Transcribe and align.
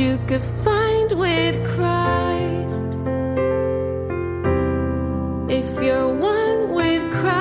you 0.00 0.16
could 0.26 0.40
find 0.40 1.12
with 1.12 1.62
Christ. 1.74 2.86
If 5.50 5.78
you're 5.82 6.14
one 6.14 6.70
with 6.70 7.02
Christ. 7.12 7.34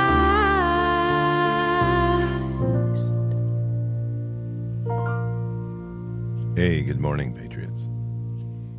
Hey, 6.57 6.81
good 6.81 6.99
morning, 6.99 7.33
Patriots. 7.33 7.87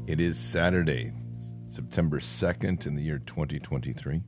It 0.07 0.21
is 0.21 0.39
Saturday, 0.39 1.15
September 1.69 2.21
2nd 2.21 2.87
in 2.87 2.97
the 2.97 3.03
year 3.03 3.19
2023. 3.19 4.21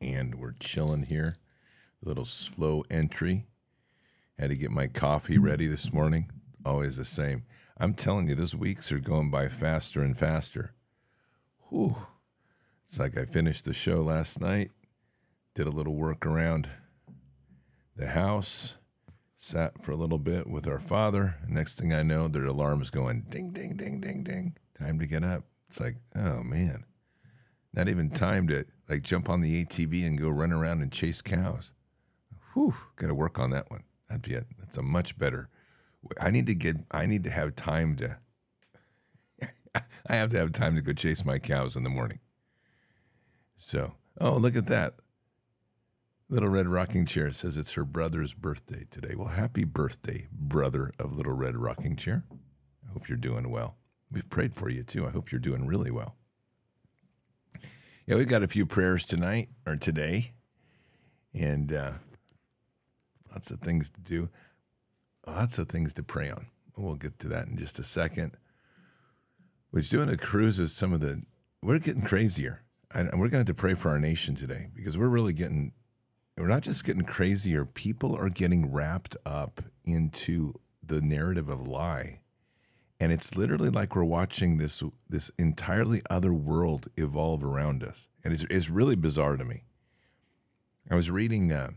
And 0.00 0.34
we're 0.34 0.56
chilling 0.58 1.04
here. 1.04 1.36
A 2.04 2.08
little 2.08 2.24
slow 2.24 2.82
entry. 2.90 3.46
Had 4.40 4.50
to 4.50 4.56
get 4.56 4.72
my 4.72 4.88
coffee 4.88 5.38
ready 5.38 5.68
this 5.68 5.92
morning. 5.92 6.32
Always 6.64 6.96
the 6.96 7.04
same. 7.04 7.44
I'm 7.78 7.94
telling 7.94 8.28
you, 8.28 8.34
those 8.34 8.54
weeks 8.54 8.90
are 8.90 8.98
going 8.98 9.30
by 9.30 9.48
faster 9.48 10.00
and 10.00 10.16
faster. 10.16 10.72
Whew. 11.68 11.96
It's 12.86 12.98
like 12.98 13.18
I 13.18 13.24
finished 13.24 13.64
the 13.64 13.74
show 13.74 14.00
last 14.02 14.40
night, 14.40 14.70
did 15.54 15.66
a 15.66 15.70
little 15.70 15.94
work 15.94 16.24
around 16.24 16.68
the 17.96 18.08
house, 18.08 18.76
sat 19.36 19.84
for 19.84 19.92
a 19.92 19.96
little 19.96 20.18
bit 20.18 20.46
with 20.46 20.66
our 20.66 20.78
father. 20.78 21.36
Next 21.48 21.78
thing 21.78 21.92
I 21.92 22.02
know, 22.02 22.28
their 22.28 22.46
alarm's 22.46 22.90
going 22.90 23.26
ding, 23.28 23.52
ding, 23.52 23.76
ding, 23.76 24.00
ding, 24.00 24.22
ding. 24.24 24.56
Time 24.78 24.98
to 24.98 25.06
get 25.06 25.24
up. 25.24 25.44
It's 25.68 25.80
like, 25.80 25.96
oh 26.14 26.42
man, 26.42 26.84
not 27.74 27.88
even 27.88 28.08
time 28.08 28.46
to 28.48 28.64
like 28.88 29.02
jump 29.02 29.28
on 29.28 29.40
the 29.40 29.64
ATV 29.64 30.06
and 30.06 30.18
go 30.18 30.28
run 30.30 30.52
around 30.52 30.80
and 30.80 30.92
chase 30.92 31.20
cows. 31.20 31.72
Whew, 32.54 32.74
got 32.96 33.08
to 33.08 33.14
work 33.14 33.38
on 33.38 33.50
that 33.50 33.70
one. 33.70 33.84
That'd 34.08 34.22
be. 34.22 34.34
That's 34.58 34.78
a 34.78 34.82
much 34.82 35.18
better. 35.18 35.50
I 36.20 36.30
need 36.30 36.46
to 36.46 36.54
get. 36.54 36.76
I 36.90 37.06
need 37.06 37.24
to 37.24 37.30
have 37.30 37.56
time 37.56 37.96
to. 37.96 38.18
I 39.74 40.14
have 40.14 40.30
to 40.30 40.38
have 40.38 40.52
time 40.52 40.74
to 40.74 40.82
go 40.82 40.92
chase 40.92 41.24
my 41.24 41.38
cows 41.38 41.76
in 41.76 41.82
the 41.82 41.90
morning. 41.90 42.20
So, 43.56 43.94
oh, 44.20 44.36
look 44.36 44.56
at 44.56 44.66
that. 44.66 44.94
Little 46.28 46.48
Red 46.48 46.66
Rocking 46.66 47.06
Chair 47.06 47.30
says 47.32 47.56
it's 47.56 47.74
her 47.74 47.84
brother's 47.84 48.32
birthday 48.34 48.84
today. 48.90 49.14
Well, 49.16 49.28
happy 49.28 49.64
birthday, 49.64 50.26
brother 50.32 50.92
of 50.98 51.16
Little 51.16 51.34
Red 51.34 51.56
Rocking 51.56 51.94
Chair. 51.94 52.24
I 52.32 52.92
hope 52.92 53.08
you're 53.08 53.16
doing 53.16 53.50
well. 53.50 53.76
We've 54.10 54.28
prayed 54.28 54.54
for 54.54 54.68
you 54.68 54.82
too. 54.82 55.06
I 55.06 55.10
hope 55.10 55.30
you're 55.30 55.40
doing 55.40 55.66
really 55.66 55.90
well. 55.90 56.16
Yeah, 58.06 58.16
we've 58.16 58.28
got 58.28 58.42
a 58.42 58.48
few 58.48 58.66
prayers 58.66 59.04
tonight 59.04 59.48
or 59.66 59.76
today, 59.76 60.32
and 61.34 61.72
uh, 61.72 61.92
lots 63.30 63.50
of 63.50 63.60
things 63.60 63.90
to 63.90 64.00
do, 64.00 64.28
lots 65.26 65.58
of 65.58 65.68
things 65.68 65.92
to 65.94 66.02
pray 66.02 66.30
on. 66.30 66.46
We'll 66.76 66.96
get 66.96 67.18
to 67.20 67.28
that 67.28 67.48
in 67.48 67.56
just 67.56 67.78
a 67.78 67.84
second. 67.84 68.36
We're 69.72 69.82
doing 69.82 70.08
a 70.08 70.16
cruise 70.16 70.58
of 70.58 70.70
some 70.70 70.92
of 70.92 71.00
the. 71.00 71.22
We're 71.62 71.78
getting 71.78 72.02
crazier, 72.02 72.62
and 72.94 73.08
we're 73.12 73.28
going 73.28 73.30
to 73.30 73.38
have 73.38 73.46
to 73.46 73.54
pray 73.54 73.74
for 73.74 73.90
our 73.90 73.98
nation 73.98 74.36
today 74.36 74.68
because 74.74 74.96
we're 74.96 75.08
really 75.08 75.32
getting 75.32 75.72
we're 76.36 76.48
not 76.48 76.62
just 76.62 76.84
getting 76.84 77.04
crazier, 77.04 77.64
people 77.64 78.14
are 78.14 78.28
getting 78.28 78.70
wrapped 78.70 79.16
up 79.24 79.62
into 79.84 80.54
the 80.82 81.00
narrative 81.00 81.48
of 81.48 81.66
lie. 81.66 82.20
And 83.00 83.12
it's 83.12 83.36
literally 83.36 83.70
like 83.70 83.96
we're 83.96 84.04
watching 84.04 84.58
this 84.58 84.82
this 85.08 85.30
entirely 85.38 86.02
other 86.10 86.32
world 86.32 86.88
evolve 86.96 87.42
around 87.42 87.82
us. 87.82 88.08
And 88.22 88.32
it's, 88.32 88.44
it's 88.50 88.70
really 88.70 88.96
bizarre 88.96 89.36
to 89.36 89.44
me. 89.44 89.64
I 90.90 90.94
was 90.94 91.10
reading 91.10 91.52
uh, 91.52 91.72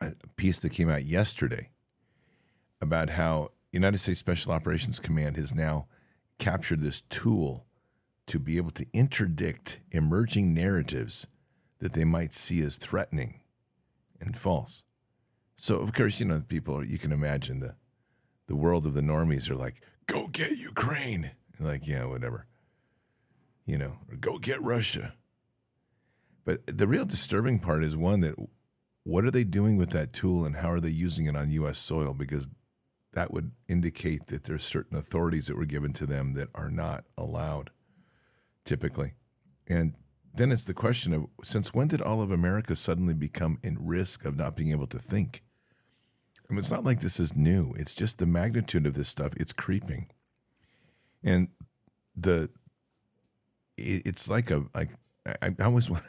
a 0.00 0.14
piece 0.36 0.60
that 0.60 0.70
came 0.70 0.88
out 0.88 1.04
yesterday 1.04 1.70
about 2.80 3.10
how 3.10 3.50
United 3.72 3.98
States 3.98 4.20
Special 4.20 4.52
Operations 4.52 4.98
Command 4.98 5.36
has 5.36 5.54
now 5.54 5.86
captured 6.38 6.80
this 6.80 7.02
tool 7.02 7.66
to 8.26 8.38
be 8.38 8.56
able 8.56 8.70
to 8.70 8.86
interdict 8.92 9.80
emerging 9.90 10.54
narratives 10.54 11.26
that 11.78 11.92
they 11.92 12.04
might 12.04 12.32
see 12.32 12.60
as 12.62 12.76
threatening 12.76 13.40
and 14.20 14.36
false. 14.36 14.84
So 15.56 15.76
of 15.76 15.92
course, 15.92 16.20
you 16.20 16.26
know, 16.26 16.42
people 16.46 16.84
you 16.84 16.98
can 16.98 17.12
imagine 17.12 17.58
the 17.58 17.76
the 18.46 18.56
world 18.56 18.86
of 18.86 18.94
the 18.94 19.00
normies 19.00 19.48
are 19.50 19.54
like, 19.56 19.82
"Go 20.06 20.26
get 20.26 20.58
Ukraine," 20.58 21.32
and 21.56 21.66
like, 21.66 21.86
yeah, 21.86 22.04
whatever, 22.04 22.46
you 23.64 23.78
know, 23.78 23.98
or 24.08 24.16
go 24.16 24.38
get 24.38 24.60
Russia. 24.62 25.14
But 26.44 26.66
the 26.66 26.88
real 26.88 27.04
disturbing 27.04 27.60
part 27.60 27.84
is 27.84 27.96
one 27.96 28.20
that 28.20 28.34
what 29.04 29.24
are 29.24 29.30
they 29.30 29.44
doing 29.44 29.76
with 29.76 29.90
that 29.90 30.12
tool 30.12 30.44
and 30.44 30.56
how 30.56 30.70
are 30.70 30.80
they 30.80 30.88
using 30.88 31.26
it 31.26 31.36
on 31.36 31.50
U.S. 31.50 31.78
soil? 31.78 32.14
Because 32.14 32.48
that 33.12 33.32
would 33.32 33.52
indicate 33.68 34.26
that 34.26 34.44
there's 34.44 34.64
certain 34.64 34.96
authorities 34.96 35.46
that 35.46 35.56
were 35.56 35.64
given 35.64 35.92
to 35.94 36.06
them 36.06 36.34
that 36.34 36.48
are 36.54 36.70
not 36.70 37.04
allowed, 37.18 37.70
typically. 38.64 39.14
And 39.66 39.94
then 40.32 40.52
it's 40.52 40.64
the 40.64 40.74
question 40.74 41.12
of 41.12 41.26
since 41.42 41.74
when 41.74 41.88
did 41.88 42.00
all 42.00 42.22
of 42.22 42.30
America 42.30 42.76
suddenly 42.76 43.14
become 43.14 43.58
in 43.62 43.78
risk 43.80 44.24
of 44.24 44.36
not 44.36 44.56
being 44.56 44.70
able 44.70 44.86
to 44.88 44.98
think? 44.98 45.42
I 46.48 46.52
mean, 46.52 46.60
it's 46.60 46.70
not 46.70 46.84
like 46.84 47.00
this 47.00 47.20
is 47.20 47.36
new. 47.36 47.72
It's 47.76 47.94
just 47.94 48.18
the 48.18 48.26
magnitude 48.26 48.86
of 48.86 48.94
this 48.94 49.08
stuff. 49.08 49.32
It's 49.36 49.52
creeping, 49.52 50.08
and 51.22 51.48
the 52.16 52.50
it, 53.76 54.02
it's 54.04 54.28
like 54.28 54.50
a 54.50 54.64
like 54.74 54.90
I, 55.24 55.54
I 55.58 55.64
always 55.64 55.88
want. 55.90 56.02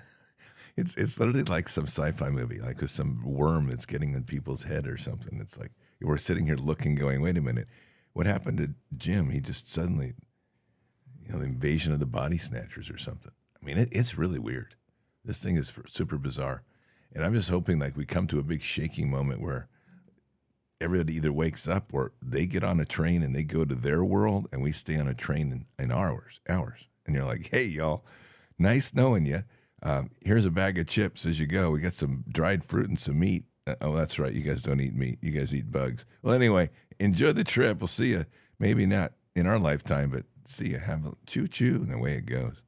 It's 0.82 0.96
it's 0.98 1.20
literally 1.20 1.44
like 1.44 1.70
some 1.70 1.86
sci-fi 1.86 2.30
movie, 2.32 2.60
like 2.60 2.82
with 2.82 2.90
some 2.90 3.22
worm 3.24 3.68
that's 3.68 3.86
getting 3.86 4.14
in 4.14 4.24
people's 4.24 4.64
head 4.64 4.88
or 4.88 4.98
something. 4.98 5.40
It's 5.40 5.58
like 5.58 5.72
we're 6.02 6.18
sitting 6.18 6.48
here 6.48 6.56
looking, 6.56 6.96
going, 6.96 7.22
"Wait 7.22 7.38
a 7.38 7.42
minute, 7.42 7.68
what 8.14 8.26
happened 8.26 8.58
to 8.58 8.74
Jim? 8.98 9.30
He 9.30 9.40
just 9.40 9.72
suddenly, 9.72 10.16
you 11.24 11.32
know, 11.32 11.38
the 11.38 11.46
invasion 11.46 11.94
of 11.94 12.00
the 12.00 12.08
body 12.08 12.38
snatchers 12.38 12.90
or 12.90 12.98
something." 12.98 13.32
I 13.62 13.66
mean, 13.66 13.78
it, 13.78 13.90
it's 13.92 14.18
really 14.18 14.40
weird. 14.40 14.74
This 15.24 15.44
thing 15.44 15.56
is 15.56 15.72
super 15.88 16.18
bizarre, 16.18 16.64
and 17.14 17.24
I'm 17.24 17.36
just 17.36 17.52
hoping 17.52 17.78
like 17.78 17.96
we 17.96 18.06
come 18.06 18.26
to 18.28 18.40
a 18.40 18.44
big 18.44 18.64
shaking 18.64 19.12
moment 19.12 19.40
where 19.40 19.70
everybody 20.82 21.14
either 21.14 21.32
wakes 21.32 21.68
up 21.68 21.94
or 21.94 22.12
they 22.24 22.48
get 22.48 22.64
on 22.64 22.80
a 22.80 22.86
train 22.86 23.22
and 23.22 23.36
they 23.36 23.44
go 23.44 23.66
to 23.66 23.76
their 23.76 24.04
world, 24.04 24.48
and 24.52 24.64
we 24.64 24.72
stay 24.72 24.98
on 24.98 25.08
a 25.08 25.14
train 25.14 25.52
in, 25.52 25.86
in 25.86 25.92
hours, 25.92 26.40
hours, 26.50 26.88
and 27.06 27.16
you're 27.16 27.26
like, 27.26 27.50
"Hey, 27.52 27.66
y'all, 27.66 28.04
nice 28.58 28.96
knowing 28.96 29.28
you." 29.28 29.44
Um, 29.84 30.12
here's 30.24 30.46
a 30.46 30.52
bag 30.52 30.78
of 30.78 30.88
chips 30.88 31.26
as 31.26 31.40
you 31.40 31.48
go. 31.48 31.72
We 31.72 31.80
got 31.80 31.94
some 31.94 32.24
dried 32.30 32.64
fruit 32.64 32.90
and 32.90 33.00
some 33.00 33.20
meat. 33.20 33.46
Uh, 33.66 33.76
oh, 33.82 33.96
that's 33.96 34.20
right. 34.20 34.34
You 34.34 34.42
guys 34.42 34.62
don't 34.62 34.82
eat 34.82 34.96
meat. 34.96 35.20
You 35.22 35.32
guys 35.32 35.54
eat 35.56 35.72
bugs. 35.72 36.06
Well, 36.22 36.34
anyway, 36.34 36.70
enjoy 37.00 37.32
the 37.32 37.44
trip. 37.44 37.80
We'll 37.80 37.88
see 37.88 38.10
you. 38.10 38.26
Maybe 38.60 38.86
not 38.86 39.14
in 39.36 39.48
our 39.48 39.58
lifetime, 39.58 40.12
but 40.12 40.26
see 40.46 40.70
you. 40.70 40.78
Have 40.78 41.06
a 41.06 41.14
choo 41.26 41.48
choo, 41.48 41.76
and 41.82 41.92
the 41.92 41.98
way 41.98 42.14
it 42.14 42.26
goes. 42.26 42.64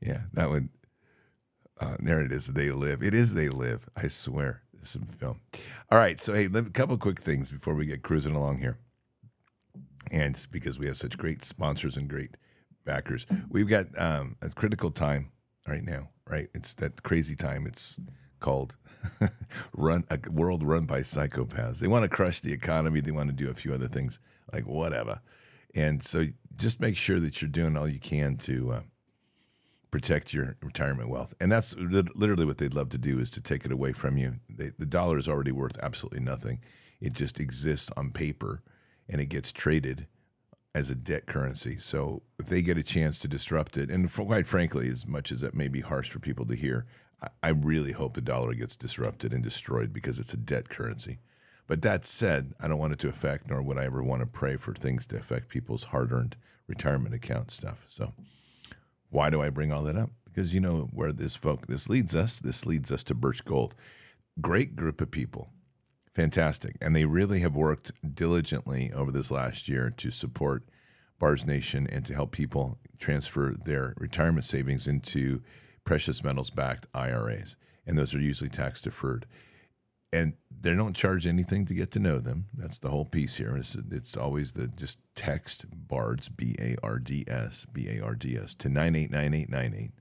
Yeah, 0.00 0.22
that 0.32 0.50
would. 0.50 0.68
Uh, 1.80 1.96
there 2.00 2.20
it 2.20 2.32
is. 2.32 2.48
They 2.48 2.70
live. 2.70 3.02
It 3.02 3.14
is 3.14 3.34
they 3.34 3.48
live. 3.48 3.88
I 3.96 4.08
swear. 4.08 4.62
Some 4.84 5.02
film. 5.02 5.40
All 5.92 5.98
right. 5.98 6.18
So 6.18 6.34
hey, 6.34 6.46
a 6.46 6.62
couple 6.64 6.98
quick 6.98 7.20
things 7.20 7.52
before 7.52 7.74
we 7.74 7.86
get 7.86 8.02
cruising 8.02 8.34
along 8.34 8.58
here, 8.58 8.78
and 10.10 10.34
it's 10.34 10.44
because 10.44 10.76
we 10.76 10.86
have 10.86 10.96
such 10.96 11.16
great 11.16 11.44
sponsors 11.44 11.96
and 11.96 12.08
great 12.08 12.36
backers. 12.84 13.24
We've 13.48 13.68
got 13.68 13.86
um, 13.96 14.34
a 14.42 14.50
critical 14.50 14.90
time 14.90 15.30
right 15.66 15.82
now. 15.82 16.10
Right. 16.26 16.48
It's 16.54 16.74
that 16.74 17.02
crazy 17.02 17.34
time. 17.36 17.66
It's 17.66 17.98
called 18.40 18.76
run 19.76 20.04
a 20.10 20.18
world 20.30 20.62
run 20.62 20.84
by 20.84 21.00
psychopaths. 21.00 21.78
They 21.78 21.88
want 21.88 22.04
to 22.04 22.08
crush 22.08 22.40
the 22.40 22.52
economy. 22.52 23.00
They 23.00 23.10
want 23.10 23.30
to 23.30 23.36
do 23.36 23.50
a 23.50 23.54
few 23.54 23.74
other 23.74 23.88
things 23.88 24.18
like 24.52 24.66
whatever. 24.66 25.20
And 25.74 26.02
so 26.02 26.26
just 26.56 26.80
make 26.80 26.96
sure 26.96 27.20
that 27.20 27.40
you're 27.40 27.50
doing 27.50 27.76
all 27.76 27.88
you 27.88 27.98
can 27.98 28.36
to 28.38 28.72
uh, 28.72 28.80
protect 29.90 30.32
your 30.32 30.56
retirement 30.62 31.08
wealth. 31.08 31.34
And 31.40 31.50
that's 31.50 31.74
literally 31.76 32.44
what 32.44 32.58
they'd 32.58 32.74
love 32.74 32.90
to 32.90 32.98
do 32.98 33.18
is 33.18 33.30
to 33.32 33.40
take 33.40 33.64
it 33.64 33.72
away 33.72 33.92
from 33.92 34.16
you. 34.16 34.36
They, 34.48 34.72
the 34.78 34.86
dollar 34.86 35.18
is 35.18 35.28
already 35.28 35.52
worth 35.52 35.78
absolutely 35.82 36.20
nothing. 36.20 36.60
It 37.00 37.14
just 37.14 37.40
exists 37.40 37.90
on 37.96 38.12
paper 38.12 38.62
and 39.08 39.20
it 39.20 39.26
gets 39.26 39.52
traded 39.52 40.06
as 40.74 40.90
a 40.90 40.94
debt 40.94 41.26
currency. 41.26 41.76
So 41.76 42.22
if 42.38 42.46
they 42.46 42.62
get 42.62 42.78
a 42.78 42.82
chance 42.82 43.18
to 43.20 43.28
disrupt 43.28 43.76
it, 43.76 43.90
and 43.90 44.10
for, 44.10 44.24
quite 44.24 44.46
frankly, 44.46 44.88
as 44.88 45.06
much 45.06 45.30
as 45.30 45.40
that 45.42 45.54
may 45.54 45.68
be 45.68 45.80
harsh 45.80 46.10
for 46.10 46.18
people 46.18 46.46
to 46.46 46.54
hear, 46.54 46.86
I, 47.22 47.28
I 47.42 47.48
really 47.50 47.92
hope 47.92 48.14
the 48.14 48.20
dollar 48.20 48.54
gets 48.54 48.76
disrupted 48.76 49.32
and 49.32 49.42
destroyed 49.42 49.92
because 49.92 50.18
it's 50.18 50.34
a 50.34 50.38
debt 50.38 50.68
currency. 50.68 51.18
But 51.66 51.82
that 51.82 52.04
said, 52.04 52.52
I 52.60 52.68
don't 52.68 52.78
want 52.78 52.94
it 52.94 52.98
to 53.00 53.08
affect, 53.08 53.48
nor 53.48 53.62
would 53.62 53.78
I 53.78 53.84
ever 53.84 54.02
want 54.02 54.20
to 54.20 54.26
pray 54.26 54.56
for 54.56 54.74
things 54.74 55.06
to 55.08 55.16
affect 55.16 55.48
people's 55.48 55.84
hard 55.84 56.12
earned 56.12 56.36
retirement 56.66 57.14
account 57.14 57.50
stuff. 57.50 57.84
So 57.88 58.12
why 59.10 59.30
do 59.30 59.42
I 59.42 59.50
bring 59.50 59.72
all 59.72 59.82
that 59.84 59.96
up? 59.96 60.10
Because 60.24 60.54
you 60.54 60.60
know 60.60 60.88
where 60.92 61.12
this 61.12 61.36
folk 61.36 61.66
this 61.66 61.88
leads 61.88 62.14
us. 62.14 62.40
This 62.40 62.66
leads 62.66 62.90
us 62.90 63.02
to 63.04 63.14
Birch 63.14 63.44
Gold. 63.44 63.74
Great 64.40 64.74
group 64.74 65.00
of 65.00 65.10
people. 65.10 65.50
Fantastic. 66.14 66.76
And 66.80 66.94
they 66.94 67.04
really 67.04 67.40
have 67.40 67.56
worked 67.56 67.92
diligently 68.14 68.92
over 68.92 69.10
this 69.10 69.30
last 69.30 69.68
year 69.68 69.90
to 69.96 70.10
support 70.10 70.64
Bards 71.18 71.46
Nation 71.46 71.86
and 71.90 72.04
to 72.04 72.14
help 72.14 72.32
people 72.32 72.78
transfer 72.98 73.54
their 73.64 73.94
retirement 73.96 74.44
savings 74.44 74.86
into 74.86 75.40
precious 75.84 76.22
metals 76.22 76.50
backed 76.50 76.86
IRAs. 76.94 77.56
And 77.86 77.96
those 77.96 78.14
are 78.14 78.20
usually 78.20 78.50
tax 78.50 78.82
deferred 78.82 79.26
and 80.12 80.34
they 80.60 80.74
don't 80.74 80.94
charge 80.94 81.26
anything 81.26 81.64
to 81.66 81.74
get 81.74 81.90
to 81.92 81.98
know 81.98 82.18
them. 82.18 82.46
That's 82.52 82.78
the 82.78 82.90
whole 82.90 83.06
piece 83.06 83.36
here. 83.36 83.56
It's, 83.56 83.76
it's 83.90 84.16
always 84.16 84.52
the 84.52 84.66
just 84.68 85.00
text 85.14 85.64
BARDS, 85.88 86.28
B 86.28 86.54
A 86.60 86.76
R 86.82 86.98
D 86.98 87.24
S, 87.26 87.66
B 87.72 87.88
A 87.88 88.04
R 88.04 88.14
D 88.14 88.36
S, 88.36 88.54
to 88.56 88.68
989898. 88.68 89.92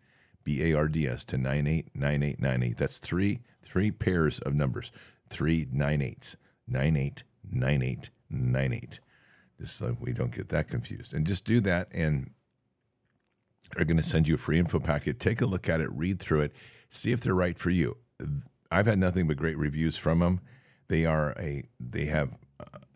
B 0.43 0.63
A 0.63 0.77
R 0.77 0.87
D 0.87 1.07
S 1.07 1.23
to 1.25 1.37
989898. 1.37 2.77
That's 2.77 2.99
three 2.99 3.39
three 3.63 3.91
pairs 3.91 4.39
of 4.39 4.53
numbers. 4.53 4.91
Three 5.31 5.67
nine 5.71 6.01
eights. 6.01 6.35
Nine 6.67 6.95
eight 6.95 7.23
nine 7.49 7.81
eight 7.81 8.09
nine 8.29 8.73
eight. 8.73 8.99
Just 9.59 9.77
so 9.77 9.97
we 9.99 10.13
don't 10.13 10.33
get 10.33 10.49
that 10.49 10.67
confused. 10.67 11.13
And 11.13 11.25
just 11.25 11.45
do 11.45 11.59
that 11.61 11.87
and 11.93 12.31
they're 13.75 13.85
going 13.85 13.97
to 13.97 14.03
send 14.03 14.27
you 14.27 14.35
a 14.35 14.37
free 14.37 14.59
info 14.59 14.79
packet. 14.79 15.19
Take 15.19 15.41
a 15.41 15.45
look 15.45 15.69
at 15.69 15.81
it, 15.81 15.89
read 15.91 16.19
through 16.19 16.41
it, 16.41 16.53
see 16.89 17.11
if 17.11 17.21
they're 17.21 17.33
right 17.33 17.57
for 17.57 17.69
you 17.69 17.97
I've 18.71 18.85
had 18.85 18.99
nothing 18.99 19.27
but 19.27 19.37
great 19.37 19.57
reviews 19.57 19.97
from 19.97 20.19
them. 20.19 20.39
They 20.87 21.05
are 21.05 21.31
a 21.37 21.63
they 21.79 22.05
have 22.05 22.37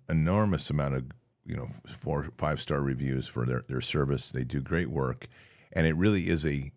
enormous 0.10 0.70
amount 0.70 0.96
of 0.96 1.06
you 1.46 1.56
know 1.56 1.68
four 1.88 2.30
five 2.38 2.62
star 2.62 2.82
reviews 2.82 3.28
for 3.28 3.46
their 3.46 3.64
their 3.68 3.82
service. 3.82 4.32
They 4.32 4.44
do 4.44 4.62
great 4.62 4.90
work, 4.90 5.28
and 5.74 5.86
it 5.86 5.96
really 5.96 6.30
is 6.30 6.46
a 6.46 6.72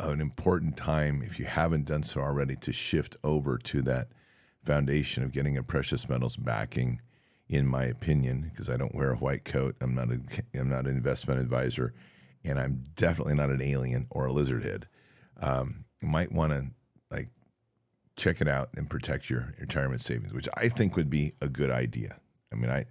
an 0.00 0.20
important 0.20 0.76
time 0.76 1.22
if 1.22 1.38
you 1.38 1.46
haven't 1.46 1.86
done 1.86 2.02
so 2.02 2.20
already 2.20 2.54
to 2.54 2.72
shift 2.72 3.16
over 3.22 3.58
to 3.58 3.82
that 3.82 4.08
foundation 4.64 5.22
of 5.22 5.32
getting 5.32 5.56
a 5.56 5.62
precious 5.62 6.08
metals 6.08 6.36
backing. 6.36 7.00
In 7.48 7.66
my 7.66 7.84
opinion, 7.84 8.50
because 8.50 8.68
I 8.68 8.76
don't 8.76 8.94
wear 8.94 9.10
a 9.10 9.16
white 9.16 9.42
coat, 9.42 9.74
I'm 9.80 9.94
not 9.94 10.10
a 10.10 10.20
I'm 10.54 10.68
not 10.68 10.84
an 10.84 10.94
investment 10.94 11.40
advisor, 11.40 11.94
and 12.44 12.60
I'm 12.60 12.82
definitely 12.94 13.36
not 13.36 13.48
an 13.48 13.62
alien 13.62 14.06
or 14.10 14.26
a 14.26 14.32
lizard 14.32 14.64
head. 14.64 14.86
Um, 15.40 15.86
you 16.02 16.08
might 16.08 16.30
want 16.30 16.52
to 16.52 16.66
like 17.10 17.28
check 18.16 18.42
it 18.42 18.48
out 18.48 18.68
and 18.76 18.90
protect 18.90 19.30
your 19.30 19.54
retirement 19.58 20.02
savings, 20.02 20.34
which 20.34 20.46
I 20.58 20.68
think 20.68 20.94
would 20.94 21.08
be 21.08 21.32
a 21.40 21.48
good 21.48 21.70
idea. 21.70 22.20
I 22.52 22.56
mean, 22.56 22.70
I 22.70 22.84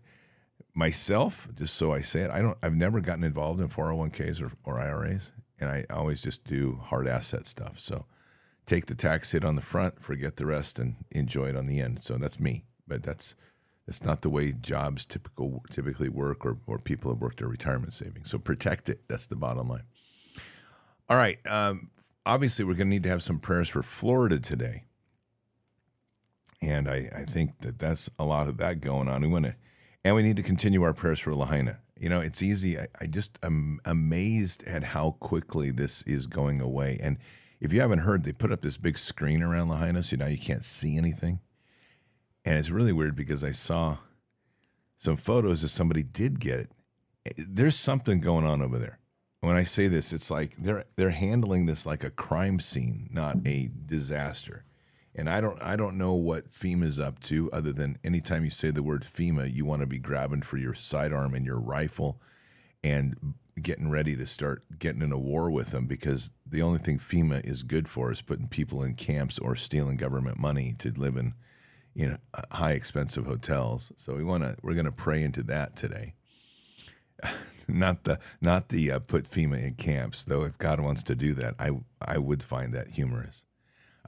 myself, 0.74 1.50
just 1.58 1.76
so 1.76 1.92
I 1.94 2.02
say 2.02 2.22
it, 2.22 2.32
I 2.32 2.40
don't. 2.40 2.58
I've 2.64 2.76
never 2.76 3.02
gotten 3.02 3.24
involved 3.24 3.60
in 3.60 3.68
401ks 3.68 4.42
or, 4.42 4.52
or 4.64 4.80
IRAs, 4.80 5.32
and 5.60 5.70
I 5.70 5.86
always 5.90 6.22
just 6.22 6.46
do 6.46 6.80
hard 6.84 7.08
asset 7.08 7.48
stuff. 7.48 7.80
So 7.80 8.06
take 8.68 8.86
the 8.86 8.96
tax 8.96 9.32
hit 9.32 9.44
on 9.44 9.56
the 9.56 9.62
front, 9.62 10.02
forget 10.02 10.36
the 10.36 10.46
rest, 10.46 10.78
and 10.78 10.96
enjoy 11.12 11.48
it 11.48 11.56
on 11.56 11.66
the 11.66 11.80
end. 11.80 12.04
So 12.04 12.18
that's 12.18 12.40
me, 12.40 12.66
but 12.88 13.02
that's 13.02 13.34
that's 13.88 14.04
not 14.04 14.22
the 14.22 14.30
way 14.30 14.52
jobs 14.52 15.06
typical 15.06 15.64
typically 15.72 16.10
work, 16.10 16.46
or 16.46 16.58
or 16.68 16.78
people 16.78 17.12
have 17.12 17.22
worked 17.22 17.40
their 17.40 17.48
retirement 17.48 17.94
savings. 17.94 18.30
So 18.30 18.38
protect 18.38 18.90
it. 18.90 19.08
That's 19.08 19.28
the 19.28 19.36
bottom 19.36 19.70
line. 19.70 19.84
All 21.10 21.18
right. 21.18 21.40
Um, 21.48 21.90
obviously, 22.26 22.66
we're 22.66 22.74
going 22.74 22.88
to 22.88 22.96
need 22.96 23.04
to 23.04 23.10
have 23.10 23.24
some 23.24 23.40
prayers 23.40 23.70
for 23.70 23.82
Florida 23.82 24.40
today. 24.40 24.84
And 26.62 26.90
I, 26.90 27.10
I 27.16 27.24
think 27.24 27.60
that 27.60 27.78
that's 27.80 28.10
a 28.20 28.26
lot 28.26 28.48
of 28.48 28.58
that 28.58 28.82
going 28.82 29.08
on. 29.08 29.22
We 29.22 29.28
want 29.28 29.46
to, 29.46 29.56
and 30.04 30.16
we 30.16 30.24
need 30.24 30.36
to 30.36 30.44
continue 30.44 30.82
our 30.84 30.94
prayers 30.94 31.20
for 31.20 31.34
Lahaina. 31.34 31.80
You 31.96 32.10
know, 32.10 32.20
it's 32.20 32.42
easy. 32.42 32.78
I, 32.78 32.88
I 33.00 33.06
just 33.06 33.40
am 33.42 33.80
amazed 33.86 34.64
at 34.66 34.84
how 34.84 35.12
quickly 35.20 35.72
this 35.72 36.02
is 36.04 36.28
going 36.28 36.60
away. 36.60 37.00
And 37.02 37.18
if 37.60 37.74
you 37.74 37.82
haven't 37.82 38.00
heard, 38.00 38.24
they 38.24 38.34
put 38.34 38.52
up 38.52 38.62
this 38.62 38.78
big 38.78 38.98
screen 38.98 39.42
around 39.42 39.70
Lahaina, 39.70 40.04
so 40.04 40.16
now 40.16 40.28
you 40.28 40.38
can't 40.38 40.64
see 40.64 40.98
anything. 40.98 41.40
And 42.46 42.58
it's 42.58 42.70
really 42.70 42.94
weird 42.94 43.16
because 43.16 43.44
I 43.44 43.52
saw 43.52 43.98
some 44.98 45.18
photos 45.18 45.62
that 45.62 45.70
somebody 45.70 46.04
did 46.04 46.40
get. 46.40 46.70
There's 47.38 47.76
something 47.76 48.22
going 48.22 48.46
on 48.46 48.62
over 48.62 48.78
there. 48.78 49.00
When 49.42 49.56
I 49.56 49.64
say 49.64 49.88
this, 49.88 50.14
it's 50.14 50.32
like 50.32 50.56
they're 50.58 50.86
they're 50.96 51.12
handling 51.12 51.66
this 51.66 51.86
like 51.86 52.04
a 52.04 52.10
crime 52.10 52.60
scene, 52.60 53.10
not 53.12 53.38
a 53.46 53.70
disaster. 53.88 54.64
And 55.14 55.30
I 55.30 55.42
don't 55.42 55.62
I 55.62 55.76
don't 55.76 55.98
know 55.98 56.14
what 56.14 56.52
FEMA's 56.52 57.00
up 57.00 57.20
to 57.24 57.50
other 57.52 57.72
than 57.72 57.98
anytime 58.04 58.44
you 58.44 58.50
say 58.50 58.72
the 58.72 58.84
word 58.84 59.02
FEMA, 59.02 59.54
you 59.54 59.66
want 59.66 59.82
to 59.82 59.88
be 59.88 60.00
grabbing 60.00 60.42
for 60.42 60.58
your 60.58 60.74
sidearm 60.74 61.34
and 61.34 61.46
your 61.46 61.60
rifle 61.60 62.22
and 62.84 63.34
getting 63.62 63.90
ready 63.90 64.16
to 64.16 64.26
start 64.26 64.64
getting 64.80 65.02
in 65.02 65.12
a 65.12 65.18
war 65.18 65.50
with 65.50 65.72
them 65.72 65.86
because 65.88 66.32
the 66.46 66.62
only 66.62 66.80
thing 66.80 66.98
FEMA 66.98 67.44
is 67.46 67.64
good 67.64 67.88
for 67.88 68.12
is 68.12 68.22
putting 68.22 68.48
people 68.48 68.84
in 68.84 68.94
camps 68.94 69.40
or 69.40 69.56
stealing 69.56 69.98
government 69.98 70.40
money 70.40 70.76
to 70.80 70.92
live 70.92 71.18
in 71.18 71.34
you 71.94 72.08
know 72.08 72.18
high 72.52 72.74
expensive 72.74 73.26
hotels. 73.26 73.92
So 73.96 74.16
we 74.16 74.24
want 74.24 74.44
to 74.44 74.56
we're 74.62 74.76
going 74.76 74.86
to 74.86 74.92
pray 74.92 75.24
into 75.24 75.44
that 75.44 75.76
today. 75.76 76.14
not 77.68 78.04
the 78.04 78.20
not 78.40 78.70
the 78.70 78.92
uh, 78.92 79.00
put 79.00 79.30
FEMA 79.30 79.62
in 79.62 79.74
camps 79.74 80.24
though. 80.24 80.44
If 80.44 80.58
God 80.58 80.80
wants 80.80 81.04
to 81.04 81.16
do 81.16 81.34
that, 81.34 81.56
I 81.60 81.72
I 82.00 82.20
would 82.20 82.44
find 82.44 82.72
that 82.74 82.90
humorous. 82.90 83.44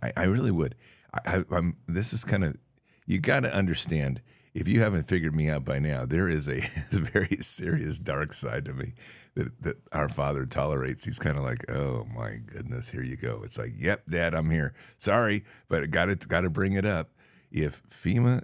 I, 0.02 0.14
I 0.16 0.24
really 0.26 0.52
would. 0.52 0.76
I, 1.14 1.44
I, 1.52 1.58
am 1.58 1.78
This 1.88 2.14
is 2.14 2.24
kind 2.24 2.44
of 2.44 2.58
you 3.06 3.20
got 3.20 3.42
to 3.42 3.54
understand. 3.54 4.22
If 4.60 4.68
you 4.68 4.82
haven't 4.82 5.08
figured 5.08 5.34
me 5.34 5.48
out 5.48 5.64
by 5.64 5.80
now, 5.80 6.06
there 6.06 6.28
is 6.28 6.50
a, 6.50 6.60
very 6.92 7.38
serious 7.38 7.98
dark 7.98 8.34
side 8.34 8.66
to 8.66 8.74
me 8.74 8.94
that, 9.36 9.62
that 9.62 9.78
our 9.94 10.10
father 10.10 10.46
tolerates. 10.46 11.06
He's 11.06 11.18
kind 11.18 11.38
of 11.38 11.44
like, 11.46 11.72
oh 11.72 12.06
my 12.14 12.42
goodness, 12.46 12.90
here 12.90 13.02
you 13.02 13.16
go. 13.16 13.40
It's 13.46 13.58
like, 13.58 13.72
yep, 13.74 14.04
Dad, 14.10 14.36
I'm 14.36 14.50
here. 14.50 14.74
Sorry, 14.98 15.46
but 15.70 15.90
got 15.92 16.08
to 16.08 16.16
got 16.16 16.42
to 16.42 16.50
bring 16.50 16.74
it 16.74 16.84
up. 16.84 17.12
If 17.50 17.82
FEMA 17.90 18.44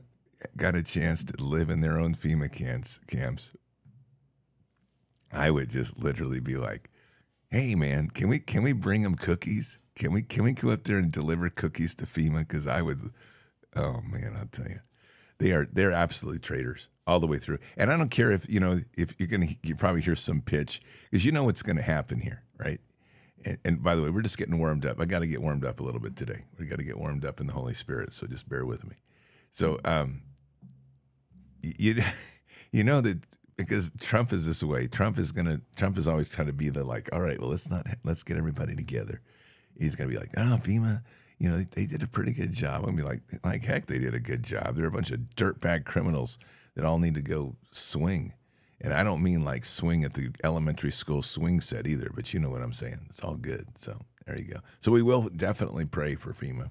got 0.56 0.78
a 0.78 0.84
chance 0.84 1.22
to 1.26 1.44
live 1.44 1.70
in 1.70 1.82
their 1.82 2.00
own 2.00 2.16
FEMA 2.16 2.50
camps, 2.50 3.02
camps, 3.08 3.54
I 5.34 5.52
would 5.52 5.70
just 5.70 6.00
literally 6.00 6.40
be 6.40 6.56
like, 6.56 6.92
"Hey, 7.50 7.76
man, 7.76 8.08
can 8.08 8.30
we 8.30 8.40
can 8.40 8.64
we 8.64 8.72
bring 8.72 9.04
them 9.04 9.16
cookies? 9.16 9.80
Can 9.96 10.14
we 10.14 10.22
can 10.22 10.46
we 10.46 10.54
go 10.54 10.70
up 10.70 10.84
there 10.84 10.98
and 10.98 11.12
deliver 11.12 11.50
cookies 11.50 11.94
to 11.96 12.06
FEMA? 12.06 12.40
Because 12.40 12.68
I 12.68 12.82
would. 12.82 13.02
Oh 13.76 14.00
man, 14.10 14.38
I'll 14.40 14.48
tell 14.48 14.68
you, 14.70 14.80
they 15.38 15.52
are 15.52 15.68
they're 15.72 15.92
absolutely 15.92 16.40
traitors 16.40 16.90
all 17.08 17.20
the 17.20 17.28
way 17.28 17.40
through. 17.40 17.60
And 17.78 17.92
I 17.92 17.98
don't 17.98 18.10
care 18.10 18.32
if 18.32 18.50
you 18.50 18.60
know 18.60 18.82
if 18.96 19.16
you're 19.18 19.28
gonna 19.28 19.50
you 19.64 19.76
probably 19.76 20.02
hear 20.02 20.16
some 20.16 20.42
pitch 20.42 20.82
because 21.10 21.26
you 21.26 21.32
know 21.32 21.44
what's 21.44 21.62
to 21.64 21.82
happen 21.82 22.20
here, 22.20 22.44
right? 22.58 22.80
And, 23.44 23.58
and, 23.64 23.84
by 23.84 23.94
the 23.94 24.02
way, 24.02 24.10
we're 24.10 24.24
just 24.24 24.40
getting 24.40 24.58
warmed 24.58 24.88
up. 24.88 25.00
I 25.00 25.06
got 25.06 25.20
to 25.20 25.28
get 25.28 25.40
warmed 25.40 25.66
up 25.66 25.80
a 25.80 25.84
little 25.84 26.00
bit 26.00 26.16
today. 26.16 26.46
We 26.58 26.66
got 26.66 26.80
to 26.80 26.84
get 26.84 26.98
warmed 26.98 27.24
up 27.24 27.40
in 27.40 27.46
the 27.46 27.54
Holy 27.54 27.76
Spirit. 27.76 28.12
So 28.12 28.26
just 28.26 28.50
bear 28.50 28.66
with 28.66 28.84
me. 28.88 28.96
So 29.52 29.80
um, 29.86 30.24
you 31.62 32.02
you 32.72 32.84
know 32.84 33.02
that 33.02 33.20
because 33.56 33.92
Trump 34.00 34.34
is 34.34 34.46
this 34.46 34.64
way. 34.64 34.88
Trump 34.88 35.18
is 35.18 35.32
gonna. 35.32 35.62
Trump 35.76 35.98
is 35.98 36.08
always 36.08 36.30
trying 36.30 36.48
to 36.48 36.54
be 36.54 36.70
the 36.70 36.84
like. 36.84 37.10
All 37.14 37.22
right, 37.22 37.40
well, 37.40 37.50
let's 37.50 37.70
not. 37.70 37.86
Let's 38.04 38.24
get 38.24 38.38
everybody 38.38 38.76
together. 38.76 39.22
He's 39.78 39.96
gonna 39.96 40.10
be 40.10 40.18
like, 40.18 40.32
oh, 40.38 40.60
FEMA. 40.64 41.04
You 41.38 41.50
know, 41.50 41.58
they, 41.58 41.64
they 41.64 41.86
did 41.86 42.04
a 42.04 42.08
pretty 42.08 42.34
good 42.34 42.54
job. 42.54 42.86
I'm 42.86 42.96
be 42.96 43.04
like, 43.04 43.22
like 43.44 43.64
heck, 43.66 43.88
they 43.88 44.00
did 44.00 44.14
a 44.14 44.20
good 44.20 44.44
job. 44.44 44.76
They're 44.76 44.88
a 44.88 44.92
bunch 44.92 45.12
of 45.12 45.20
dirtbag 45.36 45.86
criminals 45.86 46.38
that 46.76 46.86
all 46.86 46.98
need 46.98 47.16
to 47.16 47.22
go 47.22 47.56
swing. 47.72 48.34
And 48.82 48.94
I 48.94 49.04
don't 49.04 49.24
mean 49.24 49.44
like 49.44 49.66
swing 49.66 50.04
at 50.04 50.14
the 50.14 50.32
elementary 50.44 50.92
school 50.92 51.22
swing 51.22 51.62
set 51.62 51.88
either, 51.88 52.12
but 52.14 52.34
you 52.34 52.40
know 52.40 52.50
what 52.50 52.62
I'm 52.62 52.74
saying. 52.74 53.08
It's 53.10 53.22
all 53.22 53.36
good. 53.36 53.68
So 53.78 54.02
there 54.26 54.38
you 54.38 54.46
go. 54.46 54.60
So 54.80 54.92
we 54.92 55.02
will 55.02 55.30
definitely 55.30 55.86
pray 55.86 56.16
for 56.16 56.34
FEMA. 56.34 56.70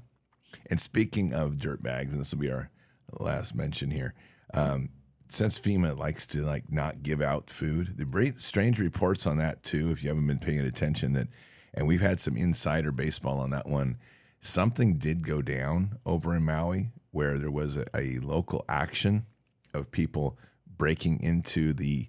And 0.71 0.81
speaking 0.81 1.33
of 1.33 1.55
dirtbags, 1.55 2.13
and 2.13 2.21
this 2.21 2.33
will 2.33 2.41
be 2.41 2.51
our 2.51 2.71
last 3.19 3.55
mention 3.55 3.91
here. 3.91 4.15
Um, 4.53 4.91
since 5.29 5.59
FEMA 5.59 5.99
likes 5.99 6.27
to 6.29 6.43
like 6.43 6.71
not 6.71 7.03
give 7.03 7.21
out 7.21 7.51
food, 7.51 7.97
the 7.97 8.35
strange 8.37 8.79
reports 8.79 9.27
on 9.27 9.39
that 9.39 9.63
too. 9.63 9.91
If 9.91 10.03
you 10.03 10.09
haven't 10.09 10.27
been 10.27 10.39
paying 10.39 10.61
attention, 10.61 11.13
that 11.15 11.29
and 11.73 11.89
we've 11.89 12.01
had 12.01 12.21
some 12.21 12.37
insider 12.37 12.93
baseball 12.93 13.41
on 13.41 13.51
that 13.51 13.67
one. 13.67 13.97
Something 14.45 14.99
did 14.99 15.27
go 15.27 15.41
down 15.41 15.99
over 16.05 16.35
in 16.35 16.45
Maui 16.45 16.91
where 17.13 17.39
there 17.39 17.51
was 17.51 17.79
a, 17.79 17.87
a 17.97 18.19
local 18.19 18.63
action 18.69 19.25
of 19.73 19.91
people 19.91 20.37
breaking 20.77 21.23
into 21.23 21.73
the 21.73 22.09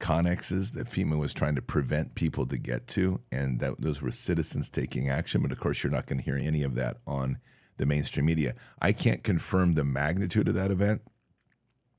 connexes 0.00 0.72
that 0.72 0.88
FEMA 0.88 1.18
was 1.18 1.34
trying 1.34 1.54
to 1.54 1.60
prevent 1.60 2.14
people 2.14 2.46
to 2.46 2.56
get 2.56 2.86
to, 2.86 3.20
and 3.30 3.60
that 3.60 3.78
those 3.78 4.00
were 4.00 4.10
citizens 4.10 4.70
taking 4.70 5.10
action. 5.10 5.42
But 5.42 5.52
of 5.52 5.60
course, 5.60 5.82
you're 5.82 5.92
not 5.92 6.06
going 6.06 6.18
to 6.18 6.24
hear 6.24 6.36
any 6.36 6.62
of 6.62 6.76
that 6.76 6.96
on 7.06 7.38
the 7.76 7.84
mainstream 7.84 8.24
media. 8.24 8.54
I 8.80 8.92
can't 8.92 9.22
confirm 9.22 9.74
the 9.74 9.84
magnitude 9.84 10.48
of 10.48 10.54
that 10.54 10.70
event, 10.70 11.02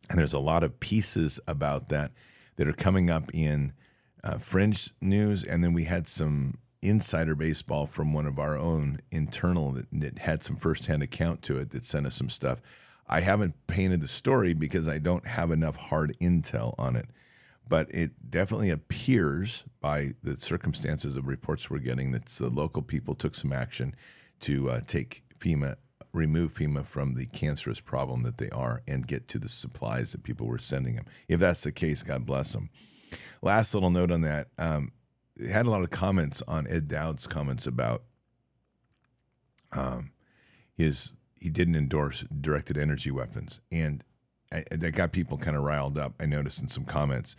and 0.10 0.18
there's 0.18 0.34
a 0.34 0.40
lot 0.40 0.64
of 0.64 0.80
pieces 0.80 1.40
about 1.48 1.90
that 1.90 2.14
that 2.56 2.68
are 2.68 2.74
coming 2.74 3.12
up 3.12 3.26
in 3.32 3.74
uh, 4.24 4.40
fringe 4.40 4.92
news, 5.02 5.44
and 5.44 5.64
then 5.64 5.74
we 5.74 5.84
had 5.84 6.08
some 6.08 6.56
insider 6.82 7.36
baseball 7.36 7.86
from 7.86 8.14
one 8.14 8.26
of 8.26 8.40
our 8.40 8.58
own 8.58 9.00
internal 9.12 9.72
that, 9.72 9.88
that 9.92 10.20
had 10.20 10.44
some 10.44 10.56
firsthand 10.56 11.04
account 11.04 11.42
to 11.44 11.58
it 11.58 11.72
that 11.72 11.86
sent 11.86 12.06
us 12.06 12.16
some 12.16 12.30
stuff. 12.30 12.62
I 13.08 13.22
haven't 13.22 13.56
painted 13.68 14.02
the 14.02 14.08
story 14.08 14.54
because 14.54 14.88
I 14.88 14.98
don't 15.00 15.26
have 15.26 15.52
enough 15.52 15.76
hard 15.76 16.16
intel 16.20 16.76
on 16.78 16.96
it. 16.96 17.08
But 17.70 17.94
it 17.94 18.30
definitely 18.30 18.70
appears 18.70 19.66
by 19.82 20.14
the 20.24 20.40
circumstances 20.40 21.16
of 21.16 21.28
reports 21.28 21.70
we're 21.70 21.80
getting 21.80 22.12
that 22.12 22.26
the 22.28 22.50
local 22.50 22.82
people 22.82 23.14
took 23.14 23.36
some 23.36 23.52
action 23.52 23.94
to 24.42 24.70
uh, 24.70 24.82
take 24.86 25.24
FEMA, 25.38 25.76
remove 26.14 26.54
FEMA 26.54 26.86
from 26.86 27.16
the 27.16 27.26
cancerous 27.26 27.82
problem 27.82 28.24
that 28.24 28.38
they 28.38 28.50
are 28.50 28.82
and 28.88 29.08
get 29.08 29.28
to 29.30 29.40
the 29.40 29.50
supplies 29.50 30.14
that 30.14 30.24
people 30.24 30.48
were 30.48 30.58
sending 30.58 30.96
them. 30.96 31.06
If 31.28 31.40
that's 31.40 31.64
the 31.64 31.72
case, 31.72 32.04
God 32.04 32.26
bless 32.26 32.54
them. 32.54 32.70
Last 33.42 33.74
little 33.74 33.90
note 33.90 34.12
on 34.12 34.22
that. 34.22 34.48
Um, 34.58 34.92
had 35.46 35.66
a 35.66 35.70
lot 35.70 35.84
of 35.84 35.90
comments 35.90 36.42
on 36.48 36.68
Ed 36.68 36.88
Dowd's 36.88 37.28
comments 37.28 37.68
about 37.68 38.04
um, 39.72 40.12
his 40.76 41.14
he 41.40 41.50
didn't 41.50 41.76
endorse 41.76 42.24
directed 42.24 42.78
energy 42.78 43.12
weapons, 43.12 43.60
and 43.72 44.04
I, 44.52 44.64
that 44.72 44.92
got 44.92 45.12
people 45.12 45.38
kind 45.38 45.56
of 45.56 45.64
riled 45.64 45.98
up. 45.98 46.14
I 46.20 46.26
noticed 46.26 46.62
in 46.62 46.70
some 46.70 46.86
comments. 46.86 47.36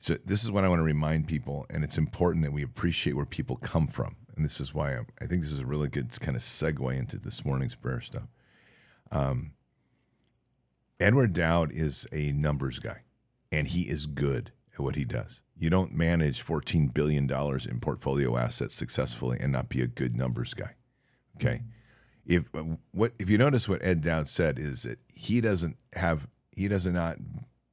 So 0.00 0.16
this 0.24 0.42
is 0.42 0.50
what 0.50 0.64
I 0.64 0.68
want 0.68 0.80
to 0.80 0.84
remind 0.84 1.28
people, 1.28 1.66
and 1.70 1.84
it's 1.84 1.98
important 1.98 2.44
that 2.44 2.52
we 2.52 2.62
appreciate 2.62 3.14
where 3.14 3.26
people 3.26 3.56
come 3.56 3.86
from, 3.86 4.16
and 4.34 4.44
this 4.44 4.60
is 4.60 4.74
why 4.74 4.96
I'm, 4.96 5.06
i 5.20 5.26
think 5.26 5.42
this 5.42 5.52
is 5.52 5.60
a 5.60 5.66
really 5.66 5.88
good 5.88 6.18
kind 6.18 6.36
of 6.36 6.42
segue 6.42 6.98
into 6.98 7.18
this 7.18 7.44
morning's 7.44 7.76
prayer 7.76 8.00
stuff. 8.00 8.28
Um, 9.12 9.52
Edward 10.98 11.32
Dowd 11.32 11.70
is 11.72 12.06
a 12.10 12.32
numbers 12.32 12.78
guy, 12.78 13.02
and 13.52 13.68
he 13.68 13.82
is 13.82 14.06
good 14.06 14.52
at 14.74 14.80
what 14.80 14.96
he 14.96 15.04
does. 15.04 15.40
You 15.62 15.70
don't 15.70 15.94
manage 15.94 16.44
$14 16.44 16.92
billion 16.92 17.30
in 17.30 17.78
portfolio 17.78 18.36
assets 18.36 18.74
successfully 18.74 19.38
and 19.40 19.52
not 19.52 19.68
be 19.68 19.80
a 19.80 19.86
good 19.86 20.16
numbers 20.16 20.54
guy. 20.54 20.74
Okay. 21.36 21.62
If 22.26 22.46
what 22.90 23.12
if 23.20 23.30
you 23.30 23.38
notice 23.38 23.68
what 23.68 23.80
Ed 23.80 24.02
Dowd 24.02 24.28
said 24.28 24.58
is 24.58 24.82
that 24.82 24.98
he 25.14 25.40
doesn't 25.40 25.76
have 25.92 26.26
he 26.50 26.66
does 26.66 26.84
not 26.86 27.18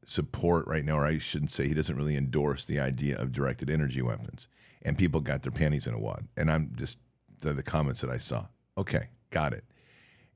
support 0.05 0.67
right 0.67 0.85
now, 0.85 0.99
or 0.99 1.05
I 1.07 1.17
shouldn't 1.17 1.49
say 1.49 1.67
he 1.67 1.73
doesn't 1.73 1.95
really 1.95 2.15
endorse 2.15 2.63
the 2.63 2.79
idea 2.79 3.17
of 3.17 3.31
directed 3.31 3.71
energy 3.71 4.03
weapons. 4.03 4.47
And 4.83 4.95
people 4.95 5.19
got 5.19 5.41
their 5.41 5.51
panties 5.51 5.87
in 5.87 5.95
a 5.95 5.99
wad. 5.99 6.27
And 6.37 6.51
I'm 6.51 6.73
just 6.75 6.99
the 7.39 7.63
comments 7.63 8.01
that 8.01 8.11
I 8.11 8.19
saw. 8.19 8.45
Okay, 8.77 9.07
got 9.31 9.51
it. 9.51 9.63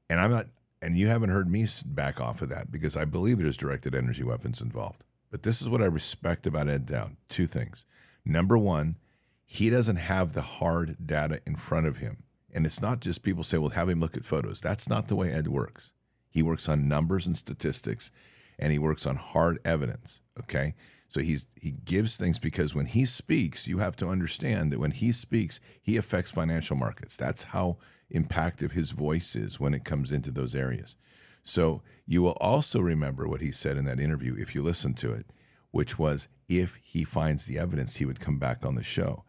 And 0.09 0.19
I'm 0.19 0.31
not, 0.31 0.47
and 0.81 0.97
you 0.97 1.05
haven't 1.05 1.29
heard 1.29 1.47
me 1.47 1.67
back 1.85 2.19
off 2.19 2.41
of 2.41 2.49
that 2.49 2.71
because 2.71 2.97
I 2.97 3.05
believe 3.05 3.37
there's 3.37 3.57
directed 3.57 3.93
energy 3.93 4.23
weapons 4.23 4.59
involved. 4.59 5.03
But 5.33 5.41
this 5.41 5.63
is 5.63 5.67
what 5.67 5.81
I 5.81 5.85
respect 5.85 6.45
about 6.45 6.69
Ed 6.69 6.85
Dowd. 6.85 7.17
Two 7.27 7.47
things. 7.47 7.87
Number 8.23 8.55
one, 8.55 8.97
he 9.43 9.71
doesn't 9.71 9.95
have 9.97 10.33
the 10.33 10.41
hard 10.41 10.95
data 11.03 11.41
in 11.47 11.55
front 11.55 11.87
of 11.87 11.97
him 11.97 12.23
and 12.53 12.65
it's 12.65 12.81
not 12.81 12.99
just 12.99 13.23
people 13.23 13.43
say, 13.43 13.57
well, 13.57 13.71
have 13.71 13.89
him 13.89 13.99
look 13.99 14.15
at 14.15 14.25
photos. 14.25 14.61
That's 14.61 14.87
not 14.87 15.07
the 15.07 15.15
way 15.15 15.31
Ed 15.31 15.47
works. 15.47 15.91
He 16.29 16.43
works 16.43 16.69
on 16.69 16.87
numbers 16.87 17.25
and 17.25 17.35
statistics 17.35 18.11
and 18.59 18.71
he 18.71 18.77
works 18.77 19.07
on 19.07 19.15
hard 19.15 19.57
evidence. 19.65 20.21
Okay. 20.39 20.75
So 21.09 21.21
he's 21.21 21.45
he 21.59 21.71
gives 21.71 22.15
things 22.15 22.39
because 22.39 22.73
when 22.75 22.85
he 22.85 23.05
speaks, 23.05 23.67
you 23.67 23.79
have 23.79 23.95
to 23.97 24.09
understand 24.09 24.71
that 24.71 24.79
when 24.79 24.91
he 24.91 25.11
speaks, 25.11 25.59
he 25.81 25.97
affects 25.97 26.31
financial 26.31 26.75
markets. 26.75 27.17
That's 27.17 27.43
how 27.43 27.77
impactful 28.13 28.71
his 28.71 28.91
voice 28.91 29.35
is 29.35 29.59
when 29.59 29.73
it 29.73 29.83
comes 29.83 30.11
into 30.11 30.31
those 30.31 30.55
areas. 30.55 30.95
So 31.43 31.81
you 32.05 32.21
will 32.21 32.37
also 32.39 32.79
remember 32.79 33.27
what 33.27 33.41
he 33.41 33.51
said 33.51 33.77
in 33.77 33.85
that 33.85 33.99
interview 33.99 34.35
if 34.37 34.55
you 34.55 34.63
listen 34.63 34.93
to 34.95 35.13
it, 35.13 35.27
which 35.71 35.99
was 35.99 36.27
if 36.47 36.79
he 36.83 37.03
finds 37.03 37.45
the 37.45 37.57
evidence, 37.57 37.97
he 37.97 38.05
would 38.05 38.19
come 38.19 38.39
back 38.39 38.65
on 38.65 38.75
the 38.75 38.83
show. 38.83 39.23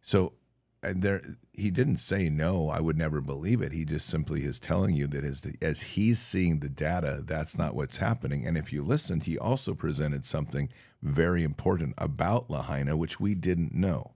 So 0.00 0.34
there 0.82 1.22
he 1.52 1.70
didn't 1.70 1.96
say 1.96 2.28
no 2.28 2.68
i 2.68 2.80
would 2.80 2.96
never 2.96 3.20
believe 3.20 3.60
it. 3.60 3.72
He 3.72 3.84
just 3.84 4.06
simply 4.06 4.44
is 4.44 4.60
telling 4.60 4.94
you 4.94 5.06
that 5.08 5.24
as, 5.24 5.40
the, 5.40 5.54
as 5.60 5.80
he's 5.80 6.20
seeing 6.20 6.60
the 6.60 6.68
data 6.68 7.22
that's 7.24 7.58
not 7.58 7.74
what's 7.74 7.96
happening. 7.96 8.46
And 8.46 8.56
if 8.56 8.72
you 8.72 8.82
listened 8.82 9.24
he 9.24 9.36
also 9.36 9.74
presented 9.74 10.24
something 10.24 10.68
very 11.02 11.42
important 11.42 11.94
about 11.98 12.48
lahaina 12.48 12.96
which 12.96 13.18
we 13.18 13.34
didn't 13.34 13.74
know. 13.74 14.12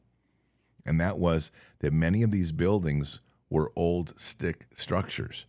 And 0.87 1.01
that 1.01 1.19
was 1.19 1.51
that 1.81 1.93
many 1.93 2.23
of 2.23 2.31
these 2.31 2.53
buildings 2.53 3.21
were 3.51 3.73
old 3.75 4.19
stick 4.19 4.67
structures 4.75 5.47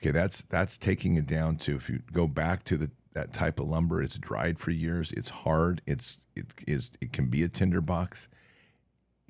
okay 0.00 0.10
that's 0.10 0.42
that's 0.42 0.78
taking 0.78 1.16
it 1.16 1.26
down 1.26 1.56
to 1.56 1.76
if 1.76 1.88
you 1.88 2.00
go 2.12 2.26
back 2.26 2.64
to 2.64 2.76
the 2.76 2.90
that 3.12 3.32
type 3.32 3.58
of 3.58 3.66
lumber 3.66 4.02
it's 4.02 4.18
dried 4.18 4.58
for 4.58 4.70
years 4.70 5.12
it's 5.12 5.30
hard 5.30 5.82
it's 5.86 6.18
it 6.36 6.46
is 6.66 6.90
it 7.00 7.12
can 7.12 7.26
be 7.26 7.42
a 7.42 7.48
tinderbox 7.48 8.28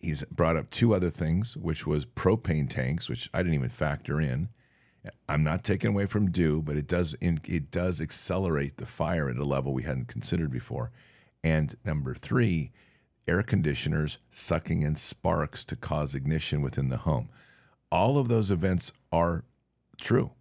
he's 0.00 0.24
brought 0.24 0.56
up 0.56 0.70
two 0.70 0.94
other 0.94 1.10
things, 1.10 1.56
which 1.56 1.86
was 1.86 2.06
propane 2.06 2.68
tanks, 2.68 3.08
which 3.08 3.28
I 3.32 3.38
didn't 3.38 3.54
even 3.54 3.68
factor 3.68 4.20
in. 4.20 4.48
I'm 5.28 5.42
not 5.42 5.64
taking 5.64 5.90
away 5.90 6.06
from 6.06 6.30
DEW, 6.30 6.62
but 6.62 6.76
it 6.76 6.86
does 6.86 7.16
it 7.20 7.70
does 7.70 8.00
accelerate 8.00 8.76
the 8.76 8.86
fire 8.86 9.30
at 9.30 9.36
a 9.36 9.44
level 9.44 9.72
we 9.72 9.84
hadn't 9.84 10.08
considered 10.08 10.50
before. 10.50 10.90
And 11.42 11.76
number 11.84 12.14
three, 12.14 12.70
air 13.26 13.42
conditioners 13.42 14.18
sucking 14.28 14.82
in 14.82 14.96
sparks 14.96 15.64
to 15.66 15.76
cause 15.76 16.14
ignition 16.14 16.60
within 16.60 16.88
the 16.88 16.98
home. 16.98 17.30
All 17.90 18.18
of 18.18 18.28
those 18.28 18.50
events 18.50 18.92
are 19.10 19.44
true. 19.98 20.32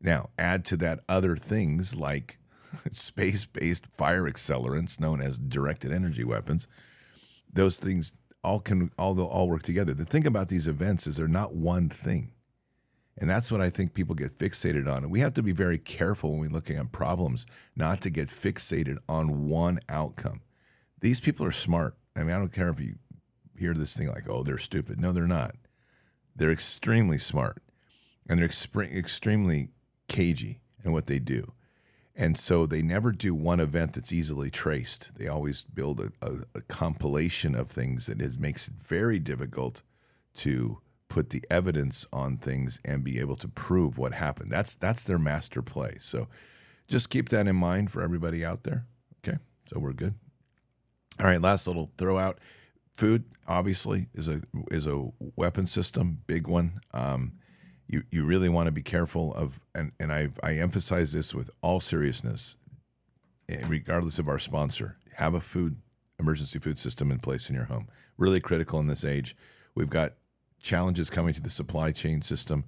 Now, 0.00 0.30
add 0.38 0.64
to 0.66 0.76
that 0.78 1.00
other 1.08 1.36
things 1.36 1.94
like 1.94 2.38
space 2.92 3.44
based 3.44 3.86
fire 3.86 4.24
accelerants 4.24 5.00
known 5.00 5.20
as 5.20 5.38
directed 5.38 5.92
energy 5.92 6.24
weapons. 6.24 6.66
Those 7.52 7.78
things 7.78 8.12
all 8.42 8.60
can 8.60 8.90
all 8.98 9.20
all 9.20 9.48
work 9.48 9.62
together. 9.62 9.92
The 9.92 10.04
thing 10.04 10.26
about 10.26 10.48
these 10.48 10.68
events 10.68 11.06
is 11.06 11.16
they're 11.16 11.28
not 11.28 11.54
one 11.54 11.88
thing. 11.88 12.32
And 13.18 13.28
that's 13.28 13.52
what 13.52 13.60
I 13.60 13.68
think 13.68 13.92
people 13.92 14.14
get 14.14 14.38
fixated 14.38 14.88
on. 14.88 15.02
And 15.02 15.12
we 15.12 15.20
have 15.20 15.34
to 15.34 15.42
be 15.42 15.52
very 15.52 15.76
careful 15.76 16.30
when 16.30 16.40
we're 16.40 16.48
looking 16.48 16.76
at 16.78 16.90
problems 16.90 17.44
not 17.76 18.00
to 18.02 18.10
get 18.10 18.28
fixated 18.28 18.96
on 19.08 19.46
one 19.46 19.80
outcome. 19.90 20.40
These 21.00 21.20
people 21.20 21.44
are 21.44 21.52
smart. 21.52 21.96
I 22.16 22.22
mean, 22.22 22.30
I 22.30 22.38
don't 22.38 22.52
care 22.52 22.70
if 22.70 22.80
you 22.80 22.94
hear 23.58 23.74
this 23.74 23.94
thing 23.94 24.08
like, 24.08 24.28
oh, 24.28 24.42
they're 24.42 24.56
stupid. 24.56 24.98
No, 24.98 25.12
they're 25.12 25.26
not. 25.26 25.54
They're 26.34 26.50
extremely 26.52 27.18
smart 27.18 27.62
and 28.26 28.40
they're 28.40 28.48
exp- 28.48 28.96
extremely 28.96 29.70
cagey 30.10 30.60
in 30.84 30.92
what 30.92 31.06
they 31.06 31.18
do. 31.18 31.52
And 32.14 32.38
so 32.38 32.66
they 32.66 32.82
never 32.82 33.12
do 33.12 33.34
one 33.34 33.60
event 33.60 33.94
that's 33.94 34.12
easily 34.12 34.50
traced. 34.50 35.14
They 35.14 35.26
always 35.26 35.62
build 35.62 36.00
a, 36.00 36.10
a, 36.20 36.32
a 36.56 36.60
compilation 36.62 37.54
of 37.54 37.70
things 37.70 38.06
that 38.06 38.20
is, 38.20 38.38
makes 38.38 38.68
it 38.68 38.74
very 38.74 39.18
difficult 39.18 39.82
to 40.34 40.80
put 41.08 41.30
the 41.30 41.42
evidence 41.48 42.06
on 42.12 42.36
things 42.36 42.80
and 42.84 43.04
be 43.04 43.18
able 43.20 43.36
to 43.36 43.48
prove 43.48 43.96
what 43.96 44.12
happened. 44.12 44.50
That's 44.50 44.74
that's 44.74 45.04
their 45.04 45.18
master 45.18 45.62
play. 45.62 45.96
So 46.00 46.28
just 46.88 47.10
keep 47.10 47.28
that 47.30 47.46
in 47.46 47.56
mind 47.56 47.90
for 47.90 48.02
everybody 48.02 48.44
out 48.44 48.64
there. 48.64 48.86
Okay, 49.18 49.38
so 49.66 49.78
we're 49.78 49.92
good. 49.92 50.14
All 51.18 51.26
right, 51.26 51.40
last 51.40 51.66
little 51.66 51.90
throw 51.96 52.18
out. 52.18 52.38
Food 52.94 53.24
obviously 53.46 54.08
is 54.14 54.28
a 54.28 54.42
is 54.70 54.86
a 54.86 55.08
weapon 55.36 55.66
system, 55.66 56.22
big 56.26 56.46
one. 56.46 56.80
Um, 56.92 57.32
you 57.90 58.04
you 58.10 58.24
really 58.24 58.48
want 58.48 58.66
to 58.66 58.72
be 58.72 58.82
careful 58.82 59.34
of, 59.34 59.60
and 59.74 59.92
and 59.98 60.12
I 60.12 60.28
I 60.42 60.54
emphasize 60.54 61.12
this 61.12 61.34
with 61.34 61.50
all 61.60 61.80
seriousness, 61.80 62.54
eh, 63.48 63.64
regardless 63.66 64.18
of 64.18 64.28
our 64.28 64.38
sponsor. 64.38 64.96
Have 65.16 65.34
a 65.34 65.40
food 65.40 65.76
emergency 66.18 66.58
food 66.58 66.78
system 66.78 67.10
in 67.10 67.18
place 67.18 67.48
in 67.48 67.56
your 67.56 67.64
home. 67.64 67.88
Really 68.16 68.40
critical 68.40 68.78
in 68.78 68.86
this 68.86 69.04
age. 69.04 69.36
We've 69.74 69.90
got 69.90 70.14
challenges 70.60 71.10
coming 71.10 71.34
to 71.34 71.42
the 71.42 71.50
supply 71.50 71.90
chain 71.90 72.22
system. 72.22 72.64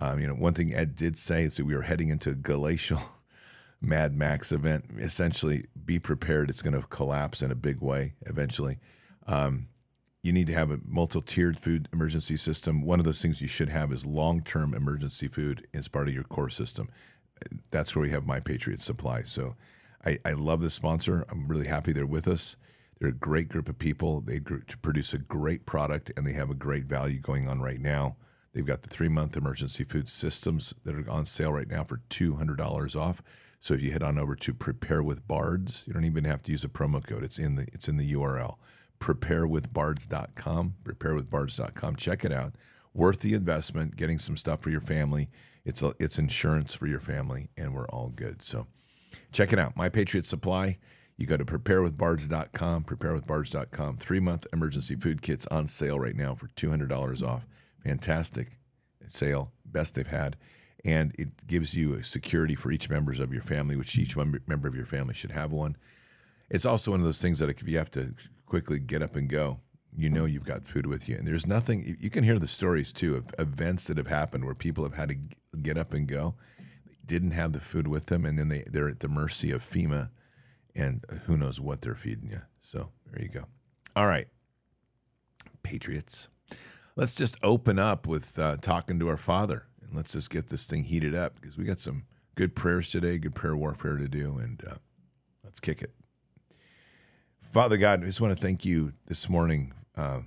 Um, 0.00 0.20
you 0.20 0.26
know, 0.26 0.34
one 0.34 0.54
thing 0.54 0.74
Ed 0.74 0.94
did 0.94 1.18
say 1.18 1.44
is 1.44 1.56
that 1.56 1.64
we 1.64 1.74
are 1.74 1.82
heading 1.82 2.08
into 2.08 2.30
a 2.30 2.34
glacial 2.34 3.00
Mad 3.80 4.14
Max 4.14 4.52
event. 4.52 4.84
Essentially, 4.98 5.66
be 5.86 5.98
prepared; 5.98 6.50
it's 6.50 6.62
going 6.62 6.78
to 6.78 6.86
collapse 6.88 7.40
in 7.40 7.50
a 7.50 7.56
big 7.56 7.80
way 7.80 8.12
eventually. 8.26 8.78
Um, 9.26 9.68
you 10.22 10.32
need 10.32 10.46
to 10.48 10.54
have 10.54 10.70
a 10.70 10.80
multi-tiered 10.84 11.58
food 11.58 11.88
emergency 11.92 12.36
system. 12.36 12.82
One 12.82 12.98
of 12.98 13.04
those 13.04 13.22
things 13.22 13.40
you 13.40 13.48
should 13.48 13.70
have 13.70 13.92
is 13.92 14.04
long-term 14.04 14.74
emergency 14.74 15.28
food 15.28 15.66
as 15.72 15.88
part 15.88 16.08
of 16.08 16.14
your 16.14 16.24
core 16.24 16.50
system. 16.50 16.90
That's 17.70 17.96
where 17.96 18.02
we 18.02 18.10
have 18.10 18.26
My 18.26 18.40
Patriot 18.40 18.80
Supply. 18.82 19.22
So, 19.22 19.56
I, 20.04 20.18
I 20.24 20.32
love 20.32 20.60
this 20.60 20.74
sponsor. 20.74 21.24
I'm 21.30 21.48
really 21.48 21.66
happy 21.66 21.92
they're 21.92 22.06
with 22.06 22.26
us. 22.26 22.56
They're 22.98 23.10
a 23.10 23.14
great 23.14 23.48
group 23.48 23.68
of 23.68 23.78
people. 23.78 24.20
They 24.20 24.40
produce 24.40 25.14
a 25.14 25.18
great 25.18 25.66
product 25.66 26.12
and 26.16 26.26
they 26.26 26.34
have 26.34 26.50
a 26.50 26.54
great 26.54 26.84
value 26.84 27.18
going 27.18 27.48
on 27.48 27.60
right 27.60 27.80
now. 27.80 28.16
They've 28.52 28.66
got 28.66 28.82
the 28.82 28.88
three 28.88 29.08
month 29.08 29.36
emergency 29.36 29.84
food 29.84 30.08
systems 30.08 30.74
that 30.84 30.94
are 30.94 31.10
on 31.10 31.26
sale 31.26 31.52
right 31.52 31.68
now 31.68 31.84
for 31.84 32.00
$200 32.10 32.96
off. 32.96 33.22
So 33.60 33.74
if 33.74 33.82
you 33.82 33.92
head 33.92 34.02
on 34.02 34.18
over 34.18 34.34
to 34.34 34.54
Prepare 34.54 35.02
with 35.02 35.26
Bards, 35.28 35.84
you 35.86 35.92
don't 35.92 36.04
even 36.04 36.24
have 36.24 36.42
to 36.42 36.52
use 36.52 36.64
a 36.64 36.68
promo 36.68 37.06
code. 37.06 37.22
It's 37.22 37.38
in 37.38 37.56
the 37.56 37.66
it's 37.72 37.88
in 37.88 37.96
the 37.96 38.12
URL. 38.12 38.56
Preparewithbards.com. 39.00 40.74
Preparewithbards.com. 40.84 41.96
Check 41.96 42.24
it 42.24 42.32
out. 42.32 42.54
Worth 42.92 43.20
the 43.20 43.34
investment. 43.34 43.96
Getting 43.96 44.18
some 44.18 44.36
stuff 44.36 44.60
for 44.60 44.70
your 44.70 44.80
family. 44.80 45.28
It's 45.64 45.82
a, 45.82 45.94
it's 45.98 46.18
insurance 46.18 46.74
for 46.74 46.86
your 46.86 47.00
family, 47.00 47.50
and 47.56 47.74
we're 47.74 47.88
all 47.88 48.08
good. 48.08 48.42
So 48.42 48.66
check 49.32 49.52
it 49.52 49.58
out. 49.58 49.76
My 49.76 49.88
Patriot 49.88 50.26
Supply. 50.26 50.78
You 51.16 51.26
go 51.26 51.36
to 51.36 51.44
preparewithbards.com, 51.44 52.84
preparewithbards.com. 52.84 53.96
Three 53.98 54.20
month 54.20 54.46
emergency 54.54 54.96
food 54.96 55.20
kits 55.20 55.46
on 55.48 55.68
sale 55.68 56.00
right 56.00 56.16
now 56.16 56.34
for 56.34 56.48
$200 56.48 57.22
off. 57.22 57.46
Fantastic 57.84 58.58
sale, 59.06 59.52
best 59.66 59.96
they've 59.96 60.06
had. 60.06 60.36
And 60.82 61.14
it 61.18 61.46
gives 61.46 61.74
you 61.74 61.92
a 61.92 62.04
security 62.04 62.54
for 62.54 62.72
each 62.72 62.88
members 62.88 63.20
of 63.20 63.34
your 63.34 63.42
family, 63.42 63.76
which 63.76 63.98
each 63.98 64.16
member 64.16 64.66
of 64.66 64.74
your 64.74 64.86
family 64.86 65.12
should 65.12 65.32
have 65.32 65.52
one. 65.52 65.76
It's 66.48 66.64
also 66.64 66.92
one 66.92 67.00
of 67.00 67.06
those 67.06 67.20
things 67.20 67.38
that 67.40 67.50
if 67.50 67.68
you 67.68 67.76
have 67.76 67.90
to 67.90 68.14
quickly 68.50 68.80
get 68.80 69.00
up 69.00 69.14
and 69.14 69.28
go, 69.28 69.60
you 69.96 70.10
know 70.10 70.24
you've 70.24 70.44
got 70.44 70.66
food 70.66 70.86
with 70.86 71.08
you. 71.08 71.16
And 71.16 71.26
there's 71.26 71.46
nothing, 71.46 71.96
you 72.00 72.10
can 72.10 72.24
hear 72.24 72.38
the 72.38 72.48
stories 72.48 72.92
too 72.92 73.14
of 73.14 73.32
events 73.38 73.84
that 73.84 73.96
have 73.96 74.08
happened 74.08 74.44
where 74.44 74.54
people 74.54 74.82
have 74.82 74.94
had 74.94 75.08
to 75.08 75.16
get 75.62 75.78
up 75.78 75.92
and 75.92 76.08
go, 76.08 76.34
didn't 77.06 77.30
have 77.30 77.52
the 77.52 77.60
food 77.60 77.86
with 77.86 78.06
them, 78.06 78.26
and 78.26 78.36
then 78.36 78.48
they, 78.48 78.64
they're 78.66 78.88
at 78.88 79.00
the 79.00 79.08
mercy 79.08 79.52
of 79.52 79.62
FEMA 79.62 80.10
and 80.74 81.04
who 81.26 81.36
knows 81.36 81.60
what 81.60 81.80
they're 81.80 81.94
feeding 81.94 82.28
you. 82.28 82.42
So 82.60 82.90
there 83.10 83.22
you 83.22 83.28
go. 83.28 83.44
All 83.94 84.06
right, 84.06 84.26
Patriots. 85.62 86.28
Let's 86.96 87.14
just 87.14 87.36
open 87.42 87.78
up 87.78 88.06
with 88.06 88.36
uh, 88.36 88.56
talking 88.56 88.98
to 88.98 89.08
our 89.08 89.16
Father, 89.16 89.66
and 89.82 89.94
let's 89.94 90.12
just 90.12 90.28
get 90.28 90.48
this 90.48 90.66
thing 90.66 90.84
heated 90.84 91.14
up 91.14 91.40
because 91.40 91.56
we 91.56 91.64
got 91.64 91.78
some 91.78 92.04
good 92.34 92.56
prayers 92.56 92.90
today, 92.90 93.16
good 93.18 93.34
prayer 93.34 93.56
warfare 93.56 93.96
to 93.96 94.08
do, 94.08 94.38
and 94.38 94.62
uh, 94.68 94.74
let's 95.44 95.60
kick 95.60 95.82
it. 95.82 95.94
Father 97.52 97.76
God, 97.76 98.02
I 98.02 98.06
just 98.06 98.20
want 98.20 98.32
to 98.32 98.40
thank 98.40 98.64
you 98.64 98.92
this 99.06 99.28
morning. 99.28 99.72
Uh, 99.96 100.20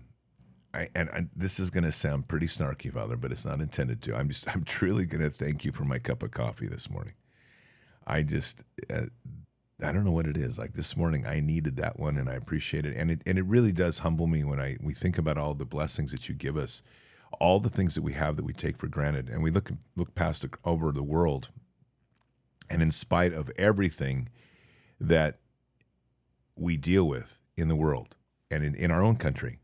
I, 0.74 0.90
and 0.94 1.10
I, 1.10 1.28
this 1.34 1.58
is 1.58 1.70
going 1.70 1.86
to 1.86 1.92
sound 1.94 2.28
pretty 2.28 2.48
snarky, 2.48 2.92
Father, 2.92 3.16
but 3.16 3.32
it's 3.32 3.46
not 3.46 3.62
intended 3.62 4.02
to. 4.04 4.16
I'm 4.16 4.28
just, 4.28 4.50
I'm 4.54 4.66
truly 4.66 5.06
going 5.06 5.22
to 5.22 5.30
thank 5.30 5.64
you 5.64 5.72
for 5.72 5.86
my 5.86 6.00
cup 6.00 6.22
of 6.22 6.32
coffee 6.32 6.68
this 6.68 6.90
morning. 6.90 7.14
I 8.06 8.24
just, 8.24 8.64
uh, 8.90 9.06
I 9.82 9.94
don't 9.94 10.04
know 10.04 10.12
what 10.12 10.28
it 10.28 10.36
is. 10.36 10.60
Like 10.60 10.74
this 10.74 10.98
morning, 10.98 11.26
I 11.26 11.40
needed 11.40 11.78
that 11.78 11.98
one, 11.98 12.18
and 12.18 12.30
I 12.30 12.34
appreciate 12.34 12.86
it. 12.86 12.96
And 12.98 13.10
it 13.10 13.22
and 13.26 13.38
it 13.38 13.46
really 13.46 13.72
does 13.72 14.00
humble 14.00 14.28
me 14.28 14.44
when 14.44 14.60
I 14.60 14.76
we 14.82 14.94
think 14.94 15.18
about 15.18 15.38
all 15.38 15.54
the 15.54 15.66
blessings 15.66 16.12
that 16.12 16.28
you 16.28 16.36
give 16.36 16.58
us, 16.58 16.82
all 17.40 17.62
the 17.62 17.70
things 17.70 17.96
that 17.96 18.02
we 18.02 18.14
have 18.14 18.36
that 18.36 18.46
we 18.46 18.54
take 18.54 18.78
for 18.78 18.88
granted, 18.88 19.30
and 19.30 19.42
we 19.42 19.50
look 19.50 19.72
look 19.96 20.14
past 20.16 20.46
over 20.66 20.92
the 20.92 21.04
world, 21.04 21.50
and 22.70 22.82
in 22.82 22.92
spite 22.92 23.34
of 23.34 23.50
everything 23.58 24.30
that 25.00 25.40
we 26.56 26.78
deal 26.78 27.08
with 27.08 27.42
in 27.58 27.68
the 27.68 27.76
world 27.76 28.16
and 28.50 28.64
in, 28.64 28.76
in 28.76 28.92
our 28.92 29.04
own 29.04 29.18
country, 29.18 29.60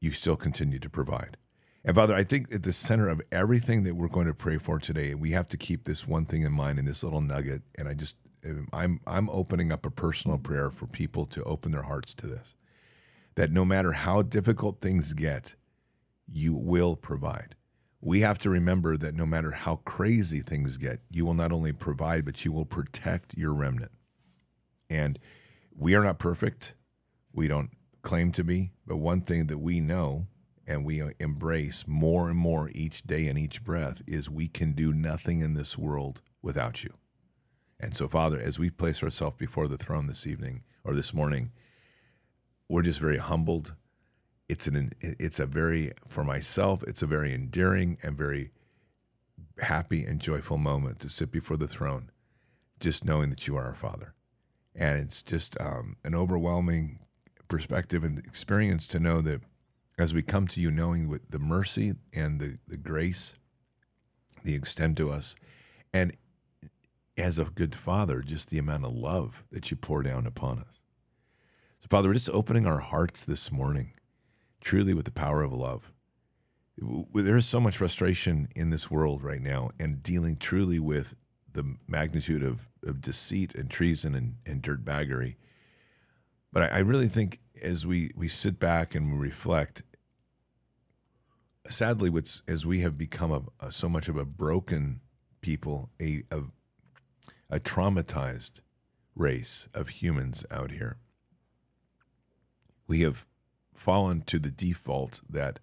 you 0.00 0.12
still 0.12 0.36
continue 0.36 0.78
to 0.78 0.90
provide. 0.90 1.36
And 1.84 1.96
Father, 1.96 2.14
I 2.14 2.24
think 2.24 2.52
at 2.52 2.62
the 2.62 2.72
center 2.72 3.08
of 3.08 3.22
everything 3.32 3.84
that 3.84 3.94
we're 3.96 4.08
going 4.08 4.26
to 4.26 4.34
pray 4.34 4.58
for 4.58 4.78
today, 4.78 5.14
we 5.14 5.30
have 5.30 5.48
to 5.48 5.56
keep 5.56 5.84
this 5.84 6.06
one 6.06 6.24
thing 6.24 6.42
in 6.42 6.52
mind 6.52 6.78
in 6.78 6.84
this 6.84 7.02
little 7.02 7.22
nugget. 7.22 7.62
And 7.76 7.88
I 7.88 7.94
just 7.94 8.16
um, 8.44 8.68
I'm 8.72 9.00
I'm 9.06 9.30
opening 9.30 9.72
up 9.72 9.86
a 9.86 9.90
personal 9.90 10.38
prayer 10.38 10.70
for 10.70 10.86
people 10.86 11.24
to 11.26 11.42
open 11.44 11.72
their 11.72 11.82
hearts 11.82 12.14
to 12.16 12.26
this. 12.26 12.54
That 13.36 13.50
no 13.50 13.64
matter 13.64 13.92
how 13.92 14.22
difficult 14.22 14.80
things 14.80 15.12
get, 15.14 15.54
you 16.26 16.54
will 16.54 16.96
provide. 16.96 17.54
We 18.02 18.20
have 18.20 18.38
to 18.38 18.50
remember 18.50 18.96
that 18.96 19.14
no 19.14 19.26
matter 19.26 19.52
how 19.52 19.76
crazy 19.76 20.40
things 20.40 20.76
get, 20.76 21.00
you 21.10 21.24
will 21.24 21.34
not 21.34 21.52
only 21.52 21.72
provide, 21.72 22.24
but 22.24 22.44
you 22.44 22.52
will 22.52 22.64
protect 22.64 23.36
your 23.36 23.52
remnant. 23.52 23.92
And 24.88 25.18
we 25.80 25.94
are 25.94 26.04
not 26.04 26.18
perfect. 26.18 26.74
We 27.32 27.48
don't 27.48 27.70
claim 28.02 28.32
to 28.32 28.44
be. 28.44 28.72
But 28.86 28.98
one 28.98 29.22
thing 29.22 29.46
that 29.46 29.58
we 29.58 29.80
know 29.80 30.26
and 30.66 30.84
we 30.84 31.02
embrace 31.18 31.84
more 31.88 32.28
and 32.28 32.36
more 32.36 32.70
each 32.74 33.02
day 33.02 33.26
and 33.26 33.38
each 33.38 33.64
breath 33.64 34.02
is 34.06 34.28
we 34.28 34.46
can 34.46 34.72
do 34.72 34.92
nothing 34.92 35.40
in 35.40 35.54
this 35.54 35.78
world 35.78 36.20
without 36.42 36.84
you. 36.84 36.92
And 37.80 37.96
so, 37.96 38.08
Father, 38.08 38.38
as 38.38 38.58
we 38.58 38.68
place 38.68 39.02
ourselves 39.02 39.36
before 39.36 39.68
the 39.68 39.78
throne 39.78 40.06
this 40.06 40.26
evening 40.26 40.64
or 40.84 40.94
this 40.94 41.14
morning, 41.14 41.50
we're 42.68 42.82
just 42.82 43.00
very 43.00 43.16
humbled. 43.16 43.74
It's 44.50 44.66
an 44.66 44.92
it's 45.00 45.40
a 45.40 45.46
very 45.46 45.92
for 46.06 46.24
myself, 46.24 46.82
it's 46.82 47.02
a 47.02 47.06
very 47.06 47.32
endearing 47.32 47.96
and 48.02 48.18
very 48.18 48.50
happy 49.60 50.04
and 50.04 50.20
joyful 50.20 50.58
moment 50.58 51.00
to 51.00 51.08
sit 51.08 51.30
before 51.30 51.56
the 51.56 51.68
throne, 51.68 52.10
just 52.80 53.06
knowing 53.06 53.30
that 53.30 53.46
you 53.46 53.56
are 53.56 53.64
our 53.64 53.74
Father. 53.74 54.14
And 54.80 54.98
it's 54.98 55.22
just 55.22 55.60
um, 55.60 55.96
an 56.02 56.14
overwhelming 56.14 57.00
perspective 57.48 58.02
and 58.02 58.18
experience 58.18 58.86
to 58.88 58.98
know 58.98 59.20
that 59.20 59.42
as 59.98 60.14
we 60.14 60.22
come 60.22 60.48
to 60.48 60.60
you, 60.60 60.70
knowing 60.70 61.06
with 61.06 61.28
the 61.28 61.38
mercy 61.38 61.92
and 62.14 62.40
the, 62.40 62.58
the 62.66 62.78
grace 62.78 63.34
the 64.42 64.54
extend 64.54 64.96
to 64.96 65.10
us, 65.10 65.36
and 65.92 66.16
as 67.18 67.38
a 67.38 67.44
good 67.44 67.74
father, 67.74 68.22
just 68.22 68.48
the 68.48 68.56
amount 68.56 68.86
of 68.86 68.94
love 68.94 69.44
that 69.52 69.70
you 69.70 69.76
pour 69.76 70.02
down 70.02 70.26
upon 70.26 70.60
us. 70.60 70.80
So, 71.80 71.86
Father, 71.90 72.08
we're 72.08 72.14
just 72.14 72.30
opening 72.30 72.66
our 72.66 72.78
hearts 72.78 73.26
this 73.26 73.52
morning, 73.52 73.92
truly 74.62 74.94
with 74.94 75.04
the 75.04 75.10
power 75.10 75.42
of 75.42 75.52
love. 75.52 75.92
There 76.78 77.36
is 77.36 77.44
so 77.44 77.60
much 77.60 77.76
frustration 77.76 78.48
in 78.56 78.70
this 78.70 78.90
world 78.90 79.22
right 79.22 79.42
now, 79.42 79.72
and 79.78 80.02
dealing 80.02 80.36
truly 80.36 80.78
with 80.78 81.14
the 81.52 81.76
magnitude 81.86 82.42
of, 82.42 82.68
of 82.84 83.00
deceit 83.00 83.54
and 83.54 83.70
treason 83.70 84.14
and, 84.14 84.36
and 84.46 84.62
dirtbaggery. 84.62 85.36
But 86.52 86.64
I, 86.64 86.76
I 86.76 86.78
really 86.78 87.08
think 87.08 87.40
as 87.62 87.86
we, 87.86 88.10
we 88.14 88.28
sit 88.28 88.58
back 88.58 88.94
and 88.94 89.20
reflect, 89.20 89.82
sadly, 91.68 92.10
what's 92.10 92.42
as 92.48 92.64
we 92.64 92.80
have 92.80 92.96
become 92.96 93.32
a, 93.32 93.42
a, 93.64 93.68
uh, 93.68 93.70
so 93.70 93.88
much 93.88 94.08
of 94.08 94.16
a 94.16 94.24
broken 94.24 95.00
people, 95.40 95.90
a, 96.00 96.22
a 96.30 96.42
a 97.50 97.58
traumatized 97.58 98.60
race 99.16 99.68
of 99.74 99.88
humans 99.88 100.44
out 100.50 100.70
here. 100.70 100.98
We 102.86 103.00
have 103.00 103.26
fallen 103.74 104.22
to 104.22 104.38
the 104.38 104.50
default 104.50 105.20
that 105.28 105.58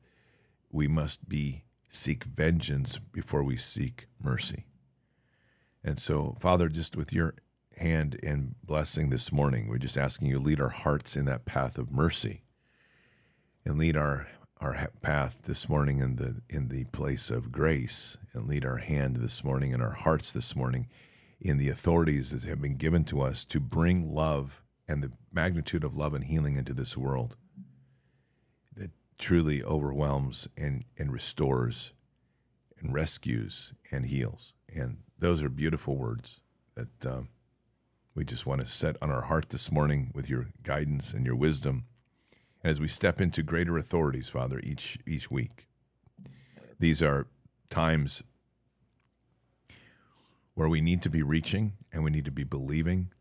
we 0.69 0.87
must 0.87 1.29
be 1.29 1.63
seek 1.89 2.25
vengeance 2.25 2.97
before 2.97 3.43
we 3.43 3.55
seek 3.55 4.07
mercy. 4.21 4.65
And 5.87 5.99
so, 5.99 6.35
Father, 6.37 6.67
just 6.67 6.97
with 6.97 7.13
your 7.13 7.35
hand 7.77 8.19
and 8.21 8.55
blessing 8.61 9.09
this 9.09 9.31
morning, 9.31 9.69
we're 9.69 9.77
just 9.77 9.97
asking 9.97 10.27
you 10.27 10.37
lead 10.37 10.59
our 10.59 10.67
hearts 10.67 11.15
in 11.15 11.23
that 11.25 11.45
path 11.45 11.77
of 11.77 11.93
mercy 11.93 12.43
and 13.63 13.77
lead 13.77 13.95
our 13.95 14.27
our 14.59 14.89
path 15.01 15.43
this 15.43 15.69
morning 15.69 15.99
in 15.99 16.17
the 16.17 16.41
in 16.49 16.67
the 16.67 16.83
place 16.91 17.31
of 17.31 17.53
grace 17.53 18.17
and 18.33 18.49
lead 18.49 18.65
our 18.65 18.79
hand 18.79 19.15
this 19.15 19.45
morning 19.45 19.71
in 19.71 19.79
our 19.79 19.93
hearts 19.93 20.33
this 20.33 20.57
morning 20.57 20.89
in 21.39 21.55
the 21.55 21.69
authorities 21.69 22.31
that 22.31 22.43
have 22.43 22.61
been 22.61 22.75
given 22.75 23.05
to 23.05 23.21
us 23.21 23.45
to 23.45 23.61
bring 23.61 24.13
love 24.13 24.61
and 24.89 25.01
the 25.01 25.13
magnitude 25.31 25.85
of 25.85 25.95
love 25.95 26.13
and 26.13 26.25
healing 26.25 26.57
into 26.57 26.73
this 26.73 26.97
world 26.97 27.37
that 28.75 28.91
truly 29.17 29.63
overwhelms 29.63 30.49
and, 30.57 30.83
and 30.97 31.13
restores 31.13 31.93
and 32.77 32.93
rescues 32.93 33.71
and 33.89 34.07
heals. 34.07 34.53
And 34.73 34.97
those 35.17 35.41
are 35.43 35.49
beautiful 35.49 35.97
words 35.97 36.41
that 36.75 37.05
um, 37.05 37.29
we 38.13 38.25
just 38.25 38.45
want 38.45 38.61
to 38.61 38.67
set 38.67 38.95
on 39.01 39.09
our 39.09 39.23
heart 39.23 39.49
this 39.49 39.71
morning 39.71 40.11
with 40.13 40.29
your 40.29 40.47
guidance 40.63 41.13
and 41.13 41.25
your 41.25 41.35
wisdom 41.35 41.85
as 42.63 42.79
we 42.79 42.87
step 42.87 43.21
into 43.21 43.43
greater 43.43 43.77
authorities, 43.77 44.29
Father, 44.29 44.59
each 44.63 44.97
each 45.05 45.31
week. 45.31 45.67
These 46.79 47.01
are 47.01 47.27
times 47.69 48.23
where 50.53 50.69
we 50.69 50.81
need 50.81 51.01
to 51.03 51.09
be 51.09 51.21
reaching 51.21 51.73
and 51.91 52.03
we 52.03 52.11
need 52.11 52.25
to 52.25 52.31
be 52.31 52.43
believing 52.43 53.11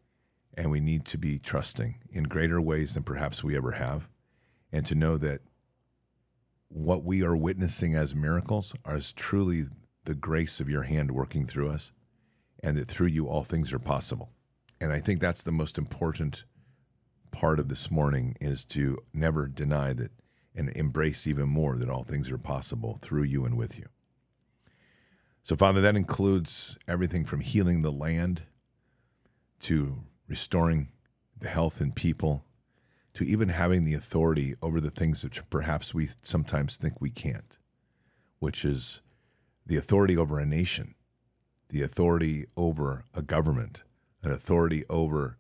and 0.55 0.71
we 0.71 0.81
need 0.81 1.05
to 1.05 1.19
be 1.19 1.39
trusting 1.39 1.97
in 2.11 2.25
greater 2.25 2.61
ways 2.61 2.95
than 2.95 3.03
perhaps 3.03 3.45
we 3.45 3.57
ever 3.57 3.73
have. 3.73 4.09
And 4.73 4.87
to 4.87 4.95
know 4.95 5.19
that 5.19 5.43
what 6.69 7.05
we 7.05 7.23
are 7.23 7.37
witnessing 7.37 7.95
as 7.95 8.15
miracles 8.15 8.75
is 8.89 9.13
truly 9.13 9.67
the 10.07 10.15
grace 10.15 10.59
of 10.61 10.69
your 10.69 10.83
hand 10.83 11.11
working 11.11 11.47
through 11.47 11.71
us, 11.71 11.93
and 12.63 12.77
that 12.77 12.89
through 12.89 13.09
you 13.09 13.29
all 13.29 13.45
things 13.45 13.73
are 13.73 13.79
possible. 13.79 14.31
And 14.81 14.93
I 14.93 15.01
think 15.01 15.21
that's 15.21 15.43
the 15.43 15.53
most 15.53 15.79
important 15.79 16.45
part 17.31 17.61
of 17.61 17.69
this 17.69 17.91
morning 17.91 18.37
is 18.41 18.65
to 18.65 18.99
never 19.13 19.47
deny 19.47 19.93
that 19.93 20.11
and 20.55 20.71
embrace 20.71 21.27
even 21.27 21.49
more 21.49 21.77
that 21.77 21.91
all 21.91 22.03
things 22.03 22.31
are 22.31 22.39
possible 22.39 22.99
through 23.03 23.25
you 23.25 23.45
and 23.45 23.57
with 23.57 23.79
you. 23.79 23.87
So, 25.45 25.55
Father, 25.55 25.81
that 25.83 25.97
includes 25.97 26.79
everything 26.89 27.25
from 27.25 27.41
healing 27.41 27.83
the 27.83 27.93
land 27.93 28.43
to 29.61 29.99
restoring 30.27 30.89
the 31.39 31.49
health 31.49 31.81
in 31.81 31.93
people 31.93 32.47
to 33.17 33.25
even 33.25 33.49
having 33.49 33.85
the 33.85 33.95
authority 33.95 34.55
over 34.61 34.79
the 34.79 34.91
things 34.91 35.23
that 35.23 35.41
perhaps 35.49 35.95
we 35.95 36.11
sometimes 36.23 36.77
think 36.77 37.01
we 37.01 37.11
can't, 37.11 37.57
which 38.41 38.63
is 38.65 39.01
the 39.67 39.77
authority 39.77 40.17
over 40.17 40.39
a 40.39 40.47
nation, 40.47 40.95
the 41.69 41.83
authority 41.83 42.47
over 42.57 43.05
a 43.13 43.23
government, 43.23 43.83
an 44.23 44.31
authority 44.31 44.85
over 44.89 45.39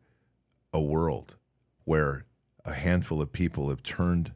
a 0.72 0.80
world 0.80 1.36
where 1.84 2.26
a 2.64 2.74
handful 2.74 3.22
of 3.22 3.32
people 3.32 3.68
have 3.68 3.82
turned 3.82 4.32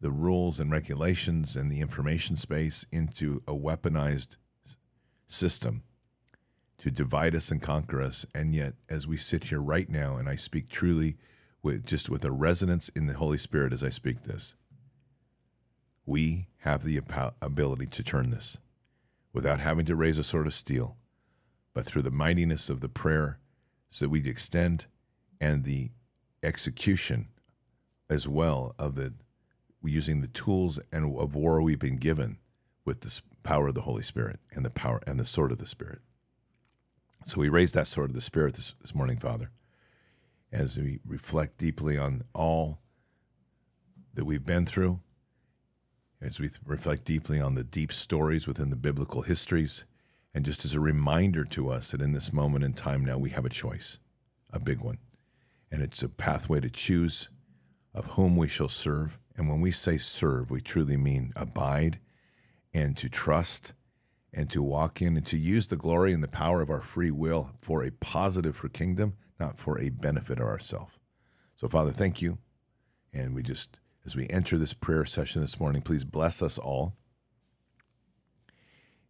the 0.00 0.12
rules 0.12 0.60
and 0.60 0.70
regulations 0.70 1.56
and 1.56 1.68
the 1.68 1.80
information 1.80 2.36
space 2.36 2.86
into 2.92 3.42
a 3.48 3.52
weaponized 3.52 4.36
system 5.26 5.82
to 6.78 6.90
divide 6.90 7.34
us 7.34 7.50
and 7.50 7.62
conquer 7.62 8.00
us. 8.00 8.26
And 8.34 8.54
yet, 8.54 8.74
as 8.88 9.06
we 9.06 9.16
sit 9.16 9.44
here 9.44 9.60
right 9.60 9.88
now, 9.88 10.16
and 10.16 10.28
I 10.28 10.36
speak 10.36 10.68
truly 10.68 11.16
with 11.62 11.86
just 11.86 12.10
with 12.10 12.24
a 12.24 12.30
resonance 12.30 12.88
in 12.90 13.06
the 13.06 13.14
Holy 13.14 13.38
Spirit 13.38 13.72
as 13.72 13.82
I 13.82 13.88
speak 13.88 14.22
this, 14.22 14.54
we 16.06 16.48
have 16.58 16.84
the 16.84 17.00
ability 17.40 17.86
to 17.86 18.02
turn 18.02 18.30
this 18.30 18.58
without 19.34 19.60
having 19.60 19.84
to 19.84 19.96
raise 19.96 20.16
a 20.16 20.22
sword 20.22 20.46
of 20.46 20.54
steel, 20.54 20.96
but 21.74 21.84
through 21.84 22.02
the 22.02 22.10
mightiness 22.10 22.70
of 22.70 22.80
the 22.80 22.88
prayer 22.88 23.38
so 23.90 24.06
that 24.06 24.10
we 24.10 24.26
extend 24.26 24.86
and 25.40 25.64
the 25.64 25.90
execution 26.42 27.28
as 28.08 28.26
well 28.26 28.74
of 28.78 28.94
the 28.94 29.12
using 29.82 30.22
the 30.22 30.28
tools 30.28 30.80
and 30.90 31.18
of 31.18 31.34
war 31.34 31.60
we've 31.60 31.78
been 31.78 31.98
given 31.98 32.38
with 32.86 33.00
the 33.00 33.20
power 33.42 33.68
of 33.68 33.74
the 33.74 33.82
Holy 33.82 34.02
Spirit 34.02 34.40
and 34.52 34.64
the 34.64 34.70
power 34.70 35.00
and 35.06 35.20
the 35.20 35.26
sword 35.26 35.52
of 35.52 35.58
the 35.58 35.66
Spirit. 35.66 35.98
So 37.26 37.40
we 37.40 37.50
raise 37.50 37.72
that 37.72 37.86
sword 37.86 38.10
of 38.10 38.14
the 38.14 38.22
Spirit 38.22 38.54
this, 38.54 38.74
this 38.80 38.94
morning, 38.94 39.18
Father, 39.18 39.50
as 40.50 40.78
we 40.78 41.00
reflect 41.06 41.58
deeply 41.58 41.98
on 41.98 42.22
all 42.34 42.78
that 44.14 44.24
we've 44.24 44.44
been 44.44 44.64
through, 44.64 45.00
as 46.24 46.40
we 46.40 46.50
reflect 46.64 47.04
deeply 47.04 47.40
on 47.40 47.54
the 47.54 47.64
deep 47.64 47.92
stories 47.92 48.46
within 48.46 48.70
the 48.70 48.76
biblical 48.76 49.22
histories, 49.22 49.84
and 50.32 50.44
just 50.44 50.64
as 50.64 50.74
a 50.74 50.80
reminder 50.80 51.44
to 51.44 51.70
us 51.70 51.90
that 51.90 52.00
in 52.00 52.12
this 52.12 52.32
moment 52.32 52.64
in 52.64 52.72
time 52.72 53.04
now 53.04 53.18
we 53.18 53.30
have 53.30 53.44
a 53.44 53.50
choice, 53.50 53.98
a 54.50 54.58
big 54.58 54.80
one. 54.80 54.98
And 55.70 55.82
it's 55.82 56.02
a 56.02 56.08
pathway 56.08 56.60
to 56.60 56.70
choose 56.70 57.28
of 57.94 58.06
whom 58.12 58.36
we 58.36 58.48
shall 58.48 58.68
serve. 58.68 59.18
And 59.36 59.48
when 59.48 59.60
we 59.60 59.70
say 59.70 59.98
serve, 59.98 60.50
we 60.50 60.60
truly 60.60 60.96
mean 60.96 61.32
abide 61.36 62.00
and 62.72 62.96
to 62.96 63.08
trust 63.08 63.72
and 64.32 64.50
to 64.50 64.62
walk 64.62 65.00
in 65.00 65.16
and 65.16 65.26
to 65.26 65.38
use 65.38 65.68
the 65.68 65.76
glory 65.76 66.12
and 66.12 66.22
the 66.22 66.28
power 66.28 66.60
of 66.60 66.70
our 66.70 66.80
free 66.80 67.10
will 67.10 67.52
for 67.60 67.84
a 67.84 67.92
positive 67.92 68.56
for 68.56 68.68
kingdom, 68.68 69.14
not 69.38 69.58
for 69.58 69.78
a 69.78 69.90
benefit 69.90 70.40
of 70.40 70.46
ourselves. 70.46 70.94
So, 71.56 71.68
Father, 71.68 71.92
thank 71.92 72.20
you. 72.20 72.38
And 73.12 73.34
we 73.34 73.42
just, 73.44 73.78
as 74.06 74.14
we 74.14 74.28
enter 74.28 74.58
this 74.58 74.74
prayer 74.74 75.04
session 75.04 75.40
this 75.40 75.58
morning, 75.58 75.82
please 75.82 76.04
bless 76.04 76.42
us 76.42 76.58
all. 76.58 76.94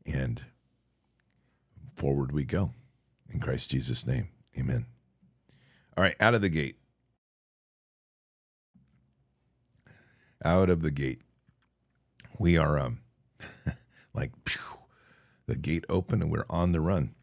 And 0.06 0.44
forward 1.94 2.32
we 2.32 2.44
go. 2.44 2.72
In 3.30 3.40
Christ 3.40 3.70
Jesus' 3.70 4.06
name, 4.06 4.28
amen. 4.58 4.86
All 5.96 6.04
right, 6.04 6.16
out 6.20 6.34
of 6.34 6.40
the 6.40 6.48
gate. 6.48 6.76
Out 10.44 10.70
of 10.70 10.82
the 10.82 10.90
gate. 10.90 11.22
We 12.38 12.58
are 12.58 12.78
um, 12.78 13.00
like 14.14 14.32
phew, 14.46 14.78
the 15.46 15.56
gate 15.56 15.84
open 15.88 16.20
and 16.20 16.30
we're 16.30 16.46
on 16.50 16.72
the 16.72 16.80
run, 16.80 17.14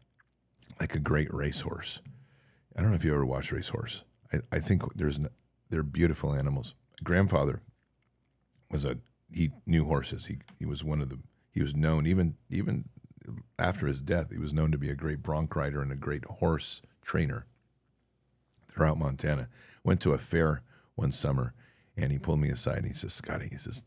like 0.80 0.94
a 0.94 0.98
great 0.98 1.32
racehorse. 1.32 2.00
I 2.76 2.80
don't 2.80 2.90
know 2.90 2.96
if 2.96 3.04
you 3.04 3.14
ever 3.14 3.26
watched 3.26 3.52
racehorse. 3.52 4.04
I, 4.32 4.38
I 4.50 4.58
think 4.58 4.94
there's 4.94 5.20
they're 5.70 5.82
beautiful 5.82 6.34
animals. 6.34 6.74
Grandfather 7.02 7.62
was 8.70 8.84
a 8.84 8.98
he 9.32 9.50
knew 9.66 9.84
horses. 9.84 10.26
He 10.26 10.38
he 10.58 10.66
was 10.66 10.84
one 10.84 11.00
of 11.00 11.08
the 11.08 11.18
he 11.52 11.62
was 11.62 11.74
known 11.74 12.06
even 12.06 12.36
even 12.50 12.88
after 13.58 13.86
his 13.86 14.00
death. 14.02 14.30
He 14.30 14.38
was 14.38 14.52
known 14.52 14.72
to 14.72 14.78
be 14.78 14.90
a 14.90 14.96
great 14.96 15.22
bronc 15.22 15.54
rider 15.54 15.80
and 15.80 15.92
a 15.92 15.96
great 15.96 16.24
horse 16.24 16.82
trainer 17.02 17.46
throughout 18.70 18.98
Montana. 18.98 19.48
Went 19.84 20.00
to 20.02 20.12
a 20.12 20.18
fair 20.18 20.62
one 20.94 21.12
summer 21.12 21.54
and 21.96 22.12
he 22.12 22.18
pulled 22.18 22.40
me 22.40 22.50
aside 22.50 22.78
and 22.78 22.88
he 22.88 22.94
says, 22.94 23.12
Scotty, 23.12 23.48
he 23.50 23.58
says, 23.58 23.82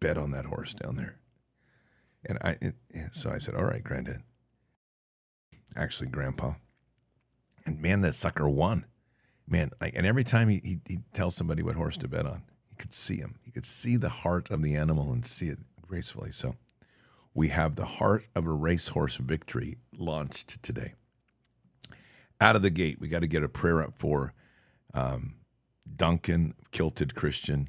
bet 0.00 0.18
on 0.18 0.32
that 0.32 0.46
horse 0.46 0.74
down 0.74 0.96
there. 0.96 1.18
And 2.24 2.38
I, 2.42 2.56
so 3.10 3.30
I 3.30 3.38
said, 3.38 3.54
all 3.54 3.64
right, 3.64 3.82
granddad. 3.82 4.22
Actually, 5.74 6.10
grandpa. 6.10 6.54
And 7.64 7.80
man, 7.80 8.02
that 8.02 8.14
sucker 8.14 8.48
won. 8.48 8.84
Man, 9.46 9.70
like, 9.80 9.94
and 9.94 10.06
every 10.06 10.24
time 10.24 10.48
he, 10.48 10.80
he, 10.86 11.00
tells 11.12 11.34
somebody 11.34 11.62
what 11.62 11.74
horse 11.74 11.96
to 11.98 12.08
bet 12.08 12.26
on, 12.26 12.42
he 12.68 12.76
could 12.76 12.94
see 12.94 13.16
him. 13.16 13.36
He 13.42 13.50
could 13.50 13.66
see 13.66 13.96
the 13.96 14.08
heart 14.08 14.50
of 14.50 14.62
the 14.62 14.74
animal 14.74 15.12
and 15.12 15.26
see 15.26 15.48
it 15.48 15.58
gracefully. 15.82 16.32
So 16.32 16.56
we 17.34 17.48
have 17.48 17.74
the 17.74 17.84
heart 17.84 18.24
of 18.34 18.46
a 18.46 18.52
racehorse 18.52 19.16
victory 19.16 19.78
launched 19.98 20.62
today. 20.62 20.94
Out 22.40 22.56
of 22.56 22.62
the 22.62 22.70
gate, 22.70 22.98
we 23.00 23.08
got 23.08 23.20
to 23.20 23.26
get 23.26 23.42
a 23.42 23.48
prayer 23.48 23.82
up 23.82 23.98
for 23.98 24.32
um, 24.94 25.34
Duncan, 25.96 26.54
kilted 26.70 27.14
Christian, 27.14 27.68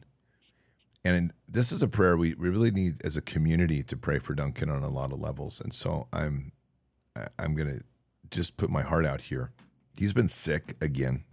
and 1.06 1.34
this 1.48 1.72
is 1.72 1.82
a 1.82 1.88
prayer 1.88 2.16
we, 2.16 2.34
we 2.36 2.50
really 2.50 2.72
need 2.72 3.02
as 3.06 3.18
a 3.18 3.22
community 3.22 3.84
to 3.84 3.98
pray 3.98 4.20
for 4.20 4.34
Duncan 4.34 4.70
on 4.70 4.84
a 4.84 4.90
lot 4.90 5.12
of 5.12 5.20
levels. 5.20 5.60
And 5.60 5.74
so 5.74 6.08
I'm 6.14 6.54
I'm 7.38 7.56
gonna 7.56 7.82
just 8.32 8.58
put 8.58 8.70
my 8.70 8.82
heart 8.82 9.06
out 9.06 9.24
here. 9.24 9.52
He's 9.98 10.14
been 10.14 10.30
sick 10.30 10.76
again. 10.82 11.26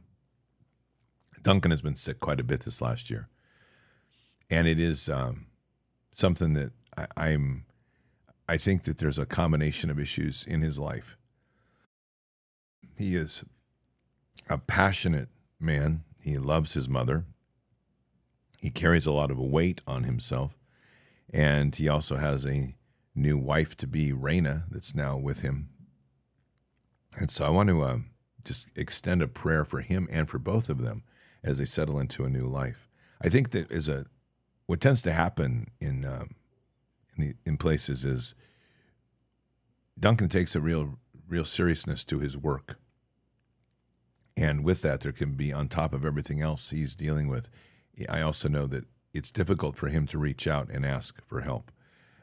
Duncan 1.43 1.71
has 1.73 1.83
been 1.83 1.97
sick 1.97 2.21
quite 2.21 2.41
a 2.41 2.45
bit 2.45 2.61
this 2.63 2.83
last 2.83 3.11
year, 3.11 3.29
and 4.51 4.67
it 4.69 4.81
is 4.81 5.09
um, 5.09 5.47
something 6.13 6.55
that 6.55 6.73
I, 6.97 7.07
I'm. 7.17 7.67
I 8.49 8.57
think 8.59 8.83
that 8.85 8.99
there's 8.99 9.19
a 9.19 9.27
combination 9.27 9.91
of 9.91 10.01
issues 10.01 10.45
in 10.45 10.63
his 10.63 10.79
life. 10.79 11.17
He 12.97 13.17
is 13.17 13.45
a 14.49 14.59
passionate 14.59 15.29
man. 15.61 16.05
He 16.23 16.39
loves 16.39 16.75
his 16.75 16.89
mother 16.89 17.25
He 18.61 18.71
carries 18.71 19.07
a 19.07 19.13
lot 19.13 19.31
of 19.31 19.39
weight 19.39 19.83
on 19.87 20.05
himself, 20.05 20.59
and 21.33 21.75
he 21.75 21.89
also 21.89 22.17
has 22.17 22.47
a 22.47 22.75
new 23.15 23.39
wife 23.39 23.77
to 23.79 23.87
be, 23.87 24.13
Raina, 24.13 24.65
that's 24.71 24.95
now 24.95 25.17
with 25.17 25.41
him. 25.43 25.71
And 27.19 27.31
so 27.31 27.45
I 27.47 27.51
want 27.51 27.69
to 27.71 27.85
um, 27.85 28.11
just 28.45 28.69
extend 28.77 29.23
a 29.23 29.29
prayer 29.29 29.65
for 29.65 29.81
him 29.81 30.09
and 30.11 30.29
for 30.29 30.39
both 30.39 30.69
of 30.69 30.83
them 30.83 31.05
as 31.43 31.59
they 31.59 31.65
settle 31.65 31.99
into 31.99 32.25
a 32.25 32.31
new 32.31 32.47
life. 32.47 32.89
I 33.23 33.29
think 33.29 33.51
that 33.51 33.71
is 33.71 33.89
a 33.89 34.07
what 34.67 34.81
tends 34.81 35.03
to 35.03 35.13
happen 35.13 35.71
in 35.81 36.05
um, 36.05 36.35
in, 37.17 37.25
the, 37.25 37.35
in 37.45 37.57
places 37.57 38.05
is 38.05 38.35
Duncan 39.99 40.29
takes 40.29 40.55
a 40.55 40.61
real 40.61 40.99
real 41.29 41.45
seriousness 41.45 42.05
to 42.07 42.19
his 42.19 42.37
work, 42.37 42.79
and 44.37 44.65
with 44.65 44.83
that, 44.83 45.01
there 45.01 45.13
can 45.13 45.35
be 45.35 45.53
on 45.53 45.69
top 45.69 45.93
of 45.93 46.05
everything 46.05 46.41
else 46.41 46.71
he's 46.71 46.95
dealing 46.95 47.29
with. 47.29 47.49
I 48.09 48.23
also 48.23 48.49
know 48.49 48.67
that 48.69 48.85
it's 49.13 49.33
difficult 49.33 49.77
for 49.77 49.89
him 49.89 50.07
to 50.09 50.19
reach 50.19 50.47
out 50.47 50.71
and 50.71 50.87
ask 50.87 51.21
for 51.27 51.43
help. 51.43 51.71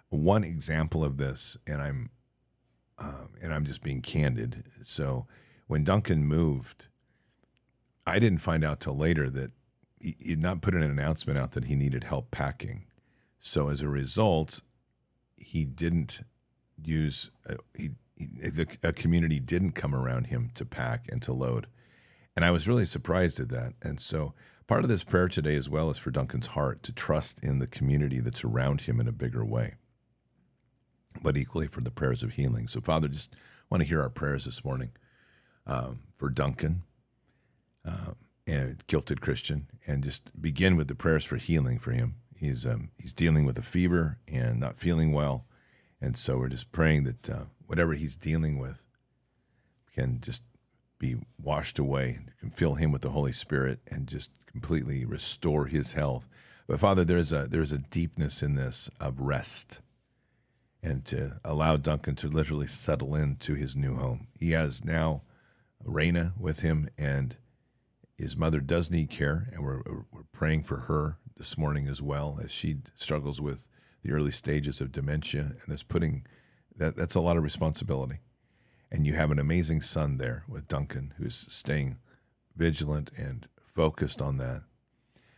One 0.09 0.43
example 0.43 1.03
of 1.03 1.17
this, 1.17 1.57
and 1.67 1.81
I'm 1.81 2.09
um, 2.97 3.29
and 3.41 3.53
I'm 3.53 3.65
just 3.65 3.83
being 3.83 4.01
candid. 4.01 4.63
So 4.83 5.27
when 5.67 5.83
Duncan 5.83 6.25
moved, 6.25 6.86
I 8.07 8.19
didn't 8.19 8.39
find 8.39 8.63
out 8.63 8.79
till 8.79 8.95
later 8.95 9.29
that 9.29 9.51
he, 9.99 10.15
would 10.29 10.41
not 10.41 10.61
put 10.61 10.73
an 10.73 10.81
announcement 10.81 11.37
out 11.37 11.51
that 11.51 11.65
he 11.65 11.75
needed 11.75 12.05
help 12.05 12.31
packing. 12.31 12.85
So 13.39 13.69
as 13.69 13.81
a 13.81 13.89
result, 13.89 14.61
he 15.35 15.65
didn't 15.65 16.21
use 16.81 17.31
uh, 17.49 17.55
he, 17.75 17.91
he 18.15 18.25
the, 18.25 18.67
a 18.81 18.93
community 18.93 19.39
didn't 19.39 19.71
come 19.71 19.93
around 19.93 20.27
him 20.27 20.51
to 20.55 20.65
pack 20.65 21.05
and 21.09 21.21
to 21.23 21.33
load, 21.33 21.67
and 22.35 22.45
I 22.45 22.51
was 22.51 22.67
really 22.67 22.85
surprised 22.85 23.39
at 23.39 23.49
that. 23.49 23.73
And 23.81 23.99
so 23.99 24.33
part 24.67 24.83
of 24.83 24.89
this 24.89 25.03
prayer 25.03 25.27
today, 25.27 25.55
as 25.55 25.69
well, 25.69 25.89
is 25.89 25.97
for 25.97 26.11
Duncan's 26.11 26.47
heart 26.47 26.83
to 26.83 26.93
trust 26.93 27.43
in 27.43 27.59
the 27.59 27.67
community 27.67 28.19
that's 28.19 28.43
around 28.43 28.81
him 28.81 28.99
in 28.99 29.07
a 29.07 29.13
bigger 29.13 29.45
way, 29.45 29.75
but 31.21 31.37
equally 31.37 31.67
for 31.67 31.81
the 31.81 31.91
prayers 31.91 32.23
of 32.23 32.33
healing. 32.33 32.67
So 32.67 32.79
Father, 32.79 33.07
just 33.07 33.35
want 33.69 33.81
to 33.81 33.87
hear 33.87 34.01
our 34.01 34.09
prayers 34.09 34.45
this 34.45 34.63
morning 34.63 34.91
um, 35.65 35.99
for 36.15 36.29
Duncan. 36.29 36.83
Um, 37.87 38.15
and 38.45 38.85
kilted 38.87 39.19
Christian, 39.19 39.67
and 39.85 40.03
just 40.03 40.41
begin 40.41 40.77
with 40.77 40.87
the 40.87 40.95
prayers 40.95 41.25
for 41.25 41.35
healing 41.35 41.79
for 41.79 41.91
him. 41.91 42.15
He's 42.35 42.65
um, 42.65 42.91
he's 42.97 43.13
dealing 43.13 43.45
with 43.45 43.57
a 43.57 43.61
fever 43.61 44.19
and 44.27 44.59
not 44.59 44.77
feeling 44.77 45.11
well, 45.11 45.45
and 45.99 46.17
so 46.17 46.37
we're 46.37 46.47
just 46.49 46.71
praying 46.71 47.03
that 47.03 47.29
uh, 47.29 47.45
whatever 47.65 47.93
he's 47.93 48.15
dealing 48.15 48.57
with 48.57 48.85
can 49.93 50.21
just 50.21 50.43
be 50.99 51.17
washed 51.41 51.77
away, 51.77 52.19
can 52.39 52.49
fill 52.49 52.75
him 52.75 52.91
with 52.91 53.01
the 53.01 53.09
Holy 53.09 53.33
Spirit, 53.33 53.79
and 53.87 54.07
just 54.07 54.31
completely 54.45 55.03
restore 55.05 55.65
his 55.65 55.93
health. 55.93 56.27
But 56.67 56.79
Father, 56.79 57.03
there's 57.03 57.33
a 57.33 57.47
there's 57.49 57.73
a 57.73 57.79
deepness 57.79 58.41
in 58.41 58.55
this 58.55 58.89
of 58.99 59.19
rest, 59.19 59.81
and 60.81 61.03
to 61.05 61.39
allow 61.43 61.75
Duncan 61.75 62.15
to 62.17 62.29
literally 62.29 62.67
settle 62.67 63.13
into 63.13 63.55
his 63.55 63.75
new 63.75 63.95
home. 63.95 64.27
He 64.39 64.51
has 64.51 64.85
now 64.85 65.23
Raina 65.85 66.37
with 66.37 66.61
him, 66.61 66.89
and 66.97 67.35
his 68.17 68.35
mother 68.35 68.59
does 68.59 68.89
need 68.89 69.09
care, 69.09 69.49
and 69.53 69.63
we're, 69.63 69.81
we're 70.11 70.23
praying 70.31 70.63
for 70.63 70.81
her 70.81 71.17
this 71.37 71.57
morning 71.57 71.87
as 71.87 72.01
well 72.01 72.39
as 72.43 72.51
she 72.51 72.77
struggles 72.95 73.39
with 73.39 73.67
the 74.03 74.11
early 74.11 74.31
stages 74.31 74.81
of 74.81 74.91
dementia, 74.91 75.41
and 75.41 75.67
that's 75.67 75.83
putting 75.83 76.25
that 76.75 76.95
that's 76.95 77.15
a 77.15 77.21
lot 77.21 77.37
of 77.37 77.43
responsibility. 77.43 78.19
And 78.91 79.05
you 79.05 79.13
have 79.13 79.31
an 79.31 79.39
amazing 79.39 79.81
son 79.81 80.17
there 80.17 80.43
with 80.47 80.67
Duncan, 80.67 81.13
who's 81.17 81.45
staying 81.49 81.97
vigilant 82.55 83.11
and 83.17 83.47
focused 83.65 84.21
on 84.21 84.37
that. 84.37 84.63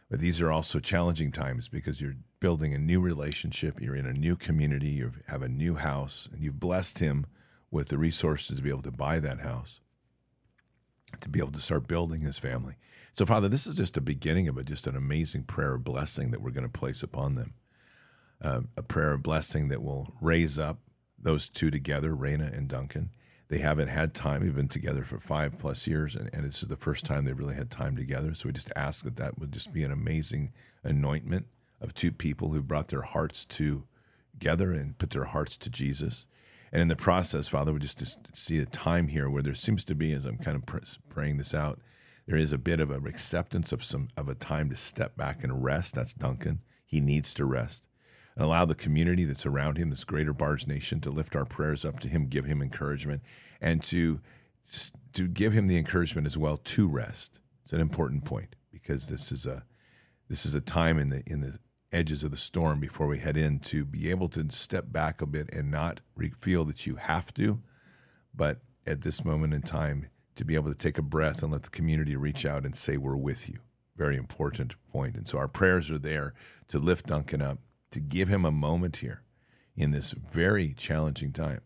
But 0.09 0.19
these 0.19 0.41
are 0.41 0.51
also 0.51 0.79
challenging 0.79 1.31
times 1.31 1.67
because 1.67 2.01
you're 2.01 2.17
building 2.39 2.73
a 2.73 2.79
new 2.79 3.01
relationship, 3.01 3.81
you're 3.81 3.95
in 3.95 4.05
a 4.05 4.13
new 4.13 4.35
community, 4.35 4.89
you 4.89 5.13
have 5.27 5.41
a 5.41 5.49
new 5.49 5.75
house, 5.75 6.29
and 6.31 6.41
you've 6.41 6.59
blessed 6.59 6.99
him 6.99 7.25
with 7.71 7.89
the 7.89 7.97
resources 7.97 8.55
to 8.55 8.61
be 8.61 8.69
able 8.69 8.81
to 8.83 8.91
buy 8.91 9.19
that 9.19 9.39
house 9.39 9.81
to 11.21 11.29
be 11.29 11.39
able 11.39 11.51
to 11.51 11.61
start 11.61 11.87
building 11.87 12.21
his 12.21 12.37
family. 12.37 12.75
So, 13.13 13.25
Father, 13.25 13.49
this 13.49 13.67
is 13.67 13.75
just 13.75 13.97
a 13.97 14.01
beginning 14.01 14.47
of 14.47 14.57
it, 14.57 14.67
just 14.67 14.87
an 14.87 14.95
amazing 14.95 15.43
prayer 15.43 15.75
of 15.75 15.83
blessing 15.83 16.31
that 16.31 16.41
we're 16.41 16.51
going 16.51 16.69
to 16.69 16.79
place 16.79 17.03
upon 17.03 17.35
them. 17.35 17.53
Uh, 18.41 18.61
a 18.77 18.83
prayer 18.83 19.11
of 19.11 19.23
blessing 19.23 19.67
that 19.67 19.81
will 19.81 20.13
raise 20.21 20.57
up 20.57 20.79
those 21.17 21.49
two 21.49 21.69
together, 21.69 22.11
Raina 22.11 22.55
and 22.55 22.69
Duncan. 22.69 23.09
They 23.49 23.57
haven't 23.57 23.89
had 23.89 24.13
time. 24.13 24.43
They've 24.43 24.55
been 24.55 24.67
together 24.67 25.03
for 25.03 25.19
five 25.19 25.57
plus 25.57 25.87
years, 25.87 26.15
and, 26.15 26.29
and 26.31 26.45
this 26.45 26.61
is 26.61 26.69
the 26.69 26.77
first 26.77 27.05
time 27.05 27.25
they've 27.25 27.37
really 27.37 27.55
had 27.55 27.71
time 27.71 27.97
together. 27.97 28.33
So 28.33 28.47
we 28.47 28.53
just 28.53 28.71
ask 28.75 29.03
that 29.03 29.15
that 29.17 29.39
would 29.39 29.51
just 29.51 29.73
be 29.73 29.83
an 29.83 29.91
amazing 29.91 30.53
anointment 30.83 31.47
of 31.81 31.93
two 31.93 32.11
people 32.11 32.49
who 32.49 32.61
brought 32.61 32.89
their 32.89 33.01
hearts 33.01 33.43
to 33.45 33.85
together 34.31 34.71
and 34.71 34.97
put 34.97 35.09
their 35.09 35.25
hearts 35.25 35.57
to 35.57 35.69
Jesus. 35.69 36.25
And 36.71 36.81
in 36.81 36.87
the 36.87 36.95
process, 36.95 37.47
Father, 37.47 37.73
we 37.73 37.79
just, 37.79 37.99
just 37.99 38.35
see 38.35 38.59
a 38.59 38.65
time 38.65 39.07
here 39.07 39.29
where 39.29 39.41
there 39.41 39.55
seems 39.55 39.83
to 39.85 39.95
be, 39.95 40.13
as 40.13 40.25
I'm 40.25 40.37
kind 40.37 40.55
of 40.55 40.65
pr- 40.65 40.79
praying 41.09 41.37
this 41.37 41.53
out, 41.53 41.79
there 42.27 42.37
is 42.37 42.53
a 42.53 42.59
bit 42.59 42.79
of 42.79 42.91
an 42.91 43.07
acceptance 43.07 43.71
of 43.71 43.83
some 43.83 44.09
of 44.15 44.29
a 44.29 44.35
time 44.35 44.69
to 44.69 44.75
step 44.75 45.17
back 45.17 45.43
and 45.43 45.63
rest. 45.63 45.95
That's 45.95 46.13
Duncan. 46.13 46.59
He 46.85 46.99
needs 46.99 47.33
to 47.35 47.45
rest. 47.45 47.83
And 48.35 48.45
allow 48.45 48.65
the 48.65 48.75
community 48.75 49.23
that's 49.25 49.47
around 49.47 49.77
him, 49.77 49.89
this 49.89 50.03
greater 50.03 50.33
Bards 50.33 50.67
nation, 50.67 51.01
to 51.01 51.09
lift 51.09 51.35
our 51.35 51.45
prayers 51.45 51.83
up 51.83 51.99
to 52.01 52.07
him, 52.07 52.27
give 52.27 52.45
him 52.45 52.61
encouragement, 52.61 53.23
and 53.59 53.83
to 53.83 54.21
to 55.13 55.27
give 55.27 55.53
him 55.53 55.65
the 55.65 55.77
encouragement 55.77 56.27
as 56.27 56.37
well 56.37 56.57
to 56.57 56.87
rest. 56.87 57.39
It's 57.63 57.73
an 57.73 57.81
important 57.81 58.25
point 58.25 58.55
because 58.71 59.07
this 59.07 59.31
is 59.31 59.47
a 59.47 59.63
this 60.29 60.45
is 60.45 60.53
a 60.53 60.61
time 60.61 60.99
in 60.99 61.09
the 61.09 61.23
in 61.25 61.41
the 61.41 61.59
edges 61.91 62.23
of 62.23 62.31
the 62.31 62.37
storm 62.37 62.79
before 62.79 63.07
we 63.07 63.19
head 63.19 63.37
in 63.37 63.59
to 63.59 63.85
be 63.85 64.09
able 64.09 64.29
to 64.29 64.49
step 64.51 64.91
back 64.91 65.21
a 65.21 65.25
bit 65.25 65.49
and 65.53 65.71
not 65.71 66.01
feel 66.39 66.65
that 66.65 66.85
you 66.85 66.95
have 66.95 67.33
to, 67.33 67.61
but 68.33 68.59
at 68.85 69.01
this 69.01 69.25
moment 69.25 69.53
in 69.53 69.61
time, 69.61 70.07
to 70.35 70.45
be 70.45 70.55
able 70.55 70.71
to 70.71 70.77
take 70.77 70.97
a 70.97 71.03
breath 71.03 71.43
and 71.43 71.51
let 71.51 71.63
the 71.63 71.69
community 71.69 72.15
reach 72.15 72.45
out 72.45 72.63
and 72.63 72.75
say, 72.75 72.95
We're 72.95 73.15
with 73.15 73.49
you. 73.49 73.59
Very 73.97 74.15
important 74.15 74.75
point. 74.89 75.15
And 75.15 75.27
so 75.27 75.37
our 75.37 75.49
prayers 75.49 75.91
are 75.91 75.97
there 75.97 76.33
to 76.69 76.79
lift 76.79 77.07
Duncan 77.07 77.41
up, 77.41 77.59
to 77.91 77.99
give 77.99 78.29
him 78.29 78.45
a 78.45 78.51
moment 78.51 78.97
here 78.97 79.23
in 79.75 79.91
this 79.91 80.11
very 80.11 80.73
challenging 80.73 81.33
time 81.33 81.61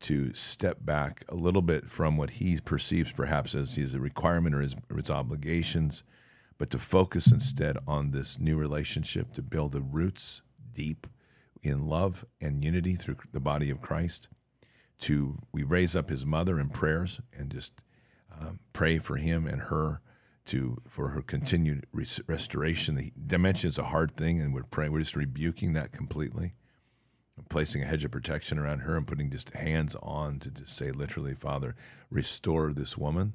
to 0.00 0.34
step 0.34 0.78
back 0.82 1.24
a 1.28 1.34
little 1.34 1.62
bit 1.62 1.88
from 1.88 2.16
what 2.16 2.30
he 2.30 2.60
perceives 2.60 3.10
perhaps 3.10 3.54
as 3.54 3.76
his 3.76 3.96
requirement 3.96 4.54
or 4.54 4.60
his, 4.60 4.76
or 4.90 4.98
his 4.98 5.10
obligations 5.10 6.02
but 6.58 6.70
to 6.70 6.78
focus 6.78 7.30
instead 7.30 7.76
on 7.86 8.10
this 8.10 8.38
new 8.38 8.56
relationship 8.56 9.32
to 9.34 9.42
build 9.42 9.72
the 9.72 9.82
roots 9.82 10.42
deep 10.72 11.06
in 11.62 11.88
love 11.88 12.24
and 12.40 12.62
unity 12.62 12.94
through 12.94 13.16
the 13.32 13.40
body 13.40 13.70
of 13.70 13.80
Christ. 13.80 14.28
To 15.00 15.38
we 15.52 15.62
raise 15.62 15.96
up 15.96 16.08
his 16.08 16.24
mother 16.24 16.60
in 16.60 16.68
prayers 16.68 17.20
and 17.36 17.50
just 17.50 17.72
um, 18.40 18.60
pray 18.72 18.98
for 18.98 19.16
him 19.16 19.46
and 19.46 19.62
her 19.62 20.00
to 20.46 20.78
for 20.86 21.08
her 21.08 21.22
continued 21.22 21.86
res- 21.92 22.20
restoration. 22.26 22.94
The 22.94 23.12
dementia 23.26 23.68
is 23.68 23.78
a 23.78 23.84
hard 23.84 24.16
thing, 24.16 24.40
and 24.40 24.54
we're 24.54 24.62
praying. 24.64 24.92
We're 24.92 25.00
just 25.00 25.16
rebuking 25.16 25.72
that 25.72 25.92
completely, 25.92 26.54
placing 27.48 27.82
a 27.82 27.86
hedge 27.86 28.04
of 28.04 28.10
protection 28.10 28.58
around 28.58 28.80
her 28.80 28.96
and 28.96 29.06
putting 29.06 29.30
just 29.30 29.50
hands 29.50 29.96
on 30.02 30.38
to 30.40 30.50
just 30.50 30.76
say 30.76 30.90
literally, 30.90 31.34
Father, 31.34 31.74
restore 32.10 32.72
this 32.72 32.96
woman 32.96 33.34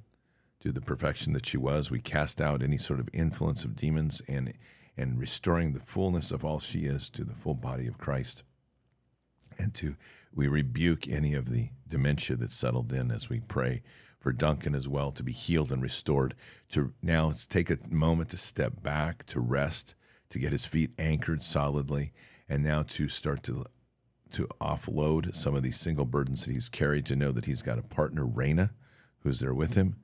to 0.62 0.72
the 0.72 0.82
perfection 0.82 1.34
that 1.34 1.46
she 1.46 1.58
was. 1.58 1.90
We 1.90 2.02
cast 2.02 2.42
out 2.42 2.62
any 2.62 2.78
sort 2.78 3.00
of 3.00 3.10
influence 3.14 3.64
of 3.66 3.76
demons 3.76 4.22
and 4.28 4.54
and 4.98 5.18
restoring 5.18 5.72
the 5.72 5.80
fullness 5.80 6.30
of 6.30 6.44
all 6.44 6.60
she 6.60 6.80
is 6.80 7.10
to 7.12 7.24
the 7.24 7.34
full 7.34 7.54
body 7.54 7.88
of 7.88 7.98
Christ. 7.98 8.44
And 9.58 9.74
to 9.76 9.96
we 10.34 10.48
rebuke 10.48 11.08
any 11.08 11.34
of 11.34 11.50
the 11.50 11.70
dementia 11.88 12.36
that's 12.36 12.56
settled 12.56 12.92
in 12.92 13.10
as 13.10 13.30
we 13.30 13.40
pray 13.40 13.82
for 14.20 14.34
Duncan 14.34 14.76
as 14.76 14.88
well 14.88 15.12
to 15.12 15.24
be 15.24 15.32
healed 15.32 15.72
and 15.72 15.82
restored. 15.82 16.36
To 16.72 16.94
now 17.02 17.34
take 17.50 17.70
a 17.70 17.78
moment 17.90 18.30
to 18.30 18.38
step 18.38 18.84
back, 18.84 19.26
to 19.28 19.40
rest, 19.40 19.96
to 20.30 20.40
get 20.40 20.52
his 20.52 20.66
feet 20.66 20.92
anchored 21.00 21.44
solidly, 21.44 22.12
and 22.48 22.64
now 22.64 22.84
to 22.84 23.08
start 23.08 23.44
to 23.44 23.66
to 24.32 24.48
offload 24.62 25.34
some 25.34 25.56
of 25.56 25.64
these 25.64 25.80
single 25.80 26.06
burdens 26.06 26.46
that 26.46 26.54
he's 26.54 26.70
carried, 26.70 27.06
to 27.08 27.16
know 27.16 27.32
that 27.32 27.46
he's 27.46 27.64
got 27.64 27.80
a 27.80 27.84
partner, 27.84 28.24
Raina, 28.26 28.70
who's 29.22 29.40
there 29.40 29.56
with 29.56 29.74
him, 29.74 29.96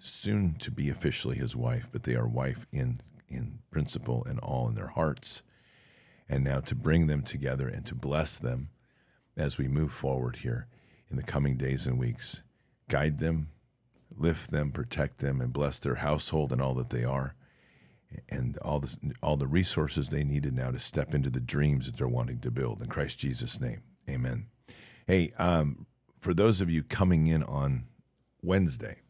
soon 0.00 0.54
to 0.54 0.70
be 0.70 0.88
officially 0.88 1.36
his 1.36 1.54
wife, 1.54 1.86
but 1.92 2.02
they 2.02 2.14
are 2.14 2.26
wife 2.26 2.66
in 2.72 3.00
in 3.28 3.60
principle 3.70 4.24
and 4.28 4.40
all 4.40 4.68
in 4.68 4.74
their 4.74 4.88
hearts. 4.88 5.44
And 6.28 6.42
now 6.42 6.60
to 6.60 6.74
bring 6.74 7.06
them 7.06 7.22
together 7.22 7.68
and 7.68 7.86
to 7.86 7.94
bless 7.94 8.36
them 8.36 8.70
as 9.36 9.56
we 9.56 9.68
move 9.68 9.92
forward 9.92 10.36
here 10.36 10.66
in 11.08 11.16
the 11.16 11.22
coming 11.22 11.56
days 11.56 11.86
and 11.86 11.98
weeks. 11.98 12.42
Guide 12.88 13.18
them, 13.18 13.50
lift 14.16 14.50
them, 14.50 14.72
protect 14.72 15.18
them, 15.18 15.40
and 15.40 15.52
bless 15.52 15.78
their 15.78 15.96
household 15.96 16.52
and 16.52 16.60
all 16.60 16.74
that 16.74 16.90
they 16.90 17.04
are, 17.04 17.34
and 18.28 18.58
all 18.58 18.80
the 18.80 18.96
all 19.22 19.36
the 19.36 19.46
resources 19.46 20.10
they 20.10 20.24
needed 20.24 20.54
now 20.54 20.70
to 20.70 20.78
step 20.78 21.14
into 21.14 21.30
the 21.30 21.40
dreams 21.40 21.86
that 21.86 21.96
they're 21.96 22.08
wanting 22.08 22.40
to 22.40 22.50
build. 22.50 22.82
In 22.82 22.88
Christ 22.88 23.18
Jesus' 23.18 23.60
name, 23.60 23.82
Amen. 24.08 24.46
Hey, 25.06 25.32
um, 25.38 25.86
for 26.18 26.34
those 26.34 26.60
of 26.60 26.68
you 26.68 26.82
coming 26.82 27.28
in 27.28 27.42
on 27.44 27.86
Wednesday, 28.42 29.02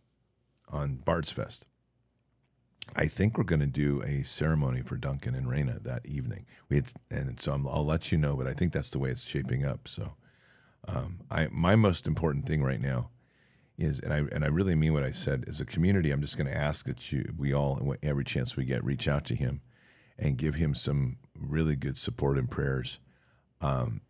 on 0.71 0.97
Bards 0.97 1.31
Fest. 1.31 1.67
I 2.97 3.07
think 3.07 3.39
we're 3.39 3.45
going 3.45 3.61
to 3.61 3.67
do 3.67 4.03
a 4.03 4.23
ceremony 4.23 4.83
for 4.83 4.97
Duncan 4.97 5.35
and 5.35 5.47
Raina 5.47 5.83
that 5.83 6.07
evening. 6.07 6.47
We 6.69 6.77
had, 6.77 6.93
and 7.11 7.41
so 7.41 7.53
i 7.53 7.57
will 7.57 7.85
let 7.85 8.11
you 8.11 8.19
know, 8.19 8.37
but 8.37 8.47
I 8.47 8.53
think 8.53 8.73
that's 8.73 8.91
the 8.91 8.99
way 8.99 9.11
it's 9.11 9.25
shaping 9.25 9.65
up. 9.65 9.87
So, 9.87 10.15
um, 10.89 11.21
I 11.31 11.49
my 11.53 11.77
most 11.77 12.07
important 12.07 12.47
thing 12.47 12.63
right 12.63 12.81
now 12.81 13.11
is, 13.79 14.01
and 14.01 14.13
I 14.13 14.19
and 14.33 14.45
I 14.45 14.49
really 14.49 14.75
mean 14.75 14.93
what 14.93 15.05
I 15.05 15.13
said. 15.13 15.45
As 15.47 15.61
a 15.61 15.65
community, 15.65 16.11
I'm 16.11 16.21
just 16.21 16.37
going 16.37 16.49
to 16.49 16.57
ask 16.57 16.87
that 16.87 17.13
you, 17.13 17.33
we 17.37 17.53
all, 17.53 17.95
every 18.03 18.25
chance 18.25 18.57
we 18.57 18.65
get, 18.65 18.85
reach 18.85 19.07
out 19.07 19.25
to 19.27 19.37
him 19.37 19.61
and 20.19 20.37
give 20.37 20.57
him 20.57 20.75
some 20.75 21.19
really 21.39 21.77
good 21.77 21.97
support 21.97 22.39
and 22.39 22.51
prayers. 22.51 22.99
Um, 23.61 24.01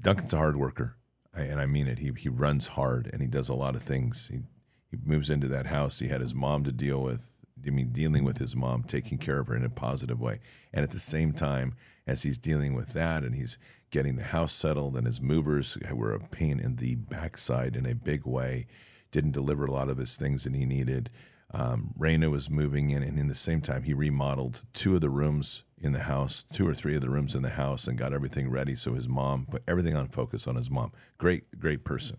Duncan's 0.00 0.34
a 0.34 0.36
hard 0.36 0.56
worker, 0.56 0.96
and 1.32 1.60
I 1.60 1.66
mean 1.66 1.86
it. 1.86 1.98
He 1.98 2.12
he 2.18 2.28
runs 2.28 2.68
hard 2.68 3.08
and 3.12 3.22
he 3.22 3.28
does 3.28 3.48
a 3.48 3.54
lot 3.54 3.74
of 3.74 3.82
things. 3.82 4.28
He 4.30 4.40
he 4.90 4.96
moves 5.04 5.30
into 5.30 5.48
that 5.48 5.66
house. 5.66 5.98
He 5.98 6.08
had 6.08 6.20
his 6.20 6.34
mom 6.34 6.64
to 6.64 6.72
deal 6.72 7.02
with. 7.02 7.32
I 7.66 7.70
mean, 7.70 7.88
dealing 7.90 8.24
with 8.24 8.38
his 8.38 8.54
mom, 8.54 8.84
taking 8.84 9.18
care 9.18 9.40
of 9.40 9.48
her 9.48 9.56
in 9.56 9.64
a 9.64 9.70
positive 9.70 10.20
way, 10.20 10.40
and 10.72 10.84
at 10.84 10.90
the 10.90 10.98
same 10.98 11.32
time, 11.32 11.74
as 12.06 12.22
he's 12.22 12.38
dealing 12.38 12.74
with 12.74 12.92
that, 12.92 13.24
and 13.24 13.34
he's 13.34 13.58
getting 13.90 14.16
the 14.16 14.24
house 14.24 14.52
settled, 14.52 14.96
and 14.96 15.06
his 15.06 15.20
movers 15.20 15.76
were 15.90 16.12
a 16.12 16.20
pain 16.20 16.60
in 16.60 16.76
the 16.76 16.94
backside 16.94 17.74
in 17.74 17.86
a 17.86 17.94
big 17.94 18.26
way, 18.26 18.66
didn't 19.10 19.32
deliver 19.32 19.64
a 19.64 19.72
lot 19.72 19.88
of 19.88 19.98
his 19.98 20.16
things 20.16 20.44
that 20.44 20.54
he 20.54 20.64
needed. 20.64 21.10
Um, 21.52 21.94
Raina 21.98 22.30
was 22.30 22.50
moving 22.50 22.90
in, 22.90 23.02
and 23.02 23.18
in 23.18 23.28
the 23.28 23.34
same 23.34 23.60
time, 23.60 23.84
he 23.84 23.94
remodeled 23.94 24.62
two 24.72 24.94
of 24.94 25.00
the 25.00 25.10
rooms 25.10 25.64
in 25.78 25.92
the 25.92 26.00
house, 26.00 26.42
two 26.42 26.66
or 26.68 26.74
three 26.74 26.94
of 26.94 27.00
the 27.00 27.10
rooms 27.10 27.34
in 27.34 27.42
the 27.42 27.50
house, 27.50 27.86
and 27.86 27.98
got 27.98 28.12
everything 28.12 28.50
ready. 28.50 28.76
So 28.76 28.94
his 28.94 29.08
mom 29.08 29.46
put 29.46 29.62
everything 29.66 29.96
on 29.96 30.08
focus 30.08 30.46
on 30.46 30.56
his 30.56 30.70
mom. 30.70 30.92
Great, 31.18 31.58
great 31.58 31.84
person. 31.84 32.18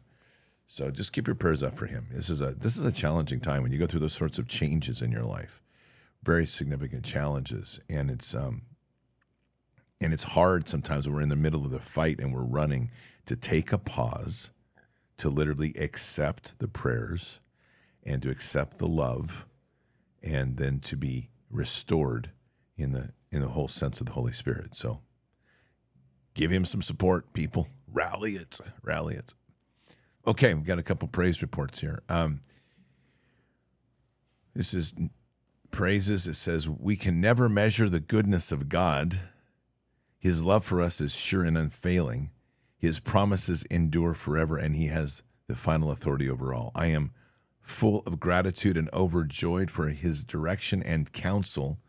So 0.67 0.91
just 0.91 1.13
keep 1.13 1.27
your 1.27 1.35
prayers 1.35 1.63
up 1.63 1.75
for 1.75 1.85
him. 1.85 2.07
This 2.11 2.29
is 2.29 2.41
a 2.41 2.51
this 2.51 2.77
is 2.77 2.85
a 2.85 2.91
challenging 2.91 3.39
time 3.39 3.63
when 3.63 3.71
you 3.71 3.79
go 3.79 3.87
through 3.87 4.01
those 4.01 4.13
sorts 4.13 4.37
of 4.37 4.47
changes 4.47 5.01
in 5.01 5.11
your 5.11 5.23
life, 5.23 5.61
very 6.23 6.45
significant 6.45 7.05
challenges, 7.05 7.79
and 7.89 8.11
it's 8.11 8.35
um, 8.35 8.63
and 10.01 10.13
it's 10.13 10.23
hard 10.23 10.67
sometimes 10.67 11.07
when 11.07 11.15
we're 11.15 11.21
in 11.21 11.29
the 11.29 11.35
middle 11.35 11.65
of 11.65 11.71
the 11.71 11.79
fight 11.79 12.19
and 12.19 12.33
we're 12.33 12.41
running 12.41 12.91
to 13.25 13.35
take 13.35 13.71
a 13.71 13.77
pause, 13.77 14.51
to 15.17 15.29
literally 15.29 15.73
accept 15.79 16.59
the 16.59 16.67
prayers, 16.67 17.39
and 18.03 18.21
to 18.21 18.29
accept 18.29 18.77
the 18.77 18.87
love, 18.87 19.47
and 20.21 20.57
then 20.57 20.79
to 20.79 20.97
be 20.97 21.29
restored 21.49 22.31
in 22.77 22.91
the 22.91 23.13
in 23.31 23.39
the 23.41 23.49
whole 23.49 23.69
sense 23.69 24.01
of 24.01 24.07
the 24.07 24.13
Holy 24.13 24.33
Spirit. 24.33 24.75
So 24.75 24.99
give 26.33 26.51
him 26.51 26.65
some 26.65 26.81
support, 26.81 27.31
people. 27.31 27.69
Rally 27.89 28.35
it, 28.35 28.59
rally 28.83 29.15
it. 29.15 29.33
Okay, 30.27 30.53
we've 30.53 30.65
got 30.65 30.77
a 30.77 30.83
couple 30.83 31.07
praise 31.07 31.41
reports 31.41 31.79
here. 31.79 32.03
Um, 32.09 32.41
this 34.53 34.73
is 34.73 34.93
praises. 35.71 36.27
It 36.27 36.33
says, 36.33 36.67
We 36.67 36.97
can 36.97 37.21
never 37.21 37.47
measure 37.47 37.87
the 37.87 38.01
goodness 38.01 38.51
of 38.51 38.67
God. 38.67 39.21
His 40.19 40.43
love 40.43 40.65
for 40.65 40.81
us 40.81 40.99
is 40.99 41.15
sure 41.15 41.45
and 41.45 41.57
unfailing. 41.57 42.31
His 42.77 42.99
promises 42.99 43.63
endure 43.71 44.13
forever, 44.13 44.57
and 44.57 44.75
He 44.75 44.87
has 44.87 45.23
the 45.47 45.55
final 45.55 45.91
authority 45.91 46.29
over 46.29 46.53
all. 46.53 46.71
I 46.75 46.87
am 46.87 47.13
full 47.61 48.03
of 48.05 48.19
gratitude 48.19 48.75
and 48.75 48.89
overjoyed 48.93 49.71
for 49.71 49.87
His 49.87 50.25
direction 50.25 50.83
and 50.83 51.11
counsel 51.13 51.79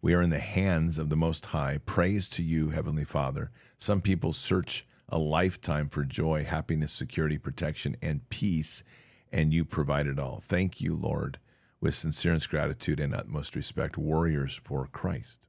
we 0.00 0.14
are 0.14 0.22
in 0.22 0.30
the 0.30 0.40
hands 0.40 0.98
of 0.98 1.10
the 1.10 1.16
Most 1.16 1.46
High. 1.46 1.78
Praise 1.86 2.28
to 2.30 2.42
you, 2.42 2.70
Heavenly 2.70 3.04
Father. 3.04 3.52
Some 3.78 4.00
people 4.00 4.32
search 4.32 4.84
a 5.12 5.18
lifetime 5.18 5.90
for 5.90 6.04
joy, 6.04 6.44
happiness, 6.44 6.92
security, 6.92 7.36
protection, 7.36 7.96
and 8.00 8.28
peace, 8.30 8.82
and 9.30 9.52
you 9.52 9.64
provide 9.64 10.06
it 10.06 10.18
all. 10.18 10.40
Thank 10.40 10.80
you, 10.80 10.94
Lord, 10.94 11.38
with 11.80 11.94
sincerest 11.94 12.48
gratitude 12.48 12.98
and 12.98 13.14
utmost 13.14 13.54
respect, 13.54 13.98
warriors 13.98 14.58
for 14.64 14.86
Christ. 14.86 15.40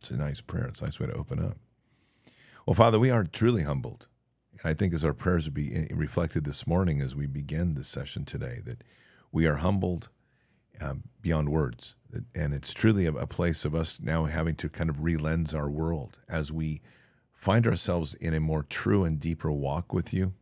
It's 0.00 0.10
a 0.10 0.16
nice 0.16 0.42
prayer. 0.42 0.66
It's 0.66 0.82
a 0.82 0.84
nice 0.84 1.00
way 1.00 1.06
to 1.06 1.14
open 1.14 1.42
up. 1.42 1.56
Well, 2.66 2.74
Father, 2.74 2.98
we 2.98 3.10
are 3.10 3.24
truly 3.24 3.62
humbled. 3.62 4.06
And 4.52 4.70
I 4.70 4.74
think 4.74 4.92
as 4.92 5.04
our 5.04 5.14
prayers 5.14 5.48
will 5.48 5.54
be 5.54 5.88
reflected 5.90 6.44
this 6.44 6.66
morning 6.66 7.00
as 7.00 7.16
we 7.16 7.26
begin 7.26 7.74
this 7.74 7.88
session 7.88 8.24
today, 8.24 8.60
that 8.66 8.84
we 9.32 9.46
are 9.46 9.56
humbled 9.56 10.10
uh, 10.80 10.94
beyond 11.22 11.48
words. 11.48 11.94
And 12.34 12.52
it's 12.52 12.72
truly 12.74 13.06
a 13.06 13.26
place 13.26 13.64
of 13.64 13.74
us 13.74 13.98
now 14.00 14.26
having 14.26 14.56
to 14.56 14.68
kind 14.68 14.90
of 14.90 14.96
relens 14.96 15.54
our 15.54 15.70
world 15.70 16.18
as 16.28 16.52
we 16.52 16.82
find 17.46 17.64
ourselves 17.64 18.12
in 18.14 18.34
a 18.34 18.40
more 18.40 18.64
true 18.64 19.04
and 19.04 19.20
deeper 19.20 19.52
walk 19.52 19.92
with 19.92 20.12
you, 20.12 20.32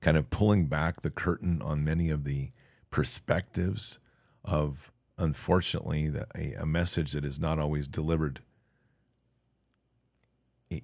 kind 0.00 0.16
of 0.16 0.30
pulling 0.30 0.66
back 0.66 1.02
the 1.02 1.10
curtain 1.10 1.60
on 1.60 1.82
many 1.82 2.08
of 2.08 2.22
the 2.22 2.50
perspectives 2.92 3.98
of, 4.44 4.92
unfortunately, 5.18 6.08
the, 6.08 6.24
a, 6.36 6.52
a 6.62 6.64
message 6.64 7.10
that 7.10 7.24
is 7.24 7.40
not 7.40 7.58
always 7.58 7.88
delivered 7.88 8.42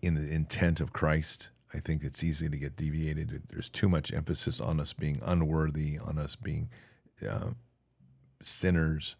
in 0.02 0.14
the 0.14 0.28
intent 0.34 0.80
of 0.80 0.92
Christ. 0.92 1.50
I 1.72 1.78
think 1.78 2.02
it's 2.02 2.24
easy 2.24 2.48
to 2.48 2.56
get 2.56 2.74
deviated. 2.74 3.44
There's 3.50 3.70
too 3.70 3.88
much 3.88 4.12
emphasis 4.12 4.60
on 4.60 4.80
us 4.80 4.92
being 4.92 5.20
unworthy, 5.22 5.96
on 5.96 6.18
us 6.18 6.34
being 6.34 6.70
uh, 7.24 7.50
sinners. 8.42 9.14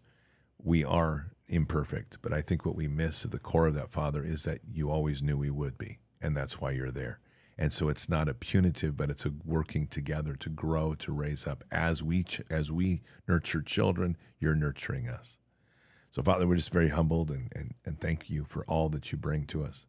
We 0.61 0.83
are 0.83 1.30
imperfect, 1.51 2.17
but 2.21 2.33
I 2.33 2.41
think 2.41 2.65
what 2.65 2.75
we 2.75 2.87
miss 2.87 3.25
at 3.25 3.31
the 3.31 3.37
core 3.37 3.67
of 3.67 3.73
that, 3.75 3.91
Father, 3.91 4.23
is 4.23 4.43
that 4.45 4.61
you 4.65 4.89
always 4.89 5.21
knew 5.21 5.37
we 5.37 5.51
would 5.51 5.77
be, 5.77 5.99
and 6.21 6.35
that's 6.35 6.59
why 6.59 6.71
you're 6.71 6.91
there. 6.91 7.19
And 7.57 7.71
so 7.71 7.89
it's 7.89 8.09
not 8.09 8.29
a 8.29 8.33
punitive, 8.33 8.95
but 8.97 9.09
it's 9.09 9.25
a 9.25 9.33
working 9.45 9.85
together 9.85 10.35
to 10.35 10.49
grow, 10.49 10.95
to 10.95 11.11
raise 11.11 11.45
up. 11.45 11.63
As 11.69 12.01
we 12.01 12.23
ch- 12.23 12.41
as 12.49 12.71
we 12.71 13.01
nurture 13.27 13.61
children, 13.61 14.17
you're 14.39 14.55
nurturing 14.55 15.07
us. 15.07 15.37
So, 16.09 16.23
Father, 16.23 16.47
we're 16.47 16.55
just 16.55 16.73
very 16.73 16.89
humbled 16.89 17.29
and, 17.29 17.51
and, 17.55 17.75
and 17.85 17.99
thank 17.99 18.29
you 18.29 18.45
for 18.45 18.65
all 18.65 18.89
that 18.89 19.11
you 19.11 19.17
bring 19.17 19.45
to 19.47 19.63
us. 19.63 19.85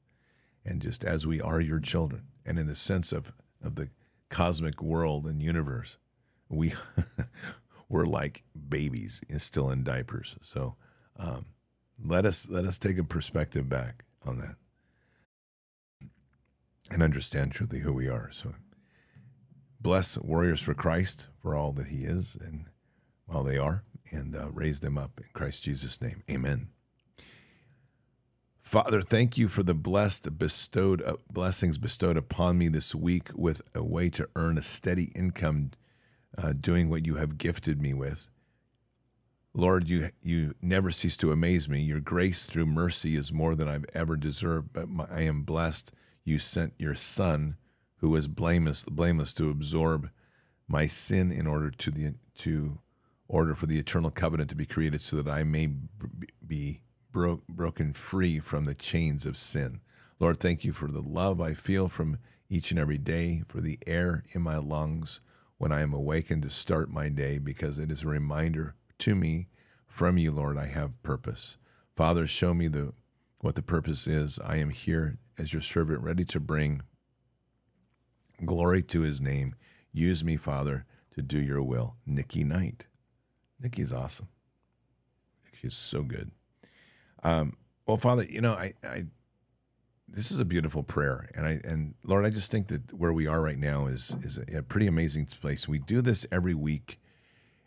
And 0.64 0.82
just 0.82 1.02
as 1.02 1.26
we 1.26 1.40
are 1.40 1.60
your 1.60 1.80
children, 1.80 2.26
and 2.44 2.58
in 2.58 2.66
the 2.66 2.76
sense 2.76 3.12
of, 3.12 3.32
of 3.62 3.76
the 3.76 3.88
cosmic 4.28 4.82
world 4.82 5.26
and 5.26 5.40
universe, 5.40 5.96
we 6.48 6.74
we're 7.88 8.04
like 8.04 8.42
babies 8.68 9.20
still 9.38 9.70
in 9.70 9.82
diapers. 9.82 10.36
So 10.42 10.76
um, 11.16 11.46
let 12.02 12.24
us 12.24 12.48
let 12.48 12.64
us 12.64 12.78
take 12.78 12.98
a 12.98 13.04
perspective 13.04 13.68
back 13.68 14.04
on 14.24 14.38
that 14.38 14.56
and 16.90 17.02
understand 17.02 17.52
truly 17.52 17.80
who 17.80 17.92
we 17.92 18.08
are. 18.08 18.30
So 18.30 18.54
bless 19.80 20.18
warriors 20.18 20.60
for 20.60 20.74
Christ 20.74 21.28
for 21.40 21.54
all 21.54 21.72
that 21.72 21.88
He 21.88 22.04
is 22.04 22.36
and 22.40 22.66
all 23.28 23.42
they 23.42 23.58
are, 23.58 23.84
and 24.10 24.36
uh, 24.36 24.50
raise 24.50 24.80
them 24.80 24.98
up 24.98 25.12
in 25.18 25.28
Christ 25.32 25.62
Jesus' 25.62 26.00
name. 26.00 26.22
Amen. 26.30 26.68
Father, 28.60 29.02
thank 29.02 29.36
you 29.36 29.48
for 29.48 29.62
the 29.62 29.74
blessed 29.74 30.38
bestowed 30.38 31.02
uh, 31.02 31.16
blessings 31.30 31.78
bestowed 31.78 32.16
upon 32.16 32.58
me 32.58 32.68
this 32.68 32.94
week 32.94 33.28
with 33.34 33.60
a 33.74 33.82
way 33.82 34.08
to 34.10 34.28
earn 34.36 34.56
a 34.56 34.62
steady 34.62 35.10
income 35.16 35.72
uh, 36.38 36.52
doing 36.52 36.88
what 36.88 37.04
you 37.04 37.16
have 37.16 37.38
gifted 37.38 37.82
me 37.82 37.92
with. 37.92 38.28
Lord, 39.54 39.88
you, 39.88 40.10
you 40.22 40.54
never 40.62 40.90
cease 40.90 41.16
to 41.18 41.30
amaze 41.30 41.68
me. 41.68 41.80
Your 41.80 42.00
grace 42.00 42.46
through 42.46 42.66
mercy 42.66 43.16
is 43.16 43.32
more 43.32 43.54
than 43.54 43.68
I've 43.68 43.84
ever 43.92 44.16
deserved, 44.16 44.72
but 44.72 44.88
my, 44.88 45.06
I 45.10 45.22
am 45.22 45.42
blessed 45.42 45.92
you 46.24 46.38
sent 46.38 46.72
your 46.78 46.94
Son, 46.94 47.56
who 47.98 48.10
was 48.10 48.28
blameless, 48.28 48.84
blameless 48.84 49.34
to 49.34 49.50
absorb 49.50 50.10
my 50.66 50.86
sin 50.86 51.30
in 51.30 51.46
order 51.46 51.70
to 51.70 51.90
the 51.90 52.14
to 52.36 52.78
order 53.28 53.54
for 53.54 53.66
the 53.66 53.78
eternal 53.78 54.10
covenant 54.10 54.48
to 54.50 54.56
be 54.56 54.66
created, 54.66 55.02
so 55.02 55.16
that 55.16 55.30
I 55.30 55.42
may 55.42 55.68
be 56.46 56.80
bro- 57.10 57.40
broken 57.48 57.92
free 57.92 58.38
from 58.40 58.64
the 58.64 58.74
chains 58.74 59.26
of 59.26 59.36
sin. 59.36 59.80
Lord, 60.18 60.40
thank 60.40 60.64
you 60.64 60.72
for 60.72 60.88
the 60.88 61.02
love 61.02 61.40
I 61.40 61.52
feel 61.52 61.88
from 61.88 62.18
each 62.48 62.70
and 62.70 62.80
every 62.80 62.98
day, 62.98 63.42
for 63.48 63.60
the 63.60 63.78
air 63.86 64.24
in 64.32 64.42
my 64.42 64.56
lungs, 64.56 65.20
when 65.58 65.72
I 65.72 65.82
am 65.82 65.92
awakened 65.92 66.42
to 66.42 66.50
start 66.50 66.90
my 66.90 67.08
day 67.08 67.38
because 67.38 67.78
it 67.78 67.90
is 67.90 68.02
a 68.02 68.08
reminder 68.08 68.74
to 69.02 69.14
me 69.16 69.48
from 69.88 70.16
you, 70.16 70.30
Lord, 70.30 70.56
I 70.56 70.66
have 70.66 71.02
purpose. 71.02 71.56
Father, 71.96 72.26
show 72.26 72.54
me 72.54 72.68
the 72.68 72.92
what 73.40 73.56
the 73.56 73.62
purpose 73.62 74.06
is. 74.06 74.38
I 74.44 74.56
am 74.56 74.70
here 74.70 75.18
as 75.36 75.52
your 75.52 75.60
servant, 75.60 76.02
ready 76.02 76.24
to 76.26 76.38
bring 76.38 76.82
glory 78.44 78.82
to 78.84 79.00
his 79.00 79.20
name. 79.20 79.56
Use 79.92 80.22
me, 80.22 80.36
Father, 80.36 80.86
to 81.14 81.22
do 81.22 81.40
your 81.40 81.62
will. 81.62 81.96
Nikki 82.06 82.44
Knight. 82.44 82.86
Nikki's 83.60 83.92
awesome. 83.92 84.28
She's 85.52 85.74
so 85.74 86.02
good. 86.02 86.30
Um, 87.24 87.54
well, 87.86 87.96
Father, 87.96 88.24
you 88.24 88.40
know, 88.40 88.52
I, 88.52 88.72
I 88.84 89.06
this 90.08 90.30
is 90.30 90.38
a 90.38 90.44
beautiful 90.44 90.84
prayer, 90.84 91.28
and 91.34 91.44
I 91.44 91.60
and 91.64 91.94
Lord, 92.04 92.24
I 92.24 92.30
just 92.30 92.52
think 92.52 92.68
that 92.68 92.92
where 92.92 93.12
we 93.12 93.26
are 93.26 93.42
right 93.42 93.58
now 93.58 93.86
is 93.86 94.14
is 94.22 94.38
a 94.38 94.62
pretty 94.62 94.86
amazing 94.86 95.26
place. 95.26 95.66
We 95.66 95.80
do 95.80 96.02
this 96.02 96.24
every 96.30 96.54
week, 96.54 97.00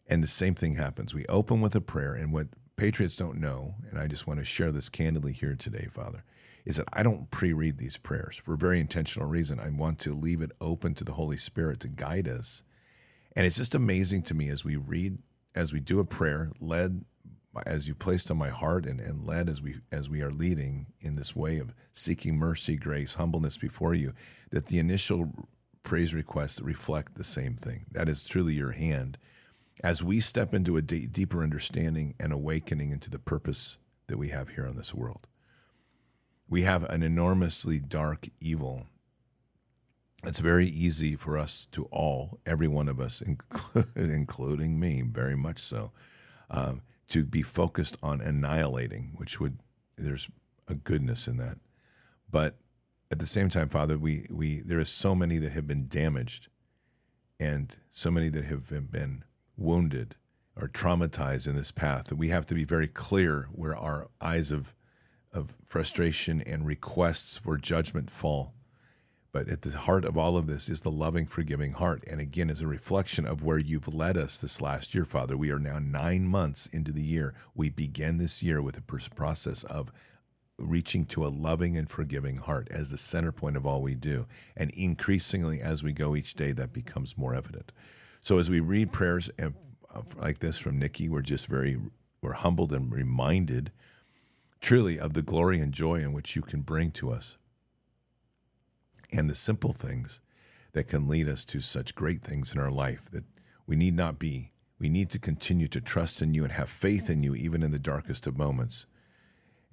and 0.07 0.21
the 0.21 0.27
same 0.27 0.55
thing 0.55 0.75
happens. 0.75 1.13
We 1.13 1.25
open 1.27 1.61
with 1.61 1.75
a 1.75 1.81
prayer, 1.81 2.13
and 2.13 2.31
what 2.31 2.47
patriots 2.77 3.15
don't 3.15 3.39
know, 3.39 3.75
and 3.89 3.99
I 3.99 4.07
just 4.07 4.27
want 4.27 4.39
to 4.39 4.45
share 4.45 4.71
this 4.71 4.89
candidly 4.89 5.33
here 5.33 5.55
today, 5.55 5.87
Father, 5.91 6.23
is 6.65 6.77
that 6.77 6.87
I 6.93 7.03
don't 7.03 7.31
pre-read 7.31 7.77
these 7.77 7.97
prayers 7.97 8.37
for 8.37 8.53
a 8.53 8.57
very 8.57 8.79
intentional 8.79 9.29
reason. 9.29 9.59
I 9.59 9.69
want 9.69 9.99
to 9.99 10.13
leave 10.13 10.41
it 10.41 10.51
open 10.59 10.93
to 10.95 11.03
the 11.03 11.13
Holy 11.13 11.37
Spirit 11.37 11.79
to 11.81 11.87
guide 11.87 12.27
us, 12.27 12.63
and 13.35 13.45
it's 13.45 13.57
just 13.57 13.75
amazing 13.75 14.23
to 14.23 14.33
me 14.33 14.49
as 14.49 14.63
we 14.63 14.75
read, 14.75 15.19
as 15.53 15.73
we 15.73 15.79
do 15.79 15.99
a 15.99 16.05
prayer 16.05 16.51
led 16.59 17.05
as 17.65 17.87
you 17.87 17.95
placed 17.95 18.29
on 18.29 18.37
my 18.37 18.49
heart 18.49 18.85
and, 18.85 18.99
and 18.99 19.25
led 19.25 19.47
as 19.47 19.61
we 19.61 19.75
as 19.91 20.09
we 20.09 20.21
are 20.21 20.31
leading 20.31 20.87
in 20.99 21.13
this 21.13 21.35
way 21.35 21.57
of 21.57 21.73
seeking 21.93 22.35
mercy, 22.35 22.75
grace, 22.75 23.13
humbleness 23.13 23.57
before 23.57 23.93
you, 23.93 24.13
that 24.49 24.65
the 24.65 24.79
initial 24.79 25.31
praise 25.83 26.13
requests 26.13 26.61
reflect 26.61 27.15
the 27.15 27.23
same 27.23 27.53
thing. 27.53 27.85
That 27.91 28.09
is 28.09 28.25
truly 28.25 28.53
your 28.53 28.71
hand. 28.71 29.17
As 29.85 30.03
we 30.03 30.19
step 30.19 30.51
into 30.51 30.77
a 30.77 30.81
d- 30.81 31.05
deeper 31.05 31.43
understanding 31.43 32.15
and 32.19 32.33
awakening 32.33 32.89
into 32.89 33.11
the 33.11 33.19
purpose 33.19 33.77
that 34.07 34.17
we 34.17 34.29
have 34.29 34.49
here 34.49 34.65
on 34.65 34.75
this 34.75 34.95
world, 34.95 35.27
we 36.49 36.63
have 36.63 36.83
an 36.85 37.03
enormously 37.03 37.79
dark 37.79 38.29
evil. 38.41 38.87
It's 40.23 40.39
very 40.39 40.65
easy 40.65 41.15
for 41.15 41.37
us 41.37 41.67
to 41.73 41.85
all, 41.91 42.39
every 42.47 42.67
one 42.67 42.87
of 42.87 42.99
us, 42.99 43.21
including 43.95 44.79
me, 44.79 45.03
very 45.03 45.35
much 45.35 45.59
so, 45.59 45.91
um, 46.49 46.81
to 47.09 47.23
be 47.23 47.43
focused 47.43 47.95
on 48.01 48.21
annihilating, 48.21 49.11
which 49.17 49.39
would 49.39 49.59
there's 49.97 50.27
a 50.67 50.73
goodness 50.73 51.27
in 51.27 51.37
that. 51.37 51.59
But 52.27 52.55
at 53.11 53.19
the 53.19 53.27
same 53.27 53.49
time, 53.49 53.69
Father, 53.69 53.99
we 53.99 54.25
we 54.31 54.61
there 54.61 54.79
is 54.79 54.89
so 54.89 55.13
many 55.13 55.37
that 55.37 55.51
have 55.51 55.67
been 55.67 55.85
damaged, 55.85 56.47
and 57.39 57.75
so 57.91 58.09
many 58.09 58.29
that 58.29 58.45
have 58.45 58.91
been 58.91 59.23
wounded 59.57 60.15
or 60.55 60.67
traumatized 60.67 61.47
in 61.47 61.55
this 61.55 61.71
path 61.71 62.05
that 62.05 62.15
we 62.15 62.29
have 62.29 62.45
to 62.45 62.55
be 62.55 62.63
very 62.63 62.87
clear 62.87 63.49
where 63.51 63.75
our 63.75 64.07
eyes 64.21 64.51
of 64.51 64.73
of 65.35 65.57
frustration 65.65 66.41
and 66.41 66.65
requests 66.65 67.37
for 67.37 67.57
judgment 67.57 68.09
fall. 68.09 68.53
But 69.33 69.49
at 69.49 69.63
the 69.63 69.77
heart 69.77 70.05
of 70.05 70.17
all 70.17 70.37
of 70.37 70.47
this 70.47 70.69
is 70.69 70.79
the 70.81 70.89
loving, 70.89 71.25
forgiving 71.25 71.73
heart. 71.73 72.05
And 72.07 72.21
again, 72.21 72.49
as 72.49 72.61
a 72.61 72.67
reflection 72.67 73.25
of 73.25 73.43
where 73.43 73.57
you've 73.57 73.93
led 73.93 74.15
us 74.15 74.37
this 74.37 74.61
last 74.61 74.95
year, 74.95 75.03
Father, 75.03 75.35
we 75.35 75.51
are 75.51 75.59
now 75.59 75.77
nine 75.77 76.25
months 76.25 76.67
into 76.67 76.93
the 76.93 77.03
year. 77.03 77.33
We 77.53 77.69
began 77.69 78.17
this 78.17 78.41
year 78.41 78.61
with 78.61 78.77
a 78.77 78.81
process 78.81 79.63
of 79.65 79.91
reaching 80.57 81.03
to 81.07 81.25
a 81.25 81.27
loving 81.27 81.75
and 81.75 81.89
forgiving 81.89 82.37
heart 82.37 82.69
as 82.71 82.91
the 82.91 82.97
center 82.97 83.33
point 83.33 83.57
of 83.57 83.65
all 83.65 83.81
we 83.81 83.93
do. 83.93 84.25
And 84.55 84.71
increasingly, 84.71 85.59
as 85.59 85.83
we 85.83 85.91
go 85.91 86.15
each 86.15 86.35
day, 86.35 86.53
that 86.53 86.71
becomes 86.71 87.17
more 87.17 87.35
evident. 87.35 87.73
So 88.25 88.39
as 88.39 88.49
we 88.49 88.59
read 88.59 88.91
prayers 88.91 89.29
uh, 89.39 89.49
like 90.17 90.39
this 90.39 90.57
from 90.57 90.79
Nikki, 90.79 91.07
we're 91.07 91.21
just 91.21 91.45
very, 91.45 91.77
we're 92.23 92.33
humbled 92.33 92.73
and 92.73 92.91
reminded 92.91 93.71
truly 94.59 94.99
of 94.99 95.13
the 95.13 95.21
glory 95.21 95.59
and 95.59 95.71
joy 95.71 95.97
in 95.97 96.11
which 96.11 96.35
you 96.35 96.41
can 96.41 96.61
bring 96.61 96.89
to 96.93 97.11
us 97.11 97.37
and 99.13 99.29
the 99.29 99.35
simple 99.35 99.73
things 99.73 100.21
that 100.73 100.87
can 100.87 101.07
lead 101.07 101.29
us 101.29 101.45
to 101.45 101.61
such 101.61 101.93
great 101.93 102.23
things 102.23 102.51
in 102.51 102.59
our 102.59 102.71
life 102.71 103.11
that 103.11 103.25
we 103.67 103.75
need 103.75 103.93
not 103.93 104.17
be. 104.17 104.51
We 104.79 104.89
need 104.89 105.11
to 105.11 105.19
continue 105.19 105.67
to 105.67 105.79
trust 105.79 106.19
in 106.19 106.33
you 106.33 106.43
and 106.43 106.53
have 106.53 106.67
faith 106.67 107.11
in 107.11 107.21
you, 107.21 107.35
even 107.35 107.61
in 107.61 107.69
the 107.69 107.77
darkest 107.77 108.25
of 108.25 108.39
moments. 108.39 108.87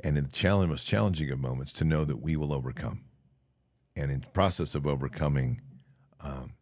And 0.00 0.18
in 0.18 0.24
the 0.24 0.66
most 0.66 0.86
challenging 0.86 1.30
of 1.30 1.40
moments, 1.40 1.72
to 1.72 1.84
know 1.86 2.04
that 2.04 2.20
we 2.20 2.36
will 2.36 2.52
overcome. 2.52 3.00
And 3.96 4.10
in 4.10 4.20
the 4.20 4.26
process 4.26 4.74
of 4.74 4.86
overcoming, 4.86 5.62
um, 6.20 6.52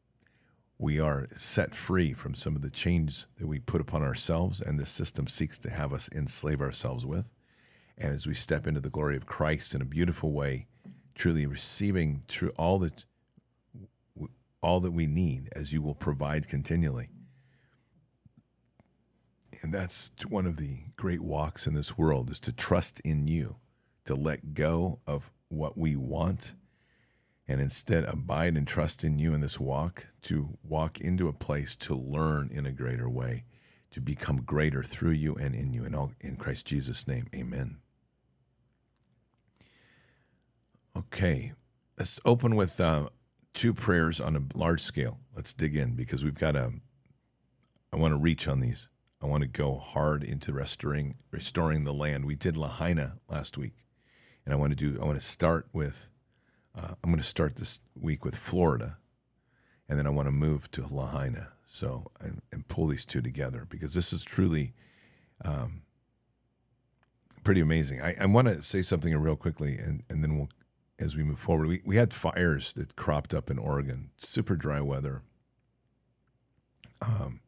we 0.81 0.99
are 0.99 1.29
set 1.37 1.75
free 1.75 2.15
from 2.15 2.35
some 2.35 2.57
of 2.57 2.63
the 2.63 2.71
chains 2.71 3.27
that 3.39 3.47
we 3.47 3.59
put 3.59 3.83
upon 3.83 4.03
ourselves 4.03 4.63
and 4.63 4.79
the 4.79 4.87
system 4.87 5.27
seeks 5.27 5.59
to 5.59 5.69
have 5.69 5.93
us 5.93 6.09
enslave 6.11 6.63
ourselves 6.63 7.05
with. 7.05 7.29
And 7.99 8.15
as 8.15 8.27
we 8.27 8.33
step 8.33 8.67
into 8.67 8.81
the 8.81 8.89
glory 8.89 9.15
of 9.15 9.27
Christ 9.27 9.75
in 9.75 9.83
a 9.83 9.85
beautiful 9.85 10.33
way, 10.33 10.69
truly 11.15 11.45
receiving 11.45 12.23
through 12.29 12.53
all 12.57 12.79
that 12.79 13.05
all 14.63 14.81
that 14.81 14.93
we 14.93 15.07
need 15.07 15.49
as 15.53 15.73
you 15.73 15.83
will 15.83 15.95
provide 15.95 16.49
continually. 16.49 17.09
And 19.63 19.73
that's 19.73 20.11
one 20.29 20.47
of 20.47 20.57
the 20.57 20.81
great 20.97 21.23
walks 21.23 21.67
in 21.67 21.75
this 21.75 21.99
world 21.99 22.31
is 22.31 22.41
to 22.41 22.53
trust 22.53 23.01
in 23.01 23.27
you, 23.27 23.57
to 24.07 24.15
let 24.15 24.55
go 24.55 25.01
of 25.07 25.31
what 25.49 25.77
we 25.77 25.95
want 25.97 26.55
and 27.51 27.61
instead 27.61 28.05
abide 28.05 28.57
and 28.57 28.65
trust 28.65 29.03
in 29.03 29.19
you 29.19 29.35
in 29.35 29.41
this 29.41 29.59
walk, 29.59 30.07
to 30.23 30.57
walk 30.63 31.01
into 31.01 31.27
a 31.27 31.33
place 31.33 31.75
to 31.75 31.97
learn 31.97 32.49
in 32.49 32.65
a 32.65 32.71
greater 32.71 33.11
way, 33.11 33.43
to 33.91 34.01
become 34.01 34.43
greater 34.43 34.85
through 34.85 35.11
you 35.11 35.35
and 35.35 35.53
in 35.57 35.73
you. 35.73 35.85
In, 35.85 35.93
all, 35.93 36.13
in 36.21 36.37
Christ 36.37 36.65
Jesus' 36.65 37.09
name, 37.09 37.27
amen. 37.35 37.79
Okay, 40.97 41.53
let's 41.99 42.21
open 42.25 42.55
with 42.55 42.81
uh, 42.81 43.09
two 43.53 43.75
prayers 43.75 44.21
on 44.21 44.37
a 44.37 44.57
large 44.57 44.83
scale. 44.83 45.19
Let's 45.35 45.53
dig 45.53 45.75
in 45.75 45.97
because 45.97 46.23
we've 46.23 46.39
got 46.39 46.55
a. 46.55 46.75
I 47.93 47.97
want 47.97 48.13
to 48.13 48.19
reach 48.19 48.47
on 48.47 48.61
these. 48.61 48.89
I 49.21 49.27
want 49.27 49.43
to 49.43 49.49
go 49.49 49.77
hard 49.77 50.23
into 50.23 50.53
restoring 50.53 51.17
restoring 51.33 51.83
the 51.83 51.93
land. 51.93 52.27
We 52.27 52.37
did 52.37 52.57
Lahaina 52.57 53.17
last 53.29 53.59
week, 53.59 53.87
and 54.45 54.55
I 54.55 54.57
want 54.57 54.71
to 54.71 54.77
do. 54.77 55.01
I 55.03 55.05
want 55.05 55.19
to 55.19 55.27
start 55.27 55.67
with. 55.73 56.11
Uh, 56.81 56.95
I'm 57.03 57.11
going 57.11 57.23
to 57.23 57.23
start 57.23 57.57
this 57.57 57.81
week 57.99 58.25
with 58.25 58.37
Florida, 58.37 58.99
and 59.89 59.99
then 59.99 60.07
I 60.07 60.11
want 60.11 60.27
to 60.27 60.33
move 60.33 60.71
to 60.73 60.87
Lahaina. 60.87 61.49
So 61.67 62.11
and, 62.21 62.43
and 62.51 62.67
pull 62.67 62.89
these 62.89 63.05
two 63.05 63.21
together 63.21 63.67
because 63.69 63.95
this 63.95 64.13
is 64.13 64.25
truly. 64.25 64.75
Um, 65.45 65.83
pretty 67.43 67.61
amazing. 67.61 68.03
I, 68.03 68.15
I 68.21 68.27
want 68.27 68.49
to 68.49 68.63
say 68.63 68.83
something 68.83 69.17
real 69.17 69.37
quickly, 69.37 69.79
and, 69.79 70.03
and 70.11 70.23
then 70.23 70.37
we'll 70.37 70.51
as 70.99 71.17
we 71.17 71.25
move 71.25 71.39
forward. 71.39 71.67
We, 71.67 71.81
we 71.85 71.97
had 71.97 72.13
fires 72.13 72.75
that 72.75 72.95
cropped 72.95 73.33
up 73.33 73.51
in 73.51 73.59
Oregon, 73.59 74.11
super 74.19 74.55
dry 74.55 74.81
weather. 74.81 75.23
Um, 77.01 77.41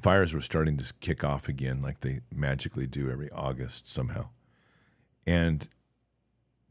fires 0.00 0.34
were 0.34 0.40
starting 0.40 0.76
to 0.78 0.92
kick 1.00 1.22
off 1.22 1.48
again, 1.48 1.80
like 1.80 2.00
they 2.00 2.20
magically 2.34 2.88
do 2.88 3.10
every 3.10 3.30
August 3.30 3.86
somehow, 3.86 4.30
and 5.26 5.68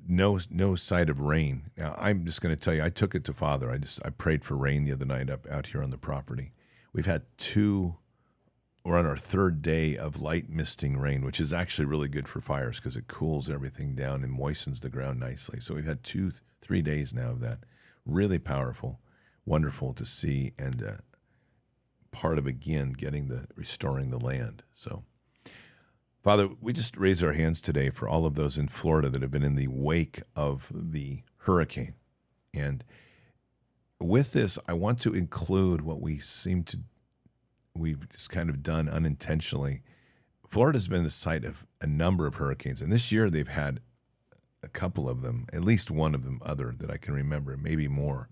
no 0.08 0.40
no 0.50 0.76
sight 0.76 1.10
of 1.10 1.20
rain. 1.20 1.72
Now 1.78 1.96
I'm 1.98 2.26
just 2.26 2.42
going 2.42 2.56
to 2.56 2.62
tell 2.62 2.74
you, 2.74 2.84
I 2.84 2.90
took 2.90 3.16
it 3.16 3.24
to 3.26 3.34
Father. 3.34 3.72
I 3.72 3.78
just 3.78 4.00
I 4.06 4.10
prayed 4.10 4.44
for 4.44 4.56
rain 4.56 4.86
the 4.86 4.94
other 4.94 5.06
night 5.06 5.30
up 5.30 5.48
out 5.50 5.68
here 5.68 5.84
on 5.84 5.90
the 5.90 5.98
property. 5.98 6.54
We've 6.94 7.06
had 7.06 7.24
two 7.38 7.96
we're 8.84 8.98
on 8.98 9.06
our 9.06 9.18
third 9.18 9.62
day 9.62 9.96
of 9.96 10.22
light 10.22 10.50
misting 10.50 10.98
rain, 10.98 11.24
which 11.24 11.40
is 11.40 11.54
actually 11.54 11.86
really 11.86 12.10
good 12.10 12.28
for 12.28 12.42
fires 12.42 12.80
because 12.80 12.98
it 12.98 13.08
cools 13.08 13.50
everything 13.50 13.96
down 13.96 14.24
and 14.24 14.32
moistens 14.32 14.82
the 14.82 14.90
ground 14.90 15.20
nicely. 15.20 15.62
So 15.62 15.76
we've 15.76 15.86
had 15.86 16.04
two, 16.04 16.34
three 16.62 16.82
days 16.82 17.14
now 17.14 17.32
of 17.32 17.40
that. 17.40 17.60
Really 18.06 18.40
powerful, 18.40 19.00
wonderful 19.46 19.94
to 19.94 20.06
see, 20.06 20.52
and 20.58 20.84
uh, 20.84 20.92
part 22.12 22.38
of 22.38 22.46
again 22.46 22.92
getting 22.92 23.30
the 23.30 23.46
restoring 23.56 24.10
the 24.10 24.20
land. 24.20 24.64
So, 24.74 25.04
Father, 26.24 26.48
we 26.62 26.72
just 26.72 26.96
raise 26.96 27.22
our 27.22 27.34
hands 27.34 27.60
today 27.60 27.90
for 27.90 28.08
all 28.08 28.26
of 28.26 28.36
those 28.36 28.58
in 28.58 28.70
Florida 28.70 29.10
that 29.10 29.22
have 29.22 29.30
been 29.30 29.44
in 29.44 29.56
the 29.56 29.68
wake 29.68 30.22
of 30.38 30.72
the 30.74 31.20
hurricane, 31.40 31.96
and 32.54 32.86
with 34.00 34.32
this, 34.32 34.58
I 34.66 34.72
want 34.72 35.00
to 35.02 35.14
include 35.14 35.82
what 35.82 36.02
we 36.02 36.20
seem 36.20 36.64
to 36.64 36.80
we've 37.76 38.08
just 38.08 38.30
kind 38.30 38.50
of 38.50 38.64
done 38.64 38.88
unintentionally. 38.88 39.82
Florida's 40.48 40.88
been 40.88 41.04
the 41.04 41.10
site 41.10 41.44
of 41.44 41.66
a 41.82 41.88
number 41.88 42.26
of 42.26 42.36
hurricanes, 42.36 42.82
and 42.82 42.90
this 42.90 43.12
year 43.12 43.30
they've 43.30 43.48
had 43.50 43.82
a 44.62 44.70
couple 44.70 45.10
of 45.10 45.24
them, 45.24 45.48
at 45.52 45.64
least 45.64 45.92
one 45.92 46.16
of 46.16 46.24
them 46.24 46.40
other 46.46 46.74
that 46.78 46.90
I 46.90 46.96
can 46.96 47.14
remember, 47.14 47.58
maybe 47.58 47.90
more. 47.90 48.30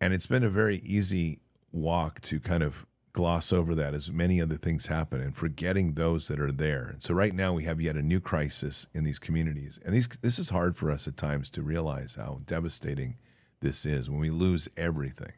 And 0.00 0.12
it's 0.12 0.26
been 0.26 0.42
a 0.42 0.48
very 0.48 0.78
easy 0.78 1.38
walk 1.70 2.20
to 2.22 2.40
kind 2.40 2.64
of 2.64 2.86
gloss 3.16 3.50
over 3.50 3.74
that 3.74 3.94
as 3.94 4.12
many 4.12 4.42
other 4.42 4.56
things 4.56 4.88
happen 4.88 5.22
and 5.22 5.34
forgetting 5.34 5.94
those 5.94 6.28
that 6.28 6.38
are 6.38 6.52
there. 6.52 6.90
And 6.92 7.02
so 7.02 7.14
right 7.14 7.34
now 7.34 7.54
we 7.54 7.64
have 7.64 7.80
yet 7.80 7.96
a 7.96 8.02
new 8.02 8.20
crisis 8.20 8.86
in 8.92 9.04
these 9.04 9.18
communities. 9.18 9.80
And 9.82 9.94
these 9.94 10.06
this 10.06 10.38
is 10.38 10.50
hard 10.50 10.76
for 10.76 10.90
us 10.90 11.08
at 11.08 11.16
times 11.16 11.48
to 11.50 11.62
realize 11.62 12.16
how 12.16 12.42
devastating 12.44 13.16
this 13.60 13.86
is 13.86 14.10
when 14.10 14.20
we 14.20 14.28
lose 14.28 14.68
everything. 14.76 15.32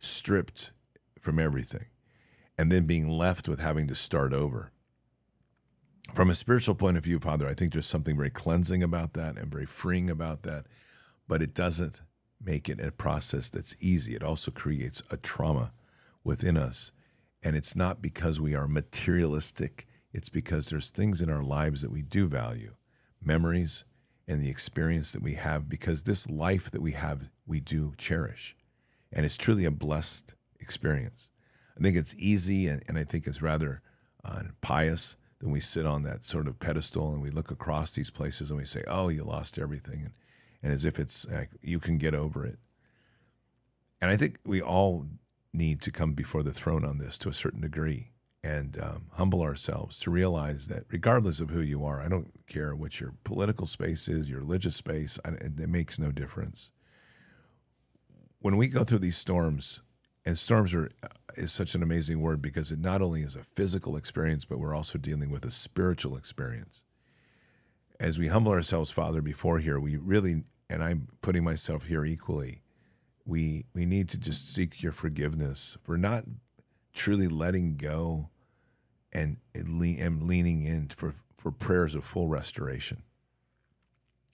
Stripped 0.00 0.72
from 1.20 1.38
everything 1.38 1.86
and 2.58 2.72
then 2.72 2.84
being 2.84 3.08
left 3.08 3.48
with 3.48 3.60
having 3.60 3.86
to 3.86 3.94
start 3.94 4.34
over. 4.34 4.72
From 6.14 6.30
a 6.30 6.34
spiritual 6.34 6.74
point 6.74 6.96
of 6.96 7.04
view, 7.04 7.20
Father, 7.20 7.46
I 7.46 7.54
think 7.54 7.72
there's 7.72 7.86
something 7.86 8.16
very 8.16 8.30
cleansing 8.30 8.82
about 8.82 9.12
that 9.12 9.38
and 9.38 9.52
very 9.52 9.66
freeing 9.66 10.10
about 10.10 10.42
that, 10.42 10.66
but 11.28 11.42
it 11.42 11.54
doesn't 11.54 12.00
make 12.42 12.68
it 12.68 12.80
a 12.80 12.90
process 12.90 13.50
that's 13.50 13.76
easy. 13.78 14.16
It 14.16 14.24
also 14.24 14.50
creates 14.50 15.00
a 15.12 15.16
trauma 15.16 15.70
within 16.28 16.58
us. 16.58 16.92
And 17.42 17.56
it's 17.56 17.74
not 17.74 18.02
because 18.02 18.38
we 18.38 18.54
are 18.54 18.68
materialistic, 18.68 19.86
it's 20.12 20.28
because 20.28 20.68
there's 20.68 20.90
things 20.90 21.22
in 21.22 21.30
our 21.30 21.42
lives 21.42 21.80
that 21.82 21.90
we 21.90 22.02
do 22.02 22.28
value 22.28 22.74
memories 23.22 23.84
and 24.28 24.40
the 24.40 24.50
experience 24.50 25.10
that 25.12 25.22
we 25.22 25.34
have, 25.34 25.68
because 25.68 26.02
this 26.02 26.28
life 26.28 26.70
that 26.70 26.82
we 26.82 26.92
have, 26.92 27.30
we 27.46 27.60
do 27.60 27.94
cherish. 27.96 28.54
And 29.10 29.24
it's 29.24 29.38
truly 29.38 29.64
a 29.64 29.70
blessed 29.70 30.34
experience. 30.60 31.30
I 31.78 31.82
think 31.82 31.96
it's 31.96 32.14
easy 32.18 32.66
and, 32.66 32.82
and 32.86 32.98
I 32.98 33.04
think 33.04 33.26
it's 33.26 33.40
rather 33.40 33.80
uh, 34.22 34.42
pious 34.60 35.16
than 35.38 35.50
we 35.50 35.60
sit 35.60 35.86
on 35.86 36.02
that 36.02 36.24
sort 36.24 36.46
of 36.46 36.58
pedestal 36.58 37.12
and 37.12 37.22
we 37.22 37.30
look 37.30 37.50
across 37.50 37.92
these 37.92 38.10
places 38.10 38.50
and 38.50 38.58
we 38.58 38.66
say, 38.66 38.84
oh, 38.86 39.08
you 39.08 39.24
lost 39.24 39.58
everything. 39.58 40.02
And, 40.02 40.12
and 40.62 40.72
as 40.74 40.84
if 40.84 40.98
it's 40.98 41.26
like 41.28 41.50
you 41.62 41.78
can 41.78 41.96
get 41.96 42.14
over 42.14 42.44
it. 42.44 42.58
And 44.00 44.10
I 44.10 44.16
think 44.16 44.38
we 44.44 44.60
all 44.60 45.06
need 45.52 45.80
to 45.82 45.90
come 45.90 46.12
before 46.12 46.42
the 46.42 46.52
throne 46.52 46.84
on 46.84 46.98
this 46.98 47.18
to 47.18 47.28
a 47.28 47.34
certain 47.34 47.60
degree 47.60 48.12
and 48.44 48.78
um, 48.80 49.06
humble 49.14 49.42
ourselves 49.42 49.98
to 50.00 50.10
realize 50.10 50.68
that 50.68 50.84
regardless 50.90 51.40
of 51.40 51.50
who 51.50 51.60
you 51.60 51.84
are, 51.84 52.00
I 52.00 52.08
don't 52.08 52.32
care 52.46 52.74
what 52.74 53.00
your 53.00 53.14
political 53.24 53.66
space 53.66 54.08
is, 54.08 54.30
your 54.30 54.40
religious 54.40 54.76
space, 54.76 55.18
I, 55.24 55.30
it 55.30 55.68
makes 55.68 55.98
no 55.98 56.12
difference. 56.12 56.70
When 58.40 58.56
we 58.56 58.68
go 58.68 58.84
through 58.84 59.00
these 59.00 59.16
storms, 59.16 59.82
and 60.24 60.38
storms 60.38 60.74
are 60.74 60.90
is 61.36 61.52
such 61.52 61.74
an 61.74 61.82
amazing 61.82 62.20
word 62.20 62.42
because 62.42 62.70
it 62.70 62.78
not 62.78 63.00
only 63.00 63.22
is 63.22 63.36
a 63.36 63.44
physical 63.44 63.96
experience, 63.96 64.44
but 64.44 64.58
we're 64.58 64.74
also 64.74 64.98
dealing 64.98 65.30
with 65.30 65.44
a 65.44 65.50
spiritual 65.50 66.16
experience. 66.16 66.84
As 68.00 68.18
we 68.18 68.28
humble 68.28 68.52
ourselves, 68.52 68.90
Father, 68.90 69.22
before 69.22 69.58
here, 69.58 69.80
we 69.80 69.96
really, 69.96 70.44
and 70.68 70.82
I'm 70.82 71.08
putting 71.22 71.44
myself 71.44 71.84
here 71.84 72.04
equally, 72.04 72.62
we 73.28 73.66
we 73.74 73.86
need 73.86 74.08
to 74.08 74.18
just 74.18 74.52
seek 74.52 74.82
your 74.82 74.92
forgiveness 74.92 75.76
for 75.84 75.96
not 75.96 76.24
truly 76.92 77.28
letting 77.28 77.76
go 77.76 78.30
and, 79.12 79.38
and 79.54 80.22
leaning 80.26 80.62
in 80.62 80.88
for, 80.88 81.14
for 81.36 81.50
prayers 81.50 81.94
of 81.94 82.04
full 82.04 82.28
restoration. 82.28 83.02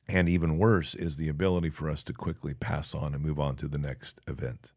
And 0.08 0.28
even 0.28 0.58
worse 0.58 0.94
is 0.94 1.16
the 1.16 1.28
ability 1.28 1.70
for 1.70 1.88
us 1.88 2.04
to 2.04 2.12
quickly 2.12 2.54
pass 2.54 2.94
on 2.94 3.14
and 3.14 3.22
move 3.22 3.38
on 3.38 3.56
to 3.56 3.68
the 3.68 3.78
next 3.78 4.20
event, 4.26 4.72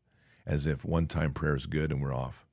as 0.46 0.66
if 0.66 0.86
one 0.86 1.08
time 1.08 1.34
prayer 1.34 1.56
is 1.56 1.66
good 1.66 1.92
and 1.92 2.02
we're 2.02 2.14
off. 2.14 2.46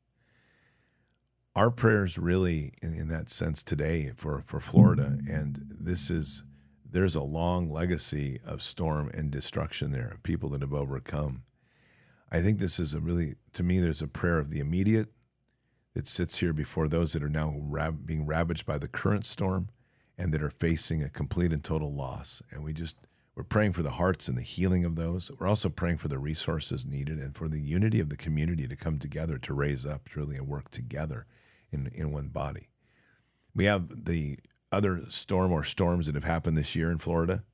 Our 1.54 1.70
prayers 1.70 2.18
really, 2.18 2.72
in, 2.82 2.94
in 2.94 3.08
that 3.08 3.30
sense, 3.30 3.62
today 3.62 4.12
for, 4.16 4.42
for 4.44 4.58
Florida, 4.58 5.18
and 5.28 5.62
this 5.68 6.10
is, 6.10 6.42
there's 6.84 7.14
a 7.14 7.22
long 7.22 7.70
legacy 7.70 8.40
of 8.44 8.60
storm 8.60 9.08
and 9.14 9.30
destruction 9.30 9.92
there, 9.92 10.18
people 10.24 10.48
that 10.50 10.62
have 10.62 10.74
overcome. 10.74 11.42
I 12.35 12.43
think 12.43 12.59
this 12.59 12.80
is 12.80 12.95
a 12.95 12.99
really, 12.99 13.37
to 13.53 13.62
me, 13.62 13.78
there's 13.78 14.03
a 14.03 14.09
prayer 14.09 14.41
of 14.41 14.51
the 14.51 14.59
immediate 14.59 15.07
that 15.95 16.09
sits 16.09 16.39
here 16.39 16.53
before 16.53 16.89
those 16.89 17.12
that 17.12 17.22
are 17.22 17.28
now 17.28 17.55
being 18.05 18.26
ravaged 18.26 18.66
by 18.66 18.76
the 18.76 18.89
current 18.89 19.24
storm 19.24 19.68
and 20.18 20.35
that 20.35 20.43
are 20.43 20.51
facing 20.51 21.01
a 21.01 21.09
complete 21.09 21.53
and 21.53 21.62
total 21.62 21.95
loss. 21.95 22.43
And 22.51 22.64
we 22.64 22.72
just, 22.72 22.97
we're 23.37 23.45
praying 23.45 23.74
for 23.74 23.85
the 23.85 23.93
hearts 23.93 24.26
and 24.26 24.37
the 24.37 24.43
healing 24.43 24.85
of 24.85 24.97
those. 24.97 25.30
We're 25.39 25.47
also 25.47 25.68
praying 25.68 25.99
for 25.99 26.09
the 26.09 26.18
resources 26.18 26.85
needed 26.85 27.18
and 27.18 27.37
for 27.37 27.47
the 27.47 27.61
unity 27.61 28.01
of 28.01 28.09
the 28.09 28.16
community 28.16 28.66
to 28.66 28.74
come 28.74 28.99
together 28.99 29.39
to 29.39 29.55
raise 29.55 29.87
up 29.87 30.09
truly 30.09 30.35
and 30.35 30.49
work 30.49 30.72
together 30.72 31.26
in, 31.70 31.89
in 31.95 32.11
one 32.11 32.30
body. 32.30 32.68
We 33.55 33.66
have 33.66 34.07
the 34.07 34.41
other 34.72 35.03
storm 35.09 35.53
or 35.53 35.62
storms 35.62 36.07
that 36.07 36.16
have 36.16 36.24
happened 36.24 36.57
this 36.57 36.74
year 36.74 36.91
in 36.91 36.99
Florida, 36.99 37.45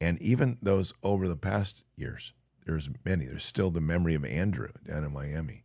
and 0.00 0.16
even 0.22 0.56
those 0.62 0.94
over 1.02 1.28
the 1.28 1.36
past 1.36 1.84
years. 1.94 2.32
There's 2.70 2.88
many. 3.04 3.26
There's 3.26 3.44
still 3.44 3.72
the 3.72 3.80
memory 3.80 4.14
of 4.14 4.24
Andrew 4.24 4.70
down 4.86 5.02
in 5.02 5.12
Miami. 5.12 5.64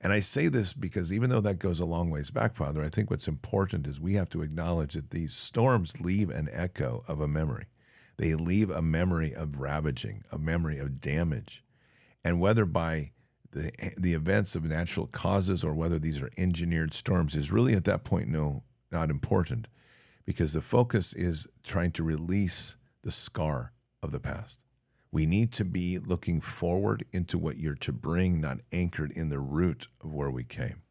And 0.00 0.10
I 0.10 0.20
say 0.20 0.48
this 0.48 0.72
because 0.72 1.12
even 1.12 1.28
though 1.28 1.42
that 1.42 1.58
goes 1.58 1.80
a 1.80 1.84
long 1.84 2.08
ways 2.08 2.30
back, 2.30 2.56
Father, 2.56 2.82
I 2.82 2.88
think 2.88 3.10
what's 3.10 3.28
important 3.28 3.86
is 3.86 4.00
we 4.00 4.14
have 4.14 4.30
to 4.30 4.40
acknowledge 4.40 4.94
that 4.94 5.10
these 5.10 5.34
storms 5.34 6.00
leave 6.00 6.30
an 6.30 6.48
echo 6.50 7.02
of 7.06 7.20
a 7.20 7.28
memory. 7.28 7.66
They 8.16 8.34
leave 8.34 8.70
a 8.70 8.80
memory 8.80 9.34
of 9.34 9.60
ravaging, 9.60 10.24
a 10.32 10.38
memory 10.38 10.78
of 10.78 10.98
damage. 10.98 11.62
And 12.24 12.40
whether 12.40 12.64
by 12.64 13.12
the, 13.50 13.70
the 13.98 14.14
events 14.14 14.56
of 14.56 14.64
natural 14.64 15.06
causes 15.06 15.62
or 15.62 15.74
whether 15.74 15.98
these 15.98 16.22
are 16.22 16.30
engineered 16.38 16.94
storms 16.94 17.36
is 17.36 17.52
really 17.52 17.74
at 17.74 17.84
that 17.84 18.02
point 18.02 18.28
no 18.28 18.62
not 18.90 19.10
important 19.10 19.68
because 20.24 20.54
the 20.54 20.62
focus 20.62 21.12
is 21.12 21.46
trying 21.62 21.92
to 21.92 22.02
release 22.02 22.76
the 23.02 23.12
scar 23.12 23.72
of 24.02 24.10
the 24.10 24.20
past. 24.20 24.60
We 25.10 25.26
need 25.26 25.52
to 25.52 25.64
be 25.64 25.98
looking 25.98 26.40
forward 26.40 27.04
into 27.12 27.38
what 27.38 27.58
you're 27.58 27.74
to 27.76 27.92
bring, 27.92 28.40
not 28.40 28.58
anchored 28.72 29.12
in 29.12 29.28
the 29.28 29.38
root 29.38 29.88
of 30.02 30.12
where 30.12 30.30
we 30.30 30.44
came. 30.44 30.82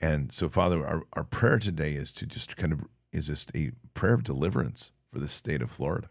And 0.00 0.32
so, 0.32 0.48
Father, 0.48 0.86
our, 0.86 1.02
our 1.12 1.24
prayer 1.24 1.58
today 1.58 1.92
is 1.92 2.12
to 2.14 2.26
just 2.26 2.56
kind 2.56 2.72
of 2.72 2.84
is 3.12 3.26
just 3.26 3.50
a 3.54 3.72
prayer 3.92 4.14
of 4.14 4.24
deliverance 4.24 4.92
for 5.12 5.18
the 5.18 5.28
state 5.28 5.60
of 5.60 5.70
Florida, 5.70 6.08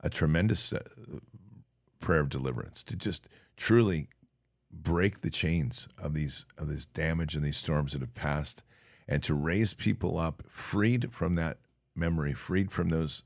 a 0.00 0.08
tremendous 0.08 0.72
uh, 0.72 0.78
prayer 1.98 2.20
of 2.20 2.28
deliverance 2.28 2.82
to 2.84 2.96
just 2.96 3.28
truly 3.56 4.08
break 4.72 5.20
the 5.20 5.30
chains 5.30 5.88
of 5.98 6.14
these 6.14 6.46
of 6.56 6.68
this 6.68 6.86
damage 6.86 7.34
and 7.34 7.44
these 7.44 7.56
storms 7.56 7.92
that 7.92 8.00
have 8.00 8.14
passed, 8.14 8.62
and 9.06 9.22
to 9.22 9.34
raise 9.34 9.74
people 9.74 10.16
up, 10.16 10.42
freed 10.48 11.12
from 11.12 11.34
that 11.34 11.58
memory, 11.94 12.32
freed 12.32 12.72
from 12.72 12.88
those 12.88 13.24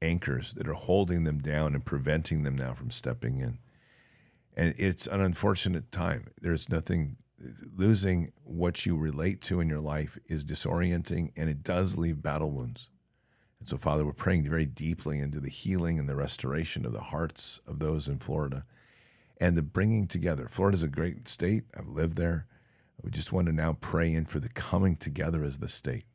anchors 0.00 0.54
that 0.54 0.68
are 0.68 0.74
holding 0.74 1.24
them 1.24 1.38
down 1.38 1.74
and 1.74 1.84
preventing 1.84 2.42
them 2.42 2.56
now 2.56 2.74
from 2.74 2.90
stepping 2.90 3.38
in. 3.38 3.58
And 4.56 4.74
it's 4.76 5.06
an 5.06 5.20
unfortunate 5.20 5.92
time. 5.92 6.28
There's 6.40 6.68
nothing, 6.68 7.16
losing 7.76 8.32
what 8.42 8.86
you 8.86 8.96
relate 8.96 9.40
to 9.42 9.60
in 9.60 9.68
your 9.68 9.80
life 9.80 10.18
is 10.26 10.44
disorienting 10.44 11.30
and 11.36 11.48
it 11.48 11.62
does 11.62 11.96
leave 11.96 12.22
battle 12.22 12.50
wounds. 12.50 12.90
And 13.60 13.68
so, 13.68 13.76
Father, 13.76 14.04
we're 14.04 14.12
praying 14.12 14.48
very 14.48 14.66
deeply 14.66 15.18
into 15.18 15.40
the 15.40 15.50
healing 15.50 15.98
and 15.98 16.08
the 16.08 16.16
restoration 16.16 16.86
of 16.86 16.92
the 16.92 17.00
hearts 17.00 17.60
of 17.66 17.78
those 17.78 18.06
in 18.08 18.18
Florida 18.18 18.64
and 19.40 19.56
the 19.56 19.62
bringing 19.62 20.06
together. 20.06 20.48
Florida's 20.48 20.82
a 20.82 20.88
great 20.88 21.28
state. 21.28 21.64
I've 21.76 21.88
lived 21.88 22.16
there. 22.16 22.46
We 23.02 23.10
just 23.10 23.32
want 23.32 23.46
to 23.46 23.52
now 23.52 23.76
pray 23.80 24.12
in 24.12 24.26
for 24.26 24.40
the 24.40 24.48
coming 24.48 24.96
together 24.96 25.44
as 25.44 25.58
the 25.58 25.68
state 25.68 26.06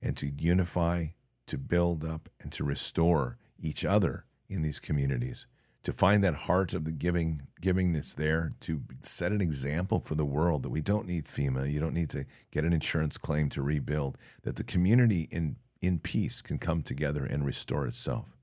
and 0.00 0.16
to 0.16 0.26
unify 0.26 1.08
to 1.48 1.58
build 1.58 2.04
up 2.04 2.28
and 2.40 2.52
to 2.52 2.64
restore 2.64 3.36
each 3.60 3.84
other 3.84 4.24
in 4.48 4.62
these 4.62 4.78
communities 4.78 5.46
to 5.82 5.92
find 5.92 6.22
that 6.22 6.34
heart 6.34 6.74
of 6.74 6.84
the 6.84 6.92
giving 6.92 7.46
giving 7.60 7.92
that's 7.92 8.14
there 8.14 8.52
to 8.60 8.82
set 9.00 9.32
an 9.32 9.40
example 9.40 10.00
for 10.00 10.14
the 10.14 10.24
world 10.24 10.62
that 10.62 10.70
we 10.70 10.80
don't 10.80 11.06
need 11.06 11.26
FEMA 11.26 11.70
you 11.70 11.80
don't 11.80 11.94
need 11.94 12.10
to 12.10 12.24
get 12.50 12.64
an 12.64 12.72
insurance 12.72 13.18
claim 13.18 13.48
to 13.48 13.62
rebuild 13.62 14.16
that 14.42 14.56
the 14.56 14.64
community 14.64 15.28
in 15.30 15.56
in 15.80 15.98
peace 15.98 16.42
can 16.42 16.58
come 16.58 16.82
together 16.82 17.24
and 17.24 17.44
restore 17.44 17.86
itself. 17.86 18.36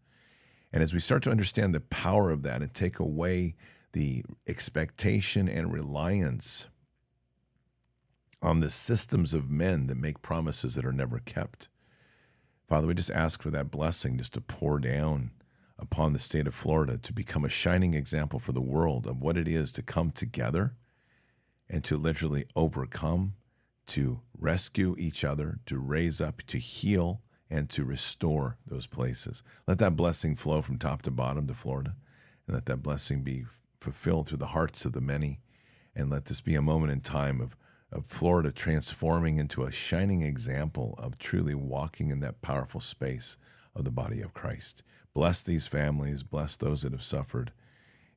And 0.72 0.82
as 0.84 0.94
we 0.94 1.00
start 1.00 1.24
to 1.24 1.32
understand 1.32 1.74
the 1.74 1.80
power 1.80 2.32
of 2.32 2.44
that 2.44 2.62
and 2.62 2.74
take 2.74 3.00
away 3.00 3.56
the 3.94 4.26
expectation 4.48 5.48
and 5.48 5.72
reliance 5.72 6.68
on 8.42 8.60
the 8.60 8.70
systems 8.70 9.34
of 9.34 9.50
men 9.50 9.88
that 9.88 9.96
make 9.96 10.22
promises 10.22 10.76
that 10.76 10.86
are 10.86 10.92
never 10.92 11.20
kept 11.20 11.70
Father, 12.68 12.88
we 12.88 12.96
just 12.96 13.12
ask 13.12 13.42
for 13.42 13.52
that 13.52 13.70
blessing 13.70 14.18
just 14.18 14.34
to 14.34 14.42
pour 14.42 14.80
down 14.80 15.32
upon 15.78 16.14
the 16.14 16.20
state 16.20 16.48
of 16.48 16.56
Florida 16.56 16.98
to 16.98 17.14
become 17.14 17.46
a 17.46 17.50
shining 17.50 17.94
example 17.94 18.40
for 18.40 18.54
the 18.54 18.62
world 18.62 19.06
of 19.06 19.22
what 19.22 19.38
it 19.38 19.48
is 19.48 19.72
to 19.74 19.84
come 19.84 20.10
together 20.12 20.74
and 21.70 21.84
to 21.84 21.98
literally 21.98 22.46
overcome, 22.56 23.34
to 23.88 24.22
rescue 24.38 24.96
each 24.98 25.24
other, 25.24 25.60
to 25.66 25.78
raise 25.78 26.22
up, 26.22 26.42
to 26.48 26.58
heal, 26.58 27.22
and 27.50 27.70
to 27.70 27.84
restore 27.84 28.58
those 28.66 28.88
places. 28.88 29.44
Let 29.68 29.78
that 29.80 29.96
blessing 29.96 30.36
flow 30.36 30.62
from 30.62 30.78
top 30.78 31.04
to 31.04 31.12
bottom 31.12 31.48
to 31.48 31.54
Florida, 31.54 31.96
and 32.48 32.56
let 32.56 32.66
that 32.66 32.78
blessing 32.78 33.22
be 33.22 33.46
fulfilled 33.80 34.28
through 34.28 34.40
the 34.40 34.48
hearts 34.48 34.86
of 34.86 34.94
the 34.94 35.02
many. 35.02 35.40
And 35.96 36.10
let 36.10 36.26
this 36.26 36.42
be 36.42 36.56
a 36.56 36.62
moment 36.62 36.92
in 36.92 37.02
time 37.02 37.40
of 37.40 37.56
of 37.96 38.06
Florida 38.06 38.52
transforming 38.52 39.38
into 39.38 39.64
a 39.64 39.72
shining 39.72 40.22
example 40.22 40.96
of 40.98 41.18
truly 41.18 41.56
walking 41.56 42.10
in 42.12 42.20
that 42.20 42.42
powerful 42.42 42.82
space 42.82 43.38
of 43.74 43.86
the 43.86 43.92
body 43.92 44.22
of 44.22 44.34
Christ. 44.34 44.84
Bless 45.14 45.42
these 45.42 45.66
families, 45.66 46.22
bless 46.22 46.58
those 46.58 46.82
that 46.82 46.92
have 46.92 47.04
suffered. 47.04 47.54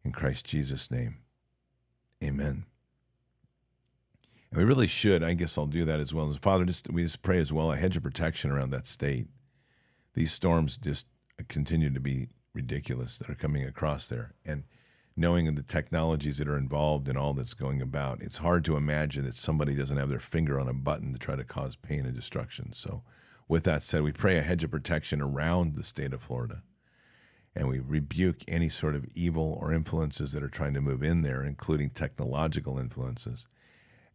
In 0.04 0.10
Christ 0.10 0.46
Jesus' 0.46 0.90
name, 0.90 1.18
amen. 2.22 2.64
And 4.50 4.58
we 4.58 4.64
really 4.64 4.88
should, 4.88 5.22
I 5.22 5.34
guess 5.34 5.56
I'll 5.56 5.66
do 5.66 5.84
that 5.84 6.00
as 6.00 6.12
well. 6.12 6.28
As 6.28 6.36
Father, 6.36 6.64
just, 6.64 6.90
we 6.90 7.04
just 7.04 7.22
pray 7.22 7.38
as 7.38 7.52
well 7.52 7.70
a 7.70 7.76
hedge 7.76 7.96
of 7.96 8.02
protection 8.02 8.50
around 8.50 8.70
that 8.70 8.86
state. 8.86 9.28
These 10.14 10.32
storms 10.32 10.76
just 10.76 11.06
continue 11.48 11.92
to 11.92 12.00
be 12.00 12.28
ridiculous 12.52 13.18
that 13.18 13.30
are 13.30 13.34
coming 13.34 13.64
across 13.64 14.08
there. 14.08 14.34
And 14.44 14.64
knowing 15.18 15.52
the 15.52 15.62
technologies 15.62 16.38
that 16.38 16.48
are 16.48 16.56
involved 16.56 17.08
and 17.08 17.18
all 17.18 17.32
that's 17.32 17.54
going 17.54 17.82
about, 17.82 18.22
it's 18.22 18.38
hard 18.38 18.64
to 18.64 18.76
imagine 18.76 19.24
that 19.24 19.34
somebody 19.34 19.74
doesn't 19.74 19.96
have 19.96 20.08
their 20.08 20.20
finger 20.20 20.60
on 20.60 20.68
a 20.68 20.72
button 20.72 21.12
to 21.12 21.18
try 21.18 21.34
to 21.34 21.44
cause 21.44 21.74
pain 21.74 22.06
and 22.06 22.14
destruction. 22.14 22.72
So, 22.72 23.02
with 23.48 23.64
that 23.64 23.82
said, 23.82 24.02
we 24.02 24.12
pray 24.12 24.38
a 24.38 24.42
hedge 24.42 24.62
of 24.62 24.70
protection 24.70 25.20
around 25.20 25.74
the 25.74 25.82
state 25.82 26.12
of 26.12 26.22
Florida. 26.22 26.62
And 27.56 27.66
we 27.66 27.80
rebuke 27.80 28.42
any 28.46 28.68
sort 28.68 28.94
of 28.94 29.06
evil 29.14 29.58
or 29.60 29.72
influences 29.72 30.32
that 30.32 30.42
are 30.42 30.48
trying 30.48 30.74
to 30.74 30.80
move 30.80 31.02
in 31.02 31.22
there, 31.22 31.42
including 31.42 31.90
technological 31.90 32.78
influences. 32.78 33.48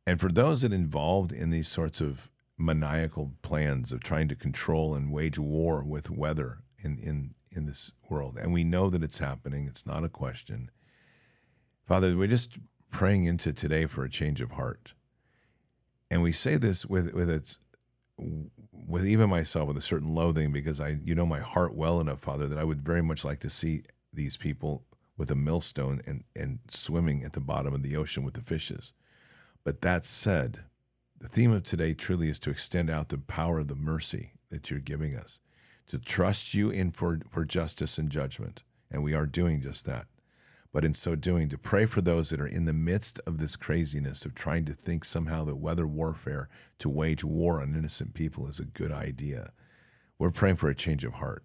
And 0.08 0.22
for 0.22 0.32
those 0.32 0.62
that 0.62 0.72
involved 0.72 1.32
in 1.32 1.50
these 1.50 1.68
sorts 1.68 2.00
of 2.00 2.30
maniacal 2.58 3.34
plans 3.42 3.92
of 3.92 4.02
trying 4.02 4.30
to 4.30 4.36
control 4.36 4.94
and 4.94 5.12
wage 5.12 5.40
war 5.40 5.84
with 5.84 6.10
weather 6.10 6.60
in, 6.78 6.98
in, 7.00 7.32
in 7.50 7.66
this 7.66 7.92
world, 8.10 8.38
and 8.40 8.54
we 8.54 8.64
know 8.64 8.90
that 8.90 9.04
it's 9.04 9.20
happening, 9.20 9.68
it's 9.68 9.86
not 9.86 10.06
a 10.06 10.10
question 10.10 10.70
Father, 11.86 12.16
we're 12.16 12.28
just 12.28 12.58
praying 12.92 13.26
into 13.26 13.52
today 13.52 13.86
for 13.86 14.04
a 14.04 14.10
change 14.10 14.40
of 14.40 14.52
heart. 14.52 14.94
And 16.10 16.22
we 16.22 16.32
say 16.32 16.56
this 16.58 16.86
with, 16.86 17.14
with 17.14 17.30
its 17.30 17.60
with 18.88 19.08
even 19.08 19.30
myself 19.30 19.68
with 19.68 19.78
a 19.78 19.82
certain 19.82 20.14
loathing 20.14 20.52
because 20.52 20.80
I 20.80 20.98
you 21.04 21.16
know 21.16 21.26
my 21.26 21.40
heart 21.40 21.76
well 21.76 22.00
enough, 22.00 22.20
Father, 22.20 22.48
that 22.48 22.60
I 22.60 22.64
would 22.64 22.82
very 22.82 23.02
much 23.02 23.26
like 23.26 23.40
to 23.40 23.50
see 23.50 23.84
these 24.14 24.38
people 24.38 24.86
with 25.18 25.32
a 25.32 25.36
millstone 25.36 26.02
and, 26.06 26.24
and 26.36 26.60
swimming 26.70 27.24
at 27.24 27.34
the 27.34 27.40
bottom 27.40 27.74
of 27.74 27.82
the 27.82 27.98
ocean 27.98 28.24
with 28.24 28.36
the 28.36 28.42
fishes. 28.42 28.94
But 29.64 29.82
that 29.82 30.06
said, 30.06 30.62
the 31.20 31.28
theme 31.28 31.52
of 31.52 31.64
today 31.64 31.94
truly 31.94 32.30
is 32.30 32.40
to 32.40 32.50
extend 32.50 32.90
out 32.90 33.10
the 33.10 33.18
power 33.18 33.60
of 33.60 33.68
the 33.68 33.76
mercy 33.76 34.34
that 34.50 34.70
you're 34.70 34.80
giving 34.80 35.16
us, 35.16 35.40
to 35.88 35.98
trust 35.98 36.54
you 36.54 36.70
in 36.70 36.92
for, 36.92 37.20
for 37.30 37.46
justice 37.46 37.98
and 37.98 38.10
judgment. 38.10 38.64
And 38.92 39.04
we 39.04 39.14
are 39.14 39.26
doing 39.26 39.62
just 39.62 39.86
that. 39.86 40.08
But 40.74 40.84
in 40.84 40.96
so 40.96 41.16
doing, 41.16 41.50
to 41.50 41.58
pray 41.58 41.86
for 41.86 42.02
those 42.02 42.32
that 42.32 42.42
are 42.42 42.48
in 42.48 42.66
the 42.66 42.74
midst 42.74 43.20
of 43.28 43.38
this 43.38 43.56
craziness 43.56 44.26
of 44.26 44.34
trying 44.34 44.66
to 44.66 44.74
think 44.74 45.06
somehow 45.06 45.46
that 45.46 45.58
weather 45.58 45.86
warfare 45.86 46.50
to 46.80 46.90
wage 46.90 47.24
war 47.24 47.62
on 47.62 47.76
innocent 47.76 48.16
people 48.16 48.48
is 48.48 48.60
a 48.60 48.66
good 48.66 48.92
idea. 48.92 49.52
We're 50.18 50.32
praying 50.32 50.56
for 50.56 50.70
a 50.70 50.76
change 50.76 51.06
of 51.06 51.14
heart. 51.14 51.44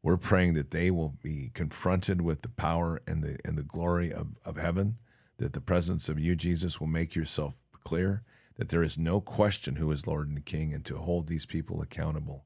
We're 0.00 0.16
praying 0.16 0.54
that 0.54 0.70
they 0.70 0.92
will 0.92 1.16
be 1.22 1.50
confronted 1.54 2.22
with 2.22 2.42
the 2.42 2.48
power 2.48 3.02
and 3.04 3.22
the 3.22 3.38
and 3.44 3.58
the 3.58 3.64
glory 3.64 4.12
of, 4.12 4.38
of 4.44 4.56
heaven, 4.56 4.98
that 5.38 5.54
the 5.54 5.60
presence 5.60 6.08
of 6.08 6.20
you, 6.20 6.36
Jesus, 6.36 6.78
will 6.78 6.86
make 6.86 7.16
yourself 7.16 7.60
clear, 7.82 8.22
that 8.56 8.68
there 8.68 8.84
is 8.84 8.96
no 8.96 9.20
question 9.20 9.76
who 9.76 9.90
is 9.90 10.06
Lord 10.06 10.28
and 10.28 10.44
King, 10.44 10.72
and 10.72 10.84
to 10.84 10.98
hold 10.98 11.26
these 11.26 11.46
people 11.46 11.82
accountable 11.82 12.44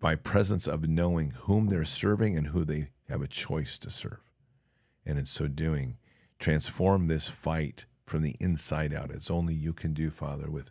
by 0.00 0.16
presence 0.16 0.66
of 0.66 0.88
knowing 0.88 1.30
whom 1.30 1.68
they're 1.68 1.84
serving 1.84 2.36
and 2.36 2.48
who 2.48 2.64
they 2.64 2.90
have 3.08 3.22
a 3.22 3.28
choice 3.28 3.78
to 3.78 3.90
serve. 3.90 4.27
And 5.08 5.18
in 5.18 5.26
so 5.26 5.48
doing, 5.48 5.96
transform 6.38 7.08
this 7.08 7.28
fight 7.28 7.86
from 8.04 8.22
the 8.22 8.36
inside 8.38 8.92
out. 8.92 9.10
It's 9.10 9.30
only 9.30 9.54
you 9.54 9.72
can 9.72 9.94
do, 9.94 10.10
Father, 10.10 10.50
with 10.50 10.70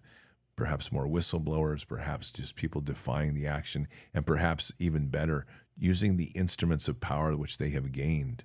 perhaps 0.55 0.91
more 0.91 1.07
whistleblowers, 1.07 1.87
perhaps 1.87 2.31
just 2.31 2.55
people 2.55 2.79
defying 2.79 3.33
the 3.33 3.47
action, 3.47 3.87
and 4.13 4.25
perhaps 4.25 4.71
even 4.79 5.07
better, 5.07 5.45
using 5.75 6.17
the 6.17 6.31
instruments 6.35 6.87
of 6.87 6.99
power 6.99 7.35
which 7.35 7.57
they 7.57 7.71
have 7.71 7.91
gained 7.91 8.43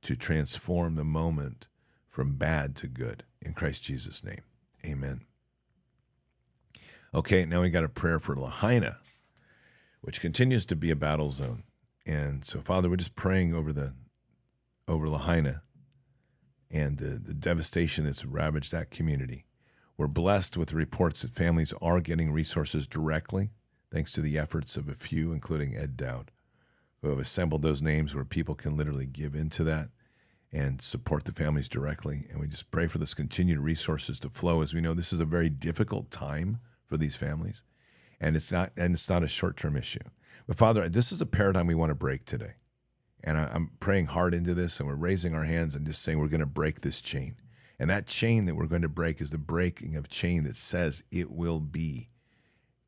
to 0.00 0.16
transform 0.16 0.94
the 0.94 1.04
moment 1.04 1.68
from 2.08 2.34
bad 2.34 2.74
to 2.76 2.86
good. 2.86 3.24
In 3.40 3.52
Christ 3.52 3.84
Jesus' 3.84 4.24
name, 4.24 4.42
amen. 4.84 5.22
Okay, 7.14 7.44
now 7.44 7.60
we 7.60 7.70
got 7.70 7.84
a 7.84 7.88
prayer 7.88 8.18
for 8.18 8.34
Lahaina, 8.34 8.98
which 10.00 10.22
continues 10.22 10.64
to 10.66 10.76
be 10.76 10.90
a 10.90 10.96
battle 10.96 11.30
zone. 11.30 11.64
And 12.06 12.44
so, 12.44 12.60
Father, 12.60 12.88
we're 12.88 12.96
just 12.96 13.14
praying 13.14 13.54
over 13.54 13.72
the 13.72 13.94
over 14.88 15.08
Lahaina 15.08 15.62
and 16.70 16.98
the, 16.98 17.18
the 17.18 17.34
devastation 17.34 18.04
that's 18.04 18.24
ravaged 18.24 18.72
that 18.72 18.90
community. 18.90 19.44
We're 19.96 20.08
blessed 20.08 20.56
with 20.56 20.72
reports 20.72 21.22
that 21.22 21.30
families 21.30 21.74
are 21.82 22.00
getting 22.00 22.32
resources 22.32 22.86
directly, 22.86 23.50
thanks 23.90 24.10
to 24.12 24.20
the 24.20 24.38
efforts 24.38 24.76
of 24.76 24.88
a 24.88 24.94
few, 24.94 25.32
including 25.32 25.76
Ed 25.76 25.96
Dowd, 25.96 26.30
who 27.02 27.10
have 27.10 27.18
assembled 27.18 27.62
those 27.62 27.82
names 27.82 28.14
where 28.14 28.24
people 28.24 28.54
can 28.54 28.76
literally 28.76 29.06
give 29.06 29.34
into 29.34 29.62
that 29.64 29.90
and 30.50 30.80
support 30.80 31.24
the 31.24 31.32
families 31.32 31.68
directly. 31.68 32.26
And 32.30 32.40
we 32.40 32.48
just 32.48 32.70
pray 32.70 32.86
for 32.86 32.98
this 32.98 33.14
continued 33.14 33.58
resources 33.58 34.18
to 34.20 34.30
flow 34.30 34.62
as 34.62 34.74
we 34.74 34.80
know 34.80 34.94
this 34.94 35.12
is 35.12 35.20
a 35.20 35.24
very 35.24 35.50
difficult 35.50 36.10
time 36.10 36.58
for 36.86 36.96
these 36.96 37.16
families. 37.16 37.62
And 38.20 38.36
it's 38.36 38.52
not 38.52 38.72
and 38.76 38.94
it's 38.94 39.08
not 39.08 39.22
a 39.22 39.28
short-term 39.28 39.76
issue. 39.76 40.00
But 40.46 40.56
Father, 40.56 40.88
this 40.88 41.10
is 41.12 41.20
a 41.20 41.26
paradigm 41.26 41.66
we 41.66 41.74
want 41.74 41.90
to 41.90 41.94
break 41.94 42.24
today. 42.24 42.54
And 43.24 43.38
I, 43.38 43.54
am 43.54 43.70
praying 43.80 44.06
hard 44.06 44.34
into 44.34 44.54
this, 44.54 44.80
and 44.80 44.88
we're 44.88 44.94
raising 44.94 45.34
our 45.34 45.44
hands 45.44 45.74
and 45.74 45.86
just 45.86 46.02
saying 46.02 46.18
we're 46.18 46.28
going 46.28 46.40
to 46.40 46.46
break 46.46 46.80
this 46.80 47.00
chain. 47.00 47.36
And 47.78 47.90
that 47.90 48.06
chain 48.06 48.46
that 48.46 48.54
we're 48.54 48.66
going 48.66 48.82
to 48.82 48.88
break 48.88 49.20
is 49.20 49.30
the 49.30 49.38
breaking 49.38 49.96
of 49.96 50.08
chain 50.08 50.44
that 50.44 50.56
says 50.56 51.02
it 51.10 51.30
will 51.30 51.60
be 51.60 52.08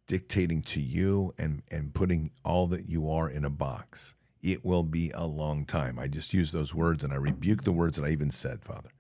dictating 0.07 0.61
to 0.61 0.81
you 0.81 1.35
and, 1.39 1.63
and 1.71 1.95
putting 1.95 2.31
all 2.45 2.67
that 2.69 2.89
you 2.89 3.11
are 3.11 3.29
in 3.29 3.45
a 3.45 3.51
box. 3.51 4.15
It 4.43 4.65
will 4.65 4.83
be 4.83 5.11
a 5.15 5.27
long 5.27 5.65
time. 5.65 5.99
I 5.99 6.09
just 6.09 6.35
use 6.35 6.53
those 6.53 6.75
words 6.75 7.03
and 7.03 7.13
I 7.13 7.17
rebuke 7.17 7.65
the 7.65 7.73
words 7.73 7.97
that 7.97 8.05
I 8.05 8.11
even 8.11 8.31
said, 8.31 8.63
Father, 8.63 8.91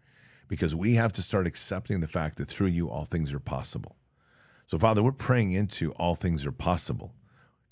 because 0.48 0.74
we 0.74 0.94
have 0.94 1.12
to 1.14 1.22
start 1.22 1.46
accepting 1.46 2.00
the 2.00 2.06
fact 2.06 2.38
that 2.38 2.48
through 2.48 2.68
you 2.68 2.88
all 2.88 3.04
things 3.04 3.34
are 3.34 3.40
possible. 3.40 3.96
So, 4.66 4.78
Father, 4.78 5.02
we're 5.02 5.12
praying 5.12 5.52
into 5.52 5.92
all 5.92 6.14
things 6.14 6.46
are 6.46 6.52
possible. 6.52 7.12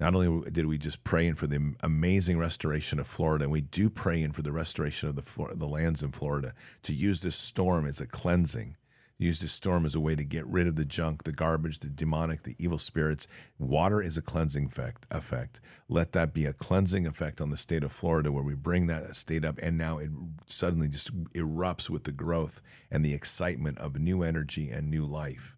Not 0.02 0.16
only 0.16 0.50
did 0.50 0.66
we 0.66 0.78
just 0.78 1.04
pray 1.04 1.28
in 1.28 1.36
for 1.36 1.46
the 1.46 1.76
amazing 1.78 2.36
restoration 2.36 2.98
of 2.98 3.06
Florida, 3.06 3.44
and 3.44 3.52
we 3.52 3.60
do 3.60 3.88
pray 3.88 4.20
in 4.20 4.32
for 4.32 4.42
the 4.42 4.50
restoration 4.50 5.08
of 5.08 5.14
the, 5.14 5.54
the 5.54 5.68
lands 5.68 6.02
in 6.02 6.10
Florida 6.10 6.54
to 6.82 6.92
use 6.92 7.20
this 7.20 7.36
storm 7.36 7.86
as 7.86 8.00
a 8.00 8.06
cleansing, 8.08 8.76
use 9.16 9.40
this 9.40 9.52
storm 9.52 9.86
as 9.86 9.94
a 9.94 10.00
way 10.00 10.16
to 10.16 10.24
get 10.24 10.44
rid 10.48 10.66
of 10.66 10.74
the 10.74 10.84
junk, 10.84 11.22
the 11.22 11.30
garbage, 11.30 11.78
the 11.78 11.88
demonic, 11.88 12.42
the 12.42 12.56
evil 12.58 12.78
spirits. 12.78 13.28
Water 13.60 14.02
is 14.02 14.18
a 14.18 14.22
cleansing 14.22 14.66
effect. 14.66 15.06
effect. 15.08 15.60
Let 15.88 16.10
that 16.14 16.34
be 16.34 16.46
a 16.46 16.52
cleansing 16.52 17.06
effect 17.06 17.40
on 17.40 17.50
the 17.50 17.56
state 17.56 17.84
of 17.84 17.92
Florida, 17.92 18.32
where 18.32 18.42
we 18.42 18.56
bring 18.56 18.88
that 18.88 19.14
state 19.14 19.44
up, 19.44 19.60
and 19.62 19.78
now 19.78 19.98
it 19.98 20.10
suddenly 20.48 20.88
just 20.88 21.16
erupts 21.30 21.88
with 21.88 22.02
the 22.02 22.10
growth 22.10 22.60
and 22.90 23.04
the 23.04 23.14
excitement 23.14 23.78
of 23.78 24.00
new 24.00 24.24
energy 24.24 24.68
and 24.68 24.90
new 24.90 25.06
life. 25.06 25.56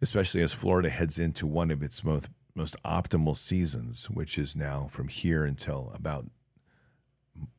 Especially 0.00 0.40
as 0.40 0.54
Florida 0.54 0.88
heads 0.88 1.18
into 1.18 1.46
one 1.46 1.70
of 1.70 1.82
its 1.82 2.02
most 2.02 2.30
most 2.54 2.76
optimal 2.84 3.36
seasons, 3.36 4.10
which 4.10 4.38
is 4.38 4.56
now 4.56 4.86
from 4.90 5.08
here 5.08 5.44
until 5.44 5.92
about 5.94 6.26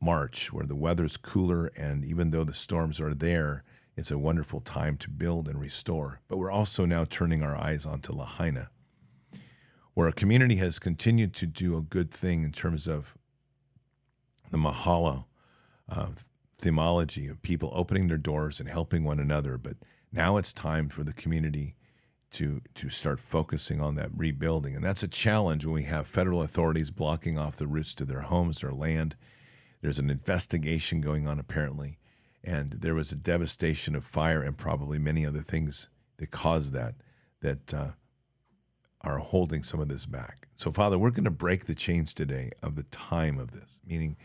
March, 0.02 0.52
where 0.52 0.66
the 0.66 0.76
weather's 0.76 1.18
cooler, 1.18 1.68
and 1.76 2.04
even 2.04 2.32
though 2.32 2.44
the 2.44 2.54
storms 2.54 3.00
are 3.00 3.14
there, 3.14 3.64
it's 3.96 4.12
a 4.12 4.18
wonderful 4.18 4.62
time 4.62 4.98
to 4.98 5.10
build 5.10 5.48
and 5.48 5.60
restore. 5.60 6.22
But 6.28 6.38
we're 6.38 6.52
also 6.52 6.86
now 6.86 7.06
turning 7.06 7.44
our 7.44 7.56
eyes 7.56 7.86
onto 7.86 8.14
Lahaina, 8.14 8.70
where 9.94 10.08
a 10.08 10.14
community 10.14 10.56
has 10.58 10.80
continued 10.80 11.34
to 11.36 11.46
do 11.46 11.78
a 11.78 11.82
good 11.82 12.12
thing 12.12 12.44
in 12.44 12.52
terms 12.52 12.88
of 12.88 13.18
the 14.50 14.58
Mahalo 14.58 15.26
uh, 15.90 16.10
themology 16.62 17.30
of 17.30 17.42
people 17.42 17.72
opening 17.74 18.08
their 18.08 18.18
doors 18.18 18.60
and 18.60 18.70
helping 18.70 19.04
one 19.04 19.20
another. 19.20 19.58
But 19.58 19.78
now 20.12 20.38
it's 20.38 20.54
time 20.54 20.90
for 20.90 21.04
the 21.04 21.14
community 21.14 21.76
to 22.32 22.62
to 22.76 22.90
start 22.90 23.20
focusing 23.20 23.82
on 23.82 23.96
that 23.96 24.10
rebuilding. 24.16 24.76
And 24.76 24.84
that's 24.84 25.04
a 25.04 25.08
challenge 25.08 25.66
when 25.66 25.76
we 25.76 25.84
have 25.84 26.08
federal 26.08 26.42
authorities 26.42 26.92
blocking 26.92 27.38
off 27.38 27.58
the 27.58 27.68
routes 27.68 27.94
to 27.96 28.06
their 28.06 28.22
homes, 28.22 28.62
their 28.62 28.72
land. 28.72 29.16
There's 29.82 30.00
an 30.00 30.10
investigation 30.10 31.02
going 31.02 31.28
on 31.28 31.40
apparently, 31.40 31.98
and 32.44 32.72
there 32.72 32.96
was 32.96 33.12
a 33.12 33.16
devastation 33.16 33.96
of 33.96 34.04
fire 34.04 34.42
and 34.42 34.58
probably 34.58 35.00
many 35.00 35.26
other 35.26 35.42
things 35.42 35.88
that 36.18 36.32
caused 36.32 36.74
that 36.74 36.96
that 37.42 37.74
uh, 37.74 37.92
are 39.02 39.18
holding 39.18 39.64
some 39.64 39.80
of 39.80 39.88
this 39.88 40.06
back. 40.06 40.48
So, 40.56 40.72
Father, 40.72 40.98
we're 40.98 41.10
going 41.10 41.24
to 41.24 41.32
break 41.32 41.66
the 41.66 41.76
chains 41.76 42.14
today 42.14 42.52
of 42.62 42.76
the 42.76 42.84
time 42.84 43.40
of 43.40 43.52
this, 43.52 43.80
meaning 43.86 44.16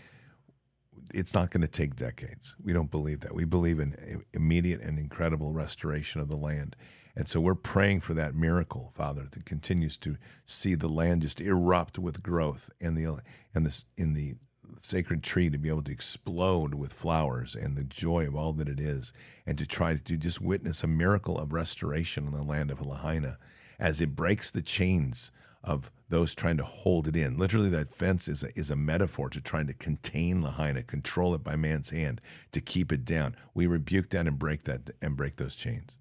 it's 1.14 1.34
not 1.34 1.50
going 1.50 1.62
to 1.62 1.68
take 1.68 1.96
decades. 1.96 2.54
We 2.62 2.72
don't 2.72 2.90
believe 2.90 3.20
that. 3.20 3.34
We 3.34 3.44
believe 3.44 3.80
in 3.80 4.22
immediate 4.34 4.80
and 4.80 4.98
incredible 4.98 5.52
restoration 5.52 6.20
of 6.20 6.28
the 6.28 6.36
land. 6.36 6.76
And 7.16 7.28
so 7.28 7.40
we're 7.40 7.54
praying 7.54 8.00
for 8.00 8.12
that 8.14 8.34
miracle, 8.34 8.92
Father, 8.94 9.26
that 9.30 9.46
continues 9.46 9.96
to 9.98 10.18
see 10.44 10.74
the 10.74 10.88
land 10.88 11.22
just 11.22 11.40
erupt 11.40 11.98
with 11.98 12.22
growth 12.22 12.68
and 12.80 12.96
the 12.96 13.20
and 13.54 13.64
this 13.64 13.86
in 13.96 14.12
the 14.12 14.34
sacred 14.80 15.22
tree 15.22 15.48
to 15.48 15.58
be 15.58 15.70
able 15.70 15.82
to 15.82 15.92
explode 15.92 16.74
with 16.74 16.92
flowers 16.92 17.54
and 17.54 17.74
the 17.74 17.84
joy 17.84 18.26
of 18.26 18.36
all 18.36 18.52
that 18.52 18.68
it 18.68 18.78
is, 18.78 19.14
and 19.46 19.56
to 19.56 19.66
try 19.66 19.96
to 19.96 20.16
just 20.16 20.40
witness 20.42 20.84
a 20.84 20.86
miracle 20.86 21.38
of 21.38 21.54
restoration 21.54 22.26
in 22.26 22.32
the 22.32 22.42
land 22.42 22.70
of 22.70 22.84
Lahaina 22.84 23.38
as 23.78 24.00
it 24.00 24.14
breaks 24.14 24.50
the 24.50 24.62
chains 24.62 25.30
of 25.64 25.90
those 26.08 26.34
trying 26.34 26.56
to 26.56 26.64
hold 26.64 27.08
it 27.08 27.16
in. 27.16 27.36
Literally, 27.36 27.70
that 27.70 27.88
fence 27.88 28.28
is 28.28 28.44
a, 28.44 28.56
is 28.58 28.70
a 28.70 28.76
metaphor 28.76 29.28
to 29.30 29.40
trying 29.40 29.66
to 29.66 29.74
contain 29.74 30.42
Lahaina, 30.42 30.82
control 30.82 31.34
it 31.34 31.42
by 31.42 31.56
man's 31.56 31.90
hand, 31.90 32.20
to 32.52 32.60
keep 32.60 32.92
it 32.92 33.04
down. 33.04 33.34
We 33.54 33.66
rebuke 33.66 34.10
that 34.10 34.28
and 34.28 34.38
break 34.38 34.64
that 34.64 34.90
and 35.02 35.16
break 35.16 35.36
those 35.36 35.56
chains. 35.56 35.96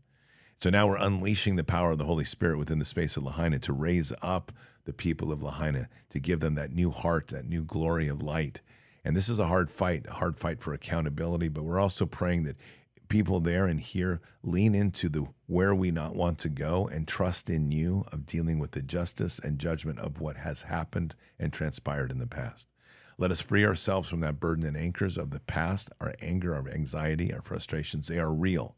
So 0.57 0.69
now 0.69 0.87
we're 0.87 0.97
unleashing 0.97 1.57
the 1.57 1.63
power 1.63 1.91
of 1.91 1.97
the 1.97 2.05
Holy 2.05 2.23
Spirit 2.23 2.57
within 2.57 2.79
the 2.79 2.85
space 2.85 3.17
of 3.17 3.23
Lahaina 3.23 3.59
to 3.59 3.73
raise 3.73 4.13
up 4.21 4.51
the 4.85 4.93
people 4.93 5.31
of 5.31 5.43
Lahaina, 5.43 5.89
to 6.09 6.19
give 6.19 6.39
them 6.39 6.55
that 6.55 6.71
new 6.71 6.91
heart, 6.91 7.27
that 7.29 7.45
new 7.45 7.63
glory 7.63 8.07
of 8.07 8.21
light. 8.21 8.61
And 9.03 9.15
this 9.15 9.29
is 9.29 9.39
a 9.39 9.47
hard 9.47 9.69
fight, 9.69 10.05
a 10.07 10.13
hard 10.13 10.37
fight 10.37 10.61
for 10.61 10.73
accountability, 10.73 11.49
but 11.49 11.63
we're 11.63 11.79
also 11.79 12.05
praying 12.05 12.43
that 12.43 12.57
people 13.07 13.39
there 13.39 13.65
and 13.65 13.79
here 13.79 14.21
lean 14.41 14.73
into 14.73 15.09
the 15.09 15.27
where 15.47 15.75
we 15.75 15.91
not 15.91 16.15
want 16.15 16.39
to 16.39 16.49
go 16.49 16.87
and 16.87 17.07
trust 17.07 17.49
in 17.49 17.71
you 17.71 18.05
of 18.11 18.25
dealing 18.25 18.57
with 18.57 18.71
the 18.71 18.81
justice 18.81 19.37
and 19.37 19.59
judgment 19.59 19.99
of 19.99 20.19
what 20.19 20.37
has 20.37 20.63
happened 20.63 21.13
and 21.37 21.53
transpired 21.53 22.11
in 22.11 22.17
the 22.17 22.27
past. 22.27 22.67
Let 23.17 23.31
us 23.31 23.41
free 23.41 23.65
ourselves 23.65 24.09
from 24.09 24.21
that 24.21 24.39
burden 24.39 24.65
and 24.65 24.75
anchors 24.75 25.17
of 25.17 25.29
the 25.29 25.39
past, 25.39 25.89
our 26.01 26.13
anger, 26.19 26.55
our 26.55 26.67
anxiety, 26.67 27.33
our 27.33 27.41
frustrations. 27.41 28.07
They 28.07 28.19
are 28.19 28.33
real. 28.33 28.75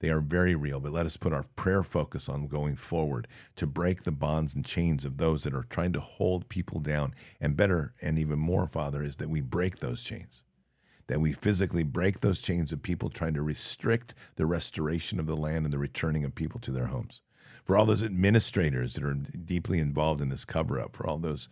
They 0.00 0.08
are 0.08 0.22
very 0.22 0.54
real, 0.54 0.80
but 0.80 0.92
let 0.92 1.04
us 1.04 1.18
put 1.18 1.34
our 1.34 1.44
prayer 1.56 1.82
focus 1.82 2.28
on 2.28 2.48
going 2.48 2.76
forward 2.76 3.28
to 3.56 3.66
break 3.66 4.02
the 4.02 4.12
bonds 4.12 4.54
and 4.54 4.64
chains 4.64 5.04
of 5.04 5.18
those 5.18 5.44
that 5.44 5.54
are 5.54 5.66
trying 5.68 5.92
to 5.92 6.00
hold 6.00 6.48
people 6.48 6.80
down. 6.80 7.14
And 7.38 7.56
better 7.56 7.92
and 8.00 8.18
even 8.18 8.38
more, 8.38 8.66
Father, 8.66 9.02
is 9.02 9.16
that 9.16 9.28
we 9.28 9.42
break 9.42 9.78
those 9.78 10.02
chains. 10.02 10.42
That 11.06 11.20
we 11.20 11.34
physically 11.34 11.82
break 11.82 12.20
those 12.20 12.40
chains 12.40 12.72
of 12.72 12.82
people 12.82 13.10
trying 13.10 13.34
to 13.34 13.42
restrict 13.42 14.14
the 14.36 14.46
restoration 14.46 15.20
of 15.20 15.26
the 15.26 15.36
land 15.36 15.66
and 15.66 15.72
the 15.72 15.78
returning 15.78 16.24
of 16.24 16.34
people 16.34 16.60
to 16.60 16.72
their 16.72 16.86
homes. 16.86 17.20
For 17.62 17.76
all 17.76 17.84
those 17.84 18.02
administrators 18.02 18.94
that 18.94 19.04
are 19.04 19.14
deeply 19.14 19.80
involved 19.80 20.22
in 20.22 20.30
this 20.30 20.46
cover 20.46 20.80
up, 20.80 20.96
for 20.96 21.06
all 21.06 21.18
those 21.18 21.50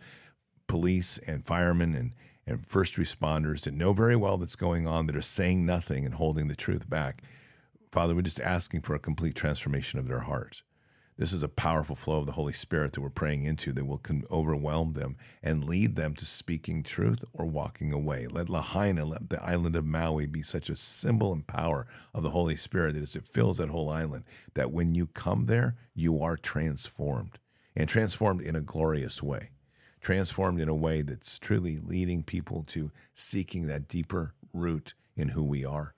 police 0.65 1.19
and 1.27 1.45
firemen 1.45 1.93
and, 1.93 2.13
and 2.47 2.65
first 2.65 2.95
responders 2.95 3.65
that 3.65 3.75
know 3.75 3.93
very 3.93 4.15
well 4.15 4.37
that's 4.37 4.55
going 4.55 4.87
on, 4.87 5.05
that 5.05 5.15
are 5.15 5.21
saying 5.21 5.67
nothing 5.67 6.03
and 6.03 6.15
holding 6.15 6.47
the 6.47 6.55
truth 6.55 6.89
back 6.89 7.21
Father, 7.91 8.13
we're 8.13 8.21
just 8.21 8.39
asking 8.41 8.81
for 8.81 8.93
a 8.93 8.99
complete 8.99 9.33
transformation 9.33 9.97
of 9.97 10.07
their 10.07 10.19
heart. 10.19 10.61
This 11.17 11.33
is 11.33 11.41
a 11.41 11.49
powerful 11.49 11.95
flow 11.95 12.19
of 12.19 12.27
the 12.27 12.33
Holy 12.33 12.53
Spirit 12.53 12.93
that 12.93 13.01
we're 13.01 13.09
praying 13.09 13.43
into 13.43 13.73
that 13.73 13.85
will 13.85 13.99
overwhelm 14.29 14.93
them 14.93 15.17
and 15.41 15.65
lead 15.65 15.95
them 15.95 16.13
to 16.15 16.23
speaking 16.23 16.83
truth 16.83 17.25
or 17.33 17.47
walking 17.47 17.91
away. 17.91 18.27
Let 18.27 18.47
Lahaina, 18.47 19.05
let 19.05 19.29
the 19.29 19.43
island 19.43 19.75
of 19.75 19.85
Maui 19.85 20.27
be 20.27 20.43
such 20.43 20.69
a 20.69 20.75
symbol 20.75 21.33
and 21.33 21.47
power 21.47 21.87
of 22.13 22.21
the 22.21 22.29
Holy 22.29 22.55
Spirit 22.55 22.93
that 22.93 23.01
as 23.01 23.15
it 23.15 23.25
fills 23.25 23.57
that 23.57 23.69
whole 23.69 23.89
island, 23.89 24.23
that 24.53 24.71
when 24.71 24.93
you 24.93 25.07
come 25.07 25.47
there, 25.47 25.75
you 25.95 26.21
are 26.21 26.37
transformed 26.37 27.39
and 27.75 27.89
transformed 27.89 28.41
in 28.41 28.55
a 28.55 28.61
glorious 28.61 29.23
way. 29.23 29.49
Transformed 29.99 30.61
in 30.61 30.69
a 30.69 30.75
way 30.75 31.01
that's 31.01 31.39
truly 31.39 31.79
leading 31.79 32.21
people 32.21 32.63
to 32.67 32.91
seeking 33.15 33.65
that 33.65 33.87
deeper 33.87 34.35
root 34.53 34.93
in 35.17 35.29
who 35.29 35.43
we 35.43 35.65
are 35.65 35.95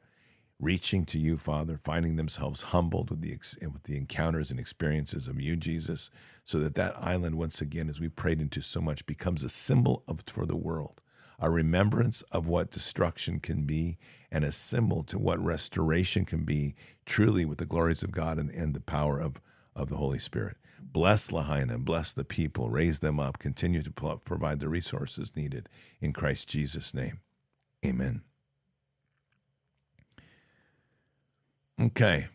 reaching 0.62 1.05
to 1.05 1.20
you, 1.20 1.38
Father, 1.38 1.78
finding 1.78 2.16
themselves 2.16 2.62
humbled 2.62 3.09
with 3.09 3.22
the 3.22 3.38
with 3.64 3.84
the 3.84 3.97
encounters 3.97 4.51
and 4.51 4.59
experiences 4.59 5.28
of 5.28 5.41
you, 5.41 5.55
Jesus, 5.55 6.09
so 6.45 6.59
that 6.59 6.76
that 6.76 6.95
island 6.97 7.36
once 7.36 7.62
again, 7.62 7.89
as 7.89 7.99
we 7.99 8.07
prayed 8.07 8.39
into 8.39 8.62
so 8.62 8.80
much, 8.80 9.05
becomes 9.05 9.43
a 9.43 9.49
symbol 9.49 10.03
of 10.07 10.24
for 10.28 10.45
the 10.45 10.55
world, 10.55 11.01
a 11.39 11.49
remembrance 11.49 12.22
of 12.32 12.47
what 12.47 12.72
destruction 12.72 13.39
can 13.39 13.66
be, 13.66 13.97
and 14.32 14.45
a 14.45 14.51
symbol 14.51 15.03
to 15.03 15.18
what 15.18 15.43
restoration 15.43 16.26
can 16.26 16.45
be, 16.45 16.76
truly 17.05 17.43
with 17.43 17.57
the 17.57 17.66
glories 17.66 18.03
of 18.03 18.12
God 18.12 18.38
and, 18.38 18.51
and 18.51 18.74
the 18.74 18.80
power 18.82 19.20
of 19.20 19.41
of 19.76 19.89
the 19.89 19.97
Holy 19.97 20.20
Spirit. 20.20 20.57
Bless 20.80 21.32
Lahaina, 21.32 21.80
bless 21.80 22.12
the 22.12 22.26
people, 22.26 22.70
raise 22.70 22.99
them 22.99 23.20
up, 23.20 23.39
continue 23.39 23.82
to 23.82 23.91
provide 24.26 24.59
the 24.59 24.68
resources 24.68 25.36
needed 25.36 25.70
in 26.01 26.12
Christ 26.12 26.49
Jesus' 26.49 26.93
name. 26.93 27.22
Amen. 27.86 28.22
Okay. 31.80 32.28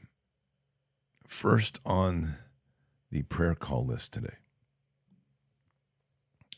First 1.26 1.80
on 1.84 2.36
the 3.10 3.22
prayer 3.22 3.54
call 3.54 3.84
list 3.84 4.12
today 4.12 4.36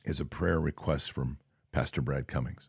is 0.05 0.21
a 0.21 0.25
prayer 0.25 0.61
request 0.61 1.13
from 1.13 1.39
Pastor 1.73 2.01
Brad 2.01 2.27
Cummings. 2.27 2.69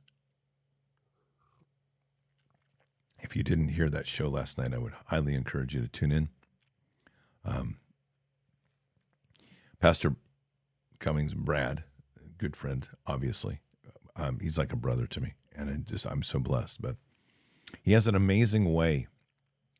If 3.19 3.35
you 3.35 3.43
didn't 3.43 3.69
hear 3.69 3.89
that 3.89 4.07
show 4.07 4.29
last 4.29 4.57
night, 4.57 4.73
I 4.73 4.77
would 4.77 4.93
highly 5.07 5.35
encourage 5.35 5.75
you 5.75 5.81
to 5.81 5.87
tune 5.87 6.11
in. 6.11 6.29
Um, 7.45 7.77
Pastor 9.79 10.15
Cummings, 10.99 11.33
Brad, 11.33 11.83
good 12.37 12.55
friend, 12.55 12.87
obviously. 13.05 13.61
Um, 14.15 14.39
he's 14.41 14.57
like 14.57 14.73
a 14.73 14.77
brother 14.77 15.05
to 15.07 15.21
me, 15.21 15.33
and 15.55 15.69
I 15.69 15.77
just 15.77 16.05
I'm 16.05 16.23
so 16.23 16.39
blessed. 16.39 16.81
But 16.81 16.95
he 17.81 17.93
has 17.93 18.07
an 18.07 18.15
amazing 18.15 18.73
way 18.73 19.07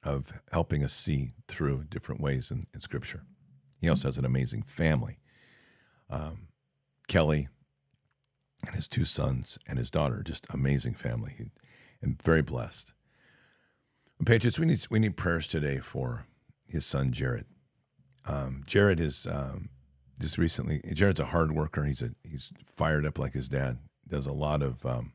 of 0.03 0.33
helping 0.51 0.83
us 0.83 0.93
see 0.93 1.33
through 1.47 1.83
different 1.85 2.21
ways 2.21 2.51
in, 2.51 2.63
in 2.73 2.81
Scripture. 2.81 3.23
He 3.81 3.89
also 3.89 4.07
has 4.07 4.17
an 4.17 4.25
amazing 4.25 4.63
family. 4.63 5.19
Um, 6.09 6.47
Kelly 7.07 7.47
and 8.65 8.75
his 8.75 8.87
two 8.87 9.05
sons 9.05 9.57
and 9.67 9.77
his 9.77 9.89
daughter, 9.89 10.21
just 10.23 10.45
amazing 10.49 10.93
family, 10.93 11.51
and 12.01 12.21
very 12.21 12.41
blessed. 12.41 12.93
Patriots, 14.25 14.59
we 14.59 14.65
need 14.65 14.85
we 14.89 14.99
need 14.99 15.15
prayers 15.15 15.47
today 15.47 15.79
for 15.79 16.25
his 16.67 16.85
son 16.85 17.11
Jared. 17.11 17.45
Um, 18.25 18.63
Jared 18.65 18.99
is 18.99 19.25
um, 19.31 19.69
just 20.19 20.37
recently. 20.37 20.81
Jared's 20.93 21.21
a 21.21 21.27
hard 21.27 21.53
worker. 21.53 21.85
He's 21.85 22.01
a 22.01 22.11
he's 22.23 22.51
fired 22.63 23.05
up 23.05 23.17
like 23.17 23.33
his 23.33 23.47
dad. 23.47 23.79
Does 24.07 24.25
a 24.25 24.33
lot 24.33 24.61
of 24.61 24.85
um, 24.85 25.13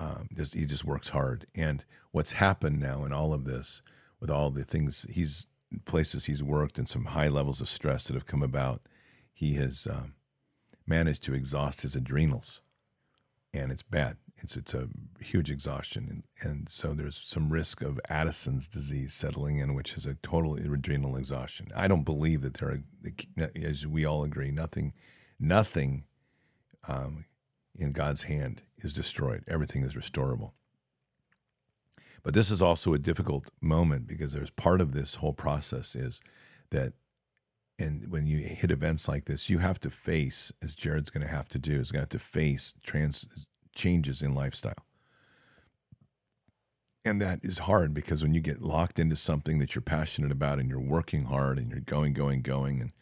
um, 0.00 0.28
just 0.34 0.54
he 0.54 0.64
just 0.64 0.84
works 0.84 1.10
hard. 1.10 1.46
And 1.54 1.84
what's 2.10 2.32
happened 2.32 2.80
now 2.80 3.04
in 3.04 3.12
all 3.12 3.32
of 3.32 3.44
this, 3.44 3.82
with 4.18 4.30
all 4.30 4.50
the 4.50 4.64
things 4.64 5.06
he's 5.10 5.46
places 5.84 6.24
he's 6.24 6.42
worked 6.42 6.78
and 6.78 6.88
some 6.88 7.06
high 7.06 7.28
levels 7.28 7.60
of 7.60 7.68
stress 7.68 8.08
that 8.08 8.14
have 8.14 8.26
come 8.26 8.42
about, 8.42 8.80
he 9.32 9.54
has 9.54 9.86
um, 9.88 10.14
managed 10.86 11.22
to 11.24 11.34
exhaust 11.34 11.82
his 11.82 11.94
adrenals, 11.94 12.62
and 13.54 13.70
it's 13.70 13.82
bad. 13.82 14.16
It's 14.42 14.56
it's 14.56 14.72
a 14.72 14.88
huge 15.20 15.50
exhaustion, 15.50 16.24
and, 16.40 16.50
and 16.50 16.68
so 16.70 16.94
there's 16.94 17.20
some 17.22 17.50
risk 17.50 17.82
of 17.82 18.00
Addison's 18.08 18.68
disease 18.68 19.12
settling 19.12 19.58
in, 19.58 19.74
which 19.74 19.98
is 19.98 20.06
a 20.06 20.14
total 20.14 20.54
adrenal 20.54 21.16
exhaustion. 21.16 21.68
I 21.76 21.88
don't 21.88 22.04
believe 22.04 22.40
that 22.40 22.54
there 22.54 22.70
are, 22.70 23.48
as 23.54 23.86
we 23.86 24.06
all 24.06 24.24
agree, 24.24 24.50
nothing, 24.50 24.94
nothing 25.38 26.04
um, 26.88 27.26
in 27.74 27.92
God's 27.92 28.24
hand 28.24 28.62
is 28.78 28.94
destroyed. 28.94 29.44
Everything 29.48 29.82
is 29.82 29.94
restorable. 29.94 30.52
But 32.22 32.34
this 32.34 32.50
is 32.50 32.60
also 32.60 32.92
a 32.92 32.98
difficult 32.98 33.50
moment 33.60 34.06
because 34.06 34.32
there's 34.32 34.50
part 34.50 34.80
of 34.80 34.92
this 34.92 35.16
whole 35.16 35.32
process 35.32 35.94
is 35.94 36.20
that 36.70 36.92
and 37.78 38.10
when 38.10 38.26
you 38.26 38.38
hit 38.38 38.70
events 38.70 39.08
like 39.08 39.24
this, 39.24 39.48
you 39.48 39.58
have 39.58 39.80
to 39.80 39.90
face, 39.90 40.52
as 40.62 40.74
Jared's 40.74 41.08
going 41.08 41.26
to 41.26 41.32
have 41.32 41.48
to 41.48 41.58
do, 41.58 41.72
is 41.72 41.90
going 41.90 42.00
to 42.00 42.02
have 42.02 42.08
to 42.10 42.18
face 42.18 42.74
trans 42.82 43.46
changes 43.74 44.20
in 44.20 44.34
lifestyle. 44.34 44.84
And 47.02 47.20
that 47.22 47.40
is 47.42 47.60
hard 47.60 47.94
because 47.94 48.22
when 48.22 48.34
you 48.34 48.42
get 48.42 48.60
locked 48.60 48.98
into 48.98 49.16
something 49.16 49.58
that 49.58 49.74
you're 49.74 49.80
passionate 49.80 50.30
about 50.30 50.58
and 50.58 50.68
you're 50.68 50.78
working 50.78 51.24
hard 51.24 51.56
and 51.56 51.70
you're 51.70 51.80
going, 51.80 52.12
going, 52.12 52.42
going, 52.42 52.82
and 52.82 52.92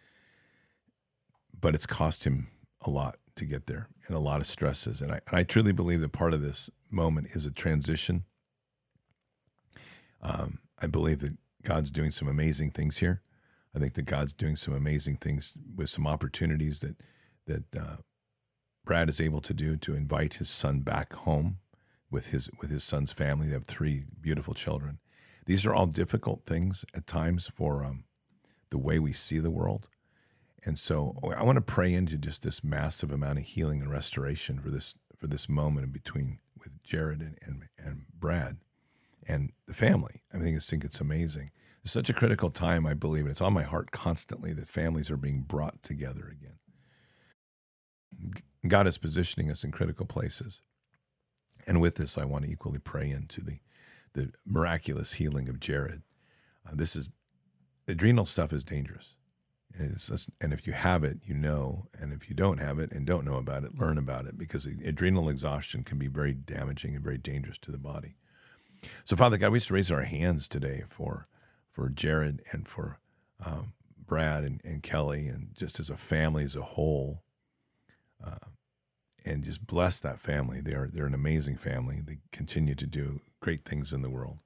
but 1.60 1.74
it's 1.74 1.86
cost 1.86 2.22
him 2.22 2.46
a 2.82 2.90
lot 2.90 3.18
to 3.39 3.45
get 3.45 3.66
there 3.66 3.89
and 4.07 4.16
a 4.16 4.20
lot 4.20 4.41
of 4.41 4.47
stresses. 4.47 5.01
And 5.01 5.12
I, 5.12 5.20
and 5.28 5.39
I 5.39 5.43
truly 5.43 5.72
believe 5.72 6.01
that 6.01 6.12
part 6.12 6.34
of 6.34 6.43
this 6.43 6.70
moment 6.91 7.28
is 7.34 7.47
a 7.47 7.51
transition. 7.51 8.24
Um, 10.22 10.59
I 10.80 10.86
believe 10.86 11.20
that 11.20 11.36
God's 11.62 11.91
doing 11.91 12.12
some 12.12 12.28
amazing 12.28 12.70
things 12.70 12.99
here. 12.99 13.22
I 13.74 13.78
think 13.78 13.95
that 13.95 14.07
God's 14.07 14.32
doing 14.32 14.57
some 14.57 14.74
amazing 14.74 15.16
things 15.16 15.55
with 15.74 15.91
some 15.91 16.07
opportunities 16.07 16.80
that 16.80 16.97
that 17.47 17.76
uh, 17.76 17.97
Brad 18.84 19.09
is 19.09 19.20
able 19.20 19.41
to 19.43 19.55
do 19.55 19.76
to 19.76 19.95
invite 19.95 20.34
his 20.34 20.49
son 20.49 20.80
back 20.80 21.12
home 21.12 21.59
with 22.11 22.28
his 22.28 22.49
with 22.61 22.70
his 22.70 22.84
son's 22.84 23.12
family. 23.12 23.49
They 23.49 23.55
have 23.55 23.64
three 23.64 24.05
beautiful 24.20 24.55
children. 24.55 24.99
These 25.47 25.64
are 25.66 25.74
all 25.74 25.86
difficult 25.86 26.45
things 26.45 26.84
at 26.95 27.07
times 27.07 27.49
for 27.55 27.84
um, 27.84 28.05
the 28.70 28.78
way 28.78 28.99
we 28.99 29.12
see 29.12 29.39
the 29.39 29.51
world. 29.51 29.89
And 30.64 30.78
so 30.78 31.18
I 31.36 31.42
want 31.42 31.56
to 31.56 31.62
pray 31.62 31.92
into 31.94 32.16
just 32.16 32.42
this 32.42 32.64
massive 32.64 33.12
amount 33.12 33.38
of 33.38 33.44
healing 33.44 33.80
and 33.80 33.90
restoration 33.90 34.59
for 34.59 34.70
this 34.70 34.94
for 35.16 35.26
this 35.26 35.48
moment 35.48 35.86
in 35.86 35.92
between 35.92 36.38
with 36.59 36.82
Jared 36.82 37.20
and, 37.20 37.38
and, 37.42 37.68
and 37.78 38.02
Brad 38.12 38.59
and 39.26 39.52
the 39.66 39.74
family. 39.74 40.22
I 40.32 40.38
think, 40.38 40.56
I 40.56 40.61
think 40.61 40.84
it's 40.84 41.00
amazing. 41.00 41.50
It's 41.82 41.92
such 41.92 42.11
a 42.11 42.14
critical 42.14 42.50
time, 42.50 42.86
I 42.86 42.94
believe, 42.94 43.22
and 43.22 43.30
it's 43.30 43.40
on 43.40 43.52
my 43.52 43.62
heart 43.62 43.90
constantly 43.90 44.52
that 44.54 44.68
families 44.68 45.11
are 45.11 45.16
being 45.16 45.42
brought 45.42 45.82
together 45.82 46.30
again. 46.30 46.59
God 48.66 48.86
is 48.86 48.98
positioning 48.98 49.50
us 49.50 49.64
in 49.64 49.70
critical 49.70 50.06
places. 50.06 50.61
And 51.66 51.80
with 51.80 51.96
this, 51.96 52.16
I 52.16 52.24
want 52.24 52.44
to 52.44 52.50
equally 52.50 52.78
pray 52.78 53.11
into 53.11 53.42
the, 53.42 53.59
the 54.14 54.32
miraculous 54.46 55.14
healing 55.14 55.48
of 55.48 55.61
Jared. 55.61 56.02
Uh, 56.66 56.74
this 56.74 56.96
is 56.96 57.11
adrenal 57.86 58.26
stuff 58.26 58.52
is 58.52 58.64
dangerous. 58.64 59.14
Just, 59.79 60.31
and 60.41 60.53
if 60.53 60.66
you 60.66 60.72
have 60.72 61.05
it, 61.05 61.18
you 61.24 61.35
know. 61.35 61.87
And 61.99 62.12
if 62.12 62.29
you 62.29 62.35
don't 62.35 62.59
have 62.59 62.79
it 62.79 62.93
and 62.93 63.07
don't 63.07 63.24
know 63.24 63.37
about 63.37 63.64
it, 63.64 63.79
learn 63.79 63.99
about 63.99 64.26
it 64.26 64.37
because 64.37 64.66
adrenal 64.66 65.29
exhaustion 65.29 65.85
can 65.85 65.99
be 65.99 66.09
very 66.09 66.33
damaging 66.33 66.95
and 66.95 67.05
very 67.05 67.18
dangerous 67.18 67.59
to 67.59 67.70
the 67.70 67.79
body. 67.79 68.16
So, 69.05 69.16
Father 69.16 69.37
God, 69.37 69.53
we 69.53 69.59
just 69.59 69.70
raise 69.70 69.93
our 69.93 70.03
hands 70.03 70.49
today 70.49 70.85
for 70.89 71.29
for 71.70 71.89
Jared 71.89 72.43
and 72.51 72.66
for 72.66 72.99
um, 73.45 73.72
Brad 73.97 74.43
and, 74.43 74.61
and, 74.64 74.83
Kelly 74.83 75.29
and 75.29 75.51
just 75.55 75.79
as 75.79 75.91
a 75.91 75.97
family 75.97 76.43
as 76.43 76.57
a 76.57 76.62
whole, 76.62 77.22
uh, 78.24 78.49
and 79.24 79.45
just 79.45 79.64
bless 79.64 80.01
that 80.01 80.20
family. 80.20 80.61
They're 80.61 80.89
they're 80.93 81.07
an 81.07 81.14
amazing 81.14 81.57
family. 81.57 82.01
They 82.05 82.18
continue 82.33 82.74
to 82.74 82.87
do 82.87 83.20
great 83.41 83.64
things 83.64 83.93
in 83.93 84.03
the 84.03 84.11
world. 84.11 84.39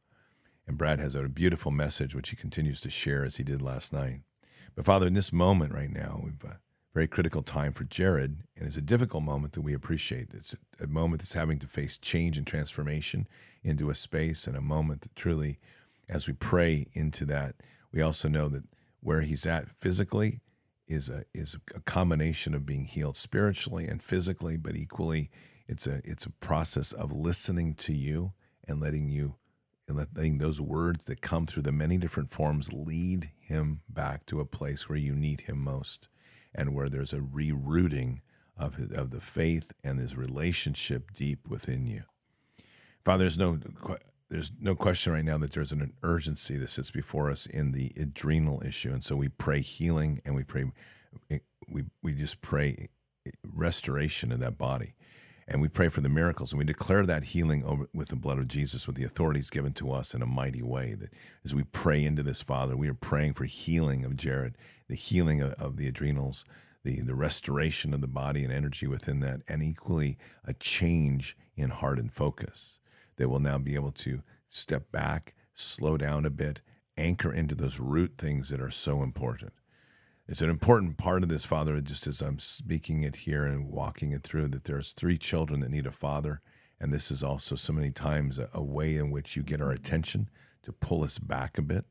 And 0.66 0.78
Brad 0.78 1.00
has 1.00 1.14
a 1.14 1.28
beautiful 1.28 1.72
message 1.72 2.14
which 2.14 2.30
he 2.30 2.36
continues 2.36 2.80
to 2.82 2.90
share 2.90 3.24
as 3.24 3.36
he 3.36 3.44
did 3.44 3.62
last 3.62 3.92
night. 3.92 4.20
But 4.74 4.84
Father, 4.84 5.06
in 5.06 5.14
this 5.14 5.32
moment 5.32 5.74
right 5.74 5.90
now, 5.90 6.20
we've 6.22 6.42
a 6.44 6.58
very 6.94 7.08
critical 7.08 7.42
time 7.42 7.72
for 7.72 7.84
Jared, 7.84 8.42
and 8.56 8.66
it's 8.66 8.76
a 8.76 8.82
difficult 8.82 9.22
moment 9.22 9.54
that 9.54 9.62
we 9.62 9.74
appreciate. 9.74 10.28
It's 10.34 10.54
a 10.80 10.86
moment 10.86 11.22
that's 11.22 11.32
having 11.32 11.58
to 11.60 11.66
face 11.66 11.96
change 11.96 12.36
and 12.36 12.46
transformation 12.46 13.26
into 13.62 13.90
a 13.90 13.94
space 13.94 14.46
and 14.46 14.56
a 14.56 14.60
moment 14.60 15.02
that 15.02 15.16
truly, 15.16 15.58
as 16.08 16.26
we 16.26 16.34
pray 16.34 16.86
into 16.92 17.24
that, 17.26 17.56
we 17.92 18.02
also 18.02 18.28
know 18.28 18.48
that 18.48 18.64
where 19.00 19.22
he's 19.22 19.46
at 19.46 19.70
physically 19.70 20.40
is 20.86 21.08
a 21.08 21.24
is 21.32 21.56
a 21.74 21.80
combination 21.80 22.54
of 22.54 22.66
being 22.66 22.84
healed 22.84 23.16
spiritually 23.16 23.86
and 23.86 24.02
physically, 24.02 24.56
but 24.56 24.76
equally 24.76 25.30
it's 25.66 25.86
a 25.86 26.00
it's 26.04 26.26
a 26.26 26.30
process 26.30 26.92
of 26.92 27.12
listening 27.12 27.74
to 27.74 27.94
you 27.94 28.32
and 28.68 28.80
letting 28.80 29.08
you 29.08 29.36
and 29.88 29.96
letting 29.96 30.38
those 30.38 30.60
words 30.60 31.04
that 31.06 31.20
come 31.20 31.46
through 31.46 31.64
the 31.64 31.72
many 31.72 31.98
different 31.98 32.30
forms 32.30 32.72
lead 32.72 33.30
him 33.40 33.80
back 33.88 34.26
to 34.26 34.40
a 34.40 34.44
place 34.44 34.88
where 34.88 34.98
you 34.98 35.14
need 35.14 35.42
him 35.42 35.62
most 35.62 36.08
and 36.54 36.74
where 36.74 36.88
there's 36.88 37.12
a 37.12 37.18
rerouting 37.18 38.20
of, 38.56 38.76
his, 38.76 38.92
of 38.92 39.10
the 39.10 39.20
faith 39.20 39.72
and 39.82 39.98
his 39.98 40.16
relationship 40.16 41.12
deep 41.12 41.48
within 41.48 41.86
you. 41.86 42.02
Father, 43.04 43.24
there's 43.24 43.38
no, 43.38 43.58
there's 44.28 44.52
no 44.60 44.74
question 44.74 45.12
right 45.12 45.24
now 45.24 45.36
that 45.38 45.52
there's 45.52 45.72
an 45.72 45.92
urgency 46.02 46.56
that 46.56 46.70
sits 46.70 46.90
before 46.90 47.30
us 47.30 47.46
in 47.46 47.72
the 47.72 47.92
adrenal 48.00 48.62
issue, 48.64 48.90
and 48.90 49.04
so 49.04 49.16
we 49.16 49.28
pray 49.28 49.60
healing 49.60 50.20
and 50.24 50.34
we 50.34 50.44
pray 50.44 50.64
we 51.70 51.84
we 52.02 52.12
just 52.12 52.40
pray 52.40 52.88
restoration 53.54 54.32
of 54.32 54.40
that 54.40 54.56
body, 54.56 54.94
and 55.48 55.60
we 55.60 55.68
pray 55.68 55.88
for 55.88 56.00
the 56.00 56.08
miracles, 56.08 56.52
and 56.52 56.58
we 56.58 56.64
declare 56.64 57.04
that 57.04 57.24
healing 57.24 57.64
over 57.64 57.88
with 57.92 58.08
the 58.08 58.16
blood 58.16 58.38
of 58.38 58.48
Jesus, 58.48 58.86
with 58.86 58.96
the 58.96 59.04
authorities 59.04 59.50
given 59.50 59.72
to 59.74 59.92
us 59.92 60.14
in 60.14 60.22
a 60.22 60.26
mighty 60.26 60.62
way. 60.62 60.94
That 60.94 61.12
as 61.44 61.54
we 61.54 61.64
pray 61.64 62.04
into 62.04 62.22
this, 62.22 62.42
Father, 62.42 62.76
we 62.76 62.88
are 62.88 62.94
praying 62.94 63.34
for 63.34 63.44
healing 63.44 64.04
of 64.04 64.16
Jared, 64.16 64.56
the 64.88 64.94
healing 64.94 65.40
of, 65.40 65.52
of 65.54 65.76
the 65.76 65.88
adrenals, 65.88 66.44
the 66.84 67.00
the 67.00 67.14
restoration 67.14 67.92
of 67.94 68.00
the 68.00 68.06
body 68.06 68.44
and 68.44 68.52
energy 68.52 68.86
within 68.86 69.20
that, 69.20 69.42
and 69.48 69.62
equally 69.62 70.16
a 70.44 70.52
change 70.52 71.36
in 71.56 71.70
heart 71.70 71.98
and 71.98 72.12
focus 72.12 72.78
that 73.16 73.28
will 73.28 73.40
now 73.40 73.58
be 73.58 73.74
able 73.74 73.92
to 73.92 74.22
step 74.48 74.90
back, 74.90 75.34
slow 75.54 75.96
down 75.96 76.24
a 76.24 76.30
bit, 76.30 76.60
anchor 76.96 77.32
into 77.32 77.54
those 77.54 77.80
root 77.80 78.14
things 78.18 78.48
that 78.50 78.60
are 78.60 78.70
so 78.70 79.02
important. 79.02 79.52
It's 80.28 80.40
an 80.40 80.50
important 80.50 80.98
part 80.98 81.24
of 81.24 81.28
this, 81.28 81.44
Father, 81.44 81.80
just 81.80 82.06
as 82.06 82.20
I'm 82.20 82.38
speaking 82.38 83.02
it 83.02 83.16
here 83.16 83.44
and 83.44 83.70
walking 83.70 84.12
it 84.12 84.22
through, 84.22 84.48
that 84.48 84.64
there's 84.64 84.92
three 84.92 85.18
children 85.18 85.60
that 85.60 85.70
need 85.70 85.86
a 85.86 85.90
father. 85.90 86.40
And 86.80 86.92
this 86.92 87.10
is 87.10 87.24
also 87.24 87.56
so 87.56 87.72
many 87.72 87.90
times 87.90 88.38
a, 88.38 88.48
a 88.52 88.62
way 88.62 88.96
in 88.96 89.10
which 89.10 89.36
you 89.36 89.42
get 89.42 89.60
our 89.60 89.72
attention 89.72 90.30
to 90.62 90.72
pull 90.72 91.02
us 91.02 91.18
back 91.18 91.58
a 91.58 91.62
bit 91.62 91.86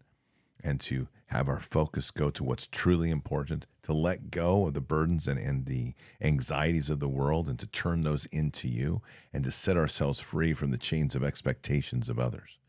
and 0.64 0.80
to 0.80 1.10
have 1.28 1.50
our 1.50 1.60
focus 1.60 2.10
go 2.10 2.30
to 2.30 2.44
what's 2.44 2.68
truly 2.68 3.10
important, 3.10 3.66
to 3.84 3.94
let 3.94 4.32
go 4.32 4.68
of 4.68 4.74
the 4.74 4.82
burdens 4.82 5.28
and, 5.28 5.40
and 5.40 5.66
the 5.66 5.94
anxieties 6.22 6.90
of 6.90 7.00
the 7.00 7.10
world 7.10 7.50
and 7.50 7.60
to 7.60 7.68
turn 7.68 8.04
those 8.04 8.28
into 8.28 8.68
you 8.68 9.02
and 9.34 9.44
to 9.44 9.52
set 9.52 9.76
ourselves 9.76 10.22
free 10.22 10.54
from 10.54 10.72
the 10.72 10.78
chains 10.78 11.16
of 11.16 11.24
expectations 11.24 12.10
of 12.10 12.20
others. 12.20 12.60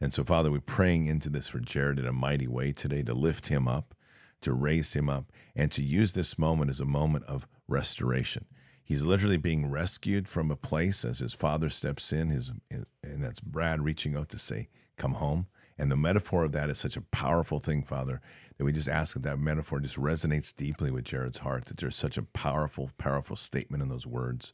And 0.00 0.14
so, 0.14 0.24
Father, 0.24 0.50
we're 0.50 0.60
praying 0.60 1.06
into 1.06 1.28
this 1.28 1.48
for 1.48 1.60
Jared 1.60 1.98
in 1.98 2.06
a 2.06 2.12
mighty 2.12 2.48
way 2.48 2.72
today 2.72 3.02
to 3.02 3.14
lift 3.14 3.48
him 3.48 3.68
up, 3.68 3.94
to 4.42 4.52
raise 4.52 4.94
him 4.94 5.08
up, 5.08 5.32
and 5.56 5.70
to 5.72 5.82
use 5.82 6.12
this 6.12 6.38
moment 6.38 6.70
as 6.70 6.80
a 6.80 6.84
moment 6.84 7.24
of 7.24 7.46
restoration. 7.68 8.46
He's 8.84 9.04
literally 9.04 9.36
being 9.36 9.70
rescued 9.70 10.28
from 10.28 10.50
a 10.50 10.56
place 10.56 11.04
as 11.04 11.20
his 11.20 11.32
father 11.32 11.70
steps 11.70 12.12
in, 12.12 12.28
his, 12.28 12.50
and 12.70 13.22
that's 13.22 13.40
Brad 13.40 13.82
reaching 13.82 14.16
out 14.16 14.28
to 14.30 14.38
say, 14.38 14.68
Come 14.96 15.14
home. 15.14 15.46
And 15.78 15.90
the 15.90 15.96
metaphor 15.96 16.44
of 16.44 16.52
that 16.52 16.68
is 16.68 16.78
such 16.78 16.96
a 16.96 17.00
powerful 17.00 17.58
thing, 17.58 17.82
Father, 17.82 18.20
that 18.58 18.64
we 18.64 18.72
just 18.72 18.88
ask 18.88 19.14
that 19.14 19.22
that 19.22 19.38
metaphor 19.38 19.80
just 19.80 19.96
resonates 19.96 20.54
deeply 20.54 20.90
with 20.90 21.04
Jared's 21.04 21.38
heart, 21.38 21.64
that 21.64 21.78
there's 21.78 21.96
such 21.96 22.18
a 22.18 22.22
powerful, 22.22 22.90
powerful 22.98 23.36
statement 23.36 23.82
in 23.82 23.88
those 23.88 24.06
words 24.06 24.52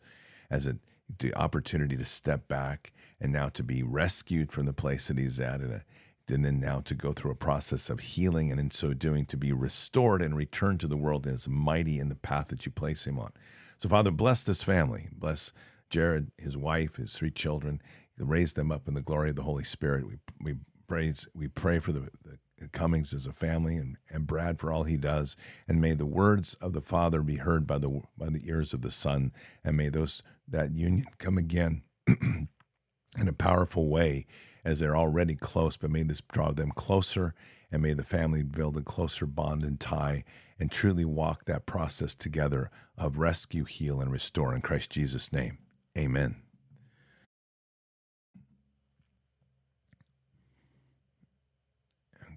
as 0.51 0.67
a, 0.67 0.79
the 1.19 1.35
opportunity 1.35 1.97
to 1.97 2.05
step 2.05 2.49
back 2.49 2.93
and 3.21 3.33
now 3.33 3.49
to 3.49 3.63
be 3.63 3.83
rescued 3.83 4.53
from 4.53 4.67
the 4.67 4.73
place 4.73 5.09
that 5.09 5.19
he's 5.19 5.41
at 5.41 5.61
a, 5.61 5.83
and 6.31 6.45
then 6.45 6.61
now 6.61 6.81
to 6.81 6.95
go 6.95 7.13
through 7.13 7.31
a 7.31 7.37
process 7.37 7.91
of 7.91 8.01
healing 8.01 8.51
and 8.51 8.61
in 8.61 8.71
so 8.71 8.95
doing 8.95 9.25
to 9.27 9.37
be 9.37 9.53
restored 9.53 10.23
and 10.23 10.37
returned 10.37 10.81
to 10.81 10.87
the 10.87 10.97
world 10.97 11.27
as 11.27 11.49
mighty 11.49 11.99
in 11.99 12.09
the 12.09 12.15
path 12.15 12.49
that 12.49 12.67
you 12.67 12.73
place 12.73 13.07
him 13.07 13.19
on. 13.19 13.33
So, 13.79 13.89
Father, 13.89 14.11
bless 14.11 14.45
this 14.45 14.63
family. 14.63 15.09
Bless 15.13 15.53
Jared, 15.91 16.31
his 16.37 16.57
wife, 16.57 16.97
his 16.97 17.15
three 17.15 17.31
children. 17.31 17.81
Raise 18.19 18.55
them 18.55 18.73
up 18.73 18.89
in 18.89 18.95
the 18.95 19.03
glory 19.03 19.31
of 19.31 19.37
the 19.37 19.43
Holy 19.43 19.65
Spirit. 19.65 20.07
We, 20.07 20.17
we 20.41 20.55
praise, 20.89 21.29
we 21.35 21.49
pray 21.49 21.79
for 21.79 21.93
the, 21.93 22.09
the 22.25 22.39
Cummings 22.73 23.15
as 23.15 23.27
a 23.27 23.33
family 23.33 23.77
and, 23.77 23.97
and 24.11 24.27
Brad 24.27 24.59
for 24.59 24.73
all 24.73 24.83
he 24.83 24.97
does. 24.97 25.37
And 25.69 25.81
may 25.81 25.95
the 25.95 26.07
words 26.07 26.55
of 26.55 26.73
the 26.73 26.81
Father 26.81 27.23
be 27.23 27.37
heard 27.37 27.67
by 27.67 27.79
the 27.79 28.03
by 28.17 28.31
the 28.31 28.49
ears 28.49 28.75
of 28.75 28.83
the 28.83 28.91
Son. 28.91 29.33
And 29.63 29.77
may 29.77 29.89
those 29.89 30.23
that 30.49 30.73
union 30.73 31.05
come 31.19 31.39
again 31.39 31.83
in 32.09 33.29
a 33.29 33.33
powerful 33.33 33.89
way 33.89 34.27
as 34.65 34.81
they're 34.81 34.97
already 34.97 35.35
close, 35.35 35.77
but 35.77 35.91
may 35.91 36.03
this 36.03 36.21
draw 36.33 36.53
them 36.53 36.71
closer 36.71 37.35
and 37.71 37.83
may 37.83 37.93
the 37.93 38.05
family 38.05 38.43
build 38.43 38.77
a 38.77 38.83
closer 38.83 39.27
bond 39.27 39.63
and 39.63 39.79
tie 39.79 40.25
and 40.59 40.71
truly 40.71 41.05
walk 41.05 41.45
that 41.45 41.67
process 41.67 42.15
together 42.15 42.71
of 42.97 43.19
rescue, 43.19 43.65
heal, 43.65 44.01
and 44.01 44.11
restore. 44.11 44.55
In 44.55 44.61
Christ 44.61 44.91
Jesus' 44.91 45.33
name, 45.33 45.59
amen. 45.97 46.37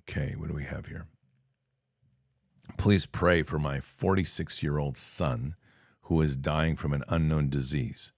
Okay, 0.10 0.34
what 0.38 0.50
do 0.50 0.54
we 0.54 0.66
have 0.66 0.88
here? 0.88 1.08
Please 2.78 3.06
pray 3.06 3.44
for 3.44 3.60
my 3.60 3.80
46 3.80 4.62
year 4.62 4.78
old 4.78 4.98
son 4.98 5.56
who 6.04 6.22
is 6.22 6.36
dying 6.36 6.76
from 6.76 6.94
an 6.94 7.04
unknown 7.08 7.50
disease. 7.50 8.12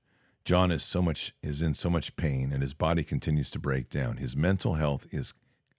John 0.46 0.72
is 0.72 0.84
so 0.84 1.02
much 1.02 1.34
is 1.42 1.62
in 1.62 1.74
so 1.74 1.90
much 1.90 2.18
pain 2.18 2.52
and 2.52 2.62
his 2.62 2.74
body 2.74 3.04
continues 3.04 3.50
to 3.52 3.60
break 3.60 3.90
down. 3.90 4.18
His 4.18 4.36
mental 4.36 4.74
health 4.74 5.08
is 5.12 5.34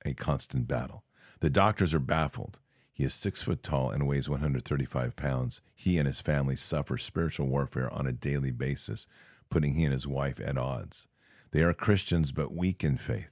a 0.06 0.14
constant 0.14 0.66
battle. 0.66 1.04
The 1.40 1.50
doctors 1.50 1.92
are 1.92 1.98
baffled. 1.98 2.60
He 2.90 3.04
is 3.04 3.12
six 3.12 3.42
foot 3.42 3.62
tall 3.62 3.90
and 3.90 4.08
weighs 4.08 4.28
135 4.28 5.16
pounds. 5.16 5.60
He 5.74 5.98
and 5.98 6.06
his 6.06 6.20
family 6.20 6.56
suffer 6.56 6.96
spiritual 6.96 7.46
warfare 7.48 7.92
on 7.92 8.06
a 8.06 8.12
daily 8.12 8.52
basis, 8.52 9.06
putting 9.50 9.74
he 9.74 9.84
and 9.84 9.92
his 9.92 10.06
wife 10.06 10.40
at 10.40 10.56
odds. 10.56 11.08
They 11.50 11.62
are 11.62 11.74
Christians 11.74 12.32
but 12.32 12.56
weak 12.56 12.82
in 12.82 12.96
faith. 12.96 13.30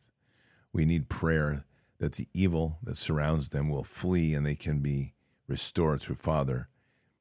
We 0.70 0.84
need 0.84 1.08
prayer 1.08 1.64
that 1.98 2.12
the 2.14 2.28
evil 2.34 2.78
that 2.82 2.98
surrounds 2.98 3.50
them 3.50 3.70
will 3.70 3.84
flee 3.84 4.34
and 4.34 4.44
they 4.44 4.56
can 4.56 4.80
be 4.80 5.14
restored 5.46 6.02
through 6.02 6.16
Father 6.16 6.68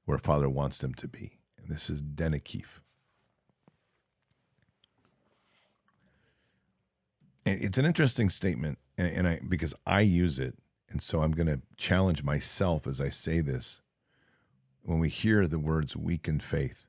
where 0.03 0.17
Father 0.17 0.49
wants 0.49 0.79
them 0.79 0.93
to 0.95 1.07
be. 1.07 1.39
And 1.57 1.69
this 1.69 1.89
is 1.89 2.01
Denikif. 2.01 2.79
It's 7.45 7.77
an 7.77 7.85
interesting 7.85 8.29
statement, 8.29 8.77
and, 8.97 9.07
and 9.07 9.27
I 9.27 9.39
because 9.47 9.73
I 9.85 10.01
use 10.01 10.39
it, 10.39 10.57
and 10.89 11.01
so 11.01 11.21
I'm 11.21 11.31
going 11.31 11.47
to 11.47 11.61
challenge 11.77 12.23
myself 12.23 12.87
as 12.87 13.01
I 13.01 13.09
say 13.09 13.41
this. 13.41 13.81
When 14.83 14.99
we 14.99 15.09
hear 15.09 15.47
the 15.47 15.59
words 15.59 15.95
"weaken 15.95 16.39
faith," 16.39 16.87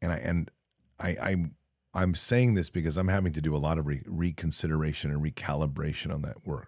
and 0.00 0.12
I 0.12 0.16
and 0.16 0.50
I 0.98 1.16
I'm 1.22 1.56
I'm 1.94 2.14
saying 2.14 2.54
this 2.54 2.70
because 2.70 2.96
I'm 2.96 3.08
having 3.08 3.32
to 3.34 3.40
do 3.40 3.54
a 3.54 3.58
lot 3.58 3.78
of 3.78 3.86
re- 3.86 4.02
reconsideration 4.06 5.10
and 5.10 5.22
recalibration 5.22 6.12
on 6.12 6.22
that 6.22 6.44
word. 6.46 6.66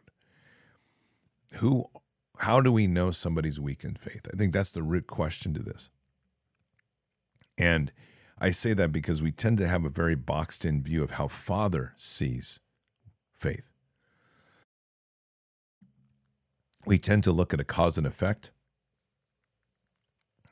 Who, 1.57 1.87
how 2.39 2.61
do 2.61 2.71
we 2.71 2.87
know 2.87 3.11
somebody's 3.11 3.59
weak 3.59 3.83
in 3.83 3.95
faith? 3.95 4.29
I 4.33 4.37
think 4.37 4.53
that's 4.53 4.71
the 4.71 4.85
root 4.85 5.09
question 5.09 5.53
to 5.55 5.63
this. 5.63 5.91
And 7.59 7.93
I 8.39 8.53
say 8.53 8.73
that 8.75 8.93
because 8.93 9.23
we 9.23 9.33
tend 9.33 9.59
to 9.59 9.67
have 9.67 9.85
a 9.85 9.91
very 9.91 10.15
boxed 10.15 10.65
in 10.65 10.83
view 10.83 11.03
of 11.03 11.13
how 11.13 11.27
Father 11.27 11.95
sees 11.97 12.61
faith. 13.37 13.71
We 16.87 16.99
tend 16.99 17.25
to 17.25 17.33
look 17.33 17.53
at 17.53 17.61
a 17.61 17.65
cause 17.65 17.99
and 17.99 18.07
effect. 18.07 18.51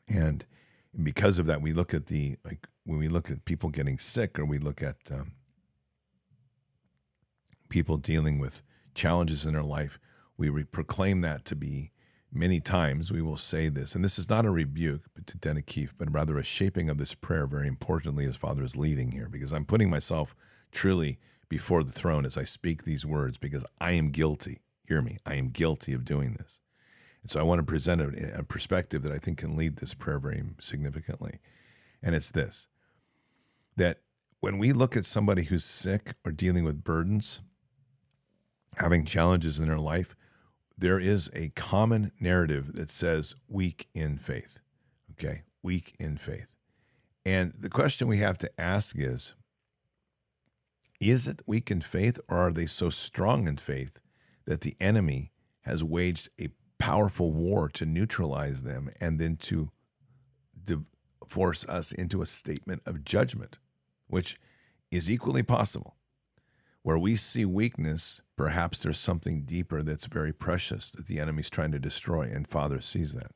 And 0.08 0.44
because 1.02 1.38
of 1.38 1.46
that, 1.46 1.62
we 1.62 1.72
look 1.72 1.94
at 1.94 2.06
the, 2.06 2.36
like, 2.44 2.68
when 2.84 2.98
we 2.98 3.08
look 3.08 3.30
at 3.30 3.44
people 3.44 3.70
getting 3.70 3.98
sick 3.98 4.38
or 4.38 4.44
we 4.44 4.58
look 4.58 4.82
at 4.82 4.96
um, 5.10 5.32
people 7.68 7.96
dealing 7.96 8.38
with 8.38 8.62
challenges 8.94 9.44
in 9.44 9.54
their 9.54 9.62
life, 9.62 9.98
we 10.36 10.48
re- 10.48 10.64
proclaim 10.64 11.20
that 11.22 11.44
to 11.46 11.56
be 11.56 11.92
many 12.32 12.60
times 12.60 13.12
we 13.12 13.22
will 13.22 13.36
say 13.36 13.68
this, 13.68 13.94
and 13.94 14.04
this 14.04 14.18
is 14.18 14.28
not 14.28 14.44
a 14.44 14.50
rebuke 14.50 15.04
to 15.24 15.38
Denikif, 15.38 15.90
but 15.96 16.12
rather 16.12 16.36
a 16.36 16.44
shaping 16.44 16.90
of 16.90 16.98
this 16.98 17.14
prayer 17.14 17.46
very 17.46 17.68
importantly 17.68 18.24
as 18.24 18.34
Father 18.34 18.64
is 18.64 18.76
leading 18.76 19.12
here, 19.12 19.28
because 19.28 19.52
I'm 19.52 19.64
putting 19.64 19.88
myself 19.88 20.34
truly 20.72 21.18
before 21.48 21.82
the 21.82 21.92
throne 21.92 22.24
as 22.24 22.36
I 22.36 22.44
speak 22.44 22.84
these 22.84 23.06
words, 23.06 23.38
because 23.38 23.64
I 23.80 23.92
am 23.92 24.10
guilty. 24.10 24.60
Hear 24.86 25.02
me, 25.02 25.18
I 25.24 25.34
am 25.34 25.48
guilty 25.48 25.92
of 25.92 26.04
doing 26.04 26.34
this. 26.34 26.60
And 27.22 27.30
so 27.30 27.40
I 27.40 27.44
want 27.44 27.58
to 27.58 27.64
present 27.64 28.00
a, 28.00 28.38
a 28.38 28.42
perspective 28.42 29.02
that 29.02 29.12
I 29.12 29.18
think 29.18 29.38
can 29.38 29.56
lead 29.56 29.76
this 29.76 29.94
prayer 29.94 30.18
very 30.18 30.42
significantly. 30.60 31.38
And 32.02 32.14
it's 32.14 32.30
this 32.30 32.68
that 33.76 34.00
when 34.40 34.58
we 34.58 34.72
look 34.72 34.96
at 34.96 35.06
somebody 35.06 35.44
who's 35.44 35.64
sick 35.64 36.14
or 36.24 36.30
dealing 36.30 36.64
with 36.64 36.84
burdens, 36.84 37.40
having 38.76 39.04
challenges 39.04 39.58
in 39.58 39.66
their 39.66 39.78
life, 39.78 40.14
there 40.76 41.00
is 41.00 41.30
a 41.32 41.48
common 41.50 42.12
narrative 42.20 42.74
that 42.74 42.90
says 42.90 43.34
weak 43.48 43.88
in 43.94 44.18
faith. 44.18 44.60
Okay, 45.12 45.42
weak 45.62 45.94
in 45.98 46.18
faith. 46.18 46.56
And 47.24 47.54
the 47.54 47.70
question 47.70 48.06
we 48.06 48.18
have 48.18 48.36
to 48.38 48.60
ask 48.60 48.96
is 48.98 49.34
is 51.00 51.28
it 51.28 51.42
weak 51.46 51.70
in 51.70 51.80
faith, 51.80 52.18
or 52.28 52.38
are 52.38 52.52
they 52.52 52.66
so 52.66 52.90
strong 52.90 53.46
in 53.46 53.56
faith 53.56 54.00
that 54.46 54.62
the 54.62 54.74
enemy 54.80 55.32
has 55.62 55.82
waged 55.84 56.28
a 56.40 56.48
powerful 56.78 57.32
war 57.32 57.68
to 57.70 57.86
neutralize 57.86 58.62
them 58.62 58.90
and 59.00 59.20
then 59.20 59.36
to 59.36 59.70
force 61.26 61.64
us 61.66 61.90
into 61.90 62.20
a 62.20 62.26
statement 62.26 62.82
of 62.84 63.04
judgment, 63.04 63.58
which 64.06 64.36
is 64.90 65.10
equally 65.10 65.42
possible? 65.42 65.96
Where 66.82 66.98
we 66.98 67.16
see 67.16 67.46
weakness, 67.46 68.20
perhaps 68.36 68.82
there's 68.82 68.98
something 68.98 69.44
deeper 69.44 69.82
that's 69.82 70.04
very 70.04 70.34
precious 70.34 70.90
that 70.90 71.06
the 71.06 71.18
enemy's 71.18 71.48
trying 71.48 71.72
to 71.72 71.78
destroy, 71.78 72.22
and 72.22 72.46
Father 72.46 72.82
sees 72.82 73.14
that. 73.14 73.32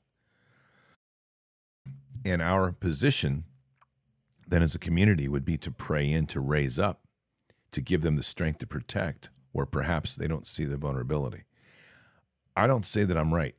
And 2.27 2.43
our 2.43 2.73
position 2.73 3.45
then 4.47 4.63
as 4.63 4.75
a 4.75 4.79
community 4.79 5.29
would 5.29 5.45
be 5.45 5.57
to 5.59 5.71
pray 5.71 6.11
in 6.11 6.27
to 6.27 6.41
raise 6.41 6.79
up, 6.79 7.08
to 7.73 7.81
give 7.81 8.03
them 8.03 8.17
the 8.17 8.23
strength 8.23 8.59
to 8.59 8.67
protect 8.67 9.31
where 9.53 9.67
perhaps 9.67 10.17
they 10.17 10.29
don't 10.29 10.47
see 10.47 10.65
the 10.65 10.77
vulnerability. 10.77 11.45
I 12.57 12.67
don't 12.67 12.87
say 12.87 13.05
that 13.05 13.17
I'm 13.17 13.35
right, 13.35 13.55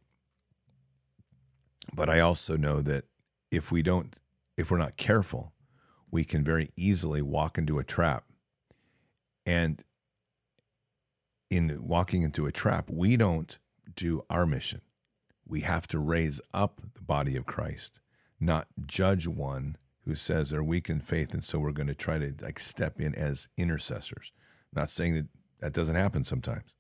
but 1.94 2.10
I 2.10 2.20
also 2.20 2.58
know 2.58 2.82
that 2.82 3.06
if 3.52 3.72
we 3.72 3.82
don't, 3.82 4.16
if 4.58 4.70
we're 4.70 4.78
not 4.78 4.98
careful, 4.98 5.54
we 6.12 6.24
can 6.24 6.44
very 6.44 6.70
easily 6.76 7.22
walk 7.22 7.58
into 7.58 7.80
a 7.80 7.84
trap. 7.84 8.26
And 9.46 9.84
in 11.50 11.78
walking 11.82 12.24
into 12.24 12.46
a 12.46 12.52
trap, 12.52 12.90
we 12.90 13.18
don't 13.18 13.58
do 13.96 14.24
our 14.30 14.46
mission. 14.46 14.82
We 15.48 15.62
have 15.62 15.88
to 15.88 16.00
raise 16.00 16.40
up 16.54 16.82
the 16.94 17.02
body 17.02 17.36
of 17.36 17.46
Christ, 17.46 18.00
not 18.40 18.68
judge 18.86 19.28
one 19.28 19.78
who 20.06 20.16
says 20.16 20.50
they're 20.50 20.64
weak 20.64 20.90
in 20.90 21.02
faith, 21.02 21.34
and 21.34 21.44
so 21.44 21.60
we're 21.60 21.72
going 21.72 21.88
to 21.88 21.96
try 21.96 22.18
to 22.18 22.34
like 22.42 22.60
step 22.60 23.00
in 23.00 23.14
as 23.16 23.48
intercessors. 23.58 24.32
not 24.74 24.90
saying 24.90 25.16
that 25.16 25.28
that 25.60 25.74
doesn't 25.74 25.96
happen 25.96 26.24
sometimes, 26.24 26.76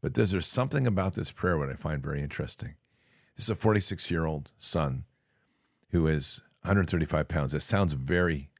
but 0.00 0.14
there's, 0.14 0.30
there's 0.30 0.46
something 0.46 0.86
about 0.86 1.14
this 1.14 1.32
prayer 1.32 1.58
what 1.58 1.70
I 1.70 1.74
find 1.74 2.02
very 2.02 2.22
interesting. 2.22 2.76
This 3.36 3.46
is 3.46 3.50
a 3.50 3.54
46 3.54 4.10
year 4.10 4.26
old 4.26 4.50
son 4.58 5.04
who 5.90 6.06
is 6.06 6.42
135 6.62 7.28
pounds. 7.28 7.52
That 7.52 7.60
sounds 7.60 7.92
very 7.92 8.50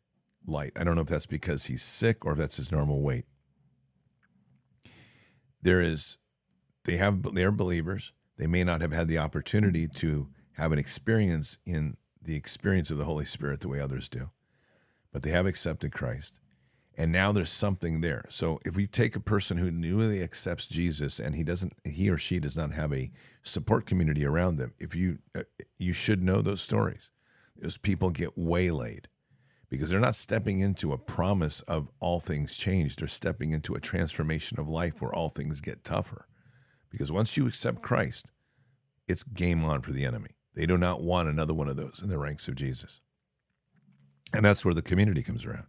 light. 0.46 0.72
I 0.76 0.84
don't 0.84 0.96
know 0.96 1.03
if 1.03 1.09
that's 1.09 1.26
because 1.26 1.66
he's 1.66 1.82
sick 1.82 2.24
or 2.24 2.32
if 2.32 2.38
that's 2.38 2.57
his 2.57 2.72
normal 2.72 3.00
weight. 3.03 3.26
There 5.62 5.80
is, 5.80 6.18
they 6.84 6.96
have, 6.96 7.34
they 7.34 7.44
are 7.44 7.53
believers. 7.53 8.12
They 8.36 8.46
may 8.46 8.64
not 8.64 8.80
have 8.80 8.92
had 8.92 9.07
the 9.07 9.18
opportunity 9.18 9.86
to 9.86 10.28
have 10.55 10.72
an 10.72 10.78
experience 10.78 11.59
in 11.64 11.96
the 12.23 12.37
experience 12.37 12.91
of 12.91 12.99
the 12.99 13.05
Holy 13.05 13.25
Spirit 13.25 13.61
the 13.61 13.68
way 13.68 13.81
others 13.81 14.09
do, 14.09 14.31
but 15.12 15.23
they 15.23 15.31
have 15.31 15.47
accepted 15.47 15.93
Christ. 15.93 16.39
And 16.97 17.11
now 17.11 17.33
there's 17.33 17.51
something 17.51 18.01
there. 18.01 18.27
So 18.29 18.61
if 18.64 18.77
we 18.77 18.87
take 18.87 19.16
a 19.16 19.20
person 19.20 19.57
who 19.57 19.70
newly 19.70 20.23
accepts 20.23 20.66
Jesus 20.66 21.18
and 21.18 21.35
he 21.35 21.43
doesn't, 21.43 21.73
he 21.85 22.11
or 22.11 22.18
she 22.18 22.39
does 22.39 22.57
not 22.57 22.73
have 22.73 22.93
a 22.93 23.11
support 23.43 23.87
community 23.87 24.27
around 24.27 24.57
them, 24.57 24.75
if 24.79 24.95
you, 24.95 25.18
uh, 25.35 25.45
you 25.79 25.95
should 25.95 26.23
know 26.23 26.43
those 26.43 26.61
stories. 26.61 27.11
Those 27.57 27.79
people 27.79 28.11
get 28.11 28.37
waylaid 28.37 29.09
because 29.68 29.89
they're 29.89 30.01
not 30.01 30.14
stepping 30.14 30.61
into 30.61 30.93
a 30.93 30.99
promise 30.99 31.62
of 31.62 31.89
all 31.99 32.20
things 32.20 32.57
changed. 32.57 33.01
They're 33.01 33.09
stepping 33.09 33.53
into 33.53 33.75
a 33.75 33.81
transformation 33.81 34.61
of 34.61 34.68
life 34.68 35.01
where 35.01 35.14
all 35.14 35.31
things 35.31 35.62
get 35.62 35.85
tougher. 35.85 36.27
Because 36.91 37.11
once 37.11 37.39
you 37.39 37.47
accept 37.47 37.81
Christ, 37.81 38.27
it's 39.09 39.23
game 39.23 39.64
on 39.64 39.81
for 39.81 39.93
the 39.93 40.05
enemy. 40.05 40.37
They 40.55 40.66
do 40.66 40.76
not 40.76 41.03
want 41.03 41.28
another 41.28 41.55
one 41.55 41.68
of 41.68 41.76
those 41.76 42.00
in 42.03 42.09
the 42.09 42.18
ranks 42.18 42.48
of 42.48 42.55
Jesus. 42.55 43.00
And 44.34 44.44
that's 44.44 44.64
where 44.64 44.74
the 44.74 44.82
community 44.82 45.22
comes 45.22 45.44
around. 45.44 45.66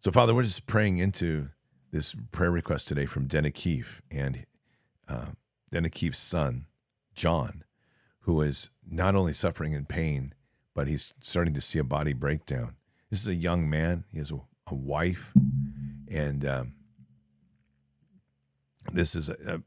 So, 0.00 0.10
Father, 0.10 0.34
we're 0.34 0.42
just 0.42 0.66
praying 0.66 0.98
into 0.98 1.50
this 1.90 2.14
prayer 2.32 2.50
request 2.50 2.88
today 2.88 3.06
from 3.06 3.28
Denikeef 3.28 4.00
and 4.10 4.44
uh, 5.08 5.32
son, 6.12 6.66
John, 7.14 7.64
who 8.20 8.40
is 8.40 8.70
not 8.86 9.14
only 9.14 9.32
suffering 9.32 9.72
in 9.74 9.84
pain, 9.84 10.34
but 10.74 10.88
he's 10.88 11.12
starting 11.20 11.54
to 11.54 11.60
see 11.60 11.78
a 11.78 11.84
body 11.84 12.12
breakdown. 12.12 12.76
This 13.10 13.20
is 13.20 13.28
a 13.28 13.34
young 13.34 13.68
man. 13.68 14.04
He 14.10 14.18
has 14.18 14.30
a, 14.30 14.40
a 14.66 14.74
wife, 14.74 15.32
and 16.10 16.44
um, 16.46 16.74
this 18.92 19.14
is 19.14 19.28
a, 19.28 19.62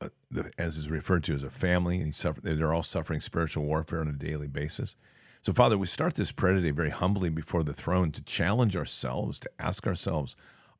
uh, 0.00 0.08
the, 0.30 0.50
as 0.58 0.76
is 0.76 0.90
referred 0.90 1.24
to 1.24 1.34
as 1.34 1.42
a 1.42 1.50
family, 1.50 2.00
and 2.00 2.14
suffer, 2.14 2.40
they're 2.40 2.72
all 2.72 2.82
suffering 2.82 3.20
spiritual 3.20 3.64
warfare 3.64 4.00
on 4.00 4.08
a 4.08 4.12
daily 4.12 4.48
basis. 4.48 4.96
So, 5.42 5.52
Father, 5.52 5.78
we 5.78 5.86
start 5.86 6.14
this 6.14 6.32
prayer 6.32 6.54
today 6.54 6.70
very 6.70 6.90
humbly 6.90 7.30
before 7.30 7.62
the 7.62 7.72
throne 7.72 8.10
to 8.12 8.22
challenge 8.22 8.76
ourselves, 8.76 9.38
to 9.40 9.50
ask 9.58 9.86
ourselves, 9.86 10.36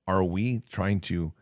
are 0.07 0.25
we 0.25 0.63
trying 0.69 1.01
to 1.03 1.33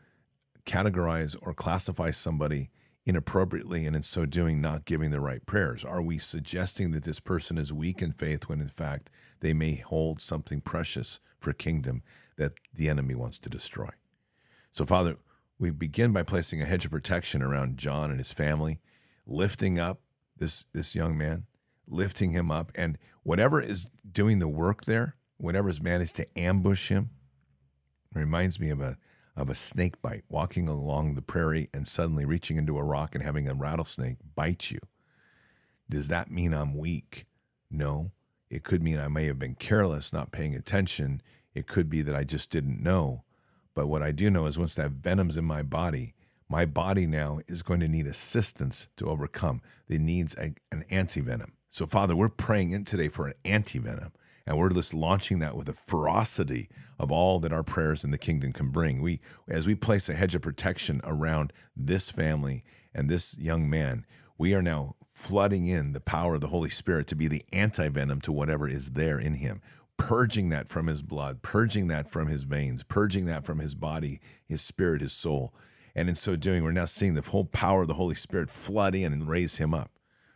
categorize 0.64 1.37
or 1.41 1.55
classify 1.55 2.11
somebody 2.11 2.70
inappropriately 3.07 3.87
and 3.87 3.95
in 3.95 4.03
so 4.03 4.27
doing 4.27 4.61
not 4.61 4.85
giving 4.85 5.11
the 5.11 5.20
right 5.20 5.47
prayers? 5.47 5.85
Are 5.85 6.03
we 6.03 6.18
suggesting 6.18 6.91
that 6.91 7.05
this 7.05 7.20
person 7.20 7.57
is 7.57 7.72
weak 7.72 8.03
in 8.03 8.12
faith 8.12 8.49
when 8.49 8.61
in 8.61 8.68
fact 8.68 9.09
they 9.41 9.53
may 9.53 9.77
hold 9.77 10.20
something 10.20 10.61
precious 10.61 11.20
for 11.39 11.53
kingdom 11.53 12.03
that 12.37 12.53
the 12.74 12.89
enemy 12.89 13.14
wants 13.14 13.39
to 13.41 13.49
destroy? 13.49 13.91
So, 14.72 14.85
Father, 14.85 15.16
we 15.59 15.70
begin 15.70 16.12
by 16.12 16.22
placing 16.22 16.61
a 16.61 16.66
hedge 16.66 16.84
of 16.84 16.90
protection 16.90 17.42
around 17.42 17.78
John 17.78 18.11
and 18.11 18.18
his 18.18 18.32
family, 18.32 18.80
lifting 19.26 19.78
up 19.78 20.00
this, 20.36 20.64
this 20.72 20.94
young 20.94 21.16
man, 21.16 21.46
lifting 21.86 22.30
him 22.30 22.50
up, 22.50 22.72
and 22.74 22.98
whatever 23.22 23.61
is 23.61 23.90
doing 24.11 24.38
the 24.38 24.48
work 24.48 24.84
there, 24.84 25.16
whatever 25.38 25.68
has 25.68 25.80
managed 25.80 26.16
to 26.16 26.38
ambush 26.38 26.88
him, 26.88 27.11
reminds 28.14 28.59
me 28.61 28.70
of 28.70 28.80
a 28.80 28.96
of 29.36 29.50
a 29.50 29.54
snake 29.54 30.00
bite, 30.00 30.24
walking 30.30 30.66
along 30.66 31.14
the 31.14 31.22
prairie 31.22 31.68
and 31.74 31.86
suddenly 31.86 32.24
reaching 32.24 32.57
into 32.57 32.78
a 32.78 32.82
rock 32.82 33.14
and 33.14 33.22
having 33.22 33.46
a 33.46 33.54
rattlesnake 33.54 34.16
bite 34.34 34.70
you. 34.70 34.78
Does 35.90 36.09
that 36.09 36.30
mean 36.30 36.54
I'm 36.54 36.76
weak? 36.76 37.26
No. 37.70 38.12
It 38.48 38.64
could 38.64 38.82
mean 38.82 38.98
I 38.98 39.09
may 39.09 39.26
have 39.26 39.38
been 39.38 39.54
careless, 39.54 40.12
not 40.12 40.32
paying 40.32 40.54
attention. 40.54 41.20
It 41.54 41.66
could 41.66 41.90
be 41.90 42.00
that 42.00 42.16
I 42.16 42.24
just 42.24 42.50
didn't 42.50 42.82
know. 42.82 43.24
But 43.77 43.89
what 43.89 44.03
I 44.03 44.11
do 44.11 44.31
know 44.31 44.47
is 44.47 44.59
once 44.59 44.74
that 44.77 44.91
venom's 44.93 45.37
in 45.37 45.45
my 45.45 45.62
body, 45.62 46.14
my 46.49 46.64
body 46.64 47.07
now 47.07 47.41
is 47.47 47.62
going 47.62 47.81
to 47.81 47.89
need 47.89 48.07
assistance 48.07 48.89
to 48.97 49.07
overcome. 49.07 49.61
It 49.87 50.01
needs 50.01 50.35
a, 50.37 50.55
an 50.72 50.85
antivenom. 50.91 51.51
So, 51.70 51.87
Father, 51.87 52.16
we're 52.16 52.31
praying 52.31 52.70
in 52.70 52.85
today 52.85 53.09
for 53.09 53.27
an 53.29 53.35
anti 53.45 53.79
venom. 53.79 54.12
and 54.47 54.57
we're 54.57 54.70
just 54.70 54.95
launching 54.95 55.41
that 55.41 55.57
with 55.57 55.68
a 55.68 55.74
ferocity 55.74 56.70
of 56.99 57.12
all 57.12 57.39
that 57.41 57.53
our 57.53 57.62
prayers 57.62 58.03
in 58.03 58.12
the 58.12 58.18
kingdom 58.18 58.55
can 58.55 58.70
bring. 58.70 59.03
We, 59.03 59.20
as 59.47 59.66
we 59.66 59.74
place 59.74 60.09
a 60.09 60.14
hedge 60.14 60.35
of 60.35 60.41
protection 60.41 61.03
around 61.05 61.53
this 61.77 62.09
family 62.09 62.64
and 62.95 63.11
this 63.11 63.37
young 63.37 63.68
man, 63.68 64.07
we 64.39 64.55
are 64.55 64.62
now 64.62 64.97
flooding 65.07 65.66
in 65.66 65.93
the 65.93 66.01
power 66.01 66.37
of 66.37 66.41
the 66.41 66.49
Holy 66.49 66.70
Spirit 66.70 67.07
to 67.09 67.14
be 67.14 67.29
the 67.29 67.45
anti 67.53 67.89
venom 67.89 68.22
to 68.22 68.33
whatever 68.33 68.66
is 68.66 68.93
there 68.93 69.18
in 69.18 69.35
him 69.35 69.61
purging 69.97 70.49
that 70.51 70.68
from 70.68 70.86
his 70.86 71.03
blood, 71.03 71.42
purging 71.42 71.88
that 71.88 72.11
from 72.11 72.28
his 72.28 72.44
veins, 72.44 72.82
purging 72.82 73.26
that 73.26 73.44
from 73.44 73.59
his 73.59 73.74
body, 73.74 74.20
his 74.47 74.61
spirit, 74.61 75.01
his 75.01 75.12
soul. 75.12 75.55
And 75.94 76.09
in 76.09 76.14
so 76.14 76.36
doing, 76.36 76.62
we're 76.62 76.72
now 76.72 76.84
seeing 76.84 77.14
the 77.14 77.22
whole 77.22 77.47
power 77.47 77.82
of 77.82 77.88
the 77.88 77.94
Holy 77.94 78.14
Spirit 78.14 78.51
flood 78.51 78.94
in 78.94 79.12
and 79.12 79.28
raise 79.28 79.57
him 79.57 79.72
up, 79.72 79.90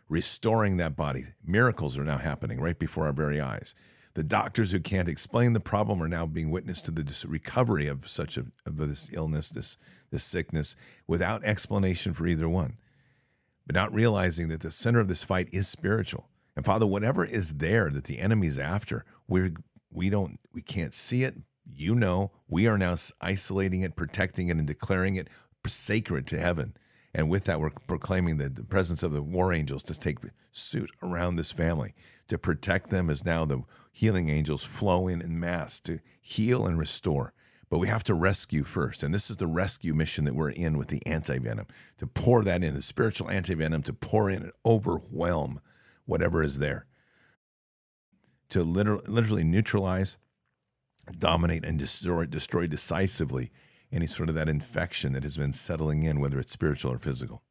restoring 0.09 0.77
that 0.77 0.95
body. 0.95 1.25
Miracles 1.45 1.97
are 1.97 2.03
now 2.03 2.17
happening 2.17 2.59
right 2.59 2.79
before 2.79 3.05
our 3.05 3.13
very 3.13 3.39
eyes. 3.39 3.75
The 4.13 4.23
doctors 4.23 4.71
who 4.71 4.79
can't 4.79 5.07
explain 5.07 5.53
the 5.53 5.59
problem 5.61 6.03
are 6.03 6.07
now 6.07 6.25
being 6.25 6.49
witness 6.49 6.81
to 6.81 6.91
the 6.91 7.25
recovery 7.27 7.87
of 7.87 8.09
such 8.09 8.37
a 8.37 8.47
of 8.65 8.75
this 8.75 9.09
illness, 9.13 9.49
this 9.49 9.77
this 10.09 10.23
sickness, 10.23 10.75
without 11.07 11.45
explanation 11.45 12.13
for 12.13 12.27
either 12.27 12.49
one, 12.49 12.77
but 13.65 13.75
not 13.75 13.93
realizing 13.93 14.49
that 14.49 14.59
the 14.59 14.71
center 14.71 14.99
of 14.99 15.07
this 15.07 15.23
fight 15.23 15.47
is 15.53 15.69
spiritual. 15.69 16.27
And 16.57 16.65
Father, 16.65 16.85
whatever 16.85 17.23
is 17.23 17.53
there 17.53 17.89
that 17.89 18.03
the 18.03 18.19
enemy's 18.19 18.59
after, 18.59 19.05
we're 19.31 19.53
we 19.89 20.09
don't 20.09 20.37
we 20.53 20.61
can't 20.61 20.93
see 20.93 21.23
it. 21.23 21.35
You 21.65 21.95
know, 21.95 22.31
we 22.49 22.67
are 22.67 22.77
now 22.77 22.97
isolating 23.21 23.81
it, 23.81 23.95
protecting 23.95 24.49
it, 24.49 24.57
and 24.57 24.67
declaring 24.67 25.15
it 25.15 25.29
sacred 25.65 26.27
to 26.27 26.39
heaven. 26.39 26.75
And 27.13 27.29
with 27.29 27.45
that, 27.45 27.59
we're 27.59 27.71
proclaiming 27.87 28.37
the, 28.37 28.49
the 28.49 28.63
presence 28.63 29.03
of 29.03 29.13
the 29.13 29.21
war 29.21 29.53
angels 29.53 29.83
to 29.83 29.93
take 29.93 30.17
suit 30.51 30.91
around 31.01 31.35
this 31.35 31.51
family, 31.51 31.93
to 32.27 32.37
protect 32.37 32.89
them 32.89 33.09
as 33.09 33.25
now 33.25 33.45
the 33.45 33.63
healing 33.91 34.29
angels 34.29 34.63
flow 34.63 35.07
in 35.07 35.21
in 35.21 35.39
mass 35.39 35.79
to 35.81 35.99
heal 36.19 36.65
and 36.65 36.77
restore. 36.77 37.33
But 37.69 37.79
we 37.79 37.87
have 37.87 38.03
to 38.05 38.13
rescue 38.13 38.65
first. 38.65 39.01
And 39.01 39.13
this 39.13 39.29
is 39.29 39.37
the 39.37 39.47
rescue 39.47 39.93
mission 39.93 40.25
that 40.25 40.35
we're 40.35 40.49
in 40.49 40.77
with 40.77 40.89
the 40.89 41.05
anti 41.05 41.37
venom 41.37 41.67
to 41.99 42.07
pour 42.07 42.43
that 42.43 42.63
in, 42.63 42.73
the 42.73 42.81
spiritual 42.81 43.29
anti 43.29 43.53
venom 43.53 43.81
to 43.83 43.93
pour 43.93 44.29
in 44.29 44.43
and 44.43 44.51
overwhelm 44.65 45.61
whatever 46.05 46.43
is 46.43 46.59
there 46.59 46.85
to 48.51 48.63
literally, 48.63 49.03
literally 49.07 49.43
neutralize, 49.43 50.17
dominate, 51.17 51.65
and 51.65 51.79
destroy, 51.79 52.25
destroy 52.25 52.67
decisively 52.67 53.51
any 53.91 54.07
sort 54.07 54.29
of 54.29 54.35
that 54.35 54.47
infection 54.47 55.13
that 55.13 55.23
has 55.23 55.37
been 55.37 55.53
settling 55.53 56.03
in, 56.03 56.19
whether 56.19 56.39
it's 56.39 56.53
spiritual 56.53 56.93
or 56.93 56.97
physical. 56.97 57.41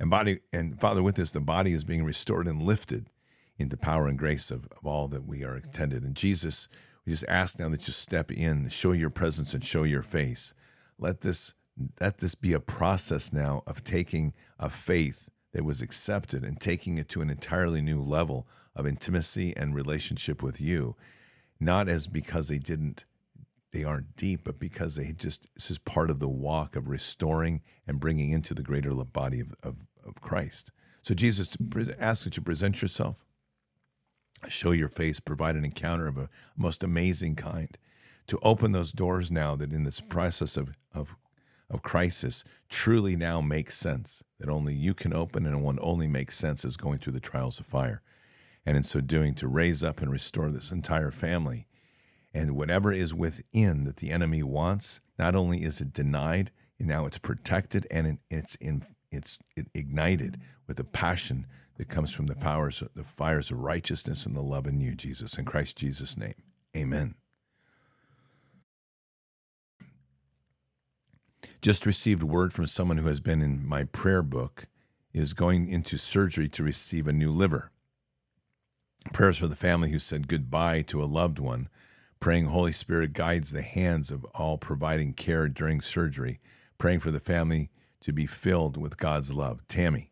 And 0.00 0.10
body 0.10 0.40
and 0.52 0.80
Father, 0.80 1.02
with 1.02 1.16
this, 1.16 1.30
the 1.30 1.40
body 1.40 1.72
is 1.72 1.84
being 1.84 2.04
restored 2.04 2.46
and 2.46 2.62
lifted 2.62 3.10
into 3.58 3.76
power 3.76 4.08
and 4.08 4.18
grace 4.18 4.50
of, 4.50 4.66
of 4.72 4.84
all 4.84 5.06
that 5.08 5.26
we 5.26 5.44
are 5.44 5.56
intended. 5.56 6.02
And 6.02 6.16
Jesus, 6.16 6.68
we 7.06 7.12
just 7.12 7.24
ask 7.28 7.58
now 7.58 7.68
that 7.68 7.86
you 7.86 7.92
step 7.92 8.32
in, 8.32 8.68
show 8.68 8.92
your 8.92 9.10
presence 9.10 9.54
and 9.54 9.64
show 9.64 9.84
your 9.84 10.02
face. 10.02 10.54
Let 10.98 11.20
this 11.20 11.54
let 12.00 12.18
this 12.18 12.36
be 12.36 12.52
a 12.52 12.60
process 12.60 13.32
now 13.32 13.64
of 13.66 13.82
taking 13.82 14.32
a 14.60 14.70
faith 14.70 15.28
that 15.52 15.64
was 15.64 15.82
accepted 15.82 16.44
and 16.44 16.60
taking 16.60 16.98
it 16.98 17.08
to 17.08 17.20
an 17.20 17.30
entirely 17.30 17.80
new 17.80 18.00
level 18.00 18.46
of 18.76 18.86
intimacy 18.86 19.54
and 19.56 19.74
relationship 19.74 20.42
with 20.42 20.60
you, 20.60 20.96
not 21.60 21.88
as 21.88 22.06
because 22.06 22.48
they 22.48 22.58
didn't, 22.58 23.04
they 23.72 23.84
aren't 23.84 24.16
deep, 24.16 24.42
but 24.44 24.58
because 24.58 24.96
they 24.96 25.12
just, 25.12 25.48
this 25.54 25.70
is 25.70 25.78
part 25.78 26.10
of 26.10 26.18
the 26.18 26.28
walk 26.28 26.76
of 26.76 26.88
restoring 26.88 27.62
and 27.86 28.00
bringing 28.00 28.30
into 28.30 28.54
the 28.54 28.62
greater 28.62 28.92
body 28.92 29.40
of, 29.40 29.54
of, 29.62 29.76
of 30.04 30.20
Christ. 30.20 30.70
So, 31.02 31.14
Jesus, 31.14 31.56
asks 31.98 32.24
that 32.24 32.36
you 32.36 32.40
to 32.40 32.42
present 32.42 32.80
yourself, 32.80 33.24
show 34.48 34.72
your 34.72 34.88
face, 34.88 35.20
provide 35.20 35.54
an 35.54 35.64
encounter 35.64 36.06
of 36.06 36.16
a 36.16 36.28
most 36.56 36.82
amazing 36.82 37.36
kind, 37.36 37.76
to 38.26 38.38
open 38.42 38.72
those 38.72 38.92
doors 38.92 39.30
now 39.30 39.54
that 39.56 39.72
in 39.72 39.84
this 39.84 40.00
process 40.00 40.56
of, 40.56 40.70
of, 40.94 41.16
of 41.68 41.82
crisis 41.82 42.42
truly 42.68 43.16
now 43.16 43.40
makes 43.40 43.76
sense, 43.76 44.22
that 44.40 44.48
only 44.48 44.74
you 44.74 44.94
can 44.94 45.12
open 45.12 45.44
and 45.46 45.62
one 45.62 45.78
only 45.82 46.06
makes 46.06 46.36
sense 46.36 46.64
is 46.64 46.76
going 46.76 46.98
through 46.98 47.12
the 47.12 47.20
trials 47.20 47.60
of 47.60 47.66
fire. 47.66 48.02
And 48.66 48.76
in 48.76 48.84
so 48.84 49.00
doing, 49.00 49.34
to 49.34 49.48
raise 49.48 49.84
up 49.84 50.00
and 50.00 50.10
restore 50.10 50.50
this 50.50 50.70
entire 50.70 51.10
family. 51.10 51.66
And 52.32 52.56
whatever 52.56 52.92
is 52.92 53.14
within 53.14 53.84
that 53.84 53.96
the 53.96 54.10
enemy 54.10 54.42
wants, 54.42 55.00
not 55.18 55.34
only 55.34 55.62
is 55.62 55.80
it 55.80 55.92
denied, 55.92 56.50
now 56.80 57.06
it's 57.06 57.18
protected 57.18 57.86
and 57.90 58.18
it's 58.30 58.56
in, 58.56 58.82
it's 59.12 59.38
ignited 59.74 60.40
with 60.66 60.76
the 60.76 60.84
passion 60.84 61.46
that 61.76 61.88
comes 61.88 62.12
from 62.12 62.26
the 62.26 62.34
powers, 62.34 62.82
the 62.94 63.04
fires 63.04 63.50
of 63.50 63.60
righteousness 63.60 64.26
and 64.26 64.36
the 64.36 64.42
love 64.42 64.66
in 64.66 64.80
you, 64.80 64.94
Jesus, 64.94 65.38
in 65.38 65.44
Christ 65.44 65.76
Jesus' 65.76 66.16
name. 66.16 66.34
Amen. 66.76 67.14
Just 71.62 71.86
received 71.86 72.22
word 72.22 72.52
from 72.52 72.66
someone 72.66 72.98
who 72.98 73.08
has 73.08 73.20
been 73.20 73.40
in 73.40 73.66
my 73.66 73.84
prayer 73.84 74.22
book 74.22 74.66
is 75.12 75.32
going 75.32 75.68
into 75.68 75.96
surgery 75.96 76.48
to 76.48 76.62
receive 76.62 77.06
a 77.06 77.12
new 77.12 77.30
liver. 77.30 77.70
Prayers 79.12 79.38
for 79.38 79.46
the 79.46 79.56
family 79.56 79.90
who 79.90 79.98
said 79.98 80.28
goodbye 80.28 80.82
to 80.82 81.02
a 81.02 81.06
loved 81.06 81.38
one, 81.38 81.68
praying 82.20 82.46
Holy 82.46 82.72
Spirit 82.72 83.12
guides 83.12 83.52
the 83.52 83.62
hands 83.62 84.10
of 84.10 84.24
all 84.34 84.58
providing 84.58 85.12
care 85.12 85.48
during 85.48 85.80
surgery, 85.80 86.40
praying 86.78 87.00
for 87.00 87.10
the 87.10 87.20
family 87.20 87.70
to 88.00 88.12
be 88.12 88.26
filled 88.26 88.76
with 88.76 88.96
God's 88.96 89.32
love. 89.32 89.66
Tammy. 89.68 90.10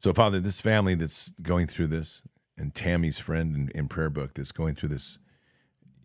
So, 0.00 0.12
Father, 0.12 0.40
this 0.40 0.60
family 0.60 0.96
that's 0.96 1.30
going 1.42 1.68
through 1.68 1.86
this, 1.86 2.22
and 2.58 2.74
Tammy's 2.74 3.20
friend 3.20 3.54
in, 3.54 3.68
in 3.68 3.88
prayer 3.88 4.10
book 4.10 4.34
that's 4.34 4.50
going 4.50 4.74
through 4.74 4.88
this 4.88 5.18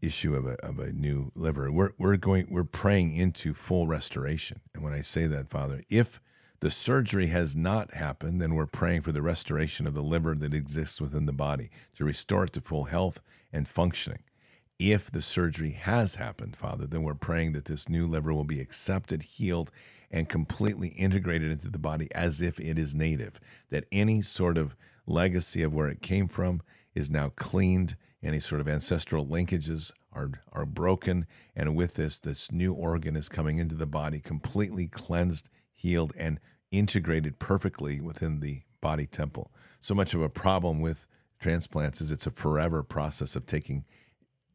issue 0.01 0.35
of 0.35 0.45
a, 0.45 0.53
of 0.63 0.77
a 0.77 0.91
new 0.91 1.31
liver, 1.33 1.71
we're, 1.71 1.91
we're 1.97 2.17
going, 2.17 2.47
we're 2.51 2.63
praying 2.63 3.15
into 3.15 3.53
full 3.53 3.87
restoration. 3.87 4.61
And 4.75 4.83
when 4.83 4.93
I 4.93 5.01
say 5.01 5.25
that, 5.25 5.49
Father, 5.49 5.83
if 5.89 6.21
the 6.59 6.71
surgery 6.71 7.27
has 7.27 7.55
not 7.55 7.93
happened, 7.93 8.41
then 8.41 8.55
we're 8.55 8.65
praying 8.65 9.01
for 9.01 9.11
the 9.11 9.21
restoration 9.21 9.85
of 9.85 9.93
the 9.93 10.01
liver 10.01 10.33
that 10.35 10.53
exists 10.53 10.99
within 10.99 11.25
the 11.25 11.33
body 11.33 11.69
to 11.95 12.03
restore 12.03 12.45
it 12.45 12.53
to 12.53 12.61
full 12.61 12.85
health 12.85 13.21
and 13.53 13.67
functioning. 13.67 14.23
If 14.79 15.09
the 15.09 15.21
surgery 15.21 15.71
has 15.71 16.15
happened, 16.15 16.55
Father, 16.55 16.85
then 16.85 17.03
we're 17.03 17.15
praying 17.15 17.53
that 17.53 17.65
this 17.65 17.89
new 17.89 18.05
liver 18.05 18.33
will 18.33 18.43
be 18.43 18.59
accepted, 18.59 19.23
healed, 19.23 19.71
and 20.11 20.29
completely 20.29 20.89
integrated 20.89 21.51
into 21.51 21.69
the 21.69 21.79
body 21.79 22.07
as 22.13 22.41
if 22.41 22.59
it 22.59 22.77
is 22.77 22.93
native. 22.93 23.39
That 23.69 23.85
any 23.91 24.21
sort 24.21 24.57
of 24.57 24.75
legacy 25.07 25.63
of 25.63 25.73
where 25.73 25.89
it 25.89 26.01
came 26.01 26.27
from 26.27 26.61
is 26.93 27.09
now 27.09 27.31
cleaned, 27.35 27.95
any 28.21 28.39
sort 28.39 28.61
of 28.61 28.67
ancestral 28.67 29.25
linkages 29.25 29.91
are, 30.13 30.31
are 30.51 30.65
broken. 30.65 31.25
And 31.55 31.75
with 31.75 31.95
this, 31.95 32.19
this 32.19 32.51
new 32.51 32.73
organ 32.73 33.15
is 33.15 33.29
coming 33.29 33.57
into 33.57 33.75
the 33.75 33.85
body 33.85 34.19
completely 34.19 34.87
cleansed, 34.87 35.49
healed, 35.87 36.13
and 36.17 36.39
integrated 36.69 37.39
perfectly 37.39 38.01
within 38.01 38.41
the 38.41 38.63
body 38.81 39.05
temple. 39.05 39.51
So 39.79 39.95
much 39.95 40.13
of 40.13 40.21
a 40.21 40.29
problem 40.29 40.81
with 40.81 41.07
transplants 41.39 42.01
is 42.01 42.11
it's 42.11 42.27
a 42.27 42.31
forever 42.31 42.83
process 42.83 43.35
of 43.35 43.45
taking 43.45 43.85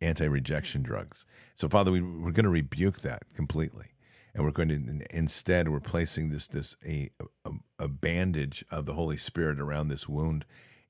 anti 0.01 0.27
rejection 0.27 0.83
drugs. 0.83 1.25
So, 1.55 1.69
Father, 1.69 1.91
we, 1.91 2.03
we're 2.03 2.33
going 2.33 2.45
to 2.45 2.51
rebuke 2.51 3.01
that 3.01 3.23
completely 3.35 3.93
and 4.35 4.45
we're 4.45 4.51
going 4.51 4.69
to 4.69 5.17
instead 5.17 5.69
we're 5.69 5.81
placing 5.81 6.31
this 6.31 6.47
this 6.47 6.77
a, 6.87 7.11
a, 7.45 7.51
a 7.79 7.89
bandage 7.89 8.65
of 8.71 8.87
the 8.87 8.95
Holy 8.95 9.17
Spirit 9.17 9.61
around 9.61 9.89
this 9.89 10.09
wound, 10.09 10.45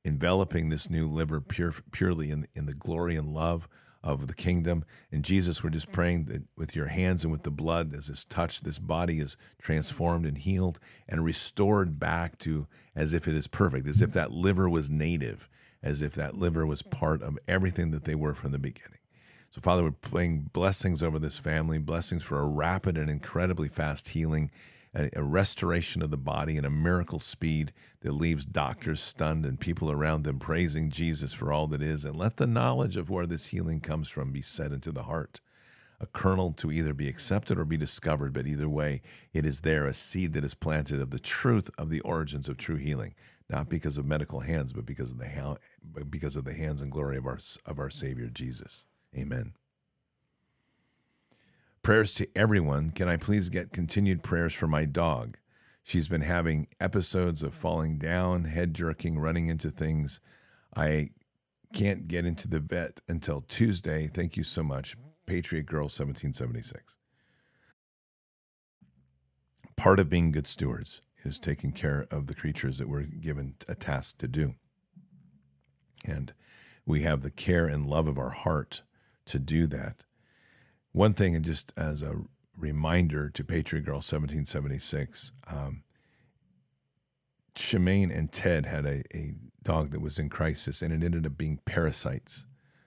enveloping 0.04 0.68
this 0.68 0.90
new 0.90 1.06
liver 1.06 1.40
pure, 1.40 1.74
purely 1.92 2.30
in 2.30 2.46
in 2.54 2.66
the 2.66 2.74
glory 2.74 3.16
and 3.16 3.28
love 3.28 3.68
of 4.02 4.26
the 4.26 4.34
kingdom. 4.34 4.84
And 5.10 5.24
Jesus, 5.24 5.62
we're 5.62 5.70
just 5.70 5.92
praying 5.92 6.24
that 6.26 6.42
with 6.56 6.74
your 6.74 6.86
hands 6.86 7.24
and 7.24 7.32
with 7.32 7.44
the 7.44 7.50
blood, 7.50 7.94
as 7.94 8.08
this 8.08 8.24
touch, 8.24 8.60
this 8.62 8.78
body 8.78 9.20
is 9.20 9.36
transformed 9.58 10.26
and 10.26 10.38
healed 10.38 10.78
and 11.08 11.24
restored 11.24 11.98
back 11.98 12.38
to 12.38 12.66
as 12.96 13.14
if 13.14 13.28
it 13.28 13.34
is 13.34 13.46
perfect, 13.46 13.86
as 13.86 14.02
if 14.02 14.12
that 14.12 14.32
liver 14.32 14.68
was 14.68 14.90
native, 14.90 15.48
as 15.82 16.02
if 16.02 16.14
that 16.14 16.36
liver 16.36 16.66
was 16.66 16.82
part 16.82 17.22
of 17.22 17.38
everything 17.46 17.90
that 17.92 18.04
they 18.04 18.14
were 18.14 18.34
from 18.34 18.52
the 18.52 18.58
beginning. 18.58 18.98
So, 19.50 19.60
Father, 19.60 19.82
we're 19.82 19.90
praying 19.90 20.50
blessings 20.54 21.02
over 21.02 21.18
this 21.18 21.36
family, 21.36 21.78
blessings 21.78 22.22
for 22.22 22.38
a 22.38 22.46
rapid 22.46 22.96
and 22.96 23.10
incredibly 23.10 23.68
fast 23.68 24.08
healing, 24.08 24.50
a, 24.94 25.10
a, 25.14 25.22
restoration 25.22 26.00
of 26.00 26.10
the 26.10 26.16
body, 26.16 26.56
and 26.56 26.64
a 26.64 26.70
miracle 26.70 27.18
speed 27.18 27.74
that 28.02 28.12
leaves 28.12 28.44
doctors 28.44 29.00
stunned 29.00 29.46
and 29.46 29.58
people 29.58 29.90
around 29.90 30.24
them 30.24 30.38
praising 30.38 30.90
Jesus 30.90 31.32
for 31.32 31.52
all 31.52 31.68
that 31.68 31.82
is. 31.82 32.04
And 32.04 32.16
let 32.16 32.36
the 32.36 32.46
knowledge 32.46 32.96
of 32.96 33.08
where 33.08 33.26
this 33.26 33.46
healing 33.46 33.80
comes 33.80 34.08
from 34.08 34.32
be 34.32 34.42
set 34.42 34.72
into 34.72 34.92
the 34.92 35.04
heart. 35.04 35.40
A 36.00 36.06
kernel 36.06 36.52
to 36.54 36.72
either 36.72 36.94
be 36.94 37.08
accepted 37.08 37.60
or 37.60 37.64
be 37.64 37.76
discovered, 37.76 38.32
but 38.32 38.46
either 38.46 38.68
way, 38.68 39.02
it 39.32 39.46
is 39.46 39.60
there, 39.60 39.86
a 39.86 39.94
seed 39.94 40.32
that 40.32 40.44
is 40.44 40.54
planted 40.54 41.00
of 41.00 41.10
the 41.10 41.20
truth 41.20 41.70
of 41.78 41.90
the 41.90 42.00
origins 42.00 42.48
of 42.48 42.56
true 42.56 42.76
healing, 42.76 43.14
not 43.48 43.68
because 43.68 43.96
of 43.96 44.04
medical 44.04 44.40
hands, 44.40 44.72
but 44.72 44.84
because 44.84 45.12
of 45.12 45.18
the, 45.18 45.58
because 46.10 46.34
of 46.34 46.44
the 46.44 46.54
hands 46.54 46.82
and 46.82 46.90
glory 46.90 47.16
of 47.16 47.26
our, 47.26 47.38
of 47.64 47.78
our 47.78 47.90
Savior 47.90 48.26
Jesus. 48.26 48.84
Amen. 49.16 49.52
Prayers 51.82 52.14
to 52.14 52.26
everyone. 52.34 52.90
Can 52.90 53.08
I 53.08 53.16
please 53.16 53.48
get 53.48 53.72
continued 53.72 54.24
prayers 54.24 54.54
for 54.54 54.66
my 54.66 54.84
dog? 54.84 55.36
She's 55.82 56.08
been 56.08 56.22
having 56.22 56.68
episodes 56.80 57.42
of 57.42 57.54
falling 57.54 57.98
down, 57.98 58.44
head 58.44 58.74
jerking, 58.74 59.18
running 59.18 59.48
into 59.48 59.70
things. 59.70 60.20
I 60.76 61.10
can't 61.72 62.06
get 62.06 62.24
into 62.24 62.48
the 62.48 62.60
vet 62.60 63.00
until 63.08 63.40
Tuesday. 63.40 64.06
Thank 64.06 64.36
you 64.36 64.44
so 64.44 64.62
much. 64.62 64.96
Patriot 65.26 65.66
Girl 65.66 65.84
1776. 65.84 66.96
Part 69.76 69.98
of 69.98 70.08
being 70.08 70.30
good 70.30 70.46
stewards 70.46 71.02
is 71.24 71.40
taking 71.40 71.72
care 71.72 72.06
of 72.10 72.26
the 72.26 72.34
creatures 72.34 72.78
that 72.78 72.88
we're 72.88 73.02
given 73.02 73.54
a 73.68 73.74
task 73.74 74.18
to 74.18 74.28
do. 74.28 74.54
And 76.04 76.32
we 76.84 77.02
have 77.02 77.22
the 77.22 77.30
care 77.30 77.66
and 77.66 77.86
love 77.86 78.06
of 78.06 78.18
our 78.18 78.30
heart 78.30 78.82
to 79.26 79.38
do 79.38 79.66
that. 79.68 80.04
One 80.92 81.14
thing, 81.14 81.34
and 81.34 81.44
just 81.44 81.72
as 81.76 82.02
a 82.02 82.22
reminder 82.62 83.28
to 83.28 83.44
Patriot 83.44 83.82
Girl 83.82 83.96
1776, 83.96 85.32
um, 85.48 85.82
Shemaine 87.54 88.16
and 88.16 88.32
Ted 88.32 88.64
had 88.64 88.86
a, 88.86 89.02
a 89.14 89.34
dog 89.62 89.90
that 89.90 90.00
was 90.00 90.18
in 90.18 90.30
crisis 90.30 90.80
and 90.80 90.92
it 90.92 91.04
ended 91.04 91.26
up 91.26 91.36
being 91.36 91.58
parasites. 91.66 92.46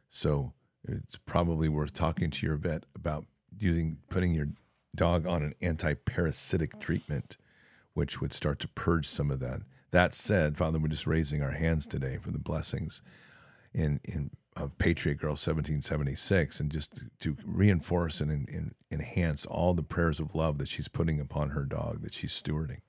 So 0.09 0.53
it's 0.87 1.17
probably 1.17 1.69
worth 1.69 1.93
talking 1.93 2.31
to 2.31 2.47
your 2.47 2.55
vet 2.55 2.85
about 2.95 3.25
using 3.59 3.97
putting 4.09 4.33
your 4.33 4.47
dog 4.95 5.27
on 5.27 5.43
an 5.43 5.53
anti-parasitic 5.61 6.79
treatment, 6.79 7.37
which 7.93 8.21
would 8.21 8.33
start 8.33 8.59
to 8.59 8.67
purge 8.69 9.07
some 9.07 9.29
of 9.29 9.39
that. 9.41 9.61
That 9.91 10.15
said, 10.15 10.57
Father, 10.57 10.79
we're 10.79 10.87
just 10.87 11.05
raising 11.05 11.43
our 11.43 11.51
hands 11.51 11.85
today 11.85 12.17
for 12.17 12.31
the 12.31 12.39
blessings 12.39 13.01
in 13.73 13.99
in 14.03 14.31
of 14.55 14.77
Patriot 14.77 15.15
Girl 15.15 15.31
1776 15.31 16.59
and 16.59 16.71
just 16.71 17.03
to 17.19 17.35
reinforce 17.45 18.21
and, 18.21 18.31
and, 18.31 18.73
enhance 18.91 19.45
all 19.45 19.73
the 19.73 19.83
prayers 19.83 20.21
of 20.21 20.35
love 20.35 20.57
that 20.57 20.69
she's 20.69 20.87
putting 20.87 21.19
upon 21.19 21.49
her 21.49 21.65
dog 21.65 22.01
that 22.01 22.13
she's 22.13 22.31
stewarding 22.31 22.79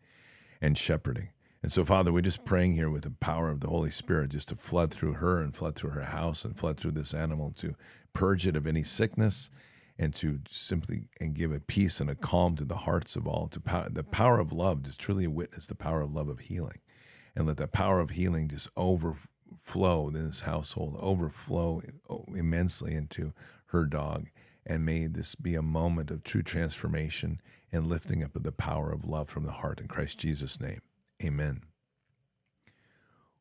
and 0.61 0.79
shepherding. 0.79 1.31
And 1.65 1.73
so, 1.73 1.85
Father, 1.85 2.13
we're 2.13 2.21
just 2.21 2.45
praying 2.45 2.75
here 2.75 2.89
with 2.89 3.03
the 3.03 3.11
power 3.11 3.51
of 3.51 3.59
the 3.59 3.69
Holy 3.69 3.91
Spirit 3.91 4.31
just 4.31 4.51
to 4.51 4.57
flood 4.57 4.93
through 4.93 5.15
her 5.15 5.41
and 5.41 5.57
flood 5.57 5.75
through 5.75 5.91
her 5.91 6.05
house 6.05 6.45
and 6.45 6.57
flood 6.57 6.79
through 6.79 6.93
this 6.93 7.13
animal 7.13 7.51
to 7.57 7.75
purge 8.13 8.47
it 8.47 8.55
of 8.55 8.69
any 8.69 8.85
sickness 8.85 9.51
and 9.99 10.15
to 10.15 10.41
simply 10.49 11.09
and 11.19 11.35
give 11.35 11.51
a 11.51 11.59
peace 11.59 12.01
and 12.01 12.09
a 12.09 12.15
calm 12.15 12.55
to 12.57 12.65
the 12.65 12.77
hearts 12.77 13.17
of 13.17 13.27
all. 13.27 13.49
To 13.49 13.59
power, 13.59 13.89
the 13.91 14.05
power 14.05 14.39
of 14.39 14.53
love 14.53 14.83
just 14.83 15.01
truly 15.01 15.27
witness 15.27 15.67
the 15.67 15.75
power 15.75 16.03
of 16.03 16.15
love 16.15 16.29
of 16.29 16.41
healing, 16.41 16.81
and 17.35 17.47
let 17.47 17.57
the 17.57 17.67
power 17.67 17.99
of 17.99 18.11
healing 18.11 18.49
just 18.49 18.69
over 18.77 19.17
flow 19.57 20.11
this 20.11 20.43
household, 20.43 20.97
overflow 21.01 21.83
immensely 22.35 22.95
into 22.95 23.33
her 23.67 23.87
dog. 23.87 24.29
And 24.65 24.85
may 24.85 25.07
this 25.07 25.35
be 25.35 25.55
a 25.55 25.63
moment 25.63 26.11
of 26.11 26.25
true 26.25 26.43
transformation 26.43 27.41
and 27.73 27.87
lifting 27.87 28.23
up 28.23 28.35
of 28.35 28.43
the 28.43 28.53
power 28.53 28.93
of 28.93 29.05
love 29.05 29.29
from 29.29 29.45
the 29.45 29.53
heart 29.53 29.81
in 29.81 29.89
Christ 29.89 30.19
Jesus' 30.19 30.61
name. 30.61 30.81
Amen. 31.25 31.63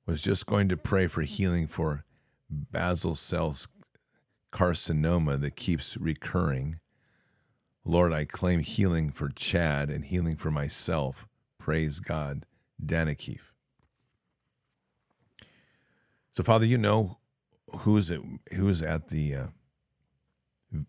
Was 0.05 0.21
just 0.21 0.45
going 0.45 0.69
to 0.69 0.77
pray 0.77 1.07
for 1.07 1.23
healing 1.23 1.67
for 1.67 2.05
basal 2.49 3.15
cell 3.15 3.55
carcinoma 4.51 5.39
that 5.41 5.55
keeps 5.55 5.97
recurring. 5.97 6.79
Lord, 7.83 8.13
I 8.13 8.25
claim 8.25 8.59
healing 8.59 9.11
for 9.11 9.29
Chad 9.29 9.89
and 9.89 10.05
healing 10.05 10.35
for 10.35 10.51
myself. 10.51 11.27
Praise 11.59 11.99
God. 11.99 12.45
Danikif. 12.83 13.54
So, 16.35 16.43
Father, 16.43 16.65
you 16.65 16.77
know 16.77 17.19
who's 17.79 18.11
at, 18.11 18.19
who's 18.53 18.83
at 18.83 19.07
the 19.07 19.35
uh, 19.35 19.47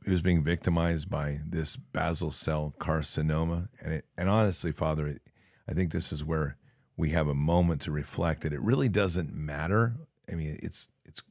who's 0.05 0.21
being 0.21 0.43
victimized 0.43 1.09
by 1.09 1.39
this 1.49 1.77
basal 1.77 2.33
cell 2.33 2.75
carcinoma, 2.81 3.69
and 3.81 3.95
it, 3.95 4.07
and 4.19 4.29
honestly, 4.29 4.73
Father, 4.73 5.07
it, 5.07 5.23
I 5.69 5.73
think 5.73 5.93
this 5.93 6.13
is 6.13 6.25
where 6.25 6.57
we 6.97 7.11
have 7.11 7.29
a 7.29 7.35
moment 7.35 7.81
to 7.83 7.93
reflect 7.93 8.43
that 8.43 8.53
it 8.53 8.61
really 8.61 8.89
doesn't 8.89 9.33
matter. 9.33 9.95
I 10.29 10.35
mean, 10.35 10.59
it's 10.65 10.89
it's 11.05 11.23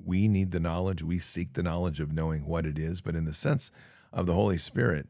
we 0.00 0.28
need 0.28 0.52
the 0.52 0.60
knowledge, 0.60 1.02
we 1.02 1.18
seek 1.18 1.54
the 1.54 1.62
knowledge 1.64 1.98
of 1.98 2.12
knowing 2.12 2.46
what 2.46 2.64
it 2.64 2.78
is, 2.78 3.00
but 3.00 3.16
in 3.16 3.24
the 3.24 3.34
sense 3.34 3.72
of 4.12 4.26
the 4.26 4.34
Holy 4.34 4.58
Spirit, 4.58 5.08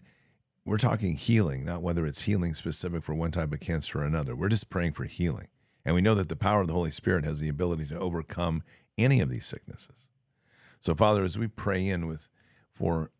we're 0.64 0.78
talking 0.78 1.16
healing, 1.16 1.66
not 1.66 1.82
whether 1.82 2.06
it's 2.06 2.22
healing 2.22 2.54
specific 2.54 3.02
for 3.02 3.14
one 3.14 3.30
type 3.30 3.52
of 3.52 3.60
cancer 3.60 4.00
or 4.00 4.04
another. 4.04 4.34
We're 4.34 4.48
just 4.48 4.70
praying 4.70 4.94
for 4.94 5.04
healing. 5.04 5.48
And 5.88 5.94
we 5.94 6.02
know 6.02 6.14
that 6.16 6.28
the 6.28 6.36
power 6.36 6.60
of 6.60 6.66
the 6.66 6.74
Holy 6.74 6.90
Spirit 6.90 7.24
has 7.24 7.40
the 7.40 7.48
ability 7.48 7.86
to 7.86 7.98
overcome 7.98 8.62
any 8.98 9.22
of 9.22 9.30
these 9.30 9.46
sicknesses. 9.46 10.10
So, 10.80 10.94
Father, 10.94 11.24
as 11.24 11.38
we 11.38 11.48
pray 11.48 11.88
in 11.88 12.06
with 12.06 12.28
for 12.70 13.10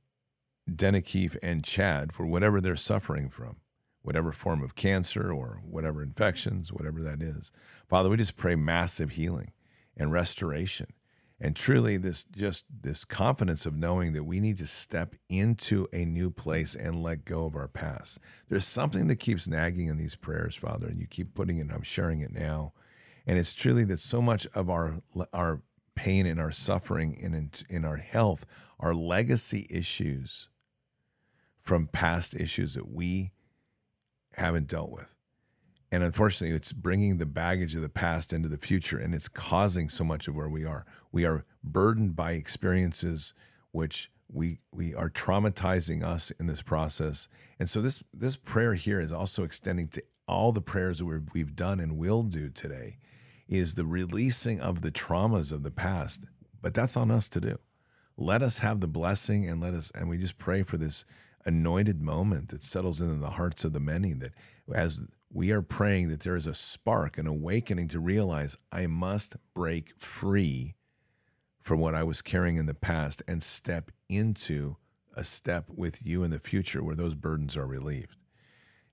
Denikeef 0.70 1.34
and 1.42 1.64
Chad 1.64 2.12
for 2.12 2.26
whatever 2.26 2.60
they're 2.60 2.76
suffering 2.76 3.30
from, 3.30 3.56
whatever 4.02 4.32
form 4.32 4.62
of 4.62 4.74
cancer 4.74 5.32
or 5.32 5.62
whatever 5.64 6.02
infections, 6.02 6.70
whatever 6.70 7.02
that 7.02 7.22
is, 7.22 7.50
Father, 7.88 8.10
we 8.10 8.18
just 8.18 8.36
pray 8.36 8.54
massive 8.54 9.12
healing 9.12 9.52
and 9.96 10.12
restoration 10.12 10.88
and 11.40 11.54
truly 11.54 11.96
this 11.96 12.24
just 12.24 12.64
this 12.82 13.04
confidence 13.04 13.64
of 13.64 13.74
knowing 13.74 14.12
that 14.12 14.24
we 14.24 14.40
need 14.40 14.58
to 14.58 14.66
step 14.66 15.14
into 15.28 15.86
a 15.92 16.04
new 16.04 16.30
place 16.30 16.74
and 16.74 17.02
let 17.02 17.24
go 17.24 17.44
of 17.44 17.54
our 17.54 17.68
past. 17.68 18.18
There's 18.48 18.66
something 18.66 19.06
that 19.08 19.16
keeps 19.16 19.46
nagging 19.48 19.86
in 19.86 19.96
these 19.96 20.16
prayers 20.16 20.56
father 20.56 20.86
and 20.86 20.98
you 20.98 21.06
keep 21.06 21.34
putting 21.34 21.58
it 21.58 21.68
i'm 21.72 21.82
sharing 21.82 22.20
it 22.20 22.32
now. 22.32 22.72
And 23.26 23.38
it's 23.38 23.54
truly 23.54 23.84
that 23.84 24.00
so 24.00 24.20
much 24.20 24.46
of 24.54 24.68
our 24.68 24.98
our 25.32 25.62
pain 25.94 26.26
and 26.26 26.40
our 26.40 26.52
suffering 26.52 27.18
and 27.22 27.34
in, 27.34 27.50
in 27.68 27.84
our 27.84 27.96
health 27.96 28.46
are 28.78 28.94
legacy 28.94 29.66
issues 29.68 30.48
from 31.60 31.88
past 31.88 32.34
issues 32.34 32.74
that 32.74 32.88
we 32.90 33.32
haven't 34.34 34.68
dealt 34.68 34.90
with 34.90 35.17
and 35.90 36.02
unfortunately, 36.02 36.54
it's 36.54 36.72
bringing 36.72 37.16
the 37.16 37.26
baggage 37.26 37.74
of 37.74 37.80
the 37.82 37.88
past 37.88 38.32
into 38.32 38.48
the 38.48 38.58
future, 38.58 38.98
and 38.98 39.14
it's 39.14 39.28
causing 39.28 39.88
so 39.88 40.04
much 40.04 40.28
of 40.28 40.34
where 40.34 40.48
we 40.48 40.64
are. 40.64 40.84
We 41.12 41.24
are 41.24 41.44
burdened 41.64 42.14
by 42.14 42.32
experiences 42.32 43.32
which 43.72 44.10
we 44.30 44.60
we 44.70 44.94
are 44.94 45.08
traumatizing 45.08 46.04
us 46.04 46.30
in 46.32 46.46
this 46.46 46.60
process. 46.60 47.28
And 47.58 47.70
so 47.70 47.80
this 47.80 48.02
this 48.12 48.36
prayer 48.36 48.74
here 48.74 49.00
is 49.00 49.12
also 49.12 49.44
extending 49.44 49.88
to 49.88 50.02
all 50.26 50.52
the 50.52 50.60
prayers 50.60 50.98
that 50.98 51.06
we've, 51.06 51.28
we've 51.32 51.56
done 51.56 51.80
and 51.80 51.96
will 51.96 52.22
do 52.22 52.50
today, 52.50 52.98
is 53.48 53.74
the 53.74 53.86
releasing 53.86 54.60
of 54.60 54.82
the 54.82 54.90
traumas 54.90 55.52
of 55.52 55.62
the 55.62 55.70
past. 55.70 56.24
But 56.60 56.74
that's 56.74 56.98
on 56.98 57.10
us 57.10 57.30
to 57.30 57.40
do. 57.40 57.58
Let 58.18 58.42
us 58.42 58.58
have 58.58 58.80
the 58.80 58.88
blessing, 58.88 59.48
and 59.48 59.60
let 59.60 59.72
us 59.72 59.90
and 59.94 60.08
we 60.08 60.18
just 60.18 60.36
pray 60.36 60.62
for 60.62 60.76
this 60.76 61.06
anointed 61.46 62.02
moment 62.02 62.48
that 62.48 62.62
settles 62.62 63.00
into 63.00 63.14
the 63.14 63.30
hearts 63.30 63.64
of 63.64 63.72
the 63.72 63.80
many 63.80 64.12
that 64.12 64.32
as 64.74 65.00
we 65.30 65.52
are 65.52 65.62
praying 65.62 66.08
that 66.08 66.20
there 66.20 66.36
is 66.36 66.46
a 66.46 66.54
spark, 66.54 67.18
an 67.18 67.26
awakening 67.26 67.88
to 67.88 68.00
realize 68.00 68.56
I 68.72 68.86
must 68.86 69.36
break 69.54 69.92
free 69.98 70.74
from 71.60 71.80
what 71.80 71.94
I 71.94 72.02
was 72.02 72.22
carrying 72.22 72.56
in 72.56 72.66
the 72.66 72.74
past 72.74 73.22
and 73.28 73.42
step 73.42 73.90
into 74.08 74.76
a 75.14 75.24
step 75.24 75.66
with 75.68 76.06
you 76.06 76.22
in 76.22 76.30
the 76.30 76.38
future 76.38 76.82
where 76.82 76.94
those 76.94 77.14
burdens 77.14 77.56
are 77.56 77.66
relieved. 77.66 78.16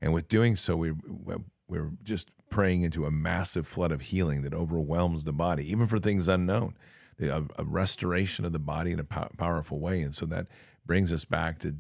And 0.02 0.14
with 0.14 0.28
doing 0.28 0.56
so, 0.56 0.76
we, 0.76 0.92
we're 1.68 1.92
just 2.04 2.32
praying 2.50 2.82
into 2.82 3.06
a 3.06 3.12
massive 3.12 3.66
flood 3.66 3.92
of 3.92 4.02
healing 4.02 4.42
that 4.42 4.54
overwhelms 4.54 5.24
the 5.24 5.32
body, 5.32 5.70
even 5.72 5.88
for 5.88 6.00
things 6.00 6.28
unknown, 6.28 6.76
a, 7.22 7.44
a 7.58 7.64
restoration 7.64 8.44
of 8.44 8.52
the 8.52 8.60
body 8.60 8.92
in 8.92 9.00
a 9.00 9.04
powerful 9.04 9.80
way. 9.80 10.02
And 10.02 10.14
so 10.14 10.26
that 10.26 10.48
brings 10.86 11.14
us 11.14 11.26
back 11.26 11.60
to 11.60 11.78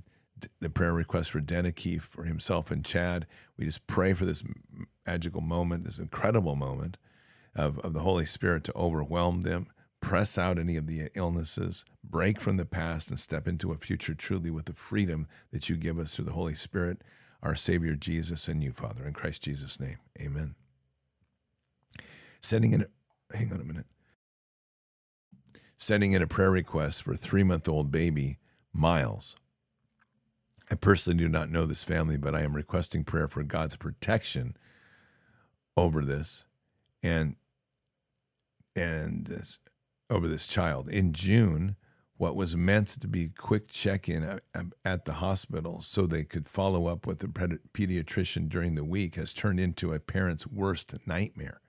the 0.59 0.69
prayer 0.69 0.93
request 0.93 1.31
for 1.31 1.41
Denikeef, 1.41 2.01
for 2.01 2.23
himself 2.23 2.71
and 2.71 2.83
Chad. 2.83 3.25
We 3.57 3.65
just 3.65 3.87
pray 3.87 4.13
for 4.13 4.25
this 4.25 4.43
magical 5.05 5.41
moment, 5.41 5.85
this 5.85 5.99
incredible 5.99 6.55
moment 6.55 6.97
of, 7.55 7.79
of 7.79 7.93
the 7.93 8.01
Holy 8.01 8.25
Spirit 8.25 8.63
to 8.65 8.75
overwhelm 8.75 9.43
them, 9.43 9.67
press 10.01 10.37
out 10.37 10.59
any 10.59 10.75
of 10.75 10.87
the 10.87 11.09
illnesses, 11.15 11.85
break 12.03 12.39
from 12.39 12.57
the 12.57 12.65
past, 12.65 13.09
and 13.09 13.19
step 13.19 13.47
into 13.47 13.71
a 13.71 13.77
future 13.77 14.13
truly 14.13 14.51
with 14.51 14.65
the 14.65 14.73
freedom 14.73 15.27
that 15.51 15.69
you 15.69 15.77
give 15.77 15.97
us 15.97 16.15
through 16.15 16.25
the 16.25 16.33
Holy 16.33 16.55
Spirit, 16.55 17.01
our 17.41 17.55
Savior 17.55 17.95
Jesus, 17.95 18.47
and 18.47 18.63
you, 18.63 18.71
Father. 18.71 19.05
In 19.05 19.13
Christ 19.13 19.43
Jesus' 19.43 19.79
name, 19.79 19.97
amen. 20.19 20.55
Sending 22.41 22.71
in, 22.71 22.85
hang 23.33 23.51
on 23.51 23.61
a 23.61 23.63
minute. 23.63 23.87
Sending 25.77 26.13
in 26.13 26.21
a 26.21 26.27
prayer 26.27 26.51
request 26.51 27.03
for 27.03 27.15
three 27.15 27.43
month 27.43 27.67
old 27.67 27.91
baby, 27.91 28.37
Miles. 28.73 29.35
I 30.71 30.75
personally 30.75 31.19
do 31.19 31.29
not 31.29 31.49
know 31.49 31.65
this 31.65 31.83
family, 31.83 32.17
but 32.17 32.33
I 32.33 32.41
am 32.41 32.55
requesting 32.55 33.03
prayer 33.03 33.27
for 33.27 33.43
God's 33.43 33.75
protection 33.75 34.57
over 35.77 36.03
this 36.03 36.45
and 37.03 37.35
and 38.75 39.25
this, 39.27 39.59
over 40.09 40.27
this 40.27 40.47
child. 40.47 40.89
In 40.89 41.13
June, 41.13 41.77
what 42.17 42.35
was 42.35 42.55
meant 42.55 42.87
to 42.87 43.07
be 43.07 43.25
a 43.25 43.41
quick 43.41 43.69
check-in 43.69 44.39
at 44.83 45.05
the 45.05 45.13
hospital 45.13 45.81
so 45.81 46.05
they 46.05 46.23
could 46.23 46.47
follow 46.47 46.87
up 46.87 47.05
with 47.05 47.19
the 47.19 47.27
pediatrician 47.27 48.49
during 48.49 48.75
the 48.75 48.83
week 48.83 49.15
has 49.15 49.33
turned 49.33 49.59
into 49.59 49.93
a 49.93 49.99
parent's 49.99 50.47
worst 50.47 50.93
nightmare. 51.05 51.61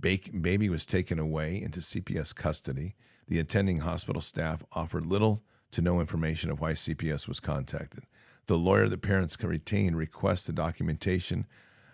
Baby 0.00 0.68
was 0.68 0.86
taken 0.86 1.18
away 1.18 1.60
into 1.60 1.80
CPS 1.80 2.34
custody. 2.34 2.94
The 3.28 3.38
attending 3.38 3.80
hospital 3.80 4.22
staff 4.22 4.64
offered 4.72 5.06
little 5.06 5.42
to 5.72 5.82
no 5.82 6.00
information 6.00 6.50
of 6.50 6.60
why 6.60 6.72
CPS 6.72 7.28
was 7.28 7.38
contacted. 7.38 8.04
The 8.46 8.58
lawyer 8.58 8.88
the 8.88 8.98
parents 8.98 9.36
can 9.36 9.48
retain 9.48 9.94
requests 9.94 10.46
the 10.46 10.52
documentation 10.52 11.46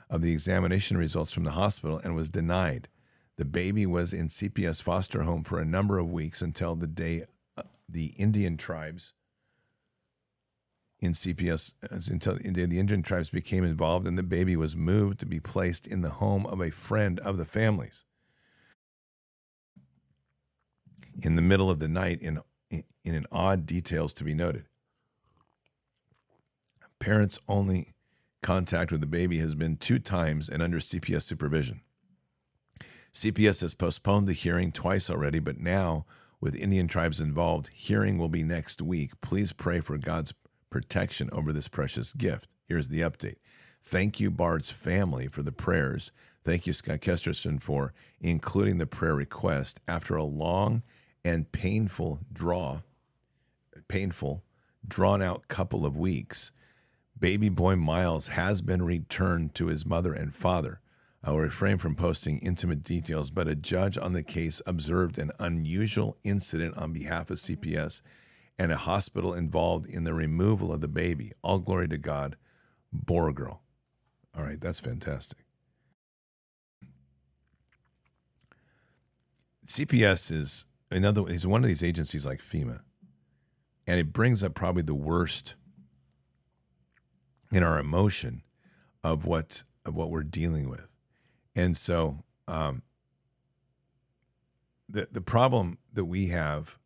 of 0.09 0.23
the 0.23 0.32
examination 0.32 0.97
results 0.97 1.32
from 1.32 1.44
the 1.44 1.52
hospital 1.52 2.01
and 2.02 2.14
was 2.14 2.31
denied. 2.31 2.89
The 3.36 3.44
baby 3.44 3.85
was 3.85 4.12
in 4.12 4.28
CPS 4.28 4.82
foster 4.82 5.23
home 5.23 5.44
for 5.44 5.59
a 5.59 5.64
number 5.64 5.98
of 5.98 6.10
weeks 6.10 6.40
until 6.40 6.74
the 6.74 6.86
day 6.86 7.24
uh, 7.56 7.62
the 7.89 8.14
Indian 8.16 8.56
tribes 8.56 9.12
in 10.98 11.12
CPS 11.12 11.74
until 12.10 12.35
the 12.35 12.78
Indian 12.78 13.02
tribes 13.02 13.31
became 13.31 13.64
involved 13.64 14.06
and 14.06 14.16
the 14.16 14.23
baby 14.23 14.56
was 14.56 14.74
moved 14.74 15.20
to 15.20 15.27
be 15.27 15.40
placed 15.40 15.86
in 15.86 16.01
the 16.01 16.10
home 16.10 16.47
of 16.47 16.60
a 16.60 16.70
friend 16.70 17.20
of 17.20 17.36
the 17.36 17.44
families. 17.44 18.05
In 21.23 21.36
the 21.36 21.43
middle 21.43 21.70
of 21.70 21.78
the 21.78 21.89
night 21.89 22.20
in 22.23 22.40
in 22.70 23.14
an 23.14 23.27
odd 23.31 23.66
details 23.66 24.12
to 24.14 24.24
be 24.24 24.35
noted. 24.35 24.66
Parents 26.98 27.39
only 27.48 27.94
contact 28.43 28.93
with 28.93 29.01
the 29.01 29.06
baby 29.06 29.39
has 29.39 29.55
been 29.55 29.77
two 29.77 29.98
times 29.98 30.48
and 30.48 30.62
under 30.62 30.78
CPS 30.78 31.23
supervision. 31.23 31.81
CPS 33.12 33.62
has 33.62 33.74
postponed 33.74 34.27
the 34.27 34.32
hearing 34.32 34.70
twice 34.73 35.09
already, 35.09 35.39
but 35.39 35.59
now, 35.59 36.05
with 36.40 36.55
Indian 36.55 36.86
tribes 36.86 37.20
involved, 37.20 37.70
hearing 37.73 38.18
will 38.18 38.28
be 38.28 38.43
next 38.43 38.82
week. 38.82 39.20
Please 39.20 39.52
pray 39.52 39.81
for 39.81 39.97
God's 39.97 40.35
protection 40.68 41.31
over 41.32 41.52
this 41.52 41.68
precious 41.68 42.12
gift. 42.12 42.47
Here's 42.66 42.89
the 42.89 43.01
update. 43.01 43.36
Thank 43.82 44.20
you, 44.20 44.31
Bard's 44.31 44.70
family, 44.70 45.28
for 45.28 45.43
the 45.43 45.52
prayers. 45.52 46.12
Thank 46.44 46.66
you, 46.66 46.73
Scott 46.73 47.01
Kesterson, 47.01 47.60
for 47.60 47.94
including 48.20 48.78
the 48.78 48.86
prayer 48.86 49.14
request. 49.14 49.81
After 49.89 50.16
a 50.16 50.24
long 50.24 50.82
and 51.24 51.51
painful 51.52 52.20
draw, 52.32 52.82
painful, 53.89 54.44
drawn 54.86 55.23
out 55.23 55.48
couple 55.48 55.86
of 55.86 55.97
weeks, 55.97 56.52
baby 57.18 57.48
boy 57.48 57.76
Miles 57.76 58.28
has 58.28 58.62
been 58.62 58.82
returned 58.82 59.55
to 59.55 59.66
his 59.66 59.86
mother 59.86 60.12
and 60.12 60.34
father. 60.34 60.80
I 61.22 61.30
will 61.30 61.40
refrain 61.40 61.78
from 61.78 61.97
posting 61.97 62.38
intimate 62.38 62.84
details, 62.84 63.30
but 63.30 63.48
a 63.48 63.56
judge 63.56 63.98
on 63.98 64.12
the 64.12 64.22
case 64.22 64.62
observed 64.66 65.18
an 65.18 65.32
unusual 65.38 66.16
incident 66.22 66.76
on 66.76 66.93
behalf 66.93 67.30
of 67.30 67.38
CPS 67.38 68.01
and 68.59 68.70
a 68.70 68.76
hospital 68.76 69.34
involved 69.34 69.86
in 69.88 70.05
the 70.05 70.14
removal 70.14 70.72
of 70.72 70.80
the 70.80 70.88
baby. 70.88 71.32
All 71.43 71.59
glory 71.59 71.88
to 71.88 71.98
God. 71.98 72.36
Borgirl. 72.94 73.59
All 74.36 74.44
right, 74.44 74.60
that's 74.60 74.80
fantastic. 74.80 75.38
CPS 79.66 80.30
is 80.30 80.64
another 80.90 81.28
is 81.28 81.47
one 81.47 81.64
of 81.64 81.68
these 81.68 81.82
agencies 81.82 82.24
like 82.24 82.40
FEMA, 82.40 82.80
and 83.86 83.98
it 83.98 84.12
brings 84.12 84.44
up 84.44 84.55
probably 84.55 84.82
the 84.82 84.94
worst 84.94 85.56
in 87.52 87.62
our 87.62 87.78
emotion 87.78 88.43
of 89.02 89.24
what 89.24 89.62
of 89.85 89.94
what 89.94 90.10
we're 90.10 90.23
dealing 90.23 90.68
with. 90.68 90.89
And 91.55 91.77
so 91.77 92.24
um, 92.48 92.82
the 94.89 95.09
the 95.10 95.20
problem 95.20 95.78
that 95.93 96.05
we 96.05 96.28
have 96.28 96.78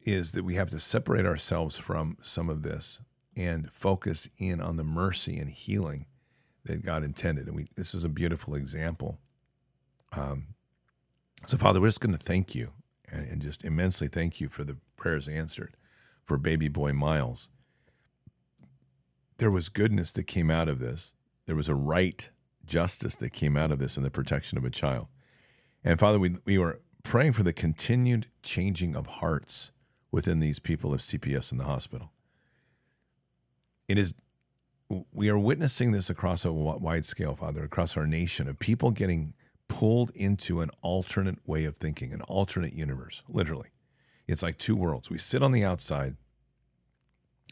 is 0.00 0.32
that 0.32 0.44
we 0.44 0.54
have 0.54 0.70
to 0.70 0.80
separate 0.80 1.26
ourselves 1.26 1.76
from 1.76 2.16
some 2.22 2.48
of 2.48 2.62
this 2.62 3.00
and 3.36 3.72
focus 3.72 4.28
in 4.38 4.60
on 4.60 4.76
the 4.76 4.84
mercy 4.84 5.38
and 5.38 5.50
healing 5.50 6.06
that 6.64 6.84
God 6.84 7.02
intended. 7.04 7.46
And 7.46 7.56
we 7.56 7.68
this 7.76 7.94
is 7.94 8.04
a 8.04 8.08
beautiful 8.08 8.54
example. 8.54 9.18
Um, 10.12 10.48
so, 11.46 11.56
Father, 11.56 11.80
we're 11.80 11.88
just 11.88 12.00
going 12.00 12.16
to 12.16 12.22
thank 12.22 12.54
you 12.54 12.72
and, 13.10 13.26
and 13.26 13.42
just 13.42 13.64
immensely 13.64 14.08
thank 14.08 14.40
you 14.40 14.48
for 14.48 14.64
the 14.64 14.76
prayers 14.96 15.26
answered 15.26 15.76
for 16.22 16.36
baby 16.36 16.68
boy 16.68 16.92
Miles 16.92 17.48
there 19.38 19.50
was 19.50 19.68
goodness 19.68 20.12
that 20.12 20.24
came 20.24 20.50
out 20.50 20.68
of 20.68 20.78
this. 20.78 21.14
There 21.46 21.56
was 21.56 21.68
a 21.68 21.74
right 21.74 22.30
justice 22.64 23.16
that 23.16 23.32
came 23.32 23.56
out 23.56 23.72
of 23.72 23.78
this 23.78 23.96
in 23.96 24.02
the 24.02 24.10
protection 24.10 24.58
of 24.58 24.64
a 24.64 24.70
child. 24.70 25.08
And 25.84 25.98
Father, 25.98 26.18
we, 26.18 26.36
we 26.44 26.58
were 26.58 26.80
praying 27.02 27.32
for 27.32 27.42
the 27.42 27.52
continued 27.52 28.28
changing 28.42 28.94
of 28.94 29.06
hearts 29.06 29.72
within 30.10 30.40
these 30.40 30.58
people 30.58 30.92
of 30.92 31.00
CPS 31.00 31.50
in 31.52 31.58
the 31.58 31.64
hospital. 31.64 32.12
It 33.88 33.98
is 33.98 34.14
we 35.12 35.30
are 35.30 35.38
witnessing 35.38 35.92
this 35.92 36.10
across 36.10 36.44
a 36.44 36.52
wide 36.52 37.06
scale, 37.06 37.34
Father, 37.34 37.64
across 37.64 37.96
our 37.96 38.06
nation 38.06 38.46
of 38.46 38.58
people 38.58 38.90
getting 38.90 39.34
pulled 39.68 40.10
into 40.14 40.60
an 40.60 40.70
alternate 40.82 41.38
way 41.48 41.64
of 41.64 41.76
thinking, 41.76 42.12
an 42.12 42.20
alternate 42.22 42.74
universe, 42.74 43.22
literally. 43.28 43.70
It's 44.28 44.42
like 44.42 44.58
two 44.58 44.76
worlds. 44.76 45.10
We 45.10 45.18
sit 45.18 45.42
on 45.42 45.52
the 45.52 45.64
outside 45.64 46.16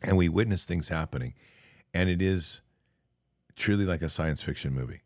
and 0.02 0.16
we 0.16 0.28
witness 0.28 0.65
things 0.65 0.89
happening, 0.89 1.35
and 1.92 2.08
it 2.08 2.22
is 2.22 2.60
truly 3.56 3.84
like 3.84 4.02
a 4.02 4.08
science 4.08 4.42
fiction 4.42 4.72
movie 4.72 5.02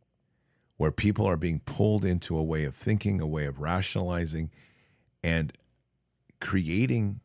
where 0.76 0.90
people 0.90 1.26
are 1.26 1.36
being 1.36 1.60
pulled 1.60 2.04
into 2.04 2.36
a 2.36 2.42
way 2.42 2.64
of 2.64 2.74
thinking, 2.74 3.20
a 3.20 3.26
way 3.26 3.46
of 3.46 3.60
rationalizing, 3.60 4.50
and 5.22 5.52
creating, 6.40 7.20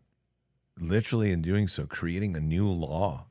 literally 0.79 1.31
in 1.31 1.41
doing 1.41 1.67
so, 1.67 1.85
creating 1.85 2.35
a 2.35 2.39
new 2.39 2.67
law 2.67 3.25